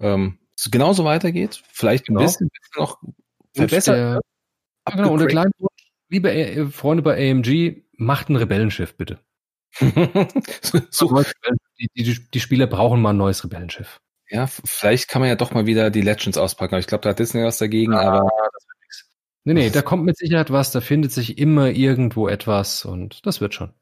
ähm, 0.00 0.38
genauso 0.70 1.04
weitergeht. 1.04 1.62
Vielleicht 1.72 2.08
ein 2.08 2.14
genau. 2.14 2.26
bisschen 2.26 2.50
noch 2.76 2.98
verbessert. 3.54 3.96
Der, 3.96 4.20
ah, 4.84 4.96
genau, 4.96 5.12
und 5.12 5.20
der 5.20 5.28
kleine 5.28 5.50
Wunsch, 5.58 5.92
liebe 6.08 6.32
äh, 6.32 6.66
Freunde 6.66 7.02
bei 7.02 7.30
AMG, 7.30 7.82
macht 7.96 8.28
ein 8.28 8.36
Rebellenschiff 8.36 8.96
bitte. 8.96 9.20
so. 10.90 11.22
die, 11.78 11.88
die, 11.94 12.28
die 12.32 12.40
Spieler 12.40 12.66
brauchen 12.66 13.00
mal 13.00 13.10
ein 13.10 13.16
neues 13.16 13.44
Rebellenschiff. 13.44 14.00
Ja, 14.28 14.46
vielleicht 14.46 15.08
kann 15.08 15.20
man 15.20 15.28
ja 15.28 15.36
doch 15.36 15.52
mal 15.52 15.66
wieder 15.66 15.90
die 15.90 16.02
Legends 16.02 16.38
auspacken. 16.38 16.78
Ich 16.78 16.86
glaube, 16.86 17.02
da 17.02 17.10
hat 17.10 17.18
Disney 17.18 17.44
was 17.44 17.58
dagegen, 17.58 17.92
ja, 17.92 18.00
aber. 18.00 18.28
Das 18.28 18.66
wird 18.66 18.80
nichts. 18.80 19.10
Nee, 19.44 19.54
nee, 19.54 19.70
da 19.70 19.82
kommt 19.82 20.04
mit 20.04 20.16
Sicherheit 20.16 20.52
was, 20.52 20.70
da 20.70 20.80
findet 20.80 21.12
sich 21.12 21.38
immer 21.38 21.70
irgendwo 21.70 22.28
etwas 22.28 22.84
und 22.84 23.26
das 23.26 23.40
wird 23.40 23.54
schon. 23.54 23.74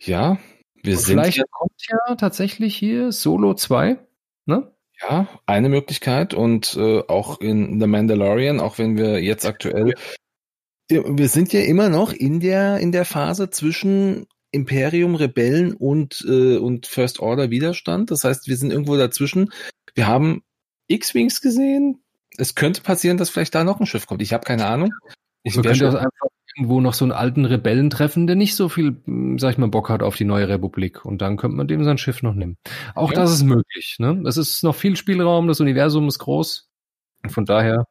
Ja, 0.00 0.38
wir 0.82 0.96
Und 0.96 1.00
sind 1.00 1.14
vielleicht 1.14 1.42
kommt 1.50 1.72
ja 1.88 2.14
tatsächlich 2.16 2.76
hier 2.76 3.12
Solo 3.12 3.54
2, 3.54 3.98
ne? 4.46 4.72
Ja, 5.00 5.28
eine 5.46 5.68
Möglichkeit 5.68 6.34
und 6.34 6.76
äh, 6.76 7.02
auch 7.06 7.40
in 7.40 7.78
The 7.78 7.86
Mandalorian, 7.86 8.58
auch 8.58 8.78
wenn 8.78 8.96
wir 8.96 9.22
jetzt 9.22 9.46
aktuell 9.46 9.94
wir 10.90 11.28
sind 11.28 11.52
ja 11.52 11.60
immer 11.60 11.88
noch 11.88 12.12
in 12.12 12.40
der 12.40 12.78
in 12.78 12.92
der 12.92 13.04
Phase 13.04 13.50
zwischen 13.50 14.26
Imperium 14.50 15.14
Rebellen 15.14 15.74
und 15.74 16.24
äh, 16.26 16.56
und 16.56 16.86
First 16.86 17.20
Order 17.20 17.50
Widerstand. 17.50 18.10
Das 18.10 18.24
heißt, 18.24 18.48
wir 18.48 18.56
sind 18.56 18.70
irgendwo 18.70 18.96
dazwischen. 18.96 19.52
Wir 19.94 20.06
haben 20.06 20.42
X-Wings 20.86 21.42
gesehen. 21.42 22.02
Es 22.38 22.54
könnte 22.54 22.80
passieren, 22.80 23.18
dass 23.18 23.28
vielleicht 23.28 23.54
da 23.54 23.64
noch 23.64 23.80
ein 23.80 23.86
Schiff 23.86 24.06
kommt. 24.06 24.22
Ich 24.22 24.32
habe 24.32 24.44
keine 24.44 24.66
Ahnung. 24.66 24.90
Ich 25.42 25.56
Man 25.56 25.64
könnte 25.64 25.84
das 25.84 25.94
einfach 25.96 26.28
irgendwo 26.58 26.80
noch 26.80 26.94
so 26.94 27.04
einen 27.04 27.12
alten 27.12 27.44
Rebellen 27.44 27.88
treffen, 27.88 28.26
der 28.26 28.34
nicht 28.34 28.56
so 28.56 28.68
viel, 28.68 29.00
hm, 29.04 29.38
sag 29.38 29.52
ich 29.52 29.58
mal, 29.58 29.68
Bock 29.68 29.88
hat 29.88 30.02
auf 30.02 30.16
die 30.16 30.24
neue 30.24 30.48
Republik. 30.48 31.04
Und 31.04 31.22
dann 31.22 31.36
könnte 31.36 31.56
man 31.56 31.68
dem 31.68 31.84
sein 31.84 31.98
Schiff 31.98 32.22
noch 32.22 32.34
nehmen. 32.34 32.56
Auch 32.94 33.12
ja. 33.12 33.20
das 33.20 33.32
ist 33.32 33.44
möglich. 33.44 33.96
Ne? 33.98 34.22
Es 34.26 34.36
ist 34.36 34.64
noch 34.64 34.74
viel 34.74 34.96
Spielraum, 34.96 35.46
das 35.46 35.60
Universum 35.60 36.08
ist 36.08 36.18
groß. 36.18 36.68
Von 37.28 37.44
daher 37.44 37.84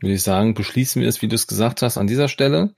würde 0.00 0.14
ich 0.14 0.22
sagen, 0.22 0.54
beschließen 0.54 1.02
wir 1.02 1.08
es, 1.08 1.20
wie 1.20 1.28
du 1.28 1.34
es 1.34 1.46
gesagt 1.46 1.82
hast, 1.82 1.98
an 1.98 2.06
dieser 2.06 2.28
Stelle. 2.28 2.74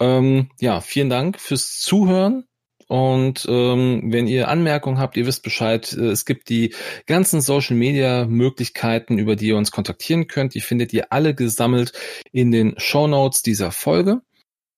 Ähm, 0.00 0.50
ja, 0.60 0.80
vielen 0.80 1.10
Dank 1.10 1.40
fürs 1.40 1.80
Zuhören. 1.80 2.44
Und 2.88 3.46
ähm, 3.48 4.12
wenn 4.12 4.28
ihr 4.28 4.48
Anmerkungen 4.48 4.98
habt, 4.98 5.16
ihr 5.16 5.26
wisst 5.26 5.42
Bescheid, 5.42 5.92
äh, 5.92 6.06
es 6.06 6.24
gibt 6.24 6.48
die 6.48 6.74
ganzen 7.06 7.40
Social-Media-Möglichkeiten, 7.40 9.18
über 9.18 9.34
die 9.34 9.48
ihr 9.48 9.56
uns 9.56 9.72
kontaktieren 9.72 10.28
könnt. 10.28 10.54
Die 10.54 10.60
findet 10.60 10.92
ihr 10.92 11.12
alle 11.12 11.34
gesammelt 11.34 11.92
in 12.30 12.52
den 12.52 12.74
Show 12.78 13.08
Notes 13.08 13.42
dieser 13.42 13.72
Folge. 13.72 14.22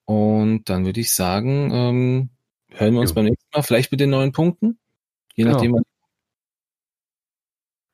Und 0.06 0.70
dann 0.70 0.86
würde 0.86 1.00
ich 1.00 1.12
sagen, 1.12 1.70
ähm, 1.70 2.30
hören 2.70 2.94
wir 2.94 3.00
uns 3.00 3.10
jo. 3.10 3.16
beim 3.16 3.26
nächsten 3.26 3.48
Mal, 3.52 3.62
vielleicht 3.62 3.90
mit 3.90 4.00
den 4.00 4.10
neuen 4.10 4.32
Punkten. 4.32 4.78
Je 5.34 5.44
genau. 5.44 5.56
nachdem. 5.56 5.82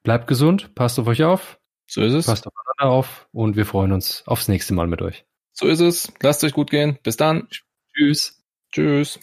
Bleibt 0.04 0.28
gesund, 0.28 0.74
passt 0.76 0.98
auf 1.00 1.08
euch 1.08 1.24
auf. 1.24 1.58
So 1.86 2.02
ist 2.02 2.12
es. 2.12 2.26
Passt 2.26 2.46
aufeinander 2.46 2.94
auf 2.94 3.28
und 3.32 3.56
wir 3.56 3.66
freuen 3.66 3.92
uns 3.92 4.22
aufs 4.26 4.48
nächste 4.48 4.74
Mal 4.74 4.86
mit 4.86 5.02
euch. 5.02 5.24
So 5.52 5.66
ist 5.66 5.80
es. 5.80 6.12
Lasst 6.22 6.44
euch 6.44 6.52
gut 6.52 6.70
gehen. 6.70 6.98
Bis 7.02 7.16
dann. 7.16 7.48
Tschüss. 7.94 8.44
Tschüss. 8.70 9.18